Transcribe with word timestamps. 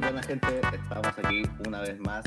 buena 0.00 0.22
gente, 0.22 0.46
estamos 0.72 1.18
aquí 1.18 1.42
una 1.66 1.82
vez 1.82 2.00
más 2.00 2.24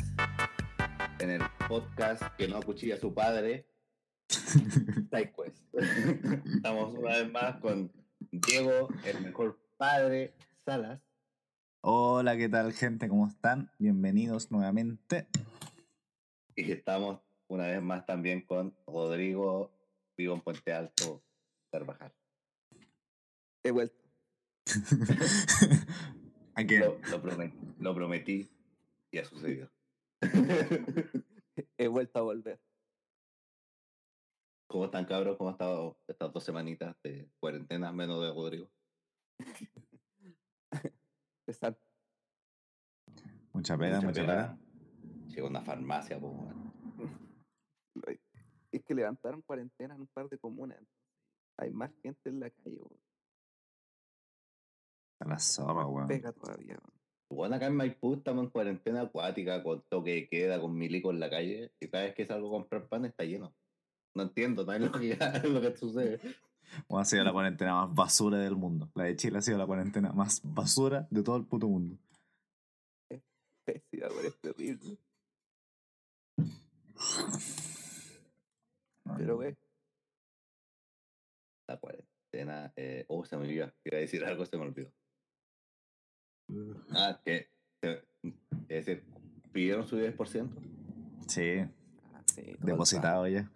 en 1.20 1.32
el 1.32 1.42
podcast 1.68 2.22
que 2.38 2.48
no 2.48 2.58
acuchilla 2.58 2.96
a 2.96 3.00
su 3.00 3.14
padre, 3.14 3.68
SideQuest. 4.30 5.58
Estamos 6.56 6.94
una 6.94 7.18
vez 7.18 7.32
más 7.32 7.58
con 7.58 7.92
Diego, 8.32 8.90
el 9.06 9.22
mejor 9.22 9.60
padre, 9.78 10.36
Salas. 10.64 11.02
Hola, 11.82 12.38
¿qué 12.38 12.48
tal 12.48 12.74
gente? 12.74 13.10
¿Cómo 13.10 13.28
están? 13.28 13.72
Bienvenidos 13.80 14.52
nuevamente. 14.52 15.28
Y 16.56 16.72
estamos 16.72 17.22
una 17.48 17.66
vez 17.68 17.82
más 17.82 18.06
también 18.06 18.42
con 18.42 18.76
Rodrigo, 18.86 19.72
vivo 20.16 20.36
en 20.36 20.42
Puente 20.42 20.74
Alto, 20.74 21.24
Carvajal. 21.72 22.14
He 23.64 23.72
vuelto. 23.72 23.98
Lo, 26.56 27.00
lo 27.10 27.22
prometí, 27.22 27.58
lo 27.80 27.96
prometí 27.96 28.50
y 29.12 29.18
ha 29.18 29.26
sucedido. 29.26 29.70
He 31.78 31.88
vuelto 31.88 32.20
a 32.20 32.22
volver. 32.22 32.60
¿Cómo 34.68 34.86
están 34.86 35.06
cabros? 35.06 35.38
¿Cómo 35.38 35.50
han 35.50 35.54
estado 35.54 35.98
estas 36.08 36.34
dos 36.34 36.44
semanitas 36.44 36.96
de 37.04 37.30
cuarentena 37.40 37.92
menos 37.92 38.22
de 38.24 38.30
Rodrigo? 38.34 38.72
Pesar. 41.46 41.78
Mucha 43.52 43.78
pena, 43.78 44.02
mucha, 44.02 44.22
pena. 44.22 44.58
Llegó 45.28 45.48
a 45.48 45.50
una 45.50 45.62
farmacia, 45.62 46.20
pues. 46.20 46.34
Es 48.72 48.84
que 48.84 48.96
levantaron 48.96 49.44
cuarentena 49.44 49.94
en 49.94 50.02
un 50.02 50.08
par 50.08 50.28
de 50.30 50.40
comunas. 50.40 50.84
Hay 51.60 51.70
más 51.70 51.92
gente 52.02 52.32
en 52.32 52.40
la 52.40 52.50
calle, 52.50 52.78
weón. 52.78 53.03
A 55.24 55.30
la 55.30 55.40
zorra, 55.40 55.86
weón. 55.88 56.08
Pega 56.08 56.34
todavía, 56.34 56.74
weón. 56.74 57.04
Bueno, 57.30 57.56
acá 57.56 57.68
en 57.68 57.76
Maipú 57.76 58.16
estamos 58.16 58.44
en 58.44 58.50
cuarentena 58.52 59.02
acuática, 59.02 59.64
con 59.64 59.82
toque 59.90 60.12
de 60.12 60.28
queda, 60.28 60.60
con 60.60 60.78
milico 60.78 61.12
en 61.12 61.20
la 61.20 61.30
calle, 61.30 61.72
y 61.80 61.88
cada 61.88 62.04
vez 62.04 62.14
que 62.14 62.28
salgo 62.28 62.48
a 62.50 62.52
comprar 62.52 62.88
pan 62.88 63.06
está 63.06 63.24
lleno. 63.24 63.56
No 64.14 64.24
entiendo, 64.24 64.66
no 64.66 64.74
en 64.74 64.84
lo 65.54 65.62
que 65.62 65.76
sucede. 65.76 66.20
Bueno, 66.88 67.02
ha 67.02 67.06
sido 67.06 67.24
la 67.24 67.32
cuarentena 67.32 67.74
más 67.74 67.96
basura 67.96 68.38
del 68.38 68.56
mundo. 68.56 68.92
La 68.94 69.06
de 69.06 69.16
Chile 69.16 69.40
ha 69.40 69.42
sido 69.42 69.58
la 69.58 69.66
cuarentena 69.66 70.12
más 70.12 70.42
basura 70.44 71.08
de 71.10 71.24
todo 71.24 71.38
el 71.38 71.46
puto 71.46 71.68
mundo. 71.68 71.98
Es 73.10 73.82
terrible. 74.42 74.98
Pero, 79.18 79.36
güey, 79.38 79.56
La 81.68 81.78
cuarentena, 81.78 82.74
eh, 82.76 83.06
oh, 83.08 83.26
se 83.26 83.38
me 83.38 83.44
olvidó, 83.44 83.72
iba 83.86 83.98
a 83.98 84.02
decir 84.02 84.24
algo, 84.26 84.46
se 84.46 84.58
me 84.58 84.64
olvidó. 84.64 84.92
Ah, 86.92 87.20
que, 87.24 87.48
es 87.82 88.86
decir, 88.86 89.04
pidieron 89.52 89.88
su 89.88 89.98
10%. 89.98 90.50
Sí, 91.28 91.60
ah, 91.60 92.22
sí, 92.34 92.56
depositado 92.60 93.28
ya. 93.28 93.50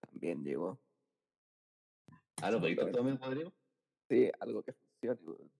también 0.00 0.44
llegó. 0.44 0.78
Ah, 2.42 2.50
¿lo 2.50 2.60
pediste 2.60 2.90
también, 2.90 3.18
Rodrigo? 3.20 3.52
Sí, 4.08 4.30
algo 4.40 4.62
que 4.62 4.72
funcione. 4.72 5.50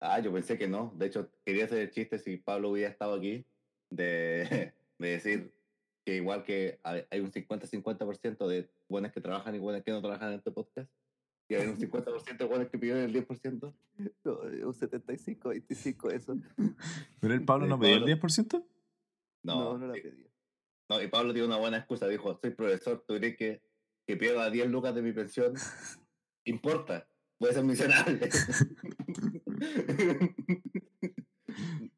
Ah, 0.00 0.18
yo 0.20 0.32
pensé 0.32 0.58
que 0.58 0.68
no. 0.68 0.92
De 0.96 1.06
hecho, 1.06 1.30
quería 1.44 1.64
hacer 1.64 1.78
el 1.78 1.90
chiste 1.90 2.18
si 2.18 2.36
Pablo 2.36 2.70
hubiera 2.70 2.90
estado 2.90 3.14
aquí, 3.14 3.44
de, 3.90 4.72
de 4.98 5.08
decir 5.08 5.52
que 6.04 6.16
igual 6.16 6.42
que 6.42 6.80
hay 6.82 7.04
hay 7.10 7.20
un 7.20 7.30
50-50% 7.30 8.46
de 8.46 8.68
buenas 8.88 9.12
que 9.12 9.20
trabajan 9.20 9.54
y 9.54 9.58
buenas 9.58 9.82
que 9.84 9.92
no 9.92 10.00
trabajan 10.00 10.32
en 10.32 10.38
este 10.38 10.50
podcast, 10.50 10.90
y 11.52 11.56
hay 11.56 11.66
un 11.68 11.78
50% 11.78 12.36
de 12.38 12.44
buenas 12.44 12.68
que 12.68 12.78
pidieron 12.78 13.02
el 13.04 13.12
10%. 13.12 13.74
No, 14.24 14.38
un 14.68 14.74
75, 14.74 15.48
25, 15.50 16.10
eso. 16.10 16.36
¿Pero 17.20 17.34
el 17.34 17.44
Pablo 17.44 17.66
no 17.66 17.78
pidió 17.78 17.96
el 17.96 18.00
Pablo. 18.18 18.28
10%? 18.28 18.64
No, 19.44 19.54
No, 19.54 19.78
no 19.78 19.86
la 19.88 19.94
sí. 19.94 20.00
pedí. 20.00 20.26
No, 20.88 21.02
y 21.02 21.08
Pablo 21.08 21.32
tiene 21.32 21.46
una 21.48 21.58
buena 21.58 21.78
excusa. 21.78 22.06
Dijo, 22.08 22.38
soy 22.40 22.50
profesor, 22.50 23.04
¿tú 23.06 23.14
crees 23.16 23.36
que, 23.36 23.62
que 24.06 24.16
pierda 24.16 24.50
10 24.50 24.70
lucas 24.70 24.94
de 24.94 25.02
mi 25.02 25.12
pensión? 25.12 25.54
Importa, 26.44 27.06
puede 27.38 27.54
ser 27.54 27.64
miserable. 27.64 28.28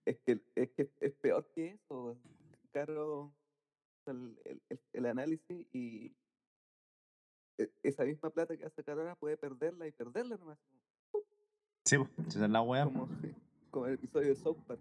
Es 0.04 0.18
que, 0.26 0.40
es 0.56 0.70
que 0.76 0.90
es 1.00 1.12
peor 1.14 1.48
que 1.54 1.68
eso. 1.70 2.18
Caro 2.72 3.32
el, 4.06 4.36
el, 4.44 4.60
el- 4.68 4.80
el 4.92 5.06
análisis 5.06 5.66
y 5.72 6.12
esa 7.82 8.04
misma 8.04 8.30
plata 8.30 8.56
que 8.56 8.64
hace 8.64 8.82
ahora 8.86 9.14
puede 9.14 9.36
perderla 9.36 9.86
y 9.86 9.92
perderla 9.92 10.36
nomás. 10.36 10.58
Sí, 11.84 11.96
esa 12.28 12.44
es 12.44 12.50
la 12.50 12.62
weá. 12.62 12.84
Como, 12.84 13.08
como 13.70 13.86
el 13.86 13.94
episodio 13.94 14.28
de 14.28 14.36
South 14.36 14.56
Park. 14.66 14.80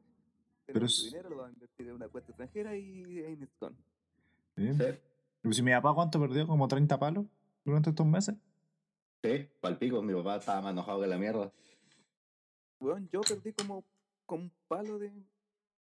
Pero, 0.66 0.88
su 0.88 1.06
es- 1.06 1.12
dinero 1.12 1.29
lo 1.29 1.38
va 1.38 1.47
a 1.47 1.50
invertir 1.50 1.88
en 1.88 1.94
una 1.95 2.07
cuenta 2.07 2.31
extranjera 2.31 2.75
y. 2.75 3.45
Sí. 4.56 4.73
sí, 4.73 4.83
Pero 5.41 5.53
si 5.53 5.62
mi 5.62 5.72
papá, 5.72 5.94
¿cuánto 5.94 6.19
perdió? 6.19 6.47
¿Como 6.47 6.67
30 6.67 6.97
palos 7.00 7.25
durante 7.66 7.89
estos 7.89 8.06
meses? 8.06 8.35
sí, 9.23 9.47
palpico, 9.62 10.01
mi 10.01 10.13
papá 10.13 10.38
estaba 10.38 10.62
más 10.62 10.72
enojado 10.73 11.01
que 11.01 11.07
la 11.07 11.17
mierda. 11.17 11.51
Weón, 12.79 13.07
yo 13.09 13.22
perdí 13.22 13.53
como, 13.53 13.83
como 14.25 14.44
un 14.44 14.51
palo 14.67 15.00
de. 15.00 15.12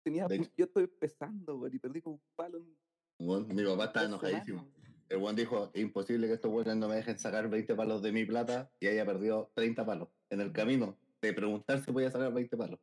Tenía, 0.03 0.27
De 0.27 0.39
yo 0.57 0.65
estoy 0.65 0.87
pesando, 0.87 1.57
weón, 1.57 1.75
y 1.75 1.79
perdí 1.79 2.01
como 2.03 2.17
un 2.17 2.23
palo 2.37 2.59
en 2.59 2.77
Bueno, 3.19 3.47
mi 3.53 3.65
papá 3.65 3.85
estaba 3.87 4.07
enojadísimo. 4.07 4.67
El 5.09 5.19
buen 5.19 5.35
dijo, 5.37 5.71
imposible 5.75 6.27
que 6.27 6.35
estos 6.35 6.51
buenos 6.51 6.77
no 6.77 6.89
me 6.89 6.97
dejen 6.97 7.19
sacar 7.19 7.49
20 7.49 7.75
palos 7.75 8.03
de 8.03 8.13
mi 8.13 8.25
plata 8.27 8.71
y 8.79 8.89
haya 8.89 9.07
perdido 9.07 9.51
30 9.55 9.85
palos 9.87 10.09
en 10.29 10.41
el 10.41 10.53
camino 10.53 10.99
de 11.23 11.33
preguntar 11.33 11.83
si 11.83 11.93
podía 11.93 12.11
sacar 12.11 12.33
20 12.33 12.57
palos. 12.57 12.79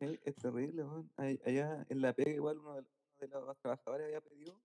Es 0.00 0.34
terrible, 0.36 0.82
weón. 0.84 1.10
Ahí- 1.16 1.40
Allá 1.44 1.86
en 1.88 2.00
la 2.00 2.12
pega 2.12 2.32
igual 2.32 2.58
uno 2.58 2.74
de, 2.74 2.80
uno 3.26 3.40
de 3.40 3.46
los 3.46 3.58
trabajadores 3.58 4.06
había 4.06 4.20
pedido 4.20 4.60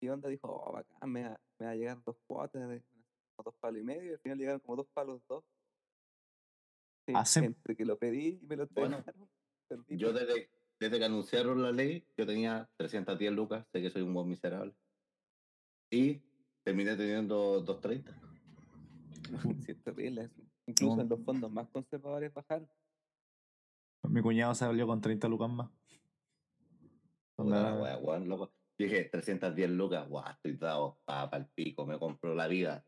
y 0.00 0.08
onda 0.08 0.28
dijo, 0.28 0.48
oh, 0.48 0.72
bacán, 0.72 1.10
me 1.10 1.24
va, 1.24 1.40
me 1.58 1.66
va 1.66 1.72
a 1.72 1.76
llegar 1.76 2.02
dos 2.04 2.16
cuotas 2.26 2.68
de 2.68 2.82
dos 3.42 3.54
palos 3.58 3.80
y 3.80 3.84
medio 3.84 4.10
y 4.10 4.12
al 4.12 4.18
final 4.18 4.38
llegaron 4.38 4.60
como 4.60 4.76
dos 4.76 4.86
palos 4.92 5.22
dos. 5.26 5.42
Sí, 7.06 7.14
Hace- 7.16 7.44
entre 7.46 7.74
que 7.76 7.84
lo 7.86 7.98
pedí 7.98 8.38
y 8.42 8.46
me 8.46 8.56
lo 8.56 8.66
Bueno, 8.68 9.02
Yo 9.88 10.12
desde, 10.12 10.50
desde 10.78 10.98
que 10.98 11.04
anunciaron 11.04 11.62
la 11.62 11.70
ley, 11.72 12.04
yo 12.16 12.26
tenía 12.26 12.68
310 12.76 13.32
lucas, 13.32 13.66
sé 13.72 13.80
que 13.80 13.88
soy 13.90 14.02
un 14.02 14.12
buen 14.12 14.28
miserable. 14.28 14.74
Y 15.90 16.20
terminé 16.62 16.96
teniendo 16.96 17.60
230. 17.60 18.16
Sí, 19.66 19.76
es. 19.96 20.30
Incluso 20.66 20.96
No. 20.96 21.02
en 21.02 21.08
los 21.08 21.20
fondos 21.24 21.50
más 21.52 21.68
conservadores 21.68 22.32
bajaron. 22.32 22.68
Mi 24.08 24.20
cuñado 24.22 24.54
salió 24.54 24.86
con 24.86 25.00
30 25.00 25.28
lucas 25.28 25.50
más. 25.50 25.70
Puta 27.36 27.74
wea, 27.74 28.18
loco. 28.20 28.52
Yo 28.78 28.86
dije, 28.86 29.04
310 29.04 29.70
lucas, 29.70 30.08
guau, 30.08 30.24
estoy 30.30 30.56
dado 30.56 31.00
para 31.04 31.36
el 31.36 31.46
pico, 31.48 31.86
me 31.86 31.98
compro 31.98 32.34
la 32.34 32.48
vida. 32.48 32.84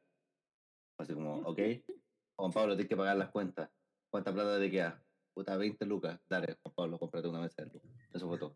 Así 0.98 1.12
como, 1.14 1.36
ok, 1.40 1.58
Juan 2.36 2.50
Pablo, 2.52 2.74
tienes 2.74 2.88
que 2.88 2.96
pagar 2.96 3.16
las 3.16 3.30
cuentas. 3.30 3.70
¿Cuánta 4.10 4.32
plata 4.32 4.58
te 4.58 4.70
queda? 4.70 5.04
Puta, 5.34 5.56
20 5.56 5.84
lucas. 5.86 6.20
Dale, 6.28 6.58
Juan 6.62 6.74
Pablo, 6.74 6.98
cómprate 6.98 7.28
una 7.28 7.40
mesa 7.40 7.62
de 7.64 7.72
luz. 7.72 7.82
Eso 8.12 8.28
fue 8.28 8.38
todo. 8.38 8.54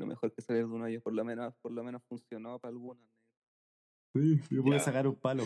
Pero 0.00 0.08
mejor 0.08 0.32
que 0.32 0.40
salir 0.40 0.66
de 0.66 0.72
uno 0.72 0.86
de 0.86 0.92
ellos, 0.92 1.02
por 1.02 1.12
lo 1.12 1.22
menos, 1.26 1.54
por 1.60 1.72
lo 1.72 1.84
menos 1.84 2.02
funcionó 2.08 2.58
para 2.58 2.70
algunos. 2.72 3.04
Sí, 4.14 4.40
yo 4.50 4.62
pude 4.62 4.80
sacar 4.80 5.06
un 5.06 5.14
palo. 5.14 5.44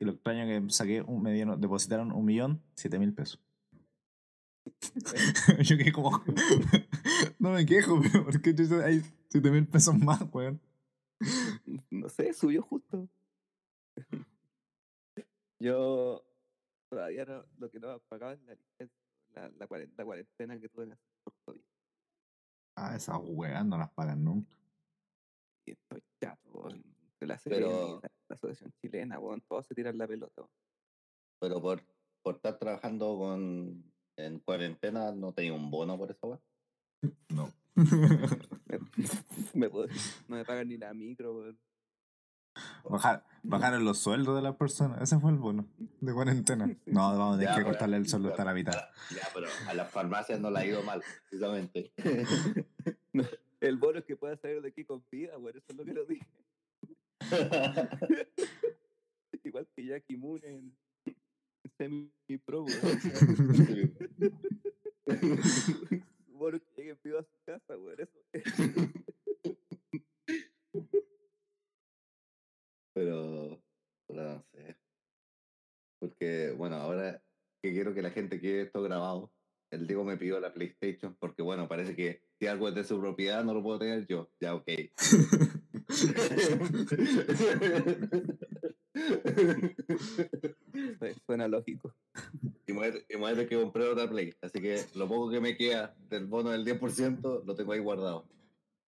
Y 0.00 0.04
lo 0.04 0.10
extraño 0.10 0.44
que 0.44 0.72
saqué 0.72 1.02
un, 1.02 1.22
me 1.22 1.32
dieron, 1.32 1.60
depositaron 1.60 2.10
un 2.10 2.24
millón, 2.24 2.60
siete 2.74 2.98
mil 2.98 3.14
pesos. 3.14 3.40
yo 5.62 5.76
quedé 5.78 5.92
como. 5.92 6.20
no 7.38 7.52
me 7.52 7.64
quejo, 7.64 8.00
pero 8.02 8.24
¿por 8.24 8.42
qué 8.42 8.52
yo- 8.54 8.82
hay 8.84 9.02
siete 9.28 9.52
mil 9.52 9.68
pesos 9.68 9.96
más, 9.96 10.20
weón? 10.32 10.60
No 11.88 12.08
sé, 12.08 12.32
subió 12.32 12.62
justo. 12.62 13.08
Yo 15.60 16.24
todavía 16.90 17.24
no, 17.24 17.44
lo 17.58 17.70
que 17.70 17.78
no 17.78 17.94
he 17.94 18.00
pagado 18.00 18.32
es 18.32 18.40
la 18.42 18.56
la, 19.34 19.48
la, 19.50 19.68
cuaren- 19.68 19.92
la 19.96 20.04
cuarentena 20.04 20.58
que 20.58 20.68
tuve 20.68 20.88
por 21.22 21.34
COVID. 21.44 21.60
Ah, 22.76 22.96
esas 22.96 23.18
weas 23.22 23.64
no 23.64 23.76
las 23.78 23.90
pagan 23.90 24.24
nunca. 24.24 24.56
Y 25.66 25.72
estoy 25.72 26.02
chato, 26.20 26.50
weón. 26.50 26.82
De 27.20 27.26
la 27.26 27.38
Pero- 27.44 28.00
la, 28.02 28.10
la 28.28 28.34
asociación 28.36 28.72
chilena, 28.80 29.18
weón. 29.18 29.42
Todos 29.48 29.66
se 29.66 29.74
tiran 29.74 29.98
la 29.98 30.06
pelota, 30.06 30.40
weón. 30.42 30.50
Pero 31.40 31.60
por, 31.60 31.82
por 32.22 32.36
estar 32.36 32.58
trabajando 32.58 33.16
con, 33.18 33.92
en 34.16 34.38
cuarentena, 34.40 35.12
¿no 35.12 35.32
tenía 35.32 35.52
un 35.52 35.70
bono 35.70 35.98
por 35.98 36.10
eso, 36.10 36.26
weón? 36.26 36.40
No. 37.28 37.52
Me, 37.74 38.78
me 39.54 39.68
no 39.68 40.36
me 40.36 40.44
pagan 40.44 40.68
ni 40.68 40.76
la 40.76 40.92
micro, 40.94 41.34
weón. 41.34 41.58
Bajar, 42.84 43.24
bajaron 43.42 43.84
los 43.84 43.98
sueldos 43.98 44.36
de 44.36 44.42
las 44.42 44.56
personas. 44.56 45.02
Ese 45.02 45.18
fue 45.18 45.30
el 45.30 45.38
bono 45.38 45.66
de 45.78 46.12
cuarentena. 46.12 46.66
No, 46.86 47.00
vamos 47.18 47.36
a 47.36 47.38
tener 47.38 47.56
que 47.56 47.64
cortarle 47.64 47.96
el 47.96 48.08
sueldo 48.08 48.30
hasta 48.30 48.44
la 48.44 48.54
mitad. 48.54 48.74
Ya, 49.10 49.28
pero 49.34 49.48
a 49.66 49.74
las 49.74 49.90
farmacias 49.90 50.40
no 50.40 50.50
le 50.50 50.58
ha 50.58 50.66
ido 50.66 50.82
mal, 50.82 51.02
precisamente. 51.28 51.92
El 53.60 53.76
bono 53.76 54.00
es 54.00 54.04
que 54.04 54.16
pueda 54.16 54.36
salir 54.38 54.60
de 54.60 54.70
aquí 54.70 54.84
con 54.84 55.04
vida, 55.08 55.38
weón. 55.38 55.56
Eso 55.56 55.66
es 55.68 55.76
lo 55.76 55.84
que 55.84 55.92
lo 55.92 56.04
dije. 56.04 56.26
Igual 59.44 59.68
que 59.76 59.86
Jackie 59.86 60.16
Moon 60.16 60.40
en, 60.42 60.76
en 61.04 61.16
semi 61.78 62.10
pro, 62.44 62.64
weón. 62.64 63.94
Bueno, 66.26 66.58
que 66.58 66.66
llegue 66.76 66.96
pido 66.96 67.20
a 67.20 67.22
su 67.22 67.36
casa, 67.46 67.78
weón. 67.78 68.00
Eso. 68.00 68.18
Pero, 72.94 73.62
no 74.08 74.42
sé. 74.52 74.76
Porque, 75.98 76.52
bueno, 76.56 76.76
ahora 76.76 77.22
que 77.62 77.72
quiero 77.72 77.94
que 77.94 78.02
la 78.02 78.10
gente 78.10 78.40
quede 78.40 78.62
esto 78.62 78.82
grabado, 78.82 79.32
el 79.70 79.86
Diego 79.86 80.04
me 80.04 80.16
pidió 80.16 80.38
la 80.40 80.52
PlayStation 80.52 81.16
porque, 81.18 81.42
bueno, 81.42 81.68
parece 81.68 81.94
que 81.96 82.20
si 82.38 82.46
algo 82.46 82.68
es 82.68 82.74
de 82.74 82.84
su 82.84 83.00
propiedad 83.00 83.44
no 83.44 83.54
lo 83.54 83.62
puedo 83.62 83.78
tener 83.78 84.06
yo. 84.06 84.30
Ya, 84.40 84.54
ok. 84.54 84.68
Su- 85.88 86.12
Suena 91.26 91.48
lógico. 91.48 91.94
y 92.66 92.72
me 92.72 93.46
que 93.48 93.56
comprar 93.60 93.88
otra 93.88 94.08
Play. 94.08 94.34
Así 94.40 94.60
que 94.60 94.84
lo 94.94 95.08
poco 95.08 95.30
que 95.30 95.40
me 95.40 95.56
queda 95.56 95.94
del 96.08 96.26
bono 96.26 96.50
del 96.50 96.64
10% 96.64 97.42
lo 97.44 97.54
tengo 97.54 97.72
ahí 97.72 97.80
guardado. 97.80 98.26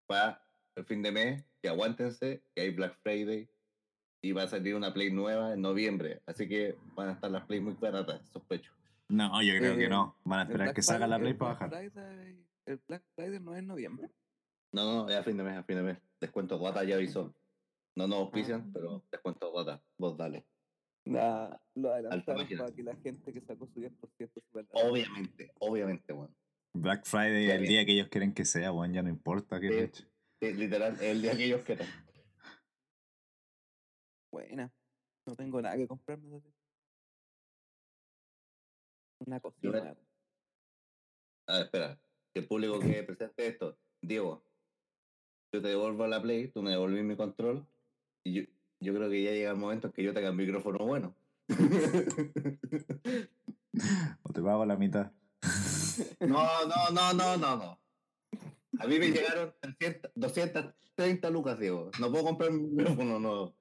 Para 0.06 0.42
el 0.76 0.84
fin 0.84 1.02
de 1.02 1.12
mes, 1.12 1.44
que 1.62 1.68
aguántense, 1.68 2.42
que 2.54 2.62
hay 2.62 2.70
Black 2.70 2.96
Friday 3.02 3.48
y 4.24 4.32
va 4.32 4.44
a 4.44 4.48
salir 4.48 4.74
una 4.74 4.94
Play 4.94 5.10
nueva 5.12 5.52
en 5.52 5.60
noviembre. 5.60 6.22
Así 6.26 6.48
que 6.48 6.76
van 6.94 7.08
a 7.10 7.12
estar 7.12 7.30
las 7.30 7.44
Play 7.44 7.60
muy 7.60 7.74
baratas, 7.74 8.22
sospecho. 8.32 8.72
No, 9.10 9.42
yo 9.42 9.54
creo 9.58 9.76
que 9.76 9.84
Eh, 9.84 9.88
no. 9.88 10.16
Van 10.24 10.40
a 10.40 10.42
esperar 10.44 10.66
Black 10.68 10.76
que 10.76 10.82
salga 10.82 11.06
la 11.06 11.16
Friday- 11.18 11.20
Play 11.20 11.34
para 11.34 11.52
bajar. 11.52 11.70
Friday- 11.70 12.44
El 12.66 12.80
Black 12.88 13.02
Friday 13.14 13.40
no 13.40 13.52
es 13.52 13.58
en 13.58 13.66
noviembre. 13.66 14.08
No, 14.72 15.04
no, 15.04 15.08
es 15.10 15.16
a 15.16 15.22
fin 15.22 15.36
de 15.36 15.42
mes, 15.44 15.58
a 15.58 15.62
fin 15.62 15.76
de 15.76 15.82
mes. 15.82 15.98
Descuento 16.20 16.58
Guata 16.58 16.82
ya 16.84 16.94
avisó. 16.96 17.34
No 17.96 18.08
nos 18.08 18.18
auspician, 18.20 18.64
Ah. 18.66 18.70
pero 18.72 19.04
descuento 19.12 19.50
Guata. 19.52 19.82
Vos 19.98 20.16
dale. 20.16 20.46
Nah, 21.04 21.50
lo 21.74 21.92
adelantaron 21.92 22.46
para 22.56 22.72
que 22.72 22.82
la 22.82 22.96
gente 22.96 23.30
que 23.30 23.42
sacó 23.42 23.66
su 23.66 23.78
10% 23.80 24.40
se 24.40 24.48
vaya. 24.54 24.68
Obviamente, 24.72 25.52
obviamente, 25.58 26.12
bueno. 26.14 26.34
Black 26.72 27.04
Friday 27.04 27.44
es 27.48 27.52
el 27.52 27.58
bien. 27.60 27.68
día 27.72 27.84
que 27.84 27.92
ellos 27.92 28.08
quieren 28.08 28.32
que 28.32 28.46
sea, 28.46 28.72
weón. 28.72 28.94
Ya 28.94 29.02
no 29.02 29.10
importa 29.10 29.60
qué 29.60 29.68
Sí. 29.68 29.74
fecha. 29.74 30.04
Sí, 30.40 30.54
literal, 30.54 30.94
es 30.94 31.02
el 31.02 31.20
día 31.22 31.36
que 31.36 31.44
ellos 31.44 31.60
quieran. 31.62 31.86
Buena. 34.34 34.68
No 35.26 35.36
tengo 35.36 35.62
nada 35.62 35.76
que 35.76 35.86
comprarme. 35.86 36.42
Una 39.24 39.38
cocina. 39.38 39.80
me- 39.80 39.96
A 41.46 41.52
ver, 41.54 41.62
espera. 41.66 42.00
Que 42.32 42.40
el 42.40 42.48
público 42.48 42.80
que 42.80 43.02
presente 43.04 43.46
esto. 43.46 43.78
Diego, 44.02 44.44
yo 45.52 45.62
te 45.62 45.68
devuelvo 45.68 46.08
la 46.08 46.20
Play, 46.20 46.48
tú 46.48 46.62
me 46.62 46.70
devolvís 46.72 47.04
mi 47.04 47.16
control. 47.16 47.64
Y 48.24 48.32
yo, 48.34 48.42
yo 48.80 48.92
creo 48.92 49.08
que 49.08 49.22
ya 49.22 49.30
llega 49.30 49.52
el 49.52 49.56
momento 49.56 49.86
en 49.86 49.92
que 49.92 50.02
yo 50.02 50.12
tenga 50.12 50.30
el 50.30 50.34
micrófono 50.36 50.78
bueno. 50.84 51.14
O 54.22 54.32
te 54.32 54.40
pago 54.40 54.64
la 54.66 54.76
mitad. 54.76 55.10
No, 56.20 56.66
no, 56.66 56.90
no, 56.92 57.12
no, 57.12 57.36
no, 57.36 57.56
no. 57.56 57.80
A 58.78 58.86
mí 58.86 58.98
me 58.98 59.08
llegaron 59.10 59.54
300, 59.60 60.12
230 60.14 61.30
lucas, 61.30 61.58
Diego. 61.58 61.90
No 62.00 62.10
puedo 62.10 62.24
comprar 62.24 62.50
un 62.50 62.74
micrófono 62.74 63.18
nuevo. 63.18 63.56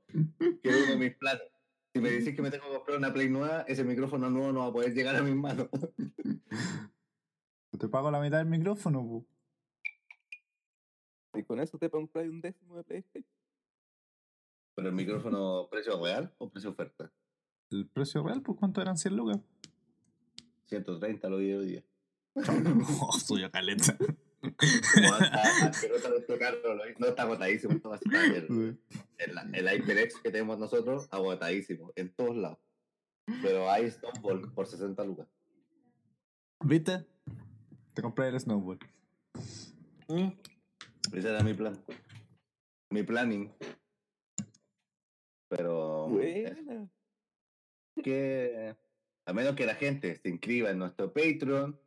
Quiero 0.62 0.78
uno 0.80 0.92
de 0.92 0.98
mis 0.98 1.16
planes. 1.16 1.44
Si 1.94 2.00
me 2.00 2.10
decís 2.10 2.36
que 2.36 2.42
me 2.42 2.50
tengo 2.50 2.66
que 2.66 2.76
comprar 2.76 2.98
una 2.98 3.14
Play 3.14 3.30
nueva, 3.30 3.62
ese 3.62 3.84
micrófono 3.84 4.30
nuevo 4.30 4.52
no 4.52 4.62
va 4.62 4.68
a 4.68 4.74
poder 4.74 4.94
llegar 4.94 5.16
a 5.16 5.22
mis 5.22 5.36
manos. 5.36 5.70
Te 7.78 7.88
pago 7.88 8.10
la 8.10 8.20
mitad 8.20 8.38
del 8.38 8.48
micrófono, 8.48 9.04
pu. 9.04 9.28
Y 11.36 11.44
con 11.44 11.60
eso 11.60 11.78
te 11.78 11.90
compras 11.90 12.28
un 12.28 12.42
décimo 12.42 12.78
de 12.78 12.84
PlayStation. 12.84 13.34
¿Pero 14.76 14.90
el 14.90 14.96
micrófono 14.96 15.68
precio 15.70 16.04
real 16.04 16.34
o 16.38 16.50
precio 16.50 16.72
oferta? 16.72 17.12
¿El 17.70 17.88
precio 17.88 18.24
real? 18.24 18.42
Pues 18.42 18.58
cuánto 18.58 18.82
eran 18.82 18.98
100 18.98 19.16
lucas. 19.16 19.40
130 20.66 21.30
lo 21.30 21.38
vi 21.38 21.54
hoy 21.54 21.66
día. 21.68 21.84
oh, 23.02 23.12
suyo 23.20 23.52
caleta. 23.52 23.96
No 27.00 27.08
está 27.08 27.24
agotadísimo. 27.24 27.80
el, 28.14 28.78
el, 29.18 29.56
el 29.56 29.68
HyperX 29.82 30.16
que 30.22 30.32
tenemos 30.32 30.60
nosotros, 30.60 31.08
agotadísimo, 31.12 31.92
en 31.96 32.14
todos 32.14 32.36
lados. 32.36 32.60
Pero 33.42 33.70
hay 33.70 33.90
Stoneball 33.90 34.52
por 34.54 34.68
60 34.68 35.04
lucas. 35.06 35.28
¿Viste? 36.64 37.06
Te 37.94 38.02
compré 38.02 38.30
el 38.30 38.40
snowboard. 38.40 38.80
Ese 41.14 41.30
era 41.30 41.44
mi 41.44 41.54
plan. 41.54 41.78
Mi 42.90 43.04
planning. 43.04 43.52
Pero 45.50 46.20
es 46.22 46.56
Buena. 46.56 46.90
que 48.04 48.76
a 49.26 49.34
menos 49.34 49.56
que 49.56 49.66
la 49.66 49.76
gente 49.76 50.16
se 50.16 50.30
inscriba 50.30 50.72
en 50.72 50.80
nuestro 50.80 51.14
Patreon 51.14 51.80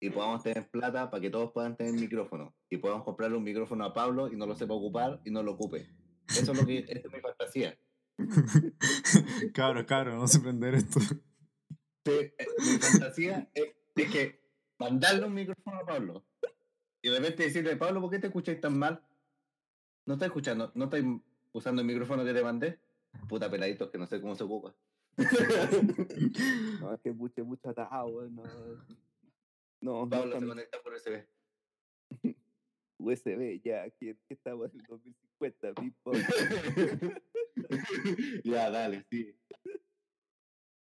y 0.00 0.10
podamos 0.10 0.42
tener 0.42 0.68
plata 0.70 1.10
para 1.10 1.20
que 1.20 1.30
todos 1.30 1.52
puedan 1.52 1.76
tener 1.76 1.92
micrófono 1.92 2.54
y 2.70 2.78
podamos 2.78 3.04
comprarle 3.04 3.36
un 3.36 3.44
micrófono 3.44 3.84
a 3.84 3.92
Pablo 3.92 4.32
y 4.32 4.36
no 4.36 4.46
lo 4.46 4.56
sepa 4.56 4.74
ocupar 4.74 5.20
y 5.24 5.30
no 5.30 5.42
lo 5.42 5.52
ocupe. 5.52 5.88
Eso 6.28 6.52
es 6.52 6.60
lo 6.60 6.66
que 6.66 6.78
es 6.88 7.12
mi 7.12 7.20
fantasía. 7.20 7.78
cabros, 9.54 9.84
cabros, 9.84 10.14
no 10.14 10.26
sé 10.26 10.40
prender 10.40 10.74
esto. 10.74 11.00
Sí, 11.00 12.12
eh, 12.12 12.34
mi 12.58 12.78
fantasía 12.78 13.50
es, 13.54 13.74
es 13.94 14.10
que 14.10 14.40
mandarle 14.78 15.26
un 15.26 15.34
micrófono 15.34 15.80
a 15.80 15.86
Pablo 15.86 16.24
y 17.02 17.10
de 17.10 17.18
repente 17.18 17.44
decirle, 17.44 17.76
Pablo, 17.76 18.00
¿por 18.00 18.10
qué 18.10 18.18
te 18.18 18.26
escucháis 18.28 18.60
tan 18.60 18.78
mal? 18.78 19.02
No 20.06 20.14
estás 20.14 20.28
escuchando, 20.28 20.72
no 20.74 20.84
estás 20.84 21.02
usando 21.52 21.82
el 21.82 21.86
micrófono 21.86 22.24
que 22.24 22.34
te 22.34 22.42
mandé. 22.42 22.78
Puta 23.28 23.50
peladitos 23.50 23.90
que 23.90 23.98
no 23.98 24.06
sé 24.06 24.20
cómo 24.20 24.34
se 24.34 24.44
ocupa. 24.44 24.74
No, 26.80 26.94
es 26.94 27.00
que 27.02 27.12
mucho, 27.12 27.44
mucho 27.44 27.68
atado, 27.68 28.06
weón, 28.06 28.40
no. 29.80 29.92
No, 29.92 30.04
no 30.04 30.08
Pablo 30.10 30.32
se 30.32 30.38
con 30.38 30.48
conecta 30.48 30.78
por 30.82 30.92
USB. 30.94 31.24
USB, 32.98 33.60
ya, 33.64 33.82
aquí 33.84 34.14
estamos 34.28 34.70
en 34.72 34.80
el 34.80 34.86
2050, 34.86 35.74
pim, 35.74 35.92
pam. 36.02 36.14
ya, 38.44 38.70
dale, 38.70 39.04
sí. 39.10 39.34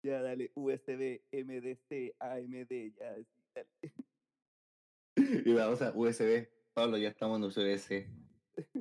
Ya, 0.05 0.23
dale, 0.23 0.53
USB, 0.55 1.21
MDC, 1.33 2.15
AMD, 2.21 2.93
ya, 2.97 3.17
sí, 3.17 3.27
dale. 3.57 3.69
Y 5.45 5.53
vamos 5.53 5.83
a 5.83 5.91
USB. 5.97 6.47
Pablo, 6.75 6.97
ya 6.97 7.09
estamos 7.09 7.39
en 7.39 7.45
USB-C. 7.45 8.09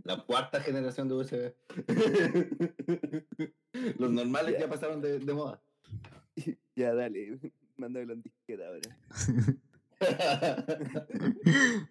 La 0.04 0.24
cuarta 0.24 0.62
generación 0.62 1.08
de 1.08 1.16
USB. 1.16 1.52
Los 3.98 4.12
normales 4.12 4.54
Ya. 4.54 4.60
ya 4.60 4.70
pasaron 4.70 5.02
de, 5.02 5.18
de 5.18 5.34
moda. 5.34 5.64
Ya, 6.76 6.94
dale, 6.94 7.40
mándamelo 7.78 8.14
en 8.14 8.22
disqueta 8.22 8.68
ahora. 8.68 8.96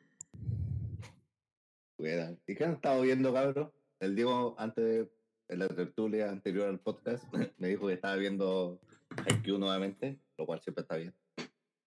Bueno, 1.97 2.37
¿y 2.47 2.55
qué 2.55 2.65
han 2.65 2.73
estado 2.75 3.01
viendo, 3.03 3.33
cabrón? 3.33 3.73
El 4.01 4.15
Diego, 4.17 4.57
antes 4.59 4.85
de 4.85 5.11
en 5.49 5.59
la 5.59 5.69
tertulia 5.69 6.31
anterior 6.31 6.69
al 6.69 6.81
podcast, 6.81 7.25
me 7.59 7.69
dijo 7.69 7.87
que 7.87 7.95
estaba 7.95 8.17
viendo 8.17 8.81
IQ 9.27 9.59
nuevamente, 9.59 10.19
lo 10.37 10.47
cual 10.47 10.61
siempre 10.61 10.83
está 10.83 10.97
bien. 10.97 11.15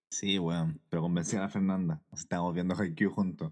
Sí, 0.10 0.40
weón, 0.40 0.80
pero 0.90 1.02
convencí 1.02 1.36
a 1.36 1.42
la 1.42 1.50
Fernanda. 1.50 2.02
Estamos 2.14 2.54
viendo 2.54 2.76
Haikyuu 2.76 3.12
juntos. 3.12 3.52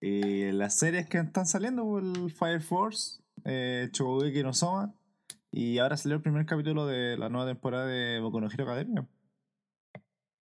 Y 0.00 0.52
las 0.52 0.78
series 0.78 1.08
que 1.08 1.18
están 1.18 1.46
saliendo, 1.46 1.84
pues, 1.84 2.04
el 2.04 2.30
Fire 2.30 2.60
Force, 2.60 3.22
eh, 3.44 3.88
Shokugeki 3.92 4.42
no 4.42 4.52
Soma, 4.52 4.94
y 5.50 5.78
ahora 5.78 5.96
salió 5.96 6.16
el 6.16 6.22
primer 6.22 6.44
capítulo 6.44 6.86
de 6.86 7.16
la 7.16 7.30
nueva 7.30 7.46
temporada 7.46 7.86
de 7.86 8.20
Boku 8.20 8.40
no 8.40 8.50
Hero 8.50 8.64
Academia. 8.64 9.08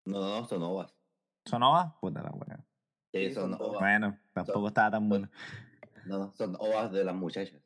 No, 0.05 0.19
no, 0.19 0.59
no, 0.59 0.94
son. 1.45 1.61
Puta 2.01 2.21
la 2.21 2.31
weá. 2.31 2.65
Sí, 3.13 3.31
son 3.33 3.53
ovas. 3.53 3.79
Bueno, 3.79 4.17
tampoco 4.33 4.67
estaba 4.67 4.91
tan 4.91 5.07
bueno. 5.07 5.29
No, 6.05 6.19
no, 6.19 6.33
son 6.35 6.55
ovas 6.59 6.91
de 6.91 7.03
las 7.03 7.15
muchachas, 7.15 7.61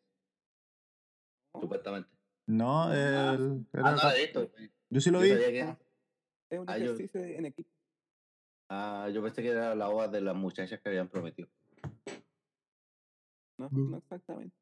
supuestamente. 1.59 2.09
No, 2.47 2.91
el, 2.93 2.97
Ah, 3.15 3.33
era- 3.73 3.91
no, 3.91 3.95
la 3.97 4.15
he 4.17 4.21
visto. 4.21 4.51
yo 4.89 5.01
sí 5.01 5.11
lo 5.11 5.19
Yo 5.19 5.23
vi. 5.25 5.29
sabía 5.41 5.51
que- 5.51 5.77
Es 6.51 6.59
un 6.59 6.65
Ah, 6.69 6.77
yo- 6.77 6.85
ejercicio 6.85 7.21
en 7.23 7.45
equipo. 7.45 7.69
Ah, 8.69 9.07
yo 9.13 9.21
pensé 9.21 9.41
que 9.43 9.49
era 9.49 9.75
la 9.75 9.89
ova 9.89 10.07
de 10.07 10.21
las 10.21 10.35
muchachas 10.35 10.79
que 10.81 10.89
habían 10.89 11.07
prometido. 11.09 11.47
No, 13.57 13.69
no 13.71 13.97
exactamente. 13.97 14.55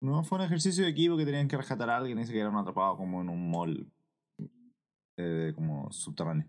No, 0.00 0.22
fue 0.24 0.38
un 0.38 0.44
ejercicio 0.44 0.84
de 0.84 0.90
equipo 0.90 1.16
que 1.16 1.24
tenían 1.24 1.48
que 1.48 1.56
rescatar 1.56 1.88
a 1.90 1.96
alguien 1.96 2.18
y 2.18 2.26
se 2.26 2.32
quedaron 2.32 2.56
atrapados 2.56 2.96
como 2.96 3.22
en 3.22 3.28
un 3.28 3.50
mall 3.50 3.90
eh, 5.16 5.52
como 5.54 5.90
subterráneo. 5.92 6.48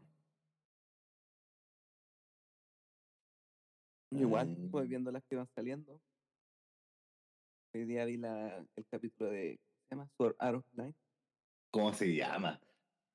Igual, 4.20 4.48
Mm. 4.50 4.72
pues 4.72 4.88
viendo 4.89 5.12
las 5.12 5.24
que 5.25 5.36
van 5.36 5.48
saliendo. 5.55 6.00
Hoy 7.74 7.86
día 7.86 8.05
vi 8.05 8.17
la, 8.17 8.58
el 8.75 8.86
capítulo 8.88 9.29
de. 9.32 9.60
¿Cómo 9.60 9.75
se 9.89 9.96
llama? 9.96 10.10
Sword 10.17 10.36
Art 10.39 10.65
Online. 10.75 10.96
¿Cómo 11.72 11.93
se 11.93 12.15
llama? 12.15 12.60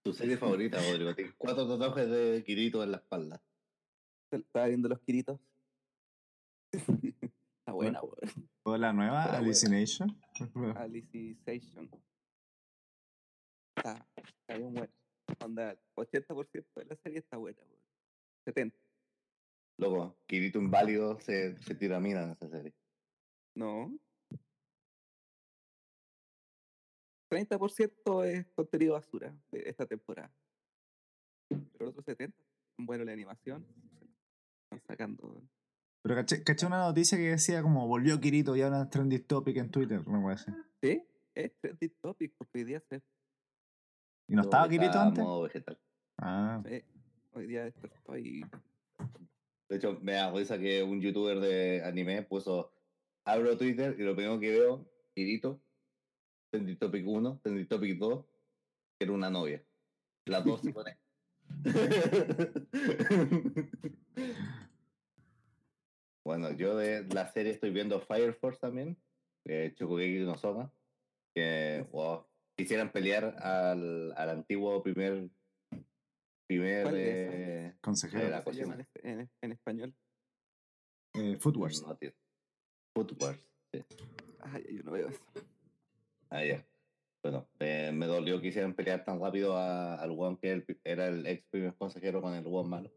Tu 0.02 0.12
serie 0.12 0.36
favorita, 0.38 0.78
Rodrigo. 0.90 1.14
Tienes 1.14 1.34
cuatro 1.36 1.68
tatuajes 1.68 2.08
de 2.10 2.42
Kirito 2.44 2.82
en 2.82 2.90
la 2.92 2.98
espalda. 2.98 3.42
Estaba 4.30 4.66
viendo 4.66 4.88
los 4.88 5.00
Kiritos. 5.00 5.40
Está 6.72 7.72
buena, 7.72 8.00
weón. 8.02 8.48
¿Fue 8.62 8.78
la 8.78 8.92
nueva 8.92 9.22
Fuera, 9.24 9.38
Hallucination? 9.38 10.20
Alicization. 10.76 11.90
Está, 13.76 14.06
está 14.16 14.56
bien 14.58 14.72
buena. 14.72 14.90
Onda, 15.44 15.76
80% 15.94 16.64
de 16.74 16.84
la 16.86 16.96
serie 16.96 17.18
está 17.20 17.36
buena, 17.36 17.60
weón. 17.62 17.82
70. 18.46 18.76
Loco, 19.78 20.18
Kirito 20.26 20.58
Inválido 20.58 21.20
se, 21.20 21.56
se 21.58 21.74
tira 21.76 22.00
mina 22.00 22.24
en 22.24 22.30
esa 22.30 22.48
serie. 22.48 22.74
No. 23.54 23.96
30% 27.30 28.24
es 28.24 28.46
contenido 28.54 28.94
basura 28.94 29.34
de 29.52 29.68
esta 29.68 29.86
temporada. 29.86 30.32
Pero 31.48 31.66
el 31.80 31.86
otro 31.88 32.02
70, 32.02 32.36
bueno, 32.78 33.04
la 33.04 33.12
animación, 33.12 33.64
están 34.64 34.80
sacando. 34.86 35.42
Pero 36.02 36.14
caché, 36.14 36.42
caché 36.42 36.66
una 36.66 36.78
noticia 36.78 37.16
que 37.16 37.30
decía 37.30 37.62
como 37.62 37.86
volvió 37.86 38.20
Kirito 38.20 38.56
y 38.56 38.62
ahora 38.62 38.82
es 38.82 38.90
trending 38.90 39.26
topic 39.26 39.56
en 39.58 39.70
Twitter, 39.70 40.06
no 40.08 40.22
puede 40.22 40.38
ser. 40.38 40.54
¿Sí? 40.82 41.06
Es 41.34 41.56
trending 41.60 41.94
topic 42.00 42.34
porque 42.36 42.58
hoy 42.58 42.64
día 42.64 42.80
se 42.80 43.02
¿Y 44.26 44.34
no 44.34 44.42
estaba 44.42 44.68
Kirito 44.68 44.98
antes? 44.98 45.24
modo 45.24 45.42
vegetal. 45.42 45.78
Ah, 46.18 46.62
sí, 46.66 46.82
hoy 47.32 47.46
día 47.46 47.64
despertó 47.64 48.16
y 48.18 48.44
De 49.68 49.76
hecho, 49.76 49.98
me 50.00 50.12
da 50.12 50.32
risa 50.32 50.58
que 50.58 50.82
un 50.82 51.00
youtuber 51.00 51.40
de 51.40 51.82
anime 51.84 52.22
puso, 52.22 52.72
abro 53.24 53.58
Twitter 53.58 53.94
y 53.98 54.02
lo 54.02 54.14
primero 54.14 54.40
que 54.40 54.50
veo, 54.50 54.90
Kirito, 55.14 55.60
Trending 56.50 56.78
Topic 56.78 57.06
1, 57.06 57.40
Trending 57.42 57.68
Topic 57.68 57.98
2, 57.98 58.24
que 58.98 59.04
era 59.04 59.12
una 59.12 59.28
novia. 59.28 59.62
Las 60.24 60.42
dos 60.44 60.62
se 60.62 60.72
ponen. 60.72 60.96
bueno, 66.24 66.52
yo 66.52 66.76
de 66.76 67.06
la 67.14 67.30
serie 67.32 67.52
estoy 67.52 67.70
viendo 67.70 68.00
Fire 68.00 68.34
Force 68.34 68.60
también, 68.60 68.98
eh, 69.44 69.74
Shokugeki 69.76 70.20
no 70.20 70.36
Soma, 70.36 70.72
que 71.34 71.86
wow, 71.90 72.26
quisieran 72.56 72.92
pelear 72.92 73.36
al, 73.38 74.12
al 74.16 74.30
antiguo 74.30 74.82
primer 74.82 75.28
primer 76.48 76.82
¿Cuál 76.82 76.96
es 76.96 77.02
eh, 77.04 77.76
consejero. 77.80 78.28
la 78.30 78.42
¿cómo 78.42 78.54
se 78.54 78.60
llama 78.62 78.76
cocina. 78.76 78.88
en, 79.04 79.20
es- 79.20 79.20
en- 79.20 79.30
en 79.42 79.52
español? 79.52 79.94
Eh, 81.14 81.36
Food 81.38 81.56
Wars. 81.58 81.82
No, 81.86 81.94
tío. 81.96 82.12
Food 82.94 83.16
Wars, 83.22 83.38
sí. 83.72 83.84
Ay, 84.40 84.64
yo 84.76 84.82
no 84.82 84.92
veo 84.92 85.08
eso. 85.08 85.20
Ah, 86.30 86.44
ya. 86.44 86.66
Bueno, 87.22 87.48
eh, 87.60 87.90
me 87.92 88.06
dolió 88.06 88.40
que 88.40 88.48
hicieran 88.48 88.74
pelear 88.74 89.04
tan 89.04 89.20
rápido 89.20 89.56
a- 89.56 89.94
al 89.96 90.10
one 90.16 90.38
que 90.40 90.52
el- 90.52 90.80
era 90.84 91.06
el 91.08 91.26
ex 91.26 91.44
primer 91.50 91.74
consejero 91.76 92.20
con 92.22 92.34
el 92.34 92.44
one 92.46 92.68
malo. 92.68 92.92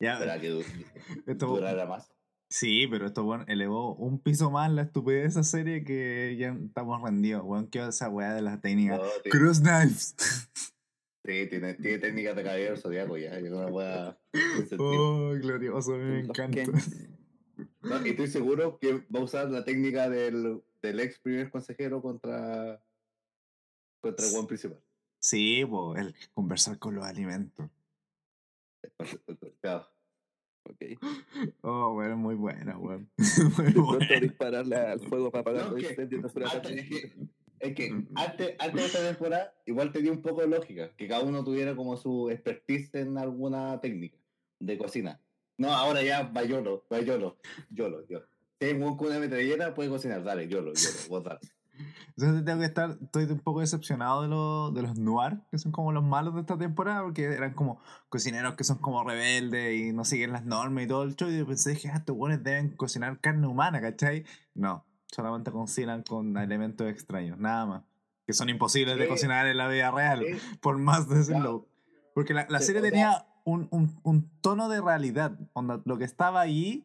Ya, 0.00 0.14
Espera 0.14 0.40
que 0.40 0.48
du- 0.50 0.60
esto, 1.26 1.46
durara 1.48 1.86
más. 1.86 2.10
sí, 2.50 2.86
pero 2.86 3.06
esto 3.06 3.24
bueno, 3.24 3.44
elevó 3.48 3.94
un 3.96 4.20
piso 4.22 4.50
más 4.50 4.70
la 4.70 4.82
estupidez 4.82 5.22
de 5.22 5.28
esa 5.28 5.42
serie 5.42 5.84
que 5.84 6.36
ya 6.38 6.50
estamos 6.64 7.02
rendidos. 7.02 7.42
Weón, 7.44 7.66
¿qué 7.68 7.86
esa 7.86 8.08
weá 8.08 8.34
de 8.34 8.42
la 8.42 8.60
técnica? 8.60 8.96
No, 8.98 9.02
Cross 9.30 9.60
Knives. 9.60 10.14
sí, 11.26 11.46
tiene, 11.48 11.74
tiene 11.74 11.98
técnicas 11.98 12.36
de 12.36 12.42
caballero 12.42 12.76
zodiaco 12.76 13.16
ya. 13.18 13.38
Yo 13.40 13.50
no 13.50 13.62
la 13.64 13.70
voy 13.70 13.84
a 13.84 14.18
sentir. 14.56 14.78
Oh, 14.80 15.30
glorioso, 15.34 15.92
me 15.96 16.20
encanta. 16.20 16.62
No, 17.82 18.06
y 18.06 18.10
estoy 18.10 18.26
seguro 18.28 18.78
que 18.78 18.92
va 19.14 19.20
a 19.20 19.24
usar 19.24 19.50
la 19.50 19.64
técnica 19.64 20.08
del, 20.08 20.62
del 20.82 21.00
ex 21.00 21.18
primer 21.18 21.50
consejero 21.50 22.02
contra, 22.02 22.82
contra 24.00 24.26
el 24.26 24.34
one 24.36 24.46
principal. 24.46 24.80
Sí, 25.18 25.64
po, 25.64 25.96
el 25.96 26.14
conversar 26.34 26.78
con 26.78 26.94
los 26.94 27.04
alimentos. 27.04 27.68
Claro. 29.60 29.86
Ok. 30.64 30.82
Oh, 31.62 31.92
weón, 31.92 32.18
muy 32.18 32.34
buena, 32.34 32.76
weón. 32.78 33.08
Muy 33.56 33.72
pronto 33.72 33.82
buena. 33.84 34.20
dispararle 34.20 34.76
al 34.76 35.00
fuego 35.00 35.30
para 35.30 35.40
apagar 35.42 35.66
No, 35.66 35.76
los 35.76 35.82
que- 35.86 37.14
es 37.60 37.74
que, 37.74 37.86
es 37.86 37.90
que 37.90 38.06
antes, 38.14 38.54
antes 38.58 38.74
de 38.74 38.86
esta 38.86 39.06
temporada, 39.06 39.54
igual 39.66 39.92
tenía 39.92 40.12
un 40.12 40.22
poco 40.22 40.42
de 40.42 40.48
lógica, 40.48 40.90
que 40.96 41.08
cada 41.08 41.22
uno 41.22 41.44
tuviera 41.44 41.74
como 41.74 41.96
su 41.96 42.30
expertise 42.30 42.94
en 42.94 43.18
alguna 43.18 43.80
técnica 43.80 44.18
de 44.60 44.78
cocina. 44.78 45.20
No, 45.58 45.72
ahora 45.72 46.02
ya 46.02 46.22
va 46.22 46.44
YOLO, 46.44 46.84
va 46.92 47.00
YOLO, 47.00 47.38
YOLO, 47.70 48.06
yo. 48.08 48.20
Si 48.58 48.66
hay 48.66 48.72
un 48.72 48.96
con 48.96 49.08
una 49.08 49.18
metralleta, 49.18 49.74
puede 49.74 49.88
cocinar, 49.88 50.22
dale, 50.22 50.48
YOLO, 50.48 50.72
YOLO, 50.74 51.08
vos 51.08 51.24
dale. 51.24 51.40
Entonces 52.16 52.44
tengo 52.44 52.60
que 52.60 52.66
estar, 52.66 52.96
estoy 53.02 53.24
un 53.24 53.40
poco 53.40 53.60
decepcionado 53.60 54.22
de, 54.22 54.28
los 54.28 54.74
de 54.74 54.82
los 54.82 54.98
noir, 54.98 55.38
que 55.50 55.58
son 55.58 55.72
como 55.72 55.92
los 55.92 56.02
malos 56.02 56.34
de 56.34 56.40
esta 56.40 56.56
temporada, 56.56 57.02
porque 57.02 57.24
eran 57.24 57.52
como 57.52 57.80
cocineros 58.08 58.54
que 58.54 58.64
son 58.64 58.78
como 58.78 59.04
rebeldes 59.04 59.74
y 59.74 59.92
no 59.92 60.04
siguen 60.04 60.32
las 60.32 60.44
normas 60.44 60.84
y 60.84 60.86
todo 60.86 61.02
el 61.02 61.16
show. 61.16 61.28
Y 61.28 61.38
yo 61.38 61.46
pensé, 61.46 61.70
dije, 61.70 61.90
ah, 61.92 61.98
estos 61.98 62.16
buenos 62.16 62.42
deben 62.42 62.70
cocinar 62.70 63.20
carne 63.20 63.46
humana, 63.46 63.80
¿cachai? 63.80 64.24
No, 64.54 64.86
solamente 65.10 65.50
cocinan 65.50 66.02
con 66.02 66.36
elementos 66.36 66.88
extraños, 66.88 67.38
nada 67.38 67.66
más. 67.66 67.82
Que 68.26 68.32
son 68.32 68.48
imposibles 68.48 68.96
de 68.96 69.04
Sí. 69.04 69.08
cocinar 69.08 69.46
en 69.46 69.56
la 69.56 69.68
vida 69.68 69.90
real, 69.90 70.24
Sí, 70.26 70.26
por 70.60 70.78
más 70.78 71.08
de 71.08 71.16
decirlo. 71.18 71.68
Porque 72.14 72.34
la, 72.34 72.46
la 72.48 72.58
Sí, 72.60 72.66
serie 72.66 72.80
o 72.80 72.82
sea- 72.84 72.90
tenía 72.90 73.26
un, 73.44 73.68
un, 73.70 74.00
un 74.02 74.28
tono 74.40 74.68
de 74.68 74.80
realidad. 74.80 75.38
Onda, 75.52 75.80
lo 75.84 75.96
que 75.98 76.04
estaba 76.04 76.40
allí, 76.40 76.84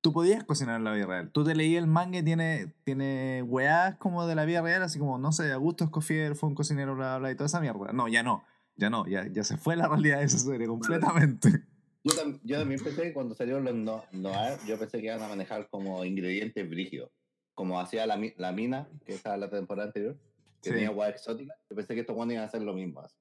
tú 0.00 0.12
podías 0.12 0.44
cocinar 0.44 0.76
en 0.76 0.84
la 0.84 0.92
vida 0.92 1.06
real. 1.06 1.30
Tú 1.32 1.42
te 1.42 1.56
leí 1.56 1.74
el 1.76 1.88
manga 1.88 2.18
y 2.18 2.22
tiene, 2.22 2.72
tiene 2.84 3.42
weás 3.42 3.96
como 3.96 4.24
de 4.26 4.36
la 4.36 4.44
vida 4.44 4.62
real, 4.62 4.82
así 4.84 4.98
como, 5.00 5.18
no 5.18 5.32
sé, 5.32 5.50
Augusto 5.50 5.82
Escofier 5.84 6.36
fue 6.36 6.48
un 6.48 6.54
cocinero, 6.54 6.94
bla, 6.94 7.18
bla, 7.18 7.32
y 7.32 7.34
toda 7.34 7.46
esa 7.46 7.60
mierda. 7.60 7.92
No, 7.92 8.06
ya 8.06 8.22
no. 8.22 8.44
Ya 8.76 8.90
no, 8.90 9.06
ya, 9.06 9.26
ya 9.26 9.42
se 9.42 9.56
fue 9.56 9.74
la 9.74 9.88
realidad 9.88 10.18
de 10.18 10.26
esa 10.26 10.38
serie 10.38 10.66
completamente. 10.68 11.64
Yo, 12.04 12.12
tam- 12.14 12.38
yo 12.44 12.58
también 12.58 12.78
pensé 12.84 13.02
que 13.04 13.12
cuando 13.14 13.34
salieron 13.34 13.64
los 13.64 13.74
no, 13.74 14.04
Noir, 14.12 14.58
yo 14.66 14.78
pensé 14.78 14.98
que 15.00 15.06
iban 15.06 15.22
a 15.22 15.28
manejar 15.28 15.68
como 15.70 16.04
ingredientes 16.04 16.68
brígidos, 16.68 17.10
como 17.56 17.80
hacía 17.80 18.06
la, 18.06 18.16
la 18.36 18.52
mina, 18.52 18.88
que 19.04 19.14
estaba 19.14 19.36
la 19.36 19.50
temporada 19.50 19.88
anterior, 19.88 20.16
que 20.62 20.68
Sí. 20.68 20.74
tenía 20.74 20.88
agua 20.90 21.08
exótica. 21.08 21.56
Yo 21.68 21.74
pensé 21.74 21.94
que 21.94 22.00
estos 22.02 22.14
buenos 22.14 22.34
iban 22.34 22.44
a 22.44 22.46
hacer 22.46 22.62
lo 22.62 22.74
mismo. 22.74 23.00
así. 23.00 23.16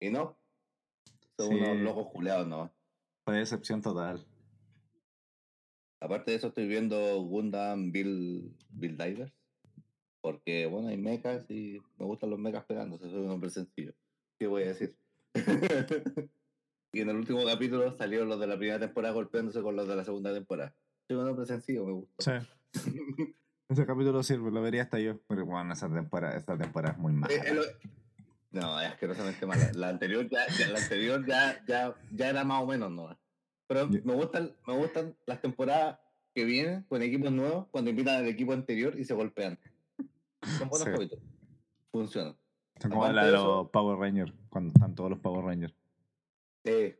Y 0.00 0.10
no. 0.10 0.36
Son 1.38 1.48
Sí. 1.48 1.54
unos 1.54 1.78
locos 1.78 2.08
culeados, 2.12 2.46
¿no? 2.46 2.70
Fue 3.24 3.38
decepción 3.38 3.80
total. 3.80 4.26
Aparte 6.00 6.30
de 6.32 6.36
eso, 6.38 6.48
estoy 6.48 6.66
viendo 6.66 7.20
Gundam 7.22 7.92
Bill, 7.92 8.54
Bill 8.70 8.96
Divers. 8.98 9.32
Porque, 10.22 10.66
bueno, 10.66 10.88
hay 10.88 10.96
mechas 10.98 11.48
y 11.50 11.78
me 11.98 12.04
gustan 12.04 12.30
los 12.30 12.38
mechas 12.38 12.64
pegándose. 12.64 13.08
Soy 13.10 13.20
un 13.20 13.30
hombre 13.30 13.48
sencillo. 13.50 13.94
¿Qué 14.38 14.46
voy 14.46 14.64
a 14.64 14.68
decir? 14.68 14.96
y 16.92 17.00
en 17.00 17.08
el 17.10 17.16
último 17.16 17.44
capítulo 17.44 17.96
salieron 17.96 18.28
los 18.28 18.40
de 18.40 18.46
la 18.46 18.58
primera 18.58 18.78
temporada 18.80 19.14
golpeándose 19.14 19.62
con 19.62 19.76
los 19.76 19.86
de 19.88 19.96
la 19.96 20.04
segunda 20.04 20.32
temporada. 20.34 20.74
Soy 21.06 21.16
un 21.16 21.28
hombre 21.28 21.46
sencillo, 21.46 21.86
me 21.86 21.92
gusta. 21.92 22.40
Sí. 22.40 22.46
Ese 23.68 23.86
capítulo 23.86 24.22
sirve, 24.22 24.50
lo 24.50 24.62
vería 24.62 24.82
hasta 24.82 24.98
yo. 24.98 25.18
Pero 25.28 25.46
bueno, 25.46 25.72
esa 25.72 25.88
temporada, 25.88 26.36
esta 26.36 26.56
temporada 26.58 26.94
es 26.94 26.98
muy 26.98 27.12
mala. 27.12 27.32
Eh, 27.34 27.54
lo- 27.54 27.62
No, 28.52 28.80
es 28.80 28.88
asquerosamente 28.88 29.46
mala. 29.46 29.70
La 29.74 29.88
anterior 29.90 30.28
ya, 30.28 30.40
ya- 30.58 30.68
la 30.68 30.80
anterior 30.80 31.24
ya, 31.24 31.64
ya, 31.66 31.94
ya 32.12 32.28
era 32.30 32.42
más 32.44 32.62
o 32.62 32.66
menos, 32.66 32.90
¿no? 32.90 33.16
Pero 33.68 33.88
me 33.88 34.14
gustan, 34.14 34.52
me 34.66 34.74
gustan 34.76 35.16
las 35.26 35.40
temporadas 35.40 36.00
que 36.34 36.44
vienen 36.44 36.82
con 36.88 37.00
equipos 37.02 37.30
nuevos 37.30 37.66
cuando 37.70 37.90
invitan 37.90 38.16
al 38.16 38.26
equipo 38.28 38.52
anterior 38.52 38.98
y 38.98 39.04
se 39.04 39.14
golpean. 39.14 39.56
Son 40.58 40.68
buenos 40.68 40.86
Sí. 40.88 40.92
capítulos. 40.92 41.24
Funcionan. 41.92 42.36
Son 42.80 42.90
como 42.90 43.06
la 43.08 43.24
de 43.26 43.32
los 43.32 43.40
eso- 43.42 43.70
Power 43.70 43.98
Rangers, 43.98 44.32
cuando 44.48 44.72
están 44.74 44.94
todos 44.96 45.10
los 45.10 45.20
Power 45.20 45.44
Rangers. 45.44 45.74
Sí. 46.64 46.96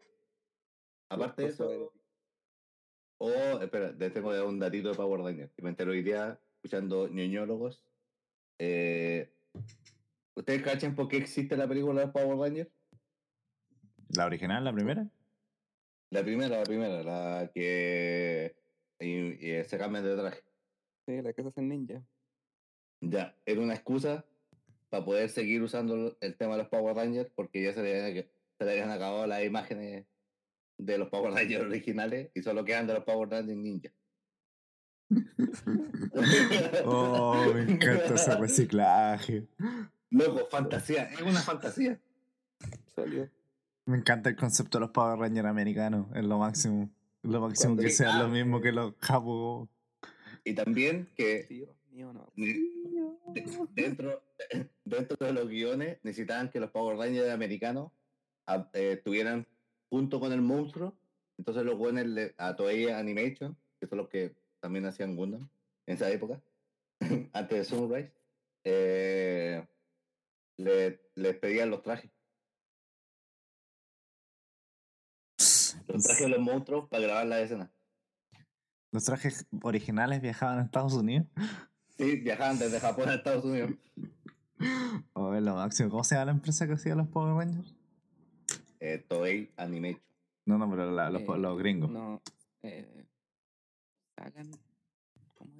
Aparte 1.09 1.43
de- 1.43 1.49
eso. 1.49 1.93
Oh, 3.23 3.61
espera, 3.61 3.95
tengo 3.99 4.31
un 4.49 4.59
datito 4.59 4.89
de 4.89 4.95
Power 4.95 5.21
Rangers. 5.21 5.53
Que 5.53 5.61
me 5.63 5.69
enteré 5.69 5.91
hoy 5.91 6.03
día 6.03 6.41
escuchando 6.55 7.07
ñoñólogos. 7.07 7.85
Eh, 8.59 9.31
¿Ustedes 10.35 10.63
cachan 10.63 10.95
por 10.95 11.09
qué 11.09 11.19
existe 11.19 11.55
la 11.55 11.69
película 11.69 12.01
de 12.01 12.09
Power 12.09 12.39
Rangers? 12.39 12.71
¿La 14.17 14.25
original, 14.25 14.65
la 14.65 14.73
primera? 14.73 15.07
La 16.09 16.23
primera, 16.23 16.59
la 16.59 16.65
primera, 16.65 17.03
la 17.03 17.51
que 17.53 18.57
y, 18.99 19.51
y 19.51 19.65
se 19.65 19.77
cambian 19.77 20.05
de 20.05 20.17
traje. 20.17 20.43
Sí, 21.07 21.21
la 21.21 21.35
que 21.35 21.43
se 21.43 21.49
hacen 21.49 21.69
ninja. 21.69 22.03
Ya, 23.03 23.37
era 23.45 23.61
una 23.61 23.75
excusa 23.75 24.25
para 24.89 25.05
poder 25.05 25.29
seguir 25.29 25.63
usando 25.63 26.17
el 26.23 26.37
tema 26.39 26.53
de 26.53 26.63
los 26.63 26.69
Power 26.69 26.97
Rangers 26.97 27.31
porque 27.35 27.63
ya 27.63 27.75
se 27.75 27.83
le 27.83 28.01
habían, 28.01 28.27
se 28.59 28.65
le 28.65 28.71
habían 28.71 28.91
acabado 28.91 29.27
las 29.27 29.45
imágenes 29.45 30.07
de 30.85 30.99
los 30.99 31.09
Power 31.09 31.33
Rangers 31.33 31.65
originales 31.65 32.31
y 32.35 32.43
solo 32.43 32.65
quedan 32.65 32.87
de 32.87 32.95
los 32.95 33.05
Power 33.05 33.29
Rangers 33.29 33.59
ninja. 33.59 33.91
Oh, 36.85 37.45
me 37.55 37.63
encanta 37.73 38.15
ese 38.15 38.37
reciclaje. 38.37 39.47
Loco, 40.11 40.47
fantasía, 40.51 41.05
es 41.05 41.21
una 41.21 41.41
fantasía. 41.41 42.01
Salió. 42.95 43.29
Me 43.87 43.97
encanta 43.99 44.29
el 44.31 44.37
concepto 44.37 44.79
de 44.79 44.83
los 44.83 44.91
Power 44.91 45.19
Rangers 45.19 45.47
americanos. 45.49 46.07
Es 46.15 46.25
lo 46.25 46.39
máximo. 46.39 46.91
Es 47.23 47.31
lo 47.31 47.41
máximo 47.41 47.71
Cuando- 47.75 47.83
que 47.83 47.91
sean 47.91 48.17
Ah, 48.17 48.23
lo 48.23 48.29
mismo 48.29 48.61
que 48.61 48.73
los 48.73 48.95
japos. 49.01 49.69
Y 50.45 50.55
también 50.55 51.09
que 51.17 51.45
Dios 51.49 51.71
mío, 51.91 52.13
no. 52.13 52.33
Dentro, 53.75 54.23
dentro 54.85 55.17
de 55.27 55.33
los 55.33 55.49
guiones 55.49 55.99
necesitaban 56.03 56.51
que 56.51 56.61
los 56.61 56.71
Power 56.71 56.97
Rangers 56.97 57.31
americanos 57.31 57.93
ah, 58.47 58.69
eh, 58.75 58.93
estuvieran 58.93 59.47
junto 59.91 60.21
con 60.21 60.33
el 60.33 60.41
monstruo. 60.41 60.97
Entonces 61.37 61.65
los 61.65 61.77
buenos 61.77 62.07
a 62.39 62.57
Toei 62.57 62.89
Animation, 62.89 63.57
que 63.79 63.87
son 63.87 63.99
los 63.99 64.09
que 64.09 64.35
también 64.61 64.87
hacían 64.87 65.17
Gundam 65.17 65.49
en 65.87 65.95
esa 65.95 66.11
época, 66.11 66.41
antes 67.33 67.59
de 67.59 67.65
Sunrise, 67.65 68.13
eh, 68.65 69.67
le, 70.57 71.01
les 71.15 71.37
pedían 71.37 71.71
los 71.71 71.83
trajes. 71.83 72.11
Los 75.87 76.05
trajes 76.05 76.23
de 76.23 76.29
los 76.29 76.41
monstruos 76.41 76.89
para 76.89 77.03
grabar 77.03 77.27
la 77.27 77.41
escena. 77.41 77.73
¿Los 78.93 79.05
trajes 79.05 79.47
originales 79.63 80.21
viajaban 80.21 80.59
a 80.59 80.63
Estados 80.63 80.95
Unidos? 80.95 81.27
Sí, 81.97 82.17
viajaban 82.17 82.59
desde 82.59 82.81
Japón 82.81 83.09
a 83.09 83.15
Estados 83.15 83.45
Unidos. 83.45 83.73
O 85.15 85.33
lo 85.33 85.55
máximo. 85.55 85.89
¿Cómo 85.89 86.05
se 86.05 86.15
llama 86.15 86.27
la 86.27 86.33
empresa 86.33 86.67
que 86.67 86.75
hacía 86.75 86.95
los 86.95 87.09
Power 87.09 87.35
Rangers? 87.35 87.75
Eh, 88.81 88.99
Toei 89.09 89.51
Animation. 89.57 90.03
No, 90.47 90.59
no, 90.59 90.69
pero 90.71 90.91
la- 90.91 91.11
los, 91.11 91.23
Eh, 91.23 91.27
los 91.39 91.59
gringos. 91.59 91.91
No. 91.91 92.21
Eh, 92.63 93.05
Sagan. 94.19 94.51
¿Cómo 95.35 95.53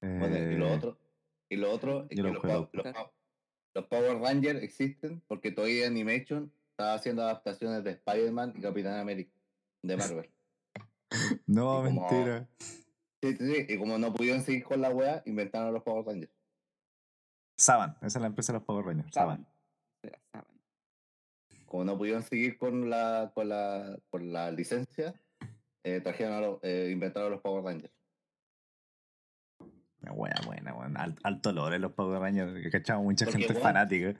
era? 0.00 0.18
Bueno, 0.18 0.36
y 0.36 0.56
lo 0.56 0.66
Eh, 0.68 0.76
otro, 0.76 0.98
y 1.48 1.56
lo 1.56 1.70
otro 1.72 2.02
es 2.04 2.16
que 2.16 2.22
lo 2.22 2.32
los, 2.32 3.88
Power 3.88 4.18
Rangers 4.18 4.62
existen 4.62 5.20
porque 5.28 5.50
Toei 5.50 5.82
Animation 5.84 6.52
estaba 6.70 6.94
haciendo 6.94 7.22
adaptaciones 7.22 7.84
de 7.84 7.92
Spider-Man 7.92 8.54
y 8.56 8.60
Capitán 8.60 8.98
América 8.98 9.32
de 9.82 9.96
Marvel. 9.96 10.30
No, 11.46 11.82
como- 11.84 12.08
mentira. 12.08 12.48
Sí, 13.22 13.36
sí, 13.36 13.54
sí, 13.54 13.66
y 13.68 13.78
como 13.78 13.98
no 13.98 14.12
pudieron 14.14 14.40
seguir 14.42 14.64
con 14.64 14.80
la 14.80 14.90
wea, 14.90 15.22
inventaron 15.26 15.72
los 15.72 15.82
Power 15.82 16.06
Rangers. 16.06 16.32
Saban, 17.56 17.90
esa 18.00 18.18
es 18.18 18.20
la 18.20 18.26
empresa 18.26 18.52
de 18.52 18.58
los 18.58 18.66
Power 18.66 18.86
Rangers. 18.86 19.12
Saban. 19.14 19.46
Saban. 20.32 20.46
Como 21.72 21.84
no 21.86 21.96
pudieron 21.96 22.22
seguir 22.22 22.58
con 22.58 22.90
la, 22.90 23.32
con 23.34 23.48
la, 23.48 23.98
con 24.10 24.30
la 24.30 24.50
licencia, 24.50 25.14
eh, 25.82 26.02
trajeron 26.02 26.34
a 26.34 26.40
los, 26.42 26.58
eh, 26.62 26.90
inventaron 26.92 27.30
los 27.30 27.40
Power 27.40 27.64
Rangers. 27.64 27.94
Una 30.02 30.12
wea 30.12 30.34
buena, 30.44 30.74
weón. 30.74 30.98
Al- 30.98 31.16
Alto 31.22 31.50
lore 31.50 31.78
los 31.78 31.92
Power 31.92 32.20
Rangers. 32.20 32.62
Que 32.62 32.70
cachamos 32.70 33.04
mucha 33.04 33.24
Porque, 33.24 33.44
gente 33.44 33.58
fanática. 33.58 34.14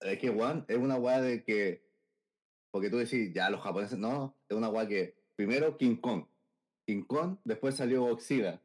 Es 0.00 0.18
que, 0.18 0.30
Juan, 0.30 0.64
es 0.66 0.78
una 0.78 0.96
weá 0.96 1.20
de 1.20 1.44
que. 1.44 1.88
Porque 2.72 2.90
tú 2.90 2.96
decís, 2.96 3.32
ya 3.32 3.50
los 3.50 3.60
japoneses. 3.60 3.96
No, 3.96 4.36
es 4.48 4.56
una 4.56 4.68
weá 4.68 4.88
que. 4.88 5.14
Primero 5.36 5.76
King 5.76 5.94
Kong. 5.94 6.24
King 6.88 7.04
Kong, 7.04 7.36
después 7.44 7.76
salió 7.76 8.00
Godzilla. 8.02 8.60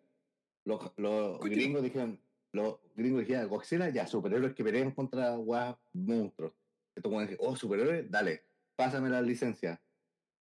Los, 0.65 0.91
los 0.98 1.39
gringos 1.41 1.84
dijeron. 1.84 2.20
Los 2.53 2.79
gringos 2.96 3.20
dijeron, 3.22 3.50
Godzilla, 3.50 3.89
ya, 3.89 4.08
superhéroes 4.08 4.55
que 4.55 4.63
pelean 4.63 4.89
contra 4.89 5.38
weas 5.38 5.75
monstruos. 5.94 6.53
Estos 6.96 7.12
weones 7.12 7.30
dijeron, 7.30 7.52
oh, 7.54 7.56
superhéroes, 7.56 8.10
dale, 8.10 8.46
pásame 8.75 9.10
la 9.10 9.22
licencia. 9.22 9.82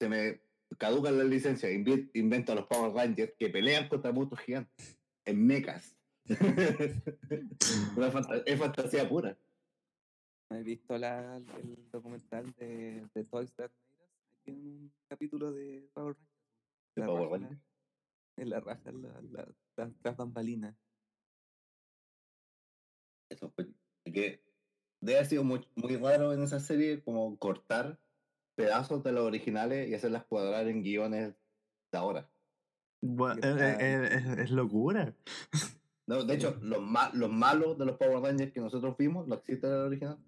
Se 0.01 0.09
me 0.09 0.41
caducan 0.79 1.19
las 1.19 1.27
licencias, 1.27 1.73
invento 2.15 2.53
a 2.53 2.55
los 2.55 2.67
Power 2.67 2.93
Rangers 2.93 3.33
que 3.39 3.49
pelean 3.49 3.89
contra 3.89 4.13
monstruos 4.13 4.45
gigantes. 4.45 4.99
En 5.25 5.47
mechas. 5.47 5.97
Una 7.97 8.11
fanta- 8.11 8.43
es 8.47 8.59
fantasía 8.59 9.09
pura. 9.09 9.37
¿Has 10.51 10.65
visto 10.65 10.97
la, 10.97 11.37
el 11.37 11.91
documental 11.91 12.53
de, 12.55 13.07
de 13.15 13.25
Toys 13.25 13.53
That 13.55 13.71
Tienen 14.45 14.67
un 14.67 14.93
capítulo 15.09 15.53
de 15.53 15.89
Power 15.93 16.15
Rangers. 16.17 16.97
¿De 16.97 17.05
Power 17.05 17.31
Rangers? 17.41 17.61
En 18.37 18.51
la 18.51 18.61
raja, 18.61 18.93
la, 18.93 19.21
la, 19.33 19.49
la- 19.77 19.93
las 20.05 20.17
bambalinas. 20.17 20.75
Eso 23.31 23.51
fue- 23.51 23.69
que 24.05 24.41
debe 25.01 25.19
haber 25.19 25.29
sido 25.29 25.45
muy, 25.45 25.67
muy 25.77 25.97
raro 25.97 26.33
en 26.33 26.43
esa 26.43 26.61
serie 26.61 27.03
como 27.03 27.37
cortar 27.39 27.99
pedazos 28.55 29.03
de 29.05 29.13
los 29.13 29.25
originales 29.25 29.89
y 29.89 29.95
hacerlas 29.95 30.25
cuadrar 30.25 30.67
en 30.69 30.83
guiones 30.83 31.35
de 31.93 31.99
ahora. 31.99 32.29
Bueno, 33.01 33.41
que 33.41 33.49
es, 33.49 33.55
está- 33.55 33.73
es- 33.75 34.13
es- 34.27 34.39
es 34.39 34.51
locura. 34.51 35.15
No, 36.07 36.25
de 36.25 36.35
hecho, 36.35 36.57
los, 36.63 36.81
ma- 36.83 37.11
los 37.15 37.31
malos 37.31 37.79
de 37.79 37.85
los 37.85 37.97
Power 37.97 38.21
Rangers 38.23 38.53
que 38.53 38.61
nosotros 38.61 38.97
vimos 38.97 39.29
no 39.29 39.35
existen 39.37 39.71
en 39.71 39.77
el 39.77 39.83
original. 39.83 40.19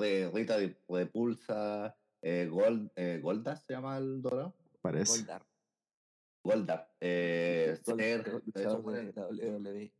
De 0.00 0.30
Rita 0.32 0.56
de, 0.56 0.74
de 0.88 1.06
Pulsa, 1.06 1.94
eh, 2.22 2.48
Gold, 2.50 2.90
eh, 2.96 3.20
Goldas 3.22 3.62
se 3.64 3.74
llama 3.74 3.98
el 3.98 4.22
dorado. 4.22 4.54
Parece. 4.80 5.18
Goldar. 5.18 5.46
Goldar. 6.42 6.94
Eh, 7.00 7.78
Gold- 7.84 7.96
Ser, 8.00 8.42
Gold- 8.82 9.14
WWE. 9.14 9.92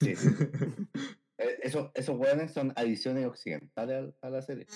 sí, 0.00 0.16
sí. 0.16 0.28
Eh, 1.38 1.58
esos, 1.62 1.90
esos 1.94 2.16
weones 2.18 2.52
son 2.52 2.72
adiciones 2.76 3.26
occidentales 3.26 4.14
a, 4.22 4.26
a 4.26 4.30
la 4.30 4.42
serie. 4.42 4.66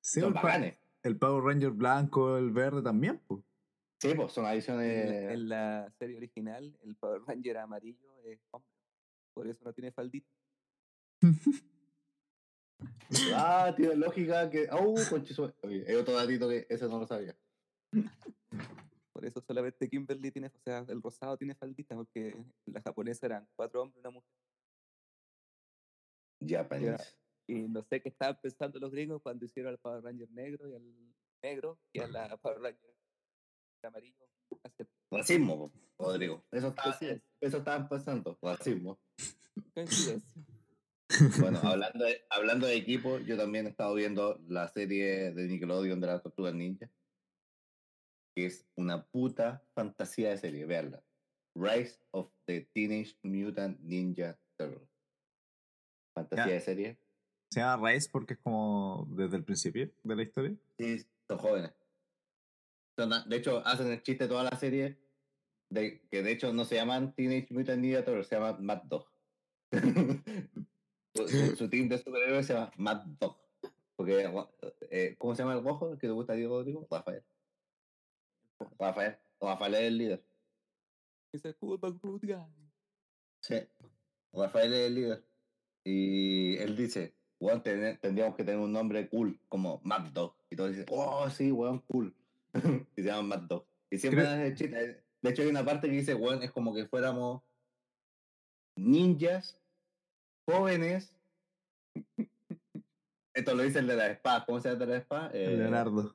Sí, 0.00 0.20
son 0.20 0.34
el, 0.36 0.40
pa- 0.40 0.76
el 1.02 1.18
Power 1.18 1.44
Ranger 1.44 1.70
blanco, 1.70 2.36
el 2.36 2.50
verde 2.50 2.82
también, 2.82 3.20
pues. 3.26 3.42
Sí, 4.00 4.14
pues 4.14 4.32
son 4.32 4.44
En, 4.46 4.50
adiciones. 4.52 5.30
en 5.32 5.48
la 5.48 5.92
serie 5.98 6.16
original, 6.16 6.78
el 6.82 6.96
Power 6.96 7.20
Ranger 7.26 7.58
amarillo 7.58 8.18
es 8.24 8.40
hombre. 8.50 8.70
Por 9.34 9.46
eso 9.46 9.62
no 9.64 9.72
tiene 9.72 9.92
faldita. 9.92 10.30
Ah, 13.34 13.72
tiene 13.76 13.94
lógica 13.96 14.48
que. 14.48 14.68
¡Oh, 14.70 14.94
conchizo! 15.10 15.52
Oye, 15.62 15.84
hay 15.86 15.94
otro 15.96 16.14
datito 16.14 16.48
que 16.48 16.66
ese 16.68 16.86
no 16.88 16.98
lo 16.98 17.06
sabía. 17.06 17.36
Por 19.12 19.24
eso 19.26 19.40
solamente 19.40 19.88
Kimberly 19.88 20.30
tiene, 20.30 20.46
o 20.48 20.60
sea, 20.64 20.84
el 20.88 21.02
rosado 21.02 21.36
tiene 21.36 21.54
faldita, 21.54 21.94
porque 21.94 22.34
la 22.66 22.80
japonesa 22.80 23.26
eran 23.26 23.48
cuatro 23.56 23.82
hombres 23.82 23.96
y 23.98 24.00
una 24.00 24.10
mujer. 24.10 24.30
Japanese. 26.46 27.16
Y 27.46 27.68
no 27.68 27.82
sé 27.82 28.00
qué 28.00 28.10
estaban 28.10 28.38
pensando 28.40 28.78
los 28.78 28.92
gringos 28.92 29.22
cuando 29.22 29.44
hicieron 29.44 29.72
al 29.72 29.78
Power 29.78 30.02
Ranger 30.02 30.30
negro 30.30 30.68
y 30.68 30.74
al 30.74 31.14
negro 31.42 31.78
y 31.92 32.00
a 32.00 32.06
la 32.06 32.36
Power 32.42 32.60
Ranger 32.60 32.90
amarillo. 33.86 34.26
Hace 34.62 34.86
Racismo, 35.10 35.72
Rodrigo. 35.98 36.44
Eso, 36.50 36.68
estaba, 36.68 36.90
Coincidencia. 36.90 37.28
eso 37.40 37.58
estaban 37.58 37.88
pensando. 37.88 38.38
Racismo. 38.42 39.00
Bueno, 41.40 41.58
hablando 41.62 42.04
de, 42.04 42.24
hablando 42.30 42.66
de 42.66 42.76
equipo, 42.76 43.18
yo 43.18 43.36
también 43.36 43.66
he 43.66 43.70
estado 43.70 43.94
viendo 43.94 44.40
la 44.48 44.68
serie 44.68 45.32
de 45.32 45.48
Nickelodeon 45.48 46.00
de 46.00 46.06
las 46.06 46.22
Tortugas 46.22 46.54
Ninja. 46.54 46.90
Que 48.36 48.46
es 48.46 48.66
una 48.76 49.04
puta 49.06 49.64
fantasía 49.74 50.30
de 50.30 50.38
serie, 50.38 50.66
veanla. 50.66 51.02
Rise 51.56 51.98
of 52.12 52.30
the 52.46 52.68
Teenage 52.72 53.16
Mutant 53.22 53.80
Ninja 53.80 54.38
Turtles. 54.56 54.89
Fantasía 56.14 56.46
Ya. 56.46 56.52
de 56.52 56.60
serie. 56.60 56.98
Se 57.50 57.60
llama 57.60 57.90
Rise 57.90 58.08
porque 58.12 58.34
es 58.34 58.40
como 58.40 59.08
desde 59.10 59.36
el 59.36 59.44
principio 59.44 59.90
de 60.02 60.16
la 60.16 60.22
historia. 60.22 60.56
Sí, 60.78 61.04
son 61.26 61.38
jóvenes. 61.38 61.72
De 63.26 63.36
hecho, 63.36 63.66
hacen 63.66 63.90
el 63.90 64.02
chiste 64.02 64.28
toda 64.28 64.44
la 64.44 64.56
serie 64.56 64.98
de 65.70 66.02
que 66.10 66.22
de 66.22 66.32
hecho 66.32 66.52
no 66.52 66.64
se 66.64 66.74
llaman 66.74 67.14
Teenage 67.14 67.48
Mutant 67.50 67.80
Ninja 67.80 68.04
Turtles, 68.04 68.26
se 68.26 68.36
llaman 68.36 68.64
Mad 68.64 68.82
Dog. 68.84 69.06
su, 71.56 71.68
team 71.68 71.88
de 71.88 71.98
superhéroes 71.98 72.46
se 72.46 72.54
llama 72.54 72.72
Mad 72.76 73.04
Dog. 73.18 73.36
Porque, 73.96 74.30
eh, 74.90 75.14
¿cómo 75.18 75.34
se 75.34 75.42
llama 75.42 75.54
el 75.54 75.64
rojo? 75.64 75.92
¿El 75.92 75.98
que 75.98 76.06
te 76.06 76.12
gusta, 76.12 76.34
Diego 76.34 76.58
Rodrigo? 76.58 76.86
Rafael. 76.90 77.22
Rafael. 78.78 79.18
Rafael 79.40 79.74
es 79.74 79.80
el 79.80 79.98
líder. 79.98 80.24
Dice, 81.32 81.54
cool, 81.54 81.78
but 81.78 82.00
good 82.00 82.20
guy. 82.22 82.36
Sí. 83.40 83.56
Rafael 84.32 84.72
es 84.72 84.86
el 84.86 84.94
líder. 84.94 85.29
Y 85.84 86.56
él 86.58 86.76
dice, 86.76 87.14
weón, 87.40 87.62
ten- 87.62 87.98
tendríamos 88.00 88.36
que 88.36 88.44
tener 88.44 88.60
un 88.60 88.72
nombre 88.72 89.08
cool, 89.08 89.40
como 89.48 89.80
Mad 89.84 90.10
Dog. 90.12 90.36
Y 90.50 90.56
todos 90.56 90.70
dicen, 90.70 90.86
oh, 90.90 91.28
sí, 91.30 91.50
weón, 91.52 91.80
cool. 91.88 92.14
y 92.96 93.02
se 93.02 93.08
llaman 93.08 93.28
Mad 93.28 93.42
Dog. 93.48 93.66
Y 93.90 93.98
siempre 93.98 94.54
chiste. 94.54 95.04
De 95.22 95.30
hecho, 95.30 95.42
hay 95.42 95.48
una 95.48 95.64
parte 95.64 95.88
que 95.88 95.96
dice, 95.96 96.14
weón, 96.14 96.42
es 96.42 96.50
como 96.50 96.74
que 96.74 96.86
fuéramos 96.86 97.42
ninjas, 98.76 99.58
jóvenes. 100.46 101.16
Esto 103.34 103.54
lo 103.54 103.62
dice 103.62 103.78
el 103.78 103.86
de 103.86 103.96
la 103.96 104.08
espada. 104.08 104.44
¿Cómo 104.44 104.60
se 104.60 104.68
llama 104.68 104.82
el 104.82 104.88
de 104.88 104.94
la 104.94 104.98
espada? 105.00 105.30
Eh, 105.32 105.56
Leonardo. 105.56 106.14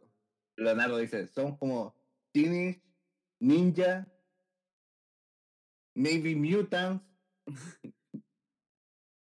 Leonardo 0.58 0.98
dice, 0.98 1.28
son 1.28 1.58
como 1.58 1.96
teenage, 2.32 2.82
ninja, 3.40 4.08
maybe 5.96 6.36
mutants, 6.36 7.04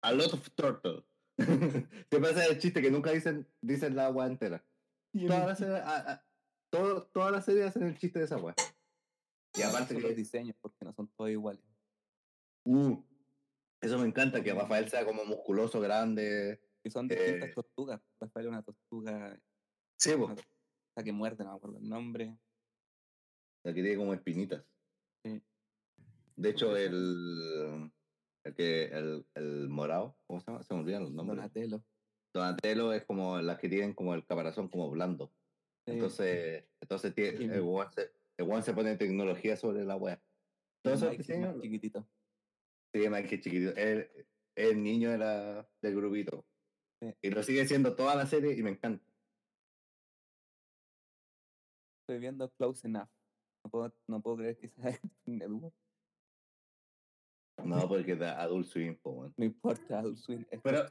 a 0.02 0.12
lot 0.14 0.34
of 0.34 0.50
turtle. 0.56 1.04
Te 2.10 2.20
pasa 2.20 2.46
el 2.46 2.60
chiste 2.60 2.82
que 2.82 2.92
nunca 2.92 3.12
dicen, 3.12 3.48
dicen 3.62 3.96
la 3.96 4.08
agua 4.08 4.28
entera. 4.28 4.64
Toda 5.14 5.48
la 5.48 5.56
serie, 5.56 5.76
a- 5.78 6.12
a- 6.14 6.26
todo- 6.72 7.08
toda 7.08 7.32
la 7.32 7.42
serie 7.42 7.64
hacen 7.64 7.84
el 7.84 7.98
chiste 7.98 8.20
de 8.20 8.26
esa 8.26 8.36
agua. 8.36 8.54
Y 9.58 9.62
aparte 9.62 9.94
Son 9.94 10.02
los 10.04 10.12
que, 10.12 10.16
diseños, 10.18 10.56
porque 10.62 10.86
no 10.86 10.94
son 10.94 11.08
todos 11.18 11.32
iguales. 11.32 11.64
uh, 12.66 13.02
eso 13.82 13.98
me 13.98 14.06
encanta, 14.08 14.44
que 14.44 14.54
Rafael 14.54 14.90
sea 14.90 15.06
como 15.06 15.24
musculoso, 15.26 15.80
grande. 15.80 16.62
Y 16.84 16.90
son 16.92 17.08
distintas 17.08 17.50
Eh, 17.50 17.54
tortugas. 17.54 18.02
Rafael 18.22 18.46
es 18.46 18.50
una 18.52 18.62
tortuga 18.64 19.40
Sí, 19.98 20.12
una 20.14 20.36
tortuga 20.36 21.04
que 21.04 21.12
muerde, 21.12 21.44
no 21.44 21.52
me 21.52 21.56
acuerdo 21.58 21.78
el 21.80 21.90
nombre. 21.90 22.38
la 23.64 23.74
que 23.74 23.82
tiene 23.82 23.98
como 23.98 24.14
espinitas. 24.14 24.64
Sí. 25.26 25.42
De 26.36 26.50
hecho, 26.50 26.78
el, 26.78 27.92
el 28.50 28.56
que, 28.56 28.86
el, 28.86 29.26
el 29.36 29.70
morado, 29.70 30.18
¿cómo 30.28 30.40
se 30.40 30.52
llama? 30.52 30.64
Se 30.64 30.74
me 30.74 30.82
olvidan 30.82 31.04
los 31.04 31.12
nombres. 31.12 31.38
Donatello. 31.38 31.84
Donatello 32.34 32.94
es 32.94 33.06
como 33.06 33.40
las 33.42 33.58
que 33.60 33.70
tienen 33.70 33.94
como 33.94 34.14
el 34.14 34.26
caparazón 34.26 34.70
como 34.70 34.90
blando. 34.90 35.32
Sí. 35.86 35.94
Entonces, 35.94 36.66
entonces 36.82 37.14
tiene, 37.14 37.56
el, 37.56 37.62
weón 37.62 37.92
se, 37.92 38.12
el 38.38 38.46
weón 38.46 38.64
se 38.64 38.74
pone 38.74 38.98
tecnología 38.98 39.56
sobre 39.56 39.86
la. 39.86 39.98
Todos 40.82 41.02
esos 41.02 41.18
Mike 41.18 41.34
es 41.34 41.40
más 41.40 41.60
chiquitito. 41.60 42.08
sí, 42.94 43.10
Mike 43.10 43.36
es 43.36 43.42
chiquitito. 43.42 43.76
Es 43.76 44.10
el 44.56 44.84
niño 44.84 45.12
de 45.12 45.18
la, 45.18 45.70
del 45.82 45.96
grupito. 45.96 46.46
Sí. 47.02 47.14
Y 47.22 47.30
lo 47.32 47.44
sigue 47.44 47.66
siendo 47.66 47.96
toda 47.96 48.16
la 48.16 48.26
serie 48.26 48.54
y 48.54 48.62
me 48.62 48.72
encanta. 48.72 49.10
estoy 52.10 52.20
viendo 52.20 52.50
Close 52.54 52.88
Enough. 52.88 53.10
No 53.64 53.70
puedo, 53.70 53.94
no 54.08 54.22
puedo 54.22 54.38
creer 54.38 54.58
que 54.58 54.70
sea 54.70 55.00
Network. 55.26 55.76
No, 57.64 57.88
porque 57.90 58.16
da 58.16 58.42
Adult 58.42 58.68
Swim, 58.68 58.96
po, 58.96 59.12
weón. 59.12 59.34
No 59.38 59.46
importa, 59.46 60.00
Adult 60.00 60.18
Swim 60.18 60.46
Pero. 60.64 60.86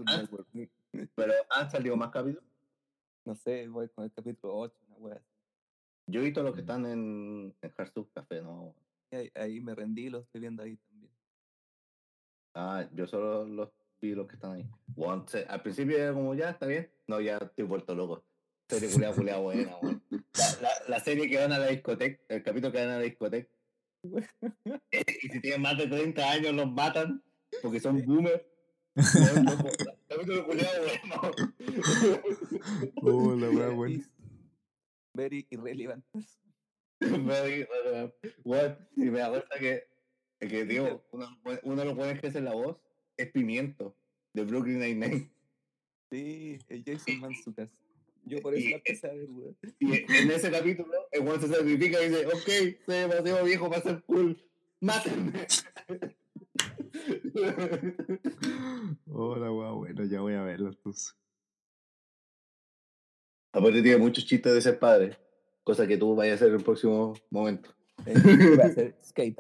Ni- 0.53 0.69
Pero 1.15 1.33
han 1.51 1.71
salido 1.71 1.97
más 1.97 2.11
capítulos. 2.11 2.45
No 3.25 3.35
sé, 3.35 3.69
voy 3.69 3.89
con 3.91 4.05
el 4.05 4.13
capítulo 4.13 4.57
8, 4.57 4.75
una 4.89 4.97
wea. 4.97 5.23
Yo 6.07 6.21
he 6.21 6.25
visto 6.25 6.43
los 6.43 6.55
que 6.55 6.61
están 6.61 6.87
en, 6.87 7.55
en 7.61 7.71
Café, 8.15 8.41
¿no? 8.41 8.75
Ahí, 9.13 9.31
ahí 9.35 9.61
me 9.61 9.75
rendí, 9.75 10.09
lo 10.09 10.21
estoy 10.21 10.41
viendo 10.41 10.63
ahí 10.63 10.77
también. 10.77 11.13
Ah, 12.55 12.89
yo 12.95 13.07
solo 13.07 13.45
los 13.45 13.71
vi 14.01 14.15
los 14.15 14.27
que 14.27 14.35
están 14.35 14.53
ahí. 14.53 14.67
Se- 15.27 15.45
al 15.47 15.63
principio 15.63 15.99
era 15.99 16.13
como, 16.15 16.35
ya, 16.35 16.51
está 16.51 16.67
bien. 16.67 16.91
No, 17.07 17.21
ya 17.21 17.37
estoy 17.39 17.65
vuelto 17.65 17.95
loco. 17.95 18.25
Serie 18.69 18.91
culiada, 18.91 19.15
culiada 19.15 19.41
buena, 19.41 19.77
weón. 19.79 20.03
La, 20.11 20.61
la, 20.63 20.71
la 20.89 21.01
serie 21.01 21.29
que 21.29 21.39
van 21.39 21.53
a 21.53 21.59
la 21.59 21.67
discoteca, 21.69 22.23
el 22.29 22.43
capítulo 22.43 22.73
que 22.73 22.79
van 22.79 22.89
a 22.89 22.97
la 22.99 23.03
discoteca. 23.03 23.51
Y 24.93 25.29
si 25.29 25.41
tienen 25.41 25.63
más 25.63 25.77
de 25.79 25.87
30 25.87 26.31
años 26.31 26.55
los 26.55 26.71
matan 26.71 27.23
porque 27.63 27.81
son 27.81 28.05
boomers. 28.05 28.43
Weón. 28.97 29.47
Oh, 33.03 33.35
la 33.35 33.49
wea. 33.51 33.89
Is 33.99 34.11
Very 35.15 35.47
irrelevant. 35.51 36.05
Very, 37.01 37.63
uh, 37.63 38.09
what? 38.45 38.77
Y 38.97 39.05
me 39.11 39.19
da 39.21 39.29
cuenta 39.31 39.59
que, 39.59 39.85
que 40.41 40.65
digo, 40.65 41.05
uno, 41.13 41.25
de 41.27 41.31
los 41.31 41.43
buen- 41.43 41.61
uno 41.63 41.77
de 41.77 41.85
los 41.85 41.97
buenos 41.97 42.21
que 42.21 42.27
hace 42.29 42.41
la 42.41 42.53
voz 42.55 42.77
es 43.17 43.31
Pimiento, 43.33 43.97
de 44.33 44.45
Brooklyn 44.45 44.79
Nine-Nine. 44.81 45.31
Sí, 46.11 46.59
el 46.69 46.85
Jason 46.85 47.21
Manzucas. 47.21 47.69
Yo 48.29 48.41
por 48.43 48.55
eso 48.55 48.67
Y- 48.67 48.71
la 48.71 48.77
empecé 48.77 49.07
a 49.09 49.13
ver, 49.15 49.29
weón. 49.31 49.57
Y 49.81 49.95
en 49.97 50.31
ese 50.31 50.51
capítulo, 50.51 50.93
el 51.13 51.21
weón 51.23 51.41
se 51.41 51.49
sacrifica 51.49 52.03
y 52.03 52.09
dice, 52.09 52.27
ok, 52.27 52.85
soy 52.85 52.95
demasiado 52.97 53.45
viejo 53.45 53.69
para 53.71 53.83
ser 53.83 54.03
cool, 54.05 54.37
mátenme. 54.81 55.33
Oh, 59.11 59.37
la 59.37 59.51
wea 59.53 59.71
buena, 59.71 60.05
ya 60.07 60.21
voy 60.21 60.35
a 60.35 60.43
verlo 60.43 60.69
entonces. 60.69 61.15
Aparte 63.53 63.83
tiene 63.83 63.99
muchos 63.99 64.27
chistes 64.27 64.53
de 64.53 64.61
ser 64.61 64.79
padre, 64.79 65.17
cosa 65.65 65.87
que 65.87 65.97
tú 65.97 66.15
vayas 66.15 66.33
a 66.33 66.35
hacer 66.37 66.49
en 66.49 66.55
el 66.57 66.65
próximo 66.65 67.15
momento. 67.31 67.75
Voy 68.05 68.61
a 68.61 68.67
hacer 68.67 68.97
skate. 69.05 69.39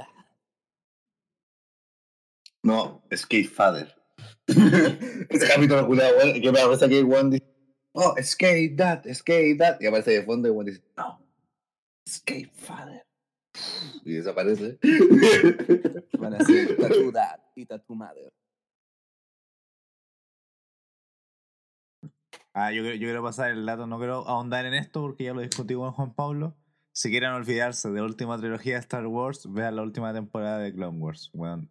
No, 2.62 3.02
Skate 3.14 3.48
Father. 3.48 3.94
Ese 4.48 5.46
capítulo 5.46 5.86
culiado, 5.86 6.16
bueno, 6.16 6.32
que 6.34 6.52
me 6.52 6.58
da 6.58 6.88
que 6.88 7.02
weón 7.04 7.30
dice, 7.30 7.46
oh, 7.92 8.14
Skate 8.22 8.74
Dad, 8.76 9.04
Skate 9.12 9.56
Dad. 9.58 9.76
Y 9.80 9.86
aparece 9.86 10.10
de 10.12 10.22
fondo 10.24 10.48
y 10.48 10.50
weón 10.50 10.66
dice, 10.66 10.82
no, 10.96 11.20
Skate 12.08 12.50
Father. 12.54 13.02
Y 14.04 14.12
desaparece. 14.14 14.78
Van 16.18 16.34
a 16.34 16.36
hacer 16.38 16.76
Tattoo 16.76 17.10
Dad 17.12 17.40
y 17.56 17.66
Tattoo 17.66 17.96
Mother. 17.96 18.28
Ah, 22.54 22.72
yo, 22.72 22.82
quiero- 22.82 22.96
yo 22.96 23.06
quiero 23.06 23.22
pasar 23.22 23.50
el 23.50 23.64
dato, 23.66 23.86
no 23.86 23.98
quiero 23.98 24.26
ahondar 24.26 24.66
en 24.66 24.74
esto 24.74 25.00
porque 25.02 25.24
ya 25.24 25.34
lo 25.34 25.40
discutí 25.42 25.74
con 25.74 25.92
Juan 25.92 26.12
Pablo. 26.14 26.54
Si 26.92 27.10
quieren 27.10 27.30
olvidarse 27.30 27.90
de 27.90 28.00
la 28.00 28.06
última 28.06 28.38
trilogía 28.38 28.74
de 28.74 28.80
Star 28.80 29.06
Wars, 29.06 29.52
vean 29.52 29.76
la 29.76 29.82
última 29.82 30.12
temporada 30.12 30.58
de 30.58 30.72
Clone 30.72 30.98
Wars. 30.98 31.30
Weón. 31.32 31.70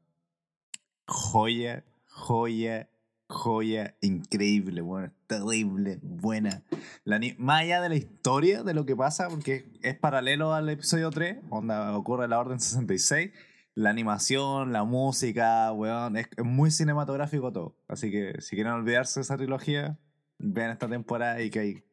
Joya, 1.08 1.84
joya, 2.08 2.90
joya, 3.30 3.96
increíble, 4.02 4.82
bueno, 4.82 5.12
terrible, 5.28 6.00
buena. 6.02 6.64
La 7.04 7.20
más 7.38 7.62
allá 7.62 7.82
de 7.82 7.90
la 7.90 7.96
historia, 7.96 8.64
de 8.64 8.74
lo 8.74 8.86
que 8.86 8.96
pasa, 8.96 9.30
porque 9.30 9.66
es 9.82 9.98
paralelo 9.98 10.54
al 10.54 10.70
episodio 10.70 11.10
3, 11.10 11.50
donde 11.50 11.76
ocurre 11.76 12.28
la 12.28 12.40
Orden 12.40 12.60
66, 12.60 13.32
la 13.76 13.90
animación, 13.90 14.72
la 14.72 14.86
música, 14.86 15.72
weón, 15.74 16.18
es, 16.18 16.28
es 16.36 16.46
muy 16.46 16.72
cinematográfico 16.72 17.52
todo. 17.52 17.76
Así 17.88 18.12
que 18.12 18.42
si 18.42 18.56
quieren 18.56 18.74
olvidarse 18.74 19.20
de 19.20 19.24
esa 19.24 19.38
trilogía, 19.38 20.00
vean 20.40 20.72
esta 20.72 20.88
temporada 20.88 21.42
y 21.42 21.50
que 21.50 21.60
hay 21.60 21.84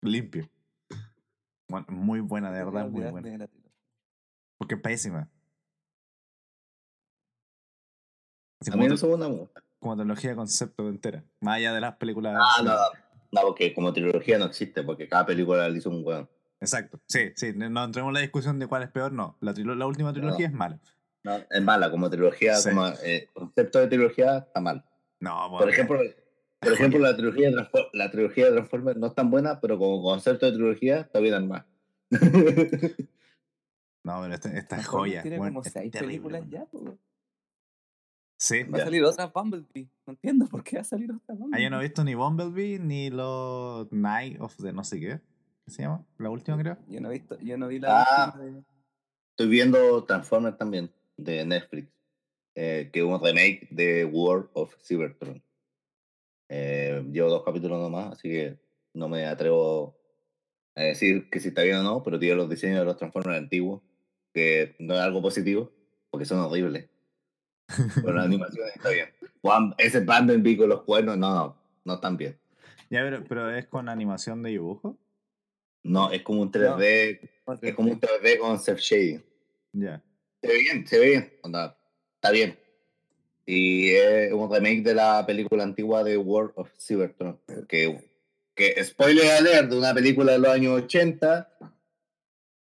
limpio. 0.00 0.48
Bueno, 1.68 1.86
muy 1.88 2.20
buena, 2.20 2.52
de 2.52 2.64
verdad, 2.64 2.88
muy 2.88 3.02
buena. 3.02 3.48
Porque 4.58 4.76
es 4.76 4.80
pésima. 4.80 5.28
Así 8.60 8.70
A 8.70 8.76
mí 8.76 8.86
no 8.86 9.08
una 9.08 9.28
mujer. 9.28 9.62
Como 9.82 9.96
trilogía 9.96 10.30
de 10.30 10.36
concepto 10.36 10.88
entera. 10.88 11.24
Más 11.40 11.56
allá 11.56 11.74
de 11.74 11.80
las 11.80 11.96
películas. 11.96 12.38
Ah, 12.40 12.62
no, 12.62 12.72
no, 13.32 13.40
porque 13.48 13.74
como 13.74 13.92
trilogía 13.92 14.38
no 14.38 14.46
existe, 14.46 14.82
porque 14.82 15.08
cada 15.08 15.26
película 15.26 15.68
la 15.68 15.76
hizo 15.76 15.90
un 15.90 16.02
weón. 16.04 16.30
Exacto. 16.60 17.00
Sí, 17.08 17.32
sí. 17.34 17.52
No 17.54 17.84
entremos 17.84 18.10
en 18.10 18.14
la 18.14 18.20
discusión 18.20 18.58
de 18.58 18.66
cuál 18.68 18.84
es 18.84 18.90
peor, 18.90 19.12
no. 19.12 19.36
La, 19.40 19.52
trilo- 19.52 19.74
la 19.74 19.86
última 19.86 20.12
trilogía 20.12 20.46
es 20.46 20.52
mala. 20.52 20.78
No, 21.24 21.36
es 21.50 21.62
mala, 21.62 21.90
como 21.90 22.08
trilogía, 22.08 22.54
Sí. 22.56 22.70
como 22.70 22.86
eh, 23.04 23.28
concepto 23.32 23.80
de 23.80 23.88
trilogía 23.88 24.38
está 24.38 24.60
mal. 24.60 24.84
No, 25.20 25.36
Por 25.50 25.58
bueno, 25.58 25.72
ejemplo, 25.72 25.98
por 26.60 26.72
ejemplo 26.72 26.98
la, 27.00 27.16
trilogía 27.16 27.50
de 27.50 27.68
la 27.92 28.10
trilogía 28.10 28.46
de 28.46 28.52
Transformers 28.52 28.98
no 28.98 29.06
es 29.08 29.14
tan 29.14 29.30
buena, 29.30 29.60
pero 29.60 29.78
como 29.78 30.02
concepto 30.02 30.46
de 30.46 30.52
trilogía 30.52 31.00
está 31.00 31.18
bien 31.20 31.34
armada. 31.34 31.66
No, 34.04 34.20
pero 34.20 34.34
esta, 34.34 34.48
esta 34.48 34.58
es 34.58 34.66
Transformers 34.66 34.90
joya. 35.12 35.22
Tiene 35.22 35.38
bueno, 35.38 35.54
como 35.54 35.64
es 35.66 35.72
seis 35.72 35.92
terrible, 35.92 36.12
películas 36.30 36.70
bueno. 36.72 36.92
ya. 36.92 37.11
Sí. 38.42 38.64
Va 38.64 38.78
a 38.78 38.84
salir 38.84 39.04
otra 39.04 39.26
Bumblebee. 39.28 39.88
No 40.04 40.14
entiendo 40.14 40.46
por 40.48 40.64
qué 40.64 40.74
va 40.76 40.80
a 40.82 40.84
salir 40.84 41.12
otra 41.12 41.22
Ah, 41.28 41.34
Bumblebee. 41.38 41.62
yo 41.62 41.70
no 41.70 41.78
he 41.78 41.82
visto 41.84 42.02
ni 42.02 42.14
Bumblebee 42.16 42.78
ni 42.80 43.08
los 43.08 43.86
Night 43.92 44.40
of 44.40 44.56
the 44.56 44.72
no 44.72 44.82
sé 44.82 44.98
qué. 44.98 45.20
¿Qué 45.64 45.70
se 45.70 45.82
llama? 45.82 46.04
La 46.18 46.28
última, 46.28 46.58
creo. 46.58 46.76
Yo 46.88 47.00
no 47.00 47.08
he 47.10 47.12
visto, 47.12 47.38
yo 47.38 47.56
no 47.56 47.68
vi 47.68 47.78
la 47.78 48.02
Ah. 48.02 48.32
última 48.34 48.44
de- 48.60 48.64
Estoy 49.30 49.48
viendo 49.48 50.04
Transformers 50.04 50.58
también, 50.58 50.90
de 51.16 51.44
Netflix, 51.46 51.88
eh, 52.56 52.90
que 52.92 52.98
es 52.98 53.04
un 53.06 53.22
remake 53.22 53.68
de 53.70 54.04
World 54.06 54.50
of 54.54 54.74
Cybertron. 54.82 55.40
Eh, 56.48 57.02
llevo 57.12 57.30
dos 57.30 57.44
capítulos 57.44 57.80
nomás, 57.80 58.12
así 58.12 58.28
que 58.28 58.58
no 58.92 59.08
me 59.08 59.24
atrevo 59.24 59.96
a 60.74 60.82
decir 60.82 61.30
que 61.30 61.38
si 61.38 61.48
está 61.48 61.62
bien 61.62 61.76
o 61.76 61.82
no, 61.84 62.02
pero 62.02 62.18
tiene 62.18 62.34
los 62.34 62.50
diseños 62.50 62.80
de 62.80 62.84
los 62.86 62.96
Transformers 62.96 63.38
antiguos, 63.38 63.82
que 64.34 64.74
no 64.80 64.94
es 64.94 65.00
algo 65.00 65.22
positivo, 65.22 65.70
porque 66.10 66.26
son 66.26 66.40
horribles. 66.40 66.88
Pero 67.94 68.12
la 68.12 68.22
animación 68.24 68.66
está 68.74 68.90
bien. 68.90 69.08
Juan, 69.40 69.74
ese 69.78 70.00
Bumblebee 70.00 70.56
con 70.56 70.68
los 70.68 70.82
cuernos, 70.82 71.18
no, 71.18 71.34
no, 71.34 71.56
no 71.84 71.94
están 71.94 72.16
bien. 72.16 72.38
Ya, 72.90 73.02
pero, 73.02 73.24
pero 73.28 73.50
es 73.50 73.66
con 73.66 73.88
animación 73.88 74.42
de 74.42 74.50
dibujo. 74.50 74.98
No, 75.82 76.12
es 76.12 76.22
como 76.22 76.42
un 76.42 76.52
3D, 76.52 77.20
es 77.62 77.74
como 77.74 77.90
un 77.90 78.00
3D 78.00 78.38
con 78.38 78.58
self 78.58 78.78
shading. 78.78 79.24
Ya. 79.72 80.02
Se 80.40 80.48
ve 80.48 80.58
bien, 80.58 80.86
se 80.86 80.98
ve 80.98 81.06
bien. 81.06 81.32
Onda, 81.42 81.76
está 82.14 82.30
bien. 82.30 82.58
Y 83.46 83.90
es 83.90 84.32
un 84.32 84.52
remake 84.52 84.82
de 84.82 84.94
la 84.94 85.24
película 85.26 85.64
antigua 85.64 86.04
de 86.04 86.16
World 86.16 86.52
of 86.54 86.70
Cybertron. 86.78 87.40
Que, 87.68 88.08
que 88.54 88.84
spoiler 88.84 89.32
alert 89.32 89.70
de 89.70 89.78
una 89.78 89.92
película 89.92 90.32
de 90.32 90.38
los 90.38 90.50
años 90.50 90.82
80, 90.82 91.48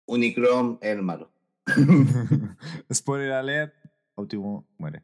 Unicron 0.06 0.78
es 0.80 0.90
el 0.90 1.02
malo. 1.02 1.30
Spoiler 2.92 3.32
alert. 3.32 3.74
Optimo 4.14 4.66
muere. 4.78 5.02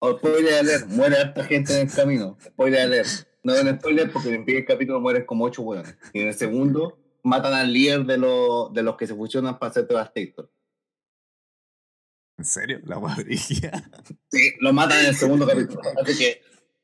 O 0.00 0.18
spoiler 0.18 0.54
alert, 0.60 0.86
muere 0.88 1.16
harta 1.16 1.44
gente 1.44 1.74
en 1.80 1.88
el 1.88 1.94
camino. 1.94 2.36
Spoiler 2.44 2.80
alert. 2.82 3.08
No 3.42 3.54
en 3.54 3.78
spoiler 3.78 4.10
porque 4.10 4.28
en 4.28 4.34
el 4.36 4.44
primer 4.44 4.64
capítulo 4.64 5.00
mueren 5.00 5.24
como 5.26 5.44
ocho 5.44 5.62
hueones. 5.62 5.96
Y 6.12 6.20
en 6.20 6.28
el 6.28 6.34
segundo 6.34 6.98
matan 7.22 7.54
al 7.54 7.72
líder 7.72 8.04
de, 8.04 8.18
los 8.18 8.72
de 8.72 8.82
los 8.82 8.96
que 8.96 9.06
se 9.06 9.14
fusionan 9.14 9.58
para 9.58 9.70
hacer 9.70 9.86
Devastator. 9.86 10.50
¿En 12.36 12.44
serio? 12.44 12.80
La 12.84 12.98
brígida. 12.98 13.90
Sí, 14.30 14.52
lo 14.60 14.72
matan 14.72 15.00
en 15.00 15.06
el 15.06 15.14
segundo 15.14 15.46
capítulo. 15.46 15.80
Así 16.02 16.18
que, 16.18 16.42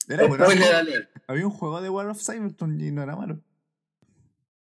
Era 0.08 0.26
bueno. 0.26 0.44
spoiler 0.44 0.74
alert. 0.74 1.10
Había 1.26 1.46
un 1.46 1.52
juego 1.52 1.80
de 1.82 1.90
War 1.90 2.06
of 2.08 2.22
Cybertron 2.22 2.80
y 2.80 2.90
no 2.90 3.02
era 3.02 3.16
malo. 3.16 3.40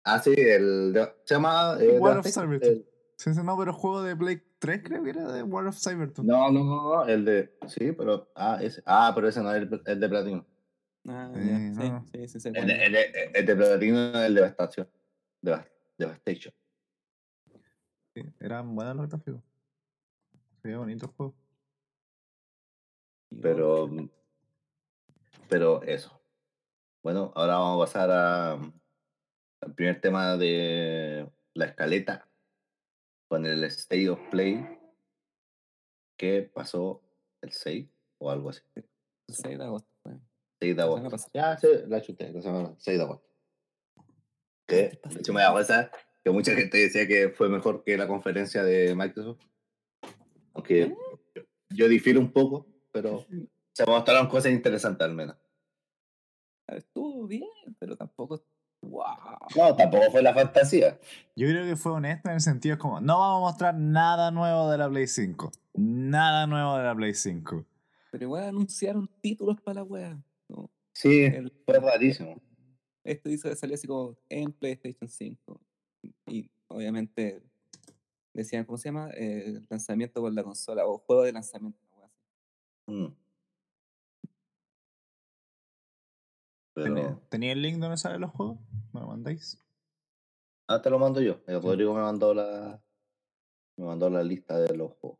Ah, 0.04 0.18
sí, 0.18 0.32
el, 0.36 0.94
se 1.24 1.34
llama... 1.34 1.76
eh, 1.80 1.98
War 1.98 2.18
of. 2.18 2.26
Cybertron. 2.26 2.72
El- 2.72 2.86
Sí, 3.16 3.28
no, 3.44 3.58
pero 3.58 3.74
juego 3.74 4.02
de 4.02 4.14
Blake 4.14 4.46
3 4.60 4.82
creo 4.84 5.02
que 5.02 5.10
era 5.10 5.32
de 5.32 5.42
War 5.42 5.66
of 5.66 5.76
Cybertron. 5.76 6.26
No, 6.26 6.52
no, 6.52 6.62
no, 6.62 6.82
no, 6.94 7.04
el 7.08 7.24
de. 7.24 7.58
Sí, 7.66 7.92
pero. 7.92 8.30
Ah, 8.36 8.58
ese, 8.62 8.82
ah 8.86 9.10
pero 9.14 9.26
ese 9.28 9.42
no 9.42 9.52
es 9.52 9.62
el, 9.62 9.82
el 9.84 10.00
de 10.00 10.08
platino. 10.08 10.46
Ah, 11.08 11.32
ya, 11.34 11.58
no. 11.58 12.04
sí, 12.04 12.10
sí, 12.12 12.28
sí, 12.28 12.40
sé 12.40 12.48
El 12.50 12.66
de, 12.66 12.84
el, 12.86 12.92
de, 12.92 13.30
el 13.34 13.46
de 13.46 13.56
platino 13.56 13.98
es 14.10 14.16
el 14.26 14.34
de 14.34 14.40
Devastación. 14.42 14.88
Deva- 15.42 15.66
Devastation. 15.98 16.54
Sí, 18.14 18.22
eran 18.38 18.74
buenos 18.74 18.96
los 18.96 19.08
gráficos. 19.08 19.40
Se 20.60 20.68
veía 20.68 20.78
bonito 20.78 21.06
el 21.06 21.12
juego. 21.12 21.34
Pero. 23.40 23.88
Pero 25.48 25.82
eso. 25.82 26.20
Bueno, 27.02 27.32
ahora 27.34 27.56
vamos 27.56 27.80
a 27.80 27.86
pasar 27.86 28.10
a, 28.10 28.52
al 28.52 29.74
primer 29.74 30.00
tema 30.00 30.36
de 30.36 31.28
la 31.54 31.64
escaleta. 31.64 32.28
Con 33.30 33.46
el 33.46 33.62
State 33.62 34.08
of 34.08 34.18
Play. 34.28 34.66
Que 36.18 36.42
pasó 36.42 37.00
el 37.40 37.52
6 37.52 37.88
o 38.18 38.30
algo 38.30 38.50
así. 38.50 38.60
El 38.74 38.84
6 39.28 39.56
de 39.56 39.64
agosto. 39.64 39.88
fue. 40.02 40.18
6 40.60 40.76
de 40.76 40.82
agosto. 40.82 41.30
Ya, 41.32 41.56
sí, 41.56 41.68
la 41.86 42.02
chuté, 42.02 42.32
la 42.32 42.42
semana 42.42 42.74
6 42.76 42.98
de 42.98 43.04
agosto. 43.04 43.28
Que, 44.66 45.00
de 45.08 45.20
hecho, 45.20 45.32
me 45.32 45.42
da 45.42 45.56
risa 45.56 45.92
que 46.24 46.30
mucha 46.30 46.54
gente 46.54 46.76
decía 46.76 47.06
que 47.06 47.30
fue 47.30 47.48
mejor 47.48 47.84
que 47.84 47.96
la 47.96 48.08
conferencia 48.08 48.64
de 48.64 48.96
Microsoft. 48.96 49.40
Aunque 50.52 50.92
yo, 51.34 51.42
yo 51.70 51.88
difiero 51.88 52.18
un 52.18 52.32
poco, 52.32 52.66
pero 52.90 53.24
se 53.72 53.86
mostraron 53.86 54.28
cosas 54.28 54.50
interesantes 54.50 55.04
al 55.04 55.14
menos. 55.14 55.36
Estuvo 56.66 57.28
bien, 57.28 57.48
pero 57.78 57.96
tampoco. 57.96 58.44
¡Wow! 58.82 59.04
No, 59.56 59.76
tampoco 59.76 60.10
fue 60.10 60.22
la 60.22 60.32
fantasía. 60.34 60.98
Yo 61.36 61.46
creo 61.48 61.64
que 61.64 61.76
fue 61.76 61.92
honesta 61.92 62.30
en 62.30 62.36
el 62.36 62.40
sentido 62.40 62.78
como, 62.78 63.00
no 63.00 63.18
vamos 63.18 63.38
a 63.38 63.50
mostrar 63.50 63.74
nada 63.74 64.30
nuevo 64.30 64.70
de 64.70 64.78
la 64.78 64.88
Play 64.88 65.06
5. 65.06 65.52
Nada 65.74 66.46
nuevo 66.46 66.76
de 66.76 66.84
la 66.84 66.94
Play 66.94 67.14
5. 67.14 67.64
Pero 68.10 68.24
igual 68.24 68.44
anunciaron 68.44 69.08
títulos 69.20 69.60
para 69.60 69.76
la 69.76 69.82
wea. 69.84 70.18
¿no? 70.48 70.70
Sí, 70.94 71.24
El- 71.24 71.52
fue 71.66 71.78
rarísimo. 71.78 72.40
Esto 73.04 73.28
hizo 73.30 73.48
que 73.48 73.56
salió 73.56 73.74
así 73.74 73.86
como 73.86 74.16
en 74.28 74.52
PlayStation 74.52 75.08
5. 75.08 75.60
Y 76.26 76.50
obviamente 76.68 77.42
decían, 78.34 78.64
¿cómo 78.64 78.78
se 78.78 78.88
llama? 78.88 79.10
Eh, 79.14 79.60
lanzamiento 79.68 80.20
con 80.20 80.34
la 80.34 80.42
consola 80.42 80.86
o 80.86 80.98
juego 80.98 81.22
de 81.22 81.32
lanzamiento. 81.32 81.78
Mm. 82.86 83.06
¿Tenía, 86.74 86.94
Pero, 86.94 87.22
¿tenía 87.28 87.52
el 87.52 87.62
link 87.62 87.78
donde 87.78 87.96
salen 87.96 88.20
los 88.20 88.30
juegos? 88.30 88.58
¿Me 88.92 89.00
lo 89.00 89.07
mandáis? 89.09 89.59
ah, 90.68 90.81
te 90.81 90.90
lo 90.90 90.98
mando 90.98 91.20
yo. 91.20 91.40
El 91.46 91.61
Rodrigo 91.62 91.94
me 91.94 92.00
mandó 92.03 92.33
la, 92.35 92.81
me 93.76 93.87
mandó 93.87 94.09
la 94.11 94.22
lista 94.22 94.59
de 94.59 94.76
los 94.76 94.92
juegos. 94.92 95.18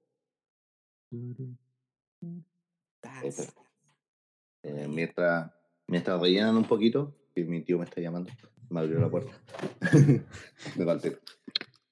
Eh, 4.63 4.87
mientras, 4.89 5.53
mientras 5.87 6.21
rellenan 6.21 6.57
un 6.57 6.65
poquito, 6.65 7.17
que 7.35 7.45
mi 7.45 7.63
tío 7.63 7.79
me 7.79 7.85
está 7.85 8.01
llamando, 8.01 8.31
me 8.69 8.81
abrió 8.81 9.01
la 9.01 9.11
puerta. 9.11 9.33
me 10.77 10.85
falté. 10.85 11.19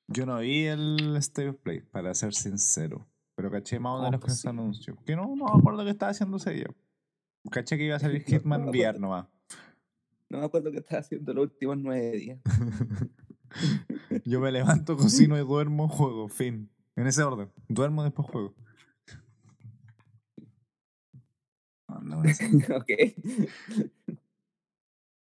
Yo 0.09 0.25
no 0.25 0.39
vi 0.39 0.67
el 0.67 1.17
State 1.17 1.49
of 1.51 1.57
Play, 1.57 1.81
para 1.81 2.15
ser 2.15 2.35
sincero. 2.35 3.07
Pero 3.35 3.51
caché 3.51 3.79
más 3.79 3.93
o 3.93 3.97
¿Cómo 3.97 4.05
menos 4.05 4.21
que 4.21 4.31
se 4.31 4.49
posible? 4.49 4.51
anunció. 4.63 4.97
Que 5.05 5.15
no, 5.17 5.35
no 5.37 5.45
me 5.47 5.59
acuerdo 5.59 5.85
que 5.85 5.91
estaba 5.91 6.11
haciendo 6.11 6.39
ese 6.39 6.51
día. 6.53 6.67
Caché 7.51 7.77
que 7.77 7.85
iba 7.85 7.97
a 7.97 8.01
salir 8.01 8.23
Hitman 8.25 8.69
VR 8.69 8.99
nomás. 8.99 9.27
No 10.31 10.39
me 10.39 10.45
acuerdo 10.45 10.71
qué 10.71 10.79
estaba 10.79 11.01
haciendo 11.01 11.33
los 11.33 11.45
últimos 11.45 11.79
nueve 11.79 12.13
días. 12.13 12.41
Yo 14.25 14.41
me 14.41 14.53
levanto, 14.53 14.97
cocino 14.97 15.39
y 15.39 15.41
duermo, 15.41 15.89
juego. 15.89 16.29
Fin. 16.29 16.71
En 16.97 17.07
ese 17.07 17.23
orden. 17.23 17.51
Duermo, 17.69 18.05
después 18.05 18.29
juego. 18.29 18.55
No, 22.03 22.21
ok. 22.77 22.91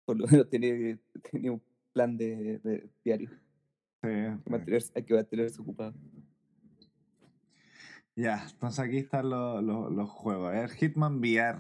Por 0.06 0.18
lo 0.18 0.28
menos 0.28 0.50
tenía, 0.50 0.98
tenía 1.32 1.52
un 1.52 1.62
plan 1.94 2.18
de, 2.18 2.60
de 2.60 2.90
diario. 3.04 3.30
Sí, 4.02 4.10
Hay 4.10 5.04
que 5.04 5.14
mantenerse, 5.14 5.62
ocupado. 5.62 5.94
Ya, 8.16 8.48
entonces 8.50 8.80
aquí 8.80 8.98
están 8.98 9.30
los, 9.30 9.64
los, 9.64 9.92
los 9.92 10.10
juegos. 10.10 10.52
Ver, 10.52 10.72
Hitman 10.72 11.20
VR. 11.20 11.60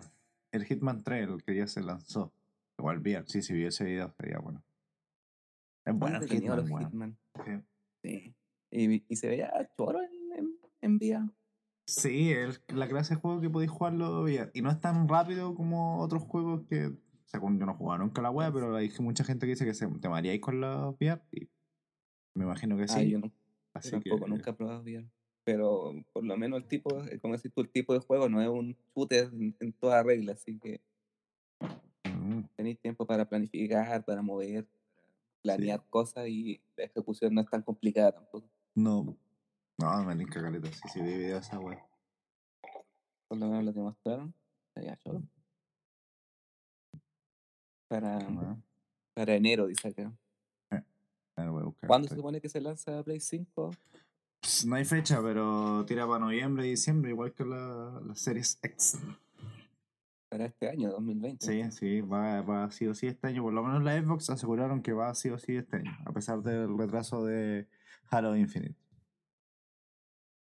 El 0.51 0.65
Hitman 0.65 1.03
3, 1.03 1.29
el 1.29 1.43
que 1.43 1.55
ya 1.55 1.67
se 1.67 1.81
lanzó. 1.81 2.33
Igual 2.79 2.99
VR, 2.99 3.23
sí, 3.27 3.41
si 3.41 3.53
vi 3.53 3.65
ese 3.65 3.83
video 3.83 4.09
sería 4.17 4.39
bueno. 4.39 4.63
Es 5.85 5.93
bueno 5.93 6.17
el 6.17 6.29
Hitman, 6.29 6.57
los 6.57 6.69
bueno. 6.69 6.87
Hitman. 6.87 7.17
Sí. 7.45 7.51
Sí. 8.03 8.35
Y, 8.71 9.03
y 9.11 9.15
se 9.17 9.27
veía 9.27 9.51
choro 9.77 9.99
en, 10.01 10.31
en, 10.37 10.59
en 10.81 10.95
VR. 10.95 11.29
Sí, 11.85 12.31
es 12.31 12.61
la 12.67 12.87
clase 12.87 13.15
de 13.15 13.19
juego 13.19 13.41
que 13.41 13.49
podéis 13.49 13.71
jugarlo 13.71 14.21
VR. 14.21 14.51
Y 14.53 14.61
no 14.61 14.69
es 14.71 14.79
tan 14.79 15.07
rápido 15.07 15.55
como 15.55 15.99
otros 15.99 16.23
juegos 16.23 16.61
que. 16.67 16.85
O 16.87 17.27
sea, 17.31 17.41
yo 17.41 17.49
no 17.49 17.73
jugaba 17.75 17.97
nunca 18.03 18.21
la 18.21 18.31
web, 18.31 18.51
pero 18.53 18.75
hay 18.75 18.91
mucha 18.99 19.23
gente 19.23 19.45
que 19.45 19.51
dice 19.51 19.65
que 19.65 19.73
se 19.73 19.85
te 19.87 20.09
mareáis 20.09 20.39
con 20.41 20.61
los 20.61 20.95
VR. 20.99 21.21
Y 21.31 21.49
me 22.35 22.45
imagino 22.45 22.77
que 22.77 22.83
Ah, 22.83 22.87
sí. 22.87 23.09
yo, 23.09 23.19
no, 23.19 23.27
yo 23.27 23.33
así 23.73 23.91
tampoco, 23.91 24.23
que. 24.25 24.31
nunca 24.31 24.51
he 24.51 24.53
probado 24.53 24.81
VR. 24.83 25.05
Pero 25.43 25.93
por 26.13 26.23
lo 26.23 26.37
menos 26.37 26.61
el 26.61 26.67
tipo, 26.67 27.03
eh, 27.05 27.19
como 27.19 27.35
decís 27.35 27.51
tú, 27.53 27.61
el 27.61 27.69
tipo 27.69 27.93
de 27.93 27.99
juego 27.99 28.29
no 28.29 28.41
es 28.41 28.47
un 28.49 28.77
shooter 28.95 29.29
en, 29.33 29.55
en 29.59 29.73
toda 29.73 30.01
regla, 30.03 30.33
así 30.33 30.57
que 30.59 30.81
tenéis 32.69 32.79
tiempo 32.79 33.05
para 33.05 33.27
planificar, 33.27 34.03
para 34.05 34.21
mover, 34.21 34.65
para 34.65 35.55
planear 35.55 35.83
cosas 35.89 36.27
y 36.27 36.61
la 36.75 36.85
ejecución 36.85 37.33
no 37.33 37.41
es 37.41 37.49
tan 37.49 37.61
complicada 37.61 38.11
tampoco. 38.11 38.47
no. 38.75 39.17
No, 39.77 40.03
me 40.03 40.13
linka 40.13 40.41
caleta. 40.41 40.69
Sí, 40.73 40.89
sí, 40.91 41.01
vi 41.01 41.13
video 41.13 41.35
de 41.35 41.39
esa 41.39 41.57
web. 41.57 41.79
Por 43.29 43.37
lo 43.37 43.47
menos 43.47 43.63
lo 43.63 43.73
que 43.73 43.79
mostraron, 43.79 44.33
choro. 44.97 45.23
Para, 47.87 48.19
para 49.13 49.35
enero, 49.35 49.67
dice 49.67 49.87
acá. 49.87 50.13
a 50.69 51.41
ver, 51.41 51.49
voy 51.49 51.61
a 51.61 51.65
buscar 51.65 51.87
¿Cuándo 51.87 52.09
se 52.09 52.15
supone 52.15 52.41
que 52.41 52.49
se 52.49 52.59
lanza 52.59 53.01
Play 53.03 53.21
5? 53.21 53.71
Pues, 54.41 54.65
No 54.65 54.75
hay 54.75 54.83
fecha, 54.83 55.21
pero 55.23 55.85
tira 55.85 56.05
para 56.05 56.19
noviembre 56.19 56.67
y 56.67 56.71
diciembre, 56.71 57.11
igual 57.11 57.33
que 57.33 57.45
la, 57.45 58.01
la 58.05 58.15
Series 58.15 58.59
X. 58.61 58.99
Para 60.29 60.45
este 60.45 60.69
año, 60.69 60.91
2020. 60.91 61.43
Sí, 61.43 61.71
sí, 61.71 62.01
va, 62.01 62.41
va 62.43 62.69
sí 62.69 62.85
o 62.85 62.93
sí 62.93 63.07
este 63.07 63.27
año. 63.27 63.41
Por 63.41 63.53
lo 63.53 63.63
menos 63.63 63.83
la 63.83 63.99
Xbox 63.99 64.29
aseguraron 64.29 64.83
que 64.83 64.93
va 64.93 65.13
sí 65.15 65.29
o 65.29 65.39
sí 65.39 65.55
este 65.55 65.77
año, 65.77 65.91
a 66.05 66.13
pesar 66.13 66.43
del 66.43 66.77
retraso 66.77 67.25
de 67.25 67.67
Halo 68.11 68.35
Infinite. 68.35 68.75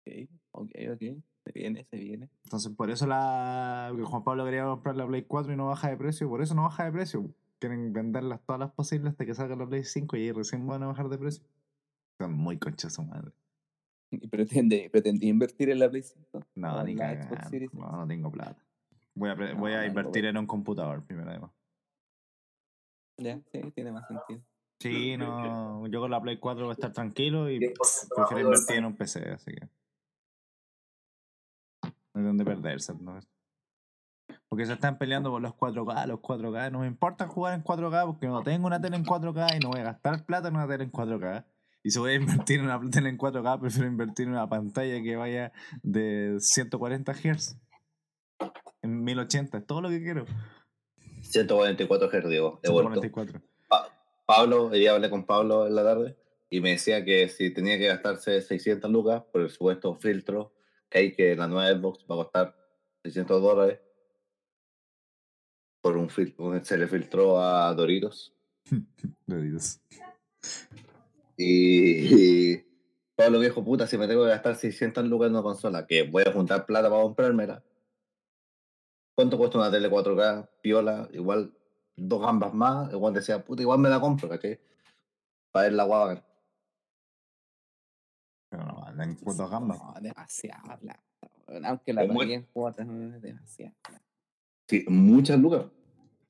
Ok, 0.05 0.29
ok, 0.53 0.71
ok. 0.95 1.23
Se 1.45 1.53
viene, 1.55 1.85
se 1.85 1.97
viene. 1.97 2.29
Entonces, 2.45 2.73
por 2.75 2.91
eso 2.91 3.07
la 3.07 3.93
Juan 4.05 4.25
Pablo 4.25 4.45
quería 4.45 4.64
comprar 4.64 4.97
la 4.97 5.07
Play 5.07 5.23
4 5.23 5.53
y 5.53 5.57
no 5.57 5.69
baja 5.69 5.88
de 5.88 5.97
precio, 5.97 6.29
por 6.29 6.43
eso 6.43 6.55
no 6.55 6.62
baja 6.62 6.85
de 6.85 6.93
precio. 6.93 7.31
Quieren 7.61 7.93
venderlas 7.93 8.41
todas 8.45 8.61
las 8.61 8.73
posibles 8.73 9.12
hasta 9.12 9.25
que 9.27 9.35
salga 9.35 9.57
la 9.57 9.67
Play 9.67 9.85
5 9.85 10.17
y 10.17 10.23
ahí 10.23 10.33
recién 10.33 10.67
van 10.67 10.83
a 10.83 10.88
bajar 10.88 11.09
de 11.09 11.19
precio. 11.19 11.45
Son 12.19 12.33
muy 12.33 12.59
conchas 12.59 12.95
su 12.95 13.03
madre. 13.03 13.33
¿Y 14.11 14.27
pretende, 14.27 14.88
pretende 14.91 15.27
invertir 15.27 15.71
en 15.71 15.79
la 15.79 15.88
Play 15.88 16.03
5? 16.03 16.45
No, 16.57 16.77
¿O 16.77 16.83
ni 16.85 16.95
la. 16.95 17.23
Xbox 17.23 17.49
Series? 17.49 17.73
No, 17.75 17.91
no 17.93 18.07
tengo 18.07 18.31
plata. 18.31 18.67
Voy 19.18 19.31
a, 19.31 19.54
voy 19.54 19.72
a 19.72 19.85
invertir 19.85 20.26
en 20.26 20.37
un 20.37 20.46
computador 20.46 21.04
primero, 21.04 21.31
además. 21.31 21.50
Ya, 23.16 23.40
sí, 23.50 23.61
tiene 23.74 23.90
más 23.90 24.07
sentido. 24.07 24.40
Sí, 24.81 25.16
no, 25.16 25.88
yo 25.88 26.00
con 26.00 26.11
la 26.11 26.22
Play 26.22 26.38
4 26.38 26.64
voy 26.64 26.70
a 26.70 26.74
estar 26.74 26.92
tranquilo 26.92 27.50
y 27.50 27.59
prefiero 28.14 28.44
invertir 28.44 28.76
en 28.76 28.85
un 28.85 28.96
PC, 28.96 29.31
así 29.31 29.52
que. 29.52 29.68
No 32.14 32.20
hay 32.20 32.22
donde 32.22 32.44
perderse, 32.44 32.94
¿no? 32.94 33.18
Porque 34.48 34.66
se 34.66 34.74
están 34.74 34.98
peleando 34.98 35.31
por 35.31 35.42
los 35.42 35.52
4K, 35.54 36.07
los 36.07 36.20
4K. 36.20 36.70
No 36.70 36.81
me 36.81 36.87
importa 36.87 37.26
jugar 37.26 37.54
en 37.54 37.64
4K 37.64 38.07
porque 38.07 38.28
no 38.28 38.42
tengo 38.42 38.66
una 38.66 38.81
tele 38.81 38.96
en 38.96 39.04
4K 39.04 39.57
y 39.57 39.59
no 39.59 39.70
voy 39.70 39.81
a 39.81 39.85
gastar 39.85 40.24
plata 40.24 40.48
en 40.48 40.54
una 40.54 40.68
tele 40.68 40.85
en 40.85 40.92
4K. 40.92 41.44
Y 41.83 41.90
si 41.90 41.98
voy 41.98 42.12
a 42.12 42.14
invertir 42.14 42.61
en 42.61 42.66
una 42.66 42.81
tele 42.90 43.09
en 43.09 43.18
4K, 43.18 43.61
prefiero 43.61 43.88
invertir 43.88 44.26
en 44.26 44.33
una 44.33 44.48
pantalla 44.48 45.02
que 45.02 45.16
vaya 45.16 45.52
de 45.83 46.37
140 46.38 47.12
Hz. 47.12 47.59
En 48.83 49.05
1080, 49.05 49.59
es 49.59 49.66
todo 49.66 49.81
lo 49.81 49.88
que 49.88 50.03
quiero. 50.03 50.24
144 51.22 52.09
Hz, 52.09 52.29
digo, 52.29 52.61
he 52.62 52.70
vuelto. 52.70 53.01
144. 53.01 53.42
Pablo, 54.27 54.66
hoy 54.66 54.81
día 54.81 54.92
hablé 54.92 55.09
con 55.09 55.24
Pablo 55.24 55.66
en 55.66 55.74
la 55.74 55.83
tarde 55.83 56.16
y 56.51 56.61
me 56.61 56.72
decía 56.72 57.05
que 57.05 57.29
si 57.29 57.51
tenía 57.51 57.79
que 57.79 57.87
gastarse 57.87 58.40
600 58.40 58.90
lucas 58.90 59.22
por 59.33 59.42
el 59.42 59.51
supuesto 59.51 59.94
filtro, 59.94 60.53
que 60.90 60.98
hay 60.98 61.12
que 61.14 61.35
la 61.35 61.48
nueva 61.48 61.70
Xbox 61.70 62.05
va 62.11 62.14
a 62.14 62.24
costar 62.24 62.57
600 63.05 63.42
dólares 63.42 63.81
por 65.81 65.96
un 65.96 66.11
filtro, 66.11 66.62
se 66.62 66.77
le 66.77 66.87
filtró 66.87 67.40
a 67.40 67.72
Doritos. 67.74 68.35
Doritos. 69.27 69.81
Y, 71.37 72.53
y 72.53 72.66
Pablo 73.16 73.40
dijo, 73.40 73.64
puta, 73.64 73.87
si 73.87 73.96
me 73.96 74.09
tengo 74.09 74.24
que 74.24 74.31
gastar 74.31 74.57
600 74.57 75.07
lucas 75.07 75.29
en 75.29 75.35
una 75.35 75.42
consola, 75.42 75.87
que 75.87 76.03
voy 76.03 76.24
a 76.27 76.33
juntar 76.33 76.66
plata 76.66 76.90
para 76.90 77.03
comprármela. 77.03 77.62
¿Cuánto 79.18 79.37
cuesta 79.37 79.59
una 79.59 79.68
tele 79.68 79.90
4K? 79.90 80.48
Piola, 80.62 81.09
igual 81.11 81.52
dos 81.96 82.22
gambas 82.22 82.54
más. 82.54 82.92
Igual 82.92 83.14
decía, 83.14 83.44
puta, 83.44 83.62
igual 83.62 83.81
me 83.81 83.88
la 83.88 84.00
compro, 84.00 84.28
¿cachai? 84.28 84.61
Para 85.50 85.64
ver 85.64 85.72
la 85.72 85.83
guava. 85.83 86.24
Pero 88.48 88.64
no, 88.64 88.85
andan 88.85 89.11
en 89.11 89.16
cuatro 89.16 89.48
gambas. 89.48 89.76
No, 89.76 89.92
demasiada 90.00 90.78
plata. 90.78 91.02
Aunque 91.64 91.92
la 91.94 92.07
pagué 92.07 92.35
en 92.35 92.42
cuotas, 92.44 92.87
demasiada 92.87 93.74
plata. 93.83 94.04
Sí, 94.68 94.85
muchas 94.87 95.40
lucas. 95.40 95.66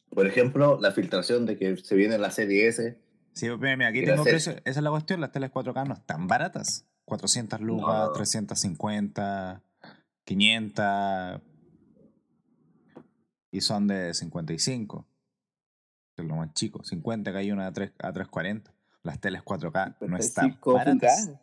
Por 0.09 0.27
ejemplo, 0.27 0.79
la 0.81 0.91
filtración 0.91 1.45
de 1.45 1.59
que 1.59 1.77
se 1.77 1.95
viene 1.95 2.17
la 2.17 2.31
serie 2.31 2.69
S. 2.69 2.99
Sí, 3.35 3.51
mira, 3.51 3.77
mira, 3.77 3.89
aquí 3.91 4.03
tengo 4.03 4.25
precio. 4.25 4.53
Esa 4.65 4.81
es 4.81 4.83
la 4.83 4.89
cuestión, 4.89 5.21
las 5.21 5.33
teles 5.33 5.51
4K 5.51 5.87
no 5.87 5.93
están 5.93 6.27
baratas. 6.27 6.87
400 7.05 7.61
lucas, 7.61 8.07
no. 8.07 8.13
350, 8.13 9.63
500. 10.25 11.43
Y 13.51 13.61
son 13.61 13.87
de 13.87 14.13
55. 14.15 15.07
Que 16.17 16.23
es 16.23 16.29
lo 16.29 16.37
más 16.37 16.53
chico. 16.55 16.83
50 16.85 17.33
que 17.33 17.39
hay 17.39 17.51
una 17.53 17.67
a, 17.69 17.73
3, 17.73 17.91
a 17.99 18.13
340. 18.13 18.73
Las 19.05 19.21
teles 19.21 19.43
4K 19.43 19.97
no 20.07 20.17
están 20.17 20.47
55 20.53 20.73
baratas. 20.75 21.27
pulgadas. 21.27 21.41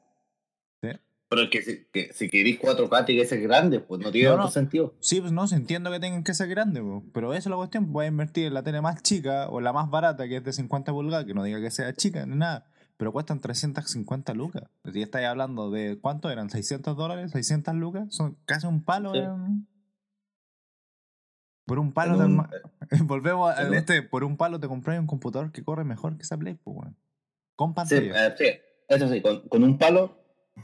Pero 1.28 1.42
es 1.42 1.50
que 1.50 1.62
si, 1.64 1.86
que 1.92 2.14
si 2.14 2.30
queréis 2.30 2.60
4K 2.62 3.06
tiene 3.08 3.22
que 3.24 3.28
ser 3.28 3.42
grande, 3.42 3.80
pues 3.80 4.00
no 4.00 4.12
tiene 4.12 4.28
No, 4.30 4.34
tanto 4.36 4.46
no. 4.48 4.52
sentido. 4.52 4.94
Sí, 5.00 5.20
pues 5.22 5.32
no, 5.32 5.48
sí, 5.48 5.56
entiendo 5.56 5.90
que 5.92 6.00
tengan 6.00 6.24
que 6.24 6.36
ser 6.36 6.48
grandes, 6.48 6.84
po, 6.84 7.04
pero 7.14 7.34
esa 7.34 7.40
es 7.40 7.46
la 7.48 7.56
cuestión. 7.56 7.92
Voy 7.92 8.06
a 8.06 8.10
invertir 8.10 8.46
en 8.46 8.54
la 8.54 8.62
tele 8.62 8.80
más 8.80 9.02
chica 9.02 9.50
o 9.50 9.60
la 9.60 9.74
más 9.74 9.90
barata, 9.90 10.28
que 10.28 10.38
es 10.38 10.44
de 10.44 10.54
50 10.54 10.92
pulgadas, 10.92 11.26
que 11.26 11.34
no 11.34 11.44
diga 11.44 11.60
que 11.60 11.72
sea 11.72 11.92
chica 11.94 12.24
ni 12.28 12.36
nada, 12.36 12.68
pero 12.96 13.12
cuestan 13.12 13.40
350 13.42 14.36
lucas. 14.36 14.64
Si 14.94 15.02
estáis 15.02 15.26
hablando 15.26 15.72
de 15.72 15.98
cuánto 16.00 16.30
eran, 16.30 16.52
600 16.52 16.96
dólares, 16.96 17.32
600 17.32 17.74
lucas, 17.74 18.06
son 18.14 18.38
casi 18.46 18.68
un 18.68 18.84
palo. 18.84 19.12
Sí. 19.14 19.18
en- 19.18 19.68
Por 21.68 21.80
un 21.80 21.92
palo, 21.94 22.18
te 22.18 22.24
un- 22.26 23.08
volvemos 23.08 23.56
un- 23.60 23.74
este, 23.74 24.04
por 24.04 24.24
un 24.24 24.38
palo 24.38 24.60
te 24.60 24.68
compras 24.68 25.00
un 25.00 25.08
computador 25.08 25.52
que 25.52 25.64
corre 25.64 25.84
mejor 25.84 26.16
que 26.16 26.24
esa 26.24 26.38
Play, 26.38 26.54
pues, 26.56 26.78
weón. 26.78 26.96
Con 27.56 27.70
Sí, 27.72 27.76
pantalla. 27.76 28.28
eh, 28.28 28.36
sí, 28.38 28.46
eso 28.88 29.10
sí, 29.10 29.22
con, 29.22 29.48
con 29.50 29.64
un 29.64 29.78
palo, 29.78 30.18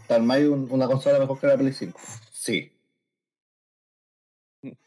te 0.07 0.13
armáis 0.13 0.47
un- 0.47 0.67
una 0.71 0.85
consola 0.87 1.17
mejor 1.19 1.39
que 1.39 1.47
la 1.47 1.57
Play 1.57 1.73
5. 1.73 1.99
Sí. 2.31 2.71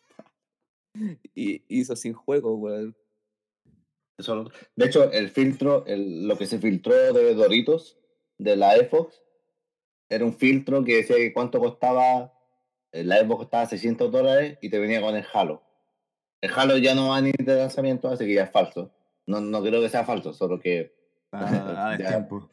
Y 1.34 1.62
hizo 1.68 1.96
sin 1.96 2.12
juego, 2.12 2.54
weón. 2.54 2.96
Eso 4.16 4.36
lo- 4.36 4.50
de 4.76 4.86
hecho, 4.86 5.10
el 5.10 5.28
filtro, 5.30 5.84
el- 5.86 6.28
lo 6.28 6.38
que 6.38 6.46
se 6.46 6.60
filtró 6.60 6.94
de 7.12 7.34
Doritos, 7.34 7.98
de 8.38 8.54
la 8.56 8.76
Xbox, 8.76 9.20
era 10.08 10.24
un 10.24 10.34
filtro 10.34 10.84
que 10.84 10.96
decía 10.96 11.16
que 11.16 11.32
cuánto 11.32 11.58
costaba, 11.58 12.32
eh, 12.92 13.02
la 13.02 13.16
Xbox 13.18 13.38
costaba 13.40 13.66
600 13.66 14.12
dólares 14.12 14.58
y 14.62 14.70
te 14.70 14.78
venía 14.78 15.00
con 15.00 15.16
el 15.16 15.24
Halo. 15.32 15.63
El 16.40 16.50
Halo 16.54 16.76
ya 16.78 16.94
no 16.94 17.08
va 17.08 17.20
ni 17.20 17.32
de 17.32 17.56
lanzamiento, 17.56 18.08
así 18.08 18.26
que 18.26 18.34
ya 18.34 18.44
es 18.44 18.50
falso. 18.50 18.90
No, 19.26 19.40
no 19.40 19.62
creo 19.62 19.80
que 19.80 19.88
sea 19.88 20.04
falso, 20.04 20.32
solo 20.34 20.60
que 20.60 20.94
A, 21.32 21.92
a 21.92 21.98
Ya. 21.98 22.08
tiempo. 22.08 22.50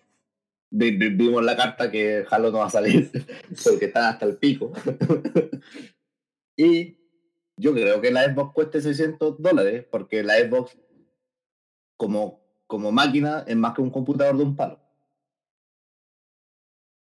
vi- 0.70 0.96
vi- 0.98 1.10
vimos 1.10 1.44
la 1.44 1.56
carta 1.58 1.92
que 1.92 2.26
Halo 2.30 2.52
no 2.52 2.60
va 2.60 2.68
a 2.68 2.70
salir 2.70 3.12
porque 3.64 3.86
está 3.86 4.10
hasta 4.10 4.26
el 4.26 4.38
pico. 4.38 4.72
y 6.56 6.98
yo 7.58 7.74
creo 7.74 8.00
que 8.02 8.12
la 8.12 8.24
Xbox 8.32 8.54
cueste 8.54 8.82
600 8.82 9.42
dólares 9.42 9.86
porque 9.92 10.24
la 10.24 10.36
Xbox 10.40 10.78
como, 11.98 12.42
como 12.68 12.92
máquina 12.92 13.44
es 13.46 13.56
más 13.56 13.74
que 13.76 13.82
un 13.82 13.92
computador 13.92 14.38
de 14.38 14.44
un 14.44 14.56
palo. 14.56 14.80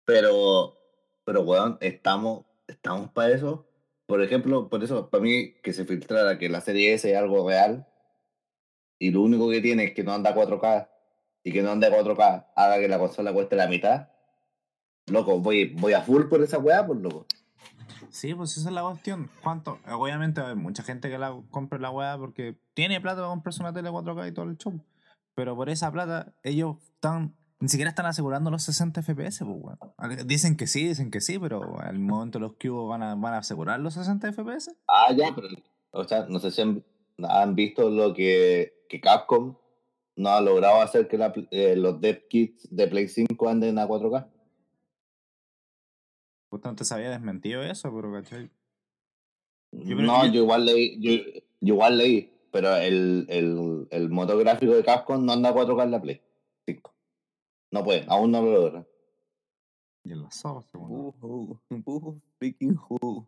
Pero, 0.06 0.78
pero 1.24 1.42
weón, 1.42 1.78
estamos, 1.80 2.46
estamos 2.68 3.12
para 3.12 3.32
eso. 3.34 3.68
Por 4.12 4.22
ejemplo, 4.22 4.68
por 4.68 4.84
eso, 4.84 5.10
para 5.10 5.24
mí, 5.24 5.54
que 5.64 5.72
se 5.72 5.86
filtrara 5.86 6.38
que 6.38 6.50
la 6.50 6.60
serie 6.60 6.94
S 6.94 7.10
es 7.10 7.18
algo 7.18 7.48
real 7.48 7.88
y 9.00 9.12
lo 9.12 9.22
único 9.22 9.50
que 9.50 9.62
tiene 9.62 9.86
es 9.86 9.94
que 9.94 10.04
no 10.04 10.12
anda 10.12 10.32
a 10.32 10.36
4K 10.36 10.90
y 11.46 11.54
que 11.54 11.62
no 11.62 11.72
ande 11.72 11.88
a 11.88 11.92
4K 11.92 12.48
haga 12.54 12.78
que 12.78 12.90
la 12.90 13.00
consola 13.00 13.32
cueste 13.32 13.56
la 13.56 13.70
mitad. 13.70 14.10
Loco, 15.08 15.40
voy, 15.40 15.74
voy 15.80 15.94
a 15.94 16.02
full 16.02 16.24
por 16.26 16.44
esa 16.44 16.58
weá, 16.58 16.86
por 16.86 16.98
loco. 16.98 17.26
Sí, 18.10 18.36
pues 18.36 18.58
esa 18.58 18.68
es 18.68 18.76
la 18.76 18.82
cuestión. 18.82 19.32
¿Cuánto? 19.42 19.80
Obviamente 19.90 20.42
hay 20.42 20.56
mucha 20.56 20.84
gente 20.84 21.10
que 21.10 21.18
la 21.18 21.34
compra 21.50 21.80
la 21.80 21.92
weá 21.92 22.18
porque 22.18 22.58
tiene 22.74 23.00
plata 23.00 23.22
para 23.22 23.30
comprarse 23.30 23.62
una 23.62 23.72
tele 23.72 23.92
4K 23.92 24.28
y 24.28 24.34
todo 24.34 24.50
el 24.50 24.58
show. 24.58 24.78
Pero 25.36 25.56
por 25.56 25.70
esa 25.70 25.90
plata, 25.90 26.34
ellos 26.44 26.76
están. 26.96 27.34
Ni 27.62 27.68
siquiera 27.70 27.90
están 27.90 28.08
asegurando 28.08 28.50
los 28.50 28.64
60 28.64 29.02
FPS, 29.04 29.46
pues, 29.46 29.58
weón. 29.62 30.28
Dicen 30.28 30.58
que 30.58 30.66
sí, 30.68 30.88
dicen 30.88 31.12
que 31.12 31.22
sí, 31.22 31.38
pero 31.40 31.80
al 31.80 32.00
momento 32.00 32.40
los 32.40 32.54
cubos 32.54 32.90
van 32.90 33.04
a, 33.04 33.14
van 33.16 33.36
a 33.36 33.38
asegurar 33.38 33.80
los 33.80 33.94
60 33.94 34.32
FPS. 34.34 34.76
Ah, 34.88 35.14
ya, 35.16 35.34
pero, 35.36 35.48
o 35.92 36.04
sea, 36.04 36.26
no 36.28 36.40
sé 36.40 36.50
si 36.52 36.62
han, 36.62 36.84
han 37.20 37.54
visto 37.54 37.90
lo 37.92 38.14
que, 38.16 38.74
que 38.90 39.00
Capcom 39.00 39.56
no 40.16 40.30
ha 40.30 40.42
logrado 40.42 40.82
hacer 40.82 41.08
que 41.08 41.18
la 41.20 41.32
eh, 41.52 41.76
los 41.76 42.02
dev 42.02 42.28
kits 42.28 42.68
de 42.76 42.88
Play 42.88 43.08
5 43.08 43.48
anden 43.48 43.78
a 43.78 43.88
4K. 43.88 44.28
Justamente 46.50 46.84
se 46.84 46.94
había 46.94 47.12
desmentido 47.12 47.62
eso, 47.64 47.94
pero 47.96 48.12
¿cachai? 48.12 48.50
Yo 49.72 49.96
no, 49.98 50.24
que- 50.24 50.32
yo 50.32 50.42
igual 50.42 50.66
leí, 50.66 51.00
yo, 51.00 51.24
yo 51.62 51.74
igual 51.76 51.98
leí, 51.98 52.34
pero 52.52 52.76
el, 52.76 53.26
el, 53.30 53.88
el 53.92 54.10
motor 54.10 54.38
gráfico 54.40 54.74
de 54.74 54.84
Capcom 54.84 55.24
no 55.26 55.32
anda 55.34 55.50
a 55.50 55.54
4K 55.54 55.84
en 55.84 55.92
la 55.92 56.02
Play 56.02 56.16
5. 56.16 56.31
No 57.72 57.84
puede, 57.84 58.04
aún 58.08 58.32
no 58.32 58.42
lo 58.42 58.52
logra. 58.52 58.86
Y 60.04 60.12
en 60.12 60.22
los 60.22 60.44
ojos, 60.46 60.66
según. 60.72 60.92
Uh, 60.92 61.14
uh, 61.22 61.60
uh, 61.86 62.22
freaking 62.38 62.78
uh. 62.90 63.26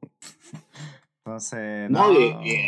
Entonces, 1.26 1.90
No, 1.90 2.12
no. 2.12 2.20
y- 2.44 2.50
y, 2.50 2.56
eh, 2.56 2.68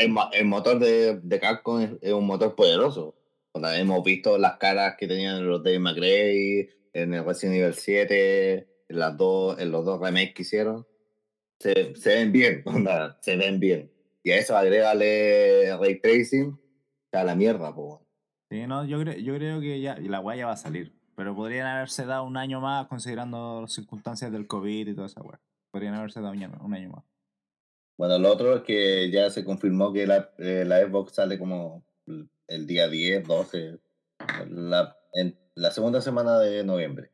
el, 0.00 0.10
mo- 0.10 0.30
el 0.32 0.44
motor 0.44 0.78
de, 0.78 1.20
de 1.22 1.40
Capcom 1.40 1.80
es, 1.80 1.90
es 2.02 2.12
un 2.12 2.26
motor 2.26 2.54
poderoso. 2.54 3.14
Hemos 3.54 4.04
visto 4.04 4.38
las 4.38 4.56
caras 4.58 4.94
que 4.98 5.08
tenían 5.08 5.46
los 5.48 5.62
Dave 5.64 5.78
McRae, 5.78 6.68
en 6.92 7.14
el 7.14 7.24
Resident 7.24 7.56
Evil 7.56 7.74
7, 7.74 8.54
en, 8.88 8.98
las 8.98 9.16
dos, 9.16 9.58
en 9.58 9.70
los 9.72 9.84
dos 9.84 10.00
remakes 10.00 10.34
que 10.34 10.42
hicieron. 10.42 10.86
Se, 11.58 11.94
se 11.96 12.08
ven 12.16 12.30
bien, 12.32 12.62
onda, 12.66 13.18
se 13.22 13.36
ven 13.36 13.58
bien. 13.58 13.90
Y 14.22 14.30
a 14.32 14.36
eso 14.38 14.56
agrégale 14.56 15.76
ray 15.78 16.00
tracing, 16.00 16.56
a 17.12 17.24
la 17.24 17.34
mierda, 17.34 17.74
po. 17.74 18.06
Sí, 18.50 18.66
no, 18.66 18.84
yo 18.84 19.00
creo, 19.00 19.14
yo 19.14 19.34
creo 19.34 19.60
que 19.60 19.80
ya 19.80 19.96
la 19.98 20.20
weá 20.20 20.36
ya 20.36 20.46
va 20.46 20.52
a 20.52 20.56
salir. 20.56 20.92
Pero 21.18 21.34
podrían 21.34 21.66
haberse 21.66 22.06
dado 22.06 22.22
un 22.22 22.36
año 22.36 22.60
más 22.60 22.86
considerando 22.86 23.62
las 23.62 23.72
circunstancias 23.72 24.30
del 24.30 24.46
COVID 24.46 24.86
y 24.86 24.94
toda 24.94 25.08
esa 25.08 25.20
weá. 25.20 25.40
Podrían 25.72 25.94
haberse 25.94 26.20
dado 26.20 26.32
un 26.32 26.44
año, 26.44 26.56
un 26.60 26.74
año 26.74 26.90
más. 26.90 27.04
Bueno, 27.98 28.20
lo 28.20 28.32
otro 28.32 28.54
es 28.54 28.62
que 28.62 29.10
ya 29.10 29.28
se 29.28 29.44
confirmó 29.44 29.92
que 29.92 30.06
la, 30.06 30.30
eh, 30.38 30.62
la 30.64 30.78
Xbox 30.78 31.14
sale 31.14 31.36
como 31.36 31.84
el 32.46 32.66
día 32.68 32.86
10, 32.86 33.26
12, 33.26 33.80
la, 34.48 34.96
en 35.14 35.36
la 35.56 35.72
segunda 35.72 36.00
semana 36.00 36.38
de 36.38 36.62
noviembre. 36.62 37.10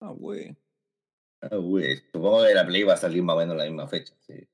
Ah, 0.00 0.10
wey. 0.10 0.56
Ah, 1.40 1.54
güey, 1.54 1.98
supongo 2.10 2.42
que 2.42 2.54
la 2.54 2.66
Play 2.66 2.82
va 2.82 2.94
a 2.94 2.96
salir 2.96 3.22
más 3.22 3.36
o 3.36 3.38
menos 3.38 3.56
la 3.56 3.66
misma 3.66 3.86
fecha. 3.86 4.12
Sí. 4.26 4.48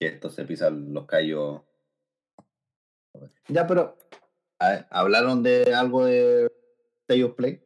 Que 0.00 0.06
esto 0.06 0.30
se 0.30 0.46
pisan 0.46 0.94
los 0.94 1.04
callos. 1.04 1.60
Ya, 3.48 3.66
pero 3.66 3.98
hablaron 4.90 5.42
de 5.42 5.74
algo 5.74 6.04
de 6.06 6.50
State 7.02 7.24
of 7.24 7.34
Play. 7.34 7.60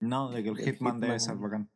No, 0.00 0.30
de 0.30 0.42
que 0.42 0.48
el 0.50 0.58
El 0.58 0.64
Hitman 0.64 1.00
debe 1.00 1.14
Hitman. 1.14 1.20
ser 1.20 1.36
bacán. 1.36 1.70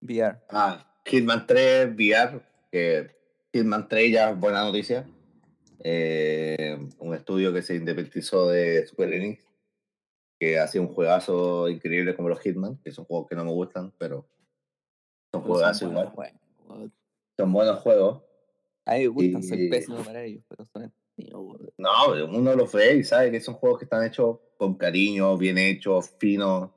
VR. 0.00 0.38
Ah, 0.50 0.92
Hitman 1.06 1.46
3 1.46 1.94
VR, 1.94 2.40
que 2.72 3.10
Hitman 3.52 3.88
3 3.88 4.12
ya 4.12 4.30
es 4.30 4.38
buena 4.38 4.64
noticia. 4.64 5.06
Eh, 5.80 6.78
un 6.98 7.14
estudio 7.14 7.52
que 7.52 7.62
se 7.62 7.76
independizó 7.76 8.48
de 8.48 8.86
Super 8.86 9.12
Enix, 9.12 9.44
que 10.40 10.58
hacía 10.58 10.80
un 10.80 10.88
juegazo 10.88 11.68
increíble 11.68 12.16
como 12.16 12.28
los 12.28 12.40
Hitman, 12.40 12.78
que 12.78 12.90
son 12.90 13.04
juegos 13.04 13.28
que 13.28 13.36
no 13.36 13.44
me 13.44 13.52
gustan, 13.52 13.92
pero 13.98 14.26
son 15.32 15.42
Pero 15.42 15.54
juegazos 15.54 15.78
son 15.80 15.90
igual. 15.92 16.12
buenos 16.14 16.40
juegos. 16.66 16.90
Son 17.36 17.52
buenos 17.52 17.78
juegos. 17.80 18.22
A 18.86 18.94
mí 18.94 19.00
me 19.00 19.06
gustan, 19.08 19.42
soy 19.42 19.66
Y- 19.66 19.70
pésimo 19.70 20.02
para 20.04 20.22
ellos, 20.24 20.44
pero 20.48 20.64
son. 20.66 20.92
No, 21.16 22.12
uno 22.28 22.54
los 22.54 22.72
ve 22.72 22.96
y 22.96 23.04
sabe 23.04 23.30
que 23.30 23.40
son 23.40 23.54
juegos 23.54 23.78
que 23.78 23.84
están 23.84 24.04
hechos 24.04 24.38
con 24.56 24.74
cariño, 24.74 25.36
bien 25.36 25.58
hechos, 25.58 26.10
finos, 26.18 26.70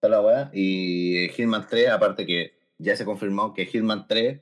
toda 0.00 0.16
la 0.16 0.20
weá. 0.20 0.50
Y 0.52 1.28
Hitman 1.30 1.66
3, 1.68 1.90
aparte 1.90 2.26
que 2.26 2.58
ya 2.78 2.96
se 2.96 3.04
confirmó 3.04 3.54
que 3.54 3.66
Hitman 3.66 4.06
3 4.06 4.40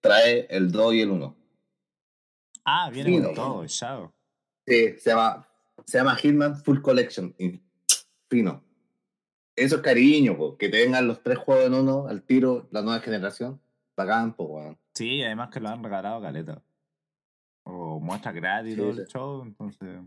trae 0.00 0.46
el 0.50 0.70
2 0.70 0.94
y 0.94 1.00
el 1.00 1.10
1. 1.10 1.36
Ah, 2.64 2.90
viene 2.92 3.10
Fino. 3.10 3.26
con 3.26 3.34
todo, 3.34 3.64
ya. 3.66 4.10
Sí, 4.66 4.98
se 4.98 5.10
llama, 5.10 5.46
se 5.84 5.98
llama 5.98 6.16
Hitman 6.16 6.56
Full 6.56 6.80
Collection. 6.80 7.34
y 7.38 7.60
fino. 8.28 8.64
Eso 9.54 9.76
es 9.76 9.82
cariño, 9.82 10.36
po, 10.36 10.58
que 10.58 10.68
te 10.68 10.82
vengan 10.84 11.06
los 11.06 11.22
tres 11.22 11.38
juegos 11.38 11.66
en 11.66 11.74
uno 11.74 12.08
al 12.08 12.22
tiro, 12.22 12.68
la 12.72 12.82
nueva 12.82 13.00
generación. 13.00 13.60
Bacán, 13.96 14.34
pues, 14.34 14.48
weón. 14.50 14.78
Sí, 14.94 15.22
además 15.22 15.50
que 15.50 15.60
lo 15.60 15.68
han 15.68 15.82
regalado 15.82 16.20
caleta. 16.20 16.62
O 17.68 17.98
muestra 18.00 18.30
gratis 18.32 18.76
todo 18.76 18.90
el 18.90 19.06
show, 19.06 19.42
entonces. 19.42 20.00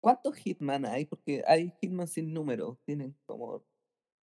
¿Cuántos 0.00 0.36
Hitman 0.36 0.84
hay? 0.86 1.06
Porque 1.06 1.42
hay 1.46 1.72
Hitman 1.80 2.06
sin 2.06 2.32
número. 2.32 2.78
Tienen 2.84 3.16
como. 3.26 3.64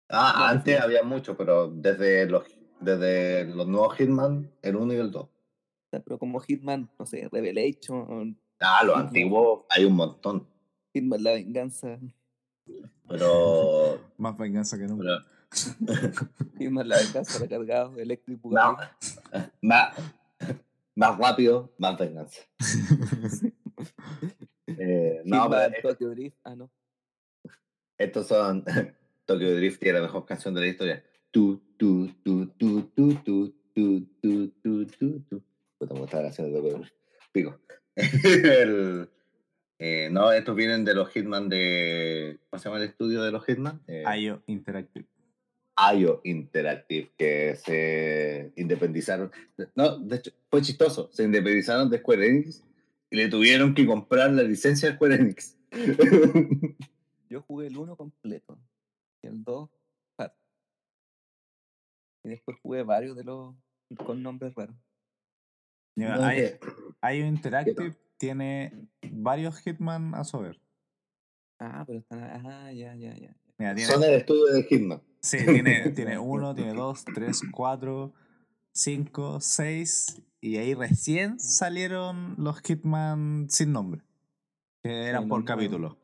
Ah, 0.10 0.50
antes 0.50 0.80
había 0.80 1.04
mucho, 1.04 1.36
pero 1.36 1.68
desde 1.70 2.28
los, 2.30 2.46
desde 2.80 3.46
los 3.46 3.68
nuevos 3.68 3.96
Hitman, 3.98 4.50
el 4.62 4.76
1 4.78 4.94
y 4.94 4.98
el 4.98 5.12
2. 5.12 5.24
o 5.24 5.30
sea, 5.92 6.00
Pero 6.02 6.18
como 6.20 6.40
Hitman, 6.40 6.90
no 6.98 7.06
sé, 7.06 7.28
Revelation, 7.32 8.40
Ah, 8.60 8.84
los 8.84 8.94
Hitman. 8.96 9.08
antiguos 9.08 9.66
hay 9.70 9.84
un 9.86 9.96
montón. 9.96 10.48
Hitman 10.94 11.24
La 11.24 11.32
Venganza, 11.34 12.00
Pero. 13.10 14.00
Más 14.18 14.38
venganza 14.38 14.78
que 14.78 14.86
nunca. 14.86 15.04
pero 15.06 16.12
Hitman 16.60 16.88
La 16.88 16.98
Venganza 16.98 17.40
recargado, 17.40 17.98
Electric 18.00 18.40
no. 18.46 18.78
más, 20.98 21.18
rápido, 21.18 21.74
más 21.78 21.98
venganza. 21.98 22.42
Eh, 24.80 25.22
no, 25.24 25.50
pero 25.50 25.74
Tokyo 25.82 26.10
Drift. 26.10 26.38
Ah, 26.44 26.54
no. 26.54 26.70
estos 27.98 28.28
son. 28.28 28.66
Tokyo 29.26 29.56
Drift 29.56 29.82
y 29.82 29.92
la 29.94 30.02
mejor 30.02 30.26
canción 30.26 30.54
de 30.54 30.60
la 30.62 30.68
historia. 30.68 31.04
Tu, 31.32 31.58
tu, 31.78 32.08
tu, 32.22 32.48
tu, 32.48 32.82
tu, 32.90 33.14
tu, 33.24 33.50
tu, 33.74 34.02
tu, 34.22 34.50
tu, 34.62 34.86
tu, 34.86 35.20
tu. 35.22 35.44
Puta, 35.78 35.94
me 35.94 36.02
gusta 36.02 36.18
la 36.18 36.24
canción 36.24 36.52
de 36.52 36.60
Tokyo 36.60 36.78
Drift. 36.80 36.94
Pico. 37.32 37.60
El- 37.96 39.10
eh, 39.80 40.10
no, 40.12 40.32
estos 40.34 40.56
vienen 40.56 40.84
de 40.84 40.94
los 40.94 41.10
Hitman 41.12 41.48
de. 41.50 42.40
¿Cómo 42.50 42.60
se 42.60 42.68
llama 42.70 42.82
el 42.82 42.90
estudio 42.90 43.22
de 43.24 43.32
los 43.32 43.46
Hitman? 43.46 43.82
Eh, 43.88 44.04
IO 44.20 44.44
Interactive. 44.48 45.08
IO 45.94 46.22
Interactive, 46.24 47.12
que 47.18 47.56
se 47.56 48.52
independizaron. 48.56 49.32
No, 49.76 50.00
de 50.00 50.18
hecho, 50.18 50.32
fue 50.50 50.62
chistoso. 50.62 51.10
Se 51.12 51.24
independizaron 51.24 51.90
de 51.90 52.00
Square 52.00 52.28
Enix 52.28 52.64
y 53.10 53.16
le 53.16 53.30
tuvieron 53.30 53.74
que 53.74 53.86
comprar 53.86 54.32
la 54.32 54.44
licencia 54.44 54.90
de 54.90 54.96
Square 54.96 55.16
Enix. 55.16 55.58
Yo 57.30 57.42
jugué 57.42 57.68
el 57.68 57.78
1 57.78 57.96
completo. 57.96 58.60
Y 59.22 59.28
el 59.28 59.44
2 59.44 59.70
parte. 60.16 60.38
Y 62.24 62.30
después 62.30 62.58
jugué 62.62 62.84
varios 62.84 63.16
de 63.16 63.24
los 63.24 63.56
con 64.06 64.22
nombres 64.22 64.54
raros. 64.56 64.76
No, 65.96 66.06
IO 66.34 67.26
Interactive 67.26 67.96
tiene 68.18 68.88
varios 69.12 69.60
Hitman 69.60 70.14
a 70.16 70.24
su 70.24 70.38
haber. 70.38 70.60
Ah, 71.60 71.84
pero 71.88 72.00
están. 72.00 72.24
Ah, 72.46 72.72
ya, 72.72 72.96
ya, 72.96 73.16
ya. 73.16 73.36
Mira, 73.58 73.74
tiene, 73.76 73.92
Son 73.92 74.04
el 74.04 74.14
estudio 74.14 74.46
de 74.54 74.64
Hitman. 74.64 75.02
sí, 75.22 75.38
tiene, 75.46 75.90
tiene 75.96 76.20
uno, 76.20 76.54
tiene 76.56 76.74
dos, 76.74 77.04
tres, 77.06 77.42
cuatro, 77.52 78.14
cinco, 78.74 79.40
seis. 79.40 80.22
Y 80.40 80.58
ahí 80.58 80.74
recién 80.76 81.40
salieron 81.40 82.36
los 82.38 82.62
Hitman 82.62 83.48
sin 83.50 83.72
nombre. 83.72 84.02
Que 84.84 85.06
eran 85.08 85.28
por 85.28 85.44
capítulo. 85.44 85.98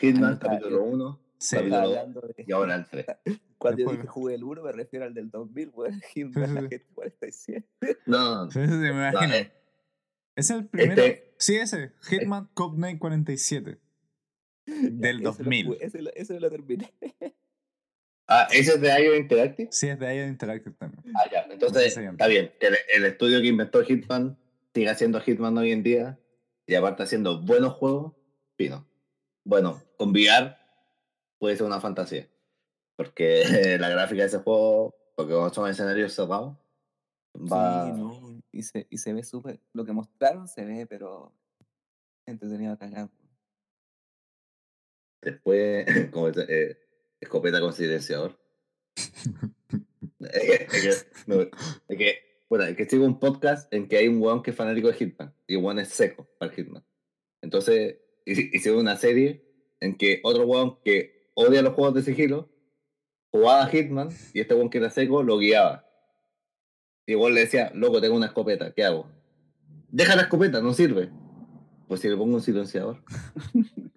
Hitman, 0.00 0.34
está, 0.34 0.48
capítulo 0.50 0.84
1, 0.84 1.20
Sí. 1.38 1.56
Capítulo 1.56 1.88
dos. 2.12 2.36
de. 2.36 2.44
y 2.46 2.52
ahora 2.52 2.74
el 2.74 2.86
3. 2.88 3.06
Cuando 3.58 3.80
yo 3.82 3.90
dije 3.92 4.06
jugué 4.06 4.34
el 4.34 4.44
1, 4.44 4.62
me 4.62 4.72
refiero 4.72 5.04
al 5.06 5.14
del 5.14 5.30
2000, 5.30 5.70
weón. 5.74 6.00
Hitman 6.14 6.44
sí, 6.46 6.52
sí. 6.52 6.58
Agente 6.58 6.86
47. 6.94 7.66
No, 8.06 8.18
no, 8.18 8.44
no. 8.44 8.50
Sí, 8.50 8.60
sí, 8.64 8.70
me 8.70 8.90
no, 8.92 9.08
imagino. 9.10 9.34
eh, 9.34 9.52
Es 10.36 10.50
el 10.50 10.66
primero. 10.66 11.02
Este- 11.02 11.34
Sí, 11.38 11.54
ese. 11.56 11.92
Hitman 12.02 12.50
Codename 12.54 12.98
47. 12.98 13.78
Del 14.90 15.16
Ese 15.16 15.22
lo 15.24 15.30
2000. 15.32 15.66
jugué, 15.66 15.84
Ese 15.84 16.02
lo, 16.02 16.10
ese 16.14 16.40
lo 16.40 16.50
terminé. 16.50 16.92
Ah, 18.30 18.46
ese 18.52 18.74
es 18.74 18.80
de 18.82 18.88
IO 19.02 19.16
Interactive. 19.16 19.70
Sí, 19.72 19.88
es 19.88 19.98
de 19.98 20.14
IO 20.14 20.26
Interactive 20.26 20.74
también. 20.76 21.02
Ah, 21.16 21.24
ya. 21.32 21.46
Entonces, 21.50 21.96
está 21.96 22.26
bien. 22.26 22.52
El, 22.60 22.76
el 22.94 23.04
estudio 23.06 23.40
que 23.40 23.46
inventó 23.46 23.82
Hitman 23.82 24.36
sigue 24.74 24.90
haciendo 24.90 25.18
Hitman 25.18 25.56
hoy 25.56 25.72
en 25.72 25.82
día. 25.82 26.18
Y 26.66 26.74
aparte 26.74 27.02
haciendo 27.04 27.40
buenos 27.40 27.72
juegos, 27.72 28.12
fino. 28.58 28.86
Bueno, 29.44 29.82
con 29.96 30.10
VR 30.10 30.54
puede 31.38 31.56
ser 31.56 31.64
una 31.64 31.80
fantasía. 31.80 32.28
Porque 32.96 33.44
la 33.80 33.88
gráfica 33.88 34.20
de 34.20 34.28
ese 34.28 34.38
juego, 34.40 34.94
porque 35.16 35.32
como 35.32 35.48
son 35.48 35.70
escenarios 35.70 36.12
cerrados, 36.12 36.54
va. 37.34 37.86
Sí, 37.86 37.92
no. 37.98 38.42
Y 38.52 38.62
se, 38.62 38.86
y 38.90 38.98
se 38.98 39.14
ve 39.14 39.24
súper. 39.24 39.58
Lo 39.72 39.86
que 39.86 39.92
mostraron 39.92 40.46
se 40.48 40.66
ve, 40.66 40.86
pero. 40.86 41.32
Entretenido 42.26 42.74
a 42.74 42.76
cagar. 42.78 43.08
Después, 45.22 45.86
como 46.12 46.28
eh, 46.28 46.78
escopeta 47.20 47.60
con 47.60 47.72
silenciador. 47.72 48.38
es 48.96 50.42
que, 50.42 50.54
es 50.54 51.04
que, 51.04 51.10
no, 51.26 51.40
es 51.42 51.98
que, 51.98 52.18
bueno, 52.48 52.64
es 52.64 52.76
que 52.76 52.86
sigo 52.86 53.04
un 53.04 53.18
podcast 53.18 53.72
en 53.72 53.88
que 53.88 53.98
hay 53.98 54.08
un 54.08 54.20
weón 54.22 54.42
que 54.42 54.50
es 54.50 54.56
fanático 54.56 54.88
de 54.88 54.94
Hitman 54.94 55.34
y 55.46 55.54
el 55.56 55.62
weón 55.62 55.78
es 55.78 55.88
seco 55.88 56.28
para 56.38 56.52
Hitman. 56.52 56.84
Entonces, 57.42 57.98
hicieron 58.24 58.80
una 58.80 58.96
serie 58.96 59.44
en 59.80 59.96
que 59.96 60.20
otro 60.22 60.46
weón 60.46 60.78
que 60.84 61.30
odia 61.34 61.62
los 61.62 61.74
juegos 61.74 61.94
de 61.94 62.02
sigilo 62.02 62.50
jugaba 63.30 63.64
a 63.64 63.68
Hitman 63.68 64.08
y 64.32 64.40
este 64.40 64.54
weón 64.54 64.70
que 64.70 64.78
era 64.78 64.90
seco 64.90 65.22
lo 65.22 65.38
guiaba. 65.38 65.84
Y 67.06 67.12
igual 67.12 67.34
le 67.34 67.40
decía, 67.40 67.70
loco, 67.74 68.00
tengo 68.00 68.16
una 68.16 68.26
escopeta, 68.26 68.72
¿qué 68.74 68.84
hago? 68.84 69.10
Deja 69.90 70.16
la 70.16 70.22
escopeta, 70.22 70.60
no 70.60 70.74
sirve. 70.74 71.10
Pues 71.86 72.00
si 72.00 72.08
le 72.08 72.16
pongo 72.16 72.34
un 72.34 72.42
silenciador. 72.42 73.02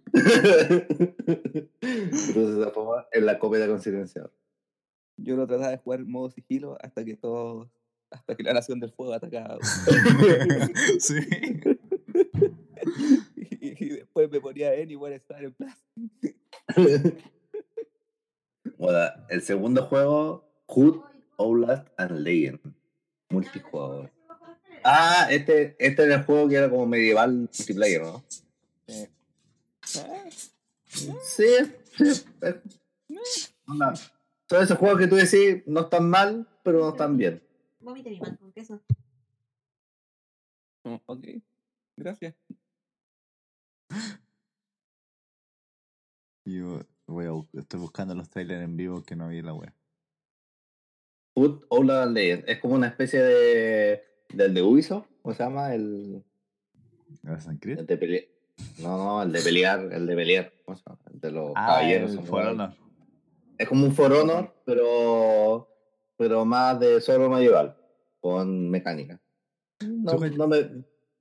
Entonces 1.81 2.73
forma 2.73 3.07
es 3.11 3.23
la 3.23 3.33
escopeta 3.33 3.67
con 3.67 3.81
silenciador. 3.81 4.33
Yo 5.17 5.35
lo 5.35 5.47
trataba 5.47 5.71
de 5.71 5.77
jugar 5.77 5.99
en 5.99 6.11
modo 6.11 6.29
sigilo 6.29 6.77
hasta 6.81 7.05
que 7.05 7.15
todo. 7.15 7.69
Hasta 8.09 8.35
que 8.35 8.43
la 8.43 8.53
nación 8.53 8.79
del 8.79 8.91
fuego 8.91 9.13
atacaba. 9.13 9.57
sí. 10.99 11.15
y, 13.35 13.85
y 13.85 13.89
después 13.89 14.29
me 14.29 14.41
ponía 14.41 14.73
en 14.73 14.91
igual 14.91 15.13
estar 15.13 15.43
en 15.43 15.53
plaza. 15.53 15.85
bueno, 18.77 18.99
el 19.29 19.41
segundo 19.41 19.85
juego, 19.85 20.45
Hood, 20.67 21.01
Outlast 21.37 21.87
and 21.97 22.19
Legend. 22.19 22.59
Multijugador. 23.29 24.11
Ah, 24.83 25.27
este, 25.29 25.75
este 25.79 26.03
era 26.03 26.15
el 26.15 26.23
juego 26.23 26.49
que 26.49 26.55
era 26.55 26.69
como 26.69 26.85
medieval 26.85 27.33
multiplayer, 27.33 28.01
¿no? 28.01 28.23
Ah, 28.89 29.05
Sí, 30.85 31.47
sí. 31.97 32.25
Onda, 33.67 33.93
Son 34.49 34.63
esos 34.63 34.77
juegos 34.77 34.99
que 34.99 35.07
tú 35.07 35.15
decís 35.15 35.63
no 35.65 35.81
están 35.81 36.09
mal, 36.09 36.47
pero 36.63 36.79
no 36.79 36.89
están 36.89 37.17
bien. 37.17 37.41
Vomite 37.79 38.09
mi 38.09 38.19
pan 38.19 38.35
con 38.37 38.51
queso. 38.51 38.81
oh, 40.83 41.01
ok. 41.05 41.27
Gracias. 41.97 42.35
Yo 46.45 46.81
voy 47.07 47.25
a 47.25 47.59
estoy 47.59 47.79
buscando 47.79 48.15
los 48.15 48.29
trailers 48.29 48.63
en 48.63 48.77
vivo 48.77 49.03
que 49.03 49.15
no 49.15 49.29
vi 49.29 49.41
la 49.41 49.53
web. 49.53 49.73
Outlast 51.35 52.07
and 52.07 52.15
Legend. 52.15 52.43
Es 52.47 52.59
como 52.59 52.75
una 52.75 52.87
especie 52.87 53.21
de. 53.21 54.03
del 54.33 54.53
de 54.53 54.61
Ubisoft, 54.61 55.07
¿cómo 55.21 55.33
se 55.35 55.43
llama? 55.43 55.73
El. 55.73 56.23
¿Assassin's 57.23 57.59
Creed? 57.61 57.79
el 57.79 57.85
de. 57.85 58.40
No, 58.79 58.97
no, 58.97 59.23
el 59.23 59.31
de 59.31 59.41
pelear, 59.41 59.79
el 59.91 60.05
de 60.07 60.15
pelear. 60.15 60.53
El 61.13 61.19
de 61.19 61.31
los 61.31 61.51
Ah, 61.55 61.67
caballeros. 61.67 62.11
el. 62.13 62.19
For 62.21 62.45
Honor. 62.45 62.73
Es 63.57 63.67
como 63.67 63.85
un 63.85 63.93
For 63.93 64.11
Honor, 64.11 64.53
pero, 64.65 65.67
pero 66.17 66.45
más 66.45 66.79
de 66.79 66.99
solo 67.01 67.29
medieval, 67.29 67.75
con 68.19 68.69
mecánica. 68.69 69.19
No, 69.85 70.11
¿Tú 70.15 70.37
no 70.37 70.47
me, 70.47 70.63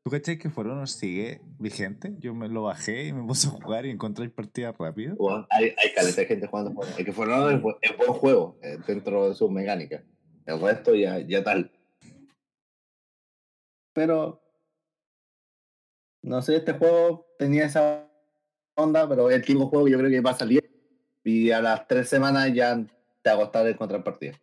¿Tú 0.03 0.11
cachai 0.11 0.39
que 0.39 0.49
For 0.49 0.67
Honor 0.67 0.89
sigue 0.89 1.43
vigente? 1.59 2.15
Yo 2.19 2.35
me 2.35 2.49
lo 2.49 2.63
bajé 2.63 3.09
y 3.09 3.13
me 3.13 3.27
puse 3.27 3.49
a 3.49 3.51
jugar 3.51 3.85
y 3.85 3.91
encontré 3.91 4.29
partidas 4.31 4.75
rápido. 4.79 5.17
bueno, 5.17 5.47
hay, 5.51 5.65
hay 5.77 5.93
caleta 5.95 6.21
de 6.23 6.27
gente 6.27 6.47
jugando 6.47 6.73
For 6.73 6.85
Honor. 6.85 6.99
Es 6.99 7.05
que 7.05 7.13
For 7.13 7.29
Honor 7.29 7.53
es, 7.83 7.91
es 7.91 7.97
buen 7.99 8.13
juego 8.13 8.59
eh, 8.63 8.79
dentro 8.87 9.29
de 9.29 9.35
sus 9.35 9.51
mecánicas. 9.51 10.03
El 10.47 10.61
resto 10.61 10.95
ya, 10.95 11.19
ya 11.21 11.45
tal. 11.45 11.71
Pero, 13.93 14.41
no 16.23 16.43
sé, 16.43 16.57
este 16.57 16.73
juego 16.75 17.27
tenía 17.39 17.65
esa 17.67 18.09
onda, 18.75 19.09
pero 19.09 19.31
es 19.31 19.37
el 19.37 19.45
tipo 19.45 19.61
de 19.61 19.67
juego 19.67 19.85
que 19.87 19.93
yo 19.93 19.99
creo 19.99 20.11
que 20.11 20.21
va 20.21 20.31
a 20.33 20.39
salir 20.39 20.71
y 21.25 21.51
a 21.51 21.61
las 21.61 21.87
tres 21.87 22.09
semanas 22.09 22.53
ya 22.55 22.77
te 23.23 23.31
va 23.31 23.35
a 23.37 23.39
costar 23.39 23.67
encontrar 23.67 24.03
partidas. 24.05 24.41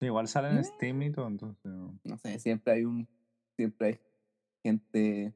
Igual 0.00 0.26
sale 0.26 0.48
en 0.48 0.58
¿Eh? 0.58 0.64
Steam 0.64 1.02
y 1.02 1.12
todo, 1.12 1.28
entonces. 1.28 1.64
no. 1.64 2.18
Sé, 2.18 2.38
siempre 2.38 2.72
hay 2.74 2.84
un. 2.84 3.08
Siempre 3.56 3.86
hay 3.86 4.00
gente. 4.64 5.34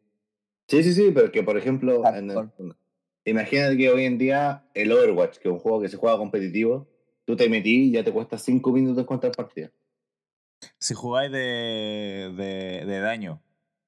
Sí, 0.69 0.83
sí, 0.83 0.93
sí, 0.93 1.13
pero 1.15 1.31
que 1.31 1.43
por 1.45 1.57
ejemplo, 1.57 2.03
en 2.13 2.31
el- 2.31 2.51
imagínate 3.25 3.77
que 3.77 3.91
hoy 3.91 4.05
en 4.05 4.19
día 4.19 4.69
el 4.75 4.91
Overwatch, 4.91 5.39
que 5.39 5.49
es 5.49 5.53
un 5.53 5.61
juego 5.61 5.81
que 5.81 5.89
se 5.89 5.97
juega 5.97 6.19
competitivo, 6.19 6.89
tú 7.25 7.37
te 7.37 7.49
metí 7.49 7.89
y 7.89 7.93
ya 7.93 8.03
te 8.03 8.13
cuesta 8.13 8.39
5 8.39 8.73
minutos 8.73 9.03
encontrar 9.03 9.33
partida. 9.33 9.71
Si 10.79 10.95
jugáis 10.95 11.31
de, 11.31 12.33
de, 12.37 12.85
de 12.85 13.01
daño, 13.01 13.41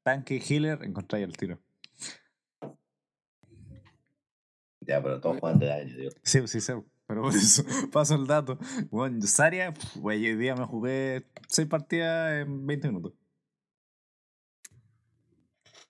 tanque 0.08 0.36
y 0.36 0.40
healer, 0.54 0.82
encontráis 0.84 1.26
el 1.26 1.36
tiro. 1.36 1.58
Ya, 4.80 5.02
pero 5.02 5.20
todos 5.20 5.38
juegan 5.38 5.58
de 5.58 5.66
daño, 5.66 5.94
tío. 5.94 6.10
Sí, 6.22 6.48
sí, 6.48 6.62
sé. 6.62 6.82
Pero 7.06 7.22
por 7.22 7.34
eso 7.34 7.62
paso 7.92 8.14
el 8.14 8.26
dato. 8.26 8.58
Bueno, 8.90 9.20
Saria, 9.26 9.74
güey, 9.96 10.26
hoy 10.26 10.36
día 10.36 10.56
me 10.56 10.64
jugué 10.64 11.26
6 11.48 11.68
partidas 11.68 12.40
en 12.40 12.66
20 12.66 12.88
minutos. 12.88 13.12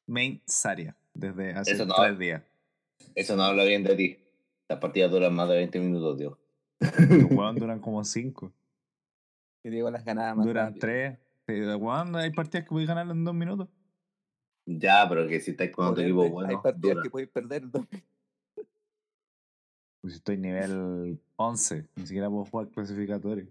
Main 0.09 0.43
Saria, 0.47 0.97
desde 1.15 1.53
hace 1.53 1.73
Eso 1.73 1.87
no. 1.87 1.95
3 1.95 2.19
días. 2.19 2.43
Eso 3.15 3.37
no 3.37 3.45
habla 3.45 3.63
bien 3.63 3.85
de 3.85 3.95
ti. 3.95 4.19
Las 4.69 4.81
partidas 4.81 5.13
duran 5.13 5.33
más 5.33 5.49
de 5.49 5.57
20 5.59 5.79
minutos, 5.79 6.19
tío. 6.19 6.39
Los 6.81 6.91
weón 7.31 7.55
duran 7.55 7.79
como 7.79 8.03
5. 8.03 8.53
Que 9.63 9.71
digo 9.71 9.89
las 9.93 10.05
ganadas 10.05 10.37
más. 10.37 10.45
Duran 10.45 10.75
rápido. 10.75 11.19
3. 11.47 11.77
Weón, 11.79 12.17
hay 12.17 12.31
partidas 12.33 12.65
que 12.65 12.71
podéis 12.71 12.89
ganar 12.89 13.09
en 13.09 13.25
2 13.25 13.35
minutos. 13.35 13.69
Ya, 14.71 15.07
pero 15.09 15.27
que 15.27 15.41
si 15.41 15.53
estáis 15.53 15.71
con 15.73 15.87
otro 15.87 16.03
equipo 16.03 16.29
bueno, 16.29 16.51
hay 16.51 16.57
partidas 16.57 16.95
dura. 16.97 17.03
que 17.03 17.11
podéis 17.11 17.31
perder. 17.31 17.65
¿no? 17.65 17.87
Pues 20.01 20.15
estoy 20.15 20.37
nivel 20.37 21.19
11, 21.37 21.89
ni 21.97 22.07
siquiera 22.07 22.29
puedo 22.29 22.45
jugar 22.45 22.69
clasificatorio. 22.69 23.49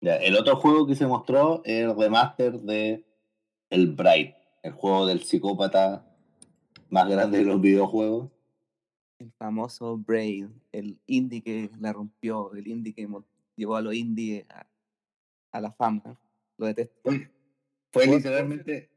Ya, 0.00 0.16
el 0.16 0.36
otro 0.36 0.56
juego 0.56 0.86
que 0.86 0.94
se 0.94 1.06
mostró 1.06 1.62
es 1.64 1.84
el 1.84 1.96
remaster 1.96 2.60
de 2.60 3.04
El 3.70 3.92
Bright, 3.92 4.34
el 4.62 4.72
juego 4.72 5.06
del 5.06 5.22
psicópata 5.22 6.04
más 6.90 7.08
grande 7.08 7.38
de 7.38 7.44
los 7.44 7.60
videojuegos. 7.60 8.30
El 9.18 9.32
famoso 9.32 9.96
Braid, 9.98 10.46
el 10.72 10.98
indie 11.06 11.42
que 11.42 11.70
la 11.80 11.92
rompió, 11.92 12.52
el 12.54 12.66
indie 12.68 12.92
que 12.94 13.08
llevó 13.56 13.76
a 13.76 13.82
los 13.82 13.94
indie 13.94 14.46
a, 14.48 14.66
a 15.52 15.60
la 15.60 15.72
fama. 15.72 16.16
Lo 16.56 16.66
detesto. 16.66 16.94
Fue, 17.02 17.18
fue 17.92 18.04
¿Puedo- 18.04 18.16
literalmente 18.16 18.90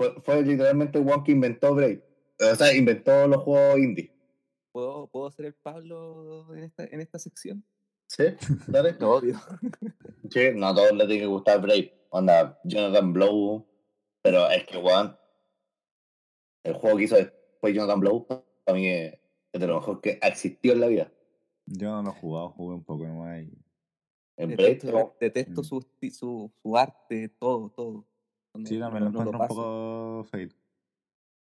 fue, 0.00 0.20
fue 0.22 0.42
literalmente 0.42 0.98
one 0.98 1.22
que 1.24 1.32
inventó 1.32 1.74
Braid. 1.74 2.00
O 2.40 2.54
sea, 2.54 2.74
inventó 2.74 3.26
los 3.28 3.42
juegos 3.42 3.78
indie. 3.78 4.10
¿Puedo, 4.72 5.08
¿Puedo 5.08 5.30
ser 5.30 5.44
el 5.46 5.54
Pablo 5.54 6.54
en 6.54 6.64
esta, 6.64 6.84
en 6.84 7.00
esta 7.00 7.18
sección? 7.18 7.62
¿Sí? 8.06 8.24
Dale. 8.66 8.94
Lo 8.98 9.10
odio. 9.12 9.38
Sí, 10.30 10.40
no 10.54 10.68
a 10.68 10.74
todos 10.74 10.92
les 10.92 11.06
tiene 11.06 11.22
que 11.22 11.26
gustar 11.26 11.60
Braid. 11.60 11.90
Onda, 12.08 12.58
Jonathan 12.64 13.12
Blow. 13.12 13.66
Pero 14.22 14.48
es 14.50 14.64
que, 14.66 14.78
weón, 14.78 15.16
el 16.64 16.74
juego 16.74 16.96
que 16.96 17.04
hizo 17.04 17.16
fue 17.60 17.74
Jonathan 17.74 18.00
Blow, 18.00 18.26
para 18.26 18.78
mí 18.78 18.86
es, 18.88 19.18
de 19.52 19.66
lo 19.66 19.76
mejor 19.76 20.00
que 20.00 20.18
existió 20.22 20.72
en 20.72 20.80
la 20.80 20.86
vida. 20.86 21.12
Yo 21.66 21.90
no 21.90 22.02
lo 22.02 22.10
he 22.10 22.20
jugado, 22.20 22.50
jugué 22.50 22.74
un 22.76 22.84
poco 22.84 23.04
nomás. 23.06 23.42
y- 23.42 23.52
En 24.38 24.56
Blade, 24.56 24.74
Detesto, 24.76 25.16
detesto 25.20 25.60
Mm. 25.60 25.64
su, 25.64 25.86
su, 26.12 26.52
su 26.62 26.76
arte, 26.76 27.28
todo, 27.38 27.70
todo. 27.70 28.06
No- 28.54 28.66
Sí, 28.66 28.78
también 28.78 29.04
lo 29.04 29.10
no- 29.10 29.20
encuentro 29.20 29.40
un 29.40 29.48
poco 29.48 30.24
feito. 30.30 30.56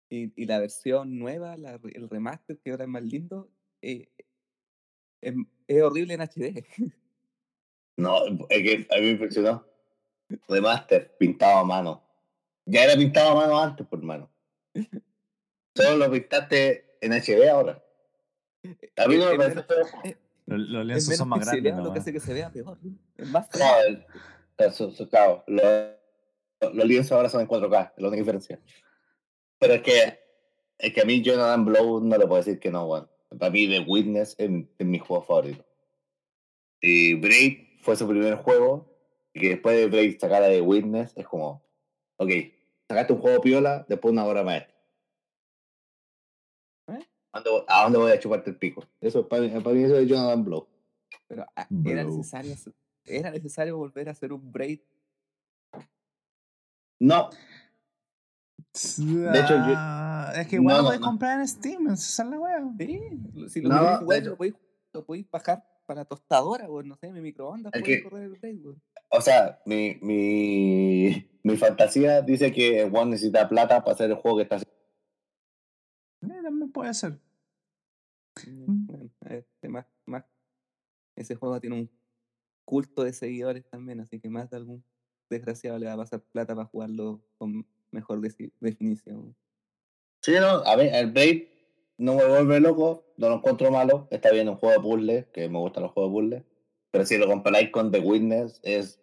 Y, 0.09 0.33
y 0.43 0.47
la 0.47 0.59
versión 0.59 1.19
nueva, 1.19 1.57
la 1.57 1.79
el 1.95 2.09
remaster, 2.09 2.59
que 2.59 2.73
ahora 2.73 2.85
es 2.85 2.91
más 2.91 3.03
lindo, 3.05 3.49
eh, 3.81 4.09
es, 5.21 5.35
es 5.69 5.83
horrible 5.83 6.15
en 6.15 6.21
HD. 6.23 6.65
No, 7.97 8.17
es 8.49 8.63
que 8.63 8.87
a 8.91 8.97
mí 8.97 9.03
me 9.03 9.11
impresionó. 9.11 9.67
Remaster, 10.49 11.15
pintado 11.19 11.59
a 11.59 11.65
mano. 11.65 12.03
Ya 12.65 12.85
era 12.85 12.95
pintado 12.95 13.33
a 13.33 13.35
mano 13.35 13.61
antes, 13.61 13.87
por 13.87 14.03
mano. 14.03 14.31
Solo 15.77 15.97
lo 16.07 16.11
pintaste 16.11 16.97
en 17.03 17.13
HD 17.13 17.47
ahora. 17.51 17.85
A 18.97 19.07
mí 19.07 19.17
no 19.19 19.31
me 19.31 19.37
parece 19.37 19.63
feo. 19.65 19.85
eh, 20.05 20.17
Los, 20.47 20.87
lienzos 20.87 21.15
son 21.17 21.29
más 21.29 21.41
grandes. 21.47 21.77
lo 21.77 21.93
que 21.93 21.99
hace 21.99 22.11
que 22.13 22.21
se 22.21 22.33
vea 22.33 22.51
peor. 22.51 22.79
Es 23.19 23.29
más 23.29 23.51
feo. 23.51 23.61
No, 23.61 24.01
los, 25.47 25.63
los 26.61 26.87
lienzos 26.87 27.13
ahora 27.13 27.29
son 27.29 27.41
en 27.41 27.49
4K, 27.49 27.93
es 27.97 28.03
la 28.03 28.09
única 28.09 28.21
diferencia. 28.23 28.61
Pero 29.59 29.75
es 29.75 29.83
que, 29.83 30.19
es 30.79 30.93
que 30.93 31.01
a 31.01 31.05
mí 31.05 31.23
Jonathan 31.23 31.65
Blow 31.65 32.01
no 32.01 32.17
le 32.19 32.27
puedo 32.27 32.43
decir 32.43 32.59
que 32.59 32.71
no, 32.71 32.87
bueno. 32.87 33.09
Para 33.39 33.51
mí 33.51 33.69
The 33.69 33.81
Witness 33.81 34.35
es, 34.39 34.51
es 34.79 34.87
mi 34.87 34.99
juego 34.99 35.23
favorito. 35.23 35.65
Y 36.81 37.15
Braid 37.15 37.79
fue 37.83 37.97
su 37.97 38.09
primer 38.09 38.37
juego, 38.37 38.93
y 39.33 39.41
que 39.41 39.49
después 39.51 39.77
de 39.77 39.87
Braid 39.87 40.19
sacara 40.19 40.49
The 40.49 40.61
Witness, 40.61 41.13
es 41.17 41.27
como, 41.27 41.63
ok, 42.17 42.31
sacaste 42.89 43.13
un 43.13 43.21
juego 43.21 43.41
piola, 43.41 43.85
después 43.89 44.13
una 44.13 44.25
obra 44.27 44.43
maestra. 44.43 44.75
¿Eh? 46.89 47.07
¿A 47.33 47.39
dónde 47.41 47.51
voy- 47.51 47.65
¿A 47.69 47.83
dónde 47.85 47.99
voy 47.99 48.13
a 48.13 48.19
chuparte 48.19 48.51
el 48.51 48.57
pico? 48.57 48.85
Eso, 49.01 49.29
para, 49.29 49.43
mí, 49.43 49.49
para 49.61 49.75
mí 49.77 49.85
eso 49.85 49.97
es 49.99 50.09
Jonathan 50.09 50.45
Blow. 50.45 50.67
Pero 51.29 51.47
ah, 51.55 51.69
era 51.85 52.03
necesario, 52.05 52.55
era 53.05 53.31
necesario 53.31 53.77
volver 53.77 54.09
a 54.09 54.13
hacer 54.13 54.33
un 54.33 54.51
braid. 54.51 54.81
No, 57.01 57.31
De 58.73 59.41
hecho, 59.41 59.55
yo- 59.57 60.41
es 60.41 60.47
que 60.47 60.57
igual 60.57 60.77
No, 60.85 60.93
lo 60.93 60.99
no. 60.99 61.01
comprar 61.01 61.41
en 61.41 61.49
Steam, 61.49 61.89
esa 61.89 62.23
es 62.23 62.29
la 62.29 62.39
wea. 62.39 62.63
Sí, 62.79 63.01
si 63.49 63.61
lo 63.63 63.69
No, 63.71 63.77
hecho- 64.13 64.31
lo 64.31 64.37
podéis, 64.37 64.55
lo 64.93 65.05
podéis 65.07 65.31
bajar 65.31 65.65
para 65.87 66.05
tostadora, 66.05 66.69
o 66.69 66.83
no 66.83 66.95
sé, 66.97 67.11
mi 67.13 67.21
microondas 67.21 67.73
puede 67.73 67.85
que- 67.85 68.03
correr 68.03 68.31
el 68.43 68.61
weón. 68.65 68.83
O 69.11 69.21
sea, 69.21 69.61
mi, 69.67 69.99
mi, 70.03 71.29
mi 71.43 71.57
fantasía 71.57 72.23
dice 72.23 72.53
que 72.53 72.89
Juan 72.89 73.11
necesita 73.11 73.49
plata 73.49 73.83
para 73.83 73.95
hacer 73.95 74.11
el 74.11 74.17
juego 74.17 74.37
que 74.37 74.43
está 74.45 74.57
haciendo. 74.57 74.77
Eh, 76.23 76.43
también 76.43 76.71
puede 76.71 76.95
ser. 76.95 77.19
Mm, 78.47 78.87
bueno, 78.87 79.11
este, 79.31 79.69
más, 79.69 79.87
más. 80.07 80.25
Ese 81.17 81.35
juego 81.35 81.61
tiene 81.61 81.77
un 81.81 81.91
culto 82.65 83.03
de 83.03 83.13
seguidores 83.13 83.69
también, 83.69 84.01
así 84.01 84.21
que 84.21 84.29
más 84.31 84.49
de 84.49 84.59
algún 84.59 84.85
desgraciado 85.31 85.79
le 85.79 85.87
va 85.87 85.95
a 85.95 85.99
pasar 85.99 86.21
plata 86.33 86.55
para 86.55 86.69
jugarlo 86.69 87.21
con 87.39 87.67
mejor 87.91 88.21
definición. 88.21 89.35
Sí, 90.23 90.33
no, 90.33 90.49
a 90.67 90.77
ver, 90.77 90.95
el 90.95 91.11
Blade 91.11 91.49
no 91.97 92.15
me 92.15 92.27
vuelve 92.27 92.61
loco, 92.61 93.05
no 93.17 93.29
lo 93.29 93.37
encuentro 93.37 93.71
malo, 93.71 94.09
está 94.11 94.31
bien 94.31 94.49
un 94.49 94.57
juego 94.57 94.75
de 94.75 94.89
puzzle, 94.89 95.29
que 95.33 95.49
me 95.49 95.59
gustan 95.59 95.85
los 95.85 95.93
juegos 95.93 96.13
de 96.13 96.21
puzzle, 96.21 96.45
pero 96.91 97.07
si 97.07 97.19
lo 97.19 97.27
comparáis 97.27 97.71
con 97.71 97.91
The 97.91 98.01
Witness, 98.01 98.61
es 98.63 99.01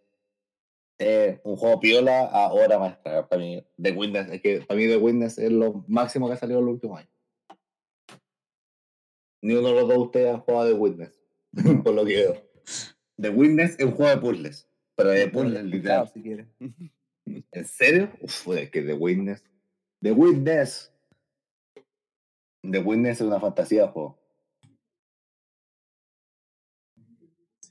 eh, 0.99 1.39
un 1.43 1.55
juego 1.57 1.80
piola 1.80 2.25
a 2.25 2.51
hora 2.51 2.80
maestra. 2.80 3.28
Para 3.28 3.41
mí, 3.41 3.63
The 3.82 3.91
Witness, 3.91 4.30
es 4.32 4.41
que 4.41 4.61
para 4.61 4.80
mí 4.80 4.88
The 4.88 4.97
Witness 4.97 5.38
es 5.38 5.51
lo 5.51 5.86
máximo 5.88 6.28
que 6.28 6.34
ha 6.34 6.38
salido 6.38 6.59
en 6.59 6.65
los 6.65 6.73
últimos 6.73 6.99
años. 6.99 7.11
Ni 9.41 9.53
uno 9.53 9.69
de 9.69 9.73
los 9.75 9.88
dos 9.88 9.97
de 9.97 10.03
ustedes 10.03 10.34
han 10.34 10.41
jugado 10.41 10.67
The 10.67 10.73
Witness, 10.73 11.19
por 11.84 11.93
lo 11.93 12.03
que 12.05 12.15
veo. 12.15 12.47
The 13.21 13.30
Witness 13.30 13.75
es 13.80 13.86
un 13.86 13.91
juego 13.91 14.09
de 14.09 14.17
puzzles, 14.17 14.66
pero 14.97 15.11
de 15.11 15.27
puzzles, 15.29 15.63
literal. 15.63 16.09
si 16.09 16.21
quieres. 16.21 16.47
¿En 16.59 17.65
serio? 17.65 18.11
Uf, 18.21 18.47
es 18.49 18.71
que 18.71 18.81
The 18.81 18.93
Witness. 18.93 19.43
The 20.01 20.11
Witness. 20.11 20.91
The 22.63 22.79
Witness 22.79 23.21
es 23.21 23.27
una 23.27 23.39
fantasía 23.39 23.87
juego. 23.87 24.19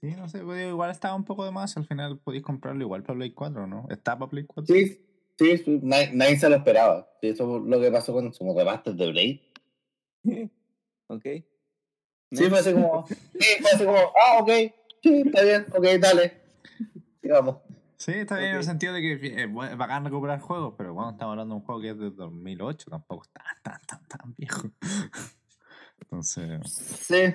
Sí, 0.00 0.14
no 0.14 0.28
sé, 0.28 0.40
pues, 0.40 0.68
igual 0.68 0.90
estaba 0.90 1.14
un 1.14 1.24
poco 1.24 1.44
de 1.44 1.50
más. 1.50 1.76
Al 1.76 1.86
final 1.86 2.18
podéis 2.18 2.44
comprarlo 2.44 2.82
igual 2.82 3.02
para 3.02 3.16
Play 3.18 3.32
4, 3.32 3.66
¿no? 3.66 3.86
Está 3.90 4.18
para 4.18 4.30
Play 4.30 4.44
4. 4.44 4.74
Sí, 4.74 5.00
sí, 5.38 5.80
nadie, 5.82 6.12
nadie 6.12 6.38
se 6.38 6.48
lo 6.48 6.56
esperaba. 6.56 7.10
Eso 7.22 7.56
es 7.56 7.64
lo 7.64 7.80
que 7.80 7.90
pasó 7.90 8.12
con 8.12 8.32
su 8.32 8.44
remaster 8.56 8.94
de 8.94 9.10
Blade. 9.10 9.42
ok. 11.08 11.24
Sí, 12.32 12.44
fue 12.50 12.58
así 12.58 12.72
como, 12.72 13.06
sí, 13.06 13.16
fue 13.60 13.70
así 13.70 13.84
como, 13.84 13.98
ah, 13.98 14.38
ok, 14.40 14.50
sí, 15.02 15.22
está 15.24 15.42
bien, 15.42 15.66
ok, 15.72 15.84
dale. 16.00 16.46
Sigamos. 17.26 17.56
Sí, 17.96 18.12
está 18.12 18.36
bien 18.38 18.50
en 18.50 18.56
el 18.58 18.62
sentido 18.64 18.92
de 18.92 19.00
que 19.00 19.12
es 19.14 19.48
bu- 19.50 19.68
es 19.68 19.76
bacán 19.76 20.04
recuperar 20.04 20.38
juegos, 20.38 20.74
pero 20.78 20.94
bueno, 20.94 21.10
estamos 21.10 21.32
hablando 21.32 21.54
de 21.56 21.60
un 21.60 21.66
juego 21.66 21.80
que 21.80 21.90
es 21.90 21.98
de 21.98 22.10
2008, 22.10 22.88
tampoco 22.90 23.24
es 23.24 23.30
tan, 23.32 23.44
tan, 23.64 23.80
tan, 23.84 24.06
tan 24.06 24.34
viejo. 24.36 24.68
Entonces, 26.02 26.60
Sí. 26.72 27.34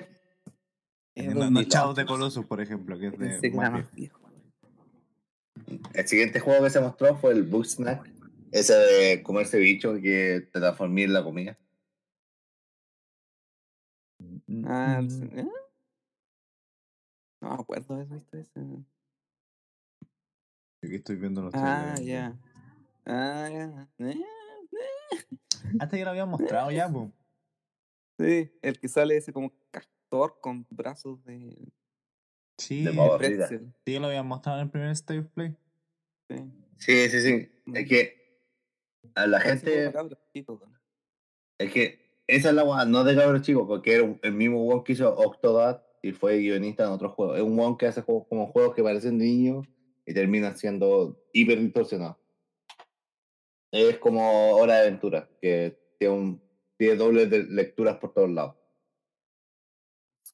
No, 1.16 1.34
no 1.34 1.40
2008. 1.40 1.68
Shadow 1.68 1.94
de 1.94 2.06
Colossus, 2.06 2.46
por 2.46 2.60
ejemplo, 2.62 2.98
que 2.98 3.08
es 3.08 3.18
de 3.18 3.38
que 3.40 3.50
más 3.50 3.92
viejo. 3.92 4.18
El 5.92 6.08
siguiente 6.08 6.40
juego 6.40 6.64
que 6.64 6.70
se 6.70 6.80
mostró 6.80 7.16
fue 7.16 7.32
el 7.32 7.42
Book 7.42 7.66
Snack. 7.66 8.10
Ese 8.50 8.72
de 8.74 9.22
comerse 9.22 9.58
bicho 9.58 9.92
que 9.96 10.48
te 10.52 10.58
transformé 10.60 11.04
en 11.04 11.12
la 11.12 11.22
comida. 11.22 11.58
Ah, 14.64 14.96
el- 15.00 15.08
Mm, 15.08 15.38
¿eh? 15.38 15.48
No 17.42 17.48
me 17.48 17.54
acuerdo 17.56 17.96
de 17.96 18.04
visto 18.06 18.38
ese. 18.38 18.60
Aquí 20.82 20.96
estoy 20.96 21.16
viendo 21.16 21.42
los 21.42 21.54
Ah, 21.54 21.96
ya. 22.00 22.36
Ah, 23.06 23.48
ya. 23.50 23.88
Eh, 25.64 25.76
Hasta 25.78 25.96
que 25.96 26.04
lo 26.04 26.10
habían 26.10 26.28
mostrado 26.28 26.70
ya, 26.70 26.88
pues. 26.92 27.10
Sí, 28.18 28.52
el 28.62 28.78
que 28.80 28.88
sale 28.88 29.16
ese 29.16 29.32
como 29.32 29.52
castor 29.70 30.38
con 30.40 30.66
brazos 30.70 31.22
de, 31.24 31.72
Sí, 32.58 32.84
De 32.84 32.92
pretzel. 33.18 33.72
sí, 33.84 33.98
lo 33.98 34.06
habían 34.06 34.26
mostrado 34.26 34.58
en 34.58 34.64
el 34.64 34.70
primer 34.70 34.90
State 34.90 35.20
of 35.20 35.26
Play. 35.28 35.56
Sí. 36.28 36.36
Sí, 36.78 37.08
sí, 37.10 37.20
sí. 37.20 37.52
Es 37.74 37.88
que 37.88 38.40
a 39.14 39.26
la 39.26 39.40
gente. 39.40 39.92
Es 41.58 41.72
que 41.72 42.20
esa 42.26 42.48
es 42.48 42.54
la 42.54 42.64
weá, 42.64 42.84
no 42.84 43.04
de 43.04 43.14
cabros 43.14 43.42
chicos, 43.42 43.66
porque 43.66 43.94
era 43.94 44.18
el 44.22 44.32
mismo 44.32 44.66
one 44.66 44.82
que 44.84 44.92
hizo 44.92 45.14
Octodad 45.14 45.84
y 46.02 46.12
fue 46.12 46.38
guionista 46.38 46.84
en 46.84 46.90
otros 46.90 47.12
juegos. 47.12 47.36
Es 47.36 47.42
un 47.42 47.58
one 47.58 47.76
que 47.78 47.86
hace 47.86 48.02
juegos 48.02 48.26
como 48.28 48.46
juegos 48.48 48.74
que 48.74 48.82
parecen 48.82 49.18
de 49.18 49.24
niños 49.26 49.66
y 50.06 50.14
terminan 50.14 50.56
siendo 50.56 51.24
hiper 51.32 51.60
distorsionados. 51.60 52.16
Es 53.70 53.98
como 53.98 54.52
Hora 54.56 54.74
de 54.74 54.80
Aventura, 54.82 55.28
que 55.40 55.78
tiene, 55.98 56.14
un, 56.14 56.42
tiene 56.76 56.96
dobles 56.96 57.30
de 57.30 57.44
lecturas 57.44 57.96
por 57.96 58.12
todos 58.12 58.30
lados. 58.30 58.56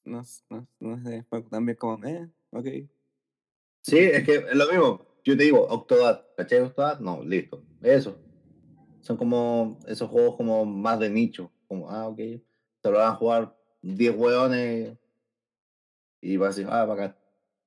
No, 0.04 0.22
no, 0.48 0.66
no 0.80 1.24
juego 1.28 1.48
también 1.48 1.76
como, 1.76 2.04
eh, 2.06 2.28
ok. 2.50 2.66
Sí, 3.82 3.98
es 3.98 4.24
que 4.24 4.36
es 4.36 4.54
lo 4.54 4.66
mismo. 4.66 5.06
Yo 5.24 5.36
te 5.36 5.44
digo, 5.44 5.66
Octodad, 5.66 6.26
¿cachai 6.36 6.60
Octodad? 6.60 6.98
No, 7.00 7.22
listo. 7.22 7.62
Eso. 7.82 8.18
Son 9.00 9.16
como 9.16 9.78
esos 9.86 10.08
juegos 10.08 10.36
como 10.36 10.64
más 10.64 10.98
de 10.98 11.10
nicho. 11.10 11.52
Como, 11.66 11.90
ah, 11.90 12.08
ok. 12.08 12.18
Se 12.18 12.90
lo 12.90 12.98
van 12.98 13.12
a 13.12 13.16
jugar 13.16 13.56
10 13.82 14.16
hueones 14.16 14.98
y 16.20 16.36
va 16.36 16.46
a 16.46 16.48
decir, 16.48 16.66
ah, 16.68 16.84
bacán. 16.84 17.16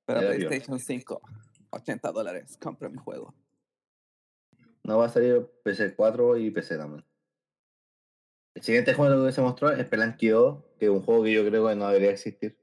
Para. 0.06 0.22
PlayStation 0.22 0.80
5, 0.80 1.22
80 1.72 2.12
dólares, 2.12 2.58
compra 2.62 2.90
mi 2.90 2.98
juego. 2.98 3.34
No 4.84 4.98
va 4.98 5.06
a 5.06 5.10
salir 5.10 5.48
PC 5.64 5.96
4 5.96 6.38
y 6.38 6.52
PC 6.52 6.78
también. 6.78 7.06
El 8.54 8.64
siguiente 8.64 8.94
juego 8.94 9.26
que 9.26 9.32
se 9.32 9.42
mostró 9.42 9.72
es 9.72 9.86
Spelunky 9.86 10.28
2, 10.28 10.64
que 10.78 10.86
es 10.86 10.92
un 10.92 11.04
juego 11.04 11.24
que 11.24 11.34
yo 11.34 11.46
creo 11.46 11.68
que 11.68 11.76
no 11.76 11.88
debería 11.88 12.12
existir. 12.12 12.58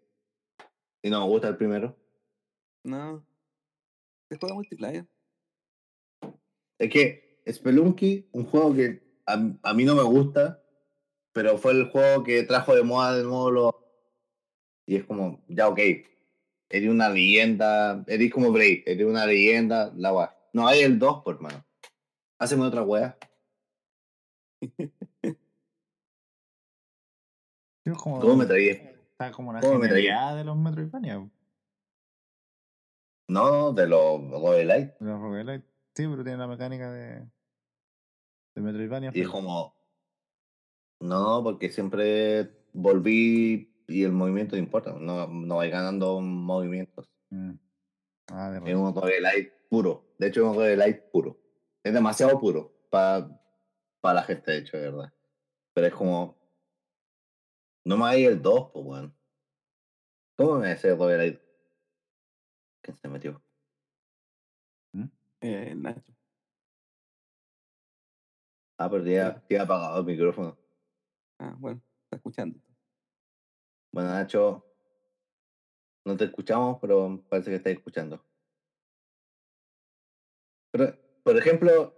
Y 1.02 1.10
no 1.10 1.20
me 1.20 1.26
gusta 1.26 1.48
el 1.48 1.56
primero. 1.56 1.96
No. 2.84 3.24
Se 4.28 4.36
juega 4.36 4.54
multiplayer. 4.54 5.06
Es 6.78 6.90
que 6.90 7.42
Spelunky, 7.50 8.28
un 8.32 8.44
juego 8.44 8.74
que 8.74 9.02
a, 9.26 9.34
a 9.62 9.74
mí 9.74 9.84
no 9.84 9.94
me 9.94 10.02
gusta, 10.02 10.62
pero 11.32 11.56
fue 11.56 11.72
el 11.72 11.90
juego 11.90 12.24
que 12.24 12.42
trajo 12.42 12.74
de 12.74 12.82
moda 12.82 13.16
de 13.16 13.22
nuevo 13.22 13.50
los... 13.50 13.74
Y 14.86 14.96
es 14.96 15.04
como, 15.04 15.44
ya 15.48 15.68
ok, 15.68 15.78
eres 16.70 16.90
una 16.90 17.08
leyenda, 17.08 18.04
eres 18.06 18.32
como 18.32 18.52
Braid, 18.52 18.82
eres 18.86 19.06
una 19.06 19.26
leyenda, 19.26 19.92
la 19.96 20.12
weá. 20.12 20.34
No 20.52 20.66
hay 20.66 20.80
el 20.80 20.98
2, 20.98 21.22
por 21.22 21.40
mano. 21.40 21.64
Haceme 22.38 22.64
otra 22.64 22.82
es 27.84 27.92
como, 28.02 28.20
¿Cómo 28.20 28.36
me 28.36 28.46
traí? 28.46 28.68
Está 28.68 29.30
como 29.32 29.50
una 29.50 29.60
traía? 29.60 30.06
genialidad 30.08 30.36
de 30.36 30.44
los 30.44 30.56
Metroidvania, 30.56 31.14
No, 33.28 33.50
no, 33.50 33.72
de 33.72 33.86
los 33.86 34.30
roguelite. 34.30 34.96
de 35.00 35.06
los 35.06 35.20
roguelite. 35.20 35.66
Sí, 35.94 36.06
pero 36.06 36.22
tiene 36.22 36.38
la 36.38 36.46
mecánica 36.46 36.90
de, 36.92 37.26
de 38.54 38.60
Metroidvania. 38.62 39.10
Y 39.14 39.20
es 39.22 39.28
como, 39.28 39.74
No, 41.00 41.42
porque 41.42 41.70
siempre 41.70 42.50
volví 42.72 43.74
y 43.88 44.04
el 44.04 44.12
movimiento 44.12 44.56
importa. 44.56 44.92
No, 44.92 45.26
no 45.26 45.56
vais 45.56 45.72
ganando 45.72 46.20
movimientos. 46.20 47.10
Mm. 47.30 47.54
Ah, 48.28 48.50
de 48.50 48.70
Es 48.70 48.76
un 48.76 48.94
de 48.94 49.20
light 49.20 49.52
puro. 49.70 50.14
De 50.18 50.28
hecho, 50.28 50.42
es 50.42 50.56
un 50.56 50.62
de 50.62 50.76
light 50.76 51.00
puro. 51.10 51.40
Es 51.82 51.92
demasiado 51.92 52.38
puro 52.38 52.72
para 52.90 53.40
la 54.02 54.22
gente, 54.22 54.52
de 54.52 54.58
hecho, 54.58 54.76
de 54.76 54.90
verdad. 54.90 55.12
Pero 55.74 55.86
es 55.86 55.94
como. 55.94 56.36
No 57.84 57.96
me 57.96 58.04
hay 58.04 58.24
el 58.24 58.42
2, 58.42 58.70
pues, 58.72 58.84
weón. 58.84 59.14
¿Cómo 60.36 60.58
me 60.58 60.70
hace 60.70 60.90
el 60.90 60.98
light? 60.98 61.40
¿Quién 62.82 62.96
se 62.96 63.08
metió? 63.08 63.42
Eh, 65.40 65.72
Nacho. 65.76 66.12
Ah, 68.76 68.90
pero 68.90 69.04
ya, 69.04 69.42
ya 69.48 69.62
apagado 69.62 70.00
el 70.00 70.06
micrófono. 70.06 70.58
Ah, 71.38 71.54
bueno, 71.58 71.80
está 72.04 72.16
escuchando. 72.16 72.60
Bueno, 73.92 74.10
Nacho, 74.10 74.64
no 76.04 76.16
te 76.16 76.24
escuchamos, 76.24 76.78
pero 76.80 77.22
parece 77.28 77.50
que 77.50 77.56
estás 77.56 77.72
escuchando. 77.72 78.22
Pero, 80.70 80.94
por 81.22 81.36
ejemplo, 81.36 81.94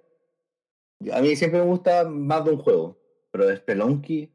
a 1.13 1.21
mí 1.21 1.35
siempre 1.37 1.61
me 1.61 1.67
gusta 1.67 2.05
más 2.09 2.45
de 2.45 2.53
un 2.53 2.59
juego, 2.59 2.99
pero 3.31 3.55
Spelunky, 3.55 4.33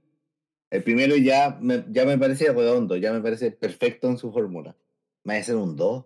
el 0.69 0.83
primero 0.83 1.15
ya 1.15 1.57
me, 1.61 1.85
ya 1.89 2.05
me 2.05 2.17
parece 2.17 2.51
redondo, 2.51 2.97
ya 2.97 3.13
me 3.13 3.21
parece 3.21 3.51
perfecto 3.51 4.07
en 4.09 4.17
su 4.17 4.31
fórmula. 4.31 4.75
¿Me 5.23 5.35
va 5.35 5.39
a 5.39 5.43
ser 5.43 5.55
un 5.55 5.75
2? 5.75 6.05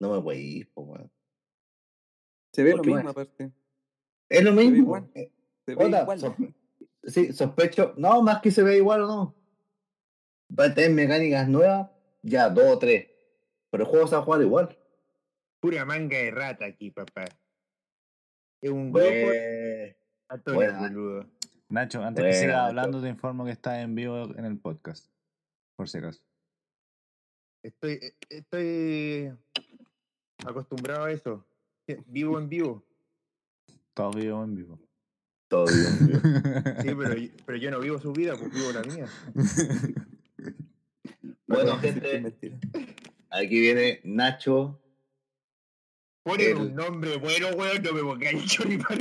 No 0.00 0.12
me 0.12 0.18
voy 0.18 0.36
a 0.36 0.38
ir, 0.40 0.72
weón. 0.74 1.10
Se 2.52 2.62
ve 2.62 2.72
¿Por 2.72 2.86
lo 2.86 2.94
mismo, 2.94 3.10
aparte. 3.10 3.52
Es 4.28 4.42
lo 4.44 4.54
ve 4.54 4.64
mismo. 4.64 4.78
igual. 4.78 5.10
eh, 5.14 5.30
Se 5.64 5.74
ve 5.74 5.84
Hola, 5.84 6.02
igual. 6.02 6.18
sospe- 6.20 6.54
sí, 7.04 7.32
sospecho. 7.32 7.94
No, 7.96 8.22
más 8.22 8.40
que 8.40 8.50
se 8.50 8.62
ve 8.62 8.76
igual 8.76 9.02
o 9.02 9.06
no. 9.06 9.34
Va 10.58 10.64
a 10.66 10.74
tener 10.74 10.90
mecánicas 10.90 11.48
nuevas, 11.48 11.90
ya, 12.22 12.48
dos 12.50 12.64
o 12.66 12.78
tres. 12.78 13.08
Pero 13.70 13.84
el 13.84 13.90
juego 13.90 14.06
se 14.06 14.14
va 14.16 14.20
a 14.20 14.24
jugar 14.24 14.42
igual. 14.42 14.78
Pura 15.60 15.84
manga 15.84 16.18
de 16.18 16.30
rata 16.30 16.66
aquí, 16.66 16.90
papá. 16.90 17.24
Es 18.60 18.70
un 18.70 18.92
grupo 18.92 19.08
buena. 20.54 20.80
boludo. 20.80 21.26
Nacho, 21.68 22.02
antes 22.02 22.22
que 22.22 22.28
Buena, 22.28 22.38
siga 22.40 22.52
Nacho. 22.54 22.66
hablando, 22.68 23.00
te 23.02 23.08
informo 23.08 23.44
que 23.44 23.52
estás 23.52 23.78
en 23.82 23.94
vivo 23.94 24.24
en 24.36 24.44
el 24.44 24.58
podcast. 24.58 25.06
Por 25.76 25.88
si 25.88 25.98
acaso. 25.98 26.22
Estoy, 27.64 27.92
eh, 27.92 28.14
estoy 28.28 29.32
acostumbrado 30.44 31.04
a 31.04 31.12
eso. 31.12 31.46
Vivo 32.06 32.38
en 32.38 32.48
vivo. 32.48 32.84
Todos 33.94 34.16
vivos 34.16 34.44
en 34.44 34.54
vivo. 34.56 34.78
todo 35.48 35.66
bien, 35.66 36.06
bien. 36.08 36.20
Sí, 36.82 36.94
pero, 36.94 37.14
yo- 37.14 37.30
pero 37.46 37.58
yo 37.58 37.70
no 37.70 37.80
vivo 37.80 37.98
su 37.98 38.12
vida, 38.12 38.34
pues 38.36 38.52
vivo 38.52 38.72
la 38.72 38.82
mía. 38.82 39.06
Bueno, 41.52 41.78
gente, 41.80 42.58
aquí 43.30 43.60
viene 43.60 44.00
Nacho. 44.04 44.78
Ponen 46.24 46.50
El- 46.50 46.56
un 46.56 46.74
nombre 46.74 47.16
bueno, 47.16 47.48
weón, 47.56 47.82
no 47.82 47.92
me 47.92 48.02
pongáis 48.02 48.44
choripán. 48.50 48.98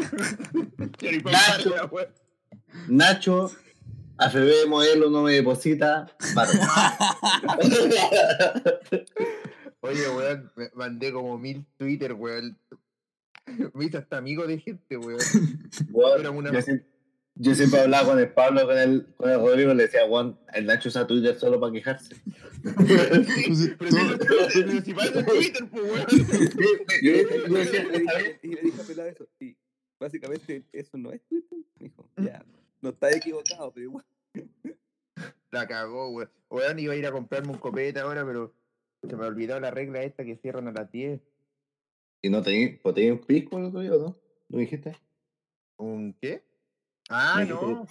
Nacho. 1.23 1.73
Nacho, 2.87 3.51
AFB 4.17 4.67
modelo 4.67 5.09
no 5.09 5.23
me 5.23 5.33
deposita. 5.33 6.07
Barro. 6.33 6.51
Oye, 9.81 10.09
weón, 10.09 10.51
me 10.55 10.69
mandé 10.75 11.11
como 11.11 11.37
mil 11.37 11.65
Twitter, 11.77 12.13
weón. 12.13 12.57
Me 13.73 13.85
hice 13.85 13.97
hasta 13.97 14.17
amigo 14.17 14.45
de 14.47 14.59
gente, 14.59 14.97
weón. 14.97 15.19
Una- 15.91 16.51
yo, 16.51 16.59
yo 17.36 17.55
siempre 17.55 17.79
hablaba 17.79 18.09
con 18.09 18.19
el 18.19 18.29
Pablo, 18.32 18.65
con 18.65 18.77
el, 18.77 19.05
con 19.17 19.29
el 19.29 19.38
Rodrigo, 19.39 19.73
le 19.73 19.84
decía, 19.84 20.07
Juan, 20.07 20.38
el 20.53 20.65
Nacho 20.65 20.89
usa 20.89 21.07
Twitter 21.07 21.38
solo 21.39 21.59
para 21.59 21.71
quejarse. 21.73 22.15
Pasa 22.63 23.15
en 24.59 25.25
Twitter, 25.25 25.69
pues, 25.69 25.84
weón. 25.84 26.05
Yo- 27.01 27.11
Y 27.11 27.49
le 27.49 27.59
decía, 27.59 27.84
dije- 27.84 27.97
"Está 27.97 28.17
bien". 28.19 28.39
y 28.43 28.47
le 28.49 28.61
dije 28.61 28.82
a 28.82 28.86
Pelado 28.86 29.09
eso. 29.09 29.27
Y 29.39 29.55
básicamente 29.99 30.63
eso 30.71 30.97
no 30.97 31.11
es 31.11 31.21
Twitter. 31.27 31.57
Me 31.79 31.86
dijo, 31.88 32.09
ya, 32.17 32.43
no 32.82 32.89
está 32.89 33.11
equivocado, 33.11 33.71
pero 33.73 33.86
igual. 33.86 34.05
La 35.51 35.67
cagó, 35.67 36.09
weón. 36.09 36.29
Weón, 36.49 36.79
iba 36.79 36.93
a 36.93 36.97
ir 36.97 37.05
a 37.05 37.11
comprarme 37.11 37.51
un 37.51 37.57
copete 37.57 37.99
ahora, 37.99 38.25
pero 38.25 38.53
se 39.07 39.15
me 39.15 39.25
olvidó 39.25 39.59
la 39.59 39.71
regla 39.71 40.03
esta 40.03 40.23
que 40.23 40.36
cierran 40.38 40.67
a 40.67 40.71
las 40.71 40.91
10. 40.91 41.19
¿Y 42.21 42.29
no 42.29 42.41
tenías 42.43 42.79
pues, 42.82 42.93
tenía 42.95 43.13
un 43.13 43.19
pisco 43.19 43.57
el 43.57 43.65
otro 43.65 43.79
día, 43.79 43.89
no? 43.91 44.15
¿Lo 44.49 44.57
dijiste? 44.59 44.95
¿Un 45.77 46.13
qué? 46.21 46.43
Ah, 47.12 47.43
no. 47.47 47.88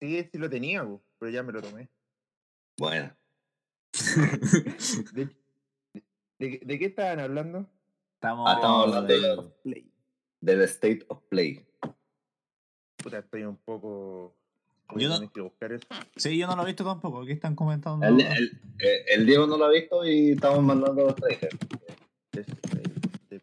Sí, 0.00 0.28
sí 0.30 0.38
lo 0.38 0.48
tenía, 0.50 0.86
pero 1.18 1.30
ya 1.30 1.42
me 1.42 1.52
lo 1.52 1.62
tomé. 1.62 1.88
Bueno, 2.78 3.14
¿De, 5.12 5.28
de, 6.38 6.60
de 6.64 6.78
qué 6.78 6.86
estaban 6.86 7.20
hablando? 7.20 7.66
Estamos, 8.14 8.48
Ah, 8.48 8.54
estamos 8.54 8.86
hablando 8.86 9.12
de- 9.12 9.52
Play. 9.62 9.92
del 10.40 10.60
State 10.62 11.04
of 11.08 11.22
Play. 11.28 11.64
Puta, 12.96 13.18
estoy 13.18 13.42
un 13.44 13.56
poco. 13.56 14.34
Yo 14.96 15.08
no- 15.08 15.32
que 15.32 15.40
buscar 15.40 15.72
eso. 15.72 15.86
Sí, 16.16 16.36
yo 16.38 16.46
no 16.46 16.56
lo 16.56 16.62
he 16.62 16.66
visto 16.66 16.84
tampoco. 16.84 17.22
Aquí 17.22 17.32
están 17.32 17.54
comentando. 17.54 18.06
El, 18.06 18.20
el- 18.20 18.60
eh, 18.78 19.04
el 19.08 19.26
Diego 19.26 19.46
no 19.46 19.56
lo 19.56 19.64
ha 19.66 19.70
visto 19.70 20.04
y 20.04 20.32
estamos 20.32 20.62
mandando 20.62 21.06
los 21.06 21.14
trailers. 21.16 21.58
De- 22.32 23.40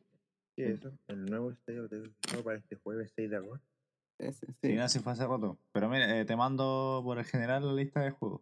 ¿Qué 0.56 0.66
es 0.74 0.80
eso? 0.80 0.92
El 1.08 1.26
nuevo 1.26 1.52
State 1.52 1.80
of 1.80 1.90
the- 1.90 2.36
no, 2.36 2.44
para 2.44 2.58
este 2.58 2.76
jueves 2.78 3.12
6 3.16 3.30
de 3.30 3.36
agosto. 3.38 3.66
Sí, 4.20 4.32
sí. 4.62 4.74
no, 4.76 4.90
sí 4.90 5.00
fue 5.00 5.14
hace 5.14 5.26
rato. 5.26 5.58
Pero 5.72 5.90
mira, 5.90 6.20
eh, 6.20 6.26
te 6.26 6.36
mando 6.36 7.02
por 7.04 7.18
el 7.18 7.26
general 7.26 7.66
la 7.66 7.74
lista 7.74 8.02
de 8.02 8.12
juegos. 8.12 8.42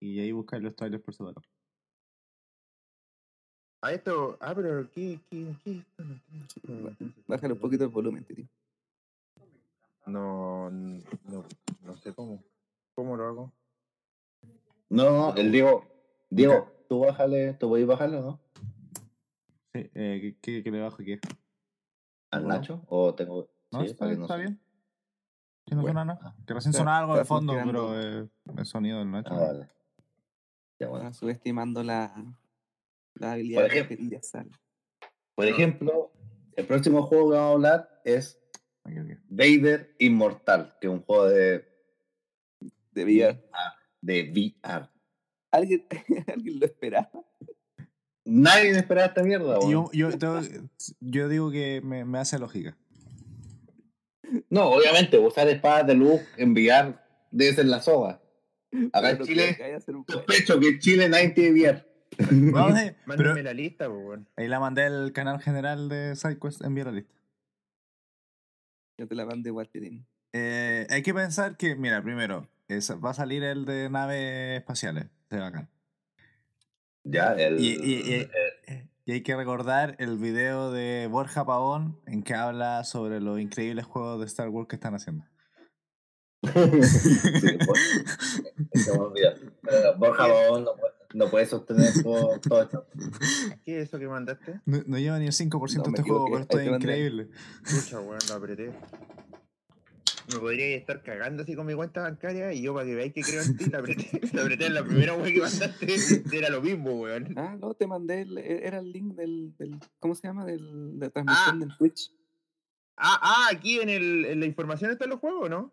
Y 0.00 0.20
ahí 0.20 0.32
buscáis 0.32 0.62
los 0.62 0.74
trailers 0.74 1.02
por 1.02 1.14
separado. 1.14 1.42
Ah, 3.82 3.92
esto. 3.92 4.38
Ah, 4.40 4.54
pero 4.54 4.90
¿qué? 4.90 5.20
¿Qué? 5.30 5.84
No. 6.62 6.96
Bájale 7.26 7.52
un 7.52 7.60
poquito 7.60 7.84
el 7.84 7.90
volumen, 7.90 8.24
tío. 8.24 8.44
No, 10.06 10.70
no, 10.70 11.44
no 11.82 11.96
sé 11.98 12.14
cómo. 12.14 12.42
¿Cómo 12.94 13.16
lo 13.16 13.26
hago? 13.26 13.52
No, 14.88 15.34
el 15.34 15.52
Diego. 15.52 15.84
Diego, 16.30 16.72
tú 16.88 17.00
bájale, 17.00 17.54
tú 17.54 17.68
voy 17.68 17.82
a 17.82 17.86
bajarlo, 17.86 18.20
¿no? 18.22 18.40
Sí, 19.74 19.90
eh, 19.94 20.18
¿qué, 20.20 20.36
qué, 20.40 20.62
qué 20.62 20.70
le 20.70 20.80
bajo 20.80 21.02
aquí? 21.02 21.18
¿Al 22.30 22.42
Bueno. 22.42 22.58
Nacho? 22.58 22.82
¿O 22.88 23.14
tengo.? 23.14 23.48
No, 23.70 23.80
sí, 23.80 23.86
está, 23.86 24.06
no 24.06 24.36
bien. 24.36 24.58
Que 25.68 25.74
no 25.74 25.82
Bueno. 25.82 26.00
suena 26.00 26.14
nada. 26.14 26.34
Que 26.46 26.54
recién 26.54 26.70
Está- 26.70 26.78
sonaba 26.80 26.98
algo 26.98 27.16
de 27.16 27.24
fondo, 27.24 27.54
pero 27.64 28.00
eh, 28.00 28.28
el 28.56 28.66
sonido 28.66 28.98
del 29.00 29.10
Nacho. 29.10 29.34
Ah, 29.34 29.36
no. 29.36 29.46
vale. 29.46 29.68
Ya, 30.80 30.88
bueno. 30.88 31.12
Subestimando 31.12 31.82
la, 31.82 32.14
la 33.14 33.32
habilidad 33.32 33.68
de 33.68 33.78
ejemplo. 33.80 34.18
sal. 34.22 34.50
Por 35.34 35.46
ejemplo, 35.46 36.12
el 36.56 36.66
próximo 36.66 37.02
juego 37.02 37.30
que 37.30 37.36
vamos 37.36 37.50
a 37.50 37.54
hablar 37.54 38.00
es. 38.04 38.40
Vader 39.28 39.94
Inmortal, 39.98 40.74
que 40.80 40.86
es 40.86 40.92
un 40.92 41.02
juego 41.02 41.26
de, 41.26 41.68
De 42.92 43.04
VR. 43.04 43.44
de 44.00 44.30
VR. 44.64 44.88
¿Alguien, 45.50 45.86
¿Alguien 46.34 46.58
lo 46.60 46.64
esperaba? 46.66 47.10
Nadie 48.24 48.70
esperaba 48.70 49.08
esta 49.08 49.22
mierda. 49.22 49.58
Yo, 49.68 49.90
yo, 49.92 50.16
tengo- 50.18 50.40
yo 51.00 51.28
digo 51.28 51.50
que 51.50 51.80
me, 51.84 52.04
me 52.06 52.18
hace 52.18 52.38
lógica. 52.38 52.76
No, 54.50 54.70
obviamente, 54.70 55.18
usar 55.18 55.48
espadas 55.48 55.86
de 55.86 55.94
luz 55.94 56.20
en 56.36 56.52
VR 56.52 56.94
debe 57.30 57.54
ser 57.54 57.66
la 57.66 57.80
soga. 57.80 58.20
Acá 58.92 59.10
en 59.10 59.18
Chile, 59.24 59.56
sospecho 60.06 60.58
que 60.60 60.68
en 60.68 60.78
Chile 60.78 61.08
nadie 61.08 61.30
tiene 61.30 61.50
VR. 61.52 61.84
Pero 62.18 62.92
Mándenme 63.06 63.42
la 63.42 63.52
lista, 63.52 63.88
pues, 63.88 64.00
weón. 64.04 64.28
ahí 64.36 64.48
la 64.48 64.58
mandé 64.60 64.84
al 64.84 65.12
canal 65.12 65.40
general 65.40 65.88
de 65.88 66.16
SideQuest, 66.16 66.62
envié 66.64 66.84
la 66.84 66.92
lista. 66.92 67.14
Yo 68.98 69.06
te 69.06 69.14
la 69.14 69.24
mandé 69.26 69.50
igual. 69.50 69.68
Eh, 70.32 70.86
hay 70.90 71.02
que 71.02 71.14
pensar 71.14 71.56
que, 71.56 71.76
mira, 71.76 72.02
primero, 72.02 72.48
es- 72.68 72.90
va 72.92 73.10
a 73.10 73.14
salir 73.14 73.44
el 73.44 73.64
de 73.64 73.88
naves 73.90 74.58
espaciales. 74.58 75.06
Se 75.30 75.38
bacán. 75.38 75.68
Ya, 77.04 77.32
el. 77.34 77.60
Y, 77.60 77.68
y- 77.68 78.14
y- 78.16 78.28
y 79.08 79.12
hay 79.12 79.22
que 79.22 79.34
recordar 79.34 79.96
el 80.00 80.18
video 80.18 80.70
de 80.70 81.08
Borja 81.10 81.46
Pavón 81.46 81.98
en 82.04 82.22
que 82.22 82.34
habla 82.34 82.84
sobre 82.84 83.22
los 83.22 83.40
increíbles 83.40 83.86
juegos 83.86 84.20
de 84.20 84.26
Star 84.26 84.50
Wars 84.50 84.68
que 84.68 84.76
están 84.76 84.94
haciendo. 84.94 85.24
sí, 86.42 87.58
pues, 87.64 88.04
se 88.74 88.92
me 88.92 88.98
olvida. 88.98 89.34
Pero 89.62 89.96
Borja 89.96 90.26
Babón 90.26 90.64
no 90.64 90.72
puede, 90.76 90.92
no 91.14 91.30
puede 91.30 91.46
sostener 91.46 91.90
todo, 92.02 92.38
todo 92.38 92.62
esto. 92.62 92.86
¿Qué 93.64 93.80
es 93.80 93.88
eso 93.88 93.98
que 93.98 94.08
mandaste? 94.08 94.60
No, 94.66 94.82
no 94.86 94.98
lleva 94.98 95.18
ni 95.18 95.24
el 95.24 95.32
5% 95.32 95.76
No, 95.76 95.84
este 95.86 96.02
juego, 96.02 96.26
pero 96.26 96.40
esto 96.40 96.60
es 96.60 96.68
increíble. 96.68 97.30
Weón, 97.92 98.18
lo 98.28 98.34
apreté. 98.34 98.74
Me 100.32 100.38
podría 100.38 100.76
estar 100.76 101.02
cagando 101.02 101.42
así 101.42 101.54
con 101.54 101.66
mi 101.66 101.74
cuenta 101.74 102.02
bancaria 102.02 102.52
y 102.52 102.62
yo 102.62 102.74
para 102.74 102.86
que 102.86 102.94
veáis 102.94 103.12
que 103.14 103.22
creo 103.22 103.42
en 103.42 103.56
ti, 103.56 103.70
la 103.70 103.78
apreté, 103.78 104.20
la 104.34 104.42
apreté 104.42 104.66
en 104.66 104.74
la 104.74 104.84
primera 104.84 105.14
weón 105.14 105.32
que 105.32 105.40
mandaste, 105.40 105.86
era 106.36 106.50
lo 106.50 106.60
mismo, 106.60 107.00
weón. 107.00 107.32
Ah, 107.36 107.56
no, 107.58 107.74
te 107.74 107.86
mandé, 107.86 108.22
el, 108.22 108.38
era 108.38 108.78
el 108.78 108.92
link 108.92 109.14
del, 109.14 109.56
del 109.56 109.78
¿cómo 110.00 110.14
se 110.14 110.26
llama? 110.26 110.44
Del, 110.44 110.98
de 110.98 111.06
la 111.06 111.10
transmisión 111.10 111.56
Ah. 111.56 111.58
del 111.66 111.76
Twitch. 111.76 112.12
Ah, 112.96 113.18
ah, 113.22 113.48
aquí 113.52 113.80
en, 113.80 113.88
el, 113.88 114.24
en 114.24 114.40
la 114.40 114.46
información 114.46 114.90
están 114.90 115.08
los 115.10 115.20
juegos, 115.20 115.48
¿no? 115.48 115.72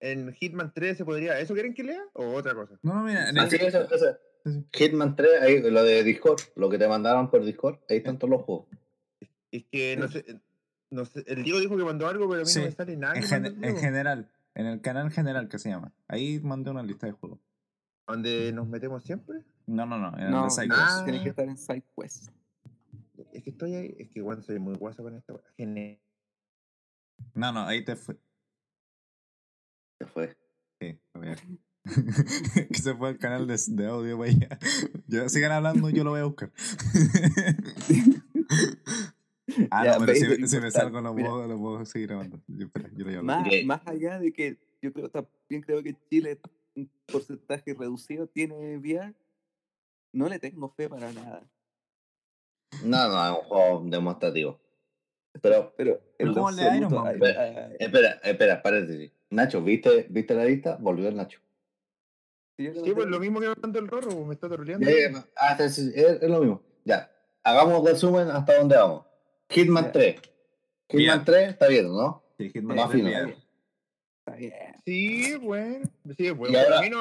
en 0.00 0.32
Hitman 0.34 0.72
3 0.74 0.98
se 0.98 1.04
podría. 1.04 1.38
¿Eso 1.40 1.54
quieren 1.54 1.72
que 1.72 1.82
lea? 1.82 2.02
¿O 2.12 2.34
otra 2.34 2.54
cosa? 2.54 2.78
No, 2.82 2.94
no, 2.94 3.04
mira, 3.04 3.30
en 3.30 3.38
Así 3.38 3.56
el-. 3.56 3.72
Sí, 3.72 3.78
sí. 4.44 4.64
Hitman 4.72 5.16
3, 5.16 5.30
ahí, 5.40 5.70
lo 5.70 5.82
de 5.82 6.04
Discord, 6.04 6.40
lo 6.56 6.68
que 6.68 6.76
te 6.78 6.86
mandaron 6.86 7.30
por 7.30 7.42
Discord, 7.44 7.78
ahí 7.88 7.98
están 7.98 8.18
todos 8.18 8.30
los 8.30 8.42
juegos. 8.42 8.66
Es 9.50 9.64
que 9.70 9.96
no 9.96 10.08
sé. 10.08 10.24
No 10.94 11.04
sé, 11.04 11.24
el 11.26 11.42
Diego 11.42 11.58
dijo 11.60 11.76
que 11.76 11.84
mandó 11.84 12.06
algo, 12.06 12.28
pero 12.28 12.42
a 12.42 12.44
mí 12.44 12.50
Sí, 12.50 12.60
no 12.60 12.66
me 12.66 12.72
sale 12.72 12.96
nada. 12.96 13.14
en, 13.16 13.22
gen- 13.24 13.76
general, 13.78 14.30
en 14.54 14.66
el 14.66 14.80
canal 14.80 15.10
general 15.10 15.48
que 15.48 15.58
se 15.58 15.68
llama. 15.68 15.92
Ahí 16.06 16.38
mandé 16.40 16.70
una 16.70 16.82
lista 16.84 17.06
de 17.06 17.12
juegos. 17.12 17.40
¿Donde 18.06 18.52
nos 18.52 18.68
metemos 18.68 19.02
siempre? 19.02 19.42
No, 19.66 19.86
no, 19.86 19.98
no, 19.98 20.16
en 20.16 20.24
el 20.24 20.30
No, 20.30 20.36
de 20.36 20.42
no, 20.44 20.50
SideQuest. 20.50 20.82
Ah. 20.82 21.02
tienes 21.04 21.22
que 21.22 21.28
estar 21.30 21.48
en 21.48 21.56
SideQuest. 21.56 22.28
Es 23.32 23.42
que 23.42 23.50
estoy 23.50 23.74
ahí. 23.74 23.96
Es 23.98 24.08
que 24.10 24.20
igual 24.20 24.42
soy 24.42 24.58
muy 24.60 24.74
guaso 24.76 25.02
con 25.02 25.16
esta. 25.16 25.34
Gene- 25.56 26.00
No, 27.34 27.50
no, 27.52 27.66
ahí 27.66 27.84
te 27.84 27.96
fue. 27.96 28.16
Se 29.98 30.06
fue. 30.06 30.36
Sí, 30.80 30.98
a 31.14 31.18
ver. 31.18 31.38
que 32.70 32.78
se 32.78 32.94
fue 32.94 33.08
al 33.08 33.18
canal 33.18 33.46
de, 33.46 33.58
de 33.68 33.86
audio 33.86 34.18
para 34.18 34.30
allá. 34.30 35.28
Sigan 35.28 35.52
hablando, 35.52 35.90
yo 35.90 36.04
lo 36.04 36.10
voy 36.10 36.20
a 36.20 36.24
buscar. 36.24 36.52
ah, 39.70 39.84
Ya, 39.84 39.98
no, 39.98 40.06
pero 40.06 40.14
si, 40.14 40.20
me- 40.26 40.34
si 40.34 40.40
me 40.40 40.44
importante. 40.44 40.70
salgo, 40.72 41.00
lo 41.00 41.14
Mira. 41.14 41.28
puedo, 41.30 41.46
lo 41.46 41.58
puedo 41.58 41.84
seguir 41.86 42.08
grabando. 42.08 42.40
Yo, 42.48 42.66
espera, 42.66 42.90
yo 42.94 43.04
lo. 43.04 43.22
Más, 43.22 43.46
más 43.64 43.86
allá 43.86 44.18
de 44.18 44.32
que 44.32 44.58
yo 44.82 44.92
creo 44.92 45.08
también 45.10 45.62
creo 45.62 45.82
que 45.82 45.96
Chile 46.10 46.38
un 46.74 46.90
porcentaje 47.06 47.74
reducido 47.74 48.26
tiene 48.26 48.76
VR, 48.78 49.14
no 50.12 50.28
le 50.28 50.38
tengo 50.38 50.68
fe 50.70 50.88
para 50.88 51.12
nada. 51.12 51.48
No, 52.82 53.08
no, 53.08 53.24
es 53.24 53.42
un 53.42 53.48
juego 53.48 53.82
demostrativo. 53.86 54.60
Pero, 55.40 55.74
Pero 55.76 56.00
Iron 56.18 56.34
Man, 56.44 56.58
ay, 56.58 57.76
espera, 57.80 58.20
espera, 58.22 58.62
paréntesis. 58.62 59.10
Nacho, 59.30 59.62
¿viste, 59.62 60.06
¿viste 60.08 60.34
la 60.34 60.44
lista? 60.44 60.76
Volvió 60.80 61.08
el 61.08 61.16
Nacho. 61.16 61.40
Sí, 62.56 62.70
pues 62.94 63.06
lo 63.08 63.18
mismo 63.18 63.40
que 63.40 63.52
mandó 63.60 63.80
el 63.80 63.88
Rorro, 63.88 64.10
pues, 64.10 64.26
me 64.26 64.34
está 64.34 64.48
troleando. 64.48 64.86
Ah, 65.36 65.56
es, 65.58 65.76
es 65.78 66.22
lo 66.30 66.38
mismo. 66.40 66.62
Ya, 66.84 67.10
hagamos 67.42 67.84
resumen 67.84 68.28
hasta 68.28 68.56
dónde 68.58 68.76
vamos. 68.76 69.06
Hitman 69.54 69.84
Ya. 69.86 69.92
3. 69.92 70.14
Hitman 70.88 70.98
Bien. 70.98 71.24
3 71.24 71.48
está 71.50 71.68
bien, 71.68 71.88
¿no? 71.88 72.22
Sí, 72.38 72.50
Hitman 72.50 72.76
Más 72.76 72.90
tres 72.90 73.02
fino. 73.02 73.08
bien. 73.08 73.36
Está 74.26 74.36
bien. 74.38 74.52
Sí, 74.84 75.36
bueno. 75.36 75.84
Sí, 76.16 76.30
bueno. 76.30 76.54
Y 76.54 76.60
ahora- 76.60 76.78
A 76.78 76.82
mí 76.82 76.90
no. 76.90 77.00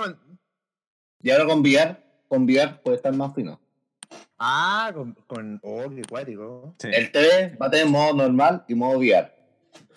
Y 1.22 1.30
ahora 1.32 1.46
con 1.46 1.60
VR, 1.62 1.98
con 2.28 2.44
VR 2.44 2.80
puede 2.84 2.98
estar 2.98 3.14
más 3.16 3.34
fino. 3.34 3.60
Ah, 4.38 4.92
con. 4.94 5.14
con 5.28 5.60
oh, 5.64 5.90
qué 5.90 6.02
cuático. 6.10 6.76
Sí. 6.80 6.90
El 6.94 7.12
3 7.12 7.54
va 7.62 7.68
a 7.68 7.72
tener 7.72 7.88
modo 7.88 8.14
normal 8.14 8.66
y 8.68 8.76
modo 8.76 8.98
VR. 9.00 9.32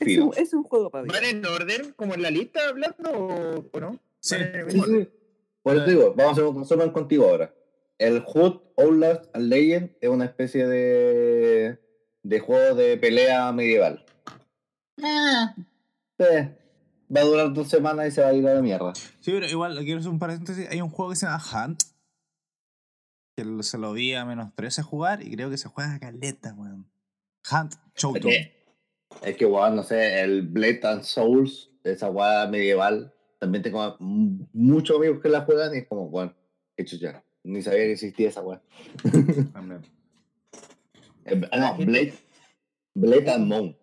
Es 0.00 0.18
un, 0.18 0.32
es 0.36 0.54
un 0.54 0.62
juego 0.62 0.88
para 0.90 1.04
¿Van 1.04 1.24
en 1.24 1.44
orden 1.44 1.92
como 1.96 2.14
en 2.14 2.22
la 2.22 2.30
lista 2.30 2.60
hablando 2.68 3.10
o, 3.10 3.68
o 3.72 3.80
no? 3.80 3.98
Sí. 4.20 4.36
¿Van 4.36 4.48
en 4.48 4.54
el 4.60 4.70
Sí, 4.70 4.80
sí. 4.86 5.08
Por 5.62 5.76
eso 5.76 5.86
digo, 5.86 6.14
vamos 6.14 6.26
a 6.28 6.32
hacer 6.32 6.44
un 6.44 6.58
resumen 6.60 6.90
contigo 6.90 7.28
ahora. 7.28 7.52
El 7.98 8.20
Hood, 8.20 8.60
Outlast 8.76 9.34
and 9.34 9.46
Legend 9.48 9.96
es 10.00 10.08
una 10.08 10.26
especie 10.26 10.66
de, 10.66 11.78
de 12.28 12.40
juego 12.40 12.74
de 12.74 12.96
pelea 12.96 13.52
medieval. 13.52 14.04
Sí. 14.98 16.24
Va 17.14 17.20
a 17.20 17.24
durar 17.24 17.52
dos 17.52 17.68
semanas 17.68 18.08
y 18.08 18.10
se 18.10 18.20
va 18.20 18.28
a 18.28 18.32
ir 18.32 18.46
a 18.48 18.54
la 18.54 18.62
mierda. 18.62 18.94
Sí, 18.94 19.30
pero 19.30 19.46
igual, 19.46 19.78
quiero 19.84 20.00
hacer 20.00 20.10
un 20.10 20.18
paréntesis. 20.18 20.68
Hay 20.68 20.80
un 20.80 20.90
juego 20.90 21.10
que 21.10 21.16
se 21.16 21.26
llama 21.26 21.42
Hunt. 21.52 21.82
Que 23.36 23.62
se 23.62 23.78
lo 23.78 23.92
vi 23.92 24.14
a 24.14 24.24
menos 24.24 24.52
13 24.54 24.82
jugar 24.82 25.22
y 25.22 25.30
creo 25.36 25.50
que 25.50 25.58
se 25.58 25.68
juega 25.68 25.94
a 25.94 26.00
caleta, 26.00 26.54
weón. 26.54 26.90
Hunt 27.50 27.74
Showdown. 27.94 28.32
es 29.22 29.36
que, 29.36 29.46
weón, 29.46 29.76
no 29.76 29.84
sé, 29.84 30.20
el 30.22 30.42
Blade 30.42 30.80
and 30.82 31.02
Souls, 31.02 31.70
esa 31.84 32.10
weá 32.10 32.48
medieval, 32.48 33.14
también 33.38 33.62
tengo 33.62 33.96
muchos 34.00 34.96
amigos 34.96 35.20
que 35.22 35.28
la 35.28 35.42
juegan 35.42 35.74
y 35.74 35.78
es 35.78 35.86
como, 35.86 36.08
bueno, 36.08 36.34
qué 36.76 36.84
chucha. 36.84 37.22
Ni 37.44 37.62
sabía 37.62 37.80
que 37.80 37.92
existía 37.92 38.30
esa 38.30 38.42
weá. 38.42 38.60
Eh, 41.26 41.36
No, 41.58 41.76
Blade, 41.76 42.14
Blade 42.94 43.30
and 43.30 43.46
Moon. 43.46 43.76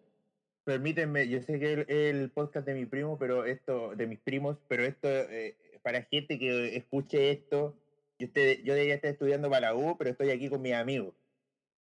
Permítanme, 0.65 1.27
yo 1.27 1.41
sé 1.41 1.59
que 1.59 1.73
el, 1.73 1.89
el 1.91 2.31
podcast 2.31 2.65
de 2.65 2.73
mi 2.73 2.85
primo, 2.85 3.17
pero 3.17 3.45
esto, 3.45 3.95
de 3.95 4.07
mis 4.07 4.19
primos, 4.19 4.57
pero 4.67 4.83
esto, 4.83 5.07
eh, 5.09 5.57
para 5.83 6.03
gente 6.03 6.39
que 6.39 6.75
escuche 6.77 7.31
esto, 7.31 7.77
yo, 8.17 8.27
yo 8.27 8.73
debería 8.73 8.95
estar 8.95 9.11
estudiando 9.11 9.49
para 9.49 9.71
la 9.71 9.75
U, 9.75 9.97
pero 9.97 10.11
estoy 10.11 10.29
aquí 10.29 10.49
con 10.49 10.61
mis 10.61 10.73
amigos. 10.73 11.13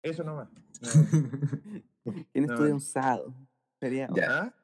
Eso 0.03 0.25
nomás. 0.25 0.49
No. 0.81 0.91
¿Quién 2.33 2.47
No. 2.47 2.55
estudia 2.55 2.75
un 2.75 2.81
sábado? 2.81 3.35
Sería 3.79 4.09
Ya. 4.15 4.27
¿Ah? 4.31 4.55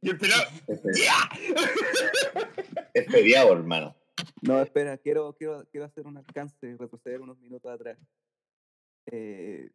y 0.00 0.10
el 0.10 0.18
pelado, 0.18 0.42
Es 0.66 0.82
fe- 0.82 0.90
es 2.94 3.06
feriado, 3.06 3.52
hermano. 3.52 3.94
No, 4.42 4.60
espera, 4.60 4.98
quiero, 4.98 5.32
quiero, 5.36 5.64
quiero 5.70 5.86
hacer 5.86 6.04
un 6.06 6.16
alcance, 6.16 6.76
retroceder 6.76 7.20
unos 7.20 7.38
minutos 7.38 7.70
atrás. 7.72 7.96
Eh, 9.06 9.70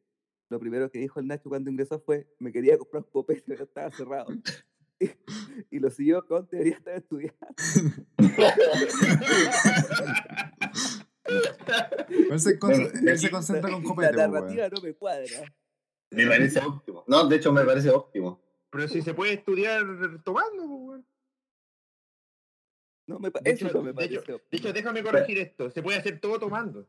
lo 0.50 0.60
primero 0.60 0.90
que 0.90 1.00
dijo 1.00 1.20
el 1.20 1.28
Nacho 1.28 1.50
cuando 1.50 1.70
ingresó 1.70 2.00
fue, 2.00 2.28
me 2.40 2.52
quería 2.52 2.78
comprar 2.78 3.04
un 3.04 3.10
copete, 3.12 3.44
pero 3.48 3.64
estaba 3.64 3.92
cerrado. 3.92 4.28
Y, 5.00 5.76
y 5.76 5.80
lo 5.80 5.92
siguió 5.92 6.26
con, 6.26 6.48
debería 6.50 6.74
estar 6.78 6.96
estudiando. 6.96 7.38
Él 12.32 12.40
se, 12.40 12.52
él 12.52 12.60
concentra 13.32 13.70
con 13.72 13.84
La 13.84 13.88
copete, 13.88 14.12
po, 14.14 14.18
narrativa 14.18 14.62
weón. 14.64 14.72
no 14.74 14.82
me 14.82 14.94
cuadra. 14.96 15.54
Me 16.12 16.26
parece 16.28 16.60
óptimo. 16.62 17.04
No, 17.08 17.28
de 17.28 17.36
hecho 17.36 17.52
me 17.52 17.64
parece 17.64 17.90
óptimo. 17.90 18.42
pero 18.70 18.88
si 18.88 19.02
se 19.02 19.14
puede 19.14 19.34
estudiar 19.34 19.84
tomando, 20.24 20.64
pues, 20.68 20.80
weón. 20.82 21.06
No, 23.08 23.20
me, 23.20 23.32
pa- 23.32 23.40
De 23.42 23.52
eso 23.52 23.68
hecho- 23.68 23.78
no 23.78 23.84
me 23.84 23.90
de 23.90 23.94
parece. 23.94 24.14
hecho- 24.16 24.24
De 24.26 24.34
óptimo. 24.34 24.60
hecho, 24.60 24.74
déjame 24.74 25.04
corregir 25.04 25.38
esto. 25.38 25.70
Se 25.70 25.82
puede 25.84 25.98
hacer 26.00 26.20
todo 26.20 26.40
tomando. 26.40 26.88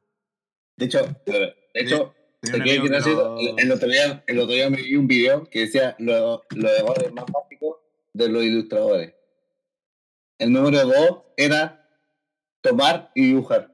De 0.77 0.87
hecho, 0.87 1.01
de 1.27 1.55
hecho, 1.75 2.15
Lo- 2.43 2.59
El, 3.59 3.73
otro 3.73 3.89
día, 3.89 4.23
el 4.27 4.39
otro 4.39 4.55
día 4.55 4.71
me 4.71 4.83
vi 4.83 4.95
un 4.97 5.09
video 5.09 5.45
que 5.45 5.61
decía 5.61 5.97
los 5.99 6.43
lo 6.55 6.71
errores 6.71 7.13
más 7.13 7.25
básicos 7.33 7.79
de 8.13 8.29
los 8.29 8.45
ilustradores. 8.45 9.15
El 10.39 10.53
número 10.53 10.85
dos 10.87 11.23
era 11.37 11.89
tomar 12.61 13.11
y 13.15 13.27
dibujar. 13.29 13.73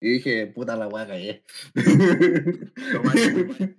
Y 0.00 0.10
dije, 0.10 0.46
puta 0.46 0.76
la 0.76 0.86
y 1.18 1.26
dibujar. 1.26 1.42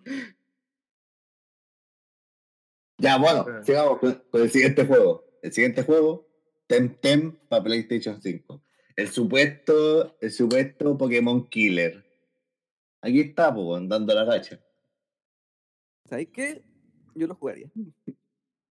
ya, 2.97 3.17
bueno, 3.17 3.45
sigamos 3.63 3.99
con, 3.99 4.13
con 4.29 4.41
el 4.41 4.51
siguiente 4.51 4.85
juego. 4.85 5.23
El 5.41 5.53
siguiente 5.53 5.83
juego, 5.83 6.27
Temtem 6.67 7.37
para 7.47 7.63
PlayStation 7.63 8.21
5. 8.21 8.61
El 8.97 9.07
supuesto, 9.07 10.17
el 10.19 10.31
supuesto 10.31 10.97
Pokémon 10.97 11.47
Killer. 11.49 12.05
Aquí 13.01 13.21
está, 13.21 13.53
pues, 13.53 13.87
dando 13.87 14.13
la 14.13 14.23
gacha. 14.25 14.59
¿Sabes 16.05 16.27
qué? 16.33 16.63
Yo 17.15 17.27
lo 17.27 17.35
jugaría. 17.35 17.69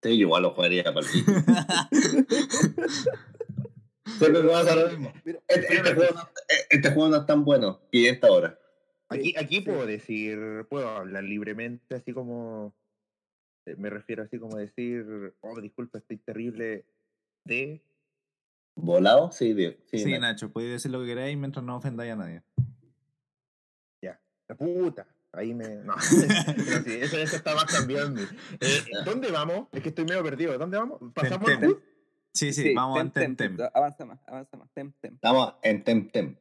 Sí, 0.03 0.17
yo 0.19 0.27
igual 0.27 0.43
lo 0.43 0.51
jugaría 0.51 0.85
para. 0.85 1.07
Siempre 4.19 4.43
me 4.43 4.49
pasa 4.49 4.75
lo 4.75 4.89
mismo. 4.91 5.13
Mira, 5.25 5.41
Este, 5.49 5.75
este 5.77 5.95
juego 5.95 6.15
no, 6.15 6.29
este 6.71 6.91
juego 6.91 7.09
no 7.11 7.17
es 7.17 7.27
tan 7.27 7.45
bueno. 7.45 7.81
500 7.93 8.31
horas. 8.31 8.55
Aquí, 9.11 9.35
aquí 9.39 9.57
sí. 9.57 9.61
puedo 9.63 9.87
decir, 9.87 10.39
puedo 10.69 10.89
hablar 10.89 11.25
libremente, 11.25 11.95
así 11.95 12.13
como. 12.13 12.75
eh, 13.67 13.75
Me 13.77 13.91
refiero 13.91 14.23
así 14.23 14.39
como 14.39 14.57
decir, 14.57 15.35
oh, 15.41 15.61
disculpa, 15.61 15.99
estoy 15.99 16.19
terrible 16.19 16.85
de. 17.45 17.83
¿Volado? 18.77 19.31
Sí, 19.33 19.55
tío. 19.55 19.73
Sí, 19.87 19.99
Sí, 19.99 20.05
Nacho. 20.13 20.21
Nacho, 20.21 20.53
podéis 20.53 20.73
decir 20.73 20.91
lo 20.91 21.01
que 21.01 21.07
queráis 21.07 21.37
mientras 21.37 21.65
no 21.65 21.77
ofendáis 21.77 22.13
a 22.13 22.17
nadie. 22.17 22.43
La 24.49 24.57
puta. 24.57 25.07
Ahí 25.33 25.55
me. 25.55 25.77
No, 25.77 25.95
sí, 26.01 26.27
eso, 27.01 27.19
eso 27.19 27.37
está 27.37 27.55
más 27.55 27.67
cambiado 27.67 28.09
en 28.09 28.15
mí. 28.15 28.23
Eh, 28.61 28.85
¿Dónde 29.05 29.31
vamos? 29.31 29.69
Es 29.73 29.83
que 29.83 29.91
estoy 29.91 30.05
medio 30.05 30.23
perdido. 30.23 30.57
¿Dónde 30.59 30.79
vamos? 30.79 30.99
¿Pasamos 31.15 31.47
Tem, 31.47 31.63
Hood? 31.63 31.79
Sí, 32.33 32.53
sí, 32.53 32.75
vamos 32.75 32.99
tem, 32.99 33.09
a 33.09 33.13
Tem 33.13 33.37
Tem. 33.37 33.57
tem, 33.57 33.69
Avanza 33.75 34.05
más, 34.05 34.19
avanza 34.27 34.57
más. 34.57 34.71
Tem, 34.73 34.93
tem. 35.01 35.15
Estamos 35.15 35.55
en 35.63 35.85
Temtem. 35.85 36.37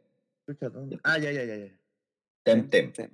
Chucha, 0.47 0.69
¿dónde? 0.69 0.99
Ah, 1.03 1.17
ya, 1.17 1.31
ya, 1.31 1.43
ya, 1.43 1.55
ya. 1.57 1.79
Temtem. 2.43 2.93
tem. 2.93 3.09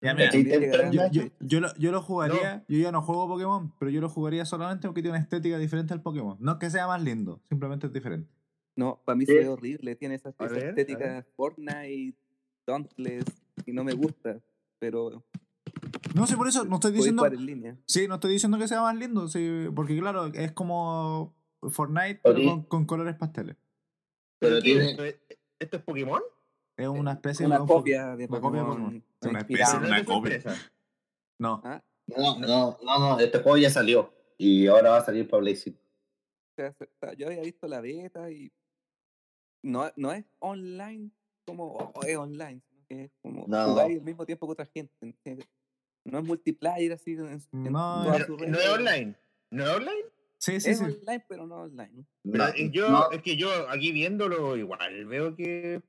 Ya, 0.00 0.14
mira, 0.14 0.30
Tem, 0.30 0.44
Tem, 0.44 0.90
yo, 0.90 1.08
yo, 1.12 1.22
yo 1.40 1.60
lo, 1.60 1.74
yo 1.76 1.92
lo 1.92 2.02
jugaría, 2.02 2.64
yo 2.66 2.78
ya 2.78 2.90
no 2.90 3.02
juego 3.02 3.28
Pokémon, 3.28 3.72
pero 3.78 3.88
yo 3.88 4.00
lo 4.00 4.08
jugaría 4.08 4.44
solamente 4.44 4.88
porque 4.88 5.00
tiene 5.00 5.16
una 5.16 5.22
estética 5.22 5.58
diferente 5.58 5.94
al 5.94 6.02
Pokémon. 6.02 6.36
No 6.40 6.52
es 6.52 6.58
que 6.58 6.70
sea 6.70 6.88
más 6.88 7.00
lindo, 7.00 7.40
simplemente 7.48 7.86
es 7.86 7.92
diferente. 7.92 8.28
No, 8.74 9.00
para 9.04 9.14
mí 9.14 9.26
se 9.26 9.34
ve 9.34 9.48
horrible. 9.48 9.94
Tiene 9.94 10.16
esa, 10.16 10.30
esa 10.30 10.46
ver, 10.46 10.70
estética 10.70 11.24
Fortnite, 11.36 12.18
Dauntless, 12.66 13.24
y 13.66 13.72
no 13.72 13.84
me 13.84 13.92
gusta. 13.94 14.38
Pero 14.78 15.22
No 16.14 16.26
sé, 16.26 16.36
por 16.36 16.48
eso 16.48 16.64
no 16.64 16.76
estoy 16.76 16.92
diciendo. 16.92 17.20
jugar 17.20 17.34
en 17.34 17.46
línea. 17.46 17.76
Sí, 17.86 18.08
no 18.08 18.14
estoy 18.14 18.32
diciendo 18.32 18.58
que 18.58 18.68
sea 18.68 18.80
más 18.82 18.96
lindo, 18.96 19.28
sí, 19.28 19.66
porque 19.74 19.98
claro, 19.98 20.26
es 20.26 20.52
como 20.52 21.34
Fortnite, 21.70 22.20
pero 22.22 22.42
con, 22.44 22.62
con 22.64 22.84
colores 22.86 23.14
pasteles. 23.16 23.56
Pero 24.40 24.60
tiene- 24.60 24.90
¿Esto, 24.90 25.04
es, 25.04 25.16
¿Esto 25.58 25.76
es 25.76 25.82
Pokémon? 25.84 26.20
Es 26.76 26.88
una 26.88 27.12
especie 27.12 27.46
Una 27.46 27.60
de. 27.60 27.66
copia 27.66 28.16
de 28.16 28.24
una 28.26 28.40
copia 28.40 28.60
de 28.60 28.66
Pokémon. 28.66 29.04
Es 29.20 29.28
una 29.28 29.38
especie, 29.40 29.64
Pero 29.72 29.86
una 29.86 29.96
de 29.98 30.04
copia. 30.04 30.42
No. 31.38 31.60
Ah, 31.64 31.82
No, 32.08 32.38
no, 32.40 32.78
no, 32.82 32.98
no. 32.98 33.20
Este 33.20 33.38
juego 33.38 33.58
ya 33.58 33.70
salió. 33.70 34.12
Y 34.38 34.66
ahora 34.66 34.90
va 34.90 34.96
a 34.96 35.04
salir 35.04 35.28
para 35.28 35.42
Play 35.42 35.54
5. 35.56 35.78
sea, 36.56 36.72
se- 36.72 36.84
o 36.84 36.88
sea, 37.00 37.12
yo 37.14 37.28
había 37.28 37.42
visto 37.42 37.68
la 37.68 37.80
beta 37.80 38.28
y 38.30 38.50
no, 39.62 39.90
no 39.96 40.12
es 40.12 40.24
online 40.40 41.10
como 41.46 41.92
oh, 41.94 42.02
es 42.04 42.16
online, 42.16 42.60
es 42.92 43.10
como 43.22 43.44
No. 43.48 43.64
jugáis 43.70 43.98
al 43.98 44.04
mismo 44.04 44.24
tiempo 44.26 44.46
que 44.46 44.52
otra 44.52 44.66
gente. 44.66 45.14
No 46.04 46.18
es 46.18 46.24
multiplayer 46.24 46.92
así 46.92 47.12
en, 47.12 47.40
en 47.52 47.72
No, 47.72 48.04
Pero, 48.12 48.36
¿No 48.48 48.58
es 48.58 48.68
online? 48.68 49.14
¿No 49.50 49.64
es 49.64 49.70
online? 49.76 50.02
Sí, 50.38 50.60
sí, 50.60 50.70
Es 50.70 50.78
sí. 50.78 50.84
online, 50.84 51.24
pero 51.28 51.46
no 51.46 51.56
online. 51.62 52.04
Pero 52.24 52.46
No, 52.48 52.54
yo, 52.72 52.90
no, 52.90 53.10
es 53.12 53.22
que 53.22 53.36
yo 53.36 53.48
aquí 53.70 53.92
viéndolo 53.92 54.56
igual 54.56 55.04
veo 55.06 55.36
que 55.36 55.80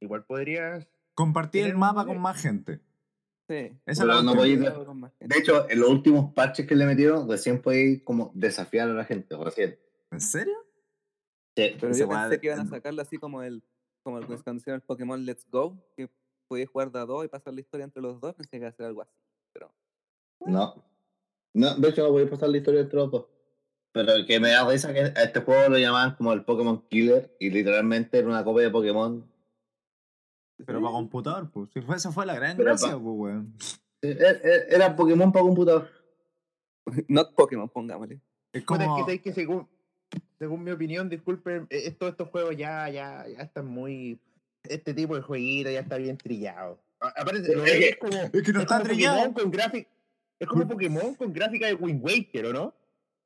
igual 0.00 0.24
podrías 0.24 0.86
Compartir 1.14 1.66
el 1.66 1.76
mapa 1.76 2.06
con 2.06 2.18
más 2.20 2.40
gente. 2.40 2.80
Sí. 3.48 3.54
Esa 3.54 3.80
es 3.86 3.98
Pero 3.98 4.14
la 4.14 4.22
no 4.22 4.34
cuestión. 4.36 4.64
podéis. 5.00 5.18
De 5.28 5.38
hecho, 5.38 5.68
en 5.68 5.80
los 5.80 5.90
últimos 5.90 6.32
parches 6.32 6.66
que 6.66 6.74
le 6.76 6.86
metieron, 6.86 7.28
recién 7.28 7.60
podéis 7.60 8.02
como 8.02 8.30
desafiar 8.34 8.88
a 8.88 8.92
la 8.94 9.04
gente, 9.04 9.36
recién. 9.36 9.78
¿En 10.10 10.20
serio? 10.20 10.54
Sí. 11.56 11.76
Pero 11.80 11.92
yo 11.94 12.08
pensé 12.08 12.40
que 12.40 12.46
iban 12.46 12.60
a 12.60 12.66
sacarlo 12.66 13.02
así 13.02 13.18
como 13.18 13.42
el 13.42 13.62
como 14.04 14.18
el 14.18 14.26
cuando 14.26 14.54
hicieron 14.54 14.80
el 14.80 14.86
Pokémon 14.86 15.24
Let's 15.26 15.46
Go, 15.50 15.76
que 15.96 16.08
podías 16.52 16.68
jugar 16.68 16.92
de 16.92 16.98
a 17.00 17.06
dos 17.06 17.24
y 17.24 17.28
pasar 17.28 17.54
la 17.54 17.60
historia 17.60 17.84
entre 17.84 18.02
los 18.02 18.20
dos, 18.20 18.34
pensé 18.34 18.50
que 18.50 18.56
iba 18.58 18.68
a 18.68 18.72
ser 18.72 18.84
algo 18.86 19.00
así. 19.02 19.12
Pero 19.54 19.72
No. 20.46 20.84
No, 21.54 21.74
de 21.76 21.88
hecho, 21.88 22.02
no 22.02 22.10
voy 22.12 22.24
a 22.24 22.30
pasar 22.30 22.48
la 22.50 22.58
historia 22.58 22.80
entre 22.80 22.98
los 22.98 23.10
dos. 23.10 23.26
Pero 23.92 24.12
el 24.12 24.26
que 24.26 24.38
me 24.40 24.50
da 24.50 24.68
risa 24.68 24.92
que 24.92 25.00
a 25.00 25.06
este 25.22 25.40
juego 25.40 25.68
lo 25.70 25.78
llamaban 25.78 26.14
como 26.16 26.32
el 26.32 26.44
Pokémon 26.44 26.82
Killer 26.88 27.34
y 27.40 27.50
literalmente 27.50 28.18
era 28.18 28.28
una 28.28 28.44
copia 28.44 28.64
de 28.64 28.70
Pokémon. 28.70 29.30
Pero 30.64 30.80
para 30.80 30.92
computador, 30.92 31.50
pues. 31.50 31.70
Si 31.72 31.80
fue, 31.80 31.96
esa 31.96 32.12
fue 32.12 32.24
la 32.26 32.34
gran 32.34 32.56
Pero 32.56 32.70
gracia, 32.70 32.92
pa- 32.92 32.98
pues, 33.02 33.14
weón. 33.18 33.54
Era, 34.02 34.30
era- 34.30 34.64
era 34.68 34.96
Pokémon 34.96 35.32
para 35.32 35.44
computador. 35.44 35.88
not 37.08 37.34
Pokémon, 37.34 37.68
pongámosle. 37.68 38.20
Es 38.52 38.64
como. 38.64 38.80
es 38.82 38.88
que, 38.88 39.00
sabéis 39.00 39.22
que 39.22 39.32
según, 39.32 39.68
según 40.38 40.62
mi 40.64 40.70
opinión, 40.70 41.08
disculpen, 41.08 41.66
eh, 41.70 41.82
estos, 41.86 42.10
estos 42.10 42.28
juegos 42.28 42.56
ya, 42.56 42.88
ya, 42.88 43.26
ya 43.28 43.42
están 43.42 43.66
muy. 43.66 44.18
Este 44.64 44.94
tipo 44.94 45.16
de 45.16 45.22
jueguito 45.22 45.70
ya 45.70 45.80
está 45.80 45.96
bien 45.96 46.16
trillado. 46.16 46.80
A- 47.00 47.08
Aparte, 47.20 47.40
lo 47.54 47.64
Es 47.64 47.70
veo 47.72 47.80
que- 47.80 47.88
es 47.88 47.96
como. 47.96 48.16
Es 48.16 48.42
que 48.42 48.52
no 48.52 48.58
es 48.60 48.64
está 48.64 48.78
como 48.78 48.84
trillado. 48.90 49.16
Pokémon 49.18 49.34
con 49.34 49.50
gráfica. 49.50 49.90
Es 50.38 50.48
como 50.48 50.68
Pokémon 50.68 51.14
con 51.14 51.32
gráfica 51.32 51.66
de 51.66 51.74
Wind 51.74 52.02
Waker, 52.04 52.46
¿o 52.46 52.52
no? 52.52 52.74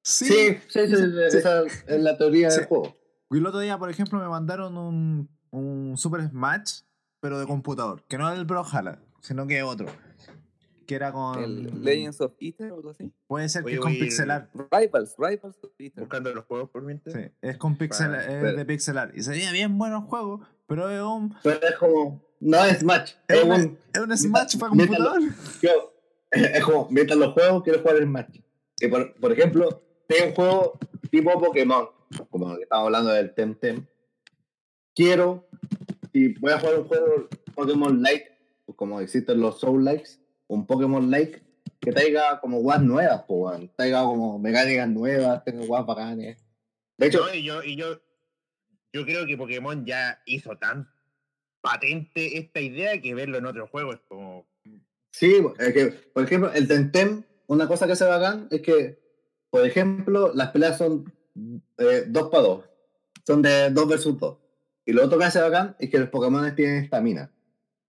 Sí. 0.02 0.26
Sí, 0.26 0.58
sí, 0.68 0.86
sí, 0.88 0.96
sí, 0.96 1.36
esa 1.38 1.62
es 1.64 2.00
la 2.00 2.16
teoría 2.16 2.50
Sí. 2.50 2.58
del 2.60 2.66
juego. 2.68 2.96
Y 3.30 3.38
el 3.38 3.46
otro 3.46 3.60
día, 3.60 3.76
por 3.78 3.90
ejemplo, 3.90 4.18
me 4.18 4.28
mandaron 4.28 4.76
un, 4.78 5.28
un 5.50 5.96
Super 5.98 6.28
Smash, 6.28 6.82
pero 7.20 7.38
de 7.40 7.46
computador. 7.46 8.04
Que 8.08 8.16
no 8.18 8.30
es 8.32 8.38
el 8.38 8.44
Brawlhalla, 8.44 9.00
sino 9.20 9.46
que 9.46 9.62
otro. 9.62 9.86
Que 10.86 10.94
era 10.94 11.12
con. 11.12 11.42
El 11.42 11.82
Legends 11.84 12.20
of 12.20 12.32
Ether 12.40 12.70
o 12.72 12.76
algo 12.76 12.90
así. 12.90 13.12
Puede 13.26 13.48
ser 13.48 13.62
que 13.62 13.66
Oye, 13.68 13.74
es 13.76 13.80
con 13.80 13.92
ir- 13.92 14.00
pixelar. 14.00 14.48
Rivals, 14.54 15.14
Rivals 15.18 15.56
of 15.62 15.70
Ether. 15.78 16.00
Buscando 16.04 16.32
los 16.32 16.44
juegos 16.44 16.70
por 16.70 16.82
mientras. 16.82 17.14
Sí, 17.14 17.30
es 17.42 17.56
con 17.56 17.76
pixel, 17.76 18.08
Para- 18.10 18.22
es 18.22 18.42
pero- 18.42 18.56
de 18.56 18.64
pixelar. 18.64 19.12
Y 19.14 19.22
sería 19.22 19.50
bien 19.52 19.76
bueno 19.78 19.98
el 19.98 20.02
juego, 20.04 20.40
pero 20.66 20.88
es 20.90 21.02
un, 21.02 21.34
Pero 21.42 21.60
es 21.66 21.74
como. 21.76 22.24
No 22.38 22.62
es 22.64 22.78
Smash. 22.80 23.12
es 23.28 23.36
Es, 23.38 23.44
un, 23.44 23.78
es 23.94 24.00
un 24.00 24.16
Smash 24.18 24.58
para 24.58 24.68
computador. 24.70 25.20
yo- 25.62 25.92
es 26.30 26.64
como, 26.64 26.88
mientras 26.90 27.18
los 27.18 27.32
juegos, 27.32 27.62
quiero 27.62 27.80
jugar 27.80 27.96
Smash. 28.02 28.40
Y 28.80 28.88
por, 28.88 29.14
por 29.14 29.32
ejemplo, 29.32 29.82
tengo 30.06 30.26
un 30.28 30.34
juego 30.34 30.78
tipo 31.10 31.32
Pokémon, 31.40 31.88
como 32.30 32.54
que 32.56 32.62
estamos 32.64 32.84
hablando 32.86 33.10
del 33.12 33.32
Temtem. 33.34 33.86
Quiero, 34.94 35.46
si 36.12 36.34
voy 36.34 36.52
a 36.52 36.60
jugar 36.60 36.78
un 36.80 36.88
juego 36.88 37.28
Pokémon 37.54 38.02
Like, 38.02 38.26
pues 38.66 38.76
como 38.76 39.00
existen 39.00 39.40
los 39.40 39.60
Soul 39.60 39.84
Likes, 39.84 40.10
un 40.48 40.66
Pokémon 40.66 41.10
Like 41.10 41.42
que 41.80 41.92
traiga 41.92 42.40
como 42.40 42.60
guas 42.60 42.82
nuevas, 42.82 43.24
pues, 43.26 43.70
traiga 43.76 44.02
como 44.02 44.38
mecánicas 44.38 44.88
nuevas, 44.88 45.44
tenga 45.44 45.64
guas 45.66 45.86
bacanes. 45.86 46.44
De 46.98 47.06
hecho, 47.06 47.26
No, 47.26 47.34
y 47.34 47.42
yo, 47.42 47.62
y 47.62 47.76
yo, 47.76 48.00
yo 48.92 49.04
creo 49.04 49.26
que 49.26 49.36
Pokémon 49.36 49.84
ya 49.84 50.20
hizo 50.24 50.56
tan 50.56 50.88
patente 51.60 52.38
esta 52.38 52.60
idea 52.60 53.00
que 53.00 53.14
verlo 53.14 53.38
en 53.38 53.46
otro 53.46 53.66
juego 53.66 53.92
es 53.92 54.00
como. 54.08 54.46
Sí, 55.10 55.42
es 55.58 55.72
que, 55.72 55.86
por 56.12 56.24
ejemplo, 56.24 56.52
el 56.52 56.68
Temtem, 56.68 57.22
una 57.46 57.66
cosa 57.66 57.86
que 57.86 57.92
hace 57.92 58.04
bacán 58.04 58.48
es 58.50 58.62
que, 58.62 58.98
por 59.50 59.66
ejemplo, 59.66 60.32
las 60.34 60.50
peleas 60.50 60.78
son 60.78 61.12
eh, 61.78 62.04
dos 62.06 62.30
para 62.30 62.42
dos. 62.42 62.64
Son 63.26 63.42
de 63.42 63.70
dos 63.70 63.88
versus 63.88 64.18
dos. 64.18 64.38
Y 64.84 64.92
lo 64.92 65.04
otro 65.04 65.18
que 65.18 65.24
hace 65.24 65.40
bacán 65.40 65.74
es 65.78 65.90
que 65.90 65.98
los 65.98 66.08
Pokémon 66.08 66.54
tienen 66.54 66.84
estamina. 66.84 67.32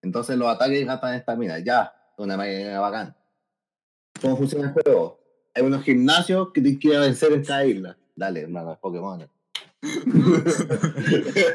Entonces 0.01 0.37
los 0.37 0.47
ataques 0.47 0.85
gastan 0.85 1.15
estamina. 1.15 1.59
Ya, 1.59 1.93
una 2.17 2.37
máquina 2.37 2.79
bacán. 2.79 3.15
¿Cómo 4.21 4.37
funciona 4.37 4.67
el 4.67 4.73
juego? 4.73 5.19
Hay 5.53 5.63
unos 5.63 5.83
gimnasios 5.83 6.51
que 6.53 6.61
tienes 6.61 6.79
que 6.79 6.87
ir 6.89 6.95
a 6.95 7.01
vencer 7.01 7.31
en 7.33 7.43
cada 7.43 7.65
isla. 7.65 7.97
Dale, 8.15 8.41
hermano, 8.41 8.77
Pokémon. 8.81 9.27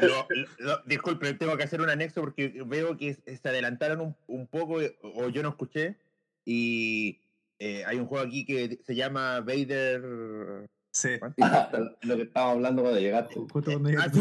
Lo- 0.01 0.27
lo- 0.59 0.81
disculpe, 0.85 1.33
tengo 1.33 1.57
que 1.57 1.63
hacer 1.63 1.81
un 1.81 1.89
anexo 1.89 2.21
porque 2.21 2.63
veo 2.65 2.95
que 2.97 3.15
se 3.15 3.49
adelantaron 3.49 4.01
un, 4.01 4.15
un 4.27 4.47
poco 4.47 4.81
eh, 4.81 4.97
o 5.01 5.29
yo 5.29 5.43
no 5.43 5.49
escuché. 5.49 5.97
Y 6.45 7.19
eh, 7.59 7.83
hay 7.85 7.97
un 7.97 8.05
juego 8.07 8.25
aquí 8.25 8.45
que 8.45 8.79
se 8.85 8.95
llama 8.95 9.41
Vader. 9.41 10.69
Sí. 10.91 11.19
¿cuánto? 11.19 11.97
lo 12.01 12.15
que 12.15 12.21
estábamos 12.23 12.55
hablando 12.55 12.81
cuando 12.81 12.99
llegaste. 12.99 13.35
Justo 13.35 13.61
cuando 13.63 13.89
Ah, 13.99 14.11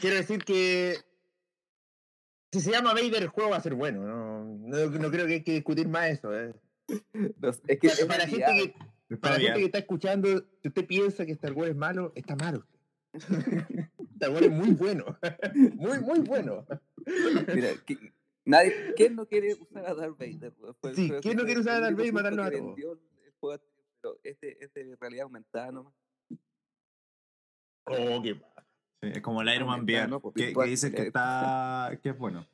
quiero 0.00 0.16
decir 0.16 0.44
que 0.44 0.96
si 2.52 2.60
se 2.60 2.70
llama 2.70 2.94
Vader 2.94 3.22
el 3.22 3.28
juego 3.28 3.50
va 3.50 3.56
a 3.56 3.60
ser 3.62 3.74
bueno. 3.74 4.02
No, 4.06 4.44
no, 4.44 4.86
no 4.90 5.10
creo 5.10 5.26
que 5.26 5.34
hay 5.34 5.42
que 5.42 5.52
discutir 5.52 5.88
más 5.88 6.08
eso. 6.10 6.34
eh. 6.38 6.52
No 7.40 7.52
sé, 7.52 7.60
es 7.66 7.78
que 7.78 8.06
Para, 8.06 8.24
es 8.24 8.30
gente 8.30 8.46
que, 8.46 8.74
Está 9.10 9.20
para 9.20 9.34
la 9.34 9.40
gente 9.40 9.52
bien. 9.52 9.54
que 9.54 9.64
está 9.66 9.78
escuchando, 9.78 10.28
si 10.62 10.68
usted 10.68 10.86
piensa 10.86 11.24
que 11.26 11.32
Star 11.32 11.52
Wars 11.52 11.70
es 11.70 11.76
malo, 11.76 12.12
está 12.14 12.36
malo. 12.36 12.66
Star 14.14 14.30
Wars 14.30 14.42
es 14.46 14.50
muy 14.52 14.70
bueno. 14.72 15.04
Muy, 15.54 15.98
muy 16.00 16.20
bueno. 16.20 16.66
Mira, 17.54 17.70
que- 17.86 18.12
nadie, 18.44 18.94
¿quién 18.96 19.14
no 19.16 19.26
quiere 19.26 19.54
usar 19.54 19.86
a 19.86 19.94
Darth 19.94 20.18
Vader? 20.18 20.52
weón? 20.58 20.74
Fue- 20.80 20.94
Sí, 20.94 21.10
¿quién 21.22 21.36
no 21.36 21.44
quiere 21.44 21.60
usar 21.60 21.76
a 21.76 21.80
Darth 21.80 21.96
Vader 21.96 22.06
y 22.08 22.12
punto 22.12 22.22
matarlos 22.30 22.46
a 22.46 22.50
todos? 22.50 22.74
pero 24.00 24.18
este, 24.22 24.64
este 24.64 24.84
de 24.84 24.96
realidad 24.96 25.24
aumentada 25.24 25.72
nomás. 25.72 25.92
Oh, 27.86 28.20
qué 28.22 28.34
pa- 28.34 28.66
Sí, 29.00 29.10
es 29.14 29.22
como 29.22 29.42
el 29.42 29.54
Iron 29.54 29.68
Man 29.68 29.84
VR, 29.84 30.08
¿no? 30.08 30.20
Pues 30.20 30.34
que, 30.34 30.40
que 30.40 30.46
virtual, 30.46 30.68
dice 30.68 30.92
que 30.92 31.02
eh. 31.02 31.06
está. 31.06 31.98
que 32.02 32.08
es 32.10 32.18
bueno. 32.18 32.46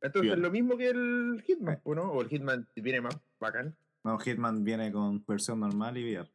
Entonces, 0.00 0.22
Bien. 0.22 0.42
lo 0.42 0.50
mismo 0.50 0.76
que 0.76 0.88
el 0.88 1.42
Hitman, 1.46 1.80
¿o 1.84 1.94
¿no? 1.94 2.10
O 2.12 2.22
el 2.22 2.28
Hitman 2.28 2.68
viene 2.76 3.00
más 3.00 3.18
bacán. 3.38 3.76
No, 4.02 4.18
Hitman 4.18 4.64
viene 4.64 4.90
con 4.92 5.24
versión 5.26 5.60
normal 5.60 5.96
y 5.98 6.04
VR. 6.14 6.30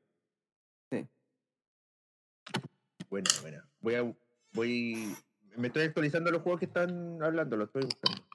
Bueno, 3.10 3.30
bueno. 3.42 3.64
Voy 3.80 3.96
a. 3.96 4.16
Voy. 4.54 5.16
Me 5.56 5.68
estoy 5.68 5.84
actualizando 5.84 6.32
los 6.32 6.42
juegos 6.42 6.60
que 6.60 6.66
están 6.66 7.22
hablando, 7.24 7.56
los 7.56 7.68
estoy 7.68 7.84
buscando. 7.84 8.28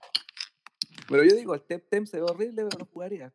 Pero 1.09 1.25
yo 1.25 1.37
digo, 1.37 1.55
el 1.55 1.63
Tem 1.63 1.81
Tem 1.81 2.07
se 2.07 2.17
ve 2.17 2.23
horrible, 2.23 2.65
pero 2.65 2.79
lo 2.79 2.87
jugaría. 2.87 3.33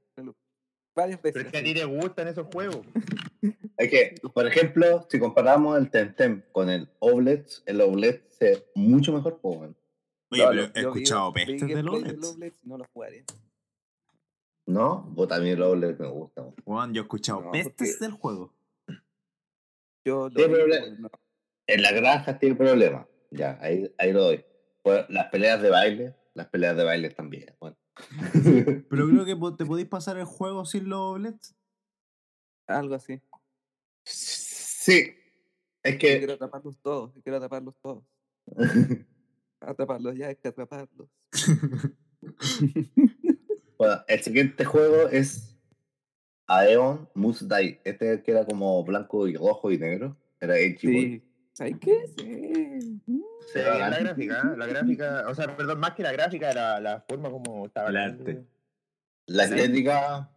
Varias 0.96 1.22
veces. 1.22 1.34
Pero 1.34 1.46
es 1.46 1.52
que 1.52 1.58
a 1.58 1.64
ti 1.64 1.74
te 1.74 1.86
gustan 1.86 2.28
esos 2.28 2.48
juegos. 2.48 2.86
Es 3.78 3.90
que, 3.90 4.16
por 4.34 4.48
ejemplo, 4.48 5.06
si 5.10 5.20
comparamos 5.20 5.78
el 5.78 5.90
Temtem 5.92 6.44
con 6.52 6.70
el 6.70 6.90
Oblets, 7.00 7.62
el 7.66 7.82
Oblet 7.82 8.30
se 8.32 8.46
ve 8.46 8.66
mucho 8.76 9.12
mejor, 9.14 9.40
pues. 9.42 9.60
Oye, 10.32 10.44
No, 10.44 10.50
pero 10.50 10.54
lo- 10.54 10.62
he 10.74 10.80
escuchado 10.80 11.34
pestes 11.34 11.62
de 11.62 11.68
gameplay 11.74 12.02
LOLEDs. 12.02 12.28
Oblets 12.30 12.66
no 12.66 12.78
lo 12.78 12.86
jugaría. 12.94 13.24
¿No? 14.68 15.14
O 15.16 15.28
también 15.28 15.56
el 15.58 15.62
Oblet 15.64 16.00
me 16.00 16.08
gusta. 16.08 16.44
Juan, 16.64 16.94
yo 16.94 17.02
he 17.02 17.04
escuchado 17.04 17.42
No, 17.42 17.52
pestes 17.52 17.74
porque- 17.76 17.98
del 18.06 18.12
juego. 18.14 18.54
Yo 20.06 20.30
lo 20.30 20.68
le- 20.68 20.92
no. 20.98 21.10
En 21.68 21.82
la 21.82 21.92
granja 21.92 22.38
tiene 22.40 22.56
problemas. 22.56 23.08
Ya, 23.32 23.58
ahí, 23.62 23.92
ahí 23.98 24.14
lo 24.14 24.24
doy. 24.24 24.46
Las 25.10 25.28
peleas 25.32 25.62
de 25.62 25.70
baile, 25.70 26.16
las 26.36 26.48
peleas 26.48 26.78
de 26.78 26.84
baile 26.84 27.10
también. 27.10 27.56
Bueno. 27.60 27.76
Pero 28.90 29.08
creo 29.08 29.26
que 29.26 29.36
te 29.58 29.66
podéis 29.66 29.88
pasar 29.88 30.18
el 30.18 30.26
juego 30.26 30.66
sin 30.66 30.90
los 30.90 31.00
OLEDs. 31.00 31.56
Algo 32.68 32.96
así. 32.96 33.22
Sí. 34.06 35.16
Es 35.84 35.94
Yo 35.94 36.00
que 36.00 36.18
quiero 36.20 36.34
atraparlos 36.34 36.78
todos. 36.82 37.14
yo 37.16 37.22
Quiero 37.22 37.38
atraparlos 37.38 37.76
todos. 37.82 38.04
Atraparlos 39.60 40.16
ya, 40.16 40.28
hay 40.28 40.36
que 40.36 40.48
atraparlos. 40.50 41.10
bueno, 43.78 44.04
el 44.08 44.20
siguiente 44.22 44.66
juego 44.66 45.10
es 45.10 45.58
Aeon 46.48 47.10
Must 47.16 47.44
Die. 47.44 47.82
Este 47.84 48.22
que 48.22 48.32
era 48.32 48.46
como 48.46 48.84
blanco 48.84 49.28
y 49.28 49.36
rojo 49.36 49.72
y 49.72 49.78
negro. 49.78 50.18
Era 50.40 50.58
Edgy 50.58 50.88
Boy. 50.88 51.02
Sí. 51.02 51.24
¿Sabes 51.54 51.76
qué? 51.80 52.06
Sí. 52.18 53.02
Mm. 53.06 53.22
Bien 53.54 53.66
la 53.80 54.00
gráfica, 54.00 54.56
la 54.58 54.66
gráfica, 54.68 55.26
o 55.30 55.36
sea, 55.36 55.56
perdón, 55.56 55.80
más 55.80 55.94
que 55.94 56.04
la 56.04 56.12
gráfica, 56.12 56.54
la, 56.54 56.80
la 56.82 57.00
forma 57.08 57.30
como 57.32 57.66
estaba. 57.68 57.90
El 57.90 57.98
arte. 57.98 58.46
La 59.28 59.48
Sí. 59.48 59.54
estética. 59.54 60.30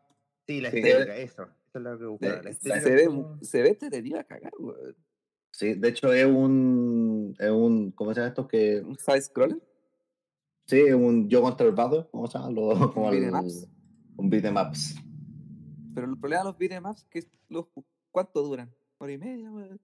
Sí, 0.47 0.61
la 0.61 0.71
Sí, 0.71 0.79
estética, 0.79 1.16
eso. 1.16 1.49
Es 1.79 2.18
que. 2.18 2.29
La 2.29 2.43
Se, 2.43 2.49
estética 2.51 2.81
se 2.81 2.95
ve, 2.95 3.07
como- 3.07 3.39
se 3.43 3.62
ve 3.62 3.68
entretenido 3.70 4.18
a 4.20 4.24
cagar, 4.24 4.53
weón. 4.59 4.97
Sí, 5.51 5.74
de 5.74 5.89
hecho 5.89 6.12
es 6.12 6.26
un. 6.26 7.35
Es 7.39 7.51
un 7.51 7.91
¿Cómo 7.93 8.12
se 8.12 8.20
llama 8.20 8.29
esto? 8.29 8.47
Que, 8.47 8.81
Un 8.81 8.97
side 8.99 9.22
scroller. 9.22 9.59
sí, 10.66 10.79
es 10.81 10.95
un 10.95 11.29
yo 11.29 11.43
contra 11.43 11.66
el. 11.66 11.74
¿Cómo 12.11 12.26
se 12.26 12.39
llama? 12.39 12.51
Lo- 12.51 12.93
como 12.93 13.11
beat'em 13.11 13.35
el- 13.35 13.45
ups. 13.45 13.68
Un 14.16 14.31
beat'em 14.31 14.57
ups. 14.57 14.97
Pero 15.95 16.07
el 16.11 16.18
problema 16.18 16.43
de 16.45 16.49
los 16.51 16.59
beat'em 16.59 16.85
ups 16.87 17.03
es 17.03 17.07
que 17.24 17.31
los, 17.49 17.66
¿cuánto 18.11 18.43
duran? 18.43 18.72
¿Hora 18.99 19.12
y 19.12 19.18
media, 19.18 19.51
weón? 19.51 19.81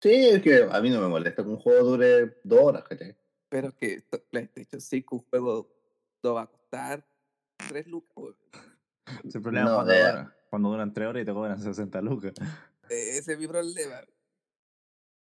Sí, 0.00 0.10
es 0.12 0.42
que 0.42 0.62
a 0.70 0.80
mí 0.82 0.90
no 0.90 1.00
me 1.00 1.08
molesta 1.08 1.42
que 1.42 1.48
un 1.48 1.56
juego 1.56 1.82
dure 1.92 2.36
dos 2.44 2.60
horas, 2.60 2.84
¿cachai? 2.84 3.16
Pero 3.48 3.68
es 3.68 3.74
que 3.74 4.02
PlayStation 4.30 4.80
5, 4.80 5.16
un 5.16 5.22
juego, 5.22 5.70
no 6.22 6.34
va 6.34 6.42
a 6.42 6.46
costar 6.46 7.06
3 7.68 7.86
lucas, 7.86 8.12
weón. 8.16 8.36
El 9.24 9.42
problema 9.42 9.64
No, 9.70 9.70
es 9.70 9.74
cuando, 9.76 9.92
de- 9.92 10.00
dura- 10.00 10.36
cuando 10.50 10.68
duran 10.70 10.92
3 10.92 11.08
horas 11.08 11.22
y 11.22 11.26
te 11.26 11.32
cobran 11.32 11.58
60 11.60 12.00
lucas. 12.02 12.32
Eh, 12.90 13.18
Ese 13.18 13.32
es 13.32 13.38
mi 13.38 13.46
problema. 13.46 14.00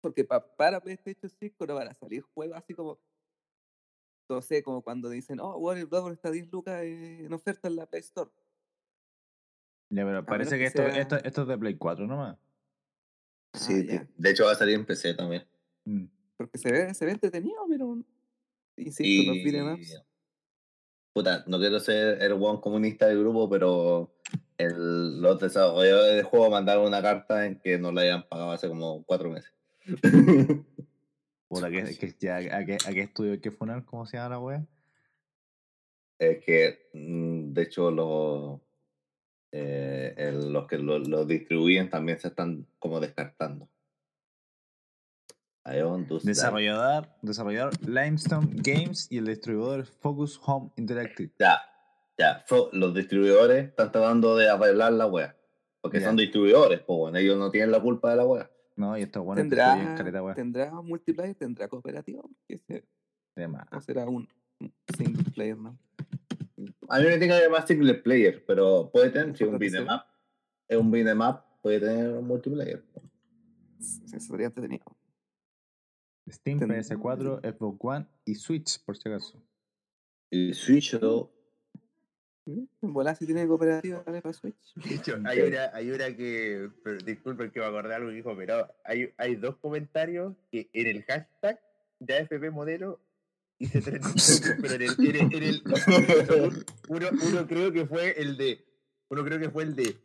Porque 0.01 0.25
pa- 0.25 0.55
para 0.57 0.81
PlayStation 0.81 1.31
5 1.31 1.67
no 1.67 1.75
van 1.75 1.89
a 1.89 1.95
salir 1.95 2.23
juegos 2.23 2.57
así 2.57 2.75
como. 2.75 2.99
No 4.29 4.43
sé, 4.43 4.63
como 4.63 4.83
cuando 4.83 5.09
dicen, 5.09 5.39
oh, 5.41 5.57
Warner 5.59 5.87
Bros. 5.87 6.13
está 6.13 6.31
10 6.31 6.51
lucas 6.51 6.83
en 6.83 7.33
oferta 7.33 7.69
en 7.69 7.77
la 7.77 7.87
Play 7.87 8.01
Store. 8.03 8.31
Ya, 9.89 10.05
pero 10.05 10.27
parece 10.27 10.51
que, 10.57 10.59
que 10.59 10.65
esto, 10.67 10.83
sea- 10.83 11.01
esto, 11.01 11.17
esto 11.17 11.43
es 11.43 11.49
de 11.49 11.59
Play 11.59 11.77
4 11.77 12.07
nomás. 12.07 12.37
Sí, 13.55 13.73
Ah, 13.73 13.77
sí. 13.81 13.87
ya. 13.87 14.09
de 14.17 14.31
hecho 14.31 14.45
va 14.45 14.53
a 14.53 14.57
salir 14.57 14.75
en 14.75 14.85
PC 14.85 15.15
también. 15.15 15.47
Mm. 15.85 16.07
Porque 16.37 16.59
se 16.59 16.71
ve, 16.73 16.93
se 16.95 17.05
ve 17.07 17.13
entretenido, 17.13 17.65
pero. 17.69 17.97
Insisto, 18.77 19.33
los 19.33 19.43
beat'em 19.45 19.69
Y. 19.69 19.73
ups. 19.81 20.03
Puta, 21.17 21.45
no 21.47 21.59
quiero 21.59 21.81
ser 21.81 22.23
el 22.23 22.35
buen 22.35 22.59
comunista 22.59 23.07
del 23.07 23.21
grupo, 23.21 23.49
pero 23.49 24.13
el, 24.59 25.19
los 25.19 25.41
desarrolladores 25.41 26.17
del 26.17 26.25
juego 26.25 26.51
mandaron 26.51 26.85
una 26.85 27.01
carta 27.01 27.47
en 27.47 27.59
que 27.59 27.79
no 27.79 27.91
la 27.91 28.03
habían 28.03 28.29
pagado 28.29 28.51
hace 28.51 28.69
como 28.69 29.03
cuatro 29.03 29.31
meses. 29.31 29.51
Puta, 31.49 31.71
que, 31.71 31.97
que 31.97 32.15
ya, 32.21 32.37
¿a, 32.37 32.67
qué, 32.67 32.77
¿a 32.87 32.93
qué 32.93 33.01
estudio 33.01 33.33
hay 33.33 33.41
que 33.41 33.51
funar? 33.51 33.87
¿Cómo 33.87 34.05
se 34.05 34.19
llama 34.19 34.29
la 34.29 34.41
wea? 34.41 34.67
es 36.19 36.45
que, 36.45 36.91
mm, 36.93 37.55
de 37.55 37.63
hecho, 37.63 37.91
los, 37.91 38.61
eh, 39.53 40.39
los 40.51 40.67
que 40.67 40.77
lo, 40.77 40.99
lo 40.99 41.25
distribuyen 41.25 41.89
también 41.89 42.19
se 42.19 42.29
están 42.29 42.67
como 42.79 43.01
descartando. 43.01 43.71
Desarrollador, 46.23 47.09
desarrollador 47.23 47.73
Limestone 47.87 48.49
Games 48.55 49.09
y 49.11 49.19
el 49.19 49.27
distribuidor 49.27 49.85
Focus 49.85 50.41
Home 50.45 50.71
Interactive. 50.77 51.33
Ya, 51.39 51.61
ya. 52.17 52.45
Los 52.73 52.95
distribuidores 52.95 53.69
están 53.69 53.91
tratando 53.91 54.37
de 54.37 54.49
arreglar 54.49 54.93
la 54.93 55.07
wea. 55.07 55.37
Porque 55.81 56.01
Ya. 56.01 56.07
son 56.07 56.17
distribuidores, 56.17 56.81
pues 56.81 56.97
bueno, 56.97 57.19
ellos 57.19 57.37
no 57.37 57.51
tienen 57.51 57.71
la 57.71 57.81
culpa 57.81 58.11
de 58.11 58.17
la 58.17 58.27
wea. 58.27 58.51
No, 58.77 58.97
y 58.97 59.05
buenos 59.07 59.45
distribuyen 59.45 59.79
¿Tendrá, 59.79 59.95
caleta 59.97 60.23
wea. 60.23 60.35
¿Tendrá 60.35 60.71
multiplayer? 60.73 61.35
¿Tendrá. 61.35 61.69
¿O 63.73 63.81
será 63.81 64.05
un 64.07 64.29
single 64.97 65.25
player, 65.35 65.57
no? 65.57 65.79
A 66.89 66.99
mí 66.99 67.05
me 67.05 67.11
tiene 67.11 67.27
que 67.29 67.33
haber 67.35 67.51
más 67.51 67.67
single 67.67 67.95
player, 67.95 68.45
pero 68.47 68.91
puede 68.93 69.11
tener, 69.11 69.37
si 69.37 69.45
es 69.45 69.51
un 69.51 69.57
up, 69.57 70.03
es 70.69 70.77
un 70.79 70.91
beat'em 70.91 71.21
up, 71.21 71.41
puede 71.61 71.81
tener 71.81 72.13
un 72.13 72.27
multiplayer. 72.27 72.85
Se 73.79 74.21
sería 74.21 74.47
entretenido. 74.47 74.96
Steam, 76.31 76.59
Ten- 76.59 76.69
PS4, 76.71 77.41
Xbox 77.57 77.79
One 77.83 78.07
y 78.25 78.35
Switch, 78.35 78.83
por 78.85 78.97
si 78.97 79.09
acaso. 79.09 79.41
Y 80.31 80.53
Switch, 80.55 80.95
¿no? 81.01 81.31
En 82.47 82.69
volar 82.93 83.17
si 83.17 83.27
tiene 83.27 83.47
cooperativa 83.47 84.05
para 84.05 84.33
Switch. 84.33 84.75
De 84.77 84.95
hecho, 84.95 85.17
hay 85.25 85.41
una, 85.41 85.71
hay 85.75 85.91
una 85.91 86.17
que, 86.17 86.71
pero 86.85 86.99
disculpen 86.99 87.51
que 87.51 87.59
me 87.61 87.67
acordé 87.67 87.95
algo 87.95 88.09
que 88.11 88.15
dijo, 88.17 88.37
pero 88.37 88.69
hay, 88.85 89.13
hay 89.17 89.35
dos 89.37 89.57
comentarios 89.57 90.35
que 90.51 90.69
en 90.73 90.87
el 90.87 91.03
hashtag 91.05 91.61
de 91.99 92.19
AFP 92.19 92.51
modelo 92.51 93.01
hice 93.59 93.81
tres 93.81 94.01
pero 94.63 94.75
en 94.75 94.83
el, 94.83 94.91
en 94.99 95.17
el, 95.17 95.33
en 95.33 95.43
el- 95.43 95.63
uno, 96.89 97.07
uno 97.29 97.47
creo 97.49 97.73
que 97.73 97.87
fue 97.87 98.21
el 98.21 98.37
de, 98.37 98.65
uno 99.09 99.25
creo 99.25 99.39
que 99.41 99.51
fue 99.51 99.63
el 99.65 99.75
de, 99.75 99.97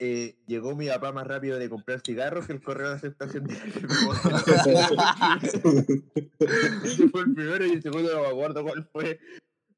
eh, 0.00 0.36
llegó 0.46 0.76
mi 0.76 0.86
papá 0.86 1.10
más 1.12 1.26
rápido 1.26 1.58
de 1.58 1.68
comprar 1.68 2.00
cigarros 2.00 2.46
que 2.46 2.52
el 2.52 2.62
correo 2.62 2.90
de 2.90 2.94
aceptación 2.94 3.44
de. 3.44 3.54
Ese 6.84 7.08
fue 7.08 7.22
el 7.22 7.34
primero 7.34 7.66
y 7.66 7.72
el 7.72 7.82
segundo 7.82 8.14
no 8.14 8.22
me 8.22 8.28
acuerdo 8.28 8.62
cuál 8.62 8.88
fue. 8.92 9.18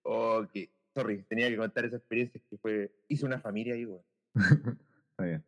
Ok, 0.02 0.50
sorry, 0.94 1.22
tenía 1.22 1.48
que 1.48 1.56
contar 1.56 1.86
esa 1.86 1.96
experiencia 1.96 2.38
que 2.50 2.58
fue, 2.58 2.92
hice 3.08 3.24
una 3.24 3.40
familia 3.40 3.72
ahí, 3.74 3.84
güey. 3.84 4.02
Está 4.34 5.24
bien. 5.24 5.42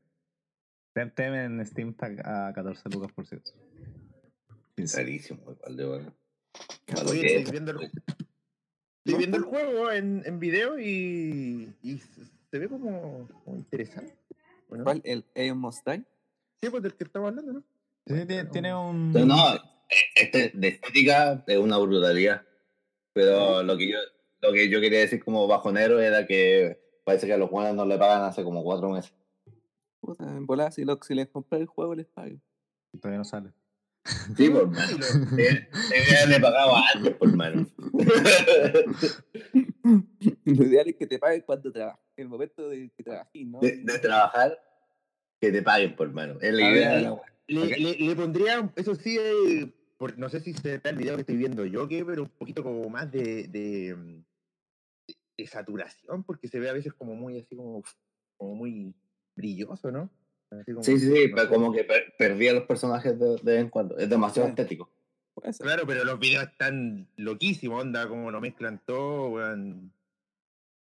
Temtem 0.95 1.35
en 1.35 1.67
Steam 1.67 1.91
está 1.91 2.49
a 2.49 2.53
14 2.53 2.89
lucas 2.91 3.13
por 3.13 3.27
cierto. 3.27 3.51
Carísimo, 4.95 5.53
igual 5.53 5.77
de 5.77 5.85
bueno. 5.85 6.15
Oye, 7.07 7.27
estoy 7.27 7.43
es, 7.43 7.51
viendo 7.51 7.73
el, 7.73 7.83
estoy 7.83 9.19
viendo 9.19 9.37
el 9.37 9.45
juego 9.45 9.93
en, 9.93 10.23
en 10.25 10.39
video 10.39 10.79
y, 10.79 11.75
y 11.83 11.99
se 11.99 12.23
se 12.53 12.59
ve 12.59 12.69
como, 12.69 13.27
como 13.45 13.57
interesante. 13.57 14.15
¿Cuál? 14.83 15.01
¿El 15.05 15.25
Aeon 15.35 15.59
Must 15.59 15.87
Die? 15.87 16.05
Sí, 16.61 16.71
pues 16.71 16.83
del 16.83 16.95
que 16.95 17.05
estamos 17.05 17.29
hablando, 17.29 17.53
¿no? 17.53 17.65
Sí, 18.07 18.27
tiene, 18.27 18.45
tiene 18.47 18.75
un. 18.75 19.13
No, 19.13 19.27
no, 19.27 19.37
este, 20.15 20.53
de 20.55 20.69
estética 20.69 21.45
es 21.47 21.59
una 21.59 21.79
brutalidad. 21.79 22.43
Pero 23.13 23.63
lo 23.63 23.77
que 23.77 23.91
yo 23.91 23.99
lo 24.43 24.53
que 24.53 24.69
yo 24.69 24.81
quería 24.81 24.99
decir 24.99 25.25
como 25.25 25.47
bajonero 25.47 26.01
era 26.01 26.27
que 26.27 27.01
parece 27.05 27.27
que 27.27 27.33
a 27.33 27.39
los 27.39 27.51
buenos 27.51 27.75
no 27.75 27.87
le 27.87 27.97
pagan 27.97 28.23
hace 28.23 28.43
como 28.43 28.65
cuatro 28.65 28.91
meses. 28.91 29.15
Puta, 30.01 30.25
en 30.25 30.47
volar 30.47 30.73
si, 30.73 30.85
lo, 30.85 30.99
si 31.01 31.15
les 31.15 31.29
compré 31.29 31.61
el 31.61 31.67
juego 31.67 31.95
les 31.95 32.07
pago. 32.07 32.37
Todavía 33.01 33.19
no 33.19 33.25
sale. 33.25 33.53
Sí, 34.37 34.49
por 34.51 34.69
mano. 34.69 34.97
De 35.37 36.41
pagado 36.41 36.75
antes, 36.95 37.15
por 37.17 37.37
mano. 37.37 37.67
Lo 40.45 40.65
ideal 40.65 40.89
es 40.89 40.97
que 40.97 41.07
te 41.07 41.19
paguen 41.19 41.43
cuando 41.43 41.71
trabajes. 41.73 42.01
En 42.17 42.23
el 42.25 42.29
momento 42.29 42.69
de 42.69 42.91
que 42.97 43.03
trabajes, 43.03 43.47
¿no? 43.47 43.61
De, 43.61 43.79
de 43.79 43.99
trabajar, 43.99 44.59
que 45.41 45.51
te 45.53 45.63
paguen, 45.63 45.97
por 45.97 46.11
mano. 46.13 46.39
Es 46.41 46.53
la 46.53 46.71
idea 46.71 46.95
ver. 46.95 47.13
Le, 47.49 47.77
le, 47.79 47.95
le 47.99 48.17
pondría, 48.17 48.73
eso 48.77 48.95
sí, 48.95 49.19
eh, 49.21 49.73
por- 49.99 50.17
no 50.19 50.29
sé 50.29 50.41
si 50.41 50.53
se 50.55 50.79
da 50.79 50.91
el 50.91 50.97
video 50.97 51.15
que 51.17 51.23
estoy 51.23 51.37
viendo 51.37 51.65
yo, 51.67 51.89
que, 51.89 52.05
pero 52.05 52.23
un 52.23 52.29
poquito 52.29 52.63
como 52.63 52.89
más 52.89 53.11
de, 53.11 53.49
de, 53.49 53.95
de- 53.95 55.17
de 55.37 55.47
saturación, 55.47 56.23
porque 56.25 56.49
se 56.49 56.59
ve 56.61 56.69
a 56.71 56.73
veces 56.73 56.93
como 56.95 57.15
muy 57.15 57.39
así 57.39 57.57
como, 57.57 57.83
como 58.37 58.55
muy 58.55 58.95
brilloso, 59.35 59.91
¿no? 59.91 60.11
Como- 60.67 60.83
Sí, 60.83 60.99
sí, 60.99 61.07
sí, 61.13 61.29
pero 61.35 61.49
como 61.49 61.73
que 61.73 61.85
per- 61.85 62.15
perdí 62.19 62.49
a 62.49 62.53
los 62.55 62.65
personajes 62.65 63.19
de, 63.19 63.37
de 63.43 63.53
vez 63.53 63.61
en 63.61 63.69
cuando. 63.71 63.97
Es 63.99 64.09
demasiado 64.09 64.49
estético. 64.49 64.91
Claro, 65.59 65.85
pero 65.87 66.05
los 66.05 66.19
videos 66.19 66.45
están 66.45 67.09
loquísimos, 67.17 67.81
onda, 67.83 68.07
como 68.07 68.31
lo 68.31 68.41
mezclan 68.41 68.81
todo, 68.85 69.29
weón. 69.31 69.93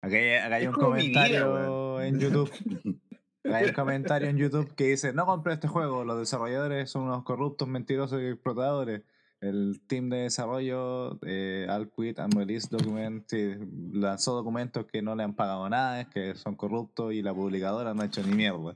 Acá 0.02 0.16
hay, 0.18 0.34
acá 0.36 0.56
hay 0.56 0.64
Es 0.64 0.70
un 0.70 0.76
vida, 0.76 0.86
comentario 0.86 2.02
en 2.02 2.20
YouTube. 2.20 2.52
Acá 3.44 3.58
hay 3.58 3.66
un 3.70 3.74
comentario 3.74 4.30
en 4.30 4.38
YouTube 4.38 4.74
que 4.76 4.86
dice: 4.86 5.14
No 5.14 5.26
compré 5.26 5.54
este 5.54 5.68
juego, 5.68 6.04
los 6.04 6.18
desarrolladores 6.20 6.90
son 6.90 7.04
unos 7.04 7.24
corruptos, 7.24 7.68
mentirosos 7.68 8.22
y 8.22 8.26
explotadores. 8.28 9.02
El 9.42 9.82
team 9.88 10.10
de 10.10 10.18
desarrollo, 10.22 11.20
eh, 11.26 11.68
Al 11.70 11.90
Quit 11.92 12.18
and 12.20 12.34
Release 12.36 12.68
Document, 12.72 13.24
sí, 13.28 13.54
lanzó 13.92 14.34
documentos 14.34 14.86
que 14.86 15.02
no 15.04 15.16
le 15.16 15.24
han 15.24 15.36
pagado 15.36 15.70
nada, 15.70 16.02
es 16.02 16.08
que 16.08 16.34
son 16.36 16.56
corruptos 16.56 17.14
y 17.14 17.22
la 17.22 17.34
publicadora 17.34 17.94
no 17.94 18.02
ha 18.02 18.06
hecho 18.06 18.24
ni 18.24 18.34
mierda. 18.34 18.76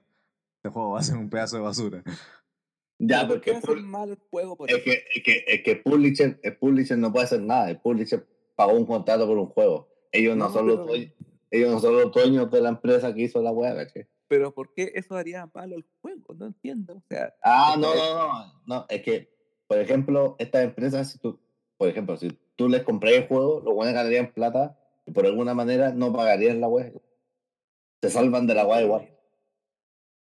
Este 0.59 0.69
juego 0.73 0.91
va 0.91 0.99
a 0.99 1.03
ser 1.03 1.15
un 1.17 1.29
pedazo 1.29 1.55
de 1.55 1.61
basura. 1.63 2.03
Ya, 2.99 3.19
Pero 3.21 3.27
¿por 3.41 3.41
porque 3.61 3.75
qué 3.75 3.81
mal 3.81 4.09
el 4.09 4.19
juego 4.29 4.57
por 4.57 4.69
es 4.69 4.83
que, 4.83 4.91
es 5.15 5.23
que, 5.23 5.45
es 5.47 5.63
que 5.63 5.75
Publisher, 5.77 6.37
el 6.43 6.57
Publisher 6.57 6.97
no 6.97 7.13
puede 7.13 7.25
hacer 7.25 7.41
nada. 7.41 7.69
El 7.69 7.79
Publisher 7.79 8.27
pagó 8.57 8.73
un 8.73 8.85
contrato 8.85 9.25
por 9.25 9.37
un 9.37 9.45
juego. 9.47 9.87
Ellos 10.11 10.35
no, 10.35 10.47
No, 10.49 10.53
son, 10.53 10.67
los 10.67 10.85
dueños, 10.85 11.13
ellos 11.49 11.71
no 11.71 11.79
son 11.79 11.95
los 11.95 12.11
dueños 12.11 12.51
de 12.51 12.59
la 12.61 12.69
empresa 12.69 13.13
que 13.13 13.21
hizo 13.21 13.41
la 13.41 13.51
web, 13.51 13.73
¿cachai? 13.73 14.07
Pero 14.27 14.53
¿por 14.53 14.73
qué 14.73 14.91
eso 14.95 15.15
haría 15.15 15.49
malo 15.53 15.77
el 15.77 15.85
juego? 16.01 16.33
No 16.35 16.47
entiendo. 16.47 16.95
O 16.97 17.03
sea, 17.09 17.33
Ah, 17.41 17.75
no, 17.79 17.87
Porque- 17.87 17.99
no, 18.01 18.27
no, 18.43 18.61
no. 18.65 18.85
Es 18.89 19.01
que, 19.01 19.33
por 19.65 19.77
ejemplo, 19.79 20.35
estas 20.39 20.65
empresas, 20.65 21.09
si 21.09 21.19
tú, 21.19 21.39
por 21.77 21.87
ejemplo, 21.87 22.17
si 22.17 22.37
tú 22.57 22.67
les 22.67 22.83
compras 22.83 23.13
el 23.13 23.27
juego, 23.27 23.61
los 23.63 23.73
buenos 23.73 23.93
ganarían 23.93 24.33
plata 24.33 24.77
y 25.05 25.11
por 25.11 25.25
alguna 25.25 25.53
manera 25.53 25.93
no 25.93 26.11
pagarían 26.11 26.59
la 26.59 26.67
web. 26.67 27.01
Se 28.01 28.09
salvan 28.09 28.45
de 28.45 28.55
la 28.55 28.65
web 28.65 28.83
igual. 28.83 29.15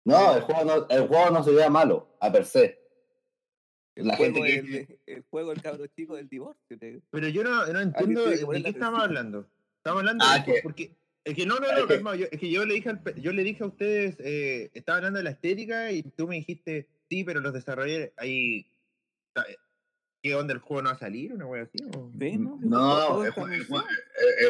No, 0.07 0.35
el 0.37 0.41
juego 0.43 0.63
no, 0.65 0.87
el 0.89 1.07
juego 1.07 1.29
no 1.31 1.43
sería 1.43 1.69
malo, 1.69 2.15
a 2.21 2.31
per 2.31 2.45
se. 2.45 2.79
el, 3.95 4.07
La 4.07 4.15
juego, 4.15 4.43
gente 4.43 4.61
que- 4.71 4.77
el, 5.05 5.17
el 5.17 5.23
juego 5.29 5.49
del 5.49 5.61
cabro 5.61 5.87
chico 5.87 6.15
del 6.15 6.29
divorcio. 6.29 6.77
te- 6.79 7.01
Pero 7.09 7.27
yo 7.29 7.43
no, 7.43 7.65
no 7.67 7.79
entiendo 7.81 8.25
de 8.25 8.63
qué 8.63 8.69
estamos 8.69 9.01
hablando. 9.03 9.47
Estamos 9.77 9.99
hablando 10.01 10.23
Ah, 10.27 10.37
de 10.39 10.45
que- 10.45 10.59
porque 10.63 10.95
es 11.23 11.35
que 11.35 11.45
no, 11.45 11.59
no, 11.59 11.65
es 11.67 11.73
no, 11.79 11.87
que- 11.87 11.93
calmado, 11.95 12.15
yo- 12.15 12.27
es 12.31 12.39
que 12.39 12.49
yo 12.49 12.63
le 12.65 12.75
dije 12.75 12.89
al 12.89 13.01
pe- 13.01 13.19
yo 13.19 13.33
le 13.33 13.43
dije 13.43 13.63
a 13.63 13.67
ustedes, 13.67 14.15
eh, 14.19 14.69
estaba 14.73 14.97
hablando 14.97 15.17
de 15.17 15.23
la 15.23 15.31
estética 15.31 15.91
y 15.91 16.03
tú 16.03 16.27
me 16.27 16.35
dijiste, 16.35 16.87
sí, 17.09 17.23
pero 17.23 17.41
los 17.41 17.53
desarrolladores 17.53 18.11
ahí 18.17 18.65
ta- 19.33 19.45
¿qué 20.21 20.35
onda 20.35 20.53
el 20.53 20.59
juego 20.59 20.83
no 20.83 20.89
va 20.89 20.95
a 20.95 20.99
salir? 20.99 21.33
¿Una 21.33 21.45
wea 21.47 21.63
así? 21.63 21.77
o? 21.95 22.11
¿Sí, 22.19 22.37
no? 22.37 22.59
No, 22.61 23.23
el, 23.25 23.31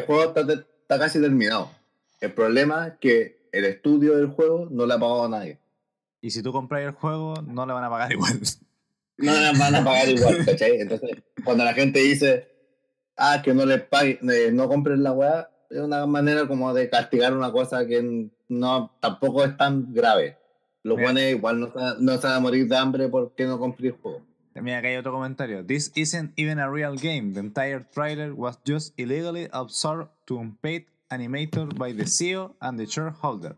juego 0.05 0.34
está 0.36 0.99
casi 0.99 1.20
terminado. 1.22 1.72
El 2.20 2.32
problema 2.34 2.88
es 2.88 2.93
que 2.99 3.36
el 3.51 3.65
estudio 3.65 4.17
del 4.17 4.27
juego 4.27 4.67
no 4.71 4.85
le 4.85 4.93
ha 4.93 4.99
pagado 4.99 5.25
a 5.25 5.29
nadie. 5.29 5.59
Y 6.21 6.31
si 6.31 6.41
tú 6.41 6.51
compras 6.51 6.81
el 6.83 6.91
juego, 6.91 7.35
no 7.45 7.65
le 7.65 7.73
van 7.73 7.83
a 7.83 7.89
pagar 7.89 8.11
igual. 8.11 8.39
No 9.17 9.33
le 9.33 9.57
van 9.57 9.75
a 9.75 9.83
pagar 9.83 10.09
igual, 10.09 10.37
¿cachai? 10.45 10.79
Entonces, 10.81 11.11
cuando 11.43 11.63
la 11.63 11.73
gente 11.73 11.99
dice, 11.99 12.47
ah, 13.15 13.41
que 13.43 13.53
no 13.53 13.65
les 13.65 13.81
paguen, 13.83 14.19
eh, 14.29 14.51
no 14.51 14.67
compren 14.67 15.03
la 15.03 15.11
weá, 15.11 15.49
es 15.69 15.79
una 15.79 16.05
manera 16.05 16.47
como 16.47 16.73
de 16.73 16.89
castigar 16.89 17.35
una 17.35 17.51
cosa 17.51 17.85
que 17.85 18.29
no 18.47 18.97
tampoco 19.01 19.43
es 19.43 19.55
tan 19.57 19.93
grave. 19.93 20.37
Los 20.83 20.97
buenos 20.99 21.23
igual 21.23 21.59
no, 21.59 21.67
se- 21.67 21.95
no 22.01 22.17
se 22.17 22.27
van 22.27 22.35
a 22.37 22.39
morir 22.39 22.67
de 22.67 22.77
hambre 22.77 23.09
porque 23.09 23.45
no 23.45 23.59
compré 23.59 23.87
el 23.87 23.93
juego. 23.93 24.21
Mira, 24.55 24.79
acá 24.79 24.87
hay 24.87 24.95
otro 24.95 25.11
comentario. 25.11 25.63
This 25.65 25.91
isn't 25.95 26.31
even 26.35 26.57
a 26.59 26.67
real 26.71 26.95
game. 26.95 27.33
The 27.33 27.41
entire 27.41 27.85
trailer 27.93 28.33
was 28.33 28.57
just 28.65 28.93
illegally 28.97 29.47
absorbed 29.51 30.09
to 30.25 30.39
unpaid 30.39 30.85
animator 31.10 31.74
by 31.78 31.93
the 31.93 32.05
CEO 32.05 32.55
and 32.62 32.78
the 32.80 32.86
shareholder, 32.86 33.55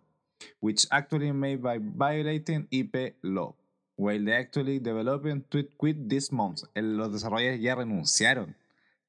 which 0.59 0.85
actually 0.91 1.31
made 1.31 1.61
by 1.61 1.77
violating 1.79 2.67
IP 2.71 3.15
law. 3.21 3.53
While 3.95 4.23
they 4.23 4.33
actually 4.33 4.79
developing 4.79 5.41
tweet 5.49 5.77
quit 5.77 6.07
this 6.07 6.31
month. 6.31 6.63
El- 6.73 6.95
los 6.97 7.11
desarrolladores 7.11 7.59
ya 7.61 7.75
renunciaron. 7.75 8.55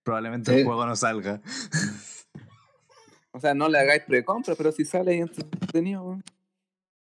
Probablemente 0.02 0.52
Sí. 0.52 0.58
el 0.60 0.64
juego 0.64 0.84
no 0.86 0.96
salga. 0.96 1.40
O 3.32 3.38
sea, 3.38 3.54
no 3.54 3.68
le 3.68 3.78
hagáis 3.78 4.02
precompra, 4.02 4.56
pero 4.56 4.72
si 4.72 4.84
sale 4.84 5.12
ahí 5.12 5.18
entretenido, 5.20 6.02
weón. 6.02 6.24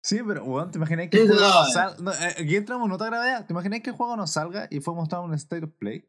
Sí, 0.01 0.19
pero 0.25 0.43
weón, 0.43 0.71
¿te 0.71 0.79
imaginas 0.79 1.07
que 1.09 1.17
Sí, 1.17 1.23
el 1.23 1.29
juego 1.29 1.41
no, 1.43 1.61
no 1.61 1.67
eh. 1.67 1.71
salga? 1.71 2.27
aquí 2.41 2.55
entramos 2.55 2.87
en 2.87 2.91
otra 2.93 3.07
gravedad. 3.07 3.45
¿Te 3.45 3.53
imaginas 3.53 3.81
que 3.81 3.91
el 3.91 3.95
juego 3.95 4.15
no 4.17 4.25
salga 4.25 4.67
y 4.71 4.79
fue 4.79 4.95
mostrado 4.95 5.23
un 5.23 5.35
State 5.35 5.65
of 5.65 5.71
Play? 5.77 6.03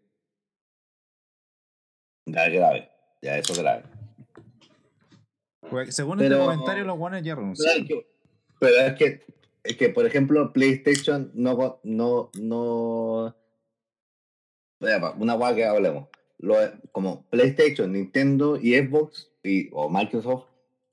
Ya 2.24 2.47
es 2.47 2.53
grave. 2.55 2.91
Ya 3.20 3.37
eso 3.37 3.53
es 3.53 3.59
grave. 3.59 3.85
Porque 5.70 5.92
según 5.92 6.18
Pero- 6.18 6.36
este 6.36 6.44
comentario, 6.46 6.84
los 6.84 6.96
guanes 6.98 7.22
ya 7.22 7.34
renunciaron. 7.34 7.86
pero 8.60 8.76
es 8.86 8.94
que, 8.94 9.22
es 9.64 9.76
que, 9.76 9.88
por 9.90 10.06
ejemplo, 10.06 10.52
PlayStation 10.52 11.30
no, 11.34 11.80
no, 11.82 12.30
no. 12.40 13.36
Una 15.18 15.34
guay 15.34 15.54
que 15.56 15.64
hablemos. 15.64 16.08
Lo, 16.38 16.56
como 16.92 17.24
PlayStation, 17.30 17.92
Nintendo 17.92 18.58
y 18.60 18.74
Xbox 18.74 19.32
y, 19.42 19.70
o 19.72 19.88
Microsoft 19.88 20.44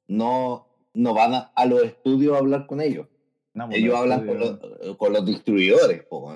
no, 0.08 0.68
no 0.94 1.14
van 1.14 1.34
a, 1.34 1.40
a 1.56 1.66
los 1.66 1.84
estudios 1.84 2.36
a 2.36 2.40
hablar 2.40 2.66
con 2.66 2.80
ellos. 2.82 3.08
No, 3.54 3.68
pues, 3.68 3.78
Ellos 3.78 3.92
los 3.92 4.00
hablan 4.02 4.26
con 4.26 4.40
los, 4.40 4.98
con 4.98 5.14
los 5.14 5.26
distribuidores. 5.26 6.04
po. 6.04 6.34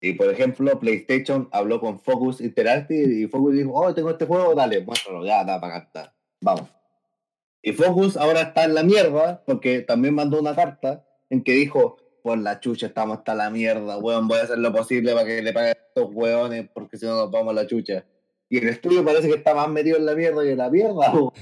Y 0.00 0.12
por 0.12 0.28
ejemplo, 0.28 0.78
PlayStation 0.78 1.48
habló 1.50 1.80
con 1.80 1.98
Focus 1.98 2.42
Interactive 2.42 3.14
y 3.22 3.26
Focus 3.26 3.54
dijo, 3.54 3.72
oh, 3.72 3.94
tengo 3.94 4.10
este 4.10 4.26
juego, 4.26 4.54
dale, 4.54 4.84
muéstralo, 4.84 5.24
ya, 5.24 5.42
da 5.44 5.58
para 5.58 5.76
acá, 5.76 6.14
vamos. 6.42 6.68
Y 7.66 7.72
Focus 7.72 8.18
ahora 8.18 8.42
está 8.42 8.64
en 8.64 8.74
la 8.74 8.82
mierda 8.82 9.42
porque 9.46 9.80
también 9.80 10.14
mandó 10.14 10.38
una 10.38 10.54
carta 10.54 11.02
en 11.30 11.42
que 11.42 11.52
dijo, 11.52 11.96
por 12.22 12.36
la 12.36 12.60
chucha 12.60 12.86
estamos 12.88 13.18
hasta 13.18 13.34
la 13.34 13.48
mierda, 13.48 13.96
weón, 13.96 14.28
voy 14.28 14.38
a 14.38 14.42
hacer 14.42 14.58
lo 14.58 14.70
posible 14.70 15.14
para 15.14 15.24
que 15.24 15.40
le 15.40 15.52
paguen 15.54 15.70
a 15.70 15.86
estos 15.88 16.10
weones 16.14 16.68
porque 16.74 16.98
si 16.98 17.06
no 17.06 17.16
nos 17.16 17.30
vamos 17.30 17.52
a 17.52 17.54
la 17.62 17.66
chucha. 17.66 18.04
Y 18.50 18.58
el 18.58 18.68
estudio 18.68 19.02
parece 19.02 19.28
que 19.28 19.36
está 19.36 19.54
más 19.54 19.68
metido 19.70 19.96
en 19.96 20.04
la 20.04 20.14
mierda 20.14 20.42
que 20.42 20.52
en 20.52 20.58
la 20.58 20.68
mierda. 20.68 21.10
po. 21.10 21.32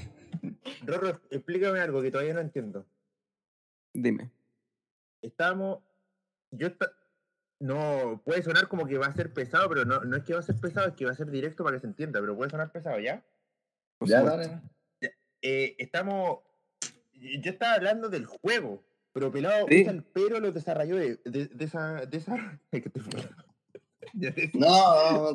Rorro, 0.85 1.19
explícame 1.29 1.79
algo 1.81 2.01
que 2.01 2.09
todavía 2.09 2.33
no 2.33 2.39
entiendo. 2.39 2.85
Dime. 3.93 4.31
Estamos. 5.21 5.79
Yo 6.51 6.67
esta- 6.67 6.93
No, 7.59 8.21
puede 8.23 8.43
sonar 8.43 8.69
como 8.69 8.85
que 8.87 8.97
va 8.97 9.07
a 9.07 9.13
ser 9.13 9.33
pesado, 9.33 9.67
pero 9.67 9.83
no, 9.83 9.99
no 10.05 10.15
es 10.15 10.23
que 10.23 10.33
va 10.33 10.39
a 10.39 10.43
ser 10.43 10.55
pesado, 10.55 10.87
es 10.87 10.93
que 10.95 11.05
va 11.05 11.11
a 11.11 11.15
ser 11.15 11.29
directo 11.29 11.63
para 11.65 11.75
que 11.75 11.81
se 11.81 11.87
entienda, 11.87 12.21
pero 12.21 12.35
puede 12.35 12.49
sonar 12.49 12.71
pesado, 12.71 12.97
¿ya? 12.99 13.23
Por 13.97 14.07
Ya, 14.07 14.23
dale. 14.23 14.61
Eh, 15.43 15.75
estamos. 15.77 16.39
Yo 17.13 17.51
estaba 17.51 17.73
hablando 17.75 18.09
del 18.09 18.25
juego, 18.25 18.83
pero 19.13 19.31
pelado, 19.31 19.67
Sí. 19.69 19.81
el 19.87 20.03
pero 20.03 20.39
los 20.39 20.53
desarrolló 20.53 20.95
de, 20.95 21.17
de, 21.25 21.63
esa. 21.65 22.05
De 22.05 22.17
esa... 22.17 22.59
No. 24.53 25.29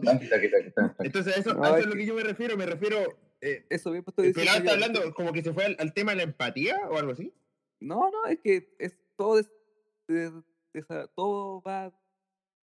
Entonces, 1.00 1.36
a 1.36 1.40
eso, 1.40 1.54
No, 1.54 1.64
a 1.64 1.68
eso 1.68 1.76
es 1.78 1.82
es 1.84 1.86
lo 1.86 1.94
que- 1.94 2.06
yo 2.06 2.14
me 2.14 2.22
refiero. 2.22 2.56
Me 2.56 2.66
refiero. 2.66 3.18
Eh, 3.40 3.64
Eso 3.70 3.94
estoy 3.94 4.26
¿El 4.26 4.32
pelado 4.34 4.59
está 4.59 4.72
hablando 4.72 5.14
como 5.14 5.32
que 5.32 5.42
se 5.42 5.52
fue 5.52 5.64
al, 5.64 5.76
al 5.78 5.92
tema 5.94 6.11
de 6.12 6.16
la 6.18 6.22
empatía 6.24 6.76
o 6.90 6.98
algo 6.98 7.12
así? 7.12 7.32
No, 7.80 8.11
no, 8.11 8.26
es 8.26 8.38
que 8.40 8.74
es 8.78 8.96
todo 9.16 9.38
es, 9.38 9.48
todo 11.14 11.62
va 11.62 11.92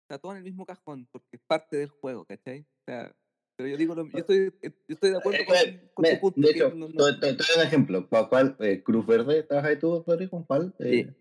está 0.03 0.19
todo 0.19 0.33
en 0.33 0.37
el 0.39 0.43
mismo 0.43 0.65
cajón 0.65 1.07
porque 1.11 1.29
es 1.33 1.41
parte 1.47 1.77
del 1.77 1.89
juego, 1.89 2.25
¿cachai? 2.25 2.61
O 2.61 2.83
sea, 2.85 3.15
pero 3.61 3.67
yo 3.71 3.77
digo, 3.77 3.93
lo- 3.95 4.07
yo 4.07 4.17
estoy, 4.17 4.51
yo 4.63 4.71
estoy 4.87 5.11
de 5.11 5.17
acuerdo 5.17 5.39
Eh, 5.39 5.45
con, 5.45 5.55
eh, 5.55 5.89
con 5.93 6.01
me- 6.03 6.15
tu 6.15 6.19
punto. 6.21 6.41
de 6.41 6.49
hecho, 6.49 6.73
no- 6.73 6.89
no- 6.89 7.19
te, 7.19 7.27
te- 7.27 7.33
te 7.35 7.43
doy 7.43 7.57
un 7.57 7.61
ejemplo. 7.63 8.09
¿Cuál, 8.09 8.29
cuál, 8.29 8.55
eh, 8.59 8.81
Cruz 8.83 9.05
Verde? 9.05 9.43
¿Trabajas 9.43 9.69
ahí 9.71 9.77
tú, 9.79 10.03
Rodrigo? 10.05 10.31
¿Con 10.31 10.43
cuál? 10.45 10.73
Eh, 10.79 11.13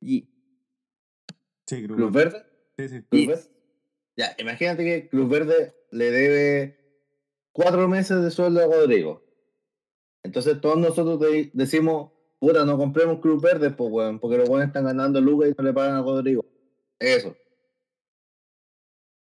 y- 0.00 0.28
Sí, 1.66 1.86
¿Cruz 1.86 2.12
Verde? 2.12 2.44
Sí, 2.78 2.88
sí. 2.88 3.02
¿Cruz 3.02 3.26
Verde? 3.26 3.42
Ya, 4.16 4.36
imagínate 4.38 4.84
que 4.84 5.08
Cruz 5.08 5.28
Verde 5.28 5.74
le 5.90 6.10
debe 6.10 6.76
cuatro 7.52 7.88
meses 7.88 8.22
de 8.22 8.30
sueldo 8.30 8.60
a 8.60 8.66
Rodrigo. 8.66 9.24
Entonces 10.22 10.60
todos 10.60 10.78
nosotros 10.78 11.18
de- 11.20 11.50
decimos, 11.54 12.12
puta, 12.38 12.64
no 12.64 12.76
compremos 12.78 13.20
Cruz 13.20 13.42
Verde, 13.42 13.70
pues, 13.70 13.90
weón, 13.90 14.20
porque 14.20 14.36
los 14.38 14.48
buenos 14.48 14.68
están 14.68 14.84
ganando 14.84 15.20
lucas 15.20 15.50
y 15.50 15.54
no 15.56 15.64
le 15.64 15.72
pagan 15.72 15.96
a 15.96 16.02
Rodrigo. 16.02 16.44
Eso. 16.98 17.34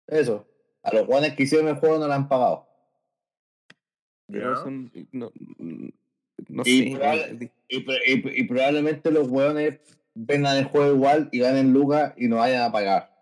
Eso. 0.07 0.47
A 0.87 0.95
los 0.95 1.07
buenos 1.07 1.31
que 1.35 1.43
hicieron 1.43 1.69
el 1.69 1.77
juego 1.77 1.99
no 1.99 2.07
le 2.09 2.15
han 2.15 2.29
pagado. 2.29 2.67
pero 4.29 4.55
Ya. 4.55 4.61
son- 4.63 4.91
no, 5.13 5.31
no 6.49 6.63
Y 6.65 6.91
sé. 6.91 6.97
probable- 6.97 7.35
di- 7.35 7.51
Y, 7.69 7.81
pro- 7.81 7.95
y- 7.95 8.41
y 8.41 8.45
probablemente 8.49 9.11
los 9.13 9.29
hueones 9.29 9.81
vendan 10.15 10.57
el 10.57 10.65
juego 10.67 10.95
igual 10.95 11.29
y 11.33 11.39
ganen 11.41 11.73
lucas 11.73 12.15
y 12.17 12.27
no 12.29 12.37
vayan 12.37 12.63
a 12.63 12.73
pagar. 12.73 13.13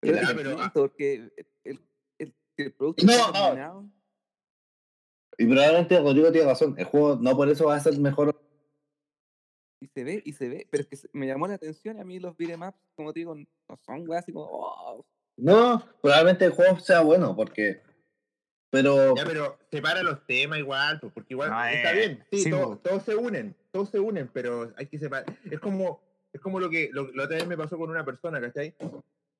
pero 0.00 0.16
Ya, 0.16 0.22
es 0.22 0.34
pero- 0.34 0.50
distinto, 0.50 0.72
porque 0.80 1.14
el, 1.14 1.32
el, 2.18 2.34
el 2.58 2.72
producto 2.74 3.04
No, 3.06 3.12
está 3.12 3.26
no. 3.26 3.44
terminado, 3.46 3.90
Y 5.38 5.44
probablemente 5.46 5.98
Rodrigo 6.00 6.32
tiene 6.32 6.46
razón. 6.48 6.74
El 6.78 6.84
juego 6.84 7.16
no 7.16 7.36
por 7.36 7.48
eso 7.48 7.66
va 7.66 7.76
a 7.76 7.80
ser 7.80 7.98
mejor. 7.98 8.38
y 9.80 9.86
se 9.88 10.04
ve, 10.04 10.22
y 10.24 10.32
se 10.32 10.48
ve, 10.48 10.66
pero 10.70 10.82
es 10.82 10.88
que 11.02 11.08
me 11.12 11.26
llamó 11.26 11.46
la 11.48 11.54
atención 11.54 11.98
y 11.98 12.00
a 12.00 12.04
mí 12.04 12.18
los 12.18 12.36
beatemaps, 12.36 12.78
como 12.94 13.12
te 13.12 13.20
digo, 13.20 13.34
no 13.34 13.76
son 13.84 14.08
weas 14.08 14.22
así 14.22 14.32
como, 14.32 14.46
oh, 14.50 15.04
No, 15.36 15.84
probablemente 16.00 16.44
el 16.46 16.52
juego 16.52 16.78
sea 16.80 17.00
bueno 17.00 17.34
porque. 17.36 17.82
Pero. 18.70 19.14
Ya, 19.16 19.24
pero 19.24 19.58
separa 19.70 20.02
los 20.02 20.26
temas 20.26 20.58
igual, 20.58 20.98
pues, 21.00 21.12
porque 21.12 21.34
igual 21.34 21.50
No, 21.50 21.64
está 21.64 21.92
eh, 21.92 21.96
bien, 21.96 22.24
sí, 22.30 22.38
sí, 22.44 22.50
todo- 22.50 22.70
po. 22.70 22.88
todos 22.88 23.02
se 23.04 23.14
unen, 23.14 23.54
todos 23.70 23.90
se 23.90 24.00
unen, 24.00 24.28
pero 24.32 24.72
hay 24.76 24.86
que 24.86 24.98
separar. 24.98 25.26
Es 25.50 25.60
como, 25.60 26.00
es 26.32 26.40
como 26.40 26.58
lo 26.60 26.68
que 26.70 26.90
lo, 26.92 27.10
la 27.12 27.24
otra 27.24 27.36
vez 27.36 27.46
me 27.46 27.56
pasó 27.56 27.76
con 27.78 27.90
una 27.90 28.04
persona, 28.04 28.40
¿cachai? 28.40 28.74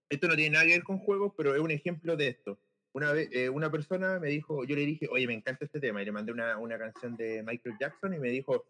Esto 0.08 0.28
no 0.28 0.36
tiene 0.36 0.50
nada 0.50 0.64
que 0.66 0.72
ver 0.72 0.84
con 0.84 0.98
juegos, 0.98 1.32
pero 1.36 1.54
es 1.54 1.60
un 1.60 1.70
ejemplo 1.70 2.16
de 2.16 2.28
esto. 2.28 2.58
Una 2.92 3.12
vez, 3.12 3.28
eh, 3.32 3.48
una 3.50 3.70
persona 3.70 4.18
me 4.20 4.28
dijo, 4.28 4.64
yo 4.64 4.76
le 4.76 4.86
dije, 4.86 5.08
oye, 5.10 5.26
me 5.26 5.34
encanta 5.34 5.64
este 5.64 5.80
tema, 5.80 6.00
y 6.00 6.04
le 6.04 6.12
mandé 6.12 6.32
una, 6.32 6.56
una 6.58 6.78
canción 6.78 7.16
de 7.16 7.42
Michael 7.42 7.76
Jackson 7.80 8.14
y 8.14 8.18
me 8.18 8.28
dijo, 8.30 8.64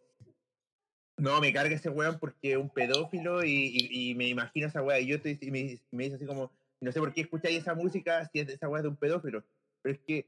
no, 1.18 1.40
me 1.40 1.52
carga 1.52 1.74
ese 1.74 1.88
weón 1.90 2.18
porque 2.18 2.52
es 2.52 2.56
un 2.58 2.70
pedófilo 2.70 3.44
y, 3.44 3.50
y- 3.50 4.10
y 4.10 4.14
me 4.14 4.28
imagino 4.28 4.66
esa 4.66 4.82
weá. 4.82 4.98
Y 5.00 5.06
yo 5.06 5.16
estoy, 5.16 5.38
y 5.40 5.50
me, 5.50 5.78
me 5.92 6.04
dice 6.04 6.16
así 6.16 6.26
como, 6.26 6.50
no 6.80 6.92
sé 6.92 7.00
por 7.00 7.12
qué 7.12 7.22
escucháis 7.22 7.58
esa 7.58 7.74
música 7.74 8.28
si 8.32 8.40
es 8.40 8.46
de 8.46 8.54
esa 8.54 8.68
weá 8.68 8.82
de 8.82 8.88
un 8.88 8.96
pedófilo. 8.96 9.44
Pero 9.82 9.94
es 9.94 10.00
que, 10.06 10.26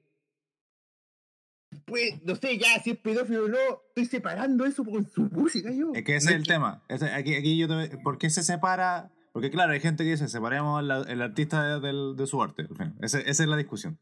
pues, 1.84 2.22
no 2.24 2.34
sé, 2.36 2.58
ya, 2.58 2.80
si 2.82 2.90
es 2.90 2.98
pedófilo 2.98 3.44
o 3.44 3.48
no, 3.48 3.58
estoy 3.88 4.06
separando 4.06 4.64
eso 4.64 4.84
con 4.84 5.06
su 5.08 5.22
música 5.22 5.70
yo. 5.70 5.92
Es 5.94 6.04
que 6.04 6.16
ese 6.16 6.26
No 6.26 6.30
es 6.32 6.36
el 6.38 6.46
tema. 6.46 6.82
Ese- 6.88 7.10
aquí, 7.12 7.34
aquí 7.34 7.58
yo 7.58 7.68
te- 7.68 7.98
¿Por 7.98 8.18
qué 8.18 8.30
se 8.30 8.42
separa? 8.42 9.10
Porque 9.32 9.50
claro, 9.50 9.72
hay 9.72 9.80
gente 9.80 10.04
que 10.04 10.10
dice, 10.10 10.28
separemos 10.28 10.82
la- 10.82 11.02
el 11.02 11.20
artista 11.22 11.62
de, 11.78 11.80
del- 11.86 12.16
de 12.16 12.26
su 12.26 12.42
arte. 12.42 12.66
Ese- 13.02 13.28
esa 13.28 13.42
es 13.42 13.48
la 13.48 13.56
discusión. 13.56 13.98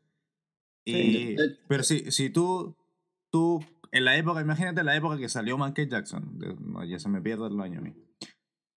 Y, 0.85 0.93
Sí. 0.95 1.37
Pero 1.69 1.83
si, 1.83 2.11
si 2.13 2.31
tú, 2.31 2.77
tú, 3.31 3.65
en 3.91 4.05
la 4.05 4.17
época, 4.17 4.41
imagínate 4.41 4.85
la 4.85 4.95
época 4.97 5.19
que 5.19 5.29
salió 5.29 5.59
Michael 5.59 5.91
Jackson, 5.91 6.39
de- 6.39 6.55
no, 6.61 6.85
ya 6.85 6.99
se 7.01 7.09
me 7.09 7.21
pierde 7.21 7.49
el 7.49 7.61
año 7.61 7.81
a 7.81 7.83
mí. 7.83 7.95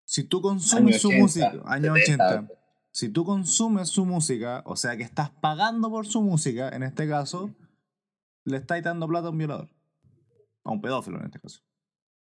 Si 0.07 0.25
tú 0.25 0.41
consumes 0.41 0.95
Año 0.95 0.99
su 0.99 1.09
80, 1.09 1.23
música, 1.23 1.63
año 1.67 1.95
70. 1.95 2.27
80, 2.39 2.53
si 2.99 3.09
tú 3.09 3.25
consumes 3.25 3.91
su 3.91 4.05
música, 4.05 4.65
o 4.67 4.75
sea 4.75 4.97
que 4.97 5.05
estás 5.05 5.31
pagando 5.31 5.89
por 5.89 6.05
su 6.05 6.21
música, 6.21 6.69
en 6.71 6.83
este 6.83 7.09
caso, 7.09 7.55
le 8.43 8.57
estás 8.57 8.83
dando 8.83 9.07
plata 9.07 9.29
a 9.29 9.31
un 9.31 9.39
violador. 9.39 9.69
A 10.65 10.73
un 10.73 10.81
pedófilo 10.81 11.21
en 11.21 11.27
este 11.27 11.39
caso. 11.39 11.61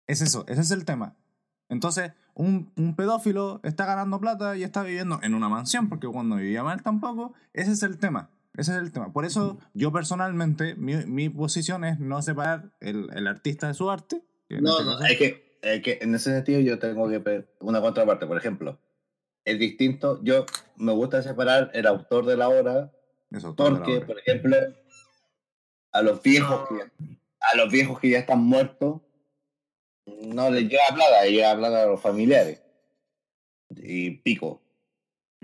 Es 0.08 0.24
eso, 0.24 0.44
ese 0.48 0.62
es 0.62 0.72
el 0.72 0.84
tema. 0.84 1.16
Entonces, 1.70 2.14
un, 2.34 2.74
un 2.76 2.96
pedófilo 2.96 3.60
está 3.62 3.86
ganando 3.86 4.20
plata 4.20 4.58
y 4.58 4.64
está 4.64 4.82
viviendo 4.82 5.20
en 5.22 5.36
una 5.36 5.48
mansión, 5.48 5.90
porque 5.90 6.08
cuando 6.08 6.38
vivía 6.38 6.64
mal 6.64 6.82
tampoco, 6.82 7.36
ese 7.54 7.74
es 7.74 7.84
el 7.84 8.00
tema. 8.00 8.32
Ese 8.56 8.72
es 8.72 8.80
el 8.80 8.92
tema. 8.92 9.14
Por 9.14 9.26
eso, 9.26 9.60
yo 9.76 9.92
personalmente, 9.92 10.74
mi, 10.74 10.96
mi 11.06 11.30
posición 11.30 11.84
es 11.84 12.00
no 12.00 12.20
separar 12.24 12.74
el, 12.80 13.12
el 13.14 13.28
artista 13.28 13.68
de 13.68 13.76
su 13.76 13.92
arte. 13.92 14.26
No, 14.50 14.72
este 14.72 14.84
no, 14.86 15.06
es 15.06 15.18
que, 15.20 15.60
es 15.62 15.84
que 15.84 16.00
en 16.02 16.16
ese 16.16 16.32
sentido 16.32 16.60
yo 16.62 16.80
tengo 16.80 17.08
que 17.08 17.46
una 17.60 17.80
contraparte. 17.80 18.26
Por 18.26 18.40
ejemplo, 18.40 18.80
es 19.46 19.60
distinto. 19.60 20.20
Yo 20.24 20.46
me 20.78 20.92
gusta 20.94 21.22
separar 21.24 21.72
el 21.74 21.86
autor 21.88 22.26
de 22.26 22.38
la 22.38 22.50
obra 22.50 22.92
la 23.30 23.40
porque, 23.56 23.98
obra. 23.98 24.06
por 24.08 24.20
ejemplo, 24.20 24.56
a 25.92 26.02
los 26.02 26.22
viejos 26.22 26.68
que, 26.70 26.76
a 27.40 27.58
los 27.58 27.72
viejos 27.72 28.00
que 28.00 28.10
ya 28.10 28.20
están 28.20 28.40
muertos 28.40 29.02
no 30.06 30.50
les 30.52 30.64
llega 30.64 30.84
plata, 30.94 31.24
les 31.24 31.32
llega 31.32 31.56
plata 31.58 31.84
a 31.84 31.86
los 31.88 32.02
familiares. 32.02 32.62
Y 33.76 34.12
pico. 34.18 34.62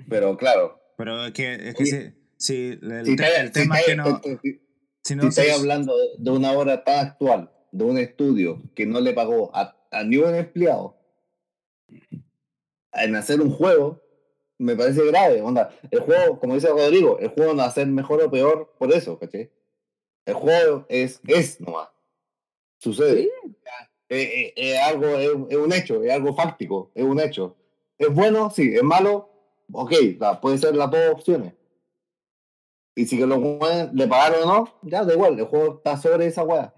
Pero 0.07 0.37
claro, 0.37 0.79
Pero 0.97 1.25
es 1.25 1.31
que, 1.33 1.53
es 1.69 1.75
que 1.75 1.85
si, 1.85 2.13
si 2.37 2.55
el, 2.81 3.05
si 3.05 3.15
te- 3.15 3.23
estáis- 3.23 3.39
el 3.39 3.47
si 3.47 3.53
tema 3.53 3.79
es 3.79 3.85
que 3.85 3.95
no. 3.95 4.21
si- 4.41 4.61
Si 5.03 5.15
no 5.15 5.31
se- 5.31 5.51
hablando 5.51 5.97
de, 5.97 6.07
de 6.19 6.31
una 6.31 6.51
obra 6.51 6.83
tan 6.83 7.07
actual, 7.07 7.51
de 7.71 7.83
un 7.83 7.97
estudio 7.97 8.61
que 8.75 8.85
no 8.85 8.99
le 9.01 9.13
pagó 9.13 9.49
a, 9.55 9.75
a 9.91 10.03
ni 10.03 10.17
un 10.17 10.35
empleado 10.35 10.97
en 12.93 13.15
hacer 13.15 13.41
un 13.41 13.51
juego, 13.51 14.01
me 14.57 14.75
parece 14.75 15.05
grave. 15.05 15.41
Onda, 15.41 15.69
el 15.91 15.99
juego, 16.01 16.39
como 16.39 16.55
dice 16.55 16.69
Rodrigo, 16.69 17.17
el 17.19 17.29
juego 17.29 17.53
no 17.53 17.59
va 17.59 17.65
a 17.65 17.71
ser 17.71 17.87
mejor 17.87 18.21
o 18.23 18.29
peor 18.31 18.73
por 18.77 18.91
eso, 18.93 19.17
¿cachai? 19.19 19.51
El 20.25 20.33
juego 20.35 20.85
es, 20.89 21.21
es 21.27 21.59
nomás. 21.61 21.89
Sucede. 22.77 23.23
Sí. 23.23 23.31
Es, 24.09 24.29
es- 24.33 24.53
es 24.55 24.79
algo, 24.79 25.05
es, 25.07 25.29
es 25.49 25.57
un 25.57 25.73
hecho, 25.73 26.03
es 26.03 26.11
algo 26.11 26.33
fáctico, 26.35 26.91
es 26.95 27.03
un 27.03 27.19
hecho. 27.19 27.55
¿Es 27.97 28.13
bueno? 28.13 28.49
Sí. 28.49 28.73
¿Es 28.75 28.83
malo? 28.83 29.29
Ok, 29.71 29.93
la- 30.19 30.39
puede 30.41 30.57
ser 30.57 30.75
las 30.75 30.89
dos 30.89 31.09
opciones. 31.11 31.53
Y 32.95 33.05
si 33.05 33.17
que 33.17 33.25
los 33.25 33.37
weones 33.37 33.93
le 33.93 34.07
pagaron 34.07 34.43
o 34.43 34.45
no, 34.45 34.73
ya 34.81 35.05
da 35.05 35.13
igual, 35.13 35.37
el 35.39 35.45
juego 35.45 35.75
está 35.77 35.95
sobre 35.97 36.25
esa 36.25 36.43
weá. 36.43 36.73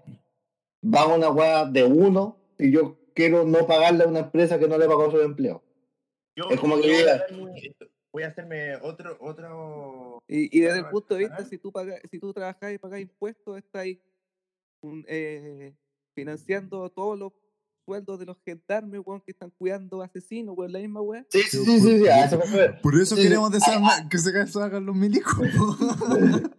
Va 0.84 1.02
a 1.02 1.06
una 1.14 1.30
weá 1.30 1.64
de 1.64 1.84
uno 1.84 2.36
y 2.58 2.70
yo 2.70 2.96
quiero 3.14 3.44
no 3.44 3.66
pagarle 3.66 4.04
a 4.04 4.08
una 4.08 4.20
empresa 4.20 4.58
que 4.58 4.68
no 4.68 4.78
le 4.78 4.86
pagó 4.86 5.10
su 5.10 5.20
empleo. 5.20 5.62
Yo, 6.34 6.44
Es 6.50 6.60
como 6.60 6.76
que 6.80 6.88
yo 6.88 6.94
voy, 6.94 7.02
diga- 7.02 7.14
a 7.14 7.18
darme- 7.28 7.76
voy 8.12 8.22
a 8.22 8.26
hacerme 8.28 8.76
otro, 8.76 9.16
otro. 9.20 10.22
Y, 10.28 10.56
y 10.56 10.60
desde 10.62 10.78
el 10.80 10.86
punto 10.86 11.14
de 11.14 11.20
vista, 11.20 11.44
si 11.44 11.58
tú 11.58 11.70
pagas, 11.72 12.00
si 12.10 12.18
tú 12.18 12.32
trabajas 12.32 12.72
y 12.72 12.78
pagas 12.78 13.00
impuestos, 13.00 13.58
estás 13.58 13.82
ahí 13.82 14.00
un, 14.82 15.04
eh, 15.08 15.74
financiando 16.14 16.88
todos 16.90 17.18
los 17.18 17.32
sueldos 17.84 18.18
de 18.18 18.26
los 18.26 18.36
gendarmes, 18.44 19.00
weón, 19.04 19.20
que 19.20 19.32
están 19.32 19.50
cuidando 19.58 20.02
asesinos, 20.02 20.54
weón, 20.56 20.72
la 20.72 20.78
misma 20.78 21.00
weón. 21.00 21.26
Sí, 21.30 21.42
sí, 21.42 21.64
sí, 21.64 21.80
sí, 21.80 21.98
sí, 21.98 22.08
a 22.08 22.24
eso 22.24 22.38
me 22.38 22.44
refiero. 22.44 22.78
Por 22.82 22.94
eso 23.00 23.16
Sí, 23.16 23.22
queremos 23.22 23.48
sí. 23.50 23.54
desarmar, 23.54 24.08
que 24.08 24.18
se 24.18 24.32
hagan 24.60 24.86
los 24.86 24.94
milicos. 24.96 25.36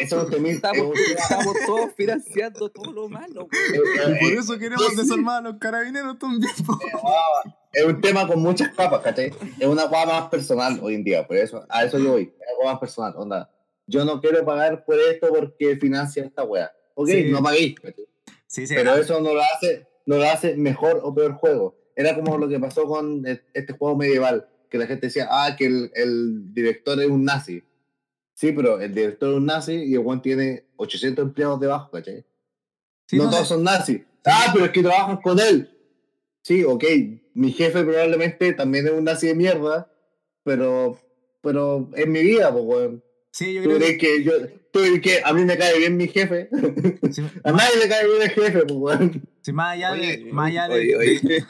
Eso 0.00 0.26
tema- 0.26 0.48
es 0.48 0.54
Estamos, 0.56 0.98
estamos 1.18 1.54
todos 1.66 1.92
financiando 1.96 2.68
todo 2.68 2.92
lo 2.92 3.08
malo, 3.08 3.48
weón. 3.50 4.16
y 4.16 4.18
por 4.20 4.32
eso 4.38 4.58
queremos 4.58 4.96
desarmar 4.96 5.38
a 5.38 5.50
los 5.50 5.58
carabineros 5.58 6.18
también. 6.18 6.52
po. 6.66 6.78
es 7.72 7.84
un 7.84 8.00
tema 8.00 8.26
con 8.26 8.40
muchas 8.42 8.70
capas, 8.74 9.00
¿cachai? 9.02 9.32
Es 9.58 9.66
una 9.66 9.86
hueá 9.86 10.06
más 10.06 10.28
personal 10.28 10.78
hoy 10.82 10.94
en 10.94 11.04
día, 11.04 11.26
por 11.26 11.36
eso, 11.36 11.64
a 11.68 11.84
eso 11.84 11.98
yo 11.98 12.12
voy, 12.12 12.22
es 12.22 12.48
algo 12.48 12.64
más 12.70 12.78
personal, 12.78 13.14
onda. 13.16 13.50
Yo 13.86 14.04
no 14.04 14.20
quiero 14.20 14.44
pagar 14.44 14.84
por 14.84 14.98
esto 14.98 15.28
porque 15.28 15.76
financia 15.76 16.24
esta 16.24 16.42
weá. 16.42 16.72
Ok, 16.94 17.08
Sí. 17.08 17.24
no 17.30 17.42
paguéis, 17.42 17.74
¿cachai? 17.78 18.06
Sí, 18.54 18.68
sí, 18.68 18.74
pero 18.76 18.94
eso 18.94 19.20
no 19.20 19.34
lo 19.34 19.40
hace, 19.42 19.88
no 20.06 20.16
lo 20.18 20.24
hace 20.30 20.54
mejor 20.56 21.00
o 21.02 21.12
peor 21.12 21.32
juego. 21.32 21.76
Era 21.96 22.14
como 22.14 22.38
lo 22.38 22.48
que 22.48 22.60
pasó 22.60 22.84
con 22.86 23.26
e- 23.26 23.42
este 23.52 23.72
juego 23.72 23.96
medieval, 23.96 24.48
que 24.70 24.78
la 24.78 24.86
gente 24.86 25.08
decía, 25.08 25.26
ah, 25.28 25.56
que 25.58 25.66
el, 25.66 25.90
el 25.94 26.54
director 26.54 27.00
es 27.02 27.08
un 27.08 27.24
nazi. 27.24 27.64
Sí, 28.34 28.52
pero 28.52 28.80
el 28.80 28.94
director 28.94 29.30
es 29.30 29.36
un 29.36 29.46
nazi 29.46 29.72
y 29.74 29.94
el 29.94 30.04
Juan 30.04 30.22
tiene 30.22 30.66
800 30.76 31.24
empleados 31.24 31.58
debajo, 31.58 31.90
¿cachai? 31.90 32.24
sí, 33.06 33.16
no 33.16 33.24
no, 33.24 33.30
todos 33.30 33.48
son 33.48 33.64
nazis. 33.64 34.02
Ah, 34.24 34.50
pero 34.52 34.66
es 34.66 34.70
que 34.70 34.82
trabajan 34.82 35.16
con 35.16 35.40
él. 35.40 35.68
Sí, 36.42 36.62
ok. 36.62 36.84
Mi 37.34 37.50
jefe 37.50 37.82
probablemente 37.82 38.52
también 38.52 38.86
es 38.86 38.92
un 38.92 39.02
nazi 39.02 39.26
de 39.26 39.34
mierda, 39.34 39.90
pero, 40.44 40.96
pero 41.42 41.90
es 41.96 42.06
mi 42.06 42.22
vida, 42.22 42.52
pues, 42.52 42.64
weón. 42.64 43.04
Sí, 43.32 43.54
yo 43.54 43.64
¿Tú 43.64 43.70
creo 43.70 43.80
que... 43.80 43.98
que 43.98 44.22
yo, 44.22 44.32
tú 44.74 45.00
que 45.00 45.22
a 45.24 45.32
mí 45.32 45.44
me 45.44 45.56
cae 45.56 45.78
bien 45.78 45.96
mi 45.96 46.08
jefe? 46.08 46.48
Sí, 47.10 47.22
a 47.44 47.52
nadie 47.52 47.78
le 47.80 47.88
cae 47.88 48.06
bien 48.06 48.22
el 48.22 48.30
jefe, 48.30 48.62
pues, 48.66 48.72
weón. 49.00 49.22
sí, 49.40 49.52
más 49.52 49.72
allá 49.74 49.92
de... 49.94 50.28
Más 50.32 50.48
allá 50.48 50.68
de, 50.68 50.74
oye, 50.74 50.96
oye. 50.96 51.20
de- 51.20 51.44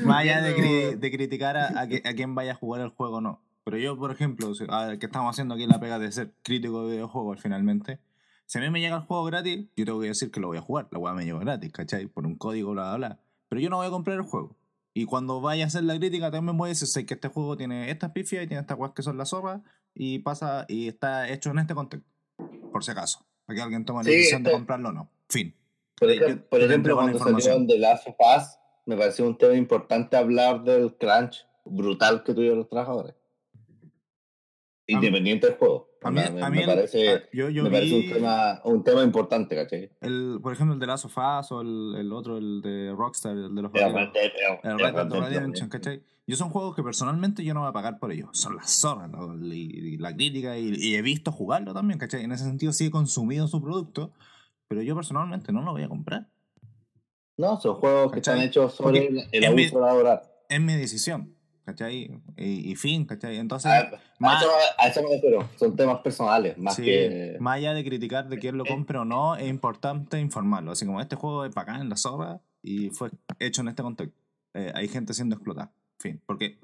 más 0.04 0.18
allá 0.20 0.40
de, 0.40 0.54
Viendo- 0.54 0.92
cri- 0.92 0.98
de 0.98 1.10
criticar 1.10 1.56
a, 1.56 1.80
a, 1.80 1.86
que- 1.88 2.02
a 2.04 2.14
quien 2.14 2.34
vaya 2.34 2.52
a 2.52 2.54
jugar 2.54 2.80
el 2.80 2.88
juego 2.88 3.20
no. 3.20 3.42
Pero 3.64 3.76
yo, 3.76 3.98
por 3.98 4.10
ejemplo, 4.10 4.52
que 4.98 5.06
estamos 5.06 5.30
haciendo 5.34 5.54
aquí 5.54 5.66
la 5.66 5.78
pega 5.80 5.98
de 5.98 6.10
ser 6.12 6.32
crítico 6.42 6.86
de 6.86 6.92
videojuegos 6.94 7.40
finalmente, 7.42 7.98
si 8.46 8.58
a 8.58 8.62
mí 8.62 8.70
me 8.70 8.80
llega 8.80 8.96
el 8.96 9.02
juego 9.02 9.24
gratis, 9.24 9.66
yo 9.76 9.84
tengo 9.84 10.00
que 10.00 10.08
decir 10.08 10.30
que 10.30 10.40
lo 10.40 10.48
voy 10.48 10.58
a 10.58 10.62
jugar. 10.62 10.88
La 10.90 10.98
weá 10.98 11.12
me 11.14 11.24
llegó 11.24 11.38
gratis, 11.40 11.70
¿cachai? 11.72 12.06
Por 12.06 12.26
un 12.26 12.36
código, 12.36 12.72
bla, 12.72 12.96
bla, 12.96 13.08
bla. 13.08 13.20
Pero 13.48 13.60
yo 13.60 13.68
no 13.70 13.76
voy 13.76 13.86
a 13.86 13.90
comprar 13.90 14.16
el 14.16 14.22
juego. 14.22 14.56
Y 14.92 15.04
cuando 15.04 15.40
vaya 15.40 15.64
a 15.64 15.66
hacer 15.68 15.84
la 15.84 15.96
crítica, 15.96 16.32
también 16.32 16.56
voy 16.56 16.68
a 16.68 16.70
decir 16.70 16.88
sé 16.88 17.06
que 17.06 17.14
este 17.14 17.28
juego 17.28 17.56
tiene 17.56 17.90
estas 17.92 18.10
pifias 18.10 18.42
y 18.42 18.48
tiene 18.48 18.60
estas 18.62 18.76
weas 18.76 18.92
que 18.92 19.02
son 19.02 19.16
las 19.18 19.28
zorras 19.30 19.60
y 19.94 20.18
pasa 20.20 20.64
y 20.68 20.88
está 20.88 21.28
hecho 21.28 21.50
en 21.50 21.60
este 21.60 21.74
contexto. 21.74 22.08
Por 22.80 22.84
si 22.86 22.90
acaso. 22.92 23.26
Para 23.44 23.56
que 23.56 23.62
alguien 23.62 23.84
tome 23.84 23.98
la 24.00 24.04
Sí, 24.10 24.16
decisión 24.16 24.42
de 24.42 24.48
este- 24.48 24.58
comprarlo 24.58 24.88
o 24.88 24.92
no. 24.92 25.10
Fin. 25.28 25.54
Por, 25.98 26.10
ejemplo, 26.10 26.48
por 26.48 26.60
yo 26.60 26.66
te 26.66 26.72
ejemplo, 26.72 26.96
cuando 26.96 27.18
salieron 27.18 27.66
de 27.66 27.78
Last 27.78 28.06
of 28.08 28.14
Us, 28.18 28.58
me 28.86 28.96
pareció 28.96 29.26
un 29.26 29.36
tema 29.36 29.52
importante 29.54 30.16
hablar 30.16 30.64
del 30.64 30.96
crunch 30.96 31.46
brutal 31.66 32.22
que 32.24 32.32
tuvieron 32.32 32.56
los 32.60 32.68
trabajadores. 32.70 33.14
Independiente 34.92 35.46
del 35.46 35.56
juego. 35.56 35.88
A 36.02 36.10
mí, 36.10 36.20
me, 36.32 36.42
a 36.42 36.48
me 36.48 36.56
mí 36.56 36.62
el- 36.62 36.66
parece, 36.66 37.10
a- 37.10 37.22
yo, 37.32 37.50
yo 37.50 37.62
me 37.64 37.70
parece 37.70 37.94
vi 37.98 38.06
un, 38.08 38.12
tema, 38.14 38.60
un 38.64 38.82
tema 38.84 39.02
importante, 39.02 39.54
¿cachai? 39.54 39.90
el, 40.00 40.38
por 40.42 40.52
ejemplo, 40.52 40.72
el 40.74 40.80
de 40.80 40.86
Last 40.86 41.04
of 41.04 41.16
Us 41.18 41.52
o 41.52 41.60
el, 41.60 41.94
el 41.98 42.12
otro, 42.12 42.38
el 42.38 42.62
de 42.62 42.92
Rockstar, 42.96 43.32
el 43.36 43.54
de 43.54 43.62
los 43.62 43.70
El 43.74 43.92
Red 43.92 44.08
Dead 44.12 44.30
Red 44.62 44.94
Dead 45.08 45.20
Redemption. 45.20 45.68
¿cachai? 45.68 46.02
Yo 46.26 46.36
son 46.36 46.48
juegos 46.50 46.74
que 46.76 46.82
personalmente 46.82 47.44
yo 47.44 47.52
no 47.54 47.60
voy 47.60 47.68
a 47.68 47.72
pagar 47.72 47.98
por 47.98 48.12
ellos. 48.12 48.28
Son 48.32 48.56
las 48.56 48.70
zorras, 48.80 49.10
¿no? 49.10 49.36
y, 49.52 49.58
y 49.94 49.96
la 49.98 50.14
crítica, 50.14 50.56
y, 50.58 50.72
y 50.74 50.94
he 50.94 51.02
visto 51.02 51.32
jugarlo 51.32 51.74
también, 51.74 51.98
¿cachai? 51.98 52.22
En 52.24 52.32
ese 52.32 52.44
sentido 52.44 52.72
sí 52.72 52.86
he 52.86 52.90
consumido 52.90 53.46
su 53.48 53.60
producto, 53.62 54.12
pero 54.68 54.80
yo 54.82 54.94
personalmente 54.94 55.52
no 55.52 55.60
lo 55.62 55.72
voy 55.72 55.82
a 55.82 55.88
comprar. 55.88 56.28
No, 57.36 57.58
son 57.60 57.74
juegos 57.76 58.12
que 58.12 58.18
están 58.20 58.40
hechos 58.40 58.74
sobre 58.74 59.02
Porque 59.02 59.28
el, 59.32 59.44
en 59.44 59.54
mi- 59.54 59.64
abuso 59.64 59.80
laboral. 59.84 60.20
Es 60.48 60.60
mi 60.60 60.74
decisión, 60.74 61.34
¿cachai? 61.70 62.10
Y, 62.36 62.70
y 62.72 62.76
fin, 62.76 63.04
¿cachai? 63.04 63.36
Entonces, 63.38 63.70
A, 63.70 63.78
a 63.80 63.90
más- 64.18 64.42
eso, 64.42 64.50
a 64.78 64.88
eso 64.88 65.02
me 65.02 65.14
refiero. 65.14 65.48
Son 65.56 65.76
temas 65.76 66.00
personales, 66.00 66.58
más 66.58 66.74
sí, 66.76 66.82
que. 66.84 67.36
más 67.40 67.56
allá 67.58 67.74
de 67.74 67.84
criticar 67.84 68.28
de 68.28 68.38
quién 68.38 68.56
lo 68.58 68.64
Eh. 68.64 68.68
compre 68.68 68.98
o 68.98 69.04
no, 69.04 69.36
es 69.36 69.48
importante 69.48 70.18
informarlo. 70.20 70.72
Así 70.72 70.84
como 70.86 71.00
este 71.00 71.16
juego 71.16 71.44
es 71.44 71.54
bacán 71.54 71.80
en 71.80 71.88
la 71.88 71.96
zorra 71.96 72.40
y 72.62 72.90
fue 72.90 73.10
hecho 73.38 73.62
en 73.62 73.68
este 73.68 73.82
contexto. 73.82 74.16
Eh, 74.54 74.72
hay 74.74 74.88
gente 74.88 75.14
siendo 75.14 75.36
explotada. 75.36 75.72
Fin, 75.98 76.20
porque 76.26 76.58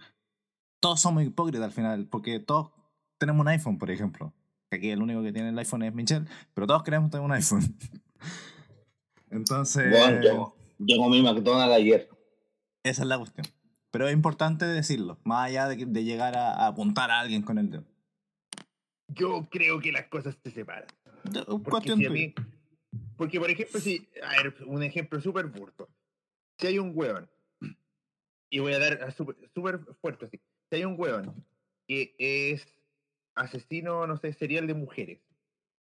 todos 0.80 1.00
somos 1.00 1.22
hipócritas 1.24 1.62
al 1.62 1.72
final, 1.72 2.06
porque 2.06 2.40
todos 2.40 2.70
tenemos 3.18 3.40
un 3.42 3.48
iPhone, 3.48 3.78
por 3.78 3.90
ejemplo. 3.90 4.32
Que 4.70 4.78
aquí 4.78 4.90
el 4.90 5.00
único 5.02 5.22
que 5.22 5.32
tiene 5.32 5.50
el 5.50 5.58
iPhone 5.58 5.82
es 5.84 5.94
Michelle, 5.94 6.26
pero 6.54 6.66
todos 6.66 6.82
queremos 6.82 7.10
tener 7.10 7.24
un 7.24 7.32
iPhone. 7.32 7.62
Entonces, 9.30 9.90
Bueno, 9.90 10.22
yo, 10.22 10.56
yo 10.78 10.96
comí 10.98 11.22
McDonald's 11.22 11.74
ayer. 11.74 12.08
esa 12.82 13.02
es 13.02 13.08
la 13.08 13.18
cuestión. 13.18 13.46
Pero 13.96 14.08
es 14.08 14.12
importante 14.12 14.66
decirlo, 14.66 15.16
más 15.24 15.46
allá 15.48 15.68
de, 15.68 15.86
de 15.86 16.04
llegar 16.04 16.36
a, 16.36 16.52
a 16.52 16.66
apuntar 16.66 17.10
a 17.10 17.18
alguien 17.20 17.40
con 17.40 17.56
el 17.56 17.70
dedo. 17.70 17.84
Yo 19.08 19.48
creo 19.50 19.80
que 19.80 19.90
las 19.90 20.04
cosas 20.08 20.36
se 20.42 20.50
separan. 20.50 20.86
De- 21.24 21.42
Porque, 21.64 21.88
si 21.96 22.08
mí- 22.10 22.34
porque, 23.16 23.40
por 23.40 23.50
ejemplo, 23.50 23.80
si. 23.80 24.06
A 24.22 24.42
ver, 24.42 24.54
un 24.66 24.82
ejemplo 24.82 25.18
súper 25.18 25.46
burdo. 25.46 25.88
Si 26.58 26.66
hay 26.66 26.78
un 26.78 26.92
hueón. 26.94 27.26
Y 28.50 28.58
voy 28.58 28.74
a 28.74 28.78
dar 28.78 29.12
súper 29.12 29.78
fuerte 30.02 30.26
así. 30.26 30.38
Si 30.68 30.76
hay 30.76 30.84
un 30.84 30.96
hueón 30.98 31.42
que 31.88 32.14
es 32.18 32.66
asesino, 33.34 34.06
no 34.06 34.18
sé, 34.18 34.34
serial 34.34 34.66
de 34.66 34.74
mujeres. 34.74 35.20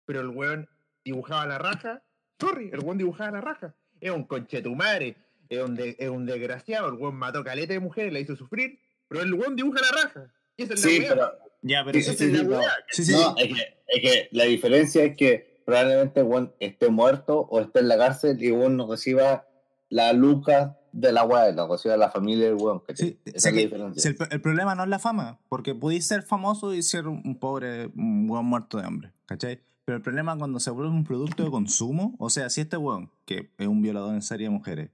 Pero 0.07 0.21
el 0.21 0.29
hueón 0.29 0.67
dibujaba 1.05 1.45
la 1.45 1.59
raja. 1.59 2.01
Sorry, 2.39 2.71
el 2.73 2.79
hueón 2.79 2.97
dibujaba 2.97 3.29
la 3.29 3.41
raja. 3.41 3.75
Es 3.99 4.09
un 4.09 4.23
conchetumare. 4.23 5.15
Es 5.51 5.61
un, 5.63 5.75
de- 5.75 5.95
es 5.99 6.09
un 6.09 6.25
desgraciado. 6.25 6.87
El 6.87 6.93
hueón 6.95 7.15
mató 7.15 7.43
caleta 7.43 7.73
de 7.73 7.79
mujeres, 7.79 8.13
la 8.13 8.19
hizo 8.19 8.35
sufrir. 8.35 8.79
Pero 9.07 9.21
el 9.23 9.33
hueón 9.33 9.55
dibuja 9.55 9.81
la 9.81 10.03
raja. 10.03 10.33
Y 10.57 10.63
esa 10.63 10.73
es 10.75 10.83
la 10.85 10.89
Sí, 10.89 10.99
weá. 10.99 11.09
pero. 11.09 11.31
Ya, 11.61 11.83
pero 11.85 11.99
Sí, 11.99 12.03
sí, 12.05 12.11
es 12.11 12.17
sí, 12.17 12.31
la 12.31 12.39
sí, 12.39 12.43
no. 12.45 12.57
weá. 12.57 12.71
Sí, 12.89 13.05
sí. 13.05 13.11
No, 13.13 13.35
es 13.37 13.47
que, 13.47 13.77
es 13.87 14.01
que 14.01 14.29
la 14.31 14.45
diferencia 14.45 15.03
es 15.03 15.15
que 15.17 15.61
probablemente 15.65 16.23
Juan 16.23 16.51
esté 16.59 16.89
muerto 16.89 17.39
o 17.41 17.59
esté 17.59 17.79
en 17.79 17.87
la 17.89 17.97
cárcel 17.97 18.41
y 18.43 18.49
Juan 18.49 18.77
no 18.77 18.89
reciba 18.89 19.45
la 19.89 20.13
luca 20.13 20.77
de 20.93 21.11
la 21.11 21.23
weá, 21.25 21.51
la 21.51 21.67
reciba 21.67 21.97
la 21.97 22.09
familia 22.09 22.45
del 22.45 22.55
weón. 22.55 22.79
¿cachai? 22.79 23.09
Sí, 23.09 23.19
Esa 23.25 23.35
es 23.35 23.43
la 23.45 23.51
que 23.51 23.57
diferencia. 23.65 24.01
si 24.01 24.07
el, 24.07 24.17
el 24.31 24.41
problema 24.41 24.73
no 24.75 24.83
es 24.83 24.89
la 24.89 24.99
fama, 24.99 25.39
porque 25.49 25.75
podéis 25.75 26.07
ser 26.07 26.23
famoso 26.23 26.73
y 26.73 26.81
ser 26.81 27.07
un, 27.07 27.21
un 27.25 27.37
pobre, 27.37 27.87
un 27.95 28.29
weón 28.29 28.45
muerto 28.45 28.77
de 28.77 28.85
hambre, 28.85 29.11
¿cachai? 29.25 29.59
Pero 29.85 29.97
el 29.97 30.01
problema 30.01 30.31
es 30.33 30.37
cuando 30.39 30.59
se 30.59 30.71
vuelve 30.71 30.91
un 30.91 31.03
producto 31.03 31.43
de 31.43 31.49
consumo, 31.51 32.15
o 32.19 32.29
sea, 32.29 32.49
si 32.49 32.61
este 32.61 32.77
weón, 32.77 33.11
que 33.25 33.49
es 33.57 33.67
un 33.67 33.81
violador 33.81 34.13
en 34.13 34.21
serie 34.21 34.47
de 34.47 34.51
mujeres, 34.51 34.89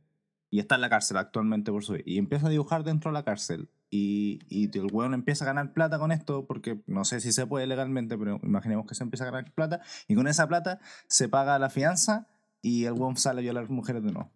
y 0.50 0.60
está 0.60 0.76
en 0.76 0.82
la 0.82 0.90
cárcel 0.90 1.18
actualmente 1.18 1.72
por 1.72 1.84
su 1.84 1.98
y 2.06 2.18
empieza 2.18 2.48
a 2.48 2.50
dibujar 2.50 2.84
dentro 2.84 3.12
de 3.12 3.14
la 3.14 3.24
cárcel, 3.24 3.70
y, 3.90 4.40
y 4.50 4.76
el 4.78 4.88
weón 4.92 5.14
empieza 5.14 5.46
a 5.46 5.48
ganar 5.48 5.74
plata 5.74 5.98
con 6.00 6.12
esto, 6.12 6.46
porque 6.46 6.80
no 6.88 7.06
sé 7.06 7.22
si 7.22 7.32
se 7.32 7.46
puede 7.46 7.68
legalmente, 7.68 8.18
pero 8.18 8.40
imaginemos 8.44 8.86
que 8.86 8.96
se 8.96 9.04
empieza 9.04 9.26
a 9.28 9.32
ganar 9.32 9.52
plata, 9.54 9.82
y 10.08 10.16
con 10.16 10.28
esa 10.28 10.48
plata 10.48 10.80
se 11.08 11.30
paga 11.30 11.58
la 11.60 11.70
fianza 11.70 12.28
y 12.62 12.86
el 12.86 12.94
weón 12.94 13.18
sale 13.18 13.40
a 13.40 13.44
violar 13.44 13.70
mujeres 13.70 14.04
de 14.04 14.12
nuevo. 14.12 14.32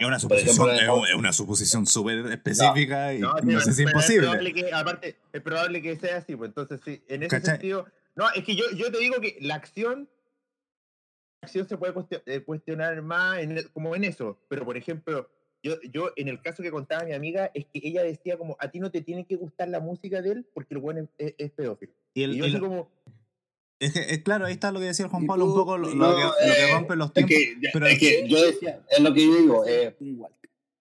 Es 0.00 0.06
una 0.06 0.18
suposición, 0.18 0.70
ejemplo, 0.70 1.06
es 1.06 1.14
una 1.14 1.32
suposición 1.32 1.86
súper 1.86 2.26
específica 2.26 3.14
y 3.14 3.20
No, 3.20 3.36
sé 3.60 3.72
si 3.72 3.82
es 3.82 3.88
imposible. 3.88 4.22
probable 4.22 4.52
que, 4.52 4.72
aparte, 4.72 5.16
es 5.32 5.40
probable 5.40 5.80
que 5.80 5.96
sea 5.96 6.16
así, 6.18 6.34
pues 6.34 6.48
entonces 6.48 6.80
sí, 6.84 7.02
en 7.08 7.22
ese 7.22 7.30
¿Cachai? 7.30 7.52
sentido. 7.52 7.86
No, 8.16 8.28
es 8.34 8.42
que 8.42 8.56
yo, 8.56 8.64
yo 8.74 8.90
te 8.90 8.98
digo 8.98 9.20
que 9.20 9.38
la 9.40 9.54
acción. 9.54 10.08
La 11.40 11.46
acción 11.46 11.68
se 11.68 11.78
puede 11.78 11.94
eh, 12.26 12.40
cuestionar 12.40 13.00
más 13.02 13.38
en 13.38 13.62
como 13.72 13.94
en 13.94 14.02
eso. 14.02 14.40
Pero, 14.48 14.64
por 14.64 14.76
ejemplo, 14.76 15.30
yo, 15.68 15.90
yo 15.92 16.10
en 16.16 16.28
el 16.28 16.40
caso 16.42 16.62
que 16.62 16.70
contaba 16.70 17.04
mi 17.04 17.12
amiga, 17.12 17.50
es 17.54 17.66
que 17.66 17.80
ella 17.82 18.02
decía 18.02 18.36
como, 18.38 18.56
a 18.58 18.70
ti 18.70 18.80
no 18.80 18.90
te 18.90 19.00
tiene 19.02 19.24
que 19.26 19.36
gustar 19.36 19.68
la 19.68 19.80
música 19.80 20.20
de 20.22 20.30
él 20.32 20.46
porque 20.54 20.74
el 20.74 20.80
bueno 20.80 21.08
es, 21.18 21.34
es 21.38 21.50
pedófilo. 21.52 21.92
Y 22.14 22.22
el- 22.24 22.34
Y 22.34 22.38
yo 22.38 22.44
así 22.44 22.52
lo- 22.54 22.60
como, 22.60 22.90
es 23.80 23.92
que, 23.92 24.00
es 24.00 24.22
claro, 24.22 24.46
ahí 24.46 24.52
está 24.54 24.72
lo 24.72 24.80
que 24.80 24.86
decía 24.86 25.04
el 25.04 25.10
Juan 25.10 25.26
Pablo, 25.26 25.44
un 25.46 25.52
tú- 25.52 25.56
poco 25.58 25.78
lo, 25.78 25.90
y- 25.90 25.94
lo 25.94 26.08
No, 26.10 26.16
que, 26.16 26.22
lo 26.24 26.54
que 26.54 26.60
eh, 26.62 26.72
rompe 26.72 26.96
los 26.96 27.06
Es 27.08 27.12
tiempos. 27.14 27.36
que, 27.36 27.70
pero- 27.72 27.86
es 27.86 27.98
que 27.98 28.28
yo 28.28 28.42
decía, 28.44 28.82
es 28.90 29.00
lo 29.00 29.14
que 29.14 29.24
yo 29.26 29.36
digo, 29.36 29.66
eh, 29.66 29.94
Igual. 30.00 30.32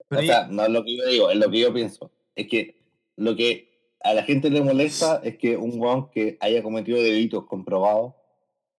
pero 0.08 0.20
o 0.20 0.22
ahí- 0.22 0.28
sea, 0.28 0.48
no 0.48 0.64
es 0.64 0.70
lo 0.70 0.84
que 0.84 0.98
yo 0.98 1.06
digo, 1.06 1.30
es 1.30 1.38
lo 1.38 1.52
que 1.52 1.60
yo 1.60 1.74
pienso. 1.74 2.12
Es 2.36 2.48
que 2.48 2.76
lo 3.18 3.36
que 3.36 3.94
a 4.02 4.14
la 4.14 4.24
gente 4.24 4.50
le 4.50 4.62
molesta 4.62 5.22
es 5.24 5.38
que 5.38 5.58
un 5.58 5.80
weón 5.80 6.10
que 6.12 6.38
haya 6.40 6.64
cometido 6.64 7.02
delitos 7.02 7.46
comprobados 7.46 8.14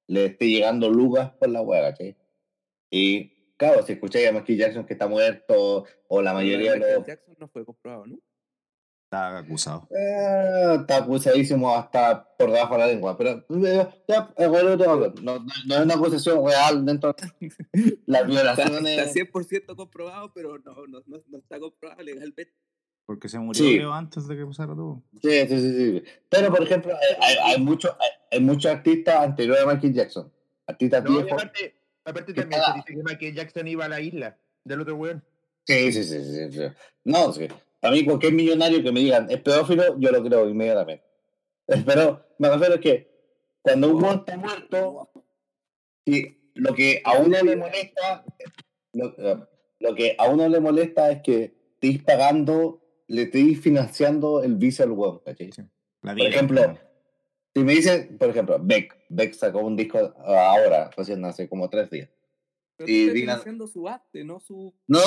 le 0.07 0.25
esté 0.27 0.47
llegando 0.49 0.89
lugas 0.91 1.31
por 1.39 1.51
la 1.51 1.61
hueá, 1.61 1.91
¿cachai? 1.91 2.17
Y 2.91 3.33
claro, 3.59 3.83
si 3.85 3.93
escucháis 3.93 4.29
a 4.29 4.33
Michael 4.33 4.59
Jackson 4.59 4.87
que 4.87 4.95
está 4.95 5.07
muerto, 5.07 5.85
o 6.09 6.23
la 6.23 6.33
mayoría 6.33 6.73
de 6.73 6.79
los. 6.79 7.07
Jackson 7.07 7.35
no 7.39 7.49
fue 7.49 7.65
comprobado, 7.67 8.07
¿no? 8.07 8.19
Está 9.05 9.39
acusado. 9.39 9.89
Eh, 9.91 10.77
está 10.81 10.99
acusadísimo 10.99 11.75
hasta 11.75 12.29
por 12.37 12.51
debajo 12.53 12.75
de 12.75 12.81
la 12.81 12.87
lengua, 12.89 13.17
pero 13.17 13.43
eh, 13.49 13.89
ya, 14.07 14.35
bueno, 14.49 14.77
no, 14.77 14.97
no, 14.97 15.09
no- 15.23 15.45
no 15.67 15.75
es 15.77 15.81
una 15.81 15.95
acusación 15.95 16.47
real 16.47 16.85
dentro 16.85 17.15
de 17.15 17.23
las 18.07 18.21
Está, 18.23 18.31
violaciones. 18.31 18.99
está 18.99 19.13
100% 19.33 19.77
comprobado, 19.77 20.31
pero 20.35 20.59
no, 20.59 20.87
no, 20.87 21.03
no, 21.07 21.23
no 21.27 21.39
está 21.39 21.59
comprobado 21.59 22.03
legalmente. 22.03 22.53
Porque 23.07 23.31
se 23.31 23.39
murió, 23.39 23.65
Sí. 23.65 23.81
antes 23.91 24.29
de 24.29 24.37
que 24.37 24.45
pasara 24.45 24.75
todo. 24.75 25.03
Sí, 25.23 25.31
sí, 25.49 25.59
sí, 25.59 25.75
sí. 26.01 26.03
Pero, 26.29 26.51
por 26.51 26.63
ejemplo, 26.63 26.93
hay, 26.95 27.37
hay, 27.39 27.53
hay 27.55 27.63
muchos 27.63 27.91
hay, 27.99 28.11
hay 28.39 28.45
muchos 28.45 28.71
artistas 28.71 29.21
anteriores 29.21 29.63
a 29.65 29.73
Michael 29.73 29.95
Jackson. 29.95 30.31
Artistas 30.67 31.03
viejos. 31.03 31.33
aparte, 31.33 31.75
aparte 32.09 32.35
también 32.35 32.61
se 32.63 32.73
dice 32.73 32.95
que 32.95 33.03
Michael 33.03 33.35
Jackson 33.35 33.69
iba 33.69 33.85
a 33.85 33.89
la 33.89 34.01
isla 34.01 34.39
del 34.65 34.81
otro 34.81 34.97
weón. 34.97 35.25
Sí, 35.67 35.93
sí, 35.93 36.05
sí, 36.05 36.25
sí, 36.25 36.53
sí. 36.53 36.63
No, 37.05 37.33
sí. 37.33 37.49
A 37.83 37.91
mí 37.91 38.05
cualquier 38.05 38.33
millonario 38.33 38.83
que 38.83 38.93
me 38.93 39.01
digan 39.01 39.31
es 39.31 39.41
pedófilo, 39.41 39.99
yo 39.99 40.11
lo 40.11 40.23
creo 40.23 40.49
inmediatamente. 40.49 41.05
Pero 41.87 42.25
me 42.39 42.49
refiero 42.49 42.75
a 42.75 42.81
que 42.81 43.11
cuando 43.63 43.91
un 43.91 44.01
muerto 44.01 44.25
está 44.27 44.37
muerto, 44.37 45.11
sí, 46.07 46.53
lo 46.55 46.75
que 46.75 47.03
a 47.05 47.19
uno 47.19 47.43
le 47.43 47.57
molesta, 47.57 48.25
lo, 48.95 49.15
lo 49.79 49.95
que 49.95 50.17
a 50.19 50.29
uno 50.29 50.49
le 50.49 50.61
molesta 50.61 51.11
es 51.11 51.23
que 51.23 51.55
estéis 51.75 52.03
pagando, 52.03 52.83
le 53.07 53.23
estéis 53.23 53.61
financiando 53.61 54.43
el 54.43 54.57
vicio 54.57 54.85
al 54.85 54.93
huevo, 54.93 55.23
¿cachai? 55.23 55.51
Por 56.01 56.21
ejemplo, 56.21 56.79
si 57.55 57.63
me 57.63 57.75
dicen, 57.75 58.17
por 58.19 58.31
ejemplo, 58.31 58.59
Beck, 58.61 58.98
Beck 59.09 59.35
sacó 59.35 59.61
un 59.61 59.77
disco 59.77 59.99
ahora, 60.25 60.91
recién 60.97 61.25
hace 61.25 61.49
como 61.49 61.69
tres 61.71 61.91
días. 61.91 62.09
Pero 62.77 62.91
Y 62.91 63.09
digan- 63.09 63.15
financiando 63.15 63.67
su 63.67 63.89
arte, 63.89 64.25
no 64.25 64.39
su. 64.41 64.75
No, 64.87 65.01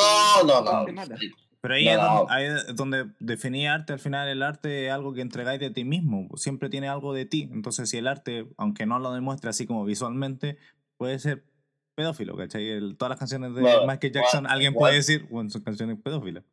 no, 0.46 0.62
no. 0.62 0.94
mala. 0.94 1.16
Pero 1.62 1.74
ahí, 1.76 1.86
No, 1.86 1.92
es 1.92 1.98
no. 1.98 2.04
donde, 2.18 2.34
ahí 2.34 2.46
es 2.46 2.76
donde 2.76 3.06
definí 3.20 3.68
arte, 3.68 3.94
al 3.94 4.00
final 4.00 4.28
el 4.28 4.42
arte 4.42 4.88
es 4.88 4.92
algo 4.92 5.14
que 5.14 5.22
entregáis 5.22 5.60
de 5.60 5.70
ti 5.70 5.84
mismo, 5.86 6.28
siempre 6.36 6.70
tiene 6.70 6.88
algo 6.90 7.14
de 7.14 7.26
ti. 7.26 7.50
Entonces, 7.54 7.90
si 7.90 7.98
el 7.98 8.08
arte, 8.08 8.48
aunque 8.58 8.86
no 8.88 8.98
lo 9.00 9.14
demuestre 9.14 9.50
así 9.52 9.68
como 9.68 9.86
visualmente, 9.86 10.58
puede 10.98 11.20
ser 11.20 11.44
pedófilo, 11.96 12.36
¿cachai? 12.36 12.68
El- 12.68 12.98
todas 12.98 13.12
las 13.12 13.20
canciones 13.20 13.54
de 13.54 13.62
Bueno, 13.62 13.86
Michael 13.86 14.12
Jackson, 14.14 14.42
bueno, 14.44 14.54
alguien 14.54 14.74
bueno. 14.74 14.82
puede 14.82 14.96
decir, 14.96 15.28
bueno, 15.30 15.50
son 15.52 15.62
canciones 15.62 15.98
pedófilas. 16.04 16.44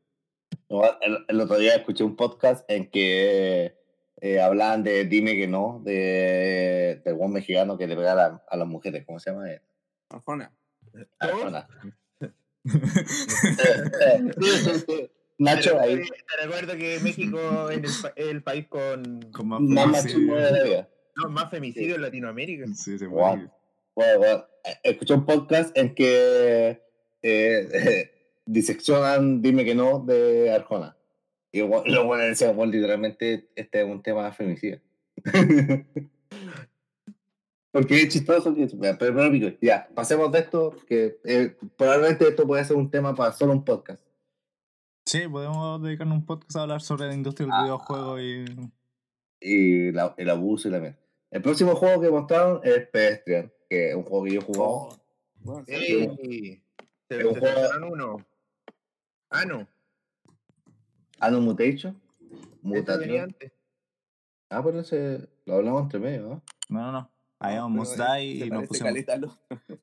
No, 0.69 0.83
El, 1.01 1.25
el 1.27 1.41
otro 1.41 1.57
día 1.59 1.75
escuché 1.75 2.05
un 2.05 2.15
podcast 2.17 2.71
en 2.71 2.91
que 2.91 3.79
eh, 4.21 4.41
hablaban 4.41 4.83
de 4.83 5.05
Dime 5.05 5.35
que 5.37 5.47
no, 5.49 5.81
de, 5.85 7.01
del 7.05 7.15
buen 7.15 7.33
mexicano 7.33 7.77
que 7.79 7.87
le 7.87 7.97
pega 7.97 8.13
a, 8.13 8.17
la- 8.17 8.43
a 8.49 8.57
las 8.57 8.67
mujeres. 8.69 9.05
¿Cómo 9.07 9.19
se 9.19 9.31
llama? 9.31 9.47
Arjona. 10.11 10.53
Arjona. 11.19 11.69
Nacho, 15.39 15.79
ahí, 15.81 15.95
eh, 15.95 16.03
Te 16.03 16.45
recuerdo 16.47 16.77
que 16.77 16.99
México 17.01 17.71
es 17.71 17.79
el, 17.79 17.85
pa- 18.03 18.13
el 18.17 18.43
país 18.43 18.67
con 18.69 19.23
Con 19.33 19.49
más 19.49 19.61
más 19.61 20.03
femicidio. 20.03 20.33
machismo 20.33 20.37
de 20.37 20.51
la 20.53 20.63
vida. 20.65 20.89
no, 21.17 21.29
más 21.31 21.51
femicidio 21.51 21.95
en 21.95 22.03
Latinoamérica. 22.03 22.67
Sí, 22.75 22.99
se 22.99 23.07
Wow. 23.07 23.37
puede. 23.37 23.51
Bueno, 23.95 24.19
bueno, 24.19 24.45
escuché 24.83 25.15
un 25.15 25.25
podcast 25.27 25.77
en 25.79 25.95
que 25.95 26.83
eh, 27.23 28.11
diseccionan 28.47 29.41
Dime 29.43 29.65
que 29.65 29.75
no 29.77 30.01
de 30.01 30.51
Arjona. 30.53 30.97
Y 31.53 31.63
bueno, 31.63 31.85
lo 31.87 32.05
bueno 32.07 32.25
decía, 32.25 32.53
bueno, 32.53 32.73
literalmente 32.73 33.49
este 33.57 33.81
es 33.83 33.87
un 33.87 34.03
tema 34.03 34.25
de 34.27 34.33
femicidio. 34.33 34.81
Porque 37.73 38.03
es 38.03 38.09
chistoso 38.13 38.55
que 38.55 38.67
pero, 38.81 38.97
pero, 38.99 39.31
pico, 39.31 39.49
ya, 39.61 39.89
pasemos 39.95 40.31
de 40.33 40.39
esto, 40.41 40.75
que 40.87 41.19
eh, 41.25 41.57
probablemente 41.77 42.29
esto 42.29 42.47
puede 42.47 42.65
ser 42.65 42.77
un 42.77 42.91
tema 42.91 43.15
para 43.15 43.33
solo 43.33 43.53
un 43.53 43.65
podcast. 43.65 44.03
Sí, 45.07 45.27
podemos 45.27 45.83
dedicarnos 45.83 46.19
un 46.19 46.27
podcast 46.27 46.57
a 46.57 46.63
hablar 46.63 46.81
sobre 46.83 47.07
la 47.07 47.15
industria 47.15 47.47
del 47.47 47.55
Ah. 47.55 47.63
videojuego 47.65 48.21
y... 48.21 48.45
Y 49.41 49.93
la- 49.93 50.15
el 50.19 50.29
abuso 50.31 50.69
y 50.69 50.71
la 50.73 50.81
mierda. 50.81 50.99
El 51.31 51.43
próximo 51.43 51.75
juego 51.77 52.01
que 52.03 52.11
mostraron 52.11 52.61
es 52.65 52.87
Pedestrian, 52.89 53.53
que 53.71 53.91
es 53.91 53.95
un 53.95 54.03
juego 54.03 54.25
que 54.25 54.33
yo 54.33 54.41
he 54.41 54.45
jugado. 54.45 54.89
Bueno, 55.37 55.65
sí, 55.67 56.07
un 56.07 56.17
se 57.09 57.23
juego- 57.25 57.87
uno. 57.91 58.27
Ah, 59.31 59.45
no. 59.47 59.67
Este 61.21 62.99
venía 62.99 63.27
Mutation. 63.27 63.53
Ah, 64.51 64.63
pero 64.65 64.81
ese 64.81 65.29
lo 65.45 65.57
hablamos 65.57 65.83
entre 65.83 66.01
medio, 66.01 66.23
¿no? 66.23 66.43
No, 66.69 66.81
no, 66.81 66.93
no. 66.93 67.11
I 67.41 67.55
pero, 67.55 67.65
almost 67.65 68.01
eh, 68.01 68.25
y 68.25 68.51
nos 68.51 68.67
pusimos... 68.67 68.93
¿no? 69.21 69.39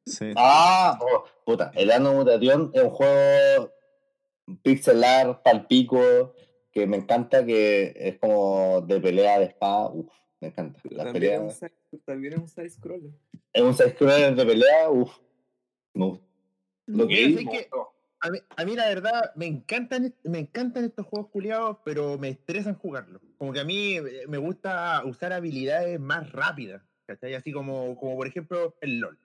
Sí. 0.06 0.34
Ah, 0.36 1.00
oh, 1.02 1.26
puta. 1.46 1.72
El 1.76 1.92
Ano 1.92 2.14
Mutation 2.14 2.72
es 2.74 2.84
un 2.84 2.90
juego 2.90 3.72
pixelar, 4.62 5.42
palpico, 5.42 6.34
que 6.72 6.86
me 6.86 6.98
encanta, 6.98 7.46
que 7.46 7.94
es 7.96 8.18
como 8.20 8.82
de 8.82 9.00
pelea 9.00 9.40
de 9.40 9.46
espada. 9.46 9.90
Uf, 9.90 10.12
me 10.42 10.50
encanta. 10.50 10.80
Las 10.84 11.06
también, 11.06 11.34
es 11.34 11.40
un 11.40 11.52
side, 11.52 12.02
también 12.06 12.34
es 12.34 12.40
un 12.40 12.48
side 12.50 12.70
scroller. 12.70 13.12
Es 13.54 13.62
un 13.62 13.74
side-scroller 13.74 14.36
de 14.36 14.46
pelea, 14.46 14.90
uf. 14.90 15.18
Me 15.94 16.06
gusta. 16.06 16.26
Lo 16.88 17.08
que. 17.08 17.70
A 18.22 18.66
mí, 18.66 18.76
la 18.76 18.88
verdad 18.88 19.34
me 19.36 19.46
encantan, 19.46 20.16
me 20.24 20.40
encantan 20.40 20.86
estos 20.86 21.06
juegos 21.06 21.30
culiados, 21.30 21.78
pero 21.86 22.18
me 22.18 22.30
estresan 22.30 22.76
jugarlos. 22.76 23.22
Como 23.38 23.54
que 23.54 23.60
a 23.60 23.66
mí 23.66 23.98
eh, 23.98 24.26
me 24.28 24.38
gusta 24.38 25.04
usar 25.06 25.32
habilidades 25.34 26.00
más 26.00 26.32
rápidas, 26.32 26.82
¿cachai? 27.06 27.36
Así 27.36 27.52
como, 27.52 27.96
como 27.98 28.16
por 28.16 28.28
ejemplo 28.28 28.76
el 28.82 29.00
LOL. 29.00 29.20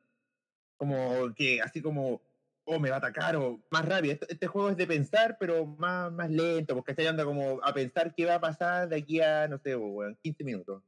Como 0.76 1.32
que 1.34 1.62
así 1.62 1.80
como, 1.80 2.20
oh, 2.64 2.78
me 2.78 2.90
va 2.90 2.96
a 2.96 2.98
atacar 2.98 3.36
o 3.36 3.60
más 3.70 3.86
rápido. 3.86 4.14
Este, 4.14 4.26
este 4.32 4.46
juego 4.46 4.70
es 4.70 4.76
de 4.76 4.86
pensar, 4.86 5.36
pero 5.38 5.64
más, 5.64 6.12
más 6.12 6.30
lento, 6.30 6.74
porque 6.74 6.94
¿cachai? 6.94 7.08
Anda 7.08 7.24
como 7.24 7.60
a 7.62 7.72
pensar 7.72 8.14
qué 8.14 8.26
va 8.26 8.34
a 8.34 8.40
pasar 8.40 8.88
de 8.88 8.96
aquí 8.96 9.20
a, 9.20 9.48
no 9.48 9.58
sé, 9.58 9.76
weón, 9.76 10.18
15 10.22 10.44
minutos. 10.44 10.82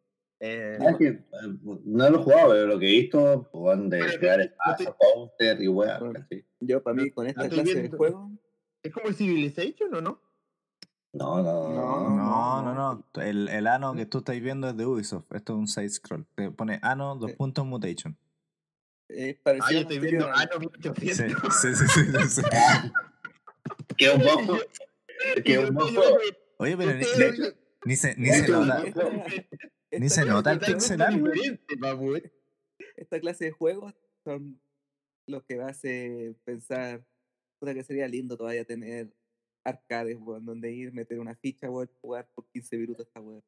Eh, 0.44 0.76
que, 0.98 1.06
eh, 1.06 1.22
no 1.84 2.10
lo 2.10 2.18
he 2.18 2.22
jugado, 2.24 2.50
pero 2.50 2.66
lo 2.66 2.78
que 2.80 2.86
he 2.88 3.00
visto, 3.02 3.44
juegan 3.52 3.88
de 3.88 4.00
crear 4.18 4.40
espacios, 4.40 4.92
counter 5.14 5.62
y 5.62 5.68
weá. 5.68 6.00
Yo, 6.58 6.82
para 6.82 6.94
mí, 7.00 7.10
con 7.12 7.28
esta 7.28 7.48
clase 7.48 7.82
de 7.82 7.88
juego, 7.90 8.30
¿Es 8.82 8.92
como 8.92 9.06
el 9.06 9.14
Civilization 9.14 9.94
o 9.94 10.00
no? 10.00 10.20
No, 11.12 11.40
no, 11.42 11.68
no. 11.68 12.08
No, 12.16 12.62
no, 12.62 12.74
no. 12.74 13.22
El, 13.22 13.46
el 13.48 13.66
ano 13.68 13.94
que 13.94 14.06
tú 14.06 14.18
estás 14.18 14.40
viendo 14.40 14.68
es 14.68 14.76
de 14.76 14.84
Ubisoft. 14.84 15.30
Esto 15.32 15.52
es 15.52 15.58
un 15.60 15.68
side 15.68 15.90
scroll. 15.90 16.26
Te 16.34 16.50
pone 16.50 16.80
ano, 16.82 17.14
dos 17.14 17.30
Sí. 17.30 17.36
puntos 17.36 17.64
mutation. 17.64 18.16
es 19.08 19.36
parecido 19.36 19.66
Ah, 19.68 19.72
yo 19.72 19.78
estoy 19.80 19.98
viendo 20.00 20.26
Ano 20.26 20.58
1800. 20.58 21.54
Sí, 21.60 21.74
sí, 21.76 21.86
sí, 21.86 22.00
sí. 22.28 22.42
Que 23.96 24.10
un 24.10 24.20
juego. 24.22 24.58
Que 25.44 25.58
un 25.60 25.74
juego. 25.76 26.18
Oye, 26.56 26.76
pero 26.76 26.94
ni, 26.94 27.02
Ustedes- 27.04 27.38
ni- 27.38 27.46
ni 27.84 27.96
se, 27.96 28.16
ni 28.16 28.30
se 28.30 28.48
nota. 28.48 28.82
Esta- 29.92 29.98
Ni 30.04 30.08
se 30.08 30.24
nota 30.24 30.52
el 30.52 30.58
clase- 30.58 30.72
pixel 30.74 31.02
art, 31.02 31.18
güey. 31.20 31.32
diferente, 31.34 31.76
papu, 31.76 32.16
eh. 32.16 32.32
esta 32.96 33.20
clase 33.20 33.44
de 33.46 33.50
juegos 33.52 33.94
son 34.24 34.60
los 35.28 35.42
que 35.44 35.56
me 35.56 35.64
hace 35.64 36.34
pensar 36.44 37.04
puta 37.60 37.74
que 37.74 37.84
sería 37.84 38.08
lindo 38.08 38.36
todavía 38.36 38.64
tener 38.64 39.14
arcades 39.64 40.16
weón, 40.18 40.44
donde 40.44 40.72
ir, 40.72 40.92
meter 40.92 41.20
una 41.20 41.36
ficha, 41.36 41.70
weón, 41.70 41.88
jugar 42.00 42.26
por 42.34 42.46
15 42.48 42.76
minutos 42.78 43.06
esta 43.06 43.20
weón. 43.20 43.42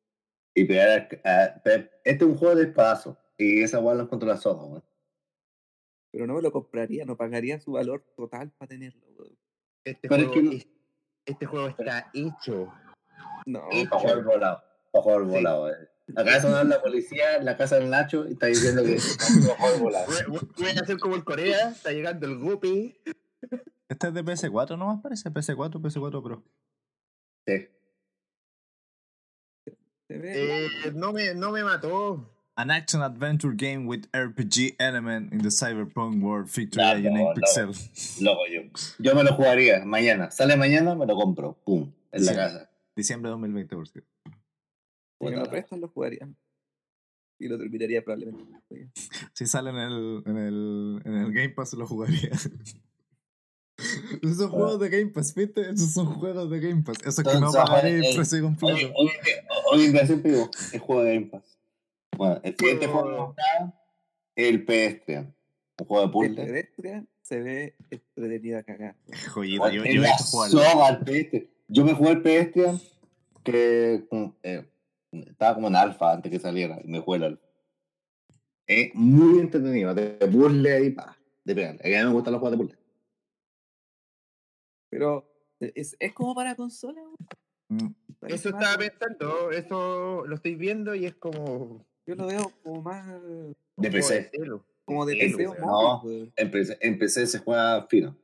Y 0.55 0.65
pegar 0.67 1.09
a- 1.25 1.45
a- 1.45 1.63
pe- 1.63 1.91
Este 2.05 2.25
es 2.25 2.31
un 2.31 2.37
juego 2.37 2.55
de 2.55 2.65
espadazo. 2.65 3.19
Y 3.37 3.63
esa 3.63 3.81
weá 3.81 3.95
lo 3.97 4.03
encuentro 4.05 4.29
la 4.29 4.37
soja, 4.37 4.65
weón. 4.65 4.85
Pero 6.13 6.27
no 6.29 6.35
me 6.35 6.43
lo 6.43 6.53
compraría, 6.53 7.05
no 7.05 7.17
pagaría 7.17 7.59
su 7.59 7.73
valor 7.73 8.05
total 8.17 8.53
para 8.53 8.69
tenerlo, 8.69 9.05
weón. 9.19 9.37
Este, 9.85 10.09
Pero 10.09 10.23
es 10.23 10.29
juego, 10.29 10.51
que- 10.51 10.57
es- 10.59 10.69
este 11.27 11.47
juego 11.47 11.69
está 11.69 12.11
hecho. 12.15 12.73
No, 13.47 13.69
Eh, 13.73 13.87
Para 13.89 14.01
jugar 14.03 14.25
volado. 14.25 14.63
Para 14.93 15.03
jugar 15.03 15.23
Sí. 15.25 15.29
volado, 15.31 15.71
eh. 15.73 15.89
Acá 16.17 16.41
sonando 16.41 16.77
la 16.77 16.83
policía 16.83 17.37
en 17.37 17.45
la 17.45 17.57
casa 17.57 17.77
del 17.77 17.91
Nacho 17.91 18.27
y 18.29 18.33
está 18.33 18.47
diciendo 18.47 18.83
que. 18.83 18.99
Voy, 19.81 19.95
a 20.69 20.81
hacer 20.81 20.99
como 20.99 21.17
el 21.17 21.25
Corea, 21.25 21.71
está 21.71 21.93
llegando 21.93 22.27
el 22.27 22.39
Guppy. 22.39 22.95
Este 23.89 24.09
es 24.09 24.15
de 24.15 24.25
PS4 24.25 24.79
nomás, 24.79 25.01
parece. 25.03 25.31
PS4, 25.31 25.81
PS4 25.81 26.23
Pro. 26.23 26.45
Sí. 27.47 27.69
Eh, 30.11 30.69
no, 30.95 31.13
me, 31.13 31.35
no 31.35 31.51
me 31.51 31.65
mató. 31.65 32.31
An 32.57 32.71
action 32.71 33.03
adventure 33.03 33.53
game 33.57 33.87
with 33.87 34.07
RPG 34.13 34.77
element 34.79 35.33
in 35.33 35.39
the 35.39 35.51
cyberpunk 35.51 36.23
world 36.23 36.49
featuring 36.49 36.87
a 36.87 37.11
unique 37.11 37.35
pixel. 37.35 37.75
Loco, 38.21 38.43
yo, 38.47 38.63
yo 38.99 39.15
me 39.15 39.25
lo 39.25 39.35
jugaría 39.35 39.85
mañana. 39.85 40.31
Sale 40.31 40.57
mañana, 40.57 40.95
me 40.95 41.07
lo 41.07 41.17
compro. 41.17 41.55
Pum. 41.65 41.91
En 42.13 42.25
la 42.25 42.35
casa. 42.35 42.71
Diciembre 42.95 43.29
de 43.29 43.33
2020, 43.33 43.75
por 43.75 43.89
cierto. 43.89 44.14
Si 45.19 45.25
me 45.25 45.31
Puta 45.31 45.45
lo 45.45 45.51
prestan, 45.51 45.81
lo 45.81 45.89
jugaría. 45.89 46.29
Y 47.39 47.49
lo 47.49 47.59
terminaría 47.59 48.05
probablemente. 48.05 48.61
Si 49.33 49.47
sale 49.47 49.71
en 49.71 49.77
el, 49.77 50.23
en 50.27 50.37
el, 50.37 51.03
en 51.05 51.15
el 51.15 51.33
Game 51.33 51.51
Pass, 51.51 51.73
lo 51.75 51.87
jugaría. 51.87 52.31
Esos 54.23 54.37
son 54.37 54.51
juegos 54.51 54.79
de 54.81 54.89
Game 54.89 55.11
Pass, 55.11 55.35
¿viste? 55.35 55.69
Esos 55.71 55.91
son 55.91 56.07
juegos 56.07 56.49
de 56.51 56.61
Game 56.61 56.83
Pass. 56.83 56.99
Eso 57.05 57.23
es 57.23 57.29
que 57.29 57.41
no 57.41 57.51
pagaré 57.51 57.97
el 58.07 58.15
precio 58.15 58.41
completo. 58.43 58.93
hoy 58.95 59.85
en 59.87 60.23
digo, 60.23 60.51
el 60.73 60.79
juego 60.81 61.03
de 61.03 61.15
Game 61.15 61.27
Pass. 61.27 61.59
Bueno, 62.17 62.41
el 62.45 62.57
siguiente 62.57 62.87
Juego- 62.87 63.31
está 63.37 63.75
el 64.37 64.65
Pedestrian. 64.65 65.35
Un 65.79 65.87
juego 65.87 66.03
de 66.03 66.07
El 66.07 66.13
puzzle. 66.35 66.45
Pedestrian 66.47 67.09
se 67.23 67.41
ve 67.43 67.77
entretenida 67.91 68.59
a 68.59 68.63
cagar. 68.63 68.97
Joyita, 69.33 69.73
yo, 69.73 69.85
yo 69.85 70.01
la 70.01 70.09
visto 70.09 70.25
jugarlo. 70.25 70.59
soga 70.63 70.87
al 70.87 71.01
Pedestrian. 71.01 71.47
Yo 71.69 71.85
me 71.85 71.95
jugué 71.95 72.11
el 72.11 72.23
Pedestrian 72.23 72.81
que 73.43 74.07
mm, 74.11 74.25
eh, 74.45 74.65
estaba 75.23 75.55
como 75.55 75.69
en 75.69 75.77
alfa 75.77 76.13
antes 76.13 76.31
que 76.31 76.39
saliera. 76.39 76.79
y 76.83 76.89
Me 76.89 77.01
jugué 77.01 77.19
el 77.19 77.25
alfa. 77.25 77.47
Es 78.67 78.95
muy 78.95 79.41
entretenido. 79.41 79.95
De 79.95 80.11
puzzle 80.31 80.85
y 80.87 80.91
pa, 80.91 81.17
de 81.45 81.55
pegarle. 81.55 81.81
A 81.97 82.01
mí 82.01 82.07
me 82.09 82.13
gustan 82.15 82.33
los 82.33 82.41
juegos 82.41 82.59
de 82.59 82.65
puzzle. 82.65 82.79
Pero 84.91 85.27
es, 85.61 85.97
es 85.99 86.13
como 86.13 86.35
para 86.35 86.55
consola. 86.55 87.03
Mm, 87.69 87.89
Eso 88.29 88.51
estaba 88.51 88.77
pensando, 88.79 89.51
eso 89.51 90.25
lo 90.27 90.35
estoy 90.37 90.55
viendo 90.55 90.95
y 90.95 91.07
es 91.07 91.15
como. 91.15 91.85
Yo 92.07 92.15
lo 92.17 92.27
veo 92.27 92.53
como 92.63 92.83
más 92.83 93.07
De 93.07 93.55
como 93.77 93.91
PC. 93.91 94.31
como 94.85 95.07
de 95.07 95.17
PC. 95.17 95.45
No. 95.59 96.03
weón. 96.03 96.33
En 96.37 96.51
PC, 96.51 96.79
en 96.81 96.99
PC 96.99 97.27
se 97.27 97.39
juega 97.39 97.87
fino. 97.89 98.17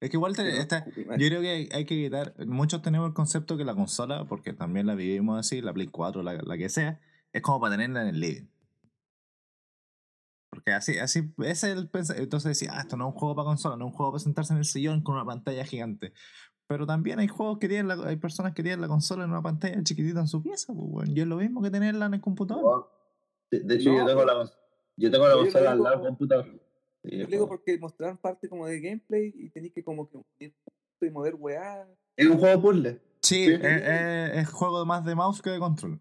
Es 0.00 0.10
que 0.10 0.16
igual 0.16 0.36
te- 0.36 0.60
puta, 0.62 0.84
yo 0.86 1.26
creo 1.28 1.40
que 1.40 1.48
hay, 1.50 1.68
hay 1.72 1.84
que 1.84 1.96
quitar. 1.96 2.34
Muchos 2.46 2.82
tenemos 2.82 3.08
el 3.08 3.14
concepto 3.14 3.56
que 3.56 3.64
la 3.64 3.74
consola, 3.74 4.26
porque 4.26 4.52
también 4.52 4.86
la 4.86 4.94
vivimos 4.94 5.38
así, 5.40 5.60
la 5.60 5.72
Play 5.72 5.88
4, 5.88 6.22
la, 6.22 6.34
la 6.34 6.56
que 6.56 6.68
sea, 6.68 7.00
es 7.32 7.42
como 7.42 7.60
para 7.60 7.74
tenerla 7.74 8.02
en 8.02 8.08
el 8.08 8.20
living. 8.20 8.46
Porque 10.50 10.72
así, 10.72 10.98
así, 10.98 11.32
ese 11.38 11.72
es 11.72 11.76
el 11.76 11.90
pens- 11.90 12.14
Entonces 12.16 12.58
decía, 12.58 12.70
ah, 12.74 12.80
esto 12.80 12.96
no 12.96 13.08
es 13.08 13.14
un 13.14 13.18
juego 13.18 13.34
para 13.36 13.46
consola, 13.46 13.76
no 13.76 13.86
es 13.86 13.90
un 13.92 13.96
juego 13.96 14.12
para 14.12 14.22
sentarse 14.22 14.52
en 14.52 14.58
el 14.60 14.64
sillón 14.64 15.02
con 15.02 15.16
una 15.16 15.24
pantalla 15.24 15.64
gigante. 15.64 16.12
Pero 16.68 16.86
también 16.86 17.18
hay 17.18 17.28
juegos 17.28 17.58
que 17.58 17.68
tienen, 17.68 17.88
la- 17.88 18.08
hay 18.08 18.16
personas 18.16 18.54
que 18.54 18.62
tienen 18.62 18.80
la 18.80 18.88
consola 18.88 19.24
en 19.24 19.30
una 19.30 19.42
pantalla 19.42 19.82
chiquitita 19.82 20.20
en 20.20 20.28
su 20.28 20.42
pieza, 20.42 20.72
pues, 20.72 20.88
bueno. 20.88 21.12
Y 21.14 21.20
es 21.20 21.26
lo 21.26 21.36
mismo 21.36 21.60
que 21.60 21.70
tenerla 21.70 22.06
en 22.06 22.14
el 22.14 22.20
computador. 22.20 22.88
De, 23.50 23.60
de 23.60 23.74
hecho, 23.74 23.90
No, 23.90 23.98
yo 23.98 24.06
tengo 24.06 24.22
pues. 24.24 24.36
la, 24.36 24.52
yo 24.96 25.10
tengo 25.10 25.28
la 25.28 25.34
consola 25.34 25.72
al 25.72 25.82
lado 25.82 25.96
del 25.96 26.06
computador. 26.08 26.67
Yo 27.04 27.24
es 27.24 27.30
digo 27.30 27.48
porque 27.48 27.78
mostraron 27.78 28.16
parte 28.18 28.48
como 28.48 28.66
de 28.66 28.80
gameplay 28.80 29.32
y 29.36 29.48
tenéis 29.50 29.72
que 29.72 29.82
como 29.84 30.08
que 30.10 30.16
unir 30.16 30.54
y 31.00 31.10
mover 31.10 31.34
weá. 31.36 31.86
es 32.16 32.26
un 32.26 32.38
juego 32.38 32.60
puzzle. 32.60 33.00
Sí, 33.22 33.46
Sí. 33.46 33.52
es, 33.52 33.60
es- 33.62 34.36
es 34.38 34.48
juego 34.50 34.84
más 34.84 35.04
de 35.04 35.14
mouse 35.14 35.40
que 35.42 35.50
de 35.50 35.58
control. 35.58 36.00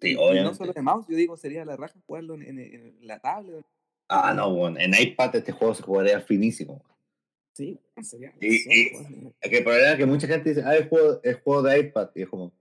Sí, 0.00 0.12
Y 0.12 0.14
no 0.14 0.22
obviamente. 0.22 0.56
solo 0.56 0.72
de 0.72 0.82
mouse, 0.82 1.06
yo 1.08 1.16
digo 1.16 1.36
sería 1.36 1.64
la 1.64 1.76
raja 1.76 1.98
jugarlo 2.06 2.34
en, 2.34 2.42
en- 2.42 2.58
en 2.58 3.06
la 3.06 3.18
tablet. 3.20 3.64
Ah, 4.08 4.32
no, 4.34 4.52
bueno, 4.54 4.78
en 4.80 4.92
iPad 4.98 5.36
este 5.36 5.52
juego 5.52 5.74
se 5.74 5.82
jugaría 5.82 6.20
finísimo. 6.20 6.82
Sí, 7.52 7.78
sería. 8.02 8.32
Y- 8.40 8.64
que 9.40 9.58
el 9.58 9.64
problema 9.64 9.90
es 9.92 9.96
que 9.98 10.06
mucha 10.06 10.26
gente 10.26 10.48
dice, 10.50 10.62
ah, 10.64 10.74
es 10.76 10.88
juego, 10.88 11.20
es 11.22 11.36
juego 11.42 11.62
de 11.62 11.78
iPad. 11.80 12.10
Y 12.14 12.22
es 12.22 12.28
como, 12.28 12.52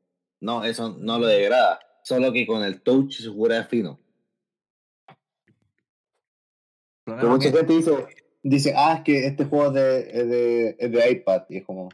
no, 0.42 0.64
eso 0.66 0.90
no 1.00 1.18
lo 1.18 1.28
degrada. 1.28 1.80
Solo 2.04 2.32
que 2.34 2.46
con 2.46 2.64
el 2.64 2.82
touch 2.82 3.20
se 3.22 3.30
jugaría 3.30 3.64
fino. 3.66 4.00
Pero 7.18 7.30
mucha 7.30 7.52
que- 7.52 7.58
gente 7.58 7.74
dice, 7.74 8.08
dice, 8.44 8.74
ah, 8.76 8.96
es 8.98 9.04
que 9.04 9.26
este 9.28 9.46
juego 9.46 9.68
es 9.68 9.74
de, 9.74 10.00
es 10.22 10.30
de, 10.30 10.76
es 10.80 10.92
de 10.92 11.12
iPad. 11.12 11.44
Y 11.50 11.58
es 11.58 11.66
como, 11.66 11.90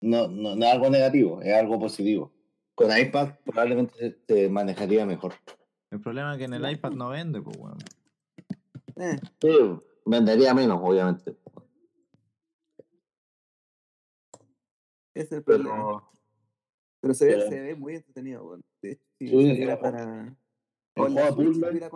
no, 0.00 0.28
no, 0.28 0.54
no 0.56 0.64
es 0.64 0.72
algo 0.72 0.90
negativo, 0.90 1.40
es 1.42 1.54
algo 1.54 1.78
positivo. 1.78 2.32
Con 2.74 2.96
iPad 2.96 3.34
probablemente 3.44 4.18
se, 4.26 4.48
manejaría 4.48 5.06
mejor. 5.06 5.34
El 5.90 6.00
problema 6.00 6.32
es 6.32 6.38
que 6.38 6.44
en 6.44 6.54
el 6.54 6.70
iPad 6.70 6.90
no 6.92 7.10
vende, 7.10 7.40
pues, 7.40 7.56
bueno. 7.56 7.76
Eh, 8.96 9.18
Sí, 9.40 9.56
vendería 10.04 10.52
menos, 10.54 10.80
obviamente. 10.82 11.36
ese 15.14 15.26
es 15.26 15.32
el 15.32 15.42
problema. 15.44 15.74
Pero 15.76 16.10
Pero 17.00 17.14
se 17.14 17.26
ve, 17.26 17.32
pero- 17.36 17.48
se 17.50 17.60
ve 17.60 17.74
muy 17.76 17.94
entretenido, 17.96 18.44
weón. 18.44 18.64
De 18.82 18.92
hecho, 18.92 19.04
si 19.18 19.28
Sí, 19.28 19.62
el- 19.62 19.78
para. 19.78 20.02
el 20.96 21.14
la 21.14 21.32
juego 21.32 21.52
si 21.52 21.60
ya, 21.60 21.66
sería 21.68 21.90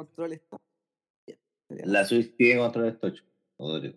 la 1.69 2.05
Switch 2.05 2.35
tiene 2.37 2.61
control 2.61 2.89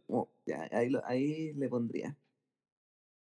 como- 0.08 0.32
ya, 0.46 0.68
ahí, 0.72 0.90
lo- 0.90 1.06
ahí 1.06 1.54
le 1.54 1.70
pondría. 1.70 2.18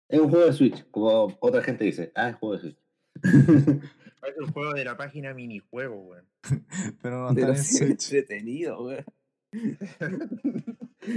Es 0.08 0.20
un 0.20 0.30
juego 0.30 0.46
de 0.46 0.52
Switch, 0.52 0.84
como 0.90 1.36
otra 1.40 1.62
gente 1.62 1.84
dice, 1.84 2.12
ah, 2.14 2.30
es 2.30 2.36
juego 2.36 2.54
de 2.56 2.60
Switch. 2.60 2.78
Es 4.22 4.38
un 4.38 4.52
juego 4.52 4.72
de 4.74 4.84
la 4.84 4.96
página 4.96 5.34
minijuego, 5.34 5.96
weón. 5.96 6.24
Pero 7.02 7.18
no 7.18 7.28
está 7.30 7.34
Pero 7.34 7.48
en 7.48 7.54
ve 7.54 7.62
Switch. 7.64 8.12
No, 8.12 8.18
entretenido, 8.18 8.84
weón. 8.84 9.04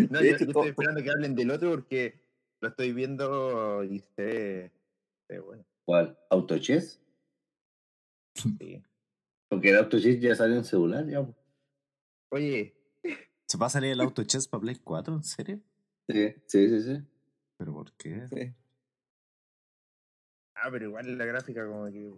yo, 0.10 0.20
De 0.22 0.30
hecho, 0.32 0.46
yo 0.46 0.52
todo- 0.52 0.64
estoy 0.64 0.70
esperando 0.70 1.04
que 1.04 1.12
hablen 1.12 1.36
del 1.36 1.52
otro 1.52 1.70
porque 1.70 2.20
lo 2.62 2.70
estoy 2.70 2.94
viendo 2.94 3.84
y 3.84 4.04
ve 5.30 5.40
bueno. 5.40 5.64
¿Cuál? 5.86 6.18
¿Autochess? 6.32 7.00
Sí. 8.34 8.82
Porque 9.50 9.70
el 9.70 9.78
Autochess 9.78 10.20
ya 10.20 10.34
salió 10.36 10.56
en 10.58 10.66
celular, 10.66 11.08
ya. 11.08 11.26
Oye, 12.32 12.75
¿Se 13.48 13.58
va 13.58 13.68
a 13.68 13.70
salir 13.70 13.92
el 13.92 14.02
Auto 14.02 14.24
Chess 14.24 14.48
para 14.48 14.62
Play 14.62 14.76
4? 14.84 15.16
¿En 15.16 15.24
serio? 15.24 15.60
Sí, 16.08 16.34
sí, 16.48 16.70
sí, 16.70 16.82
sí. 16.82 17.04
¿Pero 17.58 17.74
por 17.74 17.92
qué? 17.94 18.28
Sí. 18.28 18.54
ah, 20.56 20.70
pero 20.72 20.86
igual 20.86 21.18
la 21.18 21.26
gráfica 21.26 21.66
como 21.68 21.86
que... 21.86 22.14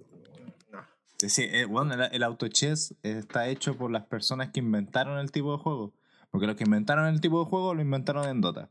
No. 0.72 0.80
Sí, 1.18 1.30
sí, 1.30 1.44
eh, 1.50 1.66
bueno, 1.66 1.94
el, 1.94 2.02
el 2.14 2.24
Auto 2.24 2.48
Chess 2.48 2.96
está 3.04 3.48
hecho 3.48 3.78
por 3.78 3.92
las 3.92 4.06
personas 4.06 4.50
que 4.50 4.60
inventaron 4.60 5.20
el 5.20 5.32
tipo 5.32 5.52
de 5.52 5.58
juego. 5.58 5.94
Porque 6.32 6.48
los 6.48 6.56
que 6.56 6.64
inventaron 6.64 7.08
el 7.08 7.22
tipo 7.22 7.44
de 7.44 7.50
juego 7.50 7.74
lo 7.74 7.82
inventaron 7.82 8.28
en 8.28 8.42
Dota. 8.42 8.70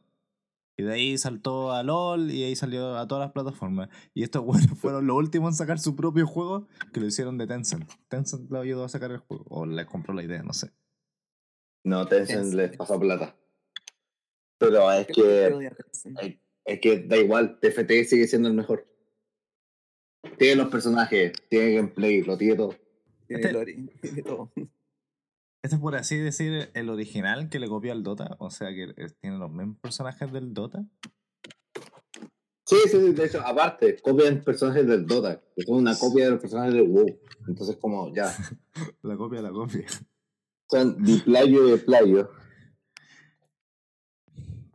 Y 0.79 0.83
de 0.83 0.93
ahí 0.93 1.17
saltó 1.17 1.73
a 1.73 1.83
LOL 1.83 2.31
y 2.31 2.45
ahí 2.45 2.55
salió 2.55 2.99
a 2.99 3.09
todas 3.09 3.25
las 3.25 3.33
plataformas. 3.33 3.89
Y 4.13 4.23
estos 4.23 4.45
buenos 4.45 4.79
fueron 4.79 5.07
los 5.07 5.17
últimos 5.17 5.55
en 5.55 5.57
sacar 5.57 5.79
su 5.79 5.97
propio 5.97 6.27
juego 6.27 6.69
que 6.93 7.01
lo 7.01 7.07
hicieron 7.07 7.39
de 7.39 7.47
Tencent. 7.47 7.91
Tencent 8.09 8.51
lo 8.51 8.61
ayudó 8.61 8.85
a 8.85 8.89
sacar 8.89 9.11
el 9.11 9.19
juego. 9.19 9.45
O 9.49 9.65
le 9.65 9.87
compró 9.87 10.13
la 10.13 10.23
idea, 10.23 10.43
no 10.43 10.53
sé. 10.53 10.73
No, 11.87 12.05
Tencent 12.05 12.53
les 12.53 12.77
pasó 12.77 12.99
plata. 12.99 13.37
Pero 14.59 14.91
es 14.91 15.07
¿Qué 15.07 15.47
es 15.47 15.51
lo 15.53 15.59
que, 15.61 15.67
es, 15.67 16.37
es 16.65 16.81
que 16.81 16.99
da 17.07 17.17
igual, 17.17 17.61
TFT 17.61 18.09
sigue 18.09 18.27
siendo 18.27 18.49
el 18.49 18.55
mejor. 18.55 18.89
Tiene 20.37 20.57
los 20.57 20.69
personajes, 20.69 21.33
tiene 21.49 21.75
gameplay, 21.75 22.23
lo 22.23 22.37
tiene 22.37 22.57
todo. 22.57 22.75
Tiene 23.29 23.43
este- 23.43 23.53
lore, 23.53 23.75
tiene 24.03 24.23
todo. 24.25 24.51
Este 25.63 25.77
es 25.77 25.81
por 25.81 25.95
así 25.95 26.19
decir 26.19 26.71
el 26.75 26.89
original 26.91 27.49
que 27.49 27.61
le 27.61 27.69
copió 27.69 27.93
al 27.93 28.03
Dota. 28.03 28.35
O 28.41 28.51
sea 28.51 28.75
que 28.75 28.93
tiene 29.21 29.39
los 29.39 29.53
mismos 29.53 29.79
personajes 29.79 30.33
del 30.33 30.55
Dota. 30.55 30.85
Sí, 32.65 32.77
sí, 32.87 32.99
sí, 32.99 33.13
de 33.13 33.27
hecho, 33.27 33.43
aparte, 33.47 34.01
copian 34.01 34.43
personajes 34.43 34.85
del 34.89 35.07
Dota, 35.07 35.41
que 35.55 35.63
son 35.63 35.77
una 35.77 35.97
copia 35.97 36.25
de 36.25 36.31
los 36.33 36.41
personajes 36.41 36.75
del 36.75 36.89
WoW. 36.89 37.21
Entonces, 37.47 37.77
como 37.77 38.13
ya, 38.13 38.27
La 39.03 39.17
copia, 39.17 39.41
la 39.41 39.53
copia. 39.53 39.87
Son 40.71 41.03
de 41.03 41.19
playo 41.25 41.67
de 41.67 41.79
playo. 41.79 42.31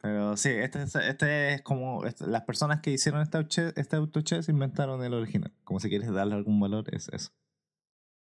Pero 0.01 0.35
sí, 0.35 0.49
este, 0.49 0.81
es- 0.83 0.95
este 0.95 1.53
es 1.53 1.61
como. 1.61 2.05
este- 2.05 2.25
las 2.27 2.43
personas 2.43 2.81
que 2.81 2.91
hicieron 2.91 3.21
este, 3.21 3.37
auche- 3.37 3.73
este 3.75 3.95
auto 3.97 4.21
chess 4.21 4.49
inventaron 4.49 5.03
el 5.03 5.13
original. 5.13 5.53
Como 5.63 5.79
si 5.79 5.89
quieres 5.89 6.11
darle 6.11 6.35
algún 6.35 6.59
valor, 6.59 6.85
es 6.93 7.07
eso. 7.09 7.31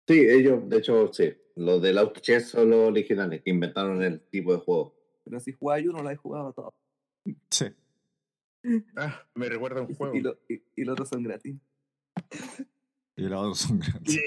Sí, 0.07 0.19
ellos, 0.19 0.67
de 0.67 0.77
hecho, 0.77 1.11
sí. 1.13 1.33
Los 1.55 1.81
del 1.81 1.97
Autochess 1.97 2.49
son 2.49 2.69
los 2.71 2.89
originales, 2.89 3.41
que 3.43 3.49
inventaron 3.51 4.01
el 4.01 4.21
tipo 4.29 4.53
de 4.53 4.59
juego. 4.59 4.95
Pero 5.23 5.39
si 5.39 5.51
jugáis 5.51 5.85
uno, 5.87 6.01
lo 6.01 6.09
he 6.09 6.15
jugado 6.15 6.53
todo. 6.53 6.73
Sí. 7.51 7.65
Ah, 8.95 9.21
me 9.35 9.47
recuerda 9.49 9.81
a 9.81 9.83
un 9.83 9.93
juego. 9.93 10.15
Y, 10.15 10.21
lo, 10.21 10.39
y, 10.49 10.63
y 10.75 10.83
los 10.85 10.93
otros 10.93 11.09
son 11.09 11.23
gratis. 11.23 11.55
Y 13.15 13.21
los 13.23 13.39
otros 13.39 13.59
son 13.59 13.79
gratis. 13.79 14.19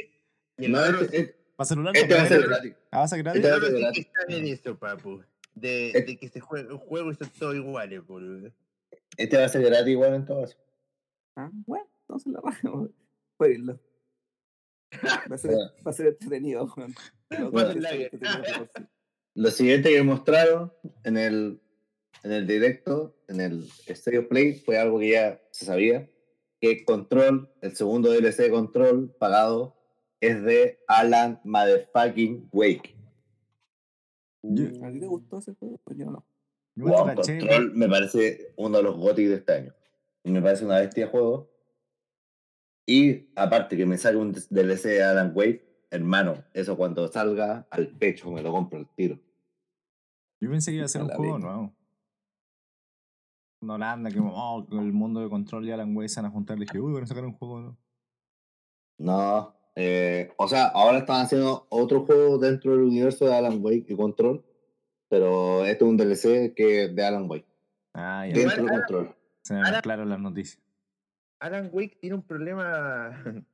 y 0.59 0.69
No, 0.69 0.79
otro 0.81 1.01
este, 1.01 1.44
este- 1.55 1.61
¿Va 1.61 1.65
celular? 1.65 1.97
este 1.97 2.15
va 2.15 2.23
a 2.23 2.27
ser 2.27 2.43
gratis. 2.49 2.75
Ah, 2.91 2.99
¿va 2.99 3.05
a 3.05 3.09
ser 3.09 3.23
gratis? 3.23 3.39
Este 3.45 3.51
va 3.51 3.57
a 3.57 3.61
ser 3.61 3.81
gratis. 3.81 4.07
está 4.07 4.37
en 4.37 4.47
eso, 4.47 4.79
papu. 4.79 5.23
De, 5.55 5.91
Eh. 5.91 6.03
de 6.03 6.17
que 6.17 6.29
se 6.29 6.41
juega, 6.41 6.73
un 6.73 6.79
juego 6.79 7.11
y 7.13 7.15
son 7.15 7.29
todos 7.39 7.55
iguales, 7.55 8.05
boludo. 8.07 8.51
Este 9.17 9.37
va 9.37 9.45
a 9.45 9.49
ser 9.49 9.63
gratis 9.63 9.89
igual 9.93 10.15
en 10.15 10.25
todo 10.27 10.41
caso. 10.43 10.57
Ah, 11.37 11.51
bueno, 11.67 11.87
entonces 12.01 12.33
la 12.33 12.41
raja, 12.41 12.71
weón. 12.71 12.95
Jueguenlo. 13.37 13.81
Va 15.31 15.35
a 15.35 15.39
ser, 15.39 15.51
va 15.87 15.91
a 15.91 15.93
ser 15.93 16.07
entretenido. 16.09 16.73
Los 17.31 17.51
Bueno. 17.53 17.81
Lo 19.35 19.51
siguiente 19.51 19.91
que 19.91 20.03
mostraron 20.03 20.73
en 21.03 21.17
el, 21.19 21.61
en 22.23 22.33
el 22.33 22.47
directo, 22.47 23.17
en 23.29 23.41
el 23.41 23.69
Stereo 23.89 24.29
Play, 24.29 24.55
fue 24.55 24.79
algo 24.79 25.01
que 25.01 25.11
ya 25.11 25.43
se 25.51 25.65
sabía, 25.65 26.09
que 26.61 26.85
Control, 26.85 27.53
el 27.61 27.75
segundo 27.77 28.11
DLC 28.13 28.43
de 28.45 28.51
Control 28.51 29.13
pagado, 29.19 29.77
es 30.27 30.43
de 30.43 30.81
Alan 30.89 31.41
Motherfucking 31.45 32.49
Wake. 32.53 32.97
Yo- 34.43 34.85
¿A 34.85 34.93
ti 34.93 35.01
te 35.01 35.07
gustó 35.07 35.39
ese 35.39 35.55
juego? 35.55 35.79
Pues 35.85 35.97
yo 35.99 36.11
no. 36.11 36.25
Wow, 36.77 37.15
Control 37.15 37.73
me 37.75 37.89
parece 37.89 38.53
uno 38.57 38.79
de 38.79 38.83
los 38.83 38.97
GOTY 38.97 39.25
de 39.27 39.35
este 39.37 39.53
año. 39.53 39.75
Y 40.25 40.31
me 40.33 40.43
parece 40.43 40.65
una 40.65 40.79
bestia 40.81 41.05
de 41.07 41.11
juego. 41.11 41.51
Y 42.87 43.31
aparte 43.37 43.77
que 43.77 43.87
me 43.87 43.97
salga 43.97 44.21
un 44.21 44.33
DLC 44.33 44.89
de 44.89 45.03
Alan 45.03 45.33
Wake, 45.35 45.87
hermano, 45.91 46.45
eso 46.53 46.77
cuando 46.77 47.07
salga 47.09 47.67
al 47.71 47.89
pecho 47.89 48.31
me 48.31 48.43
lo 48.43 48.53
compro 48.53 48.79
al 48.79 48.89
tiro. 48.95 49.19
Yo 50.41 50.51
pensé 50.51 50.73
que 50.73 50.77
iba 50.77 50.85
a 50.85 50.89
ser 50.89 51.03
un 51.03 51.09
juego 51.11 51.39
nuevo. 51.39 51.75
No, 53.63 53.75
Holanda, 53.75 54.11
que 54.11 54.19
oh, 54.21 54.67
el 54.73 54.93
mundo 54.93 55.21
de 55.21 55.31
control 55.31 55.67
y 55.67 55.71
Alan 55.73 55.97
Wake 55.97 56.11
se 56.11 56.21
van 56.21 56.31
a 56.31 56.33
juntar. 56.35 56.59
Dije, 56.59 56.79
uy, 56.79 56.93
van 56.93 57.05
a 57.05 57.07
sacar 57.07 57.25
un 57.25 57.33
juego 57.33 57.61
nuevo. 57.61 57.79
No, 58.99 59.55
eh, 59.77 60.33
o 60.37 60.47
sea, 60.49 60.67
ahora 60.69 60.99
están 60.99 61.23
haciendo 61.23 61.67
otro 61.71 62.05
juego 62.07 62.39
dentro 62.39 62.73
del 62.73 62.83
universo 62.83 63.27
de 63.27 63.35
Alan 63.35 63.59
Wake 63.65 63.87
y 63.89 63.97
Control, 63.97 64.45
pero 65.09 65.65
este 65.65 65.85
es 65.85 65.91
un 65.91 65.97
DLC 65.97 66.55
que 66.55 66.89
de 66.89 67.05
Alan 67.05 67.29
Wake, 67.31 67.47
Ah, 67.95 68.27
ya. 68.27 68.35
Dentro 68.35 68.65
de 68.65 68.71
Alan- 68.71 68.81
Control. 68.81 69.17
Se 69.43 69.55
me 69.55 69.61
Alan- 69.63 70.09
las 70.09 70.19
noticias. 70.21 70.63
Alan 71.41 71.69
Wake 71.73 71.99
tiene 72.01 72.17
un 72.17 72.23
problema. 72.23 73.45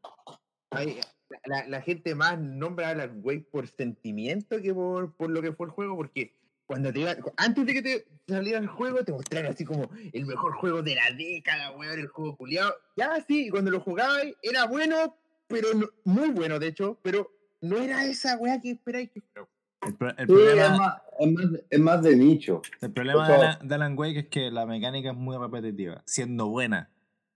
La, 1.44 1.66
la 1.68 1.80
gente 1.80 2.14
más 2.14 2.38
nombra 2.40 2.88
a 2.88 2.90
Alan 2.90 3.20
Wake 3.22 3.46
por 3.52 3.66
sentimiento 3.68 4.60
que 4.60 4.74
por, 4.74 5.14
por 5.16 5.30
lo 5.30 5.40
que 5.42 5.52
fue 5.52 5.66
el 5.66 5.72
juego, 5.72 5.96
porque 5.96 6.34
cuando 6.66 6.92
te 6.92 7.00
iba- 7.00 7.16
antes 7.36 7.66
de 7.66 7.72
que 7.72 7.82
te 7.82 8.06
saliera 8.28 8.58
el 8.58 8.66
juego, 8.68 9.04
te 9.04 9.12
mostraron 9.12 9.52
así 9.52 9.64
como 9.64 9.88
el 10.12 10.26
mejor 10.26 10.52
juego 10.54 10.82
de 10.82 10.94
la 10.96 11.10
década, 11.16 11.70
weón, 11.76 11.98
el 11.98 12.06
juego 12.08 12.36
culiado. 12.36 12.72
Ya 12.96 13.20
sí, 13.26 13.48
cuando 13.48 13.70
lo 13.70 13.80
jugabas 13.80 14.24
era 14.42 14.66
bueno, 14.66 15.16
pero 15.50 15.74
no- 15.74 15.88
muy 16.04 16.30
bueno, 16.30 16.58
de 16.58 16.68
hecho, 16.68 16.98
pero 17.02 17.30
no 17.60 17.76
era 17.76 18.04
esa 18.06 18.38
weá 18.38 18.60
que 18.60 18.70
esperáis 18.70 19.10
que 19.10 19.20
fuera. 19.20 19.48
El, 19.82 19.96
pro- 19.96 20.10
el 20.10 20.16
Sí, 20.26 20.32
problema, 20.32 20.64
es, 20.64 20.78
más, 20.78 21.02
es, 21.18 21.32
más, 21.32 21.60
es 21.70 21.80
más 21.80 22.02
de 22.02 22.16
nicho. 22.16 22.62
el 22.80 22.92
problema 22.92 23.28
de, 23.28 23.34
Alan, 23.34 23.68
de 23.68 23.74
Alan 23.74 23.98
Wake 23.98 24.18
es 24.20 24.28
que 24.28 24.50
la 24.50 24.64
mecánica 24.66 25.10
es 25.10 25.16
muy 25.16 25.36
repetitiva. 25.36 26.02
Siendo 26.06 26.48
buena, 26.48 26.90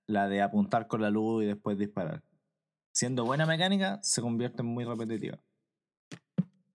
la 0.07 0.29
de 0.29 0.41
apuntar 0.43 0.87
con 0.87 1.03
la 1.03 1.11
luz 1.11 1.43
y 1.45 1.47
después 1.47 1.77
disparar. 1.79 2.23
Siendo 2.93 3.25
buena 3.25 3.45
mecánica, 3.47 3.99
se 4.03 4.23
convierte 4.23 4.63
en 4.63 4.69
muy 4.69 4.85
repetitiva. 4.85 5.39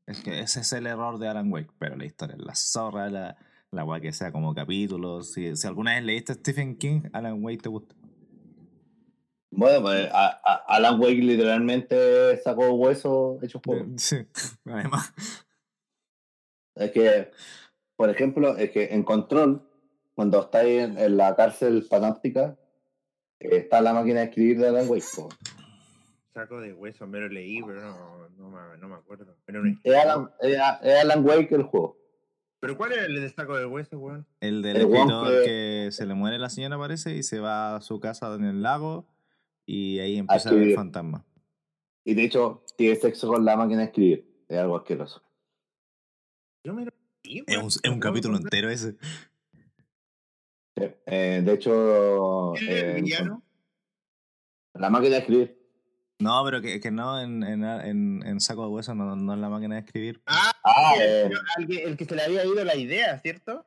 Es 0.06 0.22
que 0.22 0.40
ese 0.40 0.62
es 0.62 0.74
el 0.74 0.88
error 0.88 1.20
de 1.20 1.28
Alan 1.28 1.52
Wake, 1.52 1.72
pero 1.78 1.96
la 1.96 2.06
historia 2.06 2.36
es 2.36 2.42
la 2.44 2.56
zorra, 2.56 3.10
la, 3.10 3.38
la 3.72 4.00
que 4.02 4.12
sea 4.12 4.32
como 4.32 4.56
capítulos. 4.56 5.34
Si, 5.34 5.56
si 5.56 5.68
alguna 5.68 5.94
vez 5.94 6.04
leíste 6.04 6.32
a 6.32 6.36
Stephen 6.36 6.78
King, 6.78 7.02
Alan 7.14 7.44
Wake 7.44 7.62
te 7.62 7.70
gusta. 7.70 7.96
Bueno, 9.52 9.82
pues 9.82 10.08
a- 10.12 10.40
a- 10.44 10.64
Alan 10.76 11.00
Wake 11.00 11.22
literalmente 11.22 12.38
sacó 12.44 12.70
hueso 12.74 13.40
hecho 13.42 13.60
juego. 13.66 13.86
Sí, 13.98 14.18
además. 14.66 15.14
Es 16.76 16.92
que, 16.92 17.32
por 17.96 18.10
ejemplo, 18.10 18.56
es 18.58 18.72
que 18.72 18.94
en 18.94 19.04
Control, 19.04 19.62
cuando 20.16 20.42
estáis 20.42 20.84
en, 20.84 20.98
en 20.98 21.18
la 21.18 21.36
cárcel 21.36 21.86
panáptica, 21.90 22.58
eh, 23.40 23.58
está 23.58 23.82
la 23.82 23.94
máquina 23.94 24.20
de 24.20 24.26
escribir 24.28 24.60
de 24.60 24.68
Alan 24.70 24.88
Wake. 24.88 25.04
po. 25.16 25.30
Saco 26.34 26.62
de 26.62 26.74
hueso, 26.74 27.08
me 27.08 27.20
lo 27.20 27.28
leí, 27.28 27.62
pero 27.64 27.82
no, 27.82 28.30
no, 28.38 28.50
me, 28.50 28.78
no 28.78 28.88
me 28.88 28.96
acuerdo. 28.96 29.36
Pero, 29.46 29.64
no- 29.64 29.78
Es 29.84 29.96
Alan, 29.96 30.30
es 30.42 30.58
a- 30.60 30.80
es 30.84 31.02
Alan 31.02 31.26
Wake 31.26 31.54
el 31.56 31.64
juego. 31.64 31.98
pero 32.62 32.78
¿cuál 32.78 32.92
es 32.92 33.00
el 33.00 33.16
de 33.16 33.30
saco 33.30 33.58
de 33.58 33.66
hueso, 33.66 33.98
weón? 33.98 34.28
El 34.42 34.62
del 34.62 34.78
El 34.78 34.82
escritor 34.84 35.28
que- 35.44 35.44
que 35.46 35.90
se 35.92 36.06
le 36.06 36.14
muere 36.14 36.38
la 36.38 36.50
señora, 36.50 36.78
parece, 36.78 37.16
y 37.16 37.24
se 37.24 37.40
va 37.40 37.78
a 37.78 37.82
su 37.82 38.00
casa 38.00 38.34
en 38.36 38.44
el 38.46 38.62
lago, 38.62 39.06
y 39.72 40.00
ahí 40.00 40.18
empieza 40.18 40.50
a 40.50 40.52
ver 40.52 40.62
escribir. 40.62 40.76
fantasmas. 40.76 41.24
Y 42.06 42.14
de 42.16 42.24
hecho, 42.24 42.64
tiene 42.78 42.96
sexo 42.96 43.28
con 43.28 43.46
la 43.46 43.56
máquina 43.56 43.80
de 43.82 43.86
escribir. 43.86 44.44
Es 44.48 44.58
algo 44.58 44.78
asqueroso. 44.78 45.22
Yo 46.66 46.74
me 46.74 46.86
lo 46.86 46.92
leí, 47.24 47.44
Es 47.46 47.58
un, 47.58 47.68
es 47.68 47.80
un 47.86 47.92
no 47.96 48.00
capítulo 48.00 48.38
entero 48.38 48.70
ese. 48.70 48.94
Sí. 50.78 50.86
Eh, 51.06 51.42
de 51.44 51.54
hecho, 51.54 52.54
¿Quién 52.58 53.06
es 53.06 53.20
eh, 53.20 53.30
la 54.76 54.90
máquina 54.90 55.16
de 55.16 55.20
escribir. 55.20 55.60
No, 56.20 56.42
pero 56.44 56.62
que, 56.62 56.80
que 56.80 56.92
no, 56.92 57.22
en, 57.22 57.44
en, 57.44 57.64
en, 57.64 58.24
en 58.26 58.40
saco 58.40 58.64
de 58.64 58.70
hueso 58.70 58.94
no, 58.96 59.16
no 59.16 59.34
es 59.34 59.40
la 59.40 59.50
máquina 59.50 59.76
de 59.76 59.82
escribir. 59.82 60.22
Ah, 60.26 60.52
Ah, 60.64 60.94
el, 60.98 61.32
eh, 61.32 61.68
que- 61.68 61.84
el 61.84 61.98
que 61.98 62.06
se 62.06 62.16
le 62.16 62.24
había 62.24 62.44
ido 62.46 62.64
la 62.64 62.76
idea, 62.76 63.20
¿cierto? 63.20 63.66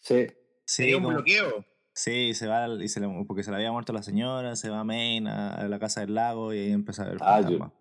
sí. 0.00 0.26
Sí, 0.68 0.92
un 0.94 1.02
como- 1.04 1.14
bloqueo. 1.14 1.64
Sí, 1.96 2.34
se 2.34 2.46
va 2.46 2.68
y 2.68 2.88
se 2.88 3.00
le, 3.00 3.08
porque 3.26 3.42
se 3.42 3.50
le 3.50 3.56
había 3.56 3.72
muerto 3.72 3.92
la 3.94 4.02
señora, 4.02 4.54
se 4.54 4.68
va 4.68 4.80
a 4.80 4.84
Maine, 4.84 5.30
a, 5.30 5.54
a 5.54 5.66
la 5.68 5.78
casa 5.78 6.02
del 6.02 6.14
lago, 6.14 6.52
y 6.52 6.58
ahí 6.58 6.70
empieza 6.72 7.02
a 7.04 7.06
ver 7.08 7.16
Ah, 7.20 7.40
fantasmas. 7.40 7.72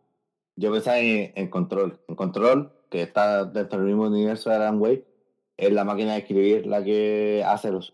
Yo 0.56 0.72
pensaba 0.72 1.00
en, 1.00 1.34
en 1.36 1.50
Control. 1.50 2.00
En 2.08 2.16
Control, 2.16 2.72
que 2.90 3.02
está 3.02 3.44
dentro 3.44 3.78
del 3.80 3.88
mismo 3.90 4.08
universo 4.08 4.50
de 4.50 4.56
Alan 4.56 4.80
Wake, 4.82 5.06
es 5.58 5.72
la 5.74 5.84
máquina 5.84 6.14
de 6.14 6.20
escribir 6.20 6.66
la 6.66 6.82
que 6.84 7.44
hace 7.46 7.72
los. 7.72 7.94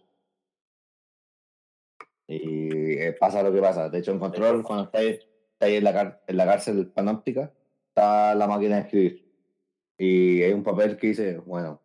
Y 2.27 2.93
eh, 2.99 3.14
pasa 3.19 3.43
lo 3.43 3.52
que 3.52 3.60
pasa. 3.61 3.89
De 3.89 3.99
hecho, 3.99 4.11
en 4.11 4.19
Control, 4.19 4.64
cuando 4.64 4.85
estáis, 4.85 5.19
estáis 5.53 5.77
en, 5.80 5.84
la 5.84 5.93
car- 5.93 6.23
en 6.27 6.38
la 6.38 6.45
cárcel 6.45 6.88
panóptica, 6.88 7.52
está 7.89 8.35
la 8.35 8.48
máquina 8.48 8.76
de 8.76 8.81
escribir. 8.84 9.31
Y 9.98 10.41
hay 10.43 10.53
un 10.53 10.64
papel 10.64 10.98
que 10.98 11.07
dice, 11.07 11.38
bueno, 11.39 11.81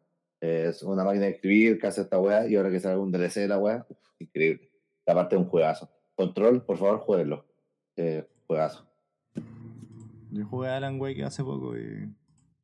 es 0.46 0.82
una 0.82 1.04
máquina 1.04 1.26
de 1.26 1.32
escribir 1.32 1.78
que 1.78 1.86
hace 1.86 2.02
esta 2.02 2.18
weá, 2.18 2.46
y 2.46 2.56
ahora 2.56 2.70
que 2.70 2.80
sale 2.80 2.96
un 2.96 3.12
DLC 3.12 3.40
de 3.40 3.48
la 3.48 3.58
weá, 3.58 3.86
increíble. 4.18 4.70
Aparte 5.06 5.36
es 5.36 5.42
un 5.42 5.48
juegazo. 5.48 5.90
Control, 6.14 6.64
por 6.64 6.78
favor, 6.78 6.98
jueguenlo. 7.00 7.46
Eh, 7.96 8.28
juegazo. 8.46 8.88
Yo 10.30 10.46
jugué 10.46 10.68
a 10.68 10.76
Alan 10.76 11.00
Wake 11.00 11.22
hace 11.24 11.42
poco 11.42 11.76
y, 11.76 12.12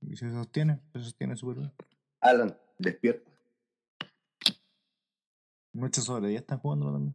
y 0.02 0.16
se 0.16 0.30
sostiene, 0.30 0.80
se 0.92 1.00
sostiene 1.00 1.36
súper 1.36 1.58
bien. 1.58 1.72
Alan, 2.20 2.56
despierta. 2.78 3.30
Muchos 5.72 6.04
sobre 6.04 6.28
10 6.28 6.42
están 6.42 6.58
jugándolo 6.58 6.92
también. 6.92 7.14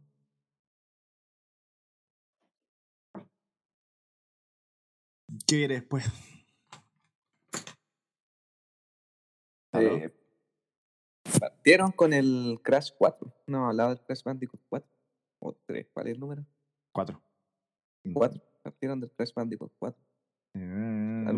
¿Qué 5.46 5.68
después? 5.68 6.04
¿Aló? 9.72 9.96
Eh, 9.96 10.17
partieron 11.38 11.92
con 11.92 12.12
el 12.12 12.60
Crash 12.62 12.90
4. 12.98 13.32
No, 13.46 13.68
hablaba 13.68 13.90
del 13.94 14.04
Crash 14.04 14.22
Bandicoot 14.22 14.60
4. 14.68 14.88
O 15.40 15.52
3, 15.66 15.86
¿cuál 15.92 16.06
es 16.08 16.14
el 16.14 16.20
número? 16.20 16.44
4. 16.92 17.20
4. 18.12 18.42
Partieron 18.62 19.00
del 19.00 19.10
Crash 19.12 19.32
Bandicoot 19.34 19.72
4. 19.78 20.00
Al- 20.00 20.08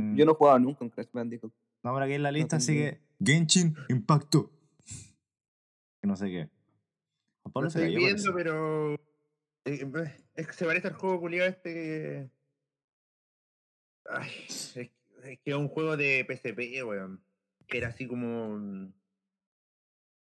Mm. 0.00 0.16
Yo 0.16 0.24
no 0.24 0.32
he 0.32 0.34
jugado 0.34 0.58
nunca 0.60 0.84
en 0.84 0.90
Crash 0.90 1.08
Bandicoot. 1.12 1.52
No, 1.82 1.92
por 1.92 2.02
aquí 2.02 2.14
en 2.14 2.22
la 2.22 2.30
lista 2.32 2.56
tengo 2.58 2.66
sigue 2.66 3.00
Genshin 3.22 3.74
Impacto. 3.88 4.50
Que 6.00 6.06
no 6.06 6.16
sé 6.16 6.26
qué. 6.28 6.48
Lo 7.54 7.66
estoy 7.66 7.82
cayó, 7.86 7.98
viendo, 7.98 8.34
pero. 8.34 8.94
eh, 9.64 10.14
Es 10.34 10.46
que 10.46 10.52
se 10.52 10.64
parece 10.64 10.88
al 10.88 10.94
juego 10.94 11.20
culiado 11.20 11.48
este 11.50 11.74
que. 11.74 12.30
Ay, 14.08 14.30
es, 14.48 14.76
es 14.76 14.90
que 15.40 15.50
es 15.50 15.54
un 15.56 15.68
juego 15.68 15.96
de 15.96 16.24
PSP, 16.28 16.82
weón. 16.84 17.22
Que 17.66 17.78
era 17.78 17.88
así 17.88 18.06
como. 18.06 18.92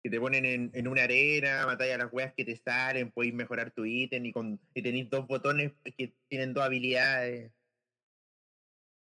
Que 0.04 0.10
te 0.10 0.20
ponen 0.20 0.44
en, 0.46 0.70
en 0.74 0.88
una 0.90 1.04
arena, 1.04 1.66
matáis 1.66 1.94
a 1.94 1.98
las 1.98 2.12
weas 2.12 2.34
que 2.34 2.44
te 2.44 2.58
salen, 2.58 3.10
podéis 3.12 3.34
mejorar 3.34 3.72
tu 3.72 3.86
ítem 3.86 4.26
y, 4.26 4.34
con, 4.34 4.60
y 4.74 4.82
tenéis 4.84 5.10
dos 5.10 5.26
botones 5.26 5.72
que 5.98 6.14
tienen 6.28 6.54
dos 6.54 6.62
habilidades. 6.66 7.54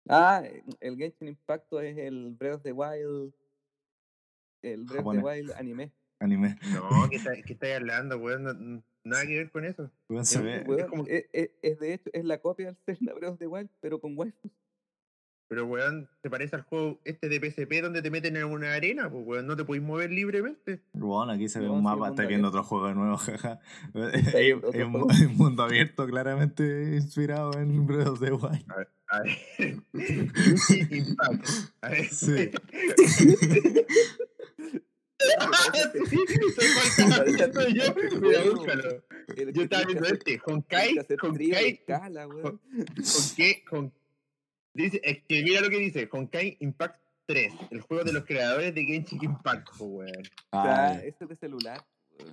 Ah, 0.09 0.43
el 0.81 0.97
Genshin 0.98 1.28
Impacto 1.28 1.81
es 1.81 1.97
el 1.97 2.32
Breath 2.32 2.56
of 2.56 2.62
the 2.65 2.73
Wild. 2.73 3.32
El 4.61 4.85
Breath 4.85 5.06
of 5.06 5.15
the. 5.15 5.20
Wild 5.23 5.52
anime. 5.52 5.90
Anime. 6.20 6.56
No, 6.74 7.09
¿qué, 7.09 7.16
está- 7.16 7.35
qué 7.43 7.55
estáis 7.55 7.77
hablando, 7.77 8.19
weón? 8.19 8.44
No- 8.44 8.82
nada 9.05 9.27
que 9.27 9.39
ver 9.39 9.51
con 9.51 9.65
eso. 9.65 9.90
Weón, 10.11 10.27
se 10.27 10.36
Sí, 10.39 10.44
ve. 10.44 10.59
weón. 10.66 10.69
Weón, 10.69 10.89
como- 10.90 11.06
es, 11.06 11.24
es- 11.32 11.51
es 11.62 11.78
de 11.78 11.94
hecho, 11.94 12.11
es 12.12 12.24
la 12.27 12.39
copia 12.43 12.66
del 12.66 12.77
Zelda 12.85 13.15
Breath 13.15 13.32
of 13.32 13.39
the 13.39 13.47
Wild, 13.47 13.70
pero 13.81 13.98
con 14.02 14.19
waifus. 14.19 14.52
Pero, 15.48 15.66
weón, 15.66 16.08
se 16.22 16.30
parece 16.30 16.56
al 16.56 16.62
juego 16.62 17.00
este 17.04 17.28
de 17.28 17.38
PSP 17.38 17.82
donde 17.82 18.00
te 18.02 18.10
meten 18.10 18.36
en 18.36 18.44
una 18.44 18.72
arena, 18.72 19.10
pues, 19.10 19.24
weón, 19.26 19.46
no 19.46 19.56
te 19.56 19.64
podéis 19.64 19.84
mover 19.84 20.10
libremente. 20.10 20.80
Bueno, 20.92 21.32
aquí 21.32 21.48
se 21.48 21.60
ve 21.60 21.66
No, 21.66 21.74
un 21.74 21.82
mapa, 21.82 22.08
estáis 22.08 22.28
viendo 22.28 22.48
otro 22.48 22.64
juego 22.64 22.92
nuevo, 22.94 23.16
jaja. 23.18 23.60
Es 23.94 24.84
un 24.84 25.36
mundo 25.36 25.62
abierto, 25.62 26.06
claramente 26.06 26.94
inspirado 26.94 27.52
en 27.58 27.86
Breath 27.86 28.08
of 28.08 28.20
the 28.20 28.32
Wild. 28.32 28.64
A 29.08 29.20
ver. 29.20 29.82
Genshin 30.32 30.88
Impact. 30.90 31.46
A 31.82 31.88
ver. 31.90 32.06
Sí. 32.06 32.50
Yo. 37.74 39.62
Estaba 39.62 39.84
viendo 39.84 40.06
este. 40.06 40.40
Honkai. 40.44 40.94
de 40.94 41.16
Honkai. 41.20 41.80
Dice, 44.74 45.01
es 45.05 45.22
que 45.22 45.42
mira 45.42 45.60
lo 45.60 45.70
que 45.70 45.78
dice. 45.78 46.09
Honkai 46.10 46.56
Impact 46.60 47.01
3. 47.26 47.52
El 47.70 47.80
juego 47.80 48.05
de 48.05 48.12
los 48.12 48.24
creadores 48.24 48.74
de 48.74 48.84
Genshin 48.84 49.22
Impact, 49.22 49.68
weón. 49.78 50.10
Ah, 50.52 50.98
Ay, 51.01 51.09
este 51.09 51.24
es 51.24 51.30
de 51.30 51.36
celular. 51.36 51.84
weón. 52.18 52.32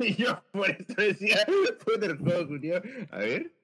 Y 0.00 0.14
yo 0.22 0.42
por 0.52 0.70
eso 0.70 0.94
decía, 0.96 1.46
puta 1.84 2.06
el 2.06 2.18
juego, 2.18 2.48
culiao. 2.48 2.82
A 3.10 3.18
ver. 3.18 3.54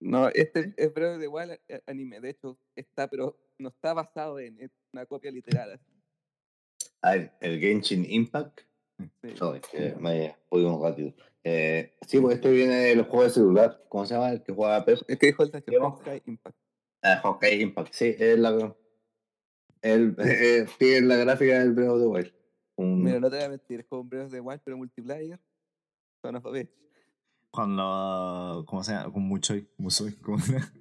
No, 0.00 0.28
este 0.28 0.74
es 0.76 0.92
Breath 0.92 1.20
the 1.20 1.28
Wild 1.28 1.58
eh, 1.68 1.82
anime. 1.86 2.20
De 2.20 2.30
hecho, 2.30 2.58
está, 2.74 3.08
pero 3.08 3.38
no 3.58 3.68
está 3.68 3.94
basado 3.94 4.38
en 4.38 4.60
es 4.60 4.70
una 4.92 5.06
copia 5.06 5.30
literal. 5.30 5.72
así. 5.72 5.84
A 7.02 7.12
ver, 7.12 7.32
el 7.40 7.60
Genshin 7.60 8.04
Impact. 8.08 8.62
Sí. 9.22 9.36
Sorry, 9.36 9.60
que 9.60 9.94
me 9.98 10.36
ratito. 10.50 11.14
Eh, 11.42 11.94
sí, 12.06 12.20
pues 12.20 12.36
este 12.36 12.50
viene 12.50 12.76
del 12.76 13.02
juego 13.02 13.24
de 13.24 13.30
celular. 13.30 13.84
¿Cómo 13.88 14.06
se 14.06 14.14
llama? 14.14 14.30
El 14.30 14.42
que 14.42 14.52
juega 14.52 14.84
Pep. 14.84 14.98
Es 15.08 15.18
que 15.18 15.26
dijo 15.26 15.42
el 15.42 15.50
Tacho, 15.50 15.72
Impact. 16.26 16.56
Ah, 17.04 17.20
Honkai 17.22 17.60
Impact. 17.60 17.92
Sí, 17.92 18.14
es 18.18 18.38
la. 18.38 18.74
El, 19.82 20.16
eh, 20.18 20.66
tiene 20.78 21.06
la 21.06 21.16
gráfica 21.16 21.58
del 21.60 21.72
Breath 21.74 21.90
of 21.90 22.00
the 22.00 22.06
Wild. 22.06 22.34
Un- 22.76 23.04
Mira, 23.04 23.20
no 23.20 23.30
te 23.30 23.36
voy 23.36 23.44
a 23.44 23.48
mentir, 23.50 23.80
es 23.80 23.86
como 23.86 24.04
Breath 24.04 24.26
of 24.26 24.32
the 24.32 24.40
Wild, 24.40 24.60
pero 24.64 24.76
multiplayer. 24.76 25.38
Son 26.22 26.34
of 26.36 26.46
a 26.46 26.50
bitch. 26.50 26.70
Cuando. 27.50 28.64
¿Cómo 28.66 28.82
se 28.82 28.92
llama? 28.92 29.12
Con 29.12 29.22
Muchoy. 29.22 29.68
Musoy. 29.76 30.14
¿cómo 30.16 30.38
se 30.38 30.54
llama? 30.54 30.72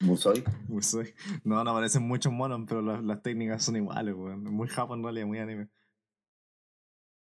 Musoi. 0.00 0.44
Uy, 0.68 0.82
soy- 0.82 1.12
No, 1.44 1.62
no 1.64 1.70
aparecen 1.72 2.02
muchos 2.04 2.32
monos, 2.32 2.60
pero 2.68 2.80
las, 2.82 3.02
las 3.04 3.20
técnicas 3.22 3.64
son 3.64 3.76
iguales, 3.76 4.14
weón. 4.14 4.44
Muy 4.44 4.68
Japón 4.68 5.00
en 5.00 5.04
realidad, 5.04 5.26
muy 5.26 5.38
anime. 5.38 5.68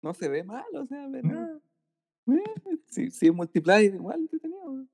No 0.04 0.14
se 0.14 0.30
ve 0.30 0.44
mal, 0.44 0.64
o 0.76 0.86
sea, 0.86 1.08
pero. 1.12 1.58
Eh, 2.28 2.80
si, 2.88 3.10
si 3.12 3.28
es 3.28 3.34
multiplayer, 3.34 3.96
igual 3.96 4.20
entretenido. 4.22 4.62
weón. 4.64 4.90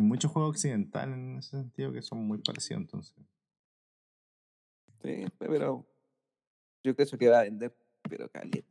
Muchos 0.00 0.30
juegos 0.32 0.56
occidentales 0.56 1.14
en 1.14 1.36
ese 1.38 1.50
sentido 1.50 1.92
que 1.92 2.00
son 2.02 2.26
muy 2.26 2.38
parecidos, 2.38 2.80
entonces. 2.82 3.14
Sí, 5.02 5.26
pero. 5.38 5.86
Yo 6.82 6.96
creo 6.96 7.06
que 7.18 7.28
va 7.28 7.40
a 7.40 7.42
vender, 7.42 7.76
pero 8.08 8.30
caliente. 8.30 8.64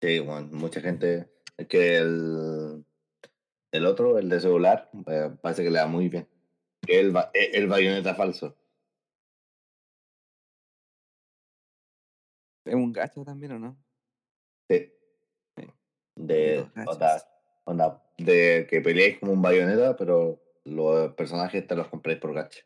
Sí, 0.00 0.20
bueno, 0.20 0.48
mucha 0.52 0.80
gente. 0.80 1.28
Es 1.56 1.66
que 1.66 1.96
el, 1.98 2.84
el 3.72 3.86
otro, 3.86 4.18
el 4.18 4.28
de 4.28 4.38
celular, 4.40 4.88
eh, 5.06 5.34
parece 5.42 5.64
que 5.64 5.70
le 5.70 5.78
da 5.78 5.86
muy 5.86 6.08
bien. 6.08 6.28
Que 6.82 7.00
El, 7.00 7.10
ba- 7.10 7.30
el, 7.34 7.66
bayoneta 7.66 8.14
falso. 8.14 8.56
Es 12.64 12.74
un 12.74 12.92
gacho 12.92 13.24
también, 13.24 13.52
¿o 13.52 13.58
no? 13.58 13.76
Sí. 14.68 14.92
Sí. 15.56 15.66
De, 16.14 16.70
onda, 16.86 17.22
onda, 17.64 18.05
de 18.18 18.66
que 18.68 18.80
peleéis 18.80 19.18
como 19.18 19.32
un 19.32 19.42
bayoneta, 19.42 19.96
pero 19.96 20.42
los 20.64 21.14
personajes 21.14 21.66
te 21.66 21.76
los 21.76 21.88
compréis 21.88 22.18
por 22.18 22.34
gacha. 22.34 22.60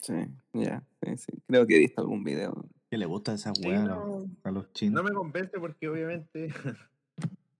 Sí, 0.00 0.14
ya. 0.52 0.82
sí, 1.02 1.16
sí. 1.16 1.32
Creo 1.46 1.66
que 1.66 1.76
he 1.76 1.80
visto 1.80 2.00
algún 2.00 2.24
video. 2.24 2.54
¿Qué 2.90 2.96
le 2.98 3.06
gusta 3.06 3.34
esa 3.34 3.52
weá 3.64 3.82
a 3.82 3.84
no. 3.86 4.06
los- 4.18 4.26
a 4.44 4.50
los 4.50 4.72
chinos? 4.72 5.02
No 5.02 5.08
me 5.08 5.14
convence 5.14 5.58
porque 5.58 5.88
obviamente 5.88 6.48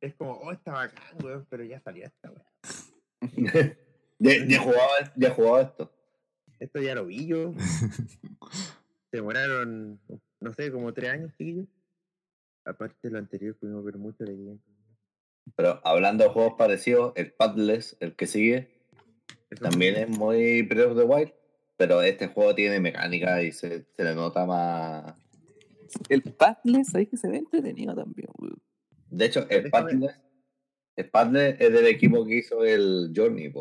es 0.01 0.15
como, 0.15 0.33
oh, 0.33 0.53
está 0.53 0.73
bacán, 0.73 1.03
weón, 1.23 1.47
pero 1.49 1.65
ya 1.65 1.81
salió 1.81 2.07
esta 2.07 2.31
weón. 2.31 2.47
ya, 4.19 4.33
ya, 4.47 4.57
he 4.57 4.59
jugado, 4.59 4.89
ya 5.17 5.29
he 5.29 5.31
jugado 5.31 5.61
esto. 5.61 5.93
Esto 6.61 6.81
ya 6.81 6.95
lo 6.95 7.07
vi 7.07 7.27
yo. 7.27 7.53
Se 9.11 9.19
demoraron, 9.19 10.01
no 10.41 10.55
sé, 10.55 10.71
como 10.73 10.93
tres 10.95 11.11
años, 11.11 11.33
chiquillos. 11.37 11.67
Aparte 12.65 12.97
de 13.03 13.11
lo 13.11 13.19
anterior, 13.19 13.57
pudimos 13.57 13.85
ver 13.85 13.97
mucho 13.99 14.25
de 14.25 14.37
Game. 14.37 14.59
Pero 15.57 15.81
hablando 15.85 16.25
de 16.25 16.31
juegos 16.31 16.55
parecidos, 16.57 17.13
el 17.17 17.33
Padless, 17.33 17.97
el 18.01 18.15
que 18.17 18.27
sigue, 18.27 18.71
también 19.61 19.97
es 19.97 20.09
muy 20.09 20.63
Breath 20.63 20.93
of 20.93 20.97
the 20.99 21.05
Wild. 21.05 21.33
Pero 21.77 22.01
este 22.03 22.29
juego 22.29 22.55
tiene 22.55 22.81
mecánica 22.81 23.43
y 23.43 23.51
se, 23.53 23.85
se 23.97 24.05
le 24.05 24.15
nota 24.15 24.47
más. 24.47 25.15
El 26.09 26.23
Padless, 26.23 26.95
ahí 26.95 27.07
que 27.07 27.17
se 27.17 27.29
ve 27.29 27.39
entretenido 27.39 27.95
también, 27.95 28.29
weón. 28.39 28.61
De 29.11 29.27
hecho, 29.27 29.47
el 29.51 29.69
Padless, 29.71 30.21
el 30.97 31.11
Padless 31.11 31.61
es 31.61 31.73
del 31.73 31.87
equipo 31.87 32.25
que 32.25 32.37
hizo 32.39 32.65
el 32.65 33.13
Journey. 33.15 33.53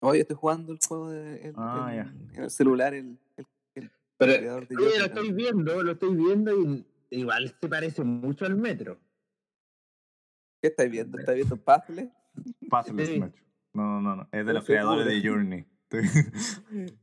Oye, 0.00 0.20
estoy 0.20 0.36
jugando 0.36 0.72
el 0.72 0.78
juego 0.86 1.10
de, 1.10 1.42
el- 1.48 1.54
Ah, 1.56 1.92
el- 1.92 2.36
en 2.36 2.42
el 2.44 2.50
celular, 2.50 2.94
el, 2.94 3.18
el, 3.36 3.46
el 3.74 3.90
Pero 4.16 4.34
creador 4.36 4.68
de 4.68 4.76
Oye, 4.76 4.98
lo 4.98 5.04
estoy 5.06 5.32
viendo, 5.32 5.82
lo 5.82 5.92
estoy 5.92 6.14
viendo 6.14 6.60
y 6.60 6.84
igual 7.10 7.54
se 7.60 7.68
parece 7.68 8.02
mucho 8.04 8.46
al 8.46 8.56
metro. 8.56 8.98
¿Qué 10.66 10.70
estáis 10.70 10.90
viendo? 10.90 11.16
¿Estáis 11.16 11.36
viendo 11.36 11.56
Padless? 11.56 12.08
Pathless, 12.68 13.08
Sí. 13.08 13.20
Nacho. 13.20 13.40
No, 13.72 13.84
no, 13.84 14.00
no, 14.00 14.16
no. 14.16 14.28
Es 14.32 14.44
de 14.44 14.52
los 14.52 14.64
seguro. 14.64 14.96
creadores 14.96 15.06
de 15.06 15.28
Journey. 15.28 15.64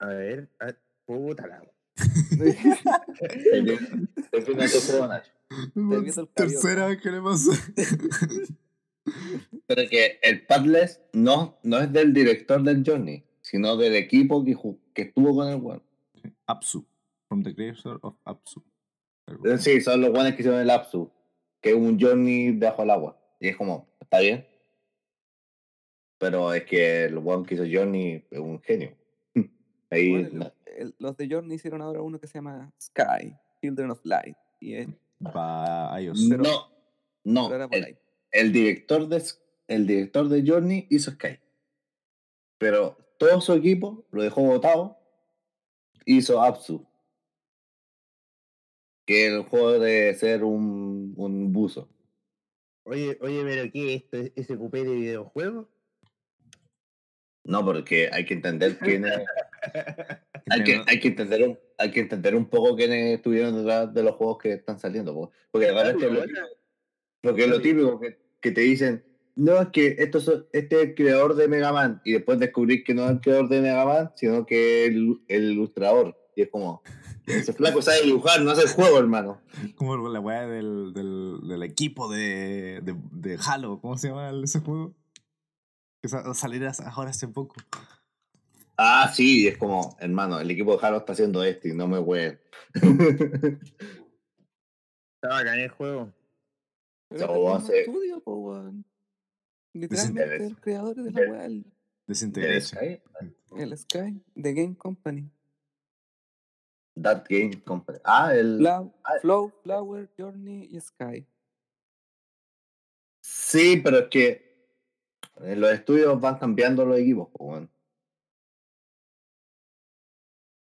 A 0.00 0.06
ver, 0.08 0.50
a- 0.60 0.74
puta 1.06 1.46
la. 1.46 1.62
Estoy 1.96 3.62
viendo 3.62 4.08
el 4.32 4.44
Tercera 6.34 6.86
vez 6.88 7.00
que 7.00 7.10
le 7.10 7.22
pasa. 7.22 7.52
Pero 9.66 9.88
que 9.88 10.18
el 10.22 10.44
Padless 10.46 11.00
no, 11.14 11.58
no 11.62 11.78
es 11.78 11.90
del 11.92 12.12
director 12.12 12.62
del 12.62 12.82
Journey, 12.84 13.24
sino 13.40 13.76
del 13.78 13.94
equipo 13.94 14.44
que, 14.44 14.56
que 14.92 15.02
estuvo 15.02 15.34
con 15.34 15.48
el 15.48 15.56
weón. 15.56 15.82
Apsu. 16.46 16.84
From 17.28 17.42
the 17.42 17.54
creator 17.54 17.98
of 18.02 18.16
Apsu. 18.24 18.62
Sí, 19.58 19.80
son 19.80 20.00
los 20.02 20.10
buenos 20.10 20.32
que 20.34 20.42
hicieron 20.42 20.60
el 20.60 20.68
Apsu, 20.70 21.10
que 21.64 21.70
es 21.70 21.76
un 21.76 21.98
Journey 21.98 22.52
debajo 22.52 22.82
del 22.82 22.90
agua. 22.90 23.18
Y 23.40 23.48
es 23.48 23.56
como, 23.56 23.88
está 23.98 24.20
bien. 24.20 24.46
Pero 26.18 26.52
es 26.52 26.64
que 26.64 27.04
el 27.04 27.16
weón 27.16 27.46
que 27.46 27.54
hizo 27.54 27.64
Journey 27.66 28.22
es 28.30 28.38
un 28.38 28.60
genio. 28.60 28.94
Ahí, 29.90 30.10
Bueno, 30.10 30.28
no. 30.44 30.52
el- 30.66 30.94
los 30.98 31.16
de 31.16 31.26
Journey 31.26 31.56
hicieron 31.56 31.80
ahora 31.80 32.02
uno 32.02 32.20
que 32.20 32.26
se 32.26 32.34
llama 32.34 32.70
Sky, 32.78 33.34
Children 33.62 33.92
of 33.92 34.00
Light. 34.04 34.36
Y 34.60 34.74
es, 34.74 34.88
Para 35.32 35.98
iOS. 36.02 36.26
pero- 36.28 36.42
no, 36.42 36.68
no. 37.24 37.48
pero 37.48 37.68
El, 38.30 38.52
director 38.52 39.08
de, 39.08 39.16
S- 39.16 39.36
el 39.66 39.86
director 39.86 40.28
de 40.28 40.44
Journey 40.46 40.86
hizo 40.90 41.12
Sky. 41.12 41.38
Pero 42.58 42.98
todo 43.16 43.40
su 43.40 43.54
equipo 43.54 44.04
lo 44.10 44.22
dejó 44.22 44.42
votado. 44.42 44.98
Hizo 46.04 46.42
Apsu. 46.42 46.86
Que 49.06 49.26
el 49.28 49.42
juego 49.44 49.78
de 49.78 50.14
ser 50.14 50.44
un, 50.44 50.93
Oye, 52.86 53.16
oye, 53.20 53.42
pero 53.44 53.72
¿qué 53.72 53.94
es 53.94 54.02
esto? 54.02 54.16
¿Es 54.18 54.46
SQP 54.46 54.72
de 54.74 54.94
videojuegos? 54.94 55.66
No, 57.44 57.64
porque 57.64 58.08
hay 58.12 58.24
que 58.24 58.34
entender 58.34 58.78
quién 59.02 59.06
es. 59.06 59.20
Hay 60.50 60.64
que, 60.64 60.82
hay, 60.86 61.00
que 61.00 61.08
entender 61.08 61.48
un, 61.48 61.58
hay 61.78 61.90
que 61.90 62.00
entender 62.00 62.34
un 62.34 62.46
poco 62.46 62.76
quiénes 62.76 63.16
estuvieron 63.16 63.56
detrás 63.56 63.92
de 63.94 64.02
los 64.02 64.14
juegos 64.16 64.38
que 64.38 64.52
están 64.52 64.78
saliendo. 64.78 65.14
po. 65.14 65.32
Porque 65.50 65.66
de 65.68 65.72
repente 65.72 66.10
lo, 66.10 66.20
Ahora, 66.20 66.32
porque 67.22 67.44
es 67.44 67.48
lo 67.48 67.60
típico 67.60 67.98
que, 68.00 68.18
que 68.40 68.50
te 68.50 68.60
dicen, 68.60 69.04
no, 69.36 69.60
es 69.60 69.68
que 69.68 69.96
esto 69.98 70.18
es- 70.18 70.44
este 70.52 70.76
es 70.76 70.82
el 70.88 70.94
creador 70.94 71.34
de 71.34 71.48
Mega 71.48 71.72
Man. 71.72 72.00
Y 72.04 72.12
después 72.12 72.38
descubrir 72.38 72.84
que 72.84 72.94
no 72.94 73.04
es 73.06 73.12
el 73.12 73.20
creador 73.20 73.48
de 73.48 73.60
Mega 73.62 73.84
Man, 73.86 74.12
sino 74.16 74.44
que 74.44 74.84
es 74.84 74.90
el, 74.90 75.20
el 75.28 75.52
ilustrador. 75.52 76.16
Y 76.36 76.42
es 76.42 76.50
como, 76.50 76.82
ese 77.26 77.52
flaco 77.52 77.80
sabe 77.82 78.02
dibujar, 78.02 78.40
no 78.42 78.50
hace 78.50 78.62
el 78.62 78.68
juego, 78.68 78.98
hermano. 78.98 79.40
Como 79.76 79.96
la 80.08 80.20
weá 80.20 80.46
del, 80.46 80.92
del, 80.92 81.40
del 81.48 81.62
equipo 81.62 82.08
de, 82.12 82.80
de, 82.82 82.94
de 83.12 83.38
Halo. 83.46 83.80
¿Cómo 83.80 83.96
se 83.98 84.08
llama 84.08 84.28
el- 84.30 84.44
ese 84.44 84.60
juego? 84.60 84.94
Que 86.02 86.08
sa- 86.08 86.34
saliera 86.34 86.72
ahora 86.92 87.10
hace 87.10 87.28
poco. 87.28 87.54
Ah, 88.76 89.10
sí, 89.14 89.42
y 89.44 89.46
es 89.46 89.56
como, 89.56 89.96
hermano, 90.00 90.40
el 90.40 90.50
equipo 90.50 90.76
de 90.76 90.86
Halo 90.86 90.98
está 90.98 91.12
haciendo 91.12 91.42
esto 91.44 91.68
y 91.68 91.72
no 91.74 91.86
me 91.86 91.98
voy. 91.98 92.36
Estaba 95.22 95.38
acá 95.38 95.54
en 95.54 95.60
el 95.60 95.70
juego. 95.70 96.12
Pero 97.08 97.26
So, 97.28 97.56
es 97.58 97.70
estudio, 97.70 98.20
po, 98.20 98.34
weón. 98.36 98.84
Literalmente 99.72 100.20
Desinterés. 100.22 100.50
el 100.50 100.60
creador 100.60 100.94
de 100.96 101.10
la 101.10 101.20
weá, 101.30 101.46
el, 101.46 101.64
Desintegration. 102.06 103.00
el 103.56 103.78
Sky, 103.78 104.22
The 104.34 104.52
Game 104.52 104.76
Company. 104.76 105.30
That 107.00 107.24
Game 107.28 107.60
Company. 107.64 107.98
Ah, 108.04 108.32
el. 108.34 108.58
Flow, 108.58 108.94
ah. 109.04 109.12
Flow, 109.20 109.48
Flower, 109.62 110.08
Journey 110.16 110.68
y 110.70 110.80
Sky. 110.80 111.26
Sí, 113.22 113.80
pero 113.82 113.98
es 114.00 114.08
que 114.08 114.68
en 115.38 115.60
los 115.60 115.70
estudios 115.72 116.20
van 116.20 116.38
cambiando 116.38 116.84
los 116.84 116.98
equipos, 116.98 117.28
po, 117.30 117.44
weón. 117.46 117.70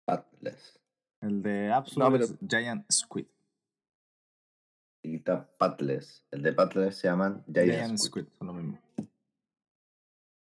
Pathless. 0.06 0.80
El 1.22 1.42
de 1.42 1.72
Apsu 1.72 2.00
No, 2.00 2.12
pero- 2.12 2.26
Giant 2.48 2.92
Squid. 2.92 3.26
Y 5.04 5.18
está 5.18 5.48
Pathless. 5.58 6.24
El 6.32 6.42
de 6.42 6.54
Pathless 6.54 6.98
se 6.98 7.08
llaman 7.08 7.44
Giant, 7.52 7.72
Giant 7.72 7.98
Squid. 8.00 8.24
Squid, 8.26 8.38
son 8.38 8.48
lo 8.48 8.54
mismo. 8.54 8.80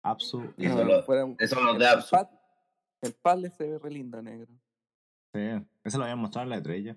Apsu 0.03 0.53
y 0.57 0.67
Eso 0.67 0.77
No, 0.77 0.85
lo- 0.85 1.03
fuera- 1.03 1.27
Esos 1.39 1.59
son 1.59 1.67
los 1.67 1.79
de 1.79 1.87
pad- 2.11 2.31
El 3.01 3.13
Padless 3.15 3.55
se 3.55 3.69
ve 3.69 3.79
re 3.79 3.91
lindo 3.91 4.21
negro. 4.23 4.53
Sí, 5.35 5.41
ese 5.85 5.99
lo 5.99 6.05
habían 6.05 6.19
mostrado 6.19 6.45
en 6.45 6.51
la 6.51 6.57
estrella. 6.57 6.97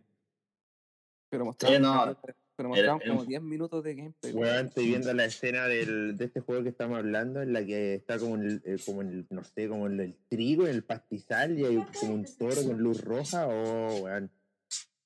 Pero 1.29 1.45
mostraron, 1.45 1.81
no, 1.81 1.93
caleta- 1.93 2.35
pero 2.55 2.69
mostraron 2.69 2.99
como 2.99 3.19
un- 3.21 3.27
10 3.27 3.41
minutos 3.41 3.83
de 3.83 3.95
gameplay. 3.95 4.33
Weón, 4.33 4.67
estoy 4.67 4.85
viendo 4.87 5.13
la 5.13 5.25
escena 5.25 5.65
del, 5.67 6.17
de 6.17 6.25
este 6.25 6.41
juego 6.41 6.63
que 6.63 6.69
estamos 6.69 6.97
hablando, 6.97 7.41
en 7.41 7.53
la 7.53 7.65
que 7.65 7.95
está 7.95 8.19
como 8.19 8.35
en 8.35 8.43
el, 8.43 8.61
eh, 8.65 8.77
como 8.85 9.01
en 9.01 9.09
el, 9.09 9.27
no 9.29 9.43
sé, 9.43 9.67
como 9.67 9.87
en 9.87 9.99
el 9.99 10.15
trigo, 10.29 10.67
en 10.67 10.75
el 10.75 10.83
pastizal, 10.83 11.57
y 11.57 11.65
hay 11.65 11.85
como 11.99 12.13
un 12.15 12.25
toro 12.37 12.63
con 12.65 12.77
luz 12.79 13.01
roja. 13.03 13.47
Oh, 13.47 14.01
weón. 14.03 14.29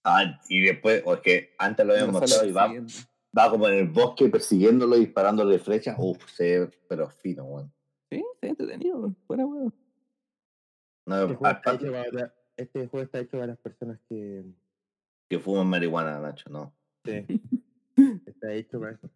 Ah, 0.03 0.39
y 0.49 0.61
después, 0.61 1.02
o 1.06 1.15
es 1.15 1.22
que 1.22 1.56
antes 1.57 1.85
lo 1.85 1.93
habían 1.93 2.07
No 2.07 2.14
mostrado 2.19 2.45
y 2.47 2.52
va, 2.52 2.72
va 3.38 3.49
como 3.49 3.68
en 3.68 3.73
el 3.76 3.88
bosque 3.89 4.30
persiguiéndolo, 4.30 4.95
disparándole 4.97 5.57
flechas. 5.60 5.95
Uf, 5.97 6.27
se 6.30 6.60
ve, 6.60 6.69
pero 6.88 7.10
fino, 7.10 7.43
weón. 7.45 7.73
Sí, 8.11 8.23
sí, 8.41 8.47
entretenido, 8.47 8.97
weón. 8.99 9.15
fuera 9.27 9.45
weón. 9.45 9.73
No, 11.07 11.23
Este 11.23 11.35
este 12.57 12.88
juego 12.88 13.03
está 13.06 13.19
hecho 13.19 13.32
para 13.32 13.48
las 13.48 13.57
personas 13.60 13.99
que. 14.07 14.44
que 15.30 15.40
fuman 15.40 15.68
marihuana, 15.68 16.19
Nacho, 16.19 16.49
no. 16.49 16.76
sí, 17.03 17.26
está 18.26 18.53
hecho 18.53 18.80
para 18.80 18.94
eso. 18.94 19.10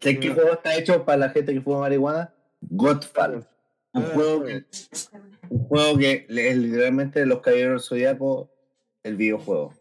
¿Sabes 0.00 0.18
qué 0.18 0.30
juego 0.34 0.52
está 0.52 0.76
hecho 0.76 1.04
para 1.04 1.18
la 1.18 1.30
gente 1.30 1.54
que 1.54 1.60
fuma 1.60 1.80
marihuana? 1.80 2.34
Godfall. 2.60 3.46
Un 3.94 4.02
Ah, 4.02 4.10
juego 4.14 4.44
que, 4.44 4.66
un 5.48 5.58
juego 5.64 5.98
que 5.98 6.26
es 6.28 6.56
literalmente 6.58 7.24
los 7.24 7.40
caballeros 7.40 7.88
zodiacos 7.88 8.48
el 9.02 9.16
videojuego. 9.16 9.74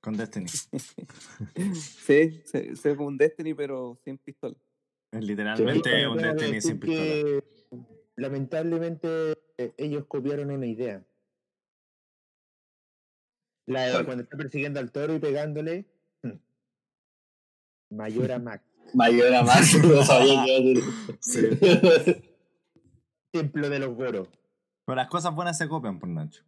Con 0.00 0.16
Destiny. 0.16 0.46
Sí, 1.74 2.42
se, 2.44 2.76
se 2.76 2.96
como 2.96 3.08
un 3.08 3.16
Destiny, 3.18 3.54
pero 3.54 3.98
sin 4.04 4.18
pistola. 4.18 4.56
Es 5.10 5.24
literalmente 5.24 6.06
un 6.06 6.18
Destiny 6.18 6.60
sin 6.60 6.78
pistola. 6.78 7.02
que, 7.04 7.44
lamentablemente 8.16 9.08
eh, 9.58 9.74
ellos 9.78 10.04
copiaron 10.06 10.50
una 10.50 10.66
idea. 10.66 11.04
La 13.66 13.98
de 13.98 14.04
cuando 14.04 14.22
está 14.22 14.36
persiguiendo 14.36 14.80
al 14.80 14.92
toro 14.92 15.14
y 15.14 15.18
pegándole. 15.18 15.86
hmm, 16.22 16.30
Mayor 17.90 18.32
a 18.32 18.38
Max. 18.38 18.64
Mayor 18.94 19.34
a 19.34 19.42
más, 19.42 19.74
no 19.84 20.02
sabía 20.04 20.44
que 20.44 20.82
decir. 21.20 22.36
Templo 23.32 23.68
de 23.68 23.78
los 23.80 23.94
goros. 23.94 24.28
Pero 24.86 24.96
las 24.96 25.08
cosas 25.08 25.34
buenas 25.34 25.58
se 25.58 25.68
copian 25.68 25.98
por 25.98 26.08
Nacho. 26.08 26.44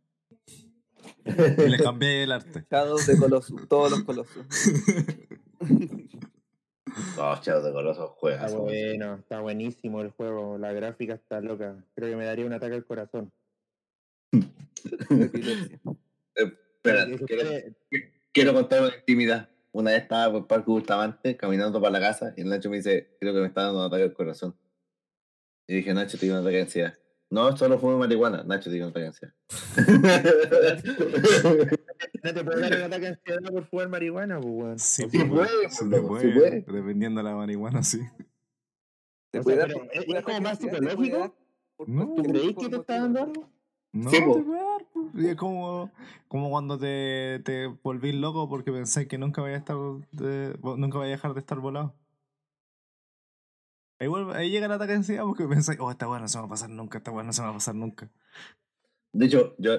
Y 1.24 1.68
le 1.68 1.78
cambié 1.78 2.24
el 2.24 2.32
arte. 2.32 2.64
Shadows 2.70 3.06
de 3.06 3.18
Colossus, 3.18 3.68
todos 3.68 3.90
los 3.90 4.02
Colossus. 4.04 4.46
Oh, 7.18 7.36
chavos 7.40 7.64
de 7.64 7.72
colosos 7.72 8.10
juegas. 8.16 8.46
Está 8.46 8.58
bueno, 8.58 9.14
está 9.16 9.40
buenísimo 9.40 10.00
el 10.00 10.10
juego. 10.10 10.58
La 10.58 10.72
gráfica 10.72 11.14
está 11.14 11.40
loca. 11.40 11.76
Creo 11.94 12.10
que 12.10 12.16
me 12.16 12.24
daría 12.24 12.46
un 12.46 12.52
ataque 12.52 12.74
al 12.74 12.84
corazón. 12.86 13.32
Quiero, 17.26 17.42
fue- 17.90 18.12
quiero 18.32 18.54
contar 18.54 18.82
una 18.82 18.94
intimidad. 18.96 19.48
Una 19.72 19.90
vez 19.92 20.02
estaba 20.02 20.30
por 20.32 20.40
el 20.40 20.46
Parque 20.46 20.70
Bustamante 20.70 21.36
caminando 21.36 21.80
para 21.80 21.92
la 21.92 22.00
casa 22.00 22.32
y 22.36 22.40
el 22.40 22.48
Nacho 22.48 22.70
me 22.70 22.78
dice, 22.78 23.16
creo 23.20 23.34
que 23.34 23.40
me 23.40 23.46
está 23.46 23.62
dando 23.64 23.80
un 23.80 23.86
ataque 23.86 24.02
al 24.04 24.12
corazón. 24.14 24.56
Y 25.68 25.74
dije, 25.76 25.92
Nacho, 25.94 26.18
te 26.18 26.26
dio 26.26 26.34
un 26.34 26.40
ataque 26.40 26.56
de 26.56 26.62
ansiedad. 26.62 26.94
No, 27.30 27.54
solo 27.56 27.78
fumo 27.78 27.98
marihuana. 27.98 28.42
Nacho, 28.44 28.70
te 28.70 28.76
dio 28.76 28.84
un 28.86 28.90
ataque 28.90 29.02
de 29.02 29.06
ansiedad. 29.08 29.34
No 32.22 32.34
te 32.34 32.44
puedo 32.44 32.60
dar 32.60 32.76
un 32.76 32.82
ataque 32.82 33.00
de 33.02 33.08
ansiedad 33.08 33.52
por 33.52 33.64
fumar 33.66 33.88
marihuana, 33.88 34.40
pues, 34.40 34.52
weón. 34.54 34.78
Sí, 34.78 35.02
Sí 35.10 35.18
sea, 35.18 35.28
puede, 35.28 35.48
Sí, 35.70 35.84
loco, 35.88 36.08
puede, 36.08 36.22
sí 36.32 36.38
puede. 36.38 36.60
Dependiendo 36.66 37.20
de 37.20 37.24
la 37.24 37.34
marihuana, 37.36 37.82
sí. 37.82 38.00
¿Te 39.30 39.40
O 39.40 39.42
sea, 39.42 39.56
dar 39.56 39.70
es- 39.92 40.22
como 40.24 40.40
más 40.40 40.58
psicológico. 40.58 41.36
No. 41.86 42.14
¿Tú 42.14 42.22
tipo 42.32 42.60
que 42.62 42.68
te 42.70 42.76
está 42.76 43.00
dando 43.00 43.20
algo? 43.22 43.50
No, 43.92 44.10
Sí, 44.10 44.16
Y 45.18 45.28
es 45.28 45.36
como, 45.36 45.90
como 46.28 46.48
cuando 46.50 46.78
te, 46.78 47.40
te 47.44 47.66
volvís 47.66 48.14
loco 48.14 48.48
porque 48.48 48.70
pensé 48.72 49.08
que 49.08 49.18
nunca 49.18 49.42
vaya 49.42 49.56
a 49.56 49.58
estar 49.58 49.76
de- 50.12 50.56
nunca 50.62 50.98
vaya 50.98 51.08
a 51.14 51.16
dejar 51.16 51.34
de 51.34 51.40
estar 51.40 51.58
volado. 51.58 51.94
Ahí, 54.00 54.06
vuelve- 54.08 54.34
ahí 54.36 54.50
llega 54.50 54.66
el 54.66 54.72
ataque 54.72 54.92
de 54.92 54.98
ansiedad 54.98 55.24
porque 55.24 55.46
pensáis, 55.48 55.78
oh, 55.80 55.90
esta 55.90 56.08
weá 56.08 56.20
no 56.20 56.28
se 56.28 56.38
va 56.38 56.44
a 56.44 56.48
pasar 56.48 56.70
nunca, 56.70 56.98
esta 56.98 57.10
weá 57.10 57.24
no 57.24 57.32
se 57.32 57.42
va 57.42 57.48
a 57.50 57.52
pasar 57.54 57.74
nunca. 57.74 58.10
De 59.12 59.26
hecho, 59.26 59.54
yo, 59.58 59.76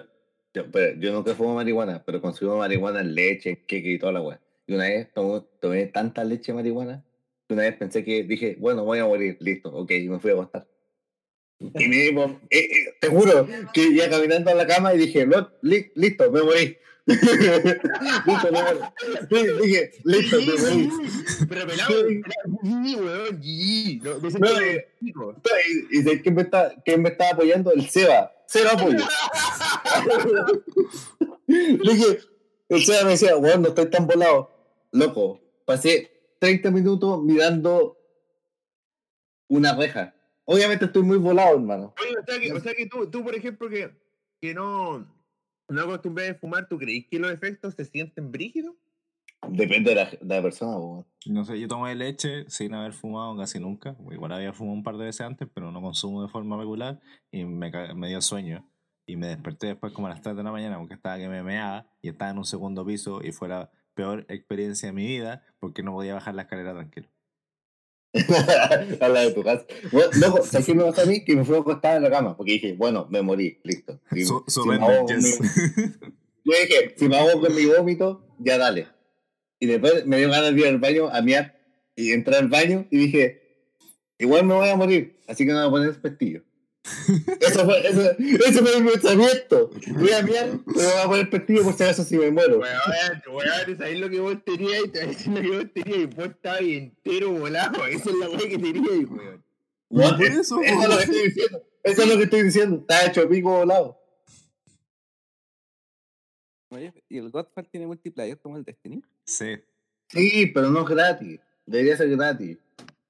yo, 0.54 0.64
yo 1.00 1.14
nunca 1.14 1.34
fumo 1.36 1.56
marihuana, 1.56 2.04
pero 2.06 2.22
consumo 2.22 2.58
marihuana 2.58 3.04
leche, 3.04 3.64
queque 3.66 3.92
y 3.94 4.00
toda 4.00 4.12
la 4.14 4.22
weá. 4.22 4.42
Y 4.68 4.74
una 4.76 4.86
vez 4.86 5.14
tomé, 5.14 5.42
tomé 5.62 5.86
tanta 5.88 6.24
leche 6.24 6.54
marihuana 6.54 7.04
que 7.48 7.54
una 7.54 7.64
vez 7.64 7.76
pensé 7.78 8.04
que 8.04 8.24
dije, 8.24 8.58
bueno, 8.60 8.84
voy 8.86 9.00
a 9.00 9.06
morir, 9.06 9.38
listo, 9.40 9.72
ok, 9.74 9.92
y 9.92 10.10
me 10.10 10.20
fui 10.20 10.32
a 10.32 10.34
acostar. 10.34 10.68
Y 11.60 11.88
me 11.90 12.06
eh, 12.08 12.38
eh, 12.52 12.70
te 13.02 13.08
juro, 13.10 13.46
que 13.74 13.84
iba 13.84 14.10
caminando 14.10 14.50
a 14.50 14.56
la 14.56 14.66
cama 14.66 14.94
y 14.94 14.98
dije, 15.00 15.26
"Lo- 15.26 15.52
li- 15.62 15.92
listo, 15.96 16.32
me 16.32 16.42
morí. 16.42 16.78
listo, 17.06 18.52
me 18.52 18.62
morí. 18.64 18.80
Dije, 19.62 19.92
listo, 20.06 20.38
me 20.38 20.46
morí. 20.58 20.90
Pero 21.50 21.68
pelado, 21.68 21.94
weón, 22.02 23.42
tipo, 23.42 25.32
eh. 25.32 25.38
Y, 25.92 26.02
¿sabes 26.04 26.22
quién 26.22 26.36
me, 26.36 26.42
está, 26.44 26.74
quién 26.86 27.02
me 27.02 27.10
estaba 27.10 27.32
apoyando? 27.32 27.74
El 27.74 27.90
Seba. 27.90 28.32
Cero 28.48 28.70
apoyo. 28.74 29.06
Le 31.48 31.94
dije, 31.94 32.20
el 32.70 32.86
Seba 32.86 33.04
me 33.04 33.12
decía, 33.12 33.36
bueno, 33.36 33.58
no 33.58 33.68
estoy 33.70 33.90
tan 33.90 34.08
volado. 34.08 34.52
Loco, 34.92 35.42
pasé 35.66 36.10
30 36.40 36.72
minutos 36.72 37.22
mirando 37.24 37.98
una 39.50 39.76
reja. 39.76 40.16
Obviamente 40.52 40.86
estoy 40.86 41.04
muy 41.04 41.18
volado, 41.18 41.58
hermano. 41.58 41.94
Oye, 42.02 42.18
o 42.18 42.26
sea 42.26 42.40
que, 42.40 42.54
o 42.54 42.60
sea 42.60 42.74
que 42.74 42.88
tú, 42.88 43.08
tú, 43.08 43.24
por 43.24 43.36
ejemplo, 43.36 43.70
que, 43.70 43.92
que 44.42 44.56
no, 44.56 45.08
no 45.68 45.82
acostumbras 45.82 46.32
a 46.32 46.34
fumar, 46.34 46.68
¿tú 46.68 46.80
crees 46.80 47.06
que 47.06 47.20
los 47.20 47.32
efectos 47.32 47.76
se 47.76 47.86
sienten 47.86 48.32
brígidos? 48.32 48.74
Depende 49.48 49.92
de 49.92 49.96
la, 49.96 50.10
de 50.10 50.36
la 50.36 50.42
persona, 50.42 50.76
weón. 50.76 51.06
No 51.28 51.46
sé, 51.46 51.60
yo 51.60 51.68
tomé 51.68 51.94
leche 51.94 52.50
sin 52.50 52.74
haber 52.74 52.94
fumado 52.94 53.38
casi 53.38 53.60
nunca. 53.60 53.96
Igual 54.12 54.32
había 54.32 54.52
fumado 54.52 54.76
un 54.76 54.84
par 54.84 54.98
de 54.98 55.06
veces 55.06 55.22
antes, 55.22 55.48
pero 55.54 55.72
no 55.72 55.84
consumo 55.84 56.24
de 56.24 56.30
forma 56.30 56.58
regular 56.58 57.00
y 57.32 57.46
me, 57.46 57.72
me 57.94 58.08
dio 58.08 58.20
sueño. 58.20 58.68
Y 59.06 59.18
me 59.18 59.28
desperté 59.28 59.68
después 59.68 59.94
como 59.94 60.08
a 60.08 60.10
las 60.10 60.22
3 60.24 60.36
de 60.36 60.42
la 60.42 60.52
mañana 60.52 60.80
porque 60.80 60.96
estaba 60.96 61.20
que 61.20 61.30
me 61.30 61.44
meaba 61.44 61.86
y 62.02 62.10
estaba 62.10 62.32
en 62.32 62.40
un 62.40 62.46
segundo 62.46 62.84
piso 62.84 63.22
y 63.24 63.34
fue 63.34 63.50
la 63.50 63.70
peor 63.94 64.26
experiencia 64.30 64.88
de 64.88 64.94
mi 64.94 65.06
vida 65.06 65.46
porque 65.60 65.84
no 65.84 65.94
podía 65.94 66.16
bajar 66.16 66.34
la 66.34 66.42
escalera 66.42 66.74
tranquilo. 66.74 67.08
a 69.02 69.08
la 69.08 69.22
de 69.22 69.32
tu 69.32 69.44
casa. 69.44 69.66
Bueno, 69.92 70.10
loco, 70.20 70.44
¿sabes 70.44 70.66
qué 70.66 70.74
me 70.74 70.84
pasó 70.84 71.02
a 71.02 71.06
mí? 71.06 71.24
Que 71.24 71.36
me 71.36 71.46
fui 71.46 71.56
a 71.56 71.60
acostar 71.60 71.98
en 71.98 72.04
la 72.04 72.10
cama 72.10 72.36
porque 72.36 72.54
dije, 72.54 72.74
bueno, 72.74 73.08
me 73.10 73.22
morí, 73.22 73.60
listo. 73.64 74.00
Si 74.12 74.26
yes. 75.08 75.40
Yo 76.46 76.54
dije, 76.62 76.96
si 76.98 77.08
me 77.08 77.18
hago 77.18 77.40
con 77.40 77.54
mi 77.54 77.66
vómito, 77.66 78.26
ya 78.40 78.58
dale. 78.58 78.88
Y 79.60 79.68
después 79.68 80.06
me 80.06 80.18
dio 80.18 80.30
ganas 80.30 80.54
de 80.56 80.60
ir 80.60 80.68
al 80.68 80.80
baño 80.80 81.10
a 81.10 81.22
miar 81.22 81.60
y 81.96 82.12
entré 82.14 82.38
al 82.38 82.48
baño 82.48 82.88
y 82.90 82.98
dije, 82.98 83.68
igual 84.18 84.46
me 84.46 84.56
voy 84.56 84.70
a 84.70 84.76
morir, 84.76 85.20
así 85.28 85.46
que 85.46 85.52
no 85.52 85.60
me 85.60 85.68
voy 85.68 85.82
a 85.82 85.90
poner 85.90 86.02
pestillo. 86.02 86.44
Eso 87.40 87.66
fue, 87.66 87.88
eso, 87.88 88.12
eso 88.20 88.66
fue 88.66 88.82
mi 88.82 88.92
pensamiento. 88.92 89.70
Voy 89.96 90.12
a 90.12 90.22
miar, 90.24 90.50
pero 90.66 90.78
me 90.80 90.86
voy 90.86 91.02
a 91.02 91.08
poner 91.08 91.30
pestillo 91.30 91.64
por 91.64 91.74
si 91.74 91.84
acaso 91.84 92.04
si 92.04 92.18
me 92.18 92.32
muero. 92.32 92.60
Weón, 92.60 93.22
weón, 93.28 93.78
¿sabes 93.78 94.00
lo 94.00 94.10
que 94.10 94.20
vos 94.20 94.38
tenías? 94.46 94.84
Y 94.86 94.90
te 94.90 95.00
voy 95.00 95.08
a 95.08 95.12
decir 95.12 95.32
lo 95.34 95.42
que 95.42 95.50
vos 95.58 95.66
tenías 95.74 95.98
y 96.00 96.06
vos 96.06 96.26
estabas 96.28 96.62
entero 96.62 97.32
volado. 97.32 97.86
Esa 97.88 98.10
es 98.10 98.16
la 98.16 98.30
weá 98.30 98.40
que 98.50 98.58
tenías, 98.58 99.10
weón. 99.10 99.44
Bueno, 99.90 100.18
por 100.18 100.26
es- 100.26 100.38
eso, 100.38 100.62
eso 100.62 100.82
es 100.82 100.90
lo 100.90 100.98
que 100.98 101.04
estoy 101.04 101.24
diciendo. 101.24 101.64
Eso 101.84 102.02
es 102.04 102.08
lo 102.10 102.18
que 102.18 102.24
estoy 102.24 102.44
diciendo. 102.44 102.76
Está 102.78 103.06
hecho 103.06 103.30
pico 103.30 103.50
volado. 103.60 103.98
Oye, 106.72 106.94
¿y 107.10 107.18
el 107.18 107.32
Godfall 107.32 107.68
tiene 107.70 107.88
multiplayer 107.88 108.38
como 108.40 108.58
el 108.58 108.64
Destiny? 108.64 109.02
sí, 109.26 109.58
Sí, 110.12 110.48
pero 110.48 110.70
no 110.72 110.82
es 110.82 110.88
gratis. 110.90 111.40
Debería 111.68 111.96
ser 111.96 112.10
gratis. 112.10 112.58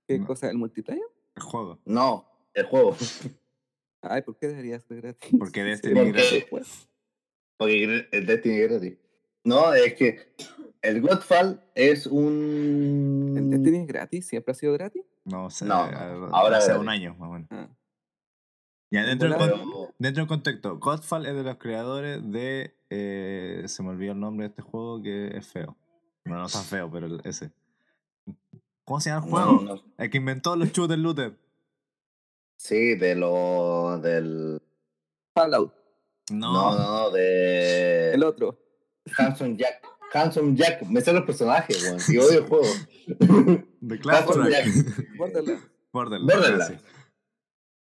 ¿Qué 0.06 0.20
No. 0.20 0.28
cosa? 0.28 0.50
¿El 0.50 0.58
multiplayer? 0.58 1.04
el 1.36 1.42
juego. 1.44 1.80
No, 1.86 2.26
el 2.54 2.66
juego. 2.66 2.98
Ay, 4.02 4.22
¿por 4.22 4.38
qué 4.38 4.48
debería 4.48 4.80
ser 4.80 5.02
gratis? 5.02 5.32
Porque 5.40 5.62
Sí, 5.62 5.68
Destiny 5.68 6.00
sí, 6.00 6.06
es 6.08 6.14
gratis. 6.14 6.46
pues. 6.50 6.90
Porque 7.58 8.08
el 8.12 8.26
Destiny 8.26 8.56
es 8.56 8.70
gratis. 8.70 8.98
No, 9.44 9.74
es 9.74 9.94
que 9.96 10.34
el 10.82 11.02
Godfall 11.02 11.62
es 11.76 12.08
un. 12.08 13.34
¿El 13.38 13.50
Destiny 13.50 13.80
es 13.80 13.88
gratis? 13.88 14.28
¿Siempre 14.28 14.52
ha 14.52 14.56
sido 14.56 14.74
gratis? 14.74 15.04
No 15.26 15.50
sé, 15.50 15.66
No, 15.66 15.76
a- 15.76 16.30
ahora 16.32 16.58
hace 16.58 16.74
un 16.78 16.88
año 16.90 17.16
más 17.20 17.30
o 17.30 17.34
menos. 17.34 17.48
Ah. 17.52 17.68
Ya, 18.92 19.06
dentro 19.06 19.30
del, 19.30 19.40
dentro 20.00 20.22
del 20.24 20.28
contexto, 20.28 20.80
Godfall 20.80 21.26
es 21.28 21.36
de 21.36 21.44
los 21.44 21.58
creadores 21.58 22.22
de. 22.32 22.74
eh, 22.90 23.64
se 23.68 23.84
me 23.84 23.90
olvidó 23.90 24.14
el 24.14 24.20
nombre 24.20 24.46
de 24.46 24.50
este 24.50 24.62
juego 24.64 25.02
que 25.02 25.38
es 25.38 25.46
feo. 25.48 25.78
No, 26.26 26.36
no 26.36 26.46
es 26.46 26.54
tan 26.54 26.64
feo, 26.64 26.90
pero 26.92 27.20
ese. 27.24 27.52
¿Cómo 28.86 29.00
se 29.00 29.10
llama 29.12 29.26
el 29.26 29.32
juego? 29.32 29.52
no, 29.62 29.76
no. 29.76 29.84
El 29.98 30.10
que 30.10 30.18
inventó 30.18 30.56
los 30.56 30.72
shooters 30.72 31.00
looter. 31.00 31.38
Sí, 32.60 32.96
de 32.96 33.16
lo. 33.16 34.00
del. 34.04 34.62
Fallout. 35.34 35.74
No, 36.32 36.52
No, 36.54 36.78
no, 36.78 36.88
no, 37.04 37.12
de. 37.12 38.14
El 38.14 38.24
otro. 38.24 38.60
Handsome 39.18 39.56
Jack. 39.58 39.82
Handsome 40.14 40.56
Jack. 40.58 40.84
Me 40.84 41.00
sé 41.02 41.14
los 41.14 41.24
personajes, 41.24 41.82
weón. 41.84 42.00
Y 42.10 42.18
odio 42.18 42.40
el 42.40 42.46
juego. 42.50 42.68
de 43.80 44.00
Clash. 44.02 44.26
Jack. 44.52 44.66
Borderlands. 45.18 45.64
Borderlands. 45.94 46.36
Borderlands. 46.36 46.68
sí. 46.68 46.74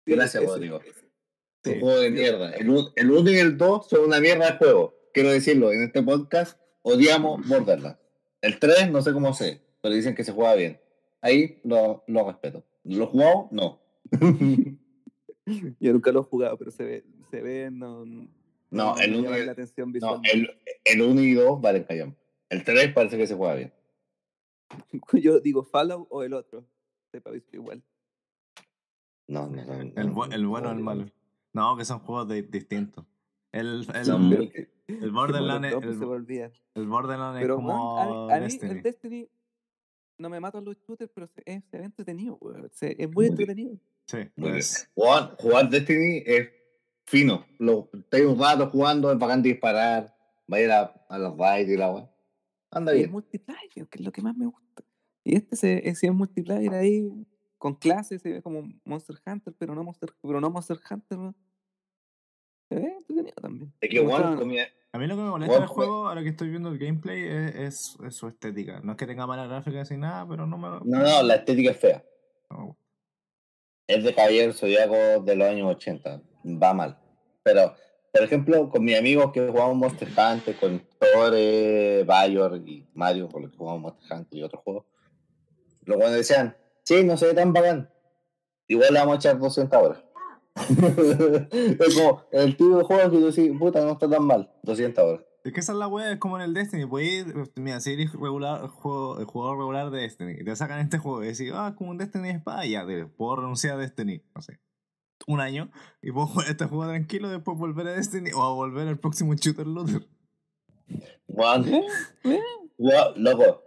Sí, 0.06 0.12
Gracias, 0.14 0.44
Rodrigo. 0.44 0.80
ese. 0.80 0.90
Un 0.90 1.72
Sí. 1.74 1.80
juego 1.80 2.00
de 2.00 2.10
mierda. 2.10 2.50
El 2.52 2.70
1 2.70 3.30
y 3.32 3.38
el 3.38 3.58
2 3.58 3.88
son 3.88 4.04
una 4.04 4.20
mierda 4.20 4.52
de 4.52 4.56
juego. 4.58 4.94
Quiero 5.12 5.30
decirlo, 5.30 5.72
en 5.72 5.82
este 5.82 6.02
podcast 6.02 6.58
odiamos 6.82 7.46
Borderlands. 7.46 7.98
El 8.40 8.58
3 8.58 8.90
no 8.92 9.02
sé 9.02 9.12
cómo 9.12 9.34
sé, 9.34 9.60
pero 9.82 9.94
dicen 9.94 10.14
que 10.14 10.24
se 10.24 10.32
juega 10.32 10.54
bien. 10.54 10.80
Ahí 11.20 11.60
lo, 11.64 12.02
lo 12.06 12.26
respeto. 12.26 12.64
¿Lo 12.84 13.08
jugado? 13.08 13.48
No. 13.50 13.78
Yo 15.80 15.92
nunca 15.92 16.12
lo 16.12 16.20
he 16.20 16.24
jugado, 16.24 16.56
pero 16.58 16.70
se 16.70 16.84
ve, 16.84 17.04
se 17.30 17.42
ve, 17.42 17.70
no, 17.70 18.04
No, 18.70 18.96
el 18.98 19.10
me 19.12 19.18
1 19.18 19.24
llama 19.24 19.38
y, 19.38 19.46
la 19.46 19.52
atención 19.52 19.88
no, 19.88 19.92
visual. 19.94 20.20
el, 20.32 20.50
el 20.84 21.02
uno 21.02 21.20
y 21.22 21.32
2 21.32 21.60
valen 21.60 21.84
callan. 21.84 22.16
El 22.48 22.64
3 22.64 22.92
parece 22.92 23.16
que 23.16 23.26
se 23.26 23.34
juega 23.34 23.54
bien. 23.54 23.72
Yo 25.22 25.40
digo 25.40 25.64
Fallout 25.64 26.06
o 26.10 26.22
el 26.22 26.34
otro. 26.34 26.64
Sepa 27.10 27.30
visual 27.30 27.54
igual. 27.54 27.82
No, 29.28 29.48
no, 29.48 29.64
no. 29.64 29.74
El, 29.74 29.94
no, 29.94 30.14
bu- 30.14 30.32
el 30.32 30.46
bueno 30.46 30.68
o 30.68 30.72
el 30.72 30.80
malo. 30.80 31.06
No, 31.52 31.76
que 31.76 31.84
son 31.84 32.00
juegos 32.00 32.28
de- 32.28 32.42
distintos. 32.42 33.04
El, 33.52 33.86
el, 33.94 34.04
Son 34.04 34.30
Pero 34.30 34.48
que- 34.48 34.70
el 34.86 35.10
Borderlands 35.10 35.68
es- 35.68 35.74
el, 35.74 35.88
el 36.74 36.86
Borderlands 36.88 37.36
es 37.38 37.42
Pero 37.42 37.56
como 37.56 37.96
man, 37.96 38.08
a, 38.08 38.10
mí, 38.10 38.32
a 38.32 38.36
mí 38.36 38.42
Destiny. 38.44 38.70
el 38.72 38.82
Destiny 38.82 39.28
no 40.18 40.30
me 40.30 40.38
matan 40.38 40.64
los 40.64 40.76
shooters, 40.78 41.10
pero 41.12 41.26
se, 41.26 41.42
es, 41.46 41.64
se 41.64 41.78
ve 41.78 41.84
entretenido, 41.84 42.38
es 42.80 43.08
muy 43.08 43.14
Muy- 43.14 43.26
entretenido. 43.26 43.76
Sí, 44.10 44.16
Muy 44.36 44.50
bien. 44.50 44.52
pues, 44.54 44.90
Jugar, 44.94 45.36
jugar 45.38 45.70
Destiny 45.70 46.22
es 46.26 46.50
fino. 47.06 47.46
Lo, 47.58 47.88
estáis 47.92 48.24
un 48.26 48.38
rato 48.38 48.68
jugando, 48.70 49.12
es 49.12 49.18
bacán 49.18 49.42
disparar. 49.42 50.14
Va 50.52 50.56
a 50.56 50.60
ir 50.60 50.70
a, 50.70 50.82
a 51.08 51.18
los 51.18 51.36
raids 51.38 51.70
y 51.70 51.76
la 51.76 51.90
weá. 51.92 52.10
Anda 52.72 52.92
Y 52.92 52.96
es 52.96 53.00
bien. 53.02 53.12
multiplayer, 53.12 53.88
que 53.88 53.98
es 53.98 54.04
lo 54.04 54.10
que 54.12 54.22
más 54.22 54.36
me 54.36 54.46
gusta. 54.46 54.82
Y 55.22 55.36
este, 55.36 55.54
se, 55.56 55.88
eh, 55.88 55.94
si 55.94 56.06
es 56.06 56.12
multiplayer 56.12 56.72
ahí, 56.74 57.08
con 57.58 57.74
clases, 57.74 58.22
se 58.22 58.32
ve 58.32 58.42
como 58.42 58.62
Monster 58.84 59.16
Hunter, 59.26 59.54
pero 59.58 59.74
no 59.74 59.84
Monster, 59.84 60.10
pero 60.22 60.40
no 60.40 60.50
Monster 60.50 60.78
Hunter, 60.90 61.18
weón. 61.18 61.36
Se 62.68 62.74
ve 62.76 62.94
entretenido 62.98 63.34
también. 63.40 63.72
Es 63.80 63.90
que, 63.90 63.98
A 63.98 64.98
mí 64.98 65.06
lo 65.06 65.16
que 65.16 65.22
me 65.22 65.28
molesta 65.30 65.58
del 65.58 65.66
juego, 65.68 66.08
ahora 66.08 66.22
que 66.22 66.30
estoy 66.30 66.48
viendo 66.50 66.68
el 66.70 66.78
gameplay, 66.78 67.22
es, 67.24 67.54
es- 67.54 67.96
es 68.04 68.14
su 68.16 68.26
estética. 68.28 68.80
No 68.80 68.92
es 68.92 68.98
que 68.98 69.06
tenga 69.06 69.26
mala 69.26 69.46
gráfica 69.46 69.82
ni 69.90 69.96
nada, 69.96 70.26
pero 70.28 70.46
no 70.46 70.56
me 70.58 70.68
No, 70.68 70.80
no, 70.84 71.22
la 71.22 71.34
estética 71.36 71.70
es 71.72 71.76
fea. 71.76 72.04
no 72.50 72.58
me 72.58 72.64
gusta. 72.66 72.80
Es 73.90 74.04
de 74.04 74.14
Caballero 74.14 74.52
Zodíaco 74.52 75.20
de 75.24 75.34
los 75.34 75.48
años 75.48 75.68
80. 75.68 76.22
Va 76.44 76.72
mal. 76.72 76.96
Pero, 77.42 77.74
por 78.12 78.22
ejemplo, 78.22 78.70
con 78.70 78.84
mis 78.84 78.96
amigos 78.96 79.32
que 79.32 79.48
jugamos 79.48 79.76
Monster 79.76 80.08
Hunter, 80.08 80.54
con 80.54 80.80
Tore, 80.96 82.04
Bayor 82.04 82.62
y 82.64 82.86
Mario, 82.94 83.28
con 83.28 83.42
los 83.42 83.50
que 83.50 83.56
jugamos 83.56 83.80
Monster 83.82 84.16
Hunter 84.16 84.38
y 84.38 84.42
otros 84.44 84.62
juegos, 84.62 84.84
los 85.86 85.96
buenos 85.96 86.14
decían, 86.14 86.56
sí, 86.84 87.02
no 87.02 87.16
se 87.16 87.26
ve 87.26 87.34
tan 87.34 87.52
bacán. 87.52 87.90
Igual 88.68 88.94
le 88.94 89.00
vamos 89.00 89.14
a 89.14 89.16
echar 89.16 89.40
200 89.40 89.82
horas. 89.82 90.04
es 91.80 91.94
como 91.96 92.22
el 92.30 92.56
tipo 92.56 92.78
de 92.78 92.84
juego 92.84 93.10
que 93.10 93.16
tú 93.16 93.26
decís, 93.32 93.52
puta, 93.58 93.80
no 93.80 93.92
está 93.92 94.08
tan 94.08 94.24
mal. 94.24 94.52
200 94.62 95.04
horas. 95.04 95.24
Es 95.42 95.52
que 95.54 95.60
esa 95.60 95.72
es 95.72 95.78
la 95.78 95.88
wea, 95.88 96.12
es 96.12 96.18
como 96.18 96.36
en 96.36 96.42
el 96.42 96.52
Destiny. 96.54 96.84
Puedes 96.86 97.26
ir, 97.26 97.34
mira, 97.56 97.80
si 97.80 97.92
eres 97.94 98.12
regular, 98.12 98.68
juego, 98.68 99.18
el 99.18 99.24
jugador 99.24 99.58
regular 99.58 99.90
de 99.90 100.00
Destiny, 100.02 100.32
y 100.40 100.44
te 100.44 100.54
sacan 100.54 100.80
este 100.80 100.98
juego 100.98 101.24
y 101.24 101.28
decís, 101.28 101.50
ah, 101.54 101.68
es 101.70 101.76
como 101.76 101.90
un 101.90 101.98
Destiny 101.98 102.24
de 102.28 102.34
espada, 102.34 102.66
ya, 102.66 102.86
te- 102.86 103.06
puedo 103.06 103.36
renunciar 103.36 103.76
a 103.76 103.78
Destiny, 103.78 104.22
no 104.34 104.42
sé, 104.42 104.60
un 105.26 105.40
año, 105.40 105.70
y 106.02 106.12
puedo 106.12 106.26
jugar 106.26 106.48
este 106.50 106.66
juego 106.66 106.86
tranquilo, 106.88 107.30
después 107.30 107.56
volver 107.56 107.86
a 107.88 107.92
Destiny 107.92 108.30
o 108.32 108.42
a 108.42 108.52
volver 108.52 108.86
al 108.88 108.98
próximo 108.98 109.32
shooter 109.34 109.66
looter. 109.66 110.06
Juan. 111.26 111.64
Lo- 112.76 113.16
loco, 113.16 113.62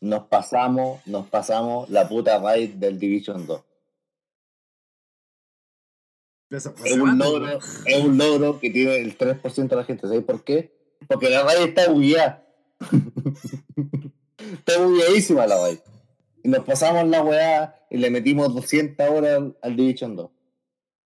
nos 0.00 0.24
pasamos, 0.28 1.06
nos 1.06 1.26
pasamos 1.28 1.90
la 1.90 2.08
puta 2.08 2.38
raid 2.38 2.74
del 2.74 2.98
Division 2.98 3.46
2. 3.46 3.64
Eso, 6.50 6.74
Es 6.82 6.92
un 6.96 7.18
logro, 7.18 7.46
es 7.84 8.04
un 8.04 8.16
logro 8.16 8.58
que 8.58 8.70
tiene 8.70 8.96
el 9.00 9.18
3% 9.18 9.68
de 9.68 9.76
la 9.76 9.84
gente. 9.84 10.06
¿Sabes 10.08 10.24
por 10.24 10.42
qué? 10.44 10.77
Porque 11.06 11.30
la 11.30 11.42
raid 11.44 11.68
está 11.68 11.90
bugueada. 11.90 12.44
está 14.36 14.78
bugueadísima 14.78 15.46
la 15.46 15.60
raid. 15.60 15.78
Y 16.42 16.48
nos 16.48 16.64
pasamos 16.64 17.06
la 17.08 17.22
weá 17.22 17.74
y 17.90 17.98
le 17.98 18.10
metimos 18.10 18.54
200 18.54 19.08
horas 19.08 19.36
al, 19.36 19.56
al 19.62 19.76
Division 19.76 20.16
2. 20.16 20.30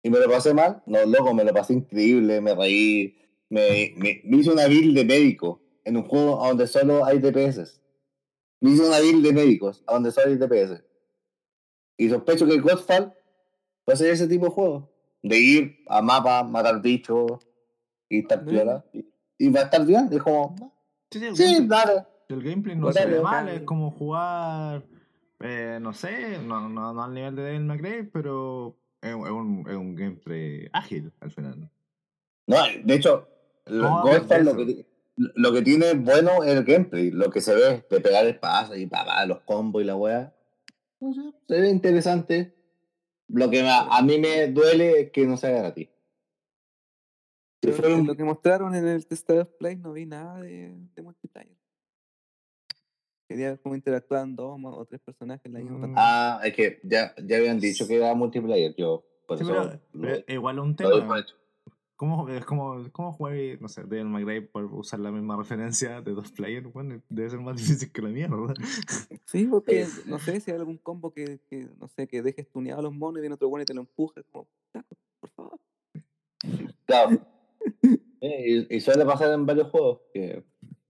¿Y 0.03 0.09
me 0.09 0.19
lo 0.19 0.30
pasé 0.30 0.53
mal? 0.53 0.81
No, 0.85 1.05
loco, 1.05 1.34
me 1.34 1.43
lo 1.43 1.53
pasé 1.53 1.73
increíble, 1.73 2.41
me 2.41 2.55
reí. 2.55 3.18
Me, 3.49 3.93
me, 3.97 4.22
me 4.23 4.38
hice 4.38 4.51
una 4.51 4.68
build 4.68 4.95
de 4.95 5.05
médico 5.05 5.61
en 5.84 5.97
un 5.97 6.03
juego 6.03 6.38
donde 6.45 6.68
solo 6.68 7.05
hay 7.05 7.19
DPS. 7.19 7.81
Me 8.61 8.72
hice 8.72 8.85
una 8.85 8.99
build 8.99 9.26
de 9.26 9.34
médicos 9.34 9.84
donde 9.85 10.11
solo 10.11 10.27
hay 10.27 10.38
DPS. 10.38 10.84
Y 11.97 12.09
sospecho 12.09 12.45
que 12.47 12.53
el 12.53 12.61
Godfall 12.61 13.13
va 13.88 13.93
a 13.93 13.95
ser 13.95 14.11
ese 14.11 14.27
tipo 14.27 14.45
de 14.45 14.51
juego. 14.51 14.91
De 15.22 15.38
ir 15.38 15.77
a 15.88 16.01
mapa, 16.01 16.43
matar 16.43 16.81
bichos 16.81 17.45
y 18.09 18.19
estar 18.19 18.43
piola. 18.43 18.85
Y, 18.93 19.05
y 19.45 19.49
va 19.49 19.61
a 19.61 19.63
estar 19.63 19.85
bien. 19.85 20.07
Es 20.11 20.22
como, 20.22 20.55
Sí, 21.11 21.19
sí, 21.35 21.55
el 21.55 21.68
dale. 21.68 22.03
El 22.30 22.41
gameplay 22.41 22.76
no 22.76 22.84
Pues 22.84 22.95
se 22.95 23.01
dale, 23.01 23.18
ve 23.18 23.22
mal, 23.23 23.45
dale. 23.45 23.57
es 23.57 23.63
como 23.63 23.91
jugar, 23.91 24.84
eh, 25.41 25.80
no 25.81 25.91
sé, 25.93 26.38
no, 26.39 26.69
no, 26.69 26.93
no 26.93 27.03
al 27.03 27.13
nivel 27.13 27.35
de 27.35 27.41
Devil 27.43 27.65
May 27.65 27.77
Cry, 27.80 28.09
pero 28.13 28.77
es, 29.01 29.13
un- 29.13 29.26
es 29.26 29.31
un, 29.34 29.65
es 29.69 29.76
un 29.76 29.95
gameplay 29.95 30.69
ágil 30.72 31.11
al 31.19 31.31
final. 31.31 31.69
No, 32.47 32.57
de 32.85 32.93
hecho, 32.93 33.27
lo- 33.65 33.89
No, 33.89 34.05
lo 34.05 34.55
que, 34.55 34.85
lo 35.18 35.51
que 35.53 35.61
tiene 35.61 35.93
bueno 35.95 36.43
es 36.43 36.51
el 36.55 36.63
gameplay. 36.63 37.11
Lo 37.11 37.30
que 37.30 37.41
se 37.41 37.53
ve 37.53 37.85
de 37.89 37.99
pegar 37.99 38.26
espadas 38.26 38.77
y 38.77 38.88
papá, 38.88 39.26
los 39.26 39.41
combos 39.41 39.81
y 39.81 39.85
la 39.85 39.95
wea. 39.97 40.34
No 41.01 41.13
sé, 41.13 41.22
se 41.47 41.59
ve 41.59 41.69
interesante. 41.69 42.55
Lo 43.27 43.49
que 43.49 43.61
me- 43.63 43.69
a 43.69 44.01
mí 44.01 44.18
me 44.19 44.47
duele 44.47 45.01
es 45.01 45.11
que 45.11 45.26
no 45.27 45.35
sea 45.38 45.51
gratis. 45.51 45.89
Pero 47.61 47.97
lo 48.03 48.15
que 48.15 48.23
mostraron 48.23 48.73
en 48.75 48.88
el 48.88 49.05
Test 49.05 49.29
of 49.29 49.49
Play 49.59 49.75
no 49.75 49.93
vi 49.93 50.05
nada 50.05 50.39
de, 50.41 50.75
de 50.95 51.01
multiplayer. 51.01 51.55
Quería 53.27 53.49
ver 53.51 53.61
cómo 53.61 53.75
interactuaban 53.75 54.35
dos 54.35 54.59
o 54.63 54.85
tres 54.85 54.99
personajes 55.01 55.45
en 55.45 55.53
la 55.53 55.59
misma 55.59 55.79
pantalla. 55.79 56.38
Ah, 56.38 56.41
es 56.43 56.53
que 56.53 56.79
ya, 56.83 57.13
ya 57.23 57.38
habían 57.38 57.59
dicho 57.59 57.88
que 57.88 57.95
era 57.95 58.13
multiplayer. 58.13 58.75
Yo, 58.75 59.05
por 59.25 59.38
Sí, 59.38 59.43
eso 59.43 59.53
pero, 59.53 59.79
lo- 59.93 60.01
pero 60.23 60.23
igual 60.27 60.59
un 60.59 60.75
tema. 60.75 61.25
¿Cómo, 61.95 62.27
es 62.29 62.43
como, 62.45 62.91
¿Cómo 62.91 63.13
juegue, 63.13 63.59
no 63.61 63.67
sé, 63.67 63.83
Devil 63.83 64.05
May 64.07 64.41
por 64.41 64.65
usar 64.65 64.99
la 64.99 65.11
misma 65.11 65.38
referencia 65.38 66.01
de 66.01 66.13
dos 66.13 66.31
players? 66.31 66.65
Bueno, 66.73 66.99
debe 67.09 67.29
ser 67.29 67.39
más 67.39 67.55
difícil 67.57 67.91
que 67.91 68.01
la 68.01 68.09
mierda. 68.09 68.53
Sí, 69.25 69.45
porque 69.45 69.85
no 70.07 70.19
sé 70.19 70.39
si 70.41 70.51
hay 70.51 70.57
algún 70.57 70.77
combo 70.77 71.13
que, 71.13 71.39
que, 71.49 71.69
no 71.79 71.88
sé, 71.88 72.07
que 72.07 72.21
dejes 72.21 72.49
tuneado 72.49 72.79
a 72.79 72.83
los 72.83 72.93
monos 72.93 73.19
y 73.19 73.21
viene 73.21 73.35
otro 73.35 73.47
bueno 73.49 73.63
y 73.63 73.65
te 73.65 73.73
lo 73.73 73.81
empuja. 73.81 74.21
Como, 74.31 74.47
"Ya, 74.73 74.83
por 75.21 75.29
favor. 75.29 75.59
Claro. 76.85 77.21
Eh, 78.22 78.68
y, 78.69 78.76
y 78.77 78.80
suele 78.80 79.06
pasar 79.06 79.31
en 79.34 79.45
varios 79.45 79.69
juegos. 79.69 79.99
Que, 80.14 80.43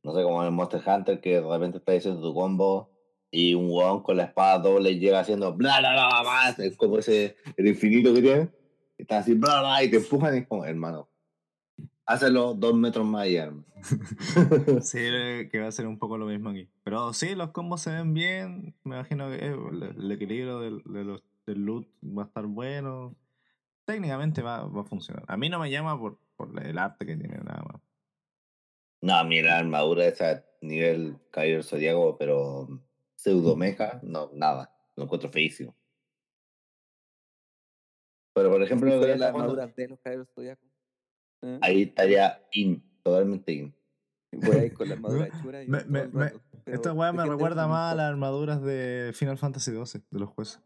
no 0.04 0.14
sé, 0.16 0.24
como 0.24 0.44
en 0.44 0.54
Monster 0.54 0.82
Hunter, 0.86 1.22
que 1.22 1.42
de 1.42 1.42
repente 1.42 1.78
está 1.78 1.94
diciendo 1.94 2.22
tu 2.22 2.34
combo 2.34 2.92
y 3.32 3.54
un 3.54 3.70
huevón 3.70 4.04
con 4.04 4.18
la 4.18 4.26
espada 4.26 4.60
doble 4.60 5.00
llega 5.00 5.22
haciendo 5.22 5.54
bla 5.54 5.80
bla 5.80 5.94
bla 5.94 6.22
bla. 6.22 6.66
Es 6.66 6.76
como 6.76 6.98
ese, 6.98 7.38
el 7.56 7.68
infinito 7.68 8.14
que 8.14 8.22
tiene. 8.22 8.50
y 8.98 9.04
Está 9.04 9.20
así 9.20 9.34
bla 9.34 9.62
bla 9.62 9.84
y 9.84 9.90
te 9.90 9.98
empujan 9.98 10.36
y 10.36 10.40
es 10.40 10.48
como, 10.48 10.66
hermano, 10.66 11.10
hácelo 12.06 12.54
dos 12.54 12.76
metros 12.76 13.06
más 13.06 13.24
allá, 13.24 13.44
hermano. 13.46 13.66
Sí, 14.82 15.00
eh, 15.00 15.50
que 15.52 15.60
va 15.60 15.68
a 15.68 15.72
ser 15.72 15.88
un 15.88 15.98
poco 15.98 16.18
lo 16.18 16.26
mismo 16.26 16.50
aquí. 16.50 16.68
Pero 16.84 17.14
sí, 17.14 17.34
los 17.36 17.52
combos 17.52 17.82
se 17.82 17.92
ven 17.92 18.14
bien. 18.14 18.76
Me 18.84 18.96
imagino 18.96 19.30
que 19.30 19.36
eh, 19.36 19.56
el, 19.72 19.84
el 19.84 20.12
equilibrio 20.12 20.60
del, 20.60 20.84
de 20.84 21.04
los, 21.06 21.24
del 21.46 21.66
loot 21.66 21.88
va 22.04 22.24
a 22.24 22.26
estar 22.26 22.46
bueno. 22.46 23.16
Técnicamente 23.86 24.42
va, 24.42 24.66
va 24.66 24.82
a 24.82 24.86
funcionar. 24.86 25.24
A 25.28 25.38
mí 25.38 25.50
no 25.50 25.58
me 25.58 25.72
llama 25.72 25.98
por, 25.98 26.20
por 26.50 26.64
el 26.64 26.78
arte 26.78 27.06
que 27.06 27.16
tiene 27.16 27.38
nada 27.38 27.64
más. 27.64 27.82
No, 29.04 29.24
mira, 29.26 29.52
la 29.54 29.60
armadura 29.60 30.06
es 30.06 30.22
a 30.22 30.44
nivel 30.62 31.18
Caballero 31.32 31.64
Zodíaco, 31.64 32.18
pero 32.18 32.68
pseudomeca, 33.16 34.00
no, 34.04 34.30
nada. 34.34 34.76
Lo 34.96 35.04
encuentro 35.06 35.30
feísimo. 35.30 35.76
Pero 38.34 38.50
por 38.52 38.64
ejemplo, 38.64 38.96
lo 38.96 39.02
que 39.06 39.16
la 39.18 39.28
armadura 39.30 39.68
de 39.68 39.88
los 39.88 40.00
caballeros 40.00 40.30
zodiacos. 40.34 40.68
¿eh? 41.42 41.60
ahí 41.62 41.82
estaría 41.84 42.42
in, 42.54 42.82
totalmente 43.04 43.52
in. 43.52 43.76
Voy 44.32 44.56
a 44.58 44.66
ir 44.66 44.74
con 44.74 44.88
la 44.88 44.96
armadura 44.96 45.26
de 45.26 45.32
Chura 45.42 45.60
Me- 45.68 45.84
me- 45.86 46.08
me- 46.08 46.34
Esta 46.66 46.94
weá 46.94 47.12
me 47.12 47.26
recuerda 47.26 47.68
más 47.68 47.92
a 47.94 47.96
las 47.96 48.10
armaduras 48.10 48.62
de 48.62 49.12
Final 49.14 49.38
Fantasy 49.38 49.72
XII, 49.72 50.02
de 50.12 50.20
los 50.20 50.30
jueces. 50.30 50.62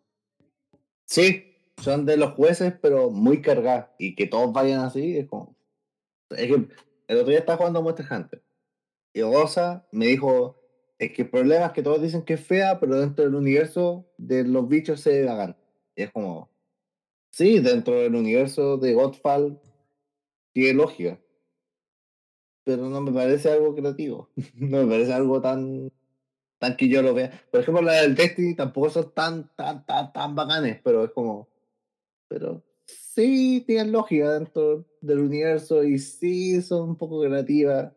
Sí, 1.05 1.55
son 1.81 2.05
de 2.05 2.17
los 2.17 2.33
jueces, 2.33 2.73
pero 2.81 3.09
muy 3.09 3.41
cargadas. 3.41 3.89
Y 3.97 4.15
que 4.15 4.27
todos 4.27 4.51
vayan 4.53 4.81
así, 4.81 5.17
es 5.17 5.27
como. 5.27 5.54
Es 6.37 6.47
que 6.47 6.67
el 7.07 7.17
otro 7.17 7.29
día 7.29 7.39
estaba 7.39 7.57
jugando 7.57 7.81
Monster 7.81 8.05
Hunter. 8.09 8.43
Y 9.13 9.21
Rosa 9.21 9.87
me 9.91 10.07
dijo: 10.07 10.57
Es 10.99 11.11
que 11.11 11.23
el 11.23 11.29
problema 11.29 11.67
es 11.67 11.71
que 11.71 11.83
todos 11.83 12.01
dicen 12.01 12.23
que 12.23 12.33
es 12.35 12.45
fea, 12.45 12.79
pero 12.79 12.99
dentro 12.99 13.25
del 13.25 13.35
universo 13.35 14.07
de 14.17 14.43
los 14.43 14.67
bichos 14.67 15.01
se 15.01 15.21
ve 15.21 15.25
bacán. 15.25 15.57
Y 15.95 16.03
es 16.03 16.11
como. 16.11 16.49
Sí, 17.31 17.59
dentro 17.59 17.95
del 17.95 18.15
universo 18.15 18.77
de 18.77 18.93
Godfall 18.93 19.59
tiene 20.53 20.73
lógica. 20.73 21.19
Pero 22.63 22.89
no 22.89 23.01
me 23.01 23.11
parece 23.11 23.51
algo 23.51 23.75
creativo. 23.75 24.29
no 24.55 24.83
me 24.83 24.87
parece 24.87 25.13
algo 25.13 25.41
tan 25.41 25.91
tan 26.59 26.77
que 26.77 26.87
yo 26.87 27.01
lo 27.01 27.13
vea. 27.13 27.31
Por 27.51 27.61
ejemplo, 27.61 27.83
la 27.83 28.01
del 28.01 28.15
Destiny 28.15 28.55
tampoco 28.55 28.89
son 28.89 29.11
tan, 29.13 29.49
tan, 29.55 29.85
tan, 29.85 30.13
tan 30.13 30.35
bacanes, 30.35 30.79
pero 30.83 31.03
es 31.03 31.11
como. 31.11 31.47
Pero 32.27 32.63
sí 33.15 33.63
tienen 33.65 33.91
lógica 33.93 34.33
dentro 34.33 34.85
del 35.01 35.19
universo 35.19 35.83
y 35.83 35.97
sí 35.99 36.61
son 36.61 36.89
un 36.89 36.95
poco 36.97 37.21
creativas. 37.21 37.93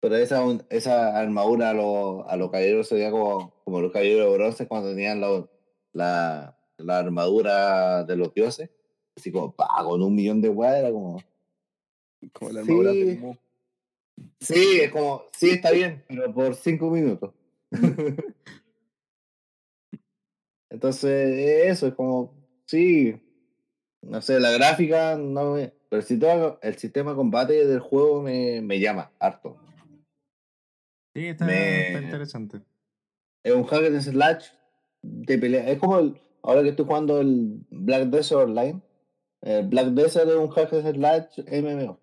Pero 0.00 0.16
esa, 0.16 0.42
esa 0.68 1.18
armadura 1.18 1.70
a 1.70 1.74
los 1.74 2.26
a 2.26 2.36
los 2.36 2.50
caballeros 2.50 2.88
se 2.88 2.96
veía 2.96 3.10
como, 3.10 3.54
como 3.64 3.80
los 3.80 3.92
caballeros 3.92 4.30
de 4.30 4.36
bronce 4.36 4.66
cuando 4.68 4.90
tenían 4.90 5.20
la, 5.20 5.48
la, 5.92 6.58
la 6.76 6.98
armadura 6.98 8.04
de 8.04 8.16
los 8.16 8.34
dioses. 8.34 8.68
Así 9.16 9.30
como, 9.30 9.54
pa, 9.54 9.68
con 9.84 10.02
un 10.02 10.14
millón 10.14 10.40
de 10.42 10.48
weas, 10.48 10.76
era 10.76 10.90
como. 10.90 11.22
Como 12.32 12.50
la 12.50 12.60
armadura 12.60 12.92
Sí. 12.92 12.98
del. 13.04 13.38
Sí, 14.40 14.80
es 14.80 14.90
como, 14.90 15.22
sí 15.32 15.50
está 15.50 15.70
bien, 15.70 16.04
pero 16.08 16.32
por 16.34 16.54
cinco 16.54 16.90
minutos. 16.90 17.32
Entonces, 20.70 21.66
eso 21.70 21.86
es 21.88 21.94
como, 21.94 22.34
sí, 22.66 23.14
no 24.02 24.20
sé, 24.20 24.38
la 24.40 24.50
gráfica 24.50 25.16
no 25.16 25.52
me. 25.54 25.72
Pero 25.88 26.00
el 26.00 26.06
sistema, 26.06 26.58
el 26.62 26.76
sistema 26.76 27.10
de 27.10 27.16
combate 27.16 27.66
del 27.66 27.80
juego 27.80 28.22
me, 28.22 28.60
me 28.62 28.80
llama 28.80 29.12
harto. 29.18 29.56
Sí, 31.14 31.26
está, 31.26 31.44
Me- 31.44 31.86
está 31.88 32.00
interesante. 32.02 32.62
Es 33.44 33.54
un 33.54 33.64
hack 33.64 33.84
and 33.86 34.00
slash 34.00 34.46
de 35.02 35.38
pelea. 35.38 35.68
Es 35.68 35.78
como 35.78 35.98
el, 35.98 36.20
ahora 36.42 36.62
que 36.62 36.70
estoy 36.70 36.86
jugando 36.86 37.20
el 37.20 37.64
Black 37.70 38.04
Desert 38.04 38.40
Online. 38.42 38.80
El 39.42 39.66
Black 39.68 39.88
Desert 39.88 40.28
es 40.30 40.36
un 40.36 40.48
hack 40.48 40.72
and 40.72 40.94
slash 40.94 41.38
MMO. 41.62 41.98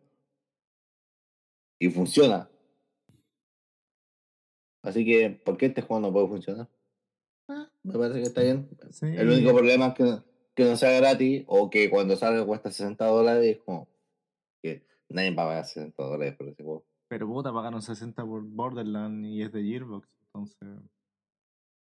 Y 1.80 1.90
funciona. 1.90 2.50
Así 4.84 5.06
que, 5.06 5.30
¿por 5.30 5.58
qué 5.58 5.68
este 5.68 5.82
juego 5.82 6.02
no 6.02 6.14
puede 6.14 6.28
funcionar? 6.28 6.68
Ah, 7.48 7.70
Me 7.84 7.94
parece 7.94 8.20
que 8.20 8.28
está 8.28 8.42
bien. 8.42 8.70
Sí. 8.92 9.08
El 9.08 9.30
único 9.30 9.54
problema 9.54 9.88
es 9.88 9.94
que, 9.96 10.29
que 10.60 10.66
no 10.70 10.76
sea 10.76 10.92
gratis 11.00 11.44
o 11.48 11.70
que 11.70 11.90
cuando 11.90 12.16
salga 12.16 12.46
cuesta 12.46 12.70
60 12.70 13.06
dólares. 13.06 13.58
Es 13.58 13.64
como 13.64 13.88
que 14.62 14.86
nadie 15.10 15.32
va 15.34 15.44
a 15.44 15.48
pagar 15.48 15.66
60 15.66 16.04
dólares 16.04 16.36
por 16.36 16.48
ese 16.50 16.64
juego. 16.64 16.86
Pero 17.08 17.28
puta, 17.28 17.52
pagaron 17.54 17.82
60 17.82 18.24
por 18.26 18.44
Borderlands 18.44 19.28
y 19.30 19.42
es 19.42 19.52
de 19.52 19.64
Gearbox, 19.64 20.08
entonces. 20.26 20.68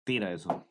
Tira 0.05 0.31
eso. 0.33 0.65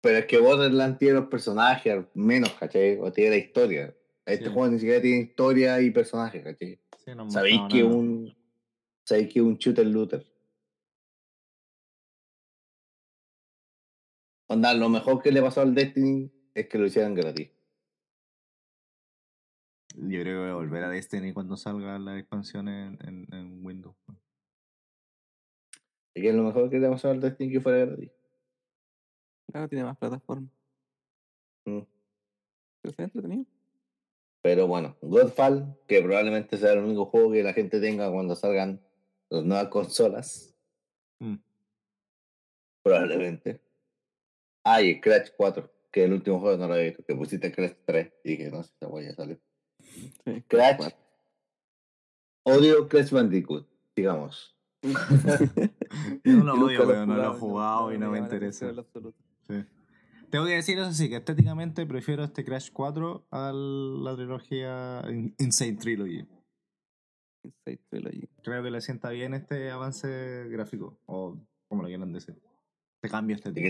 Pero 0.00 0.18
es 0.18 0.26
que 0.26 0.38
Borderlands 0.38 0.98
tiene 0.98 1.14
los 1.14 1.28
personajes 1.28 1.92
al 1.92 2.08
menos, 2.14 2.50
¿cachai? 2.54 2.98
O 2.98 3.12
tiene 3.12 3.30
la 3.30 3.36
historia. 3.36 3.94
Este 4.26 4.46
Sí. 4.46 4.50
juego 4.52 4.68
ni 4.68 4.78
siquiera 4.78 5.02
tiene 5.02 5.22
historia 5.24 5.80
y 5.82 5.90
personajes, 5.90 6.42
¿cachai? 6.42 6.78
Sí, 7.04 7.14
no 7.14 7.30
Sabéis 7.30 7.60
que 7.70 7.82
nada. 7.82 7.94
un. 7.94 8.34
Sabéis 9.06 9.32
que 9.34 9.42
un 9.42 9.56
shooter 9.56 9.86
looter. 9.86 10.24
Onda, 14.48 14.72
lo 14.74 14.88
mejor 14.88 15.22
que 15.22 15.32
le 15.32 15.42
pasó 15.42 15.60
al 15.62 15.74
Destiny 15.74 16.30
es 16.54 16.68
que 16.68 16.78
lo 16.78 16.86
hicieran 16.86 17.14
gratis. 17.14 17.50
Yo 19.96 20.20
creo 20.20 20.24
que 20.24 20.40
voy 20.40 20.50
a 20.50 20.54
volver 20.54 20.84
a 20.84 20.88
Destiny 20.88 21.32
cuando 21.32 21.56
salga 21.56 21.98
la 21.98 22.18
expansión 22.18 22.68
en, 22.68 22.98
en, 23.06 23.32
en 23.32 23.64
Windows. 23.64 23.96
Es 26.14 26.22
que 26.22 26.28
es 26.28 26.34
lo 26.34 26.42
mejor 26.42 26.70
que 26.70 26.78
le 26.78 26.88
pasó 26.88 27.10
al 27.10 27.20
Destiny 27.20 27.52
que 27.52 27.60
fuera 27.60 27.84
gratis. 27.84 28.10
Claro, 29.50 29.68
tiene 29.68 29.84
más 29.84 29.96
plataformas. 29.96 30.50
Mm. 31.64 31.82
Entretenido. 32.82 33.46
Pero 34.42 34.66
bueno, 34.66 34.96
Godfall, 35.00 35.74
que 35.86 36.02
probablemente 36.02 36.58
sea 36.58 36.74
el 36.74 36.80
único 36.80 37.06
juego 37.06 37.32
que 37.32 37.42
la 37.42 37.54
gente 37.54 37.80
tenga 37.80 38.10
cuando 38.10 38.36
salgan 38.36 38.80
las 39.30 39.44
nuevas 39.44 39.68
consolas. 39.68 40.54
Mm. 41.18 41.36
Probablemente. 42.82 43.60
Ah, 44.64 44.82
y 44.82 45.00
Crash 45.00 45.30
4, 45.36 45.70
que 45.94 46.02
el 46.02 46.12
último 46.12 46.40
juego 46.40 46.56
no 46.58 46.66
lo 46.66 46.74
he 46.74 46.86
visto, 46.86 47.04
que 47.04 47.14
pusiste 47.14 47.52
Crash 47.52 47.74
3 47.86 48.12
y 48.24 48.36
que 48.36 48.50
no 48.50 48.64
sé 48.64 48.70
si 48.70 48.74
esta 48.74 48.88
huella 48.88 49.14
sale. 49.14 49.40
Sí. 49.78 50.42
Crash. 50.48 50.88
Odio 52.42 52.88
Crash 52.88 53.12
Bandicoot, 53.12 53.68
digamos. 53.94 54.56
Yo 54.82 56.32
no 56.32 56.56
lo 56.56 56.66
odio, 56.66 56.84
pero 56.84 57.06
no 57.06 57.14
lo 57.14 57.32
he 57.32 57.38
jugado, 57.38 57.94
y 57.94 57.98
no 57.98 58.10
me 58.10 58.18
interesa. 58.18 58.72
Sí. 59.46 59.64
Tengo 60.30 60.46
que 60.46 60.54
decir 60.54 60.76
eso 60.80 60.92
sí, 60.92 61.08
que 61.08 61.16
estéticamente 61.16 61.86
prefiero 61.86 62.24
este 62.24 62.44
Crash 62.44 62.70
4 62.72 63.28
a 63.30 63.52
la 63.52 64.16
trilogía 64.16 65.00
In- 65.08 65.32
Insane 65.38 65.74
Trilogy. 65.74 66.26
Inside 67.44 67.80
Trilogy. 67.88 68.28
Creo 68.42 68.64
que 68.64 68.70
le 68.72 68.80
sienta 68.80 69.10
bien 69.10 69.32
este 69.34 69.70
avance 69.70 70.48
gráfico, 70.48 70.98
o 71.06 71.38
como 71.68 71.82
lo 71.82 71.88
quieran 71.88 72.12
decir. 72.12 72.34
Este 72.96 73.08
cambio 73.10 73.36
estético. 73.36 73.68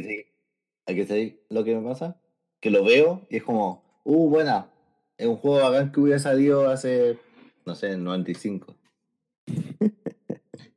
Hay 0.87 0.97
que 0.97 1.07
seguir. 1.07 1.45
Lo 1.51 1.65
que 1.65 1.75
me 1.75 1.83
pasa, 1.83 2.21
que 2.61 2.71
lo 2.71 2.85
veo 2.85 3.27
y 3.31 3.37
es 3.37 3.43
como, 3.43 3.83
uh, 4.05 4.29
buena. 4.29 4.71
Es 5.17 5.27
un 5.27 5.37
juego 5.37 5.59
bacán 5.59 5.93
que 5.93 6.01
hubiera 6.01 6.19
salido 6.19 6.69
hace, 6.69 7.19
no 7.65 7.75
sé, 7.75 7.97
95. 7.97 8.77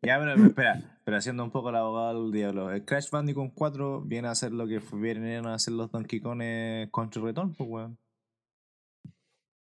Ya, 0.02 0.20
pero 0.20 0.46
espera, 0.46 1.00
pero 1.04 1.18
haciendo 1.18 1.44
un 1.44 1.52
poco 1.52 1.70
el 1.70 1.76
abogado 1.76 2.24
del 2.24 2.32
diablo. 2.32 2.72
El 2.72 2.86
Crash 2.86 3.10
Bandicoot 3.10 3.52
4 3.54 4.02
viene 4.02 4.28
a 4.30 4.32
hacer 4.32 4.54
lo 4.54 4.68
que 4.68 4.80
vienen 4.94 5.46
a 5.46 5.56
hacer 5.56 5.74
los 5.74 5.92
Donkey 5.92 6.22
Kong 6.22 6.42
Country 6.94 7.22
Return, 7.22 7.54
pues 7.54 7.70
weón. 7.70 7.98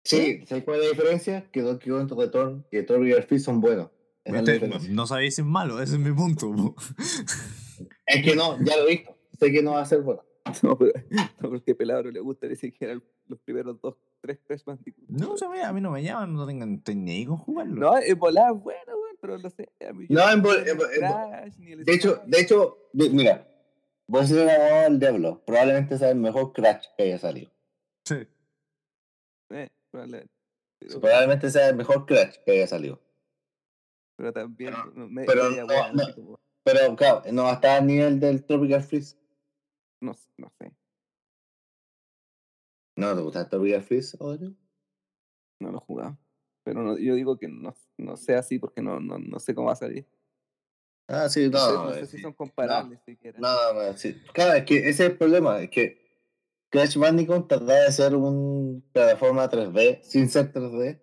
Sí, 0.04 0.46
¿sabes 0.46 0.64
cuál 0.64 0.80
es 0.80 0.86
la 0.86 0.90
diferencia? 0.92 1.50
Que 1.52 1.62
Donkey 1.62 1.92
Kong 1.92 2.12
Return 2.16 2.66
y 2.72 2.84
Tropical 2.84 3.24
Freeze 3.24 3.46
son 3.46 3.60
buenos. 3.60 3.90
Este- 4.24 4.90
no 4.90 5.08
sabéis 5.08 5.36
si 5.36 5.42
es 5.42 5.48
malo, 5.48 5.82
ese 5.82 5.94
es 5.96 6.00
mi 6.00 6.12
punto. 6.12 6.52
po. 6.52 6.76
Es 8.06 8.24
que 8.24 8.36
no, 8.36 8.58
ya 8.64 8.78
lo 8.78 8.88
he 8.88 8.98
visto. 8.98 9.16
Sé 9.40 9.52
que 9.52 9.62
no 9.64 9.72
va 9.72 9.82
a 9.82 9.86
ser 9.86 10.02
bueno. 10.02 10.24
No, 10.64 10.78
pero 10.78 10.94
no, 11.12 11.50
porque 11.50 11.76
pelado 11.76 12.04
no 12.04 12.12
le 12.12 12.20
gusta 12.22 12.48
ni 12.48 12.56
siquiera 12.56 13.00
los 13.28 13.40
primeros 13.42 13.80
dos, 13.82 13.96
tres 14.22 14.40
Crash 14.46 14.64
Bandicoot. 14.64 15.08
No, 15.10 15.34
o 15.34 15.38
sea, 15.38 15.48
a 15.68 15.74
mí 15.74 15.80
no 15.82 15.92
me 15.92 16.02
llaman, 16.02 16.34
no 16.34 16.48
tengan, 16.48 16.82
ni 16.96 17.26
con 17.26 17.38
jugarlo. 17.38 17.76
No, 17.76 17.98
es 17.98 18.18
volada 18.18 18.52
bueno, 18.52 18.94
weón, 18.98 19.18
pero 19.22 19.38
no 19.38 19.50
sé. 19.52 19.70
A 19.88 19.94
mí, 19.94 20.08
No, 20.10 20.28
en 20.32 20.42
no 20.42 20.50
vol- 20.50 20.64
sé 20.64 20.72
en 20.72 20.78
ni 20.78 20.84
vol- 20.84 20.90
el 20.90 21.04
en 21.04 21.10
vol- 21.10 21.30
Crash, 21.30 21.58
ni 21.60 21.72
el 21.74 21.84
De 21.86 21.94
hecho, 21.94 22.22
de 22.26 22.40
hecho, 22.40 22.78
de- 22.94 23.10
mira, 23.12 23.48
voy 24.08 24.22
a 24.22 24.26
ser 24.28 24.44
un 24.44 24.50
abogado 24.50 24.84
del 24.86 25.00
diablo. 25.00 25.44
Probablemente 25.46 25.98
sea 26.00 26.10
el 26.10 26.18
mejor 26.18 26.52
Crash 26.54 26.86
que 26.98 27.04
haya 27.04 27.20
salido. 27.20 27.52
Sí. 28.06 28.28
Eh, 29.52 29.70
probablemente. 29.92 30.34
Pero, 30.80 31.00
Probablemente 31.02 31.50
sea 31.52 31.70
el 31.70 31.76
mejor 31.76 32.06
Crash 32.08 32.38
que 32.44 32.52
haya 32.54 32.66
salido. 32.68 33.00
pero 34.18 34.34
también. 34.34 34.74
pero- 34.74 34.92
no, 34.96 35.08
me- 35.10 35.26
pero 35.26 35.50
no, 35.52 35.94
no. 35.94 36.40
Pero 36.64 36.96
claro, 36.96 37.22
no 37.32 37.44
va 37.44 37.60
a 37.62 37.82
nivel 37.82 38.20
del 38.20 38.44
Tropical 38.46 38.82
Freeze. 38.82 39.19
No, 40.02 40.16
no 40.38 40.50
sé. 40.58 40.72
¿No 42.96 43.16
te 43.16 43.22
gusta 43.22 43.48
Tropical 43.48 43.82
Freeze, 43.84 44.18
Odrio? 44.20 44.54
No 45.60 45.72
lo 45.72 45.78
he 45.78 45.82
jugado. 45.82 46.18
Pero 46.64 46.84
no- 46.84 46.98
yo 46.98 47.16
digo 47.16 47.38
que 47.38 47.48
no, 47.48 47.74
no 47.98 48.18
sea 48.18 48.40
así 48.40 48.60
porque 48.60 48.82
no, 48.82 49.00
no, 49.00 49.18
no 49.18 49.40
sé 49.40 49.56
cómo 49.56 49.68
va 49.68 49.74
a 49.74 49.78
salir. 49.78 50.06
Ah, 51.08 51.28
sí, 51.30 51.50
No, 51.50 51.58
no, 51.58 51.60
sé, 51.68 51.74
no, 51.74 51.84
no 51.86 51.94
sé 51.94 52.00
eh, 52.02 52.06
si 52.06 52.18
sí. 52.18 52.22
son 52.22 52.34
comparables 52.34 53.00
siquiera. 53.06 53.40
No, 53.40 53.74
no, 53.74 53.98
sí. 53.98 54.22
Claro, 54.34 54.54
es 54.54 54.66
que 54.66 54.78
ese 54.78 54.90
es 54.90 55.00
el 55.12 55.18
problema, 55.18 55.60
es 55.60 55.70
que 55.70 56.08
Crash 56.70 56.98
Bandicoot 56.98 57.48
trataba 57.48 57.74
de 57.80 57.92
ser 57.92 58.16
una 58.16 58.80
plataforma 58.92 59.50
3D 59.50 60.02
sin 60.04 60.30
ser 60.30 60.52
3D, 60.54 61.02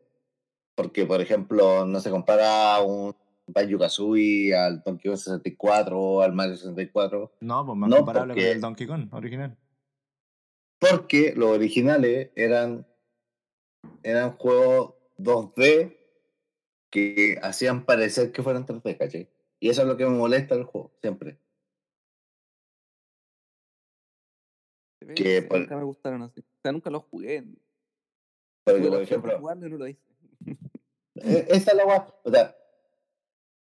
porque 0.77 1.07
por 1.07 1.21
ejemplo 1.21 1.85
no 1.87 1.99
se 2.01 2.11
compara 2.11 2.77
a 2.77 2.83
un 2.83 3.17
Banjo 3.49 3.79
Kazooie 3.79 4.55
al 4.57 4.83
Donkey 4.83 5.09
Kong 5.11 5.19
64 5.19 5.99
o 6.01 6.21
al 6.23 6.33
Mario 6.33 6.57
64, 6.57 7.33
No, 7.41 7.65
pues 7.67 7.79
más 7.79 7.89
No, 7.91 7.97
comparable 7.99 8.35
porque- 8.35 8.43
con 8.47 8.53
el 8.57 8.61
Donkey 8.61 8.87
Kong 8.87 9.09
original. 9.13 9.57
porque 10.81 11.33
los 11.37 11.51
originales 11.51 12.31
eran, 12.35 12.87
eran 14.03 14.33
juegos 14.37 14.95
2D 15.19 15.97
que 16.91 17.39
hacían 17.43 17.85
parecer 17.85 18.33
que 18.33 18.43
fueran 18.43 18.67
3D, 18.67 18.97
¿cachai? 18.99 19.29
Y 19.61 19.69
eso 19.71 19.83
es 19.83 19.89
lo 19.89 19.97
que 19.97 20.05
me 20.05 20.11
molesta 20.11 20.55
del 20.55 20.65
juego, 20.65 20.93
siempre. 21.01 21.39
Que 25.15 25.41
sé, 25.41 25.43
por- 25.43 25.61
Nunca 25.61 25.77
me 25.77 25.85
gustaron 25.85 26.23
así. 26.23 26.41
O 26.41 26.61
sea, 26.63 26.73
nunca 26.73 26.91
los 26.91 27.05
jugué. 27.05 27.45
Porque, 28.65 28.81
Tuve 28.81 28.91
por 28.91 29.03
ejemplo, 29.03 29.39
jugarlo 29.39 29.69
no 29.69 29.77
lo 29.77 29.87
hice. 29.87 30.01
E- 31.15 31.47
Esa 31.49 31.71
es 31.71 31.77
la 31.77 31.85
guay. 31.85 32.01
O 32.25 32.31
sea, 32.31 32.57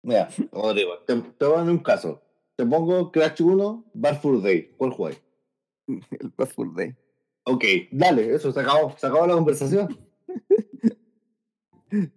mira, 0.01 0.27
te, 1.07 1.15
te 1.15 1.45
voy 1.45 1.55
a 1.55 1.57
dar 1.59 1.69
un 1.69 1.79
caso. 1.79 2.21
Te 2.55 2.65
pongo 2.65 3.11
Crash 3.11 3.41
1, 3.41 3.91
Bad 3.93 4.21
Fur 4.21 4.41
Day. 4.41 4.73
¿Cuál 4.77 4.91
jugáis? 4.91 5.21
El 5.87 6.33
Bad 6.37 6.47
Fur 6.49 6.73
Day. 6.75 6.95
Ok, 7.43 7.63
dale, 7.91 8.33
eso, 8.35 8.51
se 8.51 8.59
acabó, 8.59 8.95
se 8.97 9.07
acabó 9.07 9.25
la 9.27 9.35
conversación. 9.35 9.97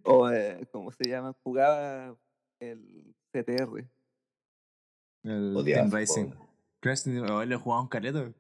O, 0.05 0.29
eh, 0.31 0.67
¿cómo 0.71 0.93
se 0.93 1.09
llama? 1.09 1.35
Jugaba 1.43 2.15
el 2.61 3.15
CTR. 3.33 3.89
El 5.23 5.57
Odiaba 5.57 5.89
Racing. 5.91 6.31
Crash 6.81 7.09
oh, 7.31 7.43
le 7.45 7.57
jugaba 7.57 7.81
un 7.83 7.89
careto. 7.89 8.35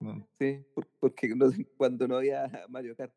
No, 0.00 0.26
Sí, 0.40 0.64
por- 0.74 0.88
porque 0.98 1.28
no- 1.36 1.52
cuando 1.76 2.08
no 2.08 2.16
había 2.16 2.50
Mario 2.68 2.96
Kart. 2.96 3.14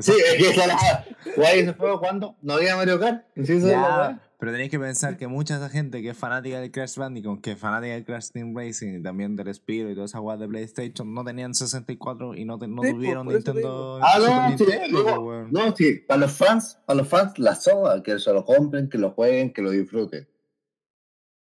Sí, 0.00 0.12
es 0.12 0.34
que 0.34 0.50
esa 0.50 0.62
es 0.62 0.66
la 0.68 1.06
¿Jugáis 1.34 1.62
ese 1.62 1.72
juego 1.74 2.00
cuando 2.00 2.36
no 2.42 2.54
había 2.54 2.76
Mario 2.76 2.98
Kart? 2.98 3.24
Sí, 3.36 3.52
esa 3.54 3.68
Ya, 3.68 4.22
pero 4.38 4.52
tenéis 4.52 4.70
que 4.70 4.78
pensar 4.78 5.16
que 5.16 5.28
mucha 5.28 5.56
esa 5.56 5.68
gente 5.70 6.02
que 6.02 6.10
es 6.10 6.16
fanática 6.16 6.60
del 6.60 6.70
Crash 6.70 6.96
Bandicoot, 6.96 7.40
que 7.40 7.52
es 7.52 7.58
fanática 7.58 7.94
del 7.94 8.04
Crash 8.04 8.30
Team 8.32 8.54
Racing 8.54 8.98
y 8.98 9.02
también 9.02 9.34
del 9.36 9.54
Spiro 9.54 9.88
y 9.90 9.94
todas 9.94 10.10
esas 10.10 10.20
guas 10.20 10.38
de 10.38 10.46
PlayStation, 10.48 11.14
no 11.14 11.24
tenían 11.24 11.54
64 11.54 12.34
y 12.34 12.44
no, 12.44 12.58
te- 12.58 12.66
no 12.68 12.82
Sí, 12.82 12.88
pues, 12.88 12.94
tuvieron 12.94 13.28
Nintendo. 13.28 13.98
Ah, 14.02 14.18
Super 14.18 14.30
no, 14.30 14.58
sí, 14.58 14.64
digo, 14.90 15.46
no, 15.50 15.76
sí, 15.76 15.94
para 16.06 16.20
los 16.20 16.32
fans, 16.32 16.78
para 16.84 16.98
los 16.98 17.08
fans, 17.08 17.38
la 17.38 17.54
soda, 17.54 18.02
que 18.02 18.18
se 18.18 18.32
lo 18.32 18.44
compren, 18.44 18.88
que 18.90 18.98
lo 18.98 19.12
jueguen, 19.12 19.52
que 19.52 19.62
lo 19.62 19.70
disfruten. 19.70 20.28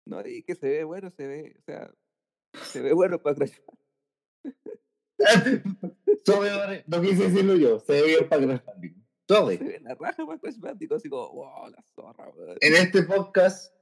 No, 0.08 0.26
y 0.26 0.42
que 0.44 0.56
se 0.56 0.68
ve 0.68 0.84
bueno, 0.84 1.12
se 1.16 1.28
ve, 1.28 1.56
o 1.60 1.62
sea, 1.64 1.92
se 2.64 2.82
ve 2.82 2.94
bueno 2.94 3.20
para 3.22 3.36
Crash. 3.36 3.52
Sobre, 6.26 6.84
no 6.88 7.02
quise 7.02 7.30
decirlo 7.30 7.56
yo, 7.56 7.80
se 7.80 7.94
ve 7.94 8.04
bien 8.04 8.30
para 8.30 8.46
Bandicoot. 8.46 9.04
Sorry. 9.28 9.58
Se 9.58 9.64
ve 9.64 9.80
la 9.82 9.96
raja 9.96 10.26
para 10.26 10.40
Crash 10.40 10.60
Bandicoot, 10.60 10.98
así 10.98 11.10
como, 11.10 11.32
wow, 11.32 11.70
la 11.70 11.84
zorra, 11.96 12.30
weón. 12.36 12.58
en 12.60 12.76
este 12.76 13.04
podcast 13.04 13.74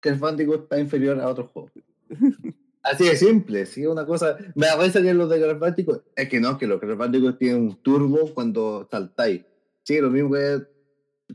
Crash 0.00 0.18
Bandicoot 0.18 0.62
está 0.62 0.78
inferior 0.78 1.20
a 1.20 1.28
otros 1.28 1.50
juegos. 1.50 1.72
Así 2.80 3.04
de 3.04 3.16
simple, 3.16 3.66
sí, 3.66 3.84
una 3.84 4.06
cosa. 4.06 4.38
Me 4.54 4.66
da 4.66 4.76
risa 4.76 5.02
que 5.02 5.12
los 5.12 5.28
de 5.28 5.40
Crash 5.40 5.58
Bandicoot. 5.58 6.04
Es 6.14 6.28
que 6.28 6.40
no, 6.40 6.56
que 6.56 6.66
los 6.66 6.80
Crash 6.80 6.96
Bandicoot 6.96 7.38
tienen 7.38 7.62
un 7.62 7.82
turbo 7.82 8.32
cuando 8.32 8.88
saltáis. 8.90 9.44
Sí, 9.82 10.00
lo 10.00 10.10
mismo 10.10 10.30
que, 10.30 10.62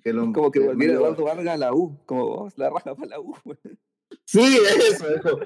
que 0.02 0.14
los. 0.14 0.34
Como 0.34 0.50
que 0.50 0.60
volviera 0.62 0.94
Eduardo 0.94 1.26
Vargas 1.26 1.54
a 1.54 1.58
la 1.58 1.74
U, 1.74 2.00
como, 2.06 2.24
oh, 2.24 2.50
la 2.56 2.70
raja 2.70 2.96
para 2.96 3.10
la 3.10 3.20
U. 3.20 3.36
Sí, 4.26 4.58
eso, 4.90 5.08
eso. 5.10 5.40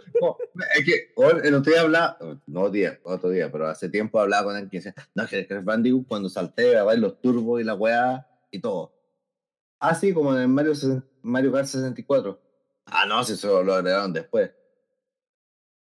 Es 0.76 0.86
que 0.86 1.14
el 1.44 1.56
otro 1.56 1.72
día 1.72 1.82
hablaba, 1.82 2.18
no 2.46 2.70
día, 2.70 3.00
otro 3.04 3.30
día, 3.30 3.52
pero 3.52 3.68
hace 3.68 3.90
tiempo 3.90 4.20
hablaba 4.20 4.46
con 4.46 4.56
alguien 4.56 4.70
que 4.70 4.78
decía, 4.78 4.96
no, 5.16 5.24
es 5.24 5.30
que 5.30 5.40
el 5.40 5.48
Crash 5.48 5.64
Bandicoot 5.64 6.08
cuando 6.08 6.30
salté, 6.30 6.72
grabar 6.72 6.98
los 7.00 7.20
turbos 7.20 7.60
y 7.60 7.64
la 7.64 7.74
weá 7.74 8.28
y 8.52 8.60
todo. 8.60 8.94
Así 9.80 10.14
como 10.14 10.36
en 10.36 10.42
el 10.42 10.48
Mario, 10.48 10.74
60 10.74 11.06
Mario 11.28 11.52
Kart 11.52 11.66
64. 11.66 12.40
Ah, 12.86 13.06
no, 13.06 13.24
si 13.24 13.34
eso 13.34 13.62
lo 13.64 13.74
agregaron 13.74 14.14
después. 14.14 14.52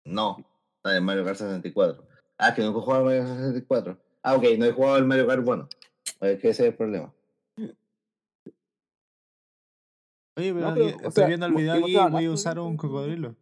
No, 0.05 0.39
está 0.77 0.97
en 0.97 1.05
Mario 1.05 1.25
Kart 1.25 1.37
64. 1.37 2.03
Ah, 2.39 2.55
que 2.55 2.63
nunca 2.63 2.79
he 2.79 2.83
jugado 2.83 3.05
Mario 3.05 3.25
Kart 3.25 3.39
64. 3.39 3.99
Ah, 4.23 4.35
ok, 4.35 4.45
no 4.59 4.65
he 4.65 4.73
jugado 4.73 4.97
el 4.97 5.05
Mario 5.05 5.27
Kart 5.27 5.45
bueno. 5.45 5.69
Es 6.21 6.41
que 6.41 6.49
ese 6.49 6.63
es 6.65 6.69
el 6.71 6.75
problema. 6.75 7.13
Oye, 10.39 10.55
pero, 10.55 10.69
No, 10.69 10.75
pero, 10.75 10.87
aquí- 10.87 10.95
o 10.95 10.97
estoy 11.09 11.13
sea, 11.13 11.27
viendo 11.27 11.47
el 11.47 11.53
video 11.55 11.75
y 11.75 11.79
aquí 11.79 11.91
y 11.91 11.95
mostraban 11.95 12.13
voy 12.13 12.25
a 12.27 12.31
usar 12.31 12.59
un 12.61 12.77
cocodrilo. 12.77 13.37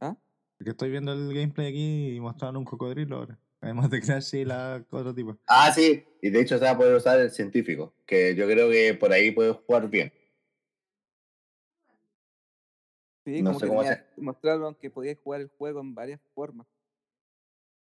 ¿Ah? 0.00 0.16
Que 0.62 0.70
estoy 0.70 0.90
viendo 0.90 1.12
el 1.12 1.34
gameplay 1.34 1.68
aquí 1.68 2.14
y 2.16 2.20
mostraron 2.20 2.56
un 2.58 2.64
cocodrilo 2.64 3.16
ahora. 3.16 3.38
Además 3.60 3.90
de 3.90 4.00
Crash 4.00 4.34
y 4.36 4.44
la 4.44 4.82
otro 4.90 5.14
tipo. 5.14 5.36
Ah, 5.46 5.70
sí, 5.72 6.04
y 6.22 6.30
de 6.30 6.40
hecho 6.40 6.56
se 6.56 6.64
va 6.64 6.70
a 6.70 6.76
poder 6.78 6.94
usar 6.94 7.20
el 7.20 7.30
científico, 7.30 7.92
que 8.06 8.34
yo 8.34 8.46
creo 8.46 8.70
que 8.70 8.94
por 8.94 9.12
ahí 9.12 9.32
puede 9.32 9.52
jugar 9.52 9.90
bien. 9.90 10.12
Sí, 13.26 13.42
No 13.42 13.50
como 13.50 13.58
sé 13.58 13.64
que 13.66 13.68
cómo 13.68 13.82
tenía- 13.82 14.06
mostraron 14.16 14.74
que 14.76 14.90
podías 14.90 15.18
jugar 15.18 15.42
el 15.42 15.48
juego 15.48 15.80
en 15.80 15.94
varias 15.94 16.20
formas. 16.34 16.66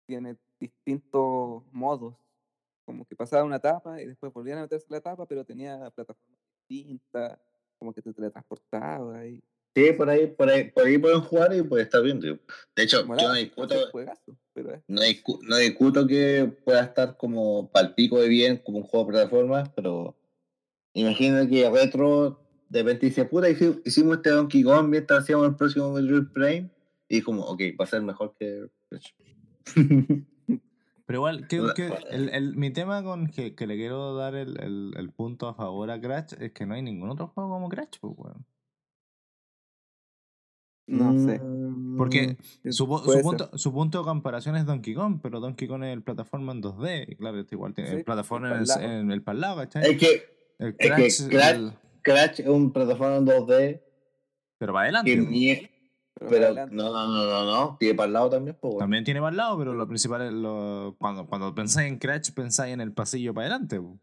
Tiene 0.08 0.36
distintos 0.60 1.64
modos. 1.72 2.16
Como 2.86 3.06
que 3.06 3.16
pasaba 3.16 3.44
una 3.44 3.58
etapa 3.58 4.02
y 4.02 4.08
después 4.08 4.34
volvían 4.34 4.58
a 4.58 4.62
meterse 4.62 4.88
la 4.90 4.98
etapa, 4.98 5.26
pero 5.28 5.46
tenía 5.46 5.78
plataformas 5.92 6.40
distintas, 6.72 7.40
como 7.78 7.94
que 7.94 8.02
te 8.02 8.14
teletransportaba 8.14 9.26
y 9.26 9.42
Sí, 9.74 9.94
por 9.94 10.10
ahí, 10.10 10.28
por 10.28 10.50
ahí, 10.50 10.70
por 10.70 10.86
ahí 10.86 10.98
pueden 10.98 11.22
jugar 11.22 11.56
y 11.56 11.62
puede 11.62 11.84
estar 11.84 12.04
bien. 12.04 12.20
tío. 12.20 12.38
De 12.76 12.84
hecho, 12.84 13.06
yo 13.08 13.28
no 13.30 13.34
discuto, 13.36 13.76
juegazo, 13.92 14.38
pero 14.54 14.74
es- 14.74 14.82
no, 14.86 15.02
no 15.44 15.58
discuto 15.58 16.06
que 16.06 16.54
pueda 16.66 16.84
estar 16.84 17.16
como 17.16 17.72
palpico 17.72 18.20
de 18.20 18.28
bien, 18.28 18.58
como 18.58 18.80
un 18.80 18.84
juego 18.84 19.06
de 19.06 19.12
plataformas, 19.14 19.70
pero 19.74 20.18
imagino 20.94 21.48
que 21.48 21.70
retro 21.70 22.42
de 22.68 22.84
repente 22.84 23.06
dice, 23.06 23.24
puta, 23.26 23.50
hici- 23.50 23.82
hicimos 23.86 24.18
este 24.18 24.32
Donkey 24.32 24.64
Kong 24.64 24.88
mientras 24.90 25.22
hacíamos 25.24 25.48
el 25.48 25.56
próximo 25.56 25.92
Metroid 25.94 26.28
Prime, 26.34 26.70
y 27.08 27.22
como, 27.22 27.44
ok, 27.44 27.62
va 27.80 27.86
a 27.86 27.88
ser 27.88 28.02
mejor 28.02 28.34
que... 28.38 28.68
Pero 31.12 31.20
igual, 31.20 31.48
que, 31.48 31.60
Hola. 31.60 31.74
que 31.74 31.88
el, 32.10 32.30
el- 32.30 32.56
mi 32.56 32.72
tema 32.72 33.04
con 33.04 33.28
que, 33.28 33.54
que 33.54 33.68
le 33.68 33.76
quiero 33.76 34.16
dar 34.16 34.34
el, 34.36 34.58
el- 34.62 34.94
el 34.98 35.12
punto 35.12 35.48
a 35.50 35.54
favor 35.54 35.92
a 35.92 36.00
Crash 36.00 36.34
es 36.40 36.54
que 36.54 36.66
no 36.66 36.74
hay 36.74 36.82
ningún 36.82 37.10
otro 37.10 37.28
juego 37.28 37.50
como 37.50 37.68
Crash, 37.68 37.98
pues, 38.00 38.14
weón. 38.16 38.46
no 40.88 41.18
sé. 41.20 41.40
Mm, 41.40 41.98
Porque 41.98 42.38
su, 42.70 42.88
po- 42.88 43.00
su 43.00 43.22
punto, 43.22 43.58
su 43.58 43.72
punto 43.74 44.00
de 44.00 44.04
comparación 44.06 44.56
es 44.56 44.66
Donkey 44.66 44.94
Kong, 44.94 45.20
pero 45.22 45.40
Donkey 45.40 45.68
Kong 45.68 45.84
es 45.84 45.94
el 45.94 46.02
plataforma 46.04 46.52
en 46.54 46.62
2D. 46.62 47.06
Y 47.10 47.16
claro, 47.16 47.40
este 47.40 47.56
igual 47.56 47.74
tiene 47.74 47.90
Sí, 47.90 47.96
el 47.98 48.04
plataforma 48.04 48.50
en 48.56 48.64
el, 48.64 48.82
en 48.92 49.12
el 49.12 49.22
pal 49.22 49.40
lado, 49.42 49.58
¿cachai? 49.58 49.92
Es 49.92 49.98
que 49.98 50.24
el 50.60 50.76
que 50.78 50.88
Crash, 50.88 51.22
Crash- 51.28 51.56
el- 51.56 51.74
Crash 52.02 52.40
es 52.42 52.48
un 52.48 52.72
plataforma 52.74 53.18
en 53.18 53.26
2D, 53.26 53.82
pero 54.58 54.74
para 54.74 54.84
adelante. 54.86 55.12
que 55.12 55.18
pues. 55.18 55.30
ni- 55.30 55.70
Pero, 56.30 56.54
no, 56.54 56.68
no, 56.68 56.92
no, 56.92 57.26
no, 57.26 57.46
no, 57.46 57.78
tiene 57.80 57.96
para 57.96 58.08
el 58.08 58.14
lado 58.14 58.30
también, 58.30 58.56
pues, 58.60 58.74
bueno. 58.74 58.80
También 58.80 59.04
tiene 59.04 59.20
para 59.20 59.32
el 59.32 59.38
lado, 59.38 59.58
pero 59.58 59.74
lo 59.74 59.88
principal 59.88 60.22
es 60.22 60.32
lo, 60.34 60.96
cuando, 61.00 61.26
cuando 61.28 61.54
pensáis 61.56 61.92
en 61.92 61.98
Crash, 61.98 62.32
pensáis 62.32 62.74
en 62.74 62.82
el 62.82 62.94
pasillo 62.94 63.34
para 63.34 63.48
adelante. 63.48 63.80
pues. 63.82 64.00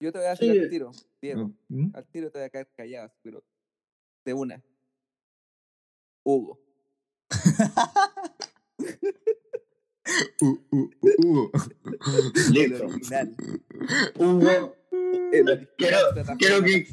Yo 0.00 0.10
te 0.12 0.18
voy 0.18 0.26
a 0.26 0.30
decir 0.30 0.52
Sí. 0.52 0.58
al 0.58 0.70
tiro, 0.70 0.90
Diego. 1.20 1.52
¿Mm? 1.68 1.90
Al 1.94 2.06
tiro 2.06 2.30
te 2.30 2.38
voy 2.38 2.46
a 2.46 2.50
caer 2.50 2.68
callado, 2.76 3.12
pero 3.22 3.44
de 4.24 4.32
una. 4.34 4.62
Hugo. 6.24 6.60
Uh, 10.40 10.58
uh, 10.70 10.90
uh, 11.00 11.10
uh. 11.26 11.50
El 12.46 12.52
Listo. 12.52 12.86
original. 12.86 13.36
Hugo, 14.18 14.76
El 15.32 15.48
original 15.48 15.68
Quiero- 15.78 15.98
quiero 16.38 16.62
que- 16.62 16.86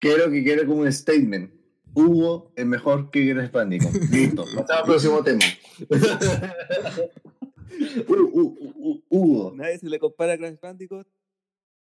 quiero 0.00 0.30
que 0.30 0.44
quede 0.44 0.66
como 0.66 0.80
un 0.82 0.92
statement. 0.92 1.52
Hugo 1.94 2.52
es 2.56 2.66
mejor 2.66 3.10
que 3.10 3.32
Crash 3.32 3.50
Bandicoot. 3.50 3.94
Listo. 4.10 4.44
Pasamos 4.44 4.70
al 4.70 4.84
próximo 4.84 5.24
tema. 5.24 5.44
Uh, 8.08 8.14
uh, 8.14 9.02
Hugo. 9.08 9.52
Nadie 9.54 9.78
se 9.78 9.88
le 9.88 10.00
compara 10.00 10.32
a 10.32 10.38
Crash 10.38 10.58
Bandicoot. 10.60 11.06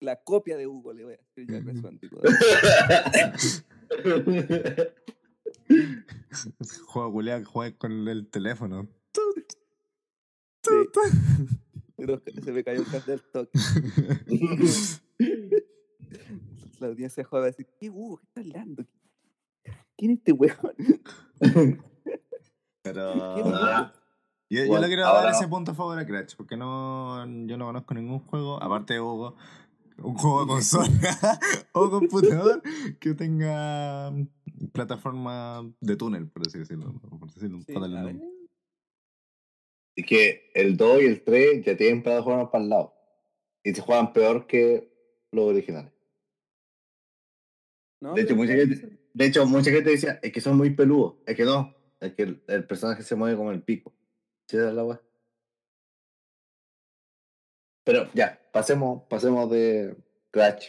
La 0.01 0.23
copia 0.23 0.57
de 0.59 0.67
Hugo 0.67 0.93
le 0.93 1.05
voy 1.05 1.15
a 1.15 1.17
decir 1.17 1.57
a 1.57 1.63
Crash 1.63 1.81
Bandicoot. 1.81 2.23
Juego 6.87 7.13
culiado 7.13 7.41
que 7.41 7.47
juega 7.47 7.79
con 7.79 8.09
el 8.09 8.29
teléfono. 8.29 8.89
Sí. 9.15 9.23
Pero 11.97 12.21
se 12.45 12.53
me 12.53 12.63
cayó 12.63 12.81
el 12.81 12.87
cable 12.87 13.13
del 13.13 13.23
toque. 13.33 13.59
La 16.79 16.89
audiencia 16.89 17.25
joven 17.25 17.43
va 17.43 17.47
a 17.47 17.51
decir, 17.51 17.67
¿qué 17.81 17.89
Hugo? 17.89 18.19
¿Qué 18.19 18.27
está 18.27 18.41
hablando? 18.43 18.85
¿Quién 19.97 20.13
es 20.13 20.19
este 20.19 20.33
weón? 20.33 20.57
Pero. 22.83 23.13
¿Qué 23.35 23.43
Ah, 23.47 23.93
Yo, 24.49 24.79
le 24.79 24.87
quiero 24.87 25.07
ahora- 25.07 25.23
dar 25.25 25.35
ese 25.35 25.49
punto 25.49 25.73
a 25.73 25.75
favor 25.75 25.99
a 25.99 26.07
Crash, 26.07 26.35
porque 26.37 26.57
no, 26.57 27.25
yo 27.47 27.57
no 27.57 27.67
conozco 27.67 27.95
ningún 27.95 28.21
juego, 28.21 28.63
aparte 28.63 28.95
de 28.95 29.01
Hugo, 29.01 29.37
un 29.99 30.15
juego 30.15 30.43
de 30.43 30.47
consola 30.47 30.87
o 31.73 31.91
computador 31.91 32.63
que 33.01 33.15
tenga 33.15 34.13
plataforma 34.73 35.69
de 35.81 35.97
túnel, 35.97 36.29
por 36.29 36.47
así 36.47 36.59
decirlo. 36.59 36.95
Por 37.01 37.33
decirlo, 37.33 37.59
Sí. 37.63 37.75
Es 39.97 40.05
que 40.07 40.51
el 40.55 40.77
2 40.77 41.03
y 41.03 41.07
el 41.07 41.25
3 41.25 41.65
ya 41.65 41.77
tienen 41.77 42.03
plataformas 42.03 42.51
para 42.51 42.63
el 42.63 42.71
lado. 42.71 42.95
Y 43.65 43.73
se 43.75 43.81
juegan 43.81 44.13
peor 44.13 44.47
que 44.47 44.93
los 45.33 45.47
originales. 45.47 45.91
No, 48.03 48.13
De 48.13 48.23
hecho, 48.23 48.37
mucha 48.37 48.53
gente- 48.53 48.77
ser. 48.77 48.96
De 49.17 49.25
hecho, 49.25 49.47
mucha 49.47 49.71
gente 49.71 49.89
decía, 49.89 50.21
es 50.23 50.31
que 50.31 50.43
son 50.43 50.59
muy 50.59 50.75
peludos. 50.75 51.15
Es 51.25 51.35
que 51.35 51.47
no. 51.47 51.75
Es 52.01 52.13
que 52.13 52.25
el, 52.25 52.45
el 52.49 52.67
personaje 52.67 53.03
se 53.03 53.15
mueve 53.15 53.35
como 53.35 53.51
el 53.51 53.63
pico. 53.63 53.95
¿Sí 54.47 54.59
la? 54.59 55.01
Pero 57.83 58.11
ya, 58.13 58.39
pasemos, 58.53 59.05
pasemos 59.09 59.51
de 59.51 59.97
Crash. 60.31 60.67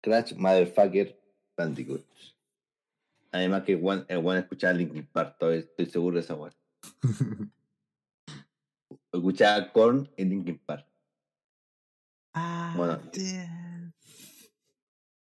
Crash, 0.00 0.34
Motherfucker, 0.34 1.16
Bandicoot. 1.56 2.04
Además 3.30 3.62
que 3.62 3.76
buen, 3.76 4.04
el 4.08 4.18
buen 4.18 4.38
escuchaba 4.38 4.72
Linkin 4.72 5.06
Park, 5.06 5.34
estoy, 5.34 5.58
estoy 5.58 5.86
seguro 5.86 6.16
de 6.16 6.22
esa 6.22 6.34
weá. 6.34 6.52
Escuchaba 9.12 9.72
Korn 9.72 10.10
y 10.16 10.24
Linkin 10.24 10.58
Park. 10.58 10.88
Bueno. 12.74 13.00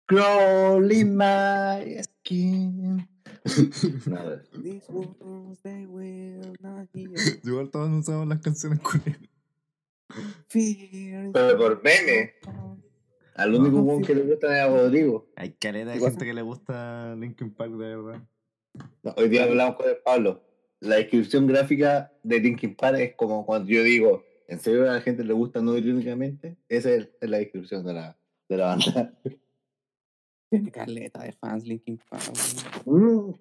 Crawling 0.06 1.16
my 1.16 2.02
skin. 2.02 3.08
Nada. 4.06 4.42
These 4.52 4.84
wolves, 4.88 5.58
they 5.62 5.86
will 5.86 6.54
not 6.60 6.88
hear. 6.92 7.08
Igual 7.42 7.70
todos 7.70 7.90
usamos 7.90 8.28
las 8.28 8.40
canciones. 8.40 8.80
Fear 10.48 11.26
is 11.26 11.32
Pero 11.32 11.58
por 11.58 11.82
meme. 11.82 12.34
Al 13.34 13.54
único 13.54 13.82
No, 13.82 14.06
que 14.06 14.14
le 14.14 14.22
gusta 14.22 14.54
es 14.56 14.62
a 14.62 14.68
Rodrigo. 14.68 15.26
Hay 15.36 15.52
caleta 15.52 15.92
de 15.92 16.00
gente 16.00 16.24
que 16.24 16.34
le 16.34 16.42
gusta 16.42 17.16
Linkin 17.16 17.52
Park, 17.52 17.72
de 17.72 17.96
verdad. 17.96 18.22
No, 19.02 19.14
hoy 19.16 19.28
día 19.28 19.44
hablamos 19.44 19.76
con 19.76 19.88
el 19.88 19.96
Pablo. 20.04 20.44
La 20.80 20.96
descripción 20.96 21.46
gráfica 21.46 22.12
de 22.22 22.40
Linkin 22.40 22.76
Park 22.76 22.98
es 22.98 23.14
como 23.16 23.44
cuando 23.44 23.68
yo 23.70 23.82
digo, 23.82 24.22
¿en 24.48 24.60
serio 24.60 24.82
a 24.82 24.94
la 24.94 25.00
gente 25.00 25.24
le 25.24 25.32
gusta 25.32 25.60
no 25.62 25.76
irónicamente? 25.76 26.56
Esa 26.68 26.90
es, 26.90 27.08
es 27.20 27.30
la 27.30 27.38
descripción 27.38 27.84
de 27.84 27.94
la, 27.94 28.18
de 28.48 28.56
la 28.56 28.66
banda. 28.66 29.18
Tiene 30.50 30.70
caleta 30.70 31.22
de 31.22 31.32
fans 31.32 31.66
Linkin 31.66 32.00
Park. 32.08 32.32
Mm. 32.84 33.32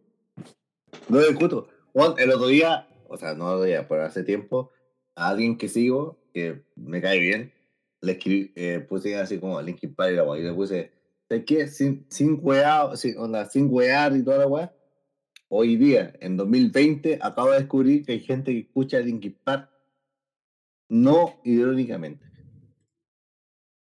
No 1.10 1.20
discuto. 1.20 1.68
Juan, 1.94 2.16
el 2.18 2.32
otro 2.32 2.48
día, 2.48 2.88
o 3.08 3.18
sea, 3.18 3.34
no 3.36 3.50
el 3.50 3.56
otro 3.56 3.66
día, 3.66 3.88
pero 3.88 4.04
hace 4.04 4.24
tiempo, 4.24 4.72
a 5.16 5.30
alguien 5.30 5.58
que 5.58 5.70
sigo, 5.70 6.20
que 6.34 6.64
me 6.76 7.02
cae 7.02 7.20
bien, 7.20 7.54
le 8.02 8.14
escribí, 8.14 8.52
eh, 8.56 8.80
puse 8.80 9.16
así 9.16 9.40
como 9.40 9.62
Linkin 9.62 9.94
Park 9.94 10.12
y 10.12 10.16
la 10.16 10.24
weá, 10.24 10.40
y 10.40 10.44
le 10.44 10.54
puse, 10.54 10.92
¿sabes 11.30 11.46
qué? 11.46 11.68
Sin, 11.68 12.06
sin 12.10 12.40
wear, 12.42 12.98
sin, 12.98 13.18
onda, 13.18 13.46
sin 13.46 13.68
wear 13.72 14.16
y 14.16 14.24
toda 14.24 14.40
la 14.40 14.48
weá. 14.48 14.74
Hoy 15.50 15.76
día, 15.76 16.14
en 16.20 16.36
2020, 16.36 17.20
acabo 17.22 17.52
de 17.52 17.60
descubrir 17.60 18.06
que 18.06 18.14
hay 18.14 18.20
gente 18.20 18.52
que 18.52 18.60
escucha 18.60 19.00
Linkin 19.00 19.38
Park 19.44 19.70
no 20.90 21.40
irónicamente. 21.44 22.26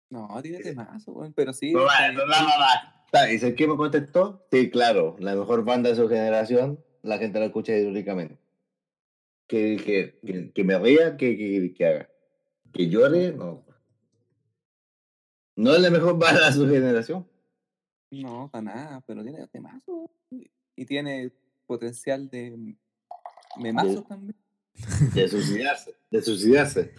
No, 0.09 0.39
tiene 0.41 0.59
temazo, 0.59 1.11
weón. 1.11 1.33
Pero 1.33 1.53
sí. 1.53 1.71
No, 1.71 1.81
no, 1.81 2.25
no, 2.25 2.25
no, 2.25 2.96
¿Y 3.13 3.39
sabes 3.39 3.55
qué 3.55 3.67
me 3.67 3.77
contestó? 3.77 4.45
Sí, 4.51 4.69
claro, 4.69 5.15
la 5.19 5.35
mejor 5.35 5.63
banda 5.63 5.89
de 5.89 5.95
su 5.95 6.07
generación, 6.09 6.83
la 7.01 7.17
gente 7.17 7.39
la 7.39 7.45
escucha 7.45 7.75
irónicamente. 7.75 8.37
Que, 9.47 9.77
que, 9.77 10.19
que, 10.25 10.51
que 10.51 10.63
me 10.63 10.77
ría, 10.77 11.15
que, 11.15 11.37
que, 11.37 11.73
que 11.73 11.85
haga. 11.85 12.09
Que 12.73 12.89
llore, 12.89 13.31
no. 13.31 13.65
No 15.55 15.73
es 15.73 15.81
la 15.81 15.89
mejor 15.89 16.19
banda 16.19 16.47
de 16.47 16.53
su 16.53 16.67
generación. 16.67 17.27
No, 18.11 18.49
para 18.51 18.61
nada, 18.61 19.03
pero 19.07 19.23
tiene 19.23 19.47
temazo. 19.47 20.11
Y 20.75 20.85
tiene 20.85 21.31
potencial 21.65 22.29
de 22.29 22.75
memazo 23.57 24.03
también. 24.03 24.35
De 25.13 25.27
suicidarse. 25.27 25.95
De 26.11 26.21
suicidarse. 26.21 26.93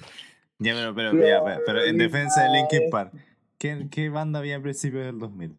Ya, 0.58 0.74
pero, 0.74 0.94
pero, 0.94 1.12
ya, 1.12 1.44
pero, 1.44 1.60
pero 1.64 1.84
en 1.84 1.98
defensa 1.98 2.42
de 2.42 2.48
Linkin 2.50 2.90
Park, 2.90 3.12
¿qué, 3.58 3.86
qué 3.90 4.08
banda 4.08 4.40
había 4.40 4.56
a 4.56 4.60
principios 4.60 5.04
del 5.04 5.18
2000? 5.18 5.56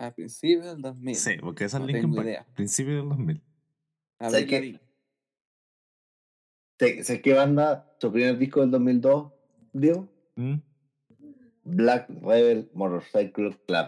A 0.00 0.10
principios 0.12 0.64
del 0.64 0.80
2000. 0.82 1.14
Sí, 1.14 1.30
porque 1.40 1.64
esa 1.64 1.76
es 1.76 1.80
No 1.82 1.86
Linkin 1.86 2.02
tengo 2.02 2.16
Park. 2.16 2.26
idea. 2.28 2.46
Principio 2.54 2.96
del 2.96 3.08
2000. 3.10 3.42
A 4.18 4.30
¿Sabes 4.30 4.40
ver, 4.40 4.46
qué? 4.48 4.56
Lavín. 4.56 4.80
¿Sé- 6.78 7.04
¿Sabes 7.04 7.22
qué 7.22 7.32
banda? 7.34 7.94
Su 8.00 8.10
primer 8.10 8.38
disco 8.38 8.60
del 8.60 8.70
2002, 8.70 9.32
Diego. 9.72 10.08
¿Mm? 10.36 10.54
Black 11.64 12.08
Rebel 12.22 12.70
Motorcycle 12.72 13.56
Club. 13.66 13.86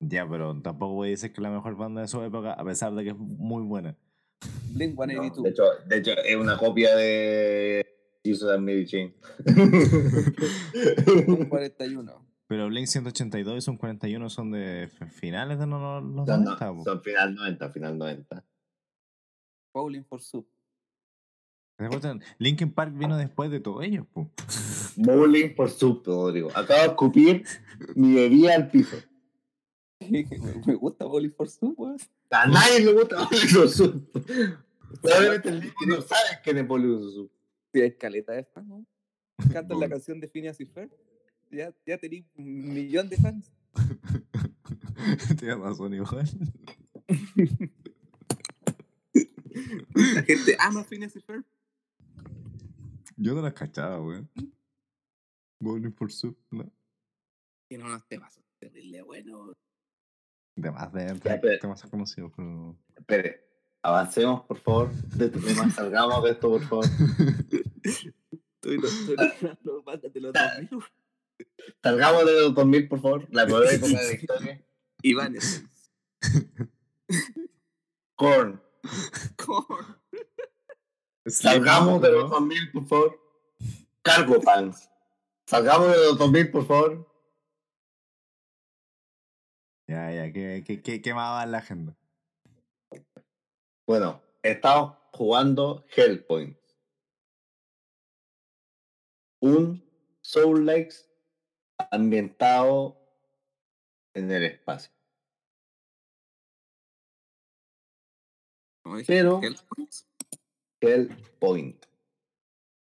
Ya, 0.00 0.28
pero 0.28 0.60
tampoco 0.60 0.94
voy 0.94 1.08
a 1.08 1.10
decir 1.12 1.30
que 1.32 1.36
es 1.40 1.42
la 1.42 1.50
mejor 1.50 1.76
banda 1.76 2.00
de 2.02 2.08
su 2.08 2.20
época, 2.22 2.52
a 2.54 2.64
pesar 2.64 2.92
de 2.94 3.04
que 3.04 3.10
es 3.10 3.16
muy 3.16 3.62
buena. 3.62 3.96
Blink 4.72 4.96
No, 4.98 5.04
182. 5.04 5.42
de, 5.44 5.50
hecho, 5.50 5.62
de 5.86 5.96
hecho, 5.98 6.10
es 6.24 6.36
una 6.36 6.56
copia 6.58 6.94
de 6.96 7.86
Jesus 8.24 8.50
and 8.50 8.64
Mary 8.64 8.86
Chain. 8.86 9.14
Un 11.26 11.44
41. 11.48 12.27
Pero 12.48 12.66
Blink 12.68 12.86
182 12.86 13.58
y 13.58 13.60
son 13.60 13.76
41 13.76 14.30
son 14.30 14.50
de 14.50 14.88
finales 15.12 15.58
de 15.58 15.66
no- 15.66 16.00
los 16.00 16.26
son, 16.26 16.44
90. 16.44 16.74
po. 16.74 16.82
son 16.82 17.02
final 17.02 17.34
90, 17.34 17.70
final 17.70 17.98
90. 17.98 18.44
Bowling 19.74 20.02
for 20.04 20.20
Soup. 20.22 20.48
Linkin 22.38 22.72
Park 22.72 22.92
vino 22.96 23.16
después 23.16 23.50
de 23.50 23.60
todo 23.60 23.82
ello. 23.82 24.06
po. 24.12 24.32
Bowling 24.96 25.54
por 25.54 25.70
sub, 25.70 26.02
Rodrigo. 26.04 26.48
Acabo 26.54 26.80
de 26.80 26.86
escupir 26.86 27.44
mi 27.94 28.14
bebida 28.14 28.56
al 28.56 28.70
piso. 28.70 28.96
me, 30.66 30.74
gusta 30.74 31.04
Bowling 31.04 31.30
for 31.30 31.48
Soup, 31.48 31.78
weón. 31.78 31.98
A 32.30 32.46
nadie 32.46 32.80
le 32.80 32.92
gusta 32.94 33.24
Bowling 33.24 33.54
por 33.54 33.68
sub. 33.68 34.10
Probablemente 35.02 35.48
el 35.50 35.60
disco 35.60 35.86
no 35.86 36.00
sabe 36.00 36.40
quién 36.42 36.58
es 36.58 36.66
Bowling 36.66 36.98
por 36.98 37.10
sub. 37.12 37.30
Tienes 37.70 37.94
caleta 37.96 38.32
de 38.32 38.44
fans, 38.44 38.66
¿no? 38.66 38.86
Cantan 39.52 39.78
la 39.78 39.88
canción 39.88 40.18
de 40.18 40.28
Phineas 40.28 40.58
y 40.60 40.66
Ferb. 40.66 40.90
Ya, 41.50 41.74
ya 41.86 41.98
tenéis 41.98 42.26
un 42.36 42.74
millón 42.74 43.08
de 43.08 43.16
fans. 43.16 43.50
Tienes 45.38 45.58
razón, 45.58 45.94
igual. 45.94 46.28
La 49.94 50.22
gente 50.22 50.56
ama 50.58 50.84
Phineas 50.84 51.16
y 51.16 51.20
Ferb. 51.20 51.44
Yo 53.16 53.34
no 53.34 53.42
las 53.42 53.54
cachaba, 53.54 54.00
weón. 54.00 54.30
Bowling 55.60 55.92
for 55.92 56.12
Soup, 56.12 56.38
¿no? 56.50 56.70
Tiene 57.68 57.84
unos 57.84 58.06
temas 58.06 58.40
terrible 58.58 59.02
bueno. 59.02 59.52
De 60.56 60.70
más 60.70 60.92
de 60.92 61.14
pero- 61.22 61.58
temas 61.60 61.82
conocidos, 61.82 62.32
pero. 62.36 62.76
Espere, 62.96 63.44
avancemos, 63.82 64.42
por 64.42 64.58
favor, 64.58 64.92
de 64.92 65.26
este 65.26 65.40
tema. 65.40 65.70
Salgamos 65.70 66.22
de 66.24 66.30
esto, 66.30 66.48
por 66.50 66.62
favor. 66.62 66.84
Estoy 68.60 68.76
estoy 68.84 69.16
los 69.62 69.84
bandas 69.84 70.12
de 70.12 70.20
los 70.20 70.32
2000. 70.32 70.68
Salgamos 71.82 72.26
de 72.26 72.40
los 72.40 72.54
2000, 72.54 72.88
por 72.88 73.00
favor. 73.00 73.28
La 73.30 73.46
peor 73.46 73.66
época 73.66 74.00
de 74.00 74.06
la 74.06 74.12
historia. 74.12 74.66
Iván 75.02 75.36
es 75.36 75.62
Korn. 78.16 78.62
Korn. 79.36 79.98
Salgamos 81.26 82.02
de 82.02 82.12
los 82.12 82.24
¿no? 82.24 82.30
2000, 82.30 82.72
por 82.72 82.86
favor. 82.86 83.20
Cargo 84.02 84.40
Pants. 84.40 84.90
Salgamos 85.46 85.90
de 85.92 85.96
los 85.96 86.18
2000, 86.18 86.50
por 86.50 86.66
favor. 86.66 87.08
Ya, 89.86 90.12
ya, 90.12 90.32
¿qué, 90.32 90.62
qué, 90.66 90.82
qué, 90.82 91.00
qué 91.00 91.14
más 91.14 91.38
va 91.38 91.44
en 91.44 91.52
la 91.52 91.58
agenda? 91.58 91.96
Bueno, 93.86 94.22
estamos 94.42 94.98
jugando 95.12 95.86
Hellpoint. 95.96 96.58
Un 99.40 99.82
Soul 100.20 100.66
Likes 100.66 101.07
ambientado 101.90 102.96
en 104.14 104.30
el 104.30 104.44
espacio. 104.44 104.92
Pero- 109.06 109.40
Hellpoint, 109.42 109.94
Hellpoint. 110.80 111.86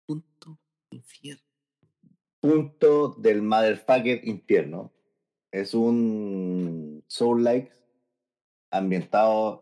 punto 0.08 0.60
infierno. 0.92 1.44
Punto 2.42 3.10
del 3.20 3.42
motherfucker 3.42 4.28
infierno. 4.28 4.92
Es 5.52 5.74
un 5.74 7.04
Soul 7.08 7.44
Likes 7.44 7.76
ambientado. 8.72 9.62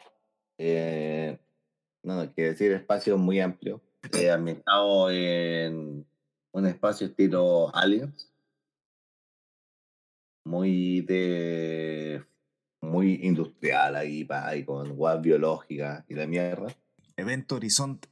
eh, 0.64 1.40
no, 2.04 2.16
no, 2.24 2.34
quiere 2.34 2.52
decir 2.52 2.72
espacio 2.72 3.18
muy 3.18 3.40
amplio. 3.40 3.82
eh, 4.14 4.32
ambientado 4.32 5.10
en 5.12 6.06
un 6.54 6.66
espacio 6.68 7.08
estilo 7.08 7.74
Aliens. 7.76 8.31
Muy 10.46 11.02
de. 11.02 12.24
Muy 12.82 13.20
industrial 13.24 13.96
ahí, 13.96 14.24
pa, 14.24 14.48
ahí 14.48 14.66
con 14.66 14.96
guas 14.96 15.22
biológicas 15.22 16.04
y 16.08 16.16
la 16.16 16.26
mierda. 16.26 16.76
Evento 17.16 17.56
Horizonte. 17.56 18.10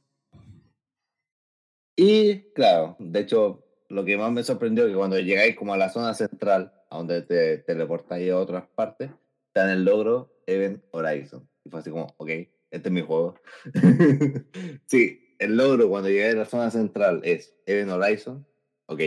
Y 1.96 2.52
claro, 2.54 2.96
de 2.98 3.20
hecho, 3.20 3.64
lo 3.88 4.04
que 4.04 4.16
más 4.16 4.32
me 4.32 4.44
sorprendió 4.44 4.84
es 4.84 4.90
que 4.90 4.96
cuando 4.96 5.18
llegáis 5.18 5.56
como 5.56 5.74
a 5.74 5.76
la 5.76 5.90
zona 5.90 6.14
central, 6.14 6.72
a 6.88 6.96
donde 6.96 7.22
te 7.22 7.58
teleportáis 7.58 8.30
a 8.30 8.38
otras 8.38 8.66
partes, 8.68 9.10
está 9.48 9.64
en 9.64 9.70
el 9.70 9.84
logro 9.84 10.40
Event 10.46 10.82
Horizon. 10.92 11.48
Y 11.64 11.70
fue 11.70 11.80
así 11.80 11.90
como, 11.90 12.14
ok, 12.16 12.30
este 12.70 12.88
es 12.88 12.90
mi 12.90 13.02
juego. 13.02 13.34
sí, 14.86 15.34
el 15.38 15.56
logro 15.56 15.88
cuando 15.88 16.08
llegáis 16.08 16.36
a 16.36 16.38
la 16.38 16.44
zona 16.44 16.70
central 16.70 17.20
es 17.24 17.54
Event 17.66 17.90
Horizon. 17.90 18.46
Ok, 18.86 19.00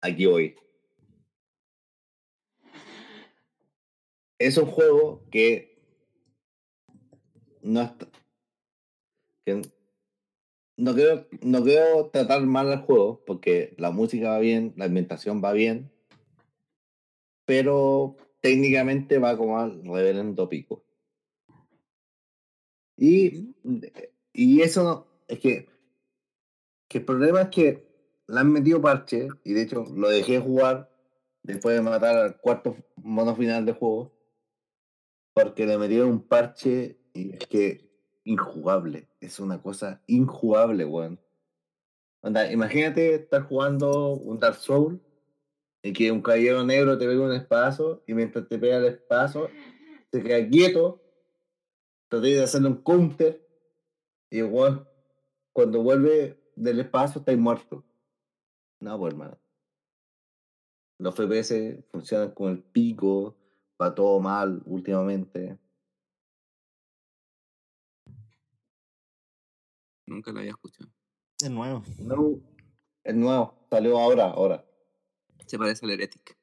aquí 0.00 0.26
voy. 0.26 0.56
Es 4.38 4.58
un 4.58 4.66
juego 4.66 5.24
que 5.30 5.78
no 7.62 7.82
está, 7.82 8.06
que 9.44 9.62
no 10.76 10.94
quiero, 10.94 11.26
no 11.40 11.62
quiero 11.62 12.10
tratar 12.10 12.42
mal 12.42 12.70
al 12.70 12.82
juego, 12.82 13.24
porque 13.24 13.74
la 13.78 13.90
música 13.90 14.30
va 14.30 14.38
bien, 14.38 14.74
la 14.76 14.84
ambientación 14.84 15.42
va 15.42 15.52
bien, 15.52 15.90
pero 17.46 18.16
técnicamente 18.40 19.18
va 19.18 19.36
como 19.36 19.58
al 19.58 19.82
reverendo 19.84 20.48
pico. 20.48 20.84
Y, 22.98 23.54
y 24.32 24.62
eso 24.62 24.82
no, 24.84 25.06
es 25.28 25.38
que, 25.38 25.68
que 26.88 26.98
el 26.98 27.04
problema 27.04 27.42
es 27.42 27.48
que 27.48 27.86
le 28.26 28.40
han 28.40 28.52
metido 28.52 28.80
parche, 28.80 29.28
y 29.44 29.52
de 29.52 29.62
hecho 29.62 29.84
lo 29.94 30.08
dejé 30.08 30.40
jugar 30.40 30.90
después 31.42 31.76
de 31.76 31.82
matar 31.82 32.16
al 32.16 32.40
cuarto 32.40 32.76
mono 32.96 33.34
final 33.36 33.64
del 33.64 33.76
juego, 33.76 34.15
porque 35.36 35.66
le 35.66 35.76
metieron 35.76 36.08
un 36.08 36.26
parche 36.26 36.98
y 37.12 37.34
es 37.34 37.46
que 37.46 37.90
injugable. 38.24 39.10
Es 39.20 39.38
una 39.38 39.60
cosa 39.60 40.02
injugable, 40.06 40.86
weón. 40.86 41.20
Onda, 42.22 42.50
imagínate 42.50 43.14
estar 43.14 43.42
jugando 43.42 44.14
un 44.14 44.38
Dark 44.38 44.56
Soul 44.56 44.98
y 45.82 45.92
que 45.92 46.10
un 46.10 46.22
caballero 46.22 46.64
negro 46.64 46.96
te 46.96 47.06
pega 47.06 47.20
un 47.20 47.34
espadazo 47.34 48.02
y 48.06 48.14
mientras 48.14 48.48
te 48.48 48.58
pega 48.58 48.78
el 48.78 48.86
espadazo 48.86 49.50
se 50.10 50.22
queda 50.22 50.48
quieto, 50.48 51.02
traté 52.08 52.28
de 52.28 52.42
hacerle 52.42 52.68
un 52.68 52.82
counter 52.82 53.46
y 54.30 54.40
weón, 54.40 54.88
cuando 55.52 55.82
vuelve 55.82 56.40
del 56.54 56.80
espadazo 56.80 57.18
estáis 57.18 57.38
muerto. 57.38 57.84
No, 58.80 58.98
pues 58.98 59.12
hermano. 59.12 59.38
Los 60.98 61.14
FPS 61.14 61.84
funcionan 61.90 62.30
con 62.30 62.52
el 62.52 62.62
pico, 62.62 63.36
va 63.80 63.94
todo 63.94 64.20
mal 64.20 64.62
últimamente. 64.66 65.58
Nunca 70.06 70.32
lo 70.32 70.38
había 70.38 70.50
escuchado. 70.52 70.90
Es 71.42 71.50
nuevo. 71.50 71.82
No, 71.98 72.40
el 73.04 73.20
nuevo, 73.20 73.66
salió 73.70 73.98
ahora, 73.98 74.30
ahora. 74.30 74.64
Se 75.46 75.58
parece 75.58 75.84
al 75.84 75.92
Heretic. 75.92 76.36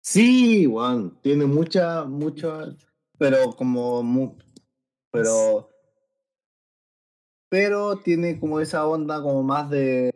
Sí, 0.00 0.66
Juan, 0.66 1.18
tiene 1.22 1.46
mucha, 1.46 2.04
mucha, 2.04 2.76
pero 3.16 3.52
como, 3.52 4.02
mu- 4.02 4.36
pero, 5.10 5.70
pero 7.48 7.96
tiene 7.98 8.38
como 8.38 8.60
esa 8.60 8.86
onda 8.86 9.22
como 9.22 9.42
más 9.42 9.70
de, 9.70 10.14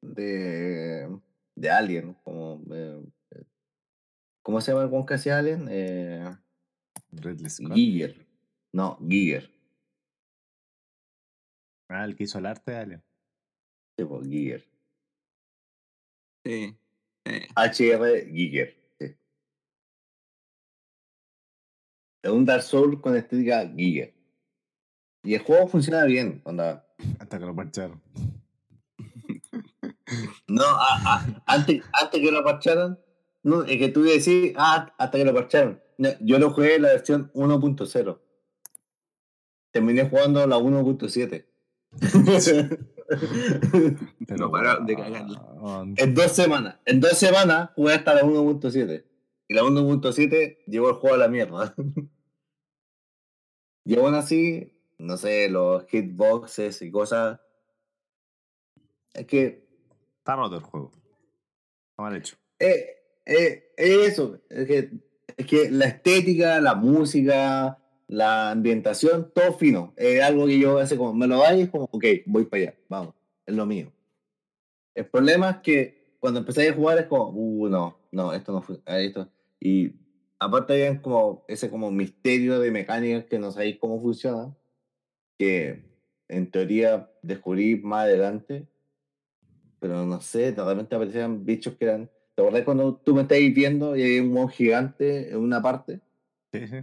de, 0.00 1.18
de 1.56 1.70
Alien, 1.70 2.14
como, 2.22 2.62
eh, 2.72 3.02
¿cómo 4.44 4.60
se 4.60 4.70
llama 4.70 4.84
el 4.84 4.90
weón 4.90 5.06
que 5.06 5.14
hacía 5.14 5.38
Alien? 5.38 5.66
Eh, 5.68 6.36
Ridley 7.10 7.50
Scott. 7.50 7.72
Giger, 7.74 8.24
no, 8.72 8.96
Giger, 9.08 9.50
Ah, 11.88 12.04
el 12.04 12.14
que 12.16 12.24
hizo 12.24 12.38
el 12.38 12.46
arte, 12.46 12.72
dale. 12.72 13.02
sí, 13.98 14.04
pues, 14.04 14.28
Giger, 14.28 14.68
Sí. 16.44 16.76
Eh, 17.26 17.48
HR 17.56 18.26
Giger, 18.30 18.76
sí. 19.00 19.16
Es 22.22 22.30
un 22.30 22.44
Dark 22.44 22.62
Souls 22.62 23.00
con 23.00 23.16
estética 23.16 23.66
Giger. 23.74 24.14
Y 25.22 25.34
el 25.34 25.40
juego 25.42 25.66
funciona 25.68 26.04
bien, 26.04 26.42
onda. 26.44 26.86
Hasta 27.18 27.38
que 27.38 27.46
lo 27.46 27.54
parcharon. 27.56 28.02
No, 30.46 30.62
a- 30.64 31.00
a- 31.16 31.42
antes, 31.46 31.82
antes 32.00 32.20
que 32.20 32.30
lo 32.30 32.44
parcharan, 32.44 32.98
no, 33.44 33.62
es 33.62 33.78
que 33.78 33.88
tú 33.88 34.00
ibas 34.00 34.12
a 34.12 34.14
decir, 34.14 34.54
ah, 34.56 34.92
hasta 34.98 35.18
que 35.18 35.24
lo 35.24 35.34
parcharon. 35.34 35.80
no, 35.98 36.08
yo 36.20 36.38
lo 36.38 36.50
jugué 36.50 36.76
en 36.76 36.82
la 36.82 36.88
versión 36.88 37.30
1.0. 37.32 38.18
Terminé 39.70 40.08
jugando 40.08 40.46
la 40.46 40.58
1.7. 40.58 41.46
No 44.38 44.50
pararon 44.50 44.86
de 44.86 44.96
cagarla. 44.96 45.42
en 45.96 46.14
dos 46.14 46.32
semanas. 46.32 46.78
En 46.86 47.00
dos 47.00 47.18
semanas 47.18 47.70
jugué 47.76 47.94
hasta 47.94 48.14
la 48.14 48.22
1.7. 48.22 49.04
Y 49.46 49.54
la 49.54 49.62
1.7 49.62 50.58
llevó 50.66 50.88
el 50.88 50.94
juego 50.96 51.14
a 51.14 51.18
la 51.18 51.28
mierda. 51.28 51.74
y 53.84 53.98
aún 53.98 54.14
así, 54.14 54.72
no 54.98 55.18
sé, 55.18 55.50
los 55.50 55.84
hitboxes 55.86 56.80
y 56.82 56.90
cosas. 56.90 57.38
Es 59.12 59.26
que 59.26 59.64
Está 60.24 60.36
roto 60.36 60.56
el 60.56 60.62
juego. 60.62 60.90
Está 61.90 62.02
mal 62.02 62.16
hecho. 62.16 62.36
Eh, 62.58 63.03
eh, 63.26 63.72
eso, 63.76 64.38
es 64.48 64.66
que, 64.66 64.90
es 65.36 65.46
que 65.46 65.70
la 65.70 65.86
estética, 65.86 66.60
la 66.60 66.74
música, 66.74 67.78
la 68.06 68.50
ambientación, 68.50 69.32
todo 69.34 69.52
fino. 69.54 69.92
Es 69.96 70.22
algo 70.22 70.46
que 70.46 70.58
yo 70.58 70.78
hace 70.78 70.96
como, 70.96 71.14
me 71.14 71.26
lo 71.26 71.38
dais, 71.38 71.68
como, 71.70 71.84
ok, 71.84 72.04
voy 72.26 72.44
para 72.44 72.62
allá, 72.62 72.74
vamos, 72.88 73.14
es 73.46 73.54
lo 73.54 73.66
mío. 73.66 73.92
El 74.94 75.06
problema 75.06 75.50
es 75.50 75.56
que 75.58 76.16
cuando 76.20 76.40
empecé 76.40 76.68
a 76.68 76.74
jugar 76.74 76.98
es 76.98 77.06
como, 77.06 77.30
uh, 77.30 77.68
no, 77.68 77.98
no, 78.12 78.32
esto 78.32 78.52
no 78.52 78.62
fue, 78.62 78.80
esto. 78.86 79.28
Y 79.60 79.92
aparte 80.38 80.74
había 80.74 81.00
como 81.02 81.44
ese 81.48 81.70
como 81.70 81.90
misterio 81.90 82.60
de 82.60 82.70
mecánicas 82.70 83.24
que 83.24 83.38
no 83.38 83.50
sabéis 83.50 83.78
cómo 83.78 84.00
funciona, 84.00 84.54
que 85.38 85.84
en 86.28 86.50
teoría 86.50 87.10
descubrí 87.22 87.76
más 87.76 88.04
adelante, 88.04 88.66
pero 89.80 90.04
no 90.06 90.20
sé, 90.20 90.52
de 90.52 90.64
repente 90.64 90.94
aparecían 90.94 91.44
bichos 91.44 91.74
que 91.74 91.84
eran. 91.84 92.10
¿Te 92.34 92.42
acordás 92.42 92.64
cuando 92.64 92.96
tú 92.96 93.14
me 93.14 93.22
estabas 93.22 93.54
viendo 93.54 93.96
y 93.96 94.02
hay 94.02 94.20
un 94.20 94.32
mon 94.32 94.48
gigante 94.48 95.30
en 95.30 95.38
una 95.38 95.62
parte? 95.62 96.00
Sí, 96.52 96.66
sí. 96.66 96.76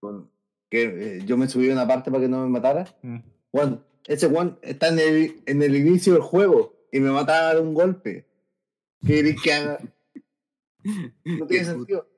Con- 0.00 0.30
que 0.68 1.18
eh, 1.18 1.22
yo 1.24 1.36
me 1.36 1.48
subí 1.48 1.70
a 1.70 1.72
una 1.74 1.86
parte 1.86 2.10
para 2.10 2.22
que 2.22 2.28
no 2.28 2.42
me 2.42 2.48
matara. 2.50 2.86
Mm. 3.02 3.18
Juan, 3.52 3.84
ese 4.06 4.28
Juan 4.28 4.58
está 4.62 4.88
en 4.88 4.98
el, 4.98 5.42
en 5.46 5.62
el 5.62 5.76
inicio 5.76 6.12
del 6.14 6.22
juego 6.22 6.74
y 6.90 6.98
me 7.00 7.10
mataba 7.10 7.54
de 7.54 7.60
un 7.60 7.72
golpe. 7.72 8.26
¿Qué 9.06 9.14
querés 9.14 9.40
que 9.40 9.52
haga? 9.52 9.78
No 11.24 11.46
tiene 11.48 11.64
sentido. 11.64 12.08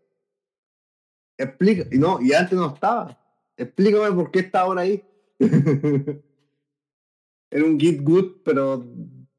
Explica. 1.37 1.87
Y 1.93 1.99
no, 1.99 2.21
y 2.23 2.33
antes 2.33 2.59
no 2.59 2.75
estaba. 2.75 3.23
Explícame 3.57 4.15
por 4.15 4.31
qué 4.31 4.39
está 4.41 4.61
ahora 4.61 4.81
ahí. 4.83 5.05
Era 7.51 7.65
un 7.65 7.79
git 7.79 8.03
good, 8.03 8.43
pero 8.45 8.85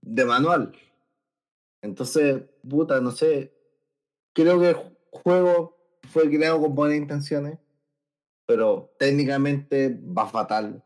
de 0.02 0.26
manual. 0.26 0.72
Entonces, 1.82 2.44
puta, 2.70 3.02
no 3.02 3.12
sé. 3.12 3.54
Creo 4.34 4.60
que 4.60 4.70
el 4.70 4.76
juego 5.12 5.78
fue 6.04 6.30
creado 6.30 6.62
con 6.62 6.76
buenas 6.76 6.98
intenciones, 6.98 7.58
pero 8.46 8.96
técnicamente 8.98 9.90
va 9.90 10.28
fatal. 10.28 10.84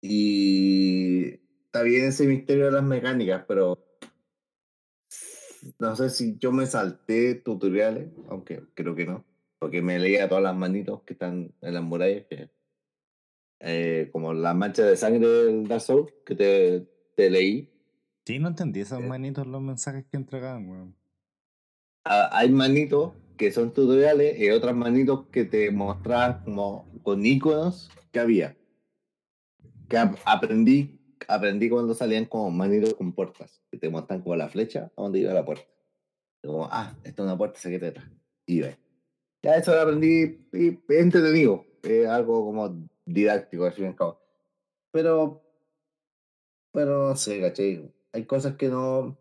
Y 0.00 1.40
está 1.66 1.82
bien 1.82 2.06
ese 2.06 2.26
misterio 2.26 2.66
de 2.66 2.72
las 2.72 2.84
mecánicas, 2.84 3.44
pero 3.48 3.84
no 5.78 5.96
sé 5.96 6.10
si 6.10 6.36
yo 6.38 6.52
me 6.52 6.66
salté 6.66 7.36
tutoriales, 7.36 8.10
aunque 8.28 8.62
creo 8.74 8.94
que 8.94 9.06
no, 9.06 9.24
porque 9.58 9.82
me 9.82 9.98
leía 9.98 10.28
todas 10.28 10.44
las 10.44 10.56
manitos 10.56 11.02
que 11.02 11.14
están 11.14 11.52
en 11.60 11.74
las 11.74 11.82
murallas, 11.82 12.26
que, 12.28 12.50
eh, 13.60 14.10
como 14.12 14.34
la 14.34 14.54
mancha 14.54 14.84
de 14.84 14.96
sangre 14.96 15.26
del 15.26 15.66
Dark 15.66 15.80
Souls 15.80 16.12
que 16.26 16.34
te, 16.34 16.86
te 17.16 17.30
leí. 17.30 17.70
Sí, 18.26 18.38
no 18.38 18.48
entendí 18.48 18.80
esos 18.80 19.00
Eh. 19.00 19.06
manitos 19.06 19.46
los 19.46 19.60
mensajes 19.60 20.04
que 20.06 20.16
entregaban, 20.16 20.68
weón. 20.68 20.96
Ah, 22.04 22.28
hay 22.32 22.50
manitos 22.50 23.12
que 23.36 23.50
son 23.52 23.72
tutoriales 23.72 24.38
y 24.38 24.50
otras 24.50 24.74
manitos 24.74 25.26
que 25.26 25.44
te 25.44 25.70
mostraban 25.70 26.42
como 26.44 26.86
con 27.02 27.24
iconos 27.24 27.90
que 28.12 28.20
había. 28.20 28.56
Que 29.88 29.98
ap- 29.98 30.18
aprendí, 30.24 30.98
aprendí 31.28 31.68
cuando 31.68 31.94
salían 31.94 32.26
como 32.26 32.50
manitos 32.50 32.94
con 32.94 33.12
puertas, 33.12 33.60
que 33.70 33.78
te 33.78 33.88
muestran 33.88 34.22
como 34.22 34.36
la 34.36 34.48
flecha 34.48 34.90
a 34.96 35.02
donde 35.02 35.20
iba 35.20 35.32
la 35.32 35.44
puerta. 35.44 35.66
Y 36.42 36.46
como, 36.46 36.66
ah, 36.70 36.94
esta 37.04 37.22
es 37.22 37.26
una 37.26 37.36
puerta 37.36 37.58
secreta. 37.58 38.08
Y 38.46 38.60
ve. 38.60 38.76
Ya 39.42 39.56
eso 39.56 39.74
lo 39.74 39.80
aprendí 39.82 40.46
y 40.52 40.78
entretenido. 40.88 41.64
Es 41.82 42.06
algo 42.06 42.44
como 42.46 42.88
didáctico, 43.04 43.64
al 43.64 43.72
fin 43.72 43.84
y 43.84 43.88
al 43.88 43.96
cabo. 43.96 44.20
Pero, 44.90 45.42
pero 46.72 47.08
no 47.10 47.16
sé, 47.16 47.40
caché. 47.40 47.90
Hay 48.14 48.26
cosas 48.26 48.54
que 48.54 48.68
no, 48.68 49.18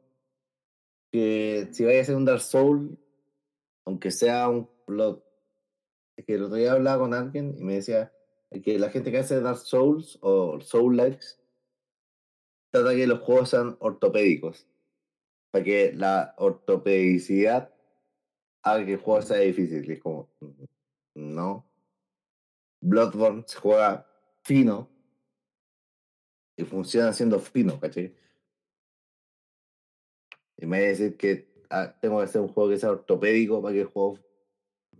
que 1.12 1.68
si 1.72 1.84
vaya 1.84 1.98
a 1.98 2.02
hacer 2.04 2.16
un 2.16 2.26
Dark 2.26 2.42
Soul, 2.42 2.96
aunque 3.86 4.12
sea 4.12 4.48
un 4.48 4.70
plot, 4.86 5.26
es 6.16 6.26
que 6.26 6.36
el 6.36 6.44
otro 6.44 6.58
día 6.58 6.74
hablaba 6.74 7.00
con 7.00 7.16
alguien 7.16 7.56
y 7.58 7.64
me 7.64 7.74
decía 7.74 8.14
que 8.64 8.78
la 8.78 8.92
gente 8.92 9.10
que 9.10 9.18
hace 9.18 9.42
Dark 9.42 9.58
Souls 9.58 10.20
o 10.22 10.62
Soul 10.62 10.96
Likes 10.96 11.26
trata 12.70 12.94
que 12.94 13.08
los 13.08 13.22
juegos 13.22 13.50
sean 13.50 13.76
ortopédicos, 13.80 14.68
para 15.50 15.64
que 15.64 15.92
la 15.94 16.36
ortopedicidad 16.38 17.74
haga 18.62 18.86
que 18.86 18.94
el 18.94 19.00
juego 19.00 19.24
sea 19.24 19.40
difícil. 19.40 19.90
Es 19.90 20.02
como, 20.02 20.30
no. 21.16 21.68
Bloodborne 22.80 23.44
se 23.48 23.58
juega 23.58 24.08
fino 24.44 24.88
y 26.56 26.64
funciona 26.64 27.12
siendo 27.12 27.40
fino, 27.40 27.80
¿cachai? 27.80 28.16
Y 30.64 30.66
me 30.66 30.80
va 30.80 30.86
a 30.86 30.88
decir 30.88 31.18
que 31.18 31.46
ah, 31.70 31.94
tengo 32.00 32.20
que 32.20 32.24
hacer 32.24 32.40
un 32.40 32.48
juego 32.48 32.70
que 32.70 32.78
sea 32.78 32.92
ortopédico 32.92 33.62
para 33.62 33.74
que 33.74 33.82
el 33.82 33.88
juego 33.88 34.18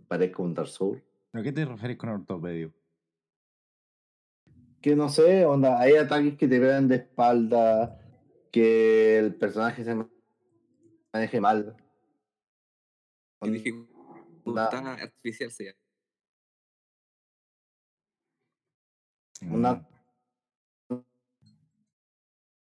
parezca 0.08 0.42
un 0.42 0.52
Dark 0.52 0.68
Souls. 0.68 1.02
¿A 1.32 1.42
qué 1.42 1.52
te 1.52 1.64
refieres 1.64 1.96
con 1.96 2.10
ortopedio? 2.10 2.70
Que 4.82 4.94
no 4.94 5.08
sé, 5.08 5.46
onda, 5.46 5.80
hay 5.80 5.94
ataques 5.94 6.36
que 6.36 6.46
te 6.48 6.60
pegan 6.60 6.86
de 6.86 6.96
espalda, 6.96 7.98
que 8.52 9.18
el 9.18 9.34
personaje 9.36 9.84
se 9.84 9.94
ma- 9.94 10.10
maneje 11.14 11.40
mal. 11.40 11.74
Y 13.40 13.72
artificial 14.44 15.50
se 15.50 15.64
llama. 15.64 15.78
Una- 19.50 19.88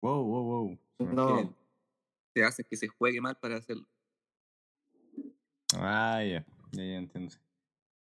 Wow, 0.01 0.23
wow, 0.23 0.43
wow. 0.43 0.77
no, 0.99 1.53
Te 2.38 2.43
hacen 2.43 2.68
que 2.69 2.77
se 2.77 2.88
juegue 2.88 3.19
mal 3.19 3.35
para 3.41 3.55
hacerlo. 3.57 3.88
Ah, 5.73 6.22
ya. 6.23 6.45
Ya, 6.72 6.84
ya 6.84 6.97
entiendo. 6.97 7.31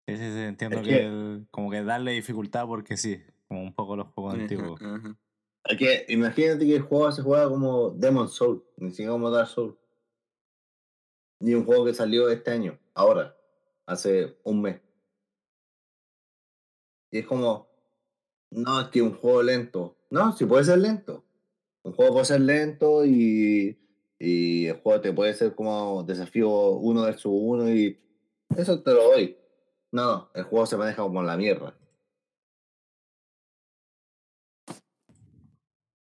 Sí, 0.08 0.16
sí, 0.16 0.32
sí, 0.32 0.40
entiendo 0.42 0.78
Es 0.78 0.84
que, 0.84 0.90
que- 0.92 1.06
el- 1.08 1.48
como 1.50 1.72
que 1.72 1.84
darle 1.84 2.12
dificultad 2.12 2.68
porque 2.68 2.98
sí, 2.98 3.20
como 3.48 3.64
un 3.64 3.74
poco 3.74 3.96
los 3.96 4.10
juegos 4.10 4.36
Ajá, 4.36 4.44
antiguos. 4.44 4.80
ajá. 4.80 5.18
es 5.66 5.78
que 5.80 6.06
imagínate 6.10 6.68
que 6.68 6.76
el 6.76 6.84
juego 6.84 7.12
se 7.12 7.24
juega 7.24 7.50
como 7.50 7.90
Demon 7.90 8.30
Soul, 8.30 8.64
ni 8.78 8.92
siquiera 8.92 9.14
como 9.14 9.32
Dark 9.32 9.48
Soul. 9.48 9.76
Ni 11.40 11.56
un 11.56 11.66
juego 11.66 11.86
que 11.86 11.96
salió 11.96 12.30
este 12.30 12.52
año, 12.52 12.78
ahora, 12.94 13.36
hace 13.88 14.38
un 14.44 14.62
mes. 14.62 14.80
Y 17.10 17.18
es 17.18 17.26
como, 17.26 17.68
no, 18.52 18.82
es 18.82 18.88
que 18.90 19.02
un 19.02 19.16
juego 19.16 19.42
lento. 19.42 19.98
No, 20.12 20.32
sí 20.38 20.46
puede 20.46 20.64
ser 20.64 20.78
lento. 20.78 21.26
Un 21.84 21.94
juego 21.94 22.14
puede 22.14 22.26
ser 22.26 22.42
lento 22.42 23.04
y, 23.04 23.80
y 24.24 24.68
el 24.68 24.80
juego 24.82 25.02
te 25.02 25.14
puede 25.14 25.34
ser 25.34 25.56
como 25.56 26.04
desafío 26.04 26.50
uno 26.74 27.02
versus 27.02 27.32
uno 27.34 27.74
y 27.74 28.00
eso 28.56 28.82
te 28.84 28.94
lo 28.94 29.04
doy. 29.06 29.36
No, 29.92 30.30
el 30.36 30.44
juego 30.44 30.68
se 30.68 30.78
maneja 30.78 31.02
como 31.02 31.24
la 31.24 31.38
mierda. 31.38 31.76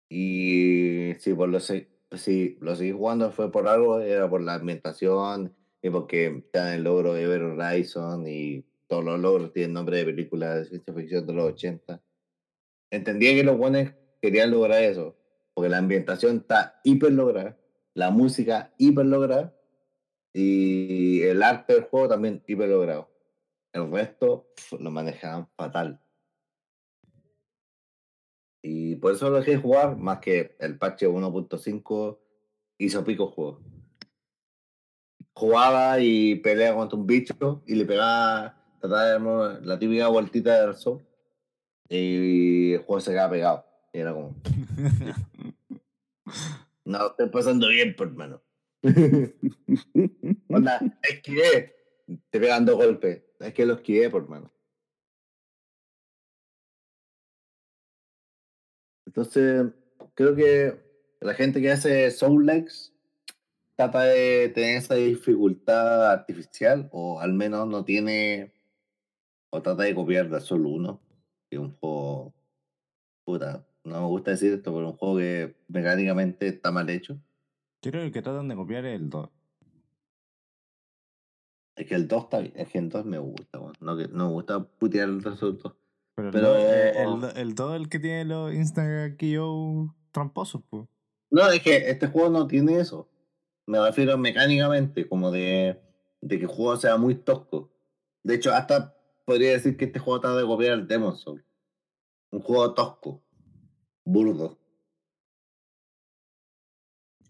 Y 0.10 1.16
si 1.20 1.34
por 1.34 1.50
lo 1.50 1.60
si 1.60 2.58
lo 2.60 2.76
seguí 2.76 2.92
jugando 2.92 3.32
fue 3.32 3.52
por 3.52 3.68
algo, 3.68 4.00
era 4.00 4.30
por 4.30 4.44
la 4.44 4.56
ambientación 4.56 5.56
y 5.82 5.90
porque 5.90 6.46
te 6.52 6.60
dan 6.60 6.74
el 6.74 6.84
logro 6.84 7.16
de 7.16 7.26
ver 7.26 7.42
Horizon 7.42 8.28
y 8.28 8.64
todos 8.88 9.04
los 9.04 9.20
logros 9.20 9.54
tienen 9.54 9.74
nombre 9.74 9.98
de 9.98 10.06
películas 10.06 10.56
de 10.56 10.66
ciencia 10.66 10.94
ficción 10.94 11.26
de 11.26 11.34
los 11.34 11.46
80. 11.46 12.00
Entendía 12.92 13.34
que 13.34 13.44
los 13.44 13.58
buenos 13.58 13.92
querían 14.22 14.52
lograr 14.52 14.84
eso, 14.84 15.18
porque 15.56 15.70
la 15.70 15.80
ambientación 15.80 16.38
está 16.38 16.80
hiper 16.84 17.12
lograda, 17.14 17.58
la 17.94 18.12
música 18.12 18.74
hiper 18.78 19.06
lograda 19.06 19.56
y 20.34 21.22
el 21.22 21.44
arte 21.44 21.74
del 21.74 21.84
juego 21.84 22.10
también 22.10 22.44
hiper 22.48 22.70
logrado. 22.70 23.10
El 23.72 23.92
resto 23.92 24.52
pf, 24.56 24.78
lo 24.80 24.92
manejaban 24.92 25.48
fatal. 25.56 26.00
Y 28.62 28.96
por 28.96 29.14
eso 29.14 29.30
lo 29.30 29.38
dejé 29.40 29.52
de 29.52 29.58
jugar, 29.58 29.98
más 29.98 30.20
que 30.20 30.56
el 30.60 30.78
parche 30.78 31.08
1.5 31.08 32.20
hizo 32.78 33.04
pico 33.04 33.28
juego. 33.28 33.62
Jugaba 35.36 36.00
y 36.00 36.36
peleaba 36.36 36.78
contra 36.78 36.98
un 36.98 37.06
bicho 37.06 37.64
y 37.66 37.76
le 37.76 37.86
pegaba, 37.86 38.56
trataba 38.80 39.58
de 39.58 39.66
la 39.66 39.78
típica 39.80 40.08
vueltita 40.08 40.66
del 40.66 40.76
sol 40.76 41.06
y 41.90 42.74
el 42.74 42.80
juego 42.80 43.02
se 43.02 43.12
quedaba 43.12 43.32
pegado. 43.32 43.66
Y 43.92 44.00
era 44.00 44.14
como, 44.14 44.36
no, 46.86 47.08
estoy 47.08 47.30
pasando 47.30 47.68
bien, 47.70 47.96
por 47.96 48.08
hermano. 48.08 48.42
Onda, 50.50 50.80
es 51.02 51.22
que 51.22 51.76
te 52.30 52.40
pegan 52.40 52.66
dos 52.66 52.76
golpes. 52.76 53.24
Es 53.40 53.54
que 53.54 53.66
lo 53.66 53.76
esquivé, 53.76 54.10
por 54.10 54.28
mano. 54.28 54.52
Entonces, 59.06 59.72
creo 60.16 60.36
que 60.36 60.82
la 61.22 61.34
gente 61.34 61.62
que 61.62 61.72
hace 61.72 62.10
Soul 62.12 62.46
Likes 62.46 62.92
trata 63.76 64.04
de 64.04 64.50
tener 64.50 64.78
esa 64.78 64.96
dificultad 64.96 66.12
artificial, 66.12 66.90
o 66.92 67.20
al 67.20 67.34
menos 67.34 67.68
no 67.68 67.86
tiene, 67.86 68.54
o 69.52 69.62
trata 69.62 69.84
de 69.84 69.96
copiar 69.96 70.30
de 70.30 70.42
Soul 70.42 70.66
1, 70.66 71.02
que 71.50 71.56
es 71.56 71.62
un 71.62 71.76
juego, 71.78 72.34
puta, 73.24 73.66
no 73.84 74.02
me 74.02 74.08
gusta 74.08 74.32
decir 74.32 74.54
esto, 74.54 74.74
pero 74.74 74.90
un 74.90 74.98
juego 74.98 75.18
que 75.18 75.56
mecánicamente 75.68 76.48
está 76.48 76.72
mal 76.72 76.90
hecho. 76.90 77.16
Yo 77.82 77.92
creo 77.92 78.02
que 78.04 78.08
el 78.08 78.14
que 78.14 78.22
tratan 78.22 78.48
de 78.48 78.56
copiar 78.56 78.86
es 78.86 79.00
el 79.00 79.10
2. 79.10 79.30
Es 81.76 81.88
que 81.88 81.96
el 81.96 82.08
2 82.08 82.24
está 82.24 82.40
bien, 82.40 82.54
es 82.56 82.70
que 82.70 82.78
el 82.78 82.90
2 82.90 83.06
me 83.06 83.18
gusta, 83.18 83.60
no, 83.80 83.98
que, 83.98 84.08
no 84.08 84.28
me 84.28 84.34
gusta 84.34 84.64
putear 84.64 85.10
el 85.10 85.24
resultado. 85.24 85.76
Pero, 86.16 86.28
el 86.28 86.34
Pero- 86.34 86.48
dos- 86.50 86.58
eh, 87.34 87.38
el, 87.38 87.38
el 87.50 87.56
2 87.56 87.74
es 87.76 87.82
el 87.82 87.90
que 87.90 88.00
tiene 88.00 88.26
los 88.26 88.54
Instagram 88.54 89.18
yo 89.18 89.96
tramposos, 90.12 90.62
pues. 90.70 90.86
No, 91.32 91.50
es 91.50 91.62
que 91.64 91.90
este 91.90 92.06
juego 92.08 92.30
no 92.30 92.46
tiene 92.48 92.78
eso. 92.80 93.10
Me 93.66 93.80
refiero 93.84 94.16
mecánicamente, 94.20 95.08
como 95.08 95.32
de, 95.32 95.82
de 96.22 96.38
que 96.38 96.44
el 96.44 96.50
juego 96.50 96.78
sea 96.78 96.98
muy 96.98 97.16
tosco. 97.16 97.72
De 98.22 98.36
hecho, 98.36 98.54
hasta 98.54 98.96
podría 99.26 99.52
decir 99.54 99.76
que 99.76 99.86
este 99.86 99.98
juego 100.00 100.20
trata 100.22 100.38
de 100.38 100.46
copiar 100.46 100.74
el 100.74 100.88
Demon 100.88 101.16
Soul. 101.18 101.44
Un 102.30 102.42
juego 102.42 102.74
tosco, 102.76 103.23
burdo. 104.06 104.58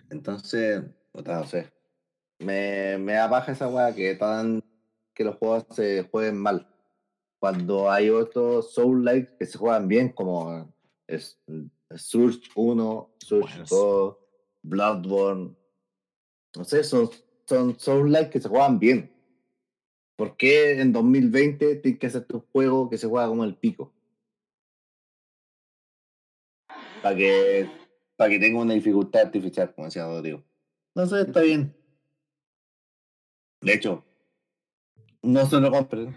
Entonces, 0.09 0.83
no 1.13 1.45
sé. 1.45 1.71
Me, 2.39 2.97
me 2.97 3.13
da 3.13 3.29
paja 3.29 3.51
esa 3.51 3.67
weá 3.67 3.93
que 3.93 4.15
tan 4.15 4.63
que 5.13 5.23
los 5.23 5.35
juegos 5.37 5.65
se 5.71 6.03
jueguen 6.03 6.37
mal. 6.37 6.67
Cuando 7.39 7.91
hay 7.91 8.09
otros 8.09 8.73
Soul 8.73 9.03
Likes 9.05 9.35
que 9.37 9.45
se 9.45 9.57
juegan 9.57 9.87
bien, 9.87 10.09
como 10.09 10.73
es, 11.07 11.39
Surge 11.95 12.49
1, 12.55 13.15
Surge 13.19 13.49
Buenos. 13.49 13.69
2, 13.69 14.17
Bloodborne. 14.63 15.55
No 16.55 16.63
sé, 16.63 16.83
son, 16.83 17.09
son 17.45 17.79
Soul 17.79 18.11
Likes 18.11 18.31
que 18.31 18.41
se 18.41 18.49
juegan 18.49 18.79
bien. 18.79 19.11
¿Por 20.15 20.37
qué 20.37 20.79
en 20.79 20.93
2020 20.93 21.75
tienes 21.77 21.99
que 21.99 22.07
hacer 22.07 22.25
un 22.31 22.41
juego 22.51 22.89
que 22.89 22.97
se 22.97 23.07
juega 23.07 23.27
como 23.27 23.43
el 23.43 23.55
pico? 23.55 23.92
Para 27.03 27.17
que, 27.17 27.69
para 28.15 28.29
que 28.29 28.39
tenga 28.39 28.61
una 28.61 28.73
dificultad 28.73 29.23
artificial, 29.23 29.75
como 29.75 29.87
decía 29.87 30.05
Rodrigo. 30.05 30.41
No 30.95 31.05
sé, 31.05 31.21
está 31.21 31.41
bien. 31.41 31.75
De 33.59 33.73
hecho, 33.73 34.05
no 35.21 35.45
se 35.45 35.59
lo 35.59 35.69
compren. 35.69 36.15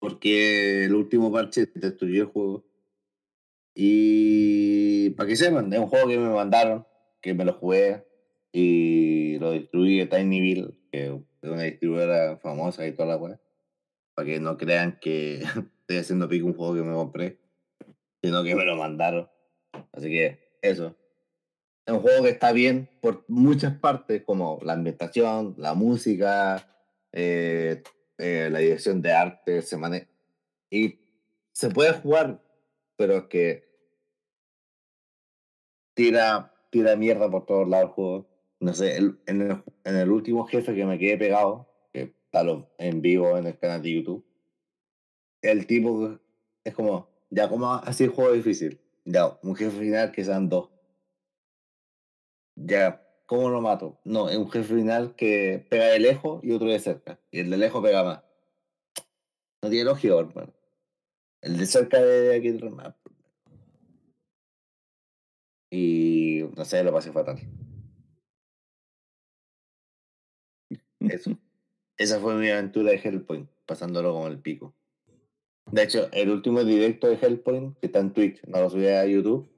Porque 0.00 0.86
el 0.86 0.94
último 0.96 1.30
parche 1.30 1.70
destruyó 1.72 2.22
el 2.22 2.28
juego. 2.28 2.64
Y 3.72 5.10
para 5.10 5.28
que 5.28 5.36
sepan, 5.36 5.72
es 5.72 5.78
un 5.78 5.86
juego 5.86 6.08
que 6.08 6.18
me 6.18 6.28
mandaron, 6.28 6.84
que 7.20 7.34
me 7.34 7.44
lo 7.44 7.52
jugué 7.52 8.04
y 8.50 9.38
lo 9.38 9.52
distribuí 9.52 10.00
a 10.00 10.08
Tinyville, 10.08 10.74
que 10.90 11.06
es 11.06 11.12
una 11.48 11.62
distribuidora 11.62 12.36
famosa 12.38 12.84
y 12.84 12.92
toda 12.92 13.10
la 13.10 13.16
weá. 13.16 13.40
Para 14.14 14.26
que 14.26 14.40
no 14.40 14.56
crean 14.56 14.98
que 15.00 15.36
estoy 15.80 15.98
haciendo 15.98 16.28
pico 16.28 16.46
un 16.46 16.54
juego 16.54 16.74
que 16.74 16.82
me 16.82 16.94
compré, 16.94 17.38
sino 18.22 18.42
que 18.42 18.54
me 18.54 18.64
lo 18.64 18.76
mandaron. 18.76 19.28
Así 19.92 20.08
que 20.08 20.58
eso. 20.62 20.96
Es 21.86 21.94
un 21.94 22.00
juego 22.00 22.24
que 22.24 22.30
está 22.30 22.52
bien 22.52 22.88
por 23.00 23.24
muchas 23.28 23.76
partes, 23.78 24.22
como 24.22 24.58
la 24.62 24.74
ambientación, 24.74 25.54
la 25.56 25.74
música, 25.74 26.66
eh, 27.12 27.82
eh, 28.18 28.48
la 28.50 28.58
dirección 28.58 29.00
de 29.02 29.12
arte, 29.12 29.62
se 29.62 29.76
mane 29.76 30.08
y 30.70 31.00
se 31.52 31.70
puede 31.70 31.92
jugar, 31.94 32.42
pero 32.96 33.16
es 33.16 33.24
que 33.24 33.68
tira, 35.94 36.52
tira 36.70 36.96
mierda 36.96 37.30
por 37.30 37.46
todos 37.46 37.68
lados 37.68 37.88
el 37.88 37.94
juego. 37.94 38.26
No 38.60 38.74
sé, 38.74 38.96
el- 38.96 39.18
en, 39.26 39.42
el, 39.42 39.62
en 39.84 39.96
el 39.96 40.10
último 40.10 40.46
jefe 40.46 40.74
que 40.74 40.84
me 40.84 40.98
quedé 40.98 41.16
pegado, 41.16 41.68
que 41.92 42.02
está 42.24 42.42
en 42.78 43.00
vivo 43.02 43.36
en 43.38 43.46
el 43.46 43.58
canal 43.58 43.82
de 43.82 43.92
YouTube, 43.94 44.24
el 45.42 45.66
tipo 45.66 46.18
es 46.62 46.74
como, 46.74 47.09
ya, 47.30 47.48
como 47.48 47.72
así 47.74 48.04
el 48.04 48.10
juego 48.10 48.32
difícil? 48.32 48.80
Ya, 49.04 49.38
un 49.42 49.54
jefe 49.56 49.78
final 49.78 50.12
que 50.12 50.24
sean 50.24 50.48
dos. 50.48 50.70
Ya, 52.56 53.06
¿cómo 53.26 53.48
lo 53.48 53.60
mato? 53.60 54.00
No, 54.04 54.28
es 54.28 54.36
un 54.36 54.50
jefe 54.50 54.74
final 54.74 55.14
que 55.14 55.64
pega 55.70 55.86
de 55.86 56.00
lejos 56.00 56.42
y 56.44 56.52
otro 56.52 56.68
de 56.68 56.78
cerca. 56.78 57.18
Y 57.30 57.40
el 57.40 57.50
de 57.50 57.56
lejos 57.56 57.82
pega 57.82 58.04
más. 58.04 58.22
No 59.62 59.70
tiene 59.70 59.84
lógica, 59.84 60.18
hermano. 60.18 60.52
El 61.40 61.56
de 61.56 61.66
cerca 61.66 62.00
de 62.00 62.36
aquí 62.36 62.52
más. 62.70 62.94
Y 65.70 66.42
no 66.56 66.64
sé, 66.64 66.82
lo 66.82 66.92
pasé 66.92 67.12
fatal. 67.12 67.38
Eso. 71.00 71.30
Esa 71.96 72.18
fue 72.18 72.34
mi 72.34 72.48
aventura 72.48 72.92
de 72.92 72.96
Hellpoint, 72.96 73.50
pasándolo 73.66 74.12
como 74.12 74.26
el 74.26 74.40
pico. 74.40 74.74
De 75.72 75.82
hecho, 75.82 76.08
el 76.12 76.30
último 76.30 76.64
directo 76.64 77.06
de 77.06 77.18
Hellpoint, 77.20 77.78
que 77.78 77.86
está 77.86 78.00
en 78.00 78.12
Twitch, 78.12 78.42
no 78.46 78.60
lo 78.60 78.70
subí 78.70 78.88
a 78.88 79.06
YouTube, 79.06 79.48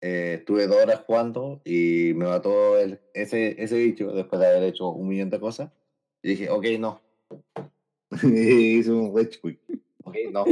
eh, 0.00 0.36
estuve 0.40 0.66
dos 0.66 0.82
horas 0.82 1.02
jugando 1.06 1.60
y 1.64 2.12
me 2.14 2.26
mató 2.26 2.78
el, 2.78 3.00
ese, 3.14 3.62
ese 3.62 3.76
bicho 3.76 4.10
después 4.12 4.40
de 4.40 4.48
haber 4.48 4.64
hecho 4.64 4.88
un 4.88 5.08
millón 5.08 5.30
de 5.30 5.38
cosas. 5.38 5.70
Y 6.22 6.30
dije, 6.30 6.50
ok, 6.50 6.64
no. 6.78 7.02
y 8.22 8.78
hice 8.78 8.90
un 8.90 9.16
rage 9.16 9.38
quit. 9.40 9.60
Ok, 10.04 10.16
no. 10.32 10.44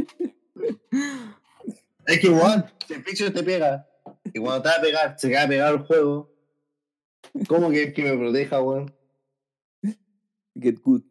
es 2.06 2.20
que 2.20 2.26
igual, 2.26 2.72
si 2.86 2.94
el 2.94 3.02
bicho 3.02 3.32
te 3.32 3.42
pega, 3.42 3.88
y 4.32 4.38
cuando 4.38 4.62
te 4.62 4.68
va 4.68 4.74
a 4.76 4.80
pegar, 4.82 5.18
se 5.18 5.28
queda 5.28 5.48
pegado 5.48 5.74
el 5.76 5.82
juego, 5.82 6.30
¿cómo 7.48 7.70
que, 7.70 7.92
que 7.92 8.02
me 8.04 8.16
proteja, 8.16 8.62
weón? 8.62 8.94
Get 10.54 10.80
good. 10.82 11.02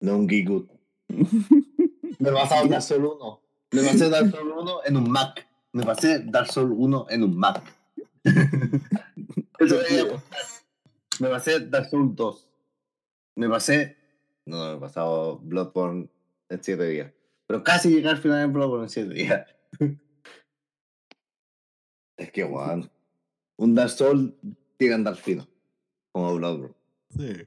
No 0.00 0.18
un 0.18 0.28
Gigut. 0.28 0.75
Me 2.18 2.32
pasé 2.32 2.68
Dark 2.68 2.82
Souls 2.82 3.04
1. 3.04 3.40
Me 3.72 3.82
pasé 3.82 4.10
Dark 4.10 4.30
Souls 4.30 4.52
1 4.56 4.84
en 4.84 4.96
un 4.96 5.10
Mac. 5.10 5.46
Me 5.72 5.84
pasé 5.84 6.20
Dark 6.20 6.50
Souls 6.52 6.72
1 6.76 7.06
en 7.10 7.22
un 7.22 7.36
Mac. 7.36 7.62
Eso. 9.58 9.76
Me 11.20 11.28
pasé 11.28 11.60
Dark 11.60 11.88
Souls 11.90 12.14
2. 12.14 12.48
Me 13.36 13.48
pasé. 13.48 13.96
No, 14.46 14.58
no, 14.58 14.70
me 14.70 14.76
he 14.76 14.80
pasado 14.80 15.38
Bloodborne 15.38 16.08
en 16.48 16.62
7 16.62 16.84
días. 16.86 17.12
Pero 17.46 17.62
casi 17.62 17.90
llegué 17.90 18.08
al 18.08 18.18
final 18.18 18.40
de 18.40 18.52
Bloodborne 18.52 18.84
en 18.84 18.90
7 18.90 19.14
días. 19.14 19.46
es 22.16 22.32
que, 22.32 22.44
weón. 22.44 22.90
Un 23.56 23.74
Dark 23.74 23.90
Souls 23.90 24.32
tiene 24.76 24.90
que 24.90 24.94
andar 24.94 25.16
fino. 25.16 25.46
Como 26.12 26.36
Bloodborne. 26.36 26.74
Sí. 27.16 27.46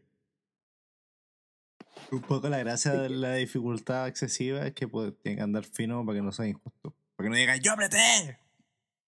Un 2.11 2.21
poco 2.21 2.49
la 2.49 2.57
gracia 2.59 2.93
de 2.93 3.09
la 3.09 3.33
dificultad 3.35 4.07
excesiva 4.07 4.65
es 4.65 4.73
que 4.73 4.87
pues, 4.87 5.13
tiene 5.21 5.37
que 5.37 5.43
andar 5.43 5.63
fino 5.63 6.05
para 6.05 6.17
que 6.17 6.23
no 6.23 6.31
sea 6.31 6.47
injusto. 6.47 6.95
Para 7.15 7.25
que 7.25 7.29
no 7.29 7.35
digan, 7.35 7.59
¡yo 7.61 7.73
apreté! 7.73 8.39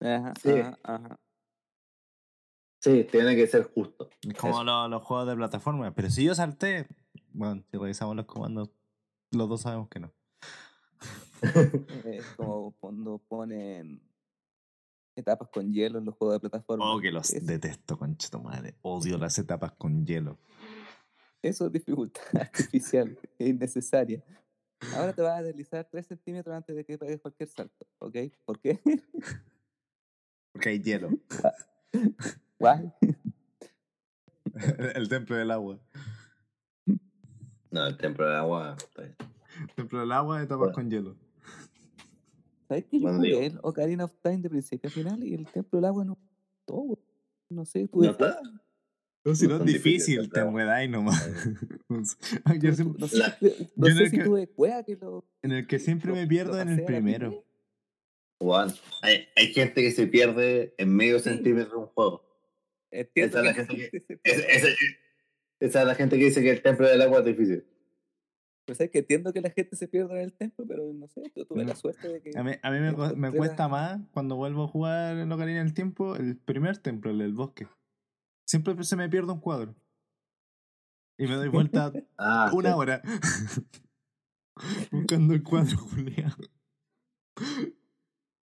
Ajá, 0.00 0.32
Sí. 0.42 0.50
ajá, 0.50 0.78
ajá. 0.82 1.18
Sí, 2.80 3.04
tiene 3.10 3.36
que 3.36 3.46
ser 3.46 3.62
justo. 3.72 4.10
Como 4.40 4.64
los, 4.64 4.90
los 4.90 5.02
juegos 5.04 5.28
de 5.28 5.36
plataforma. 5.36 5.94
Pero 5.94 6.10
si 6.10 6.24
yo 6.24 6.34
salté, 6.34 6.88
bueno, 7.32 7.62
si 7.70 7.76
revisamos 7.78 8.16
los 8.16 8.26
comandos, 8.26 8.70
los 9.30 9.48
dos 9.48 9.60
sabemos 9.62 9.88
que 9.88 10.00
no. 10.00 10.12
Es 12.04 12.24
como 12.36 12.72
cuando 12.80 13.18
ponen 13.18 14.02
etapas 15.16 15.48
con 15.50 15.72
hielo 15.72 15.98
en 15.98 16.06
los 16.06 16.16
juegos 16.16 16.36
de 16.36 16.40
plataforma. 16.40 16.92
Oh, 16.92 17.00
que 17.00 17.12
los 17.12 17.30
Es- 17.30 17.46
detesto, 17.46 17.96
concha 17.98 18.28
tu 18.30 18.40
madre. 18.40 18.74
Odio 18.82 19.16
las 19.16 19.38
etapas 19.38 19.72
con 19.72 20.04
hielo. 20.04 20.38
Eso 21.42 21.66
es 21.66 21.72
dificultad 21.72 22.22
artificial, 22.40 23.18
es 23.38 23.48
innecesaria. 23.48 24.22
Ahora 24.94 25.12
te 25.12 25.22
vas 25.22 25.38
a 25.38 25.42
deslizar 25.42 25.86
3 25.90 26.06
centímetros 26.06 26.54
antes 26.54 26.74
de 26.74 26.84
que 26.84 26.98
pegues 26.98 27.20
cualquier 27.20 27.48
salto, 27.48 27.86
¿ok? 27.98 28.16
¿Por 28.44 28.58
qué? 28.60 28.80
Porque 30.52 30.68
hay 30.70 30.80
hielo. 30.82 31.10
Guay. 32.58 32.92
el 34.94 35.08
templo 35.08 35.36
del 35.36 35.50
agua. 35.50 35.78
No, 37.70 37.86
el 37.86 37.96
templo 37.96 38.26
del 38.26 38.36
agua. 38.36 38.76
está 38.78 39.02
bien. 39.02 39.16
El 39.60 39.74
templo 39.74 40.00
del 40.00 40.12
agua, 40.12 40.42
etapas 40.42 40.58
Bueno. 40.58 40.74
con 40.74 40.90
hielo. 40.90 41.16
¿Sabes 42.68 42.84
que 42.86 42.98
yo 42.98 43.02
Bueno, 43.02 43.18
jugué 43.18 43.46
el 43.46 43.58
Ocarina 43.62 44.04
of 44.04 44.12
Time 44.22 44.38
de 44.38 44.50
principio 44.50 44.88
a 44.88 44.92
final 44.92 45.22
y 45.24 45.34
el 45.34 45.46
Templo 45.46 45.78
del 45.78 45.84
Agua 45.86 46.04
no 46.04 46.18
todo? 46.64 46.98
No 47.50 47.64
sé, 47.66 47.86
tuve 47.86 48.06
No 48.06 48.12
está- 48.12 48.40
No, 49.24 49.34
si 49.36 49.46
No 49.46 49.58
no 49.58 49.64
es 49.64 49.72
difícil, 49.72 50.30
te 50.30 50.40
enredáis 50.40 50.90
nomás. 50.90 51.30
yo 52.60 52.72
siempre- 52.74 52.98
No 53.00 53.08
sé, 53.08 53.18
La- 53.18 53.36
si- 53.38 53.70
no 53.76 53.86
yo 53.86 53.92
en 53.92 53.96
sé 53.96 54.02
el 54.04 54.10
si 54.10 54.16
que- 54.18 54.24
tuve 54.24 54.46
cueva 54.48 54.82
que 54.82 54.96
lo. 54.96 55.24
en 55.42 55.52
el 55.52 55.66
que 55.66 55.78
siempre 55.78 56.08
lo- 56.10 56.16
me 56.16 56.26
pierdo 56.26 56.60
en 56.60 56.68
el 56.70 56.84
primero. 56.84 57.44
hay, 59.02 59.28
hay 59.36 59.46
gente 59.52 59.82
que 59.82 59.92
se 59.92 60.06
pierde 60.08 60.74
en 60.78 60.94
medio 60.94 61.18
Sí. 61.18 61.30
centímetro 61.30 61.70
de 61.70 61.76
un 61.82 61.86
juego. 61.86 62.24
Entiendo 62.90 63.38
Esa 63.38 63.40
es 63.40 63.44
la 63.44 63.54
que 63.54 63.66
gente 63.72 63.90
pierde. 63.90 64.06
ese- 64.24 64.76
Esa 65.60 65.80
es 65.82 65.86
la 65.86 65.94
gente 65.94 66.18
que 66.18 66.24
dice 66.24 66.42
que 66.42 66.50
el 66.50 66.60
templo 66.62 66.88
del 66.88 67.00
agua 67.02 67.20
es 67.20 67.24
difícil. 67.24 67.64
Pues 68.66 68.80
es 68.80 68.90
que 68.90 68.98
entiendo 68.98 69.32
que 69.32 69.40
la 69.40 69.50
gente 69.50 69.76
se 69.76 69.86
pierda 69.88 70.14
en 70.14 70.22
el 70.22 70.32
templo, 70.32 70.64
pero 70.66 70.92
no 70.92 71.06
sé, 71.08 71.22
yo 71.36 71.44
tuve 71.46 71.62
No. 71.62 71.68
la 71.68 71.76
suerte 71.76 72.08
de 72.08 72.20
que. 72.20 72.30
A 72.36 72.42
mí, 72.42 72.52
a 72.60 72.70
mí 72.70 72.80
me, 73.16 73.30
cuesta 73.32 73.68
más 73.68 74.00
cuando 74.12 74.34
vuelvo 74.36 74.64
a 74.64 74.68
jugar 74.68 75.16
en 75.18 75.30
Ocarina 75.30 75.62
del 75.62 75.74
Tiempo 75.74 76.16
el 76.16 76.36
primer 76.36 76.78
templo, 76.78 77.12
el 77.12 77.18
del 77.18 77.32
bosque. 77.34 77.66
Siempre 78.52 78.84
se 78.84 78.96
me 78.96 79.08
pierde 79.08 79.32
un 79.32 79.40
cuadro. 79.40 79.74
Y 81.18 81.26
me 81.26 81.36
doy 81.36 81.48
vuelta 81.48 81.90
Ah, 82.18 82.50
una 82.52 82.68
sí. 82.68 82.74
hora 82.76 83.02
buscando 84.92 85.32
el 85.32 85.42
cuadro 85.42 85.78
Julián. 85.78 86.34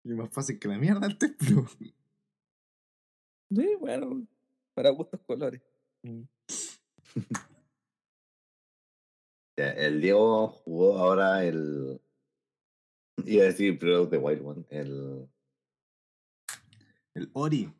Y 0.03 0.09
más 0.09 0.30
fácil 0.30 0.59
que 0.59 0.67
la 0.67 0.77
mierda 0.77 1.07
el 1.07 1.17
templo. 1.17 1.65
Sí, 3.49 3.75
bueno, 3.80 4.27
para 4.75 4.89
gustos 4.89 5.21
colores. 5.25 5.61
Ya, 9.55 9.69
El 9.69 10.01
Diego 10.01 10.47
jugó 10.49 10.97
ahora 10.97 11.45
el. 11.45 12.01
Iba 13.23 13.43
a 13.43 13.45
decir 13.45 13.77
Breath 13.77 13.99
of 14.05 14.09
the 14.09 14.17
Wild 14.17 14.41
One. 14.43 14.65
El 14.69 15.30
El 17.13 17.30
Ori. 17.34 17.71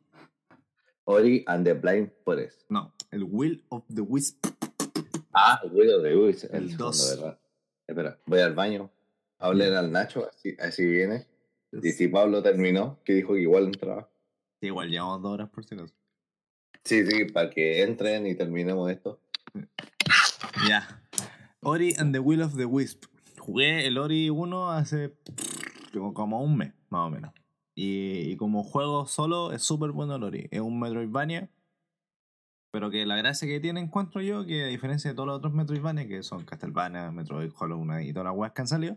Ori 1.04 1.44
and 1.46 1.64
the 1.64 1.74
Blind 1.74 2.10
Forest. 2.24 2.64
No, 2.70 2.92
el 3.10 3.24
Will 3.24 3.62
of 3.68 3.84
the 3.94 4.00
Wisp. 4.00 4.46
Ah, 5.34 5.60
el 5.62 5.70
Will 5.72 5.94
of 5.94 6.02
the 6.02 6.16
Wisp. 6.16 6.44
El 6.50 6.64
El 6.64 6.70
segundo, 6.70 6.84
dos. 6.86 7.16
¿verdad? 7.16 7.38
Espera, 7.86 8.18
voy 8.26 8.40
al 8.40 8.54
baño. 8.54 8.90
Hablen 9.38 9.74
al 9.74 9.92
Nacho, 9.92 10.26
así, 10.28 10.56
así 10.58 10.86
viene. 10.86 11.26
Y 11.82 11.92
si 11.92 12.08
Pablo 12.08 12.42
terminó, 12.42 13.00
que 13.04 13.14
dijo 13.14 13.34
que 13.34 13.40
igual 13.40 13.64
entraba. 13.64 14.08
Sí, 14.60 14.68
igual 14.68 14.88
llevamos 14.88 15.20
dos 15.22 15.32
horas 15.32 15.50
por 15.50 15.64
si 15.64 15.74
acaso. 15.74 15.94
Sí, 16.84 17.04
sí, 17.06 17.24
para 17.26 17.50
que 17.50 17.82
entren 17.82 18.26
y 18.26 18.34
terminemos 18.34 18.90
esto. 18.90 19.20
Ya. 20.68 21.02
Ori 21.60 21.94
and 21.98 22.14
the 22.14 22.20
Will 22.20 22.42
of 22.42 22.56
the 22.56 22.64
Wisp. 22.64 23.04
Jugué 23.38 23.86
el 23.86 23.98
Ori 23.98 24.30
1 24.30 24.70
hace 24.70 25.12
como 26.14 26.42
un 26.42 26.56
mes, 26.56 26.72
más 26.88 27.08
o 27.08 27.10
menos. 27.10 27.32
Y, 27.74 28.36
como 28.36 28.62
juego 28.62 29.06
solo 29.06 29.52
es 29.52 29.62
súper 29.62 29.90
bueno 29.90 30.16
el 30.16 30.22
Ori. 30.22 30.48
Es 30.50 30.60
un 30.60 30.78
Metroidvania. 30.78 31.50
Pero 32.70 32.90
que 32.90 33.06
la 33.06 33.16
gracia 33.16 33.46
que 33.46 33.60
tiene 33.60 33.80
encuentro 33.80 34.20
yo, 34.20 34.44
que 34.46 34.64
a 34.64 34.66
diferencia 34.66 35.10
de 35.10 35.14
todos 35.14 35.28
los 35.28 35.36
otros 35.36 35.54
Metroidvania, 35.54 36.08
que 36.08 36.22
son 36.22 36.44
Castlevania, 36.44 37.10
Metroid, 37.12 37.52
Hollow 37.56 37.82
Knight 37.82 38.08
y 38.08 38.12
todas 38.12 38.26
las 38.26 38.36
weas 38.36 38.52
que 38.52 38.62
han 38.62 38.68
salido, 38.68 38.96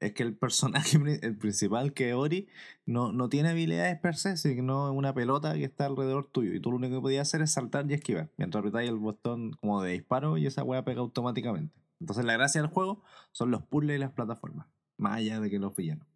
es 0.00 0.12
que 0.12 0.22
el 0.22 0.36
personaje, 0.36 0.98
el 1.22 1.36
principal 1.36 1.92
que 1.92 2.10
es 2.10 2.14
Ori, 2.14 2.48
no, 2.86 3.12
no 3.12 3.28
tiene 3.28 3.50
habilidades 3.50 3.98
per 3.98 4.16
se, 4.16 4.36
sino 4.36 4.92
una 4.92 5.14
pelota 5.14 5.54
que 5.54 5.64
está 5.64 5.86
alrededor 5.86 6.26
tuyo. 6.30 6.54
Y 6.54 6.60
tú 6.60 6.70
lo 6.70 6.76
único 6.76 6.96
que 6.96 7.02
podías 7.02 7.28
hacer 7.28 7.42
es 7.42 7.52
saltar 7.52 7.90
y 7.90 7.94
esquivar, 7.94 8.30
mientras 8.36 8.60
apretáis 8.60 8.88
el 8.88 8.98
botón 8.98 9.52
como 9.54 9.82
de 9.82 9.92
disparo 9.92 10.38
y 10.38 10.46
esa 10.46 10.62
wea 10.62 10.84
pega 10.84 11.00
automáticamente. 11.00 11.74
Entonces 12.00 12.24
la 12.24 12.34
gracia 12.34 12.60
del 12.60 12.70
juego 12.70 13.02
son 13.32 13.50
los 13.50 13.62
puzzles 13.64 13.96
y 13.96 13.98
las 13.98 14.12
plataformas, 14.12 14.68
más 14.96 15.16
allá 15.16 15.40
de 15.40 15.50
que 15.50 15.58
los 15.58 15.74
villanos. 15.74 16.06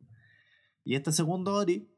Y 0.85 0.95
este 0.95 1.13
segundo 1.13 1.55
Ori, 1.55 1.92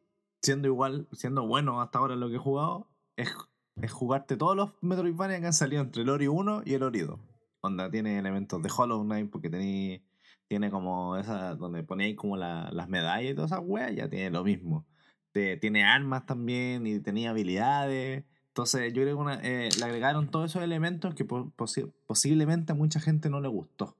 siendo 0.45 0.69
igual, 0.69 1.09
siendo 1.13 1.47
bueno 1.47 1.81
hasta 1.81 1.99
ahora 1.99 2.15
lo 2.17 2.29
que 2.29 2.37
he 2.37 2.39
jugado, 2.39 2.87
es, 3.17 3.35
es 3.81 3.91
jugarte 3.93 4.37
todos 4.37 4.55
los 4.55 4.71
Metroidvania 4.83 5.41
que 5.41 5.47
han 5.47 5.53
salido 5.53 5.83
entre 5.83 6.03
el 6.03 6.11
Ori 6.11 6.29
1 6.29 6.63
y 6.65 6.75
el 6.75 6.83
Ori 6.83 7.01
2. 7.01 7.19
Onda 7.63 7.91
tiene 7.91 8.19
elementos 8.19 8.63
de 8.63 8.71
Hollow 8.77 9.03
Knight 9.03 9.31
porque 9.31 9.51
tení- 9.51 10.03
tiene 10.47 10.71
como 10.71 11.17
esa, 11.17 11.55
donde 11.55 11.83
ponéis 11.83 12.15
como 12.17 12.37
la- 12.37 12.71
las 12.73 12.89
medallas 12.89 13.33
y 13.33 13.35
todas 13.35 13.51
esas 13.53 13.65
weas, 13.65 13.95
ya 13.97 14.09
tiene 14.09 14.31
lo 14.31 14.45
mismo. 14.45 14.85
Te- 15.33 15.57
tiene 15.57 15.83
armas 15.83 16.27
también 16.27 16.87
y 16.87 17.01
tenía 17.01 17.31
habilidades. 17.31 18.25
Entonces 18.49 18.93
yo 18.93 19.03
creo 19.03 19.17
que 19.17 19.23
una- 19.23 19.41
eh, 19.43 19.71
le 19.79 19.85
agregaron 19.85 20.29
todos 20.29 20.51
esos 20.51 20.63
elementos 20.63 21.15
que 21.15 21.25
po- 21.25 21.51
posi- 21.57 21.91
posiblemente 22.07 22.73
a 22.73 22.75
mucha 22.77 23.01
gente 23.01 23.31
no 23.31 23.41
le 23.41 23.49
gustó. 23.49 23.97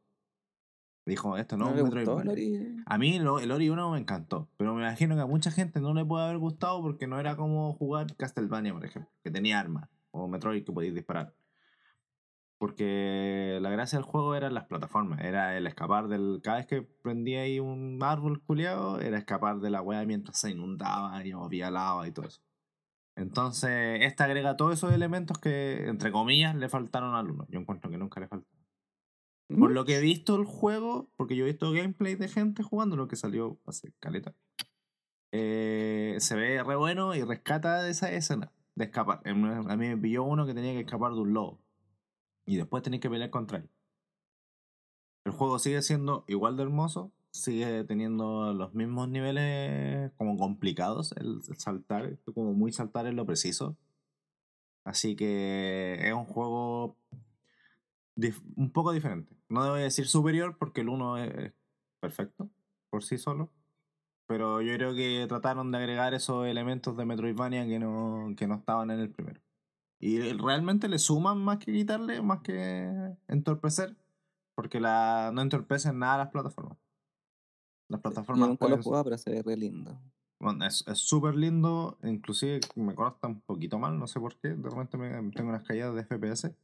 Dijo, 1.07 1.37
esto 1.37 1.57
no, 1.59 1.67
¿No 1.67 1.71
es 1.73 1.77
le 1.77 1.83
un 1.83 1.91
gustó 1.91 2.17
Metroidvania. 2.17 2.61
Lori? 2.61 2.83
A 2.87 2.97
mí 2.99 3.19
lo- 3.19 3.39
el 3.39 3.51
Ori 3.51 3.69
1 3.69 3.91
me 3.91 3.99
encantó, 3.99 4.49
pero 4.57 4.75
me 4.75 4.81
imagino 4.83 5.15
que 5.15 5.21
a 5.21 5.27
mucha 5.27 5.51
gente 5.51 5.81
no 5.81 5.93
le 5.93 6.05
puede 6.05 6.25
haber 6.25 6.39
gustado 6.39 6.81
porque 6.81 7.07
no 7.07 7.21
era 7.21 7.37
como 7.37 7.75
jugar 7.75 8.17
Castlevania, 8.17 8.73
por 8.73 8.85
ejemplo, 8.87 9.11
que 9.23 9.31
tenía 9.31 9.61
armas, 9.61 9.89
o 10.13 10.29
Metroid 10.29 10.65
que 10.65 10.73
podías 10.73 10.95
disparar. 10.95 11.35
Porque 12.59 13.59
la 13.61 13.69
gracia 13.69 13.99
del 13.99 14.07
juego 14.07 14.35
era 14.35 14.49
las 14.49 14.65
plataformas, 14.65 15.21
era 15.21 15.57
el 15.59 15.67
escapar 15.67 16.09
del... 16.09 16.41
Cada 16.43 16.59
vez 16.59 16.67
que 16.67 16.83
prendía 16.83 17.43
ahí 17.43 17.61
un 17.61 17.99
árbol 18.03 18.41
culiado, 18.43 19.01
era 19.01 19.19
escapar 19.19 19.59
de 19.59 19.71
la 19.71 19.83
weá 19.83 20.05
mientras 20.07 20.39
se 20.41 20.51
inundaba 20.53 21.25
y 21.27 21.33
había 21.33 21.71
lava 21.71 22.07
y 22.09 22.13
todo 22.13 22.27
eso. 22.27 22.41
Entonces, 23.17 23.99
esta 24.03 24.25
agrega 24.25 24.57
todos 24.57 24.73
esos 24.75 24.93
elementos 24.93 25.39
que, 25.39 25.87
entre 25.89 26.11
comillas, 26.11 26.55
le 26.55 26.69
faltaron 26.69 27.15
al 27.15 27.31
1. 27.31 27.47
Yo 27.51 27.61
encuentro 27.61 27.91
que 27.91 27.99
nunca 27.99 28.21
le 28.21 28.29
faltaron. 29.55 29.61
Por 29.61 29.71
¿Mm? 29.71 29.75
lo 29.75 29.85
que 29.85 29.97
he 29.97 30.01
visto 30.01 30.37
el 30.37 30.45
juego, 30.45 31.11
porque 31.17 31.37
yo 31.37 31.45
he 31.45 31.49
visto 31.49 31.73
gameplay 31.73 32.15
de 32.17 32.29
gente 32.29 32.63
jugando 32.63 32.97
lo 32.97 33.09
que 33.09 33.17
salió 33.17 33.59
hace 33.67 33.93
caleta. 34.01 34.35
eh, 35.33 36.17
se 36.21 36.37
ve 36.37 36.63
re 36.63 36.77
bueno 36.77 37.15
y 37.15 37.23
rescata 37.23 37.89
esa 37.89 38.13
escena 38.13 38.53
de 38.75 38.85
escapar. 38.85 39.21
A 39.25 39.35
mí 39.35 39.89
me 39.89 39.97
pilló 39.97 40.25
uno 40.25 40.47
que 40.47 40.55
tenía 40.55 40.73
que 40.73 40.81
escapar 40.81 41.13
de 41.13 41.21
un 41.21 41.35
lobo. 41.35 41.61
Y 42.47 42.57
después 42.57 42.83
tenés 42.83 43.01
que 43.01 43.11
pelear 43.11 43.31
contra 43.31 43.59
él. 43.59 43.71
El 45.25 45.33
juego 45.33 45.59
sigue 45.59 45.81
siendo 45.83 46.25
igual 46.29 46.57
de 46.57 46.65
hermoso. 46.65 47.13
Sigue 47.33 47.85
teniendo 47.85 48.53
los 48.53 48.75
mismos 48.75 49.09
niveles 49.09 50.13
como 50.17 50.37
complicados. 50.37 51.13
El, 51.13 51.43
saltar, 51.59 52.19
como 52.35 52.53
muy 52.53 52.73
saltar 52.73 53.07
en 53.07 53.17
lo 53.17 53.27
preciso. 53.27 53.77
Así 54.85 55.17
que 55.17 55.99
es 56.01 56.13
un 56.13 56.27
juego 56.27 56.97
un 58.57 58.71
poco 58.71 58.93
diferente. 58.93 59.37
No 59.49 59.65
debo 59.65 59.77
decir 59.77 60.07
superior 60.07 60.57
porque 60.59 60.83
el 60.83 60.89
1 60.89 61.19
es 61.19 61.53
perfecto 62.01 62.51
por 62.91 63.03
sí 63.03 63.19
solo. 63.19 63.51
Pero 64.27 64.63
yo 64.63 64.73
creo 64.75 64.95
que 64.95 65.27
trataron 65.29 65.71
de 65.71 65.79
agregar 65.79 66.15
esos 66.15 66.47
elementos 66.47 66.97
de 66.97 67.05
Metroidvania 67.05 67.67
que 67.67 67.79
no, 67.79 68.33
que 68.37 68.47
no 68.47 68.55
estaban 68.55 68.91
en 68.91 69.01
el 69.01 69.11
primero. 69.11 69.41
Y 70.01 70.33
realmente 70.33 70.89
le 70.89 70.99
suman 70.99 71.39
más 71.39 71.59
que 71.59 71.73
quitarle, 71.73 72.23
más 72.23 72.41
que 72.41 73.17
entorpecer. 73.29 73.97
Porque 74.55 74.81
la, 74.81 75.31
no 75.35 75.43
entorpecen 75.43 75.99
nada 75.99 76.19
las 76.19 76.29
plataformas. 76.29 76.79
Las 77.89 77.99
Yo 77.99 78.03
plataformas 78.03 78.49
nunca 78.49 78.69
lo 78.69 78.83
jugado, 78.83 79.05
pero 79.05 79.19
se 79.19 79.31
ve 79.31 79.43
re 79.43 79.57
lindo. 79.57 80.01
bueno, 80.41 80.65
es 80.65 80.85
súper 80.95 81.35
lindo, 81.35 81.99
inclusive 82.03 82.61
me 82.77 82.95
consta 82.95 83.29
un 83.29 83.41
poquito 83.41 83.79
mal, 83.79 83.99
no 83.99 84.07
sé 84.07 84.21
por 84.21 84.37
qué, 84.37 84.49
de 84.49 84.71
repente 84.71 84.97
me, 84.97 85.31
tengo 85.33 85.51
unas 85.51 85.65
caídas 85.65 85.95
de 85.95 86.05
FPS. 86.05 86.55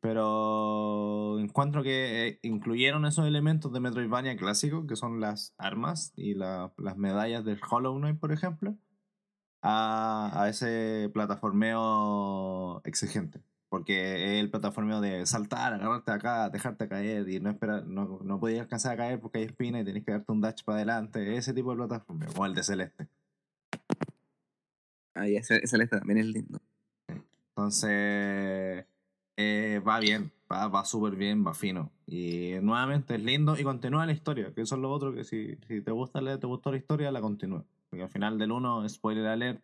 Pero 0.00 1.38
encuentro 1.40 1.82
que 1.82 2.28
eh, 2.28 2.38
incluyeron 2.42 3.04
esos 3.06 3.26
elementos 3.26 3.72
de 3.72 3.80
Metroidvania 3.80 4.36
clásico, 4.36 4.86
que 4.86 4.96
son 4.96 5.20
las 5.20 5.54
armas 5.58 6.12
y 6.16 6.34
la- 6.34 6.72
las 6.78 6.96
medallas 6.96 7.44
del 7.44 7.60
Hollow 7.68 7.96
Knight, 7.98 8.18
por 8.20 8.32
ejemplo, 8.32 8.76
a, 9.62 10.30
a 10.42 10.48
ese 10.48 11.10
plataformeo 11.12 12.80
exigente. 12.84 13.42
Porque 13.70 14.36
es 14.36 14.40
el 14.40 14.50
plataformeo 14.50 15.00
de 15.02 15.26
saltar, 15.26 15.74
agarrarte 15.74 16.12
acá, 16.12 16.48
dejarte 16.48 16.88
caer 16.88 17.28
y 17.28 17.38
no 17.40 17.50
esperar, 17.50 17.86
no, 17.86 18.18
no 18.22 18.40
podías 18.40 18.62
alcanzar 18.62 18.92
a 18.94 18.96
caer 18.96 19.20
porque 19.20 19.38
hay 19.38 19.44
espina 19.44 19.80
y 19.80 19.84
tenés 19.84 20.04
que 20.04 20.12
darte 20.12 20.32
un 20.32 20.40
dash 20.40 20.62
para 20.64 20.76
adelante. 20.78 21.36
Ese 21.36 21.52
tipo 21.52 21.70
de 21.72 21.76
plataformeo, 21.76 22.28
como 22.32 22.46
el 22.46 22.54
de 22.54 22.62
Celeste. 22.62 23.08
Ah, 25.14 25.26
ese 25.28 25.66
Celeste 25.66 25.98
también 25.98 26.18
es 26.20 26.26
lindo. 26.26 26.60
Entonces, 27.50 28.86
eh, 29.40 29.80
va 29.86 30.00
bien, 30.00 30.32
va, 30.50 30.66
va 30.68 30.84
súper 30.84 31.14
bien, 31.14 31.46
va 31.46 31.54
fino. 31.54 31.92
Y 32.06 32.54
nuevamente 32.60 33.14
es 33.14 33.22
lindo 33.22 33.56
y 33.58 33.62
continúa 33.62 34.04
la 34.04 34.12
historia, 34.12 34.52
que 34.52 34.62
eso 34.62 34.74
es 34.74 34.80
lo 34.80 34.90
otro 34.90 35.14
que 35.14 35.22
si, 35.24 35.56
si 35.68 35.80
te 35.80 35.92
gusta 35.92 36.20
leer, 36.20 36.38
te 36.40 36.46
gustó 36.48 36.72
la 36.72 36.76
historia, 36.78 37.12
la 37.12 37.20
continúa. 37.20 37.64
Porque 37.88 38.02
al 38.02 38.10
final 38.10 38.36
del 38.36 38.50
1, 38.50 38.88
spoiler 38.88 39.26
alert, 39.26 39.62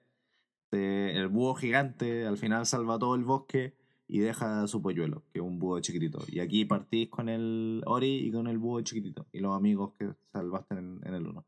te- 0.70 1.16
el 1.16 1.26
búho 1.28 1.54
gigante 1.54 2.24
al 2.26 2.38
final 2.38 2.66
salva 2.66 2.98
todo 2.98 3.16
el 3.16 3.24
bosque 3.24 3.74
y 4.06 4.20
deja 4.20 4.66
su 4.68 4.80
polluelo, 4.80 5.24
que 5.32 5.40
es 5.40 5.44
un 5.44 5.58
búho 5.58 5.80
chiquitito. 5.80 6.20
Y 6.28 6.38
aquí 6.40 6.64
partís 6.66 7.08
con 7.08 7.28
el 7.28 7.82
Ori 7.86 8.26
y 8.26 8.30
con 8.30 8.46
el 8.46 8.58
búho 8.58 8.80
chiquitito 8.82 9.26
y 9.32 9.40
los 9.40 9.56
amigos 9.56 9.94
que 9.98 10.10
salvaste 10.32 10.74
en, 10.76 11.00
en 11.04 11.14
el 11.14 11.26
1. 11.26 11.44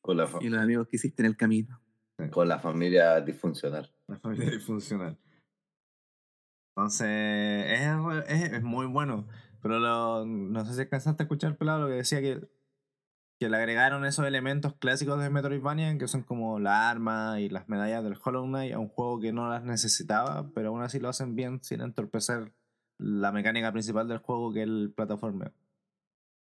Con 0.00 0.16
la, 0.18 0.28
Y 0.40 0.48
los 0.48 0.60
amigos 0.60 0.86
que 0.86 0.96
hiciste 0.96 1.22
en 1.22 1.26
el 1.26 1.36
camino. 1.36 1.80
con 2.30 2.46
la 2.46 2.58
familia 2.58 3.20
disfuncional. 3.20 3.90
La 4.06 4.18
familia 4.18 4.50
disfuncional. 4.50 5.16
Entonces, 6.76 7.06
es, 7.08 7.88
es, 8.28 8.52
es 8.54 8.62
muy 8.62 8.86
bueno. 8.86 9.26
Pero 9.62 9.78
lo- 9.78 10.24
no 10.24 10.64
sé 10.64 10.74
si 10.74 10.80
alcanzaste 10.80 11.22
a 11.22 11.24
escuchar, 11.24 11.56
pelado, 11.56 11.82
lo 11.82 11.88
que 11.88 11.94
decía 11.94 12.20
que, 12.20 12.40
que 13.38 13.48
le 13.50 13.56
agregaron 13.56 14.04
esos 14.06 14.26
elementos 14.26 14.74
clásicos 14.76 15.20
de 15.22 15.30
Metroidvania, 15.30 15.96
que 15.98 16.08
son 16.08 16.22
como 16.22 16.58
la 16.58 16.88
arma 16.88 17.40
y 17.40 17.48
las 17.48 17.68
medallas 17.68 18.02
del 18.04 18.16
Hollow 18.22 18.44
Knight, 18.46 18.72
a 18.74 18.78
un 18.78 18.88
juego 18.88 19.20
que 19.20 19.32
no 19.32 19.48
las 19.50 19.64
necesitaba, 19.64 20.50
pero 20.54 20.68
aún 20.70 20.82
así 20.82 20.98
lo 20.98 21.08
hacen 21.08 21.34
bien 21.36 21.62
sin 21.62 21.80
entorpecer 21.82 22.52
la 22.98 23.32
mecánica 23.32 23.72
principal 23.72 24.08
del 24.08 24.18
juego, 24.18 24.52
que 24.52 24.60
es 24.62 24.68
el 24.68 24.92
plataformeo. 24.94 25.52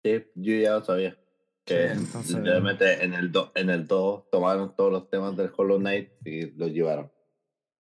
Sí, 0.04 0.26
yo 0.36 0.54
ya 0.56 0.72
lo 0.74 0.84
sabía. 0.84 1.18
Que 1.66 1.90
Sí, 1.90 1.94
entonces- 2.00 2.36
literalmente 2.38 3.04
en 3.04 3.14
el 3.14 3.32
2 3.32 3.52
en 3.56 3.70
el 3.70 3.88
2 3.88 4.30
tomaron 4.32 4.76
todos 4.76 4.92
los 4.92 5.10
temas 5.10 5.36
del 5.36 5.52
Hollow 5.56 5.80
Knight 5.80 6.12
y 6.26 6.52
los 6.52 6.72
llevaron. 6.72 7.12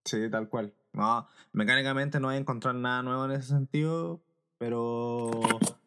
Sí, 0.05 0.29
tal 0.31 0.49
cual. 0.49 0.73
No, 0.97 1.27
mecánicamente 1.53 2.19
no 2.19 2.29
hay 2.31 2.39
a 2.39 2.41
encontrar 2.41 2.75
nada 2.75 3.03
nuevo 3.03 3.27
en 3.27 3.33
ese 3.33 3.49
sentido, 3.49 4.21
pero 4.59 5.31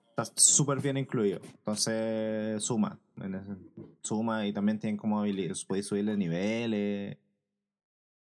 está 0.10 0.24
súper 0.36 0.80
bien 0.82 0.98
incluido. 0.98 1.42
Entonces 1.44 2.64
suma, 2.64 3.00
en 3.22 3.36
ese- 3.36 3.58
suma 4.04 4.46
y 4.46 4.54
también 4.54 4.80
tienen 4.80 4.98
como 4.98 5.20
habilidades, 5.20 5.66
podéis 5.66 5.88
subirle 5.88 6.16
niveles. 6.16 7.18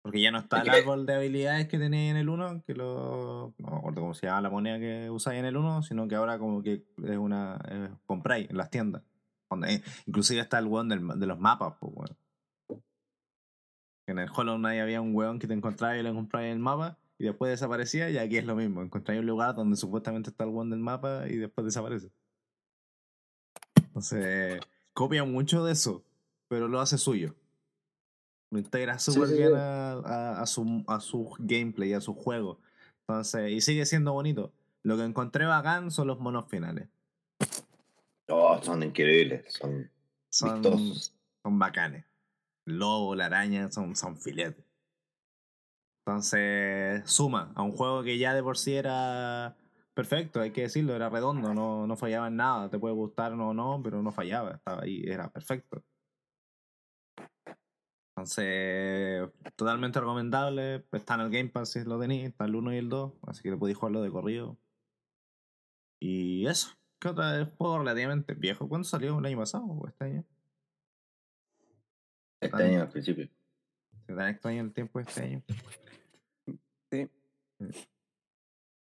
Porque 0.02 0.20
ya 0.20 0.30
no 0.30 0.38
está 0.38 0.58
Es 0.58 0.68
el 0.68 0.70
árbol 0.70 1.04
de 1.04 1.14
habilidades 1.16 1.66
que 1.66 1.78
tenéis 1.78 2.12
en 2.12 2.16
el 2.18 2.28
1, 2.28 2.62
que 2.64 2.74
lo. 2.74 3.52
No 3.58 3.70
me 3.72 3.76
acuerdo 3.78 4.02
cómo 4.02 4.14
se 4.14 4.26
llama 4.26 4.42
la 4.42 4.50
moneda 4.50 4.78
que 4.78 5.10
usáis 5.10 5.40
en 5.40 5.46
el 5.46 5.56
1, 5.56 5.82
sino 5.82 6.06
que 6.06 6.14
ahora 6.14 6.38
como 6.38 6.62
que 6.62 6.84
es 7.02 7.16
una. 7.18 7.58
eh, 7.68 7.88
compráis 8.06 8.48
en 8.48 8.56
las 8.56 8.70
tiendas. 8.70 9.02
Donde, 9.50 9.82
inclusive 10.06 10.40
está 10.40 10.60
el 10.60 10.66
weón 10.66 10.88
del- 10.88 11.18
de 11.18 11.26
los 11.26 11.40
mapas, 11.40 11.74
pues 11.80 11.92
weón. 11.92 12.16
En 14.06 14.18
el 14.18 14.28
Hollow 14.34 14.56
Knight 14.56 14.80
había 14.80 15.00
un 15.00 15.14
weón 15.14 15.38
que 15.38 15.46
te 15.48 15.54
encontraba 15.54 15.96
y 15.96 16.02
lo 16.02 16.14
comprabas 16.14 16.46
en 16.46 16.52
el 16.52 16.58
mapa 16.60 16.96
y 17.18 17.24
después 17.24 17.50
desaparecía 17.50 18.08
y 18.10 18.18
aquí 18.18 18.36
es 18.36 18.44
lo 18.44 18.54
mismo. 18.54 18.82
Encontráis 18.82 19.20
un 19.20 19.26
lugar 19.26 19.54
donde 19.54 19.76
supuestamente 19.76 20.30
está 20.30 20.44
el 20.44 20.50
weón 20.50 20.70
del 20.70 20.78
mapa 20.80 21.24
y 21.28 21.36
después 21.36 21.64
desaparece. 21.64 22.10
Entonces, 23.88 24.60
copia 24.92 25.24
mucho 25.24 25.64
de 25.64 25.72
eso, 25.72 26.04
pero 26.48 26.68
lo 26.68 26.80
hace 26.80 26.98
suyo. 26.98 27.34
Lo 28.52 28.58
integra 28.60 28.98
súper 28.98 29.28
sí, 29.28 29.34
bien 29.38 29.48
sí. 29.50 29.54
a, 29.56 29.92
a- 29.94 30.40
a 30.42 30.46
su, 30.46 30.84
a 30.86 31.00
su 31.00 31.34
gameplay, 31.40 31.92
a 31.94 32.00
su 32.00 32.14
juego. 32.14 32.60
Entonces, 33.08 33.50
y 33.50 33.60
sigue 33.60 33.84
siendo 33.86 34.12
bonito. 34.12 34.52
Lo 34.84 34.96
que 34.96 35.02
encontré 35.04 35.46
bacán 35.46 35.90
son 35.90 36.06
los 36.06 36.20
monos 36.20 36.48
finales. 36.48 36.88
Oh, 38.28 38.60
son 38.62 38.82
increíbles, 38.84 39.52
son 39.52 39.90
Son, 40.28 40.62
son 40.62 41.58
bacanes. 41.58 42.04
Lobo, 42.66 43.14
la 43.14 43.26
araña, 43.26 43.70
son, 43.70 43.96
son 43.96 44.18
filetes. 44.18 44.64
Entonces, 46.06 47.02
suma 47.10 47.52
a 47.56 47.62
un 47.62 47.72
juego 47.72 48.02
que 48.02 48.18
ya 48.18 48.34
de 48.34 48.42
por 48.42 48.58
sí 48.58 48.74
era 48.74 49.56
perfecto, 49.94 50.40
hay 50.40 50.52
que 50.52 50.62
decirlo, 50.62 50.94
era 50.94 51.08
redondo, 51.08 51.54
no, 51.54 51.86
no 51.86 51.96
fallaba 51.96 52.28
en 52.28 52.36
nada. 52.36 52.70
Te 52.70 52.78
puede 52.78 52.94
gustar 52.94 53.32
o 53.32 53.54
no, 53.54 53.80
pero 53.82 54.02
no 54.02 54.12
fallaba, 54.12 54.52
estaba 54.52 54.82
ahí, 54.82 55.02
era 55.06 55.28
perfecto. 55.30 55.82
Entonces, 58.16 59.28
totalmente 59.56 60.00
recomendable. 60.00 60.86
Está 60.92 61.14
en 61.14 61.20
el 61.20 61.30
Game 61.30 61.50
Pass 61.50 61.72
si 61.72 61.84
lo 61.84 61.98
tenéis, 61.98 62.26
está 62.28 62.46
el 62.46 62.54
1 62.56 62.74
y 62.74 62.76
el 62.78 62.88
2, 62.88 63.12
así 63.26 63.42
que 63.42 63.50
le 63.50 63.56
podéis 63.56 63.78
jugarlo 63.78 64.00
de 64.02 64.10
corrido. 64.10 64.58
Y 66.00 66.46
eso, 66.46 66.70
¿qué 66.98 67.08
otra 67.08 67.40
es 67.40 67.52
juego 67.56 67.78
relativamente 67.78 68.34
viejo? 68.34 68.68
¿Cuándo 68.68 68.88
salió? 68.88 69.18
¿El 69.18 69.26
año 69.26 69.38
pasado 69.38 69.64
o 69.64 69.86
este 69.88 70.04
año? 70.04 70.24
Este 72.46 72.62
año 72.64 72.80
al 72.82 72.88
principio. 72.88 73.28
Se 74.06 74.14
tan 74.14 74.28
extraño 74.28 74.62
el 74.62 74.72
tiempo 74.72 75.00
este 75.00 75.22
año. 75.22 75.42
Sí. 76.92 77.10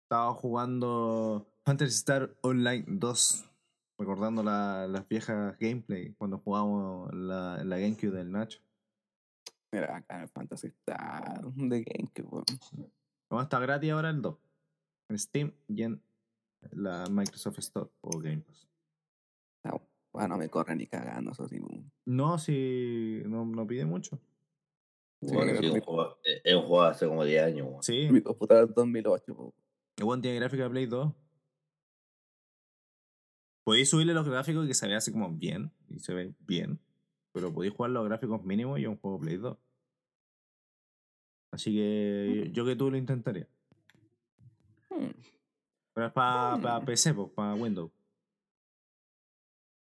Estaba 0.04 0.32
jugando 0.34 1.46
Fantasy 1.64 1.94
Star 1.94 2.36
Online 2.42 2.84
2. 2.86 3.50
Recordando 3.98 4.42
la- 4.42 4.86
las 4.86 5.08
viejas 5.08 5.56
gameplay 5.58 6.12
cuando 6.14 6.38
jugábamos 6.38 7.12
la, 7.14 7.64
la 7.64 7.78
GameCube 7.78 8.10
del 8.12 8.30
Nacho. 8.30 8.60
Mira, 9.72 9.96
acá 9.96 10.22
el 10.22 10.28
Fantasy 10.28 10.68
Star 10.68 11.42
de 11.54 11.82
GameCube, 11.82 12.28
weón. 12.28 12.44
¿Cómo 13.28 13.42
está 13.42 13.58
gratis 13.58 13.90
ahora 13.90 14.10
el 14.10 14.20
2? 14.22 14.36
En 15.08 15.18
Steam 15.18 15.52
y 15.68 15.82
en 15.82 16.02
la 16.72 17.06
Microsoft 17.10 17.58
Store 17.58 17.90
o 18.02 18.18
Game 18.18 18.38
Pass. 18.42 18.68
Ah, 20.16 20.20
Bueno, 20.20 20.38
me 20.38 20.48
corre 20.48 20.74
ni 20.74 20.86
cagando, 20.86 21.32
eso 21.32 21.46
sí. 21.46 21.60
No, 22.06 22.38
si 22.38 23.22
no, 23.26 23.44
no 23.44 23.66
pide 23.66 23.84
mucho. 23.84 24.18
Sí, 25.20 25.34
Bueno, 25.34 25.58
sí, 25.60 25.66
un 25.68 25.80
juego- 25.80 26.18
es 26.24 26.54
un 26.54 26.62
juego 26.62 26.82
hace 26.82 27.06
como 27.06 27.24
10 27.24 27.42
años. 27.44 27.68
Sí, 27.82 28.08
Mi 28.10 28.22
computadora 28.22 28.66
es 28.66 28.74
2008, 28.74 29.32
weón. 29.34 29.52
el 29.98 30.04
buen 30.04 30.22
tiene 30.22 30.38
gráfica 30.38 30.64
de 30.64 30.70
Play 30.70 30.86
2. 30.86 31.12
Podéis 33.64 33.90
subirle 33.90 34.14
los 34.14 34.28
gráficos 34.28 34.64
y 34.64 34.68
que 34.68 34.74
se 34.74 34.86
vea 34.86 34.98
así 34.98 35.10
como 35.12 35.30
bien. 35.30 35.72
Y 35.88 35.98
se 35.98 36.14
ve 36.14 36.32
bien. 36.46 36.78
Pero 37.32 37.52
podéis 37.52 37.74
jugar 37.74 37.90
los 37.90 38.04
gráficos 38.06 38.42
mínimos 38.44 38.78
y 38.78 38.82
es 38.82 38.88
un 38.88 38.96
juego 38.96 39.18
Play 39.18 39.36
2. 39.36 39.58
Así 41.52 41.74
que 41.74 42.44
yo, 42.46 42.52
yo 42.52 42.64
que 42.64 42.76
tú 42.76 42.90
lo 42.90 42.96
intentaría. 42.96 43.48
Hmm. 44.90 45.10
Pero 45.94 46.06
es 46.06 46.12
para 46.12 46.78
Mm. 46.80 46.84
PC, 46.84 47.14
pues, 47.14 47.30
para 47.30 47.54
Windows. 47.54 47.90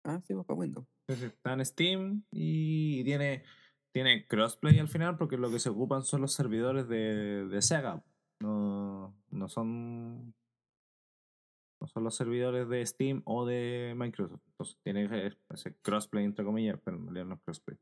Ah, 0.06 0.20
sí, 0.24 0.34
para 0.34 0.54
Windows. 0.54 0.86
Está 1.08 1.54
en 1.54 1.66
Steam 1.66 2.22
y 2.30 3.02
tiene, 3.02 3.42
tiene 3.92 4.26
crossplay 4.28 4.78
al 4.78 4.88
final 4.88 5.16
porque 5.16 5.36
lo 5.36 5.50
que 5.50 5.58
se 5.58 5.68
ocupan 5.68 6.04
son 6.04 6.20
los 6.20 6.32
servidores 6.32 6.88
de, 6.88 7.48
de 7.48 7.62
Sega. 7.62 8.04
No, 8.40 9.16
no 9.30 9.48
son 9.48 10.32
no 11.80 11.88
son 11.88 12.04
los 12.04 12.14
servidores 12.14 12.68
de 12.68 12.86
Steam 12.86 13.22
o 13.24 13.44
de 13.46 13.94
Microsoft. 13.96 14.42
Entonces 14.46 14.78
tiene 14.84 15.32
ese 15.50 15.74
crossplay 15.82 16.24
entre 16.24 16.44
comillas, 16.44 16.78
pero 16.84 16.98
no 16.98 17.34
es 17.34 17.40
crossplay. 17.40 17.76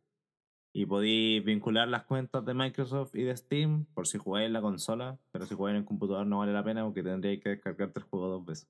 Y 0.72 0.86
podéis 0.86 1.44
vincular 1.44 1.88
las 1.88 2.04
cuentas 2.04 2.44
de 2.44 2.54
Microsoft 2.54 3.14
y 3.14 3.22
de 3.22 3.36
Steam 3.36 3.84
por 3.94 4.06
si 4.06 4.16
jugáis 4.16 4.46
en 4.46 4.54
la 4.54 4.62
consola, 4.62 5.18
pero 5.30 5.44
si 5.44 5.54
jugáis 5.54 5.74
en 5.74 5.82
el 5.82 5.84
computador 5.84 6.26
no 6.26 6.38
vale 6.38 6.52
la 6.54 6.64
pena 6.64 6.84
porque 6.84 7.02
tendríais 7.02 7.42
que 7.42 7.50
descargarte 7.50 8.00
el 8.00 8.06
juego 8.06 8.28
dos 8.28 8.46
veces. 8.46 8.68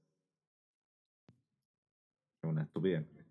Es 2.43 2.51
una 2.51 2.65
estupidez. 2.65 3.24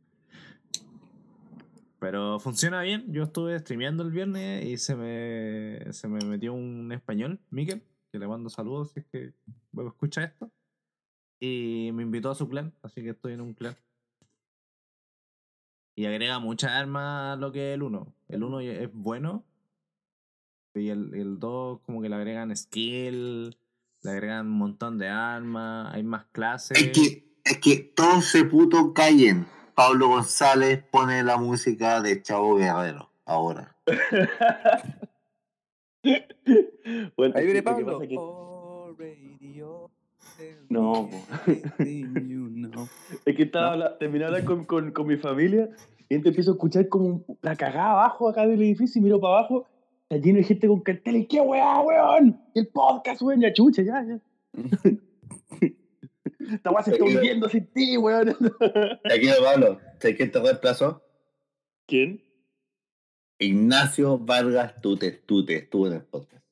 Pero 2.03 2.37
funciona 2.37 2.81
bien. 2.81 3.05
Yo 3.13 3.23
estuve 3.23 3.57
streameando 3.57 4.03
el 4.03 4.11
viernes 4.11 4.65
y 4.65 4.77
se 4.77 4.93
me, 4.93 5.93
se 5.93 6.09
me 6.09 6.19
metió 6.25 6.53
un 6.53 6.91
español, 6.91 7.39
Miquel, 7.49 7.81
que 8.11 8.19
le 8.19 8.27
mando 8.27 8.49
saludos 8.49 8.91
si 8.91 8.99
es 8.99 9.05
que 9.05 9.33
escucha 9.87 10.25
esto. 10.25 10.51
Y 11.39 11.91
me 11.93 12.03
invitó 12.03 12.29
a 12.29 12.35
su 12.35 12.49
clan, 12.49 12.73
así 12.81 13.01
que 13.01 13.11
estoy 13.11 13.31
en 13.31 13.39
un 13.39 13.53
clan. 13.53 13.77
Y 15.95 16.05
agrega 16.05 16.39
muchas 16.39 16.71
armas 16.71 17.37
a 17.37 17.39
lo 17.39 17.53
que 17.53 17.69
es 17.69 17.75
el 17.75 17.83
1. 17.83 18.13
El 18.27 18.43
1 18.43 18.59
es 18.59 18.93
bueno. 18.93 19.45
Y 20.75 20.89
el, 20.89 21.13
el 21.13 21.39
2 21.39 21.79
como 21.85 22.01
que 22.01 22.09
le 22.09 22.15
agregan 22.15 22.53
skill, 22.53 23.55
le 24.01 24.11
agregan 24.11 24.47
un 24.47 24.57
montón 24.57 24.97
de 24.97 25.07
armas, 25.07 25.95
hay 25.95 26.03
más 26.03 26.25
clases. 26.33 26.77
Es 26.77 26.89
que, 26.89 27.33
es 27.45 27.59
que 27.59 27.77
todos 27.95 28.25
se 28.25 28.43
puto 28.43 28.93
callen. 28.93 29.47
Pablo 29.75 30.07
González 30.09 30.83
pone 30.91 31.23
la 31.23 31.37
música 31.37 32.01
de 32.01 32.21
Chavo 32.21 32.55
Guerrero 32.55 33.09
ahora. 33.25 33.75
Bueno, 37.15 37.33
Ahí 37.37 37.45
viene 37.45 37.63
Pablo. 37.63 37.99
que- 37.99 38.15
Oh, 38.19 38.93
radio, 38.97 39.89
No. 40.69 41.09
Es 43.25 43.35
que 43.37 43.43
estaba 43.43 43.95
de 43.99 44.05
hablar 44.25 44.43
con, 44.43 44.65
con, 44.65 44.91
con 44.91 45.07
mi 45.07 45.15
familia 45.17 45.69
y 46.09 46.15
entonces 46.15 46.31
empiezo 46.31 46.51
a 46.51 46.53
escuchar 46.55 46.89
como 46.89 47.23
la 47.41 47.55
cagada 47.55 47.91
abajo 47.91 48.27
acá 48.27 48.45
del 48.45 48.61
edificio 48.61 48.99
y 48.99 49.03
miro 49.03 49.21
para 49.21 49.37
abajo, 49.39 49.65
está 50.03 50.17
lleno 50.17 50.39
de 50.39 50.43
gente 50.43 50.67
con 50.67 50.81
carteles. 50.81 51.27
¡Qué 51.29 51.39
weá, 51.39 51.79
weón! 51.79 52.37
El 52.53 52.67
podcast, 52.67 53.21
weón, 53.21 53.39
ya 53.39 53.53
chucha, 53.53 53.81
ya, 53.81 54.03
ya. 54.03 54.19
Esta 56.51 56.71
weá 56.71 56.83
se 56.83 56.91
está 56.91 57.03
hundiendo 57.03 57.49
sin 57.49 57.67
ti, 57.67 57.97
weón. 57.97 58.35
Tranquilo, 59.03 59.35
Pablo. 59.43 59.79
¿Sabes 59.99 60.17
quién 60.17 60.31
te 60.31 60.39
reemplazó? 60.39 61.03
¿Quién? 61.87 62.23
Ignacio 63.39 64.17
Vargas 64.17 64.81
Tutes. 64.81 65.25
Tutes 65.25 65.63
estuvo 65.63 65.87
en 65.87 65.93
el 65.93 66.03
podcast. 66.03 66.43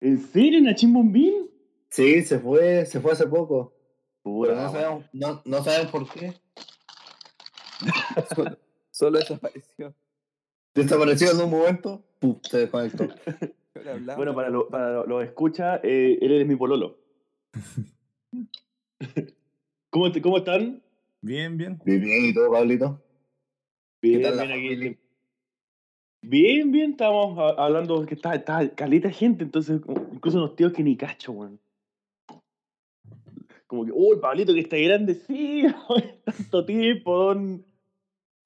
¿En 0.00 0.18
serio, 0.18 0.60
Nachín 0.62 0.92
Bombín? 0.92 1.50
Sí, 1.90 2.22
se 2.22 2.38
fue, 2.38 2.86
se 2.86 3.00
fue 3.00 3.12
hace 3.12 3.26
poco. 3.26 3.74
Pura, 4.22 4.52
Pero 4.52 4.62
no 4.62 4.72
sabemos, 4.72 5.04
no, 5.12 5.42
no 5.44 5.64
sabemos 5.64 5.90
por 5.90 6.08
qué. 6.10 6.34
Solo, 8.34 8.58
solo 8.90 9.18
desapareció. 9.18 9.94
Desapareció 10.74 11.30
en 11.30 11.40
un 11.40 11.50
momento, 11.50 12.04
¡pum! 12.18 12.38
se 12.42 12.58
desconectó. 12.58 13.08
Bueno, 14.16 14.34
para 14.34 14.50
los 14.50 14.64
para 14.66 15.06
lo 15.06 15.22
escucha, 15.22 15.76
eh, 15.82 16.18
él 16.20 16.32
es 16.32 16.46
mi 16.46 16.56
pololo. 16.56 16.98
¿Cómo, 19.90 20.12
te- 20.12 20.22
¿Cómo 20.22 20.38
están? 20.38 20.82
Bien, 21.20 21.56
bien. 21.56 21.80
Bien, 21.84 22.00
bien, 22.00 22.24
¿y 22.26 22.34
todo, 22.34 22.50
Pablito? 22.52 23.02
Bien, 24.02 24.22
tal 24.22 24.36
la 24.36 24.44
bien, 24.44 24.82
aquí. 24.82 24.98
Bien, 26.22 26.70
bien, 26.70 26.90
estábamos 26.92 27.38
a- 27.38 27.62
hablando 27.64 28.04
que 28.06 28.14
está, 28.14 28.34
está 28.34 28.68
caleta 28.74 29.08
de 29.08 29.14
gente, 29.14 29.42
entonces 29.44 29.80
incluso 30.12 30.38
unos 30.38 30.54
tíos 30.56 30.72
que 30.72 30.82
ni 30.82 30.96
cacho, 30.96 31.32
weón. 31.32 31.58
Como 33.66 33.84
que, 33.86 33.92
uy, 33.94 34.18
Pablito 34.20 34.52
que 34.52 34.60
está 34.60 34.76
grande, 34.76 35.14
sí, 35.14 35.64
tanto 36.24 36.64
tiempo, 36.66 37.16
don 37.16 37.64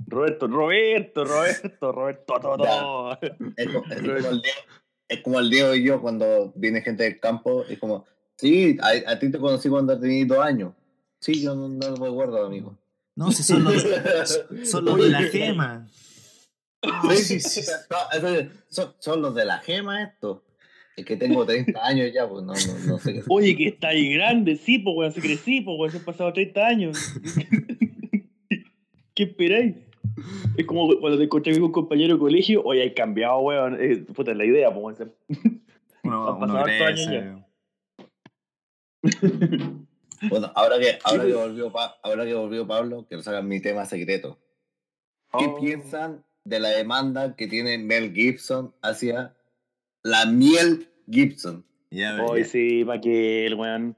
Roberto, 0.07 0.47
Roberto, 0.47 1.25
Roberto, 1.25 1.93
Roberto, 1.93 2.35
todo. 2.41 3.19
Es, 3.57 3.69
co- 3.69 3.85
es 3.91 4.01
como 4.03 4.29
el 4.31 4.43
Diego, 4.43 4.63
es 5.09 5.21
como 5.23 5.41
el 5.41 5.51
Diego 5.51 5.75
y 5.75 5.85
yo 5.85 6.01
cuando 6.01 6.53
viene 6.57 6.83
gente 6.83 7.05
del 7.05 7.19
campo, 7.21 7.65
es 7.69 7.79
como, 7.79 8.05
sí, 8.37 8.77
a, 8.81 9.13
a 9.13 9.19
ti 9.19 9.31
te 9.31 9.39
conocí 9.39 9.69
cuando 9.69 9.99
tenías 9.99 10.29
dos 10.29 10.39
años. 10.39 10.73
Sí, 11.21 11.43
yo 11.43 11.55
no, 11.55 11.69
no 11.69 11.91
lo 11.91 11.97
recuerdo, 11.97 12.45
amigo. 12.47 12.77
No, 13.17 13.31
si 13.33 13.43
son 13.43 13.65
los, 13.65 13.83
son 14.65 14.85
los 14.85 14.99
de 14.99 15.09
la 15.11 15.23
gema. 15.23 15.89
Sí, 17.11 17.17
sí, 17.17 17.41
sí. 17.41 17.71
No, 17.91 17.97
eso 18.19 18.29
es- 18.29 18.47
son, 18.69 18.93
son 18.99 19.23
los 19.23 19.35
de 19.35 19.45
la 19.45 19.59
gema 19.59 20.03
estos. 20.03 20.41
Es 20.97 21.05
que 21.05 21.17
tengo 21.17 21.45
30 21.45 21.85
años 21.85 22.11
ya, 22.15 22.29
pues 22.29 22.45
no, 22.45 22.53
no, 22.53 22.87
no 22.87 22.99
sé 22.99 23.15
qué. 23.15 23.23
Oye, 23.29 23.57
que 23.57 23.69
está 23.69 23.89
ahí 23.89 24.13
grande, 24.15 24.57
sí, 24.57 24.79
pues, 24.79 24.95
weón, 24.97 25.13
se 25.13 25.21
crecí, 25.21 25.61
pues, 25.61 25.77
weón, 25.79 25.91
se 25.91 25.99
han 25.99 26.05
pasado 26.05 26.33
30 26.33 26.67
años. 26.67 26.99
¿Qué 29.15 29.23
esperáis? 29.25 29.75
Es 30.57 30.67
como 30.67 30.89
cuando 31.01 31.19
te 31.19 31.25
encontré 31.25 31.53
con 31.55 31.63
un 31.65 31.73
compañero 31.73 32.15
de 32.15 32.21
colegio, 32.21 32.63
oye, 32.65 32.83
hay 32.83 32.95
cambiado, 32.95 33.39
weón. 33.39 33.77
Eh, 33.81 33.97
puta, 34.15 34.33
es 34.33 34.37
la 34.37 34.45
idea, 34.45 34.73
pues, 34.73 34.99
weón. 35.01 35.13
Uno, 36.05 36.29
Han 36.29 36.41
pasado 36.41 36.59
hartos 36.59 36.81
años 36.87 37.07
crece. 37.09 37.44
Bueno, 40.31 40.51
ahora 40.55 40.79
que, 40.79 40.99
ahora, 41.05 41.25
Sí, 41.25 41.29
que 41.31 41.35
volvió 41.37 41.71
Pa- 41.73 41.99
ahora 42.03 42.25
que 42.25 42.33
volvió 42.35 42.67
Pablo, 42.67 43.05
quiero 43.07 43.23
sacar 43.23 43.43
mi 43.43 43.61
tema 43.61 43.85
secreto. 43.85 44.39
¿Qué 45.39 45.45
Oh. 45.47 45.61
piensan 45.61 46.25
de 46.45 46.61
la 46.61 46.69
demanda 46.71 47.37
que 47.37 47.47
tiene 47.47 47.77
Mel 47.79 48.13
Gibson 48.15 48.75
hacia 48.81 49.37
la 50.03 50.25
miel 50.25 50.89
Gibson? 51.11 51.67
Ya, 51.91 52.25
Hoy 52.25 52.41
ya. 52.43 52.47
sí, 52.47 52.85
pa' 52.87 53.01
que 53.01 53.45
el 53.47 53.55
weón. 53.55 53.97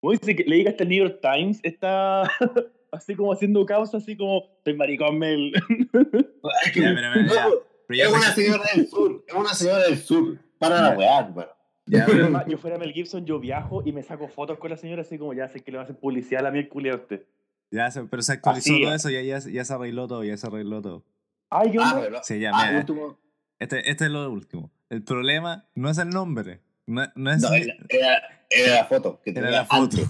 Oye, 0.00 0.18
si 0.22 0.36
que 0.36 0.44
le 0.44 0.56
diga 0.56 0.70
hasta 0.70 0.82
el 0.82 0.90
New 0.90 1.04
York 1.06 1.20
Times, 1.22 1.60
está 1.62 2.22
así 2.92 3.14
como 3.14 3.32
haciendo 3.32 3.64
causa, 3.64 3.96
así 3.96 4.16
como, 4.18 4.42
soy 4.64 4.74
maricón, 4.74 5.18
Mel. 5.18 5.52
Es 5.54 5.62
que- 6.74 6.80
Ya, 6.82 6.92
pero, 6.94 7.10
pero, 7.14 7.34
ya. 7.34 7.48
Pero 7.86 7.98
ya, 7.98 8.04
es 8.04 8.10
una 8.12 8.32
señora 8.34 8.64
del 8.74 8.86
sur, 8.88 9.24
es 9.26 9.34
una 9.34 9.54
señora 9.54 9.84
del 9.84 9.96
sur. 9.98 10.38
Para 10.58 10.82
la 10.82 10.98
weá, 10.98 11.22
bueno. 11.22 11.50
Ya, 11.88 12.00
Yo, 12.00 12.12
pero- 12.12 12.22
además, 12.24 12.44
yo 12.48 12.58
fuera 12.58 12.78
Mel 12.78 12.92
Gibson, 12.92 13.24
yo 13.26 13.38
viajo 13.40 13.82
y 13.84 13.92
me 13.92 14.02
saco 14.02 14.28
fotos 14.28 14.58
con 14.58 14.70
la 14.70 14.76
señora, 14.76 15.02
así 15.02 15.18
como 15.18 15.32
ya 15.34 15.48
sé 15.48 15.60
que 15.62 15.70
le 15.72 15.78
va 15.78 15.82
a 15.82 15.84
hacer 15.84 15.96
publicidad 15.98 16.40
a 16.40 16.44
la 16.44 16.50
miel 16.50 16.68
culia 16.68 16.92
a 16.92 16.96
usted. 16.96 17.26
ya 17.70 17.90
pero 18.10 18.22
se 18.22 18.32
actualizó 18.32 18.72
Así 18.72 18.82
todo 18.82 18.94
es. 18.94 19.04
eso, 19.04 19.10
ya, 19.10 19.20
ya, 19.22 19.38
ya 19.38 19.64
se 19.64 19.72
arregló 19.74 20.06
todo, 20.08 20.24
ya 20.24 20.36
se 20.36 20.46
arregló 20.46 20.80
todo. 20.82 21.04
Ay, 21.50 21.70
yo 21.72 21.80
Ah, 21.82 22.00
no. 22.10 22.18
Sí, 22.22 22.38
ya, 22.40 22.50
ah, 22.54 22.66
mira. 22.66 22.78
último. 22.80 23.18
Este, 23.58 23.90
este 23.90 24.04
es 24.06 24.10
lo 24.10 24.30
último. 24.30 24.70
El 24.90 25.02
problema 25.02 25.68
no 25.74 25.90
es 25.90 25.98
el 25.98 26.08
nombre. 26.10 26.60
No, 26.86 27.02
no 27.16 27.30
es 27.30 27.42
No, 27.42 27.52
era, 27.52 27.74
era, 27.88 28.18
era 28.50 28.74
la 28.76 28.84
foto 28.86 29.20
que 29.22 29.30
era 29.30 29.40
tenía 29.42 29.58
la 29.58 29.64
foto. 29.66 29.96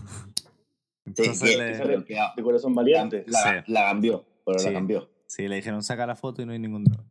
Sí, 1.17 1.23
Entonces 1.23 1.57
le- 1.57 2.03
De 2.37 2.43
corazón 2.43 2.75
valiente. 2.75 3.25
la- 3.29 3.65
Sí. 3.65 3.73
la 3.73 3.81
cambió, 3.87 4.27
pero 4.45 4.59
Sí. 4.59 4.67
la 4.67 4.73
cambió. 4.75 5.09
sí, 5.27 5.49
le 5.49 5.57
dijeron 5.57 5.83
saca 5.83 6.07
la 6.07 6.15
foto 6.15 6.43
y 6.43 6.47
no 6.47 6.53
hay 6.53 6.59
ningún 6.59 6.85
drama. 6.85 7.09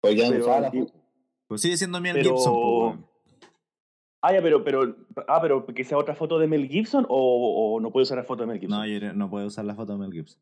Pues 0.00 0.16
ya 0.16 0.30
no 0.30 0.38
usaba 0.38 0.60
la 0.60 0.70
foto. 0.72 0.92
Pues 1.46 1.60
sigue 1.60 1.76
siendo 1.76 2.00
Mel 2.00 2.14
Pero- 2.14 2.30
Gibson. 2.36 2.52
Ah, 4.26 4.32
ya, 4.32 4.40
pero, 4.40 4.64
pero, 4.64 4.96
ah, 5.28 5.38
pero 5.42 5.66
que 5.66 5.84
sea 5.84 5.98
otra 5.98 6.14
foto 6.14 6.38
de 6.38 6.46
Mel 6.46 6.66
Gibson 6.66 7.04
o, 7.10 7.74
o 7.74 7.80
no 7.80 7.90
puede 7.90 8.04
usar 8.04 8.16
la 8.16 8.24
foto 8.24 8.42
de 8.42 8.46
Mel 8.46 8.58
Gibson. 8.58 8.78
No, 8.78 8.86
yo 8.86 9.12
no 9.12 9.28
puede 9.28 9.44
usar 9.44 9.66
la 9.66 9.74
foto 9.74 9.92
de 9.92 9.98
Mel 9.98 10.12
Gibson. 10.12 10.40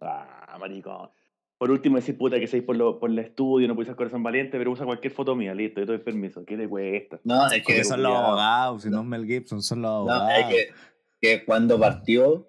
Ah, 0.00 0.56
maricón. 0.58 1.10
Por 1.58 1.70
último, 1.70 1.96
decir 1.96 2.16
puta 2.16 2.40
que 2.40 2.46
seis 2.46 2.62
por, 2.62 2.74
lo, 2.74 2.98
por 2.98 3.10
el 3.10 3.18
estudio, 3.18 3.68
no 3.68 3.74
puede 3.74 3.84
usar 3.88 3.96
corazón 3.96 4.22
valiente, 4.22 4.56
pero 4.56 4.70
usa 4.70 4.86
cualquier 4.86 5.12
foto 5.12 5.36
mía, 5.36 5.54
listo, 5.54 5.78
yo 5.80 5.84
te 5.84 5.92
doy 5.92 6.00
permiso. 6.00 6.42
¿Qué 6.46 6.56
te 6.56 6.66
cuesta? 6.66 7.20
No, 7.24 7.46
es 7.50 7.62
que, 7.62 7.84
son 7.84 8.02
los 8.02 8.16
abogados, 8.16 8.82
si 8.82 8.88
no, 8.88 8.96
No. 8.96 9.02
es 9.02 9.08
Mel 9.08 9.26
Gibson, 9.26 9.62
son 9.62 9.82
los 9.82 10.06
no, 10.06 10.12
abogados. 10.12 10.32
es 10.38 10.46
que, 10.46 10.68
que 11.20 11.44
cuando 11.44 11.78
partió, 11.78 12.48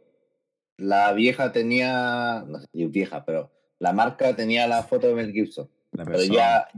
la 0.77 1.11
vieja 1.11 1.51
tenía, 1.51 2.45
no 2.47 2.61
sé 2.61 2.67
si 2.71 2.85
vieja, 2.85 3.25
pero 3.25 3.51
la 3.79 3.91
marca 3.91 4.33
tenía 4.37 4.65
la 4.65 4.83
foto 4.83 5.07
de 5.07 5.13
Mel 5.13 5.33
Gibson. 5.33 5.69
la 5.91 6.05
Pero 6.05 6.23
ya, 6.23 6.69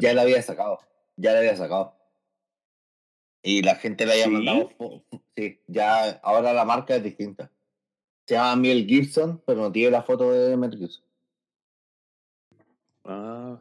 ya 0.00 0.14
la 0.14 0.22
había 0.22 0.40
sacado. 0.40 0.78
Ya 1.16 1.32
la 1.32 1.40
había 1.40 1.56
sacado. 1.56 1.96
Y 3.42 3.62
la 3.62 3.74
gente 3.76 4.06
le 4.06 4.12
había 4.12 4.24
¿Sí? 4.26 4.30
mandado. 4.30 4.70
Sí, 5.36 5.60
ya 5.66 6.10
ahora 6.22 6.52
la 6.52 6.64
marca 6.64 6.96
es 6.96 7.02
distinta. 7.02 7.50
Se 8.26 8.34
llama 8.34 8.56
Mel 8.56 8.86
Gibson, 8.86 9.42
pero 9.46 9.62
no 9.62 9.72
tiene 9.72 9.90
la 9.90 10.02
foto 10.02 10.30
de 10.32 10.56
Mel 10.56 10.76
Gibson. 10.78 11.04
Ah, 13.04 13.60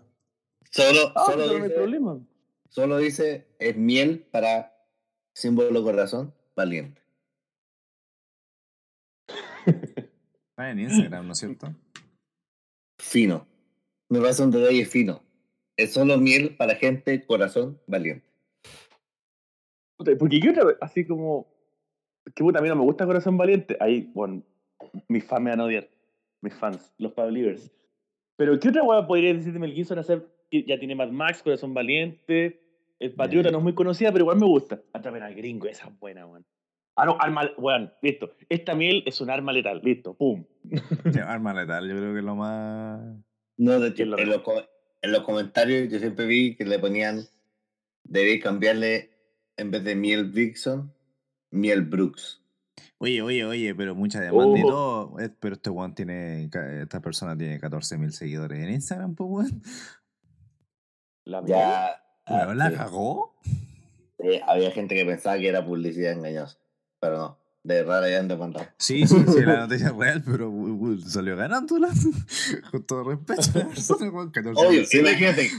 Solo, 0.70 1.12
ah 1.16 1.26
solo, 1.26 1.48
dice, 1.56 1.70
problema. 1.72 2.20
solo 2.70 2.98
dice 2.98 3.48
es 3.60 3.76
miel 3.76 4.20
para 4.32 4.74
símbolo 5.34 5.84
corazón 5.84 6.34
valiente. 6.56 7.02
Está 9.66 10.70
en 10.72 10.80
Instagram, 10.80 11.26
¿no 11.28 11.34
es 11.34 11.40
cierto? 11.40 11.76
Fino. 13.00 13.48
Me 14.10 14.20
parece 14.22 14.44
un 14.44 14.52
detalle 14.52 14.86
fino. 14.86 15.24
Es 15.76 15.94
solo 15.94 16.18
miel 16.18 16.56
para 16.56 16.76
gente 16.76 17.26
corazón 17.26 17.82
valiente. 17.88 18.31
Porque 20.18 20.40
qué 20.40 20.50
otra 20.50 20.66
vez, 20.66 20.78
así 20.82 21.06
como. 21.06 21.48
Que 22.36 22.44
puta, 22.44 22.60
a 22.60 22.62
mí 22.62 22.70
no 22.70 22.76
me 22.76 22.84
gusta 22.84 23.06
Corazón 23.06 23.38
Valiente. 23.38 23.78
Ahí, 23.80 24.10
bueno, 24.14 24.44
mis 25.08 25.24
fans 25.24 25.42
me 25.42 25.50
van 25.52 25.60
a 25.62 25.66
odiar. 25.66 25.88
Mis 26.42 26.54
fans, 26.54 26.94
los 26.98 27.14
Pablivers. 27.14 27.72
Pero 28.38 28.60
¿qué 28.60 28.70
otra 28.70 28.84
hueá 28.84 29.06
podría 29.06 29.34
decir 29.34 29.54
de 29.54 29.60
Mel 29.60 29.74
Gibson 29.74 30.00
hacer? 30.00 30.26
Que 30.50 30.64
ya 30.64 30.78
tiene 30.80 30.96
Mad 30.96 31.10
Max, 31.10 31.42
Corazón 31.44 31.74
Valiente. 31.74 32.62
El 33.00 33.14
Patriota 33.14 33.50
no 33.52 33.58
es 33.60 33.64
muy 33.64 33.74
conocida, 33.74 34.12
pero 34.12 34.24
igual 34.24 34.38
me 34.40 34.46
gusta. 34.46 34.80
Atrapen 34.94 35.24
al 35.24 35.34
gringo, 35.34 35.68
esa 35.68 35.88
es 35.88 36.00
buena, 36.00 36.26
weón. 36.28 36.46
Ah, 36.96 37.06
no, 37.06 37.18
arma, 37.20 37.50
weón, 37.58 37.92
listo. 38.02 38.32
Esta 38.50 38.76
miel 38.76 39.02
es 39.06 39.20
un 39.22 39.30
arma 39.30 39.52
letal, 39.54 39.82
listo, 39.84 40.14
pum. 40.14 40.44
Sí, 41.14 41.20
arma 41.20 41.54
letal, 41.54 41.88
yo 41.90 41.96
creo 41.96 42.14
que 42.14 42.20
es 42.20 42.26
lo 42.26 42.36
más. 42.36 43.02
No, 43.58 43.80
de 43.80 43.88
hecho, 43.88 43.96
¿Quién 43.96 44.12
lo 44.12 44.20
en 44.20 44.30
los, 44.30 44.42
co- 44.42 44.64
en 45.02 45.12
los 45.12 45.22
comentarios 45.22 45.92
yo 45.92 46.00
siempre 46.00 46.26
vi 46.26 46.56
que 46.56 46.66
le 46.66 46.78
ponían, 46.80 47.22
debéis 48.04 48.44
cambiarle, 48.44 49.11
en 49.62 49.72
vez 49.72 49.84
de 49.84 49.96
miel 49.96 50.32
Dixon, 50.34 50.94
miel 51.52 51.82
Brooks. 51.82 52.40
Oye, 52.98 53.22
oye, 53.22 53.44
oye, 53.46 53.74
pero 53.76 53.96
mucha 53.96 54.20
demanda 54.22 54.60
y 54.60 54.64
Oh. 54.64 54.68
todo. 54.68 55.20
eh, 55.20 55.30
Pero 55.40 55.56
este 55.56 55.70
weón 55.70 55.96
tiene. 55.96 56.50
Esta 56.82 57.02
persona 57.02 57.36
tiene 57.38 57.60
14.000 57.60 58.12
seguidores 58.12 58.60
en 58.64 58.70
Instagram, 58.74 59.16
pues 59.16 59.30
weón. 59.30 59.62
La. 61.26 61.44
Ya 61.46 61.88
ah, 62.26 62.44
Weón, 62.46 62.58
la 62.58 62.70
sí, 62.70 62.76
cagó. 62.76 63.36
había 64.48 64.72
gente 64.72 64.96
que 64.96 65.06
pensaba 65.06 65.38
que 65.38 65.48
era 65.50 65.66
publicidad 65.66 66.14
engañosa, 66.14 66.58
pero 67.00 67.18
no, 67.18 67.40
de 67.64 67.84
verdad 67.84 68.08
ya 68.10 68.20
han 68.20 68.28
demandado. 68.28 68.68
Sí, 68.78 69.06
sí, 69.08 69.16
sí, 69.28 69.42
la 69.46 69.58
noticia 69.68 69.88
es 69.88 69.96
real, 69.96 70.24
pero 70.26 70.52
salió 71.06 71.36
ganando 71.36 71.78
la. 71.80 71.90
Con 72.72 72.84
todo 72.86 73.04
respeto 73.04 73.42
a 73.56 73.58
la 73.60 73.68
persona, 73.70 74.10
weón. 74.12 74.32
14.000 74.32 74.54
Obvio, 74.58 74.86
seguidores. 74.86 74.94
imagínate, 75.22 75.50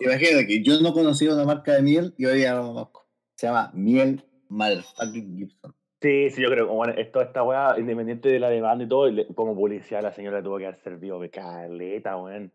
imagínate 0.00 0.46
que 0.46 0.62
yo 0.62 0.80
no 0.80 0.92
conocía 0.92 1.32
una 1.34 1.44
marca 1.44 1.72
de 1.72 1.82
miel 1.82 2.14
y 2.18 2.26
hoy 2.26 2.42
ya 2.42 2.54
la 2.54 2.60
conozco. 2.62 3.03
Se 3.36 3.46
llama 3.46 3.70
Miel 3.74 4.24
Motherfucking 4.48 5.36
Gibson. 5.36 5.74
Sí, 6.00 6.28
sí, 6.30 6.42
yo 6.42 6.50
creo 6.50 6.66
que 6.66 6.72
bueno, 6.72 6.92
esto, 6.98 7.22
esta 7.22 7.42
weá, 7.42 7.78
independiente 7.78 8.28
de 8.28 8.38
la 8.38 8.50
demanda 8.50 8.84
y 8.84 8.88
todo, 8.88 9.10
como 9.34 9.54
publicidad 9.54 10.02
la 10.02 10.12
señora 10.12 10.42
tuvo 10.42 10.58
que 10.58 10.66
haber 10.66 10.78
servido 10.80 11.18
de 11.18 11.30
caleta, 11.30 12.16
weón. 12.16 12.52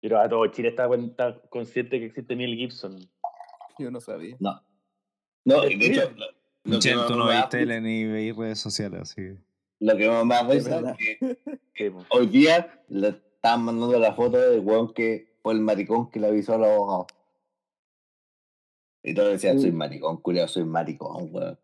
Que 0.00 0.12
a 0.16 0.28
todo 0.28 0.44
Chile 0.48 0.70
está, 0.70 0.92
está 0.92 1.40
consciente 1.48 2.00
que 2.00 2.06
existe 2.06 2.34
Mel 2.34 2.56
Gibson. 2.56 2.98
Yo 3.78 3.90
no 3.90 4.00
sabía. 4.00 4.36
No. 4.40 4.60
No, 5.44 5.64
y 5.64 5.76
de 5.76 5.86
hecho, 5.86 6.12
lo, 6.64 6.76
lo 6.76 7.06
tú 7.06 7.16
no 7.16 7.26
veis 7.26 7.48
tele 7.48 7.80
ni 7.80 8.04
veis 8.04 8.36
redes 8.36 8.58
sociales, 8.58 9.00
así 9.02 9.16
que. 9.16 9.36
lo 9.80 9.96
que 9.96 10.08
más 10.08 10.46
me 10.46 10.60
da 10.60 10.96
es 10.98 11.36
que 11.74 11.92
hoy 12.10 12.26
día 12.26 12.82
le 12.88 13.08
estaban 13.08 13.62
mandando 13.62 13.98
la 13.98 14.12
foto 14.14 14.38
del 14.38 14.60
weón 14.60 14.92
que 14.92 15.36
fue 15.42 15.54
el 15.54 15.60
maricón 15.60 16.10
que 16.10 16.20
le 16.20 16.28
avisó 16.28 16.54
a 16.54 16.58
los 16.58 16.68
abogados. 16.68 17.06
Y 19.02 19.14
todos 19.14 19.32
decían, 19.32 19.60
soy 19.60 19.72
maricón, 19.72 20.18
culiao, 20.22 20.46
soy 20.48 20.64
maricón, 20.64 21.28
weón. 21.32 21.58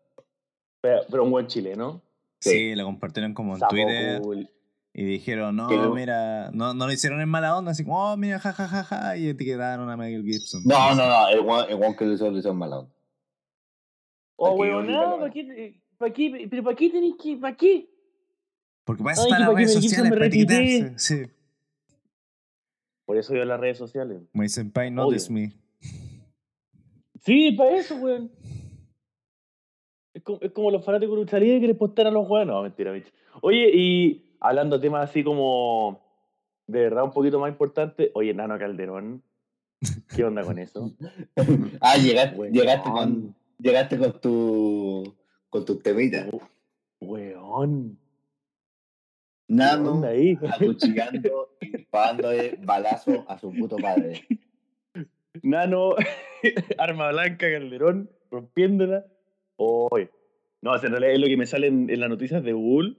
pero, 0.81 1.01
pero 1.09 1.23
un 1.23 1.31
buen 1.31 1.47
chileno. 1.47 2.01
Sí. 2.41 2.49
Sí, 2.51 2.75
la 2.75 2.83
compartieron 2.83 3.33
como 3.33 3.53
en 3.53 3.59
Sapo 3.59 3.71
Twitter 3.71 4.21
cool. 4.21 4.49
y 4.93 5.03
dijeron, 5.03 5.55
no, 5.55 5.69
lo- 5.69 5.93
mira, 5.95 6.51
no, 6.51 6.73
no 6.73 6.85
lo 6.87 6.91
hicieron 6.93 7.21
en 7.21 7.29
mala 7.29 7.57
onda, 7.57 7.71
así 7.71 7.83
como, 7.83 8.11
oh, 8.11 8.17
mira, 8.17 8.39
jajajaja, 8.39 8.83
ja, 8.83 8.97
ja", 9.03 9.17
y 9.17 9.27
etiquetaron 9.29 9.89
a 9.89 9.97
Mel 9.97 10.23
Gibson. 10.23 10.61
No, 10.65 10.95
no, 10.95 11.07
no, 11.07 11.29
el 11.29 11.39
weón 11.75 11.95
que 11.95 12.05
lo 12.05 12.13
hizo, 12.13 12.29
lo 12.29 12.37
hizo 12.37 12.49
en 12.51 12.57
mala 12.57 12.79
onda. 12.79 12.95
Oh, 14.37 14.55
weón, 14.55 14.87
no, 14.87 15.19
¿para 15.19 15.31
qué? 15.33 15.81
¿Para 15.97 16.13
qué? 16.13 16.47
¿Pero 16.49 16.63
para 16.63 16.75
qué 16.77 16.89
tenéis 16.89 17.15
que.? 17.21 17.35
¿Para 17.37 17.57
qué? 17.57 17.89
Porque 18.85 19.03
para 19.03 19.13
eso 19.13 19.23
están 19.23 19.41
las 19.41 19.53
redes 19.53 19.73
sociales, 19.73 20.11
para 20.11 20.25
etiquetarse. 20.25 20.93
Sí. 20.97 21.31
Por 23.05 23.17
eso 23.17 23.33
yo 23.35 23.41
en 23.41 23.47
las 23.49 23.59
redes 23.59 23.77
sociales. 23.77 24.21
My 24.33 24.47
senpai 24.47 24.91
notice 24.91 25.31
me. 25.31 25.51
Sí, 27.21 27.51
para 27.53 27.75
eso, 27.77 27.95
weón. 27.95 28.31
Es 30.13 30.23
como, 30.23 30.39
es 30.41 30.51
como 30.51 30.71
los 30.71 30.83
fanáticos 30.83 31.15
de 31.15 31.21
lucha 31.21 31.39
libre 31.39 31.61
que 31.61 31.67
les 31.67 32.07
a 32.07 32.11
los 32.11 32.29
weones. 32.29 32.47
No, 32.47 32.63
mentira, 32.63 32.91
bicho. 32.91 33.11
Oye, 33.41 33.69
y 33.73 34.35
hablando 34.39 34.77
de 34.77 34.81
temas 34.81 35.09
así 35.09 35.23
como 35.23 36.01
de 36.67 36.81
verdad 36.81 37.03
un 37.03 37.11
poquito 37.11 37.39
más 37.39 37.51
importante, 37.51 38.11
oye, 38.13 38.33
Nano 38.33 38.57
Calderón, 38.59 39.23
¿qué 40.15 40.23
onda 40.23 40.43
con 40.43 40.59
eso? 40.59 40.91
ah, 41.81 41.97
llegaste, 41.97 42.37
Weón. 42.37 42.53
llegaste 42.53 42.89
con, 42.89 43.35
llegaste 43.57 43.97
con 43.97 44.21
tu, 44.21 45.15
con 45.49 45.65
tus 45.65 45.81
temitas. 45.81 46.27
Weón. 46.99 47.97
¿Qué 49.47 49.55
Nano, 49.55 50.03
acuchillando 50.47 51.55
y 51.61 51.77
disparándole 51.77 52.59
balazo 52.61 53.25
a 53.27 53.39
su 53.39 53.51
puto 53.51 53.77
padre. 53.77 54.21
Nano, 55.43 55.95
arma 56.77 57.09
blanca, 57.11 57.49
Calderón, 57.51 58.09
rompiéndola. 58.31 59.05
Oye. 59.57 60.09
No, 60.61 60.75
en 60.75 60.81
realidad 60.81 61.13
es 61.13 61.19
lo 61.19 61.27
que 61.27 61.37
me 61.37 61.45
sale 61.45 61.67
en, 61.67 61.89
en 61.89 61.99
las 61.99 62.09
noticias 62.09 62.43
de 62.43 62.51
Google, 62.53 62.97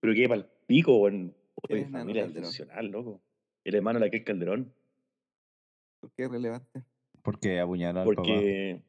pero 0.00 0.14
que 0.14 0.28
para 0.28 0.40
el 0.42 0.46
pico, 0.66 0.96
weón. 0.98 1.34
¿Quién 1.66 1.80
Oye, 1.84 1.90
familia 1.90 2.26
funcional, 2.28 2.86
loco. 2.88 3.20
El 3.64 3.74
hermano 3.74 3.98
de 3.98 4.06
aquel 4.06 4.24
Calderón. 4.24 4.72
¿Por 6.00 6.12
qué 6.12 6.24
es 6.24 6.30
relevante? 6.30 6.84
Porque 7.22 7.58
apuñaló 7.60 8.00
al 8.00 8.06
papá. 8.06 8.22
Porque. 8.22 8.82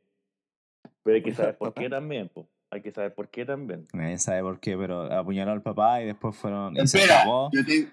Pero 1.04 1.16
hay 1.16 1.24
que 1.24 1.34
saber 1.34 1.58
por 1.58 1.74
qué 1.74 1.90
también, 1.90 2.30
po. 2.30 2.48
Hay 2.72 2.82
que 2.82 2.92
saber 2.92 3.16
por 3.16 3.30
qué 3.30 3.46
también. 3.46 3.88
Nadie 3.94 4.20
sabe 4.20 4.42
por 4.44 4.60
qué, 4.60 4.78
pero 4.78 5.02
apuñaló 5.12 5.52
al 5.52 5.64
papá 5.64 6.04
y 6.04 6.06
después 6.06 6.36
fueron. 6.36 6.76
Y 6.78 6.86
se 6.88 7.00
Espera, 7.00 7.22
acabó, 7.22 7.50
yo, 7.52 7.66
te- 7.66 7.90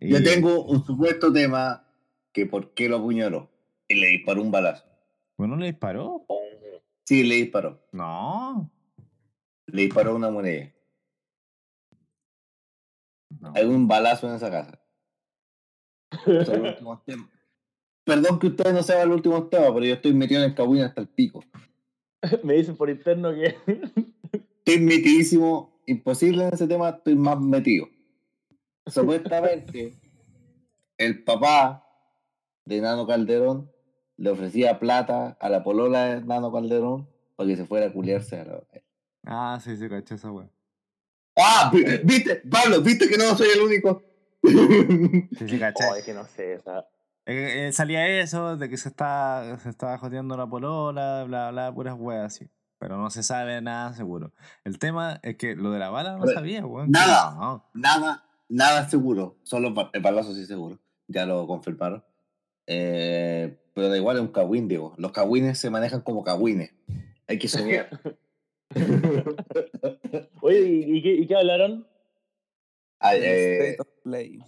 y- 0.00 0.10
yo 0.10 0.22
tengo 0.24 0.64
un 0.64 0.84
supuesto 0.84 1.32
tema 1.32 1.86
que 2.32 2.46
por 2.46 2.74
qué 2.74 2.88
lo 2.88 2.96
apuñaló. 2.96 3.48
Y 3.88 3.94
le 3.94 4.08
disparó 4.08 4.42
un 4.42 4.50
balazo. 4.50 4.84
¿Bueno 5.36 5.56
le 5.56 5.66
disparó? 5.66 6.26
Sí, 7.04 7.22
le 7.22 7.36
disparó. 7.36 7.86
No. 7.92 8.70
Le 9.66 9.82
disparó 9.82 10.16
una 10.16 10.30
moneda. 10.30 10.72
no. 13.40 13.52
Hay 13.54 13.64
un 13.64 13.86
balazo 13.86 14.28
en 14.28 14.34
esa 14.34 14.50
casa. 14.50 14.80
Perdón 18.04 18.38
que 18.38 18.46
ustedes 18.46 18.72
no 18.72 18.82
sepan 18.82 19.08
los 19.08 19.16
últimos 19.16 19.50
temas, 19.50 19.70
pero 19.72 19.84
yo 19.84 19.94
estoy 19.94 20.14
metido 20.14 20.42
en 20.42 20.50
el 20.50 20.54
cagüín 20.54 20.82
hasta 20.82 21.00
el 21.00 21.08
pico. 21.08 21.44
Me 22.42 22.54
dicen 22.54 22.76
por 22.76 22.88
interno 22.88 23.32
que. 23.34 23.56
Estoy 24.66 24.82
metidísimo, 24.82 25.80
imposible 25.86 26.44
en 26.44 26.54
ese 26.54 26.66
tema, 26.66 26.88
estoy 26.88 27.14
más 27.14 27.40
metido. 27.40 27.88
Supuestamente, 28.84 29.94
el 30.98 31.22
papá 31.22 31.88
de 32.64 32.80
Nano 32.80 33.06
Calderón 33.06 33.70
le 34.16 34.30
ofrecía 34.30 34.78
plata 34.78 35.36
a 35.40 35.48
la 35.48 35.62
polola 35.62 36.04
de 36.06 36.20
Nano 36.22 36.52
Calderón 36.52 37.08
para 37.36 37.48
que 37.48 37.56
se 37.56 37.66
fuera 37.66 37.86
a 37.86 37.92
culiarse 37.92 38.40
a 38.40 38.44
la... 38.44 38.60
Ah, 39.24 39.58
sí, 39.62 39.76
sí, 39.76 39.88
caché 39.88 40.14
esa 40.14 40.30
wea. 40.30 40.48
¡Ah! 41.36 41.70
vi- 41.72 41.84
¿Viste? 42.04 42.36
Pablo, 42.50 42.80
¿viste 42.80 43.08
que 43.08 43.18
no 43.18 43.34
soy 43.36 43.48
el 43.54 43.60
único? 43.62 44.02
Sí, 45.38 45.48
sí, 45.48 45.58
caché. 45.58 45.84
Oh, 45.90 45.94
es 45.96 46.04
que 46.04 46.14
no 46.14 46.24
sé, 46.24 46.56
o 46.58 46.62
sea. 46.62 46.86
Eh, 47.26 47.66
eh, 47.68 47.72
salía 47.72 48.06
eso 48.20 48.56
de 48.56 48.68
que 48.68 48.76
se 48.76 48.88
está 48.88 49.58
se 49.58 49.68
estaba 49.68 49.98
joteando 49.98 50.36
la 50.36 50.46
polola, 50.46 51.24
bla, 51.24 51.50
bla, 51.50 51.74
puras 51.74 51.96
weas 51.98 52.24
así. 52.26 52.48
Pero 52.78 52.96
no 52.98 53.10
se 53.10 53.22
sabe 53.22 53.60
nada 53.60 53.92
seguro. 53.94 54.32
El 54.64 54.78
tema 54.78 55.18
es 55.22 55.36
que 55.36 55.56
lo 55.56 55.70
de 55.72 55.78
la 55.80 55.90
bala 55.90 56.12
no 56.16 56.20
Pero, 56.24 56.34
sabía, 56.34 56.64
weón. 56.64 56.90
nada. 56.90 57.34
No. 57.34 57.64
nada, 57.74 58.24
nada 58.48 58.88
seguro. 58.88 59.38
Solo 59.42 59.74
el 59.92 60.02
balazo 60.02 60.34
sí 60.34 60.46
seguro. 60.46 60.78
Ya 61.08 61.26
lo 61.26 61.46
confirmaron. 61.46 62.04
Eh, 62.66 63.56
pero 63.74 63.88
da 63.88 63.96
igual 63.96 64.16
es 64.16 64.22
un 64.22 64.28
cagüín, 64.28 64.68
digo. 64.68 64.94
Los 64.98 65.12
cagüines 65.12 65.58
se 65.58 65.70
manejan 65.70 66.00
como 66.00 66.24
cagüines. 66.24 66.72
Hay 67.28 67.38
que 67.38 67.48
soñar. 67.48 67.88
Oye, 70.42 70.60
¿y, 70.60 70.96
y 70.96 71.02
qué, 71.02 71.12
y 71.14 71.26
qué 71.26 71.36
hablaron? 71.36 71.86
Ah, 73.00 73.14
eh, 73.16 73.70
State 73.70 73.76
of 73.80 73.88
Play. 74.02 74.38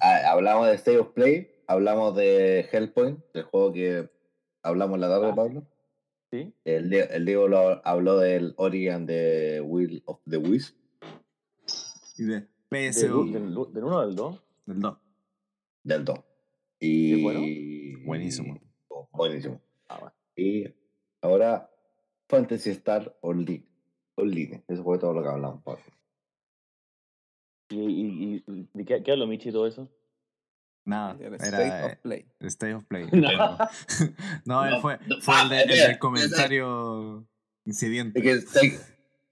ah, 0.00 0.20
hablamos 0.30 0.66
de 0.68 0.74
State 0.74 0.98
of 0.98 1.12
Play, 1.12 1.50
hablamos 1.66 2.16
de 2.16 2.68
Hellpoint, 2.72 3.20
del 3.32 3.42
juego 3.44 3.72
que 3.72 4.10
hablamos 4.62 4.98
la 4.98 5.08
tarde, 5.08 5.28
Ah. 5.30 5.34
Pablo. 5.34 5.66
¿Sí? 6.30 6.52
El, 6.64 6.92
el 6.92 7.24
Diego 7.24 7.48
lo, 7.48 7.80
habló 7.86 8.18
del 8.18 8.52
Origin 8.58 9.06
de 9.06 9.62
Will 9.64 10.02
of 10.04 10.20
the 10.28 10.36
Wisp. 10.36 10.76
Y 12.18 12.24
de 12.24 12.46
¿Del, 12.70 12.92
PSU. 12.92 13.32
del, 13.32 13.54
del 13.72 13.84
1 13.84 13.96
o 13.96 14.06
del 14.06 14.14
2? 14.16 14.42
Del 14.66 14.80
2. 14.80 14.98
Del 15.84 16.04
2. 16.04 16.18
Y... 16.80 17.14
¿Es 17.16 17.22
bueno? 17.22 17.40
Buenísimo. 18.06 18.60
Buenísimo. 19.12 19.60
Ah, 19.88 19.98
bueno. 20.00 20.14
Y 20.36 20.66
ahora 21.22 21.70
Fantasy 22.28 22.70
Star 22.70 23.16
Online. 23.20 23.64
Online. 24.16 24.62
Eso 24.68 24.82
fue 24.84 24.98
todo 24.98 25.12
lo 25.12 25.22
que 25.22 25.28
hablamos, 25.28 25.62
Pablo. 25.62 25.82
¿Y, 27.70 27.76
y, 27.80 28.44
y, 28.46 28.68
y 28.74 28.84
qué, 28.84 29.02
qué 29.02 29.12
habló 29.12 29.26
Michi 29.26 29.50
y 29.50 29.52
todo 29.52 29.66
eso? 29.66 29.88
Nada, 30.84 31.16
El 31.20 31.34
State 31.34 31.66
era 31.66 31.86
of 31.86 31.92
eh, 31.92 31.98
Play. 32.02 32.26
State 32.40 32.74
of 32.74 32.84
Play. 32.86 33.06
No. 33.12 33.58
no, 34.46 34.64
él 34.64 34.70
No, 34.70 34.80
fue, 34.80 34.98
no, 35.06 35.20
fue 35.20 35.34
el, 35.42 35.48
de- 35.50 35.56
el 35.62 35.70
espera, 35.70 35.88
del 35.88 35.98
comentario 35.98 37.28
incidente. 37.66 38.18
Es 38.20 38.24
que, 38.24 38.70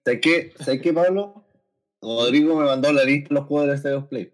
¿sabes 0.04 0.20
qué, 0.20 0.52
¿sabes 0.58 0.82
qué, 0.82 0.92
Pablo? 0.92 1.44
Rodrigo 2.02 2.56
me 2.58 2.66
mandó 2.66 2.92
la 2.92 3.04
lista 3.04 3.30
de 3.30 3.34
los 3.36 3.46
juegos 3.46 3.68
de 3.68 3.74
State 3.76 3.94
of 3.94 4.04
Play. 4.08 4.32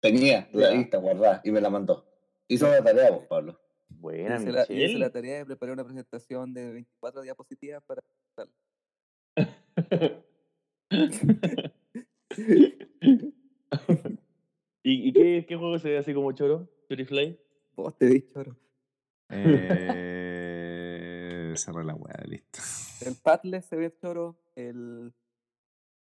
Tenía 0.00 0.48
la 0.52 0.70
lista 0.70 0.98
guardada 0.98 1.40
y 1.44 1.50
me 1.50 1.62
la 1.62 1.70
mandó. 1.70 2.04
Hizo 2.48 2.68
la 2.68 2.82
tarea, 2.82 3.10
vos, 3.10 3.26
Pablo. 3.26 3.58
Buena, 3.88 4.36
Hice 4.36 4.52
la, 4.52 4.60
Michelle. 4.62 4.84
hice 4.86 4.98
la 4.98 5.10
tarea 5.10 5.38
de 5.38 5.46
preparar 5.46 5.74
una 5.74 5.84
presentación 5.84 6.52
de 6.52 6.72
24 6.72 7.22
diapositivas 7.22 7.82
para. 7.84 8.02
¿Y, 14.82 15.08
y 15.08 15.12
qué, 15.12 15.46
qué 15.48 15.56
juego 15.56 15.78
se 15.78 15.88
ve 15.90 15.98
así 15.98 16.12
como 16.12 16.32
choro? 16.32 16.68
¿Purifly? 16.88 17.38
Vos 17.74 17.96
te 17.96 18.06
di 18.06 18.26
choro. 18.32 18.56
Eh, 19.30 20.74
cerré 21.56 21.84
la 21.84 21.94
weá, 21.94 22.22
listo. 22.26 22.60
El 23.06 23.14
Pathless 23.16 23.64
se 23.66 23.76
ve 23.76 23.94
choro. 23.96 24.36
El. 24.54 25.12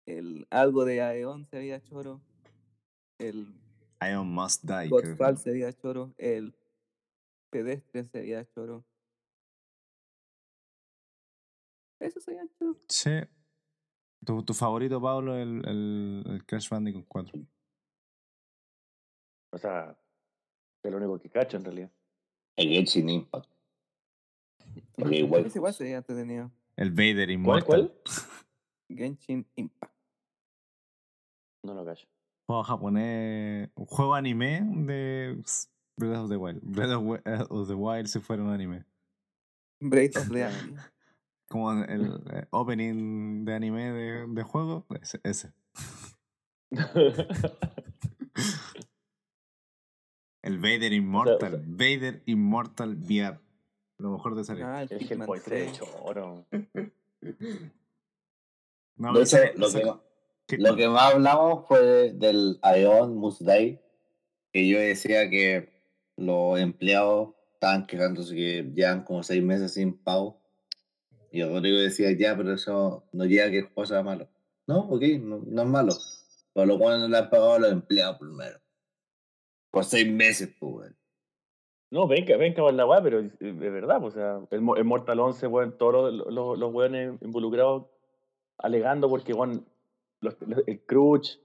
El 0.06 0.46
algo 0.50 0.84
de 0.84 1.02
Aeon 1.02 1.46
se 1.46 1.58
veía 1.58 1.82
choro. 1.82 2.20
El 3.18 3.46
Ion 4.02 4.32
Must 4.32 4.64
Die. 4.64 4.88
Godfall 4.88 5.36
se 5.36 5.44
se 5.44 5.50
veía 5.52 5.72
choro. 5.72 6.14
El 6.16 6.54
Pedestre 7.50 8.04
se 8.06 8.20
veía 8.20 8.44
choro. 8.46 8.84
Eso 11.98 12.20
se 12.20 12.30
veía 12.30 12.48
choro. 12.58 12.78
Sí. 12.88 13.10
¿Tu, 14.24 14.42
tu 14.42 14.54
favorito, 14.54 15.00
Pablo, 15.00 15.36
el, 15.36 15.66
el, 15.66 16.24
el 16.26 16.46
Crash 16.46 16.68
Bandicoot 16.68 17.06
4. 17.08 17.40
O 19.52 19.58
sea, 19.58 19.98
es 20.82 20.90
lo 20.90 20.96
único 20.98 21.18
que 21.18 21.30
cacho 21.30 21.56
en 21.56 21.64
realidad. 21.64 21.90
El 22.56 22.68
Genshin 22.68 23.08
Impact. 23.08 23.50
Ok, 24.98 25.12
igual. 25.12 25.46
Ese 25.46 25.58
igual 25.58 25.74
se 25.74 25.84
veía 25.84 25.98
entretenido. 25.98 26.50
El 26.76 26.90
Vader 26.90 27.26
¿Cuál, 27.26 27.30
Immortal. 27.30 27.66
cuál? 27.66 27.92
Genshin 28.88 29.46
Impact. 29.56 29.94
No 31.62 31.74
lo 31.74 31.84
cacho. 31.84 32.06
Juego 32.50 32.64
japonés. 32.64 33.70
Un 33.76 33.86
juego 33.86 34.14
anime 34.16 34.60
de 34.86 35.40
Breath 35.96 36.18
of 36.18 36.28
the 36.30 36.36
Wild. 36.36 36.60
Breath 36.64 36.90
of, 36.90 37.20
eh, 37.24 37.44
of 37.48 37.68
the 37.68 37.74
Wild 37.74 38.08
si 38.08 38.18
fuera 38.18 38.42
un 38.42 38.50
anime. 38.50 38.84
Breath 39.80 40.16
of 40.16 40.28
the 40.32 40.44
Anime. 40.44 40.76
Como 41.48 41.72
el 41.84 42.20
eh, 42.32 42.46
opening 42.50 43.44
de 43.44 43.54
anime 43.54 43.92
de, 43.92 44.26
de 44.26 44.42
juego. 44.42 44.84
Ese. 45.00 45.20
ese. 45.22 45.52
El 50.42 50.58
Vader 50.58 50.92
Immortal. 50.92 51.52
sea- 51.52 51.62
Vader 51.66 52.22
Immortal 52.26 52.96
VR. 52.96 53.38
Lo 53.98 54.10
mejor 54.12 54.34
de 54.34 54.42
salir. 54.44 54.64
Ah, 54.64 54.82
el 54.82 54.90
es 54.90 55.06
que 55.06 55.14
el 55.14 55.42
3. 55.44 55.72
choro. 55.78 56.46
No, 58.96 59.12
De 59.14 59.24
sale- 59.24 59.52
lo, 59.56 59.68
sale- 59.70 59.84
que, 59.84 60.09
¿qué- 60.50 60.58
lo 60.58 60.76
que 60.76 60.88
más 60.88 61.14
hablamos 61.14 61.66
fue 61.66 62.12
del 62.12 62.58
Aeon 62.62 63.16
Must 63.16 63.42
Die, 63.42 63.80
que 64.52 64.68
yo 64.68 64.78
decía 64.78 65.30
que 65.30 65.70
los 66.16 66.58
empleados 66.58 67.30
estaban 67.54 67.86
quejándose 67.86 68.34
que 68.34 68.70
llevan 68.74 69.04
como 69.04 69.22
seis 69.22 69.42
meses 69.42 69.74
sin 69.74 69.96
pago. 69.96 70.40
Y 71.30 71.42
Rodrigo 71.44 71.78
decía, 71.78 72.10
ya, 72.12 72.36
pero 72.36 72.52
eso 72.54 73.04
no 73.12 73.24
llega 73.24 73.50
que 73.50 73.58
el 73.58 73.64
juego 73.66 73.86
sea 73.86 74.02
malo. 74.02 74.28
No, 74.66 74.80
ok, 74.80 75.02
no, 75.20 75.42
no 75.46 75.62
es 75.62 75.68
malo. 75.68 75.92
Pero 76.52 76.66
lo 76.66 76.78
cual 76.78 77.00
no 77.00 77.08
le 77.08 77.18
han 77.18 77.30
pagado 77.30 77.54
a 77.54 77.58
los 77.60 77.72
empleados 77.72 78.18
primero. 78.18 78.58
Por 79.70 79.84
seis 79.84 80.10
meses, 80.10 80.50
pues. 80.58 80.92
No, 81.90 82.06
venga, 82.06 82.36
venga 82.36 82.62
por 82.62 82.72
la 82.74 82.86
weá, 82.86 83.02
pero 83.02 83.20
es, 83.20 83.30
verdad, 83.38 84.00
pues, 84.00 84.14
o 84.14 84.18
sea, 84.18 84.40
el, 84.50 84.64
el 84.76 84.84
Mortal 84.84 85.18
11, 85.20 85.46
weón, 85.46 85.76
todos 85.76 86.12
los, 86.12 86.32
los, 86.32 86.58
los 86.58 86.72
weones 86.72 87.20
involucrados 87.20 87.86
alegando 88.58 89.08
porque, 89.08 89.32
weón, 89.32 89.66
los- 90.20 90.36
los- 90.46 90.66
el 90.66 90.80
Crutch, 90.84 91.38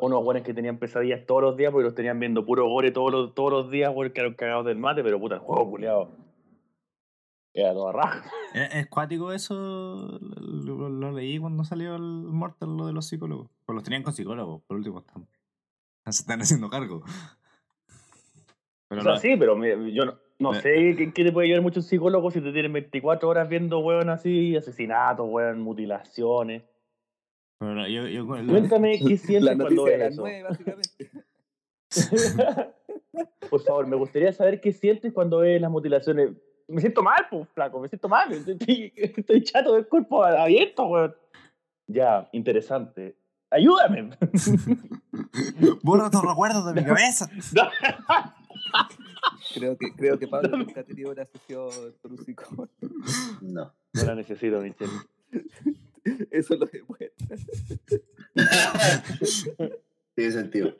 unos 0.00 0.24
weones 0.24 0.42
que 0.42 0.54
tenían 0.54 0.78
pesadillas 0.78 1.24
todos 1.26 1.42
los 1.42 1.56
días 1.56 1.70
porque 1.72 1.84
los 1.84 1.94
tenían 1.94 2.18
viendo 2.18 2.44
puro 2.44 2.68
gore 2.68 2.90
todos 2.90 3.12
los, 3.12 3.34
todos 3.34 3.52
los 3.52 3.70
días, 3.70 3.92
weón, 3.94 4.12
quedaron 4.12 4.34
cagados 4.34 4.66
del 4.66 4.76
mate, 4.78 5.02
pero 5.02 5.20
puta, 5.20 5.36
el 5.36 5.40
juego 5.40 5.70
culiado. 5.70 6.10
Era 7.54 7.72
toda 7.72 7.92
raja. 7.92 8.30
¿Es, 8.54 8.86
cuático 8.88 9.32
eso? 9.32 10.18
Lo, 10.20 10.88
lo 10.88 11.12
leí 11.12 11.38
cuando 11.38 11.64
salió 11.64 11.96
el 11.96 12.02
Mortal, 12.02 12.76
lo 12.76 12.86
de 12.86 12.92
los 12.92 13.06
psicólogos. 13.06 13.50
Pues 13.64 13.74
los 13.74 13.82
tenían 13.84 14.02
con 14.02 14.12
psicólogos, 14.12 14.62
por 14.66 14.76
último. 14.76 14.98
Están, 15.00 15.26
se 16.12 16.22
están 16.22 16.40
haciendo 16.40 16.68
cargo. 16.70 17.02
Pero 18.88 19.00
o 19.00 19.04
sea, 19.04 19.12
no- 19.14 19.18
sí, 19.18 19.34
pero 19.38 19.56
me- 19.56 19.92
yo 19.92 20.04
no, 20.06 20.18
no 20.38 20.54
Eh. 20.54 20.60
sé 20.60 20.94
qué, 20.96 21.12
qué 21.12 21.24
te 21.24 21.32
puede 21.32 21.48
llevar 21.48 21.62
muchos 21.62 21.86
psicólogos 21.86 22.32
si 22.34 22.40
te 22.40 22.52
tienen 22.52 22.72
24 22.72 23.28
horas 23.28 23.48
viendo, 23.48 23.78
weón, 23.80 24.08
así, 24.08 24.56
asesinatos, 24.56 25.26
weón, 25.28 25.60
mutilaciones. 25.60 26.62
Pero 27.58 27.74
no, 27.74 27.88
yo, 27.88 28.06
yo- 28.06 28.22
lo- 28.24 28.52
Cuéntame 28.52 28.98
qué 28.98 29.16
sientes 29.18 29.56
cuando 29.56 29.84
ves 29.84 29.98
las 29.98 30.12
eso. 30.12 30.20
9, 30.22 30.42
básicamente. 30.42 31.10
Por 33.50 33.60
favor, 33.62 33.86
me 33.86 33.96
gustaría 33.96 34.32
saber 34.32 34.60
qué 34.60 34.72
sientes 34.72 35.12
cuando 35.12 35.38
ves 35.38 35.60
las 35.60 35.70
mutilaciones. 35.70 36.30
Me 36.68 36.80
siento 36.80 37.02
mal, 37.02 37.26
pues, 37.30 37.48
flaco, 37.54 37.80
me 37.80 37.88
siento 37.88 38.08
mal. 38.08 38.30
Estoy, 38.32 38.92
estoy 38.94 39.42
chato 39.42 39.74
del 39.74 39.88
cuerpo 39.88 40.22
abierto, 40.22 40.84
weón. 40.86 41.14
Ya, 41.86 42.28
interesante. 42.32 43.16
Ayúdame. 43.50 44.10
Borra 45.82 46.10
tus 46.10 46.22
recuerdos 46.22 46.66
de 46.66 46.74
mi 46.80 46.86
cabeza. 46.86 47.30
Creo 49.54 49.78
que, 49.78 49.92
creo 49.96 50.18
que 50.18 50.28
Pablo 50.28 50.58
nunca 50.58 50.82
ha 50.82 50.84
tenido 50.84 51.10
una 51.12 51.24
sesión 51.24 51.70
un 52.04 52.18
psicólogo. 52.18 52.68
No. 53.40 53.72
No 53.94 54.02
la 54.04 54.14
necesito, 54.14 54.60
Michelle. 54.60 54.92
Eso 56.30 56.56
lo 56.56 56.66
demuestra. 56.66 57.36
Tiene 60.14 60.32
sentido. 60.32 60.74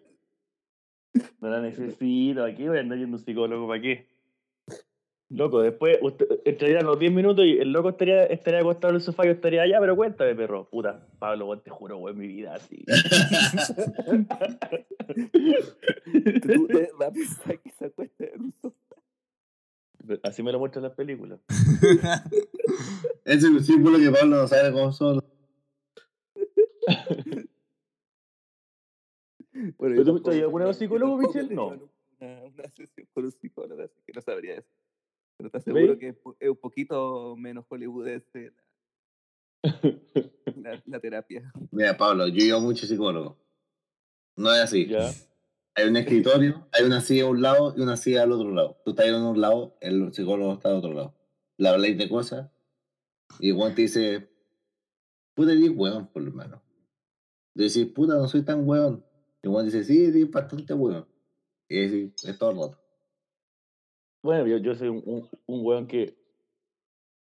No 1.40 1.50
la 1.50 1.60
necesito. 1.60 2.44
Aquí 2.44 2.68
voy 2.68 2.78
a 2.78 2.80
andar 2.80 2.98
yendo 2.98 3.16
a 3.16 3.18
un 3.18 3.24
psicólogo, 3.24 3.68
¿para 3.68 3.80
qué? 3.80 4.06
Loco, 5.30 5.60
después 5.60 5.98
usted, 6.00 6.26
entrarían 6.46 6.86
los 6.86 6.98
10 6.98 7.12
minutos 7.12 7.44
y 7.44 7.58
el 7.58 7.70
loco 7.70 7.90
estaría, 7.90 8.24
estaría 8.24 8.60
acostado 8.60 8.92
en 8.92 8.96
el 8.96 9.02
sofá 9.02 9.24
y 9.24 9.26
yo 9.26 9.32
estaría 9.32 9.60
allá, 9.60 9.78
pero 9.78 9.94
cuéntame, 9.94 10.34
perro. 10.34 10.66
Puta, 10.70 11.06
Pablo, 11.18 11.44
weón, 11.46 11.62
te 11.62 11.68
juro, 11.68 11.98
weón, 11.98 12.16
mi 12.16 12.28
vida 12.28 12.54
así. 12.54 12.82
Tú 16.42 16.66
de 16.68 16.74
verdad 16.74 17.12
pensás 17.12 17.58
que 17.62 17.70
se 17.70 17.84
acuesta 17.86 18.24
en 18.24 18.40
un 18.40 18.54
sofá. 18.62 18.87
Así 20.22 20.42
me 20.42 20.52
lo 20.52 20.58
muestran 20.58 20.84
las 20.84 20.92
películas. 20.92 21.40
Ese 21.48 22.04
es 23.24 23.44
un 23.44 23.62
símbolo 23.62 23.98
que 23.98 24.10
Pablo 24.10 24.36
no 24.36 24.48
sabe 24.48 24.72
cómo 24.72 24.92
son. 24.92 25.22
Bueno, 29.76 29.96
¿Pero 29.96 30.04
yo 30.04 30.22
tú 30.22 30.30
has 30.30 30.36
ido 30.36 30.44
alguna 30.44 30.66
vez 30.66 30.76
psicólogo, 30.76 31.18
Michelle? 31.18 31.50
he 31.50 31.54
No. 31.56 31.66
Una, 31.66 32.44
una 32.44 32.70
sesión 32.70 33.08
con 33.12 33.24
un 33.24 33.32
psicólogo, 33.32 33.82
así 33.82 34.00
que 34.06 34.12
no 34.12 34.20
sabría 34.20 34.54
eso. 34.54 34.68
Pero 35.36 35.50
te 35.50 35.56
aseguro 35.58 35.96
¿Veis? 35.96 35.98
que 35.98 36.08
es 36.38 36.48
un 36.48 36.56
poquito 36.56 37.34
menos 37.36 37.64
hollywoodense 37.68 38.52
la, 39.64 39.80
la, 40.62 40.82
la 40.86 41.00
terapia. 41.00 41.52
Mira, 41.72 41.96
Pablo, 41.96 42.28
yo 42.28 42.36
llevo 42.36 42.60
mucho 42.60 42.86
psicólogo. 42.86 43.36
No 44.36 44.54
es 44.54 44.60
así. 44.60 44.86
ya. 44.86 45.10
Hay 45.78 45.86
un 45.88 45.96
escritorio, 45.96 46.66
hay 46.72 46.84
una 46.84 47.00
silla 47.00 47.22
a 47.22 47.26
un 47.28 47.40
lado 47.40 47.72
y 47.76 47.80
una 47.82 47.96
silla 47.96 48.24
al 48.24 48.32
otro 48.32 48.50
lado. 48.50 48.80
Tú 48.84 48.90
estás 48.90 49.06
en 49.06 49.14
un 49.14 49.40
lado, 49.40 49.76
el 49.80 50.12
psicólogo 50.12 50.54
está 50.54 50.70
al 50.70 50.78
otro 50.78 50.92
lado. 50.92 51.14
Le 51.56 51.68
habláis 51.68 51.96
de 51.96 52.08
cosas 52.08 52.50
y 53.38 53.52
Juan 53.52 53.76
te 53.76 53.82
dice, 53.82 54.28
puta, 55.34 55.52
eres 55.52 55.70
hueón, 55.70 56.08
por 56.08 56.22
lo 56.22 56.32
menos. 56.32 56.60
Y 57.54 57.62
decís, 57.62 57.86
puta, 57.94 58.14
no 58.14 58.26
soy 58.26 58.42
tan 58.42 58.68
hueón. 58.68 59.04
Y 59.40 59.46
Juan 59.46 59.66
dice, 59.66 59.84
sí, 59.84 60.06
eres 60.06 60.28
bastante 60.28 60.74
hueón. 60.74 61.06
Y 61.68 61.78
decís, 61.78 62.24
es 62.24 62.36
todo 62.38 62.50
el 62.50 62.56
rato. 62.56 62.80
Bueno, 64.20 64.48
yo, 64.48 64.56
yo 64.56 64.74
soy 64.74 64.88
un, 64.88 65.00
un, 65.06 65.28
un 65.46 65.64
weón 65.64 65.86
que 65.86 66.18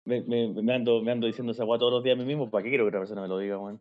me, 0.04 0.22
me, 0.22 0.48
me 0.60 0.74
ando, 0.74 1.00
me 1.02 1.12
ando 1.12 1.28
diciendo 1.28 1.52
esa 1.52 1.64
weá 1.64 1.78
todos 1.78 1.92
los 1.92 2.02
días 2.02 2.16
a 2.16 2.18
mí 2.20 2.24
mismo. 2.26 2.50
¿Para 2.50 2.64
qué 2.64 2.70
quiero 2.70 2.82
que 2.84 2.88
otra 2.88 3.00
persona 3.00 3.22
me 3.22 3.28
lo 3.28 3.38
diga, 3.38 3.58
weón? 3.58 3.80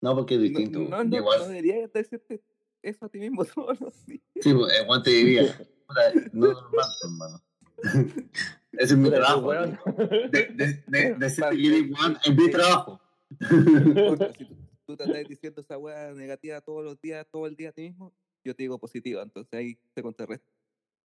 No, 0.00 0.14
porque 0.16 0.36
es 0.36 0.40
No, 0.40 0.46
distinto. 0.46 0.78
no, 0.78 1.04
no, 1.04 1.16
igual, 1.18 1.40
no 1.40 1.48
deberías 1.48 1.92
decirte 1.92 2.40
eso 2.82 3.06
a 3.06 3.08
ti 3.08 3.18
mismo 3.18 3.44
todos 3.54 3.80
los 3.80 4.06
días. 4.06 4.22
sí, 4.40 4.54
pues, 4.54 4.78
el 4.78 4.86
Juan 4.86 5.02
te 5.02 5.10
diría, 5.10 5.42
puta, 5.86 6.00
no 6.32 6.46
es 6.46 6.52
normal, 6.54 6.88
hermano. 7.04 7.42
Ese 8.72 8.94
es 8.94 8.96
mi 8.96 9.10
trabajo. 9.10 9.48
weón. 9.48 9.78
De, 10.30 10.46
de, 10.54 10.84
de, 10.86 11.26
es 11.26 12.36
mi 12.36 12.50
trabajo. 12.50 13.00
Si 13.40 13.46
tú, 13.46 14.16
tú 14.86 14.96
te 14.96 15.04
estás 15.04 15.28
diciendo 15.28 15.60
esa 15.60 15.78
weá 15.78 16.12
negativa 16.12 16.60
todos 16.60 16.84
los 16.84 17.00
días, 17.00 17.26
todo 17.30 17.46
el 17.46 17.56
día 17.56 17.70
a 17.70 17.72
ti 17.72 17.82
mismo, 17.82 18.14
yo 18.44 18.54
te 18.54 18.62
digo 18.62 18.78
positiva, 18.78 19.22
entonces 19.22 19.52
ahí 19.54 19.78
te 19.94 20.02
contrarresto. 20.02 20.52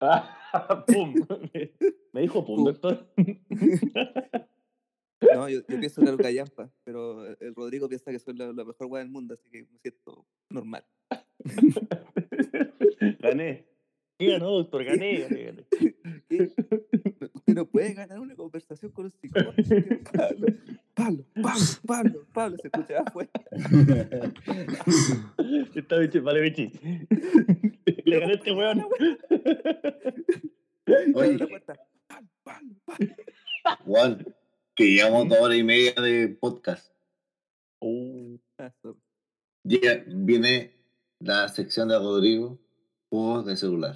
Ah, 0.02 0.84
¡Pum! 0.86 1.16
Me 2.12 2.22
dijo 2.22 2.46
pum, 2.46 2.66
doctor. 2.66 3.08
No, 5.34 5.48
yo, 5.48 5.62
yo 5.68 5.80
pienso 5.80 6.02
que 6.02 6.08
era 6.08 6.16
un 6.16 6.22
gallampa, 6.22 6.70
pero 6.84 7.26
el 7.26 7.38
el 7.40 7.56
Rodrigo 7.56 7.88
piensa 7.88 8.12
que 8.12 8.20
soy 8.20 8.36
la, 8.36 8.52
la 8.52 8.66
mejor 8.66 8.88
weá 8.88 9.02
del 9.02 9.12
mundo, 9.12 9.34
así 9.34 9.50
que 9.50 9.64
me 9.64 9.80
siento 9.80 10.26
normal. 10.50 10.86
Gané. 13.20 13.66
¿Qué 14.18 14.28
ganó, 14.32 14.52
doctor? 14.52 14.84
Gané, 14.84 15.20
gané, 15.22 15.44
gané. 15.44 15.66
¿Qué? 16.30 16.52
No- 16.70 16.80
Usted 17.34 17.56
no 17.56 17.66
puede 17.66 17.94
ganar 17.94 18.20
una 18.20 18.36
conversación 18.36 18.92
con 18.92 19.06
un 19.06 19.12
psicólogo. 19.12 19.54
Pablo, 20.14 20.48
Pablo, 20.94 21.26
Pablo, 21.36 21.64
Pablo, 21.86 22.26
Pablo, 22.34 22.58
se 22.62 22.68
escucha 22.68 23.00
afuera. 23.02 23.30
Está 25.76 25.98
bichi, 25.98 26.20
vale, 26.20 26.42
bichi. 26.42 26.72
Le 28.06 28.20
gané 28.20 28.34
a 28.34 28.36
este 28.36 28.52
weón. 28.54 28.86
Oye, 31.16 31.38
la 31.38 31.48
puerta. 31.48 31.74
Pablo, 32.08 32.30
Pablo, 32.44 32.76
Pablo. 32.86 33.16
Juan, 33.86 34.26
que 34.76 34.86
llevamos 34.94 35.30
dos 35.30 35.40
horas 35.40 35.58
y 35.58 35.64
media 35.64 35.94
de 36.02 36.30
podcast. 36.30 36.94
Uh, 37.82 38.38
Ah, 38.58 38.72
sorry. 38.82 39.00
Llega, 39.66 40.04
viene 40.08 40.72
la 41.24 41.48
sección 41.48 41.88
de 41.88 41.98
Rodrigo, 41.98 42.60
juegos 43.10 43.46
de 43.46 43.56
celular. 43.56 43.96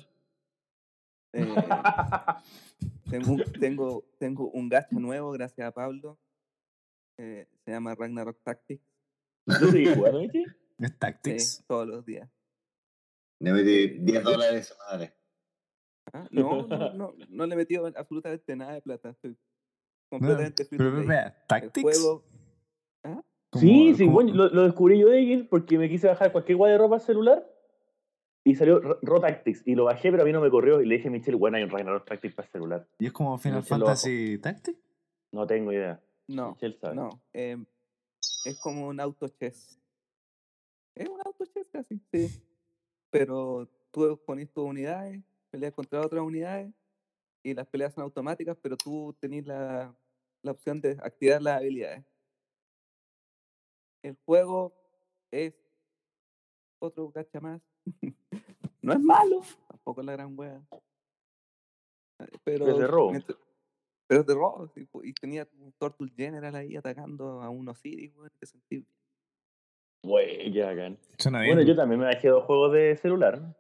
Eh, 1.34 1.46
tengo, 3.10 3.32
un, 3.34 3.44
tengo, 3.60 4.06
tengo 4.18 4.50
un 4.52 4.70
gacha 4.70 4.98
nuevo, 4.98 5.32
gracias 5.32 5.68
a 5.68 5.72
Pablo. 5.72 6.18
Eh, 7.18 7.48
se 7.66 7.72
llama 7.72 7.96
Ragnarok 7.96 8.42
Tactics. 8.44 8.84
¿No 9.46 9.56
jugando? 9.96 10.22
Es 10.80 10.92
sí, 10.92 10.98
Tactics. 11.00 11.66
todos 11.68 11.88
los 11.88 12.06
días. 12.06 12.30
Le 13.40 13.52
metí 13.52 13.98
10 14.00 14.24
dólares 14.24 14.68
semanales. 14.68 15.14
Ah, 16.14 16.28
No, 16.30 16.68
no, 16.68 16.94
no, 16.94 17.14
no 17.30 17.46
le 17.48 17.54
he 17.56 17.58
metido 17.58 17.88
absolutamente 17.88 18.56
nada 18.56 18.74
de 18.74 18.82
plata. 18.84 19.10
Estoy 19.10 19.36
completamente 20.12 20.66
free 20.66 20.78
Pero, 20.78 20.92
pero, 20.92 21.08
pero, 21.08 21.26
El 21.26 21.34
Tactics. 21.48 21.82
juego. 21.82 22.24
Como- 23.50 23.62
Sí, 23.62 23.96
sí, 23.96 24.04
como- 24.06 24.16
bueno, 24.16 24.34
lo, 24.34 24.50
lo 24.50 24.64
descubrí 24.64 25.00
yo 25.00 25.08
de 25.10 25.20
ellos 25.20 25.48
porque 25.50 25.78
me 25.78 25.90
quise 25.90 26.08
bajar 26.08 26.32
cualquier 26.32 26.58
guay 26.58 26.72
de 26.74 26.78
ropa 26.78 26.96
al 26.96 27.02
celular 27.02 27.48
y 28.44 28.56
salió 28.56 28.80
Ro 28.80 29.20
Tactics 29.20 29.64
y 29.66 29.76
lo 29.76 29.86
bajé, 29.86 30.10
pero 30.12 30.24
a 30.24 30.26
mí 30.26 30.32
no 30.32 30.42
me 30.42 30.50
corrió 30.50 30.82
y 30.82 30.86
le 30.86 30.96
dije 30.96 31.08
a 31.08 31.12
Michelle, 31.12 31.38
bueno, 31.38 31.58
hay 31.58 31.64
un 31.64 31.70
Ragnarok 31.70 32.06
Tactics 32.06 32.34
para 32.36 32.48
celular. 32.50 32.88
Y 33.00 33.08
es 33.08 33.12
como 33.14 33.38
Final 33.38 33.64
Fantasy 33.64 34.38
Tactics. 34.40 34.80
No 35.32 35.46
tengo 35.48 35.72
idea. 35.72 36.02
No, 36.28 36.52
Michelle 36.52 36.78
sabe. 36.80 36.96
no. 36.96 37.10
em, 37.34 37.66
es 38.46 38.60
como 38.60 38.88
un 38.88 39.00
auto 39.00 39.28
chess. 39.30 39.80
Es 40.96 41.08
un 41.08 41.20
auto 41.24 41.46
chess 41.46 41.68
casi, 41.72 42.00
sí. 42.12 42.42
Pero 43.10 43.68
tú 43.92 44.20
pones 44.26 44.50
tus 44.52 44.66
unidades, 44.66 45.22
peleas 45.50 45.74
contra 45.74 46.02
otras 46.02 46.22
unidades 46.24 46.74
y 47.44 47.54
las 47.54 47.68
peleas 47.68 47.94
son 47.94 48.04
automáticas, 48.04 48.58
pero 48.62 48.76
tú 48.76 49.16
tenés 49.20 49.46
la, 49.46 49.94
la 50.42 50.52
opción 50.52 50.82
de 50.82 50.98
activar 51.02 51.42
las 51.42 51.58
habilidades. 51.62 52.04
El 54.08 54.18
juego 54.26 54.74
es 55.32 55.54
otro 56.80 57.10
gacha 57.12 57.40
más. 57.40 57.62
no 58.82 58.94
es 58.94 59.00
malo, 59.00 59.42
tampoco 59.68 60.02
es 60.02 60.08
la 60.08 60.14
gran 60.14 60.38
wea. 60.38 60.62
Eh, 62.20 62.28
Pero 62.44 62.68
es 62.70 62.78
de 62.78 62.88
robo. 62.88 63.12
mientras- 63.12 63.38
pero 64.10 64.22
es 64.22 64.28
de 64.28 64.34
robo, 64.36 64.72
y 65.04 65.14
tenía 65.14 65.46
un 65.60 65.74
Tortul 65.74 66.10
General 66.16 66.56
ahí 66.56 66.78
atacando 66.78 67.42
a 67.42 67.50
un 67.50 67.68
Osiris, 67.68 68.16
weón, 68.16 68.32
sentí 68.42 68.78
bien. 68.78 68.88
Güey, 70.04 70.54
qué 70.54 70.64
bacán. 70.64 70.98
Suena 71.18 71.42
bien. 71.42 71.56
Bueno, 71.56 71.68
yo 71.68 71.76
también 71.76 72.00
me 72.00 72.06
bajé 72.06 72.30
dos 72.30 72.46
juegos 72.46 72.72
de 72.72 72.96
celular. 72.96 73.54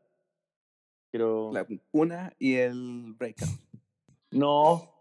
Pero. 1.12 1.52
La 1.52 1.68
una 1.92 2.34
y 2.40 2.56
el 2.56 3.14
Breakout. 3.18 3.50
No. 4.32 4.97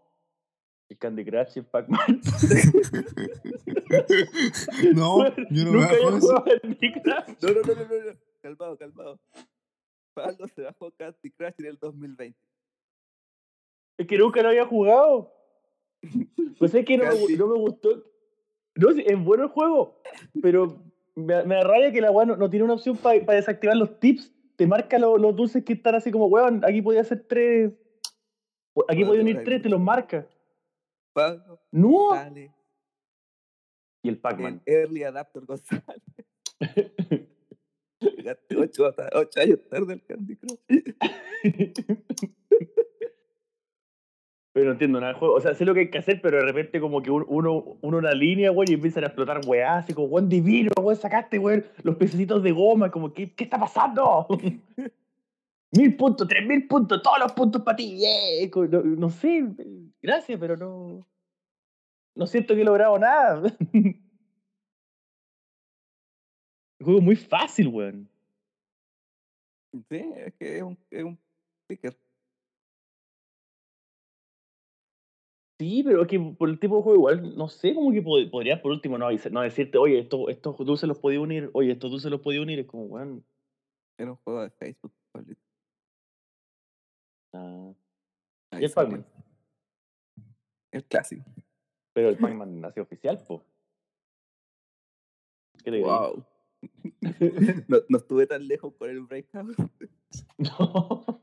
El 0.89 0.97
Candy 0.97 1.25
Crush 1.25 1.51
y 1.55 1.59
el 1.59 1.65
Pac-Man. 1.65 1.99
no, 4.95 5.27
yo 5.49 5.65
no 5.65 5.71
Nunca 5.73 5.91
eso. 5.93 6.19
jugado 6.19 6.45
Candy 6.61 6.91
Crush. 6.93 7.35
No, 7.41 7.49
no, 7.49 7.61
no, 7.61 7.75
no, 7.75 7.85
no, 7.85 8.11
no. 8.11 8.19
Calmado, 8.41 8.77
calmado. 8.77 9.19
Pablo 10.13 10.47
se 10.47 10.61
bajó 10.61 10.91
Candy 10.91 11.31
Crush 11.31 11.53
en 11.59 11.65
el 11.65 11.77
2020. 11.77 12.37
Es 13.97 14.07
que 14.07 14.17
nunca 14.17 14.41
lo 14.41 14.49
había 14.49 14.65
jugado. 14.65 15.33
Pues 16.59 16.73
es 16.73 16.85
que 16.85 16.97
no 16.97 17.03
me, 17.03 17.35
no 17.37 17.47
me 17.47 17.55
gustó. 17.59 18.03
No, 18.73 18.91
sí, 18.91 19.03
es 19.05 19.23
bueno 19.23 19.43
el 19.43 19.49
juego, 19.49 20.01
pero 20.41 20.81
me, 21.15 21.43
me 21.43 21.53
da 21.53 21.61
rabia 21.61 21.91
que 21.91 22.01
la 22.01 22.09
weá 22.09 22.25
no, 22.25 22.35
no 22.35 22.49
tiene 22.49 22.65
una 22.65 22.73
opción 22.73 22.97
para 22.97 23.19
desactivar 23.35 23.77
los 23.77 23.99
tips. 23.99 24.33
Te 24.55 24.65
marca 24.65 24.97
lo- 24.97 25.19
los 25.19 25.35
dulces 25.35 25.63
que 25.63 25.73
están 25.73 25.93
así 25.93 26.09
como, 26.09 26.25
weón, 26.25 26.65
aquí 26.65 26.81
podía 26.81 27.01
hacer 27.01 27.23
tres. 27.29 27.73
Aquí 28.87 29.03
Bueno, 29.03 29.07
podía 29.09 29.21
unir 29.21 29.43
tres, 29.43 29.61
te 29.61 29.69
los 29.69 29.79
marca. 29.79 30.27
Pablo 31.17 31.59
No. 31.71 32.09
sale 32.11 32.51
Y 34.03 34.09
el 34.09 34.15
el 34.15 34.19
Pac-Man. 34.21 34.61
Early 34.65 35.03
Adapter 35.03 35.43
González. 35.45 35.83
Llegaste 37.99 38.55
ocho, 38.57 38.93
ocho 39.13 39.39
años 39.41 39.59
tarde 39.69 39.93
al 39.93 40.03
Candy 40.05 40.35
Crush. 40.35 40.59
Pero 44.53 44.65
no 44.67 44.71
entiendo 44.71 44.99
nada 44.99 45.11
del 45.13 45.19
juego. 45.19 45.35
O 45.35 45.41
sea, 45.41 45.53
sé 45.53 45.65
lo 45.65 45.73
que 45.75 45.81
hay 45.81 45.91
que 45.91 45.99
hacer, 45.99 46.19
pero 46.19 46.37
de 46.37 46.43
repente 46.45 46.79
como 46.79 47.03
que 47.03 47.11
un- 47.11 47.25
uno, 47.27 47.77
uno 47.81 47.97
una 47.97 48.13
línea, 48.13 48.49
güey, 48.49 48.67
y 48.71 48.73
empiezan 48.73 49.03
a 49.03 49.07
explotar 49.07 49.41
weá, 49.45 49.77
así 49.77 49.93
como, 49.93 50.07
weón 50.07 50.29
divino, 50.29 50.71
weón, 50.81 50.95
sacaste, 50.95 51.37
weón, 51.37 51.63
los 51.83 51.95
pececitos 51.97 52.41
de 52.41 52.51
goma, 52.53 52.89
como, 52.89 53.13
¿qué, 53.13 53.35
qué 53.35 53.43
está 53.43 53.59
pasando? 53.59 54.27
mil 55.77 55.95
puntos, 55.95 56.27
tres 56.27 56.45
mil 56.47 56.67
puntos, 56.67 57.01
todos 57.01 57.19
los 57.19 57.31
puntos 57.33 57.61
para 57.61 57.77
ti, 57.77 57.97
yeah. 57.97 58.49
No, 58.69 58.81
no 58.83 59.09
sé, 59.09 59.43
gracias, 60.01 60.39
pero 60.39 60.57
no... 60.57 61.07
No 62.15 62.25
siento 62.25 62.55
que 62.55 62.61
he 62.61 62.65
logrado 62.65 62.97
nada. 62.97 63.43
El 63.73 64.01
juego 66.83 66.99
es 66.99 67.05
muy 67.05 67.15
fácil, 67.15 67.67
weón. 67.67 68.09
Sí, 69.89 70.11
es 70.15 70.33
que 70.39 70.57
es 70.57 70.63
un, 70.63 70.77
es 70.89 71.03
un 71.03 71.19
picker. 71.67 71.95
Sí, 75.59 75.81
pero 75.83 76.03
es 76.03 76.07
que 76.07 76.19
por 76.19 76.49
el 76.49 76.59
tipo 76.59 76.77
de 76.77 76.83
juego 76.83 76.95
igual, 76.97 77.35
no 77.35 77.49
sé, 77.49 77.73
como 77.73 77.91
que 77.91 78.03
pod- 78.03 78.29
podrías 78.29 78.59
por 78.61 78.71
último 78.71 78.97
no, 78.97 79.07
no 79.31 79.41
decirte, 79.41 79.77
oye, 79.79 79.99
esto, 79.99 80.29
estos 80.29 80.55
dulces 80.57 80.87
los 80.87 80.99
podía 80.99 81.19
unir, 81.19 81.49
oye, 81.53 81.71
estos 81.71 81.89
dulces 81.89 82.11
los 82.11 82.21
podía 82.21 82.41
unir, 82.41 82.59
es 82.59 82.67
como, 82.67 82.83
weón. 82.85 83.25
Era 83.97 84.11
un 84.11 84.17
juego 84.17 84.43
de 84.43 84.51
Facebook, 84.51 84.93
Pablito. 85.11 85.41
Ah. 87.37 87.73
Ahí 88.51 88.61
Y 88.61 88.65
el. 88.65 88.71
Pac-Man. 88.71 89.05
El 90.71 90.83
clásico. 90.85 91.23
Pero 91.93 92.09
el 92.09 92.17
Pac-Man 92.17 92.61
nació 92.61 92.83
oficial. 92.83 93.23
Wow. 95.65 96.25
no, 97.67 97.77
no 97.89 97.97
estuve 97.97 98.25
tan 98.27 98.47
lejos 98.47 98.73
con 98.75 98.89
el 98.89 99.01
breakout. 99.01 99.55
No, 100.37 101.21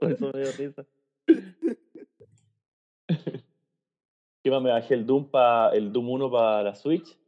por 0.00 0.12
eso 0.12 0.30
me 0.32 0.40
dio 0.42 0.52
risa. 0.52 0.84
¿Qué 4.42 4.50
más 4.50 4.62
me 4.62 4.70
bajé? 4.70 4.92
El 4.94 5.06
Doom, 5.06 5.30
pa, 5.30 5.70
el 5.72 5.90
Doom 5.90 6.10
1 6.10 6.30
para 6.30 6.62
la 6.62 6.74
Switch. 6.74 7.18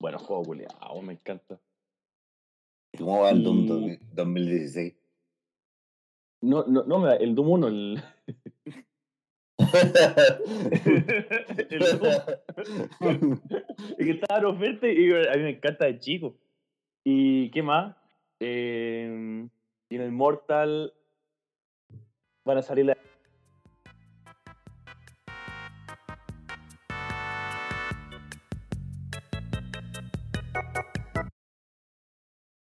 Bueno, 0.00 0.18
juego 0.18 0.42
culiado, 0.42 1.02
me 1.02 1.12
encanta. 1.12 1.60
¿Cómo 2.96 3.20
va 3.20 3.30
el 3.30 3.44
Doom 3.44 3.58
Y- 3.58 3.66
2000 3.68 3.98
2016? 4.14 4.94
No, 6.42 6.64
no, 6.66 6.84
no, 6.84 7.10
el 7.10 7.34
Doom 7.34 7.50
1, 7.50 7.68
el, 7.68 8.02
el 11.70 11.98
Doom, 11.98 13.38
el 13.98 14.06
que 14.06 14.12
estaba 14.12 14.40
en 14.40 14.46
oferta 14.46 14.88
y 14.88 15.12
a 15.12 15.36
mí 15.36 15.42
me 15.42 15.50
encanta 15.50 15.84
de 15.84 15.98
chico. 15.98 16.34
¿Y 17.04 17.50
qué 17.50 17.62
más? 17.62 17.94
Eh, 18.40 19.46
y 19.90 19.96
en 19.96 20.02
el 20.02 20.12
Mortal 20.12 20.94
van 22.44 22.58
a 22.58 22.62
salir 22.62 22.86
las 22.86 22.96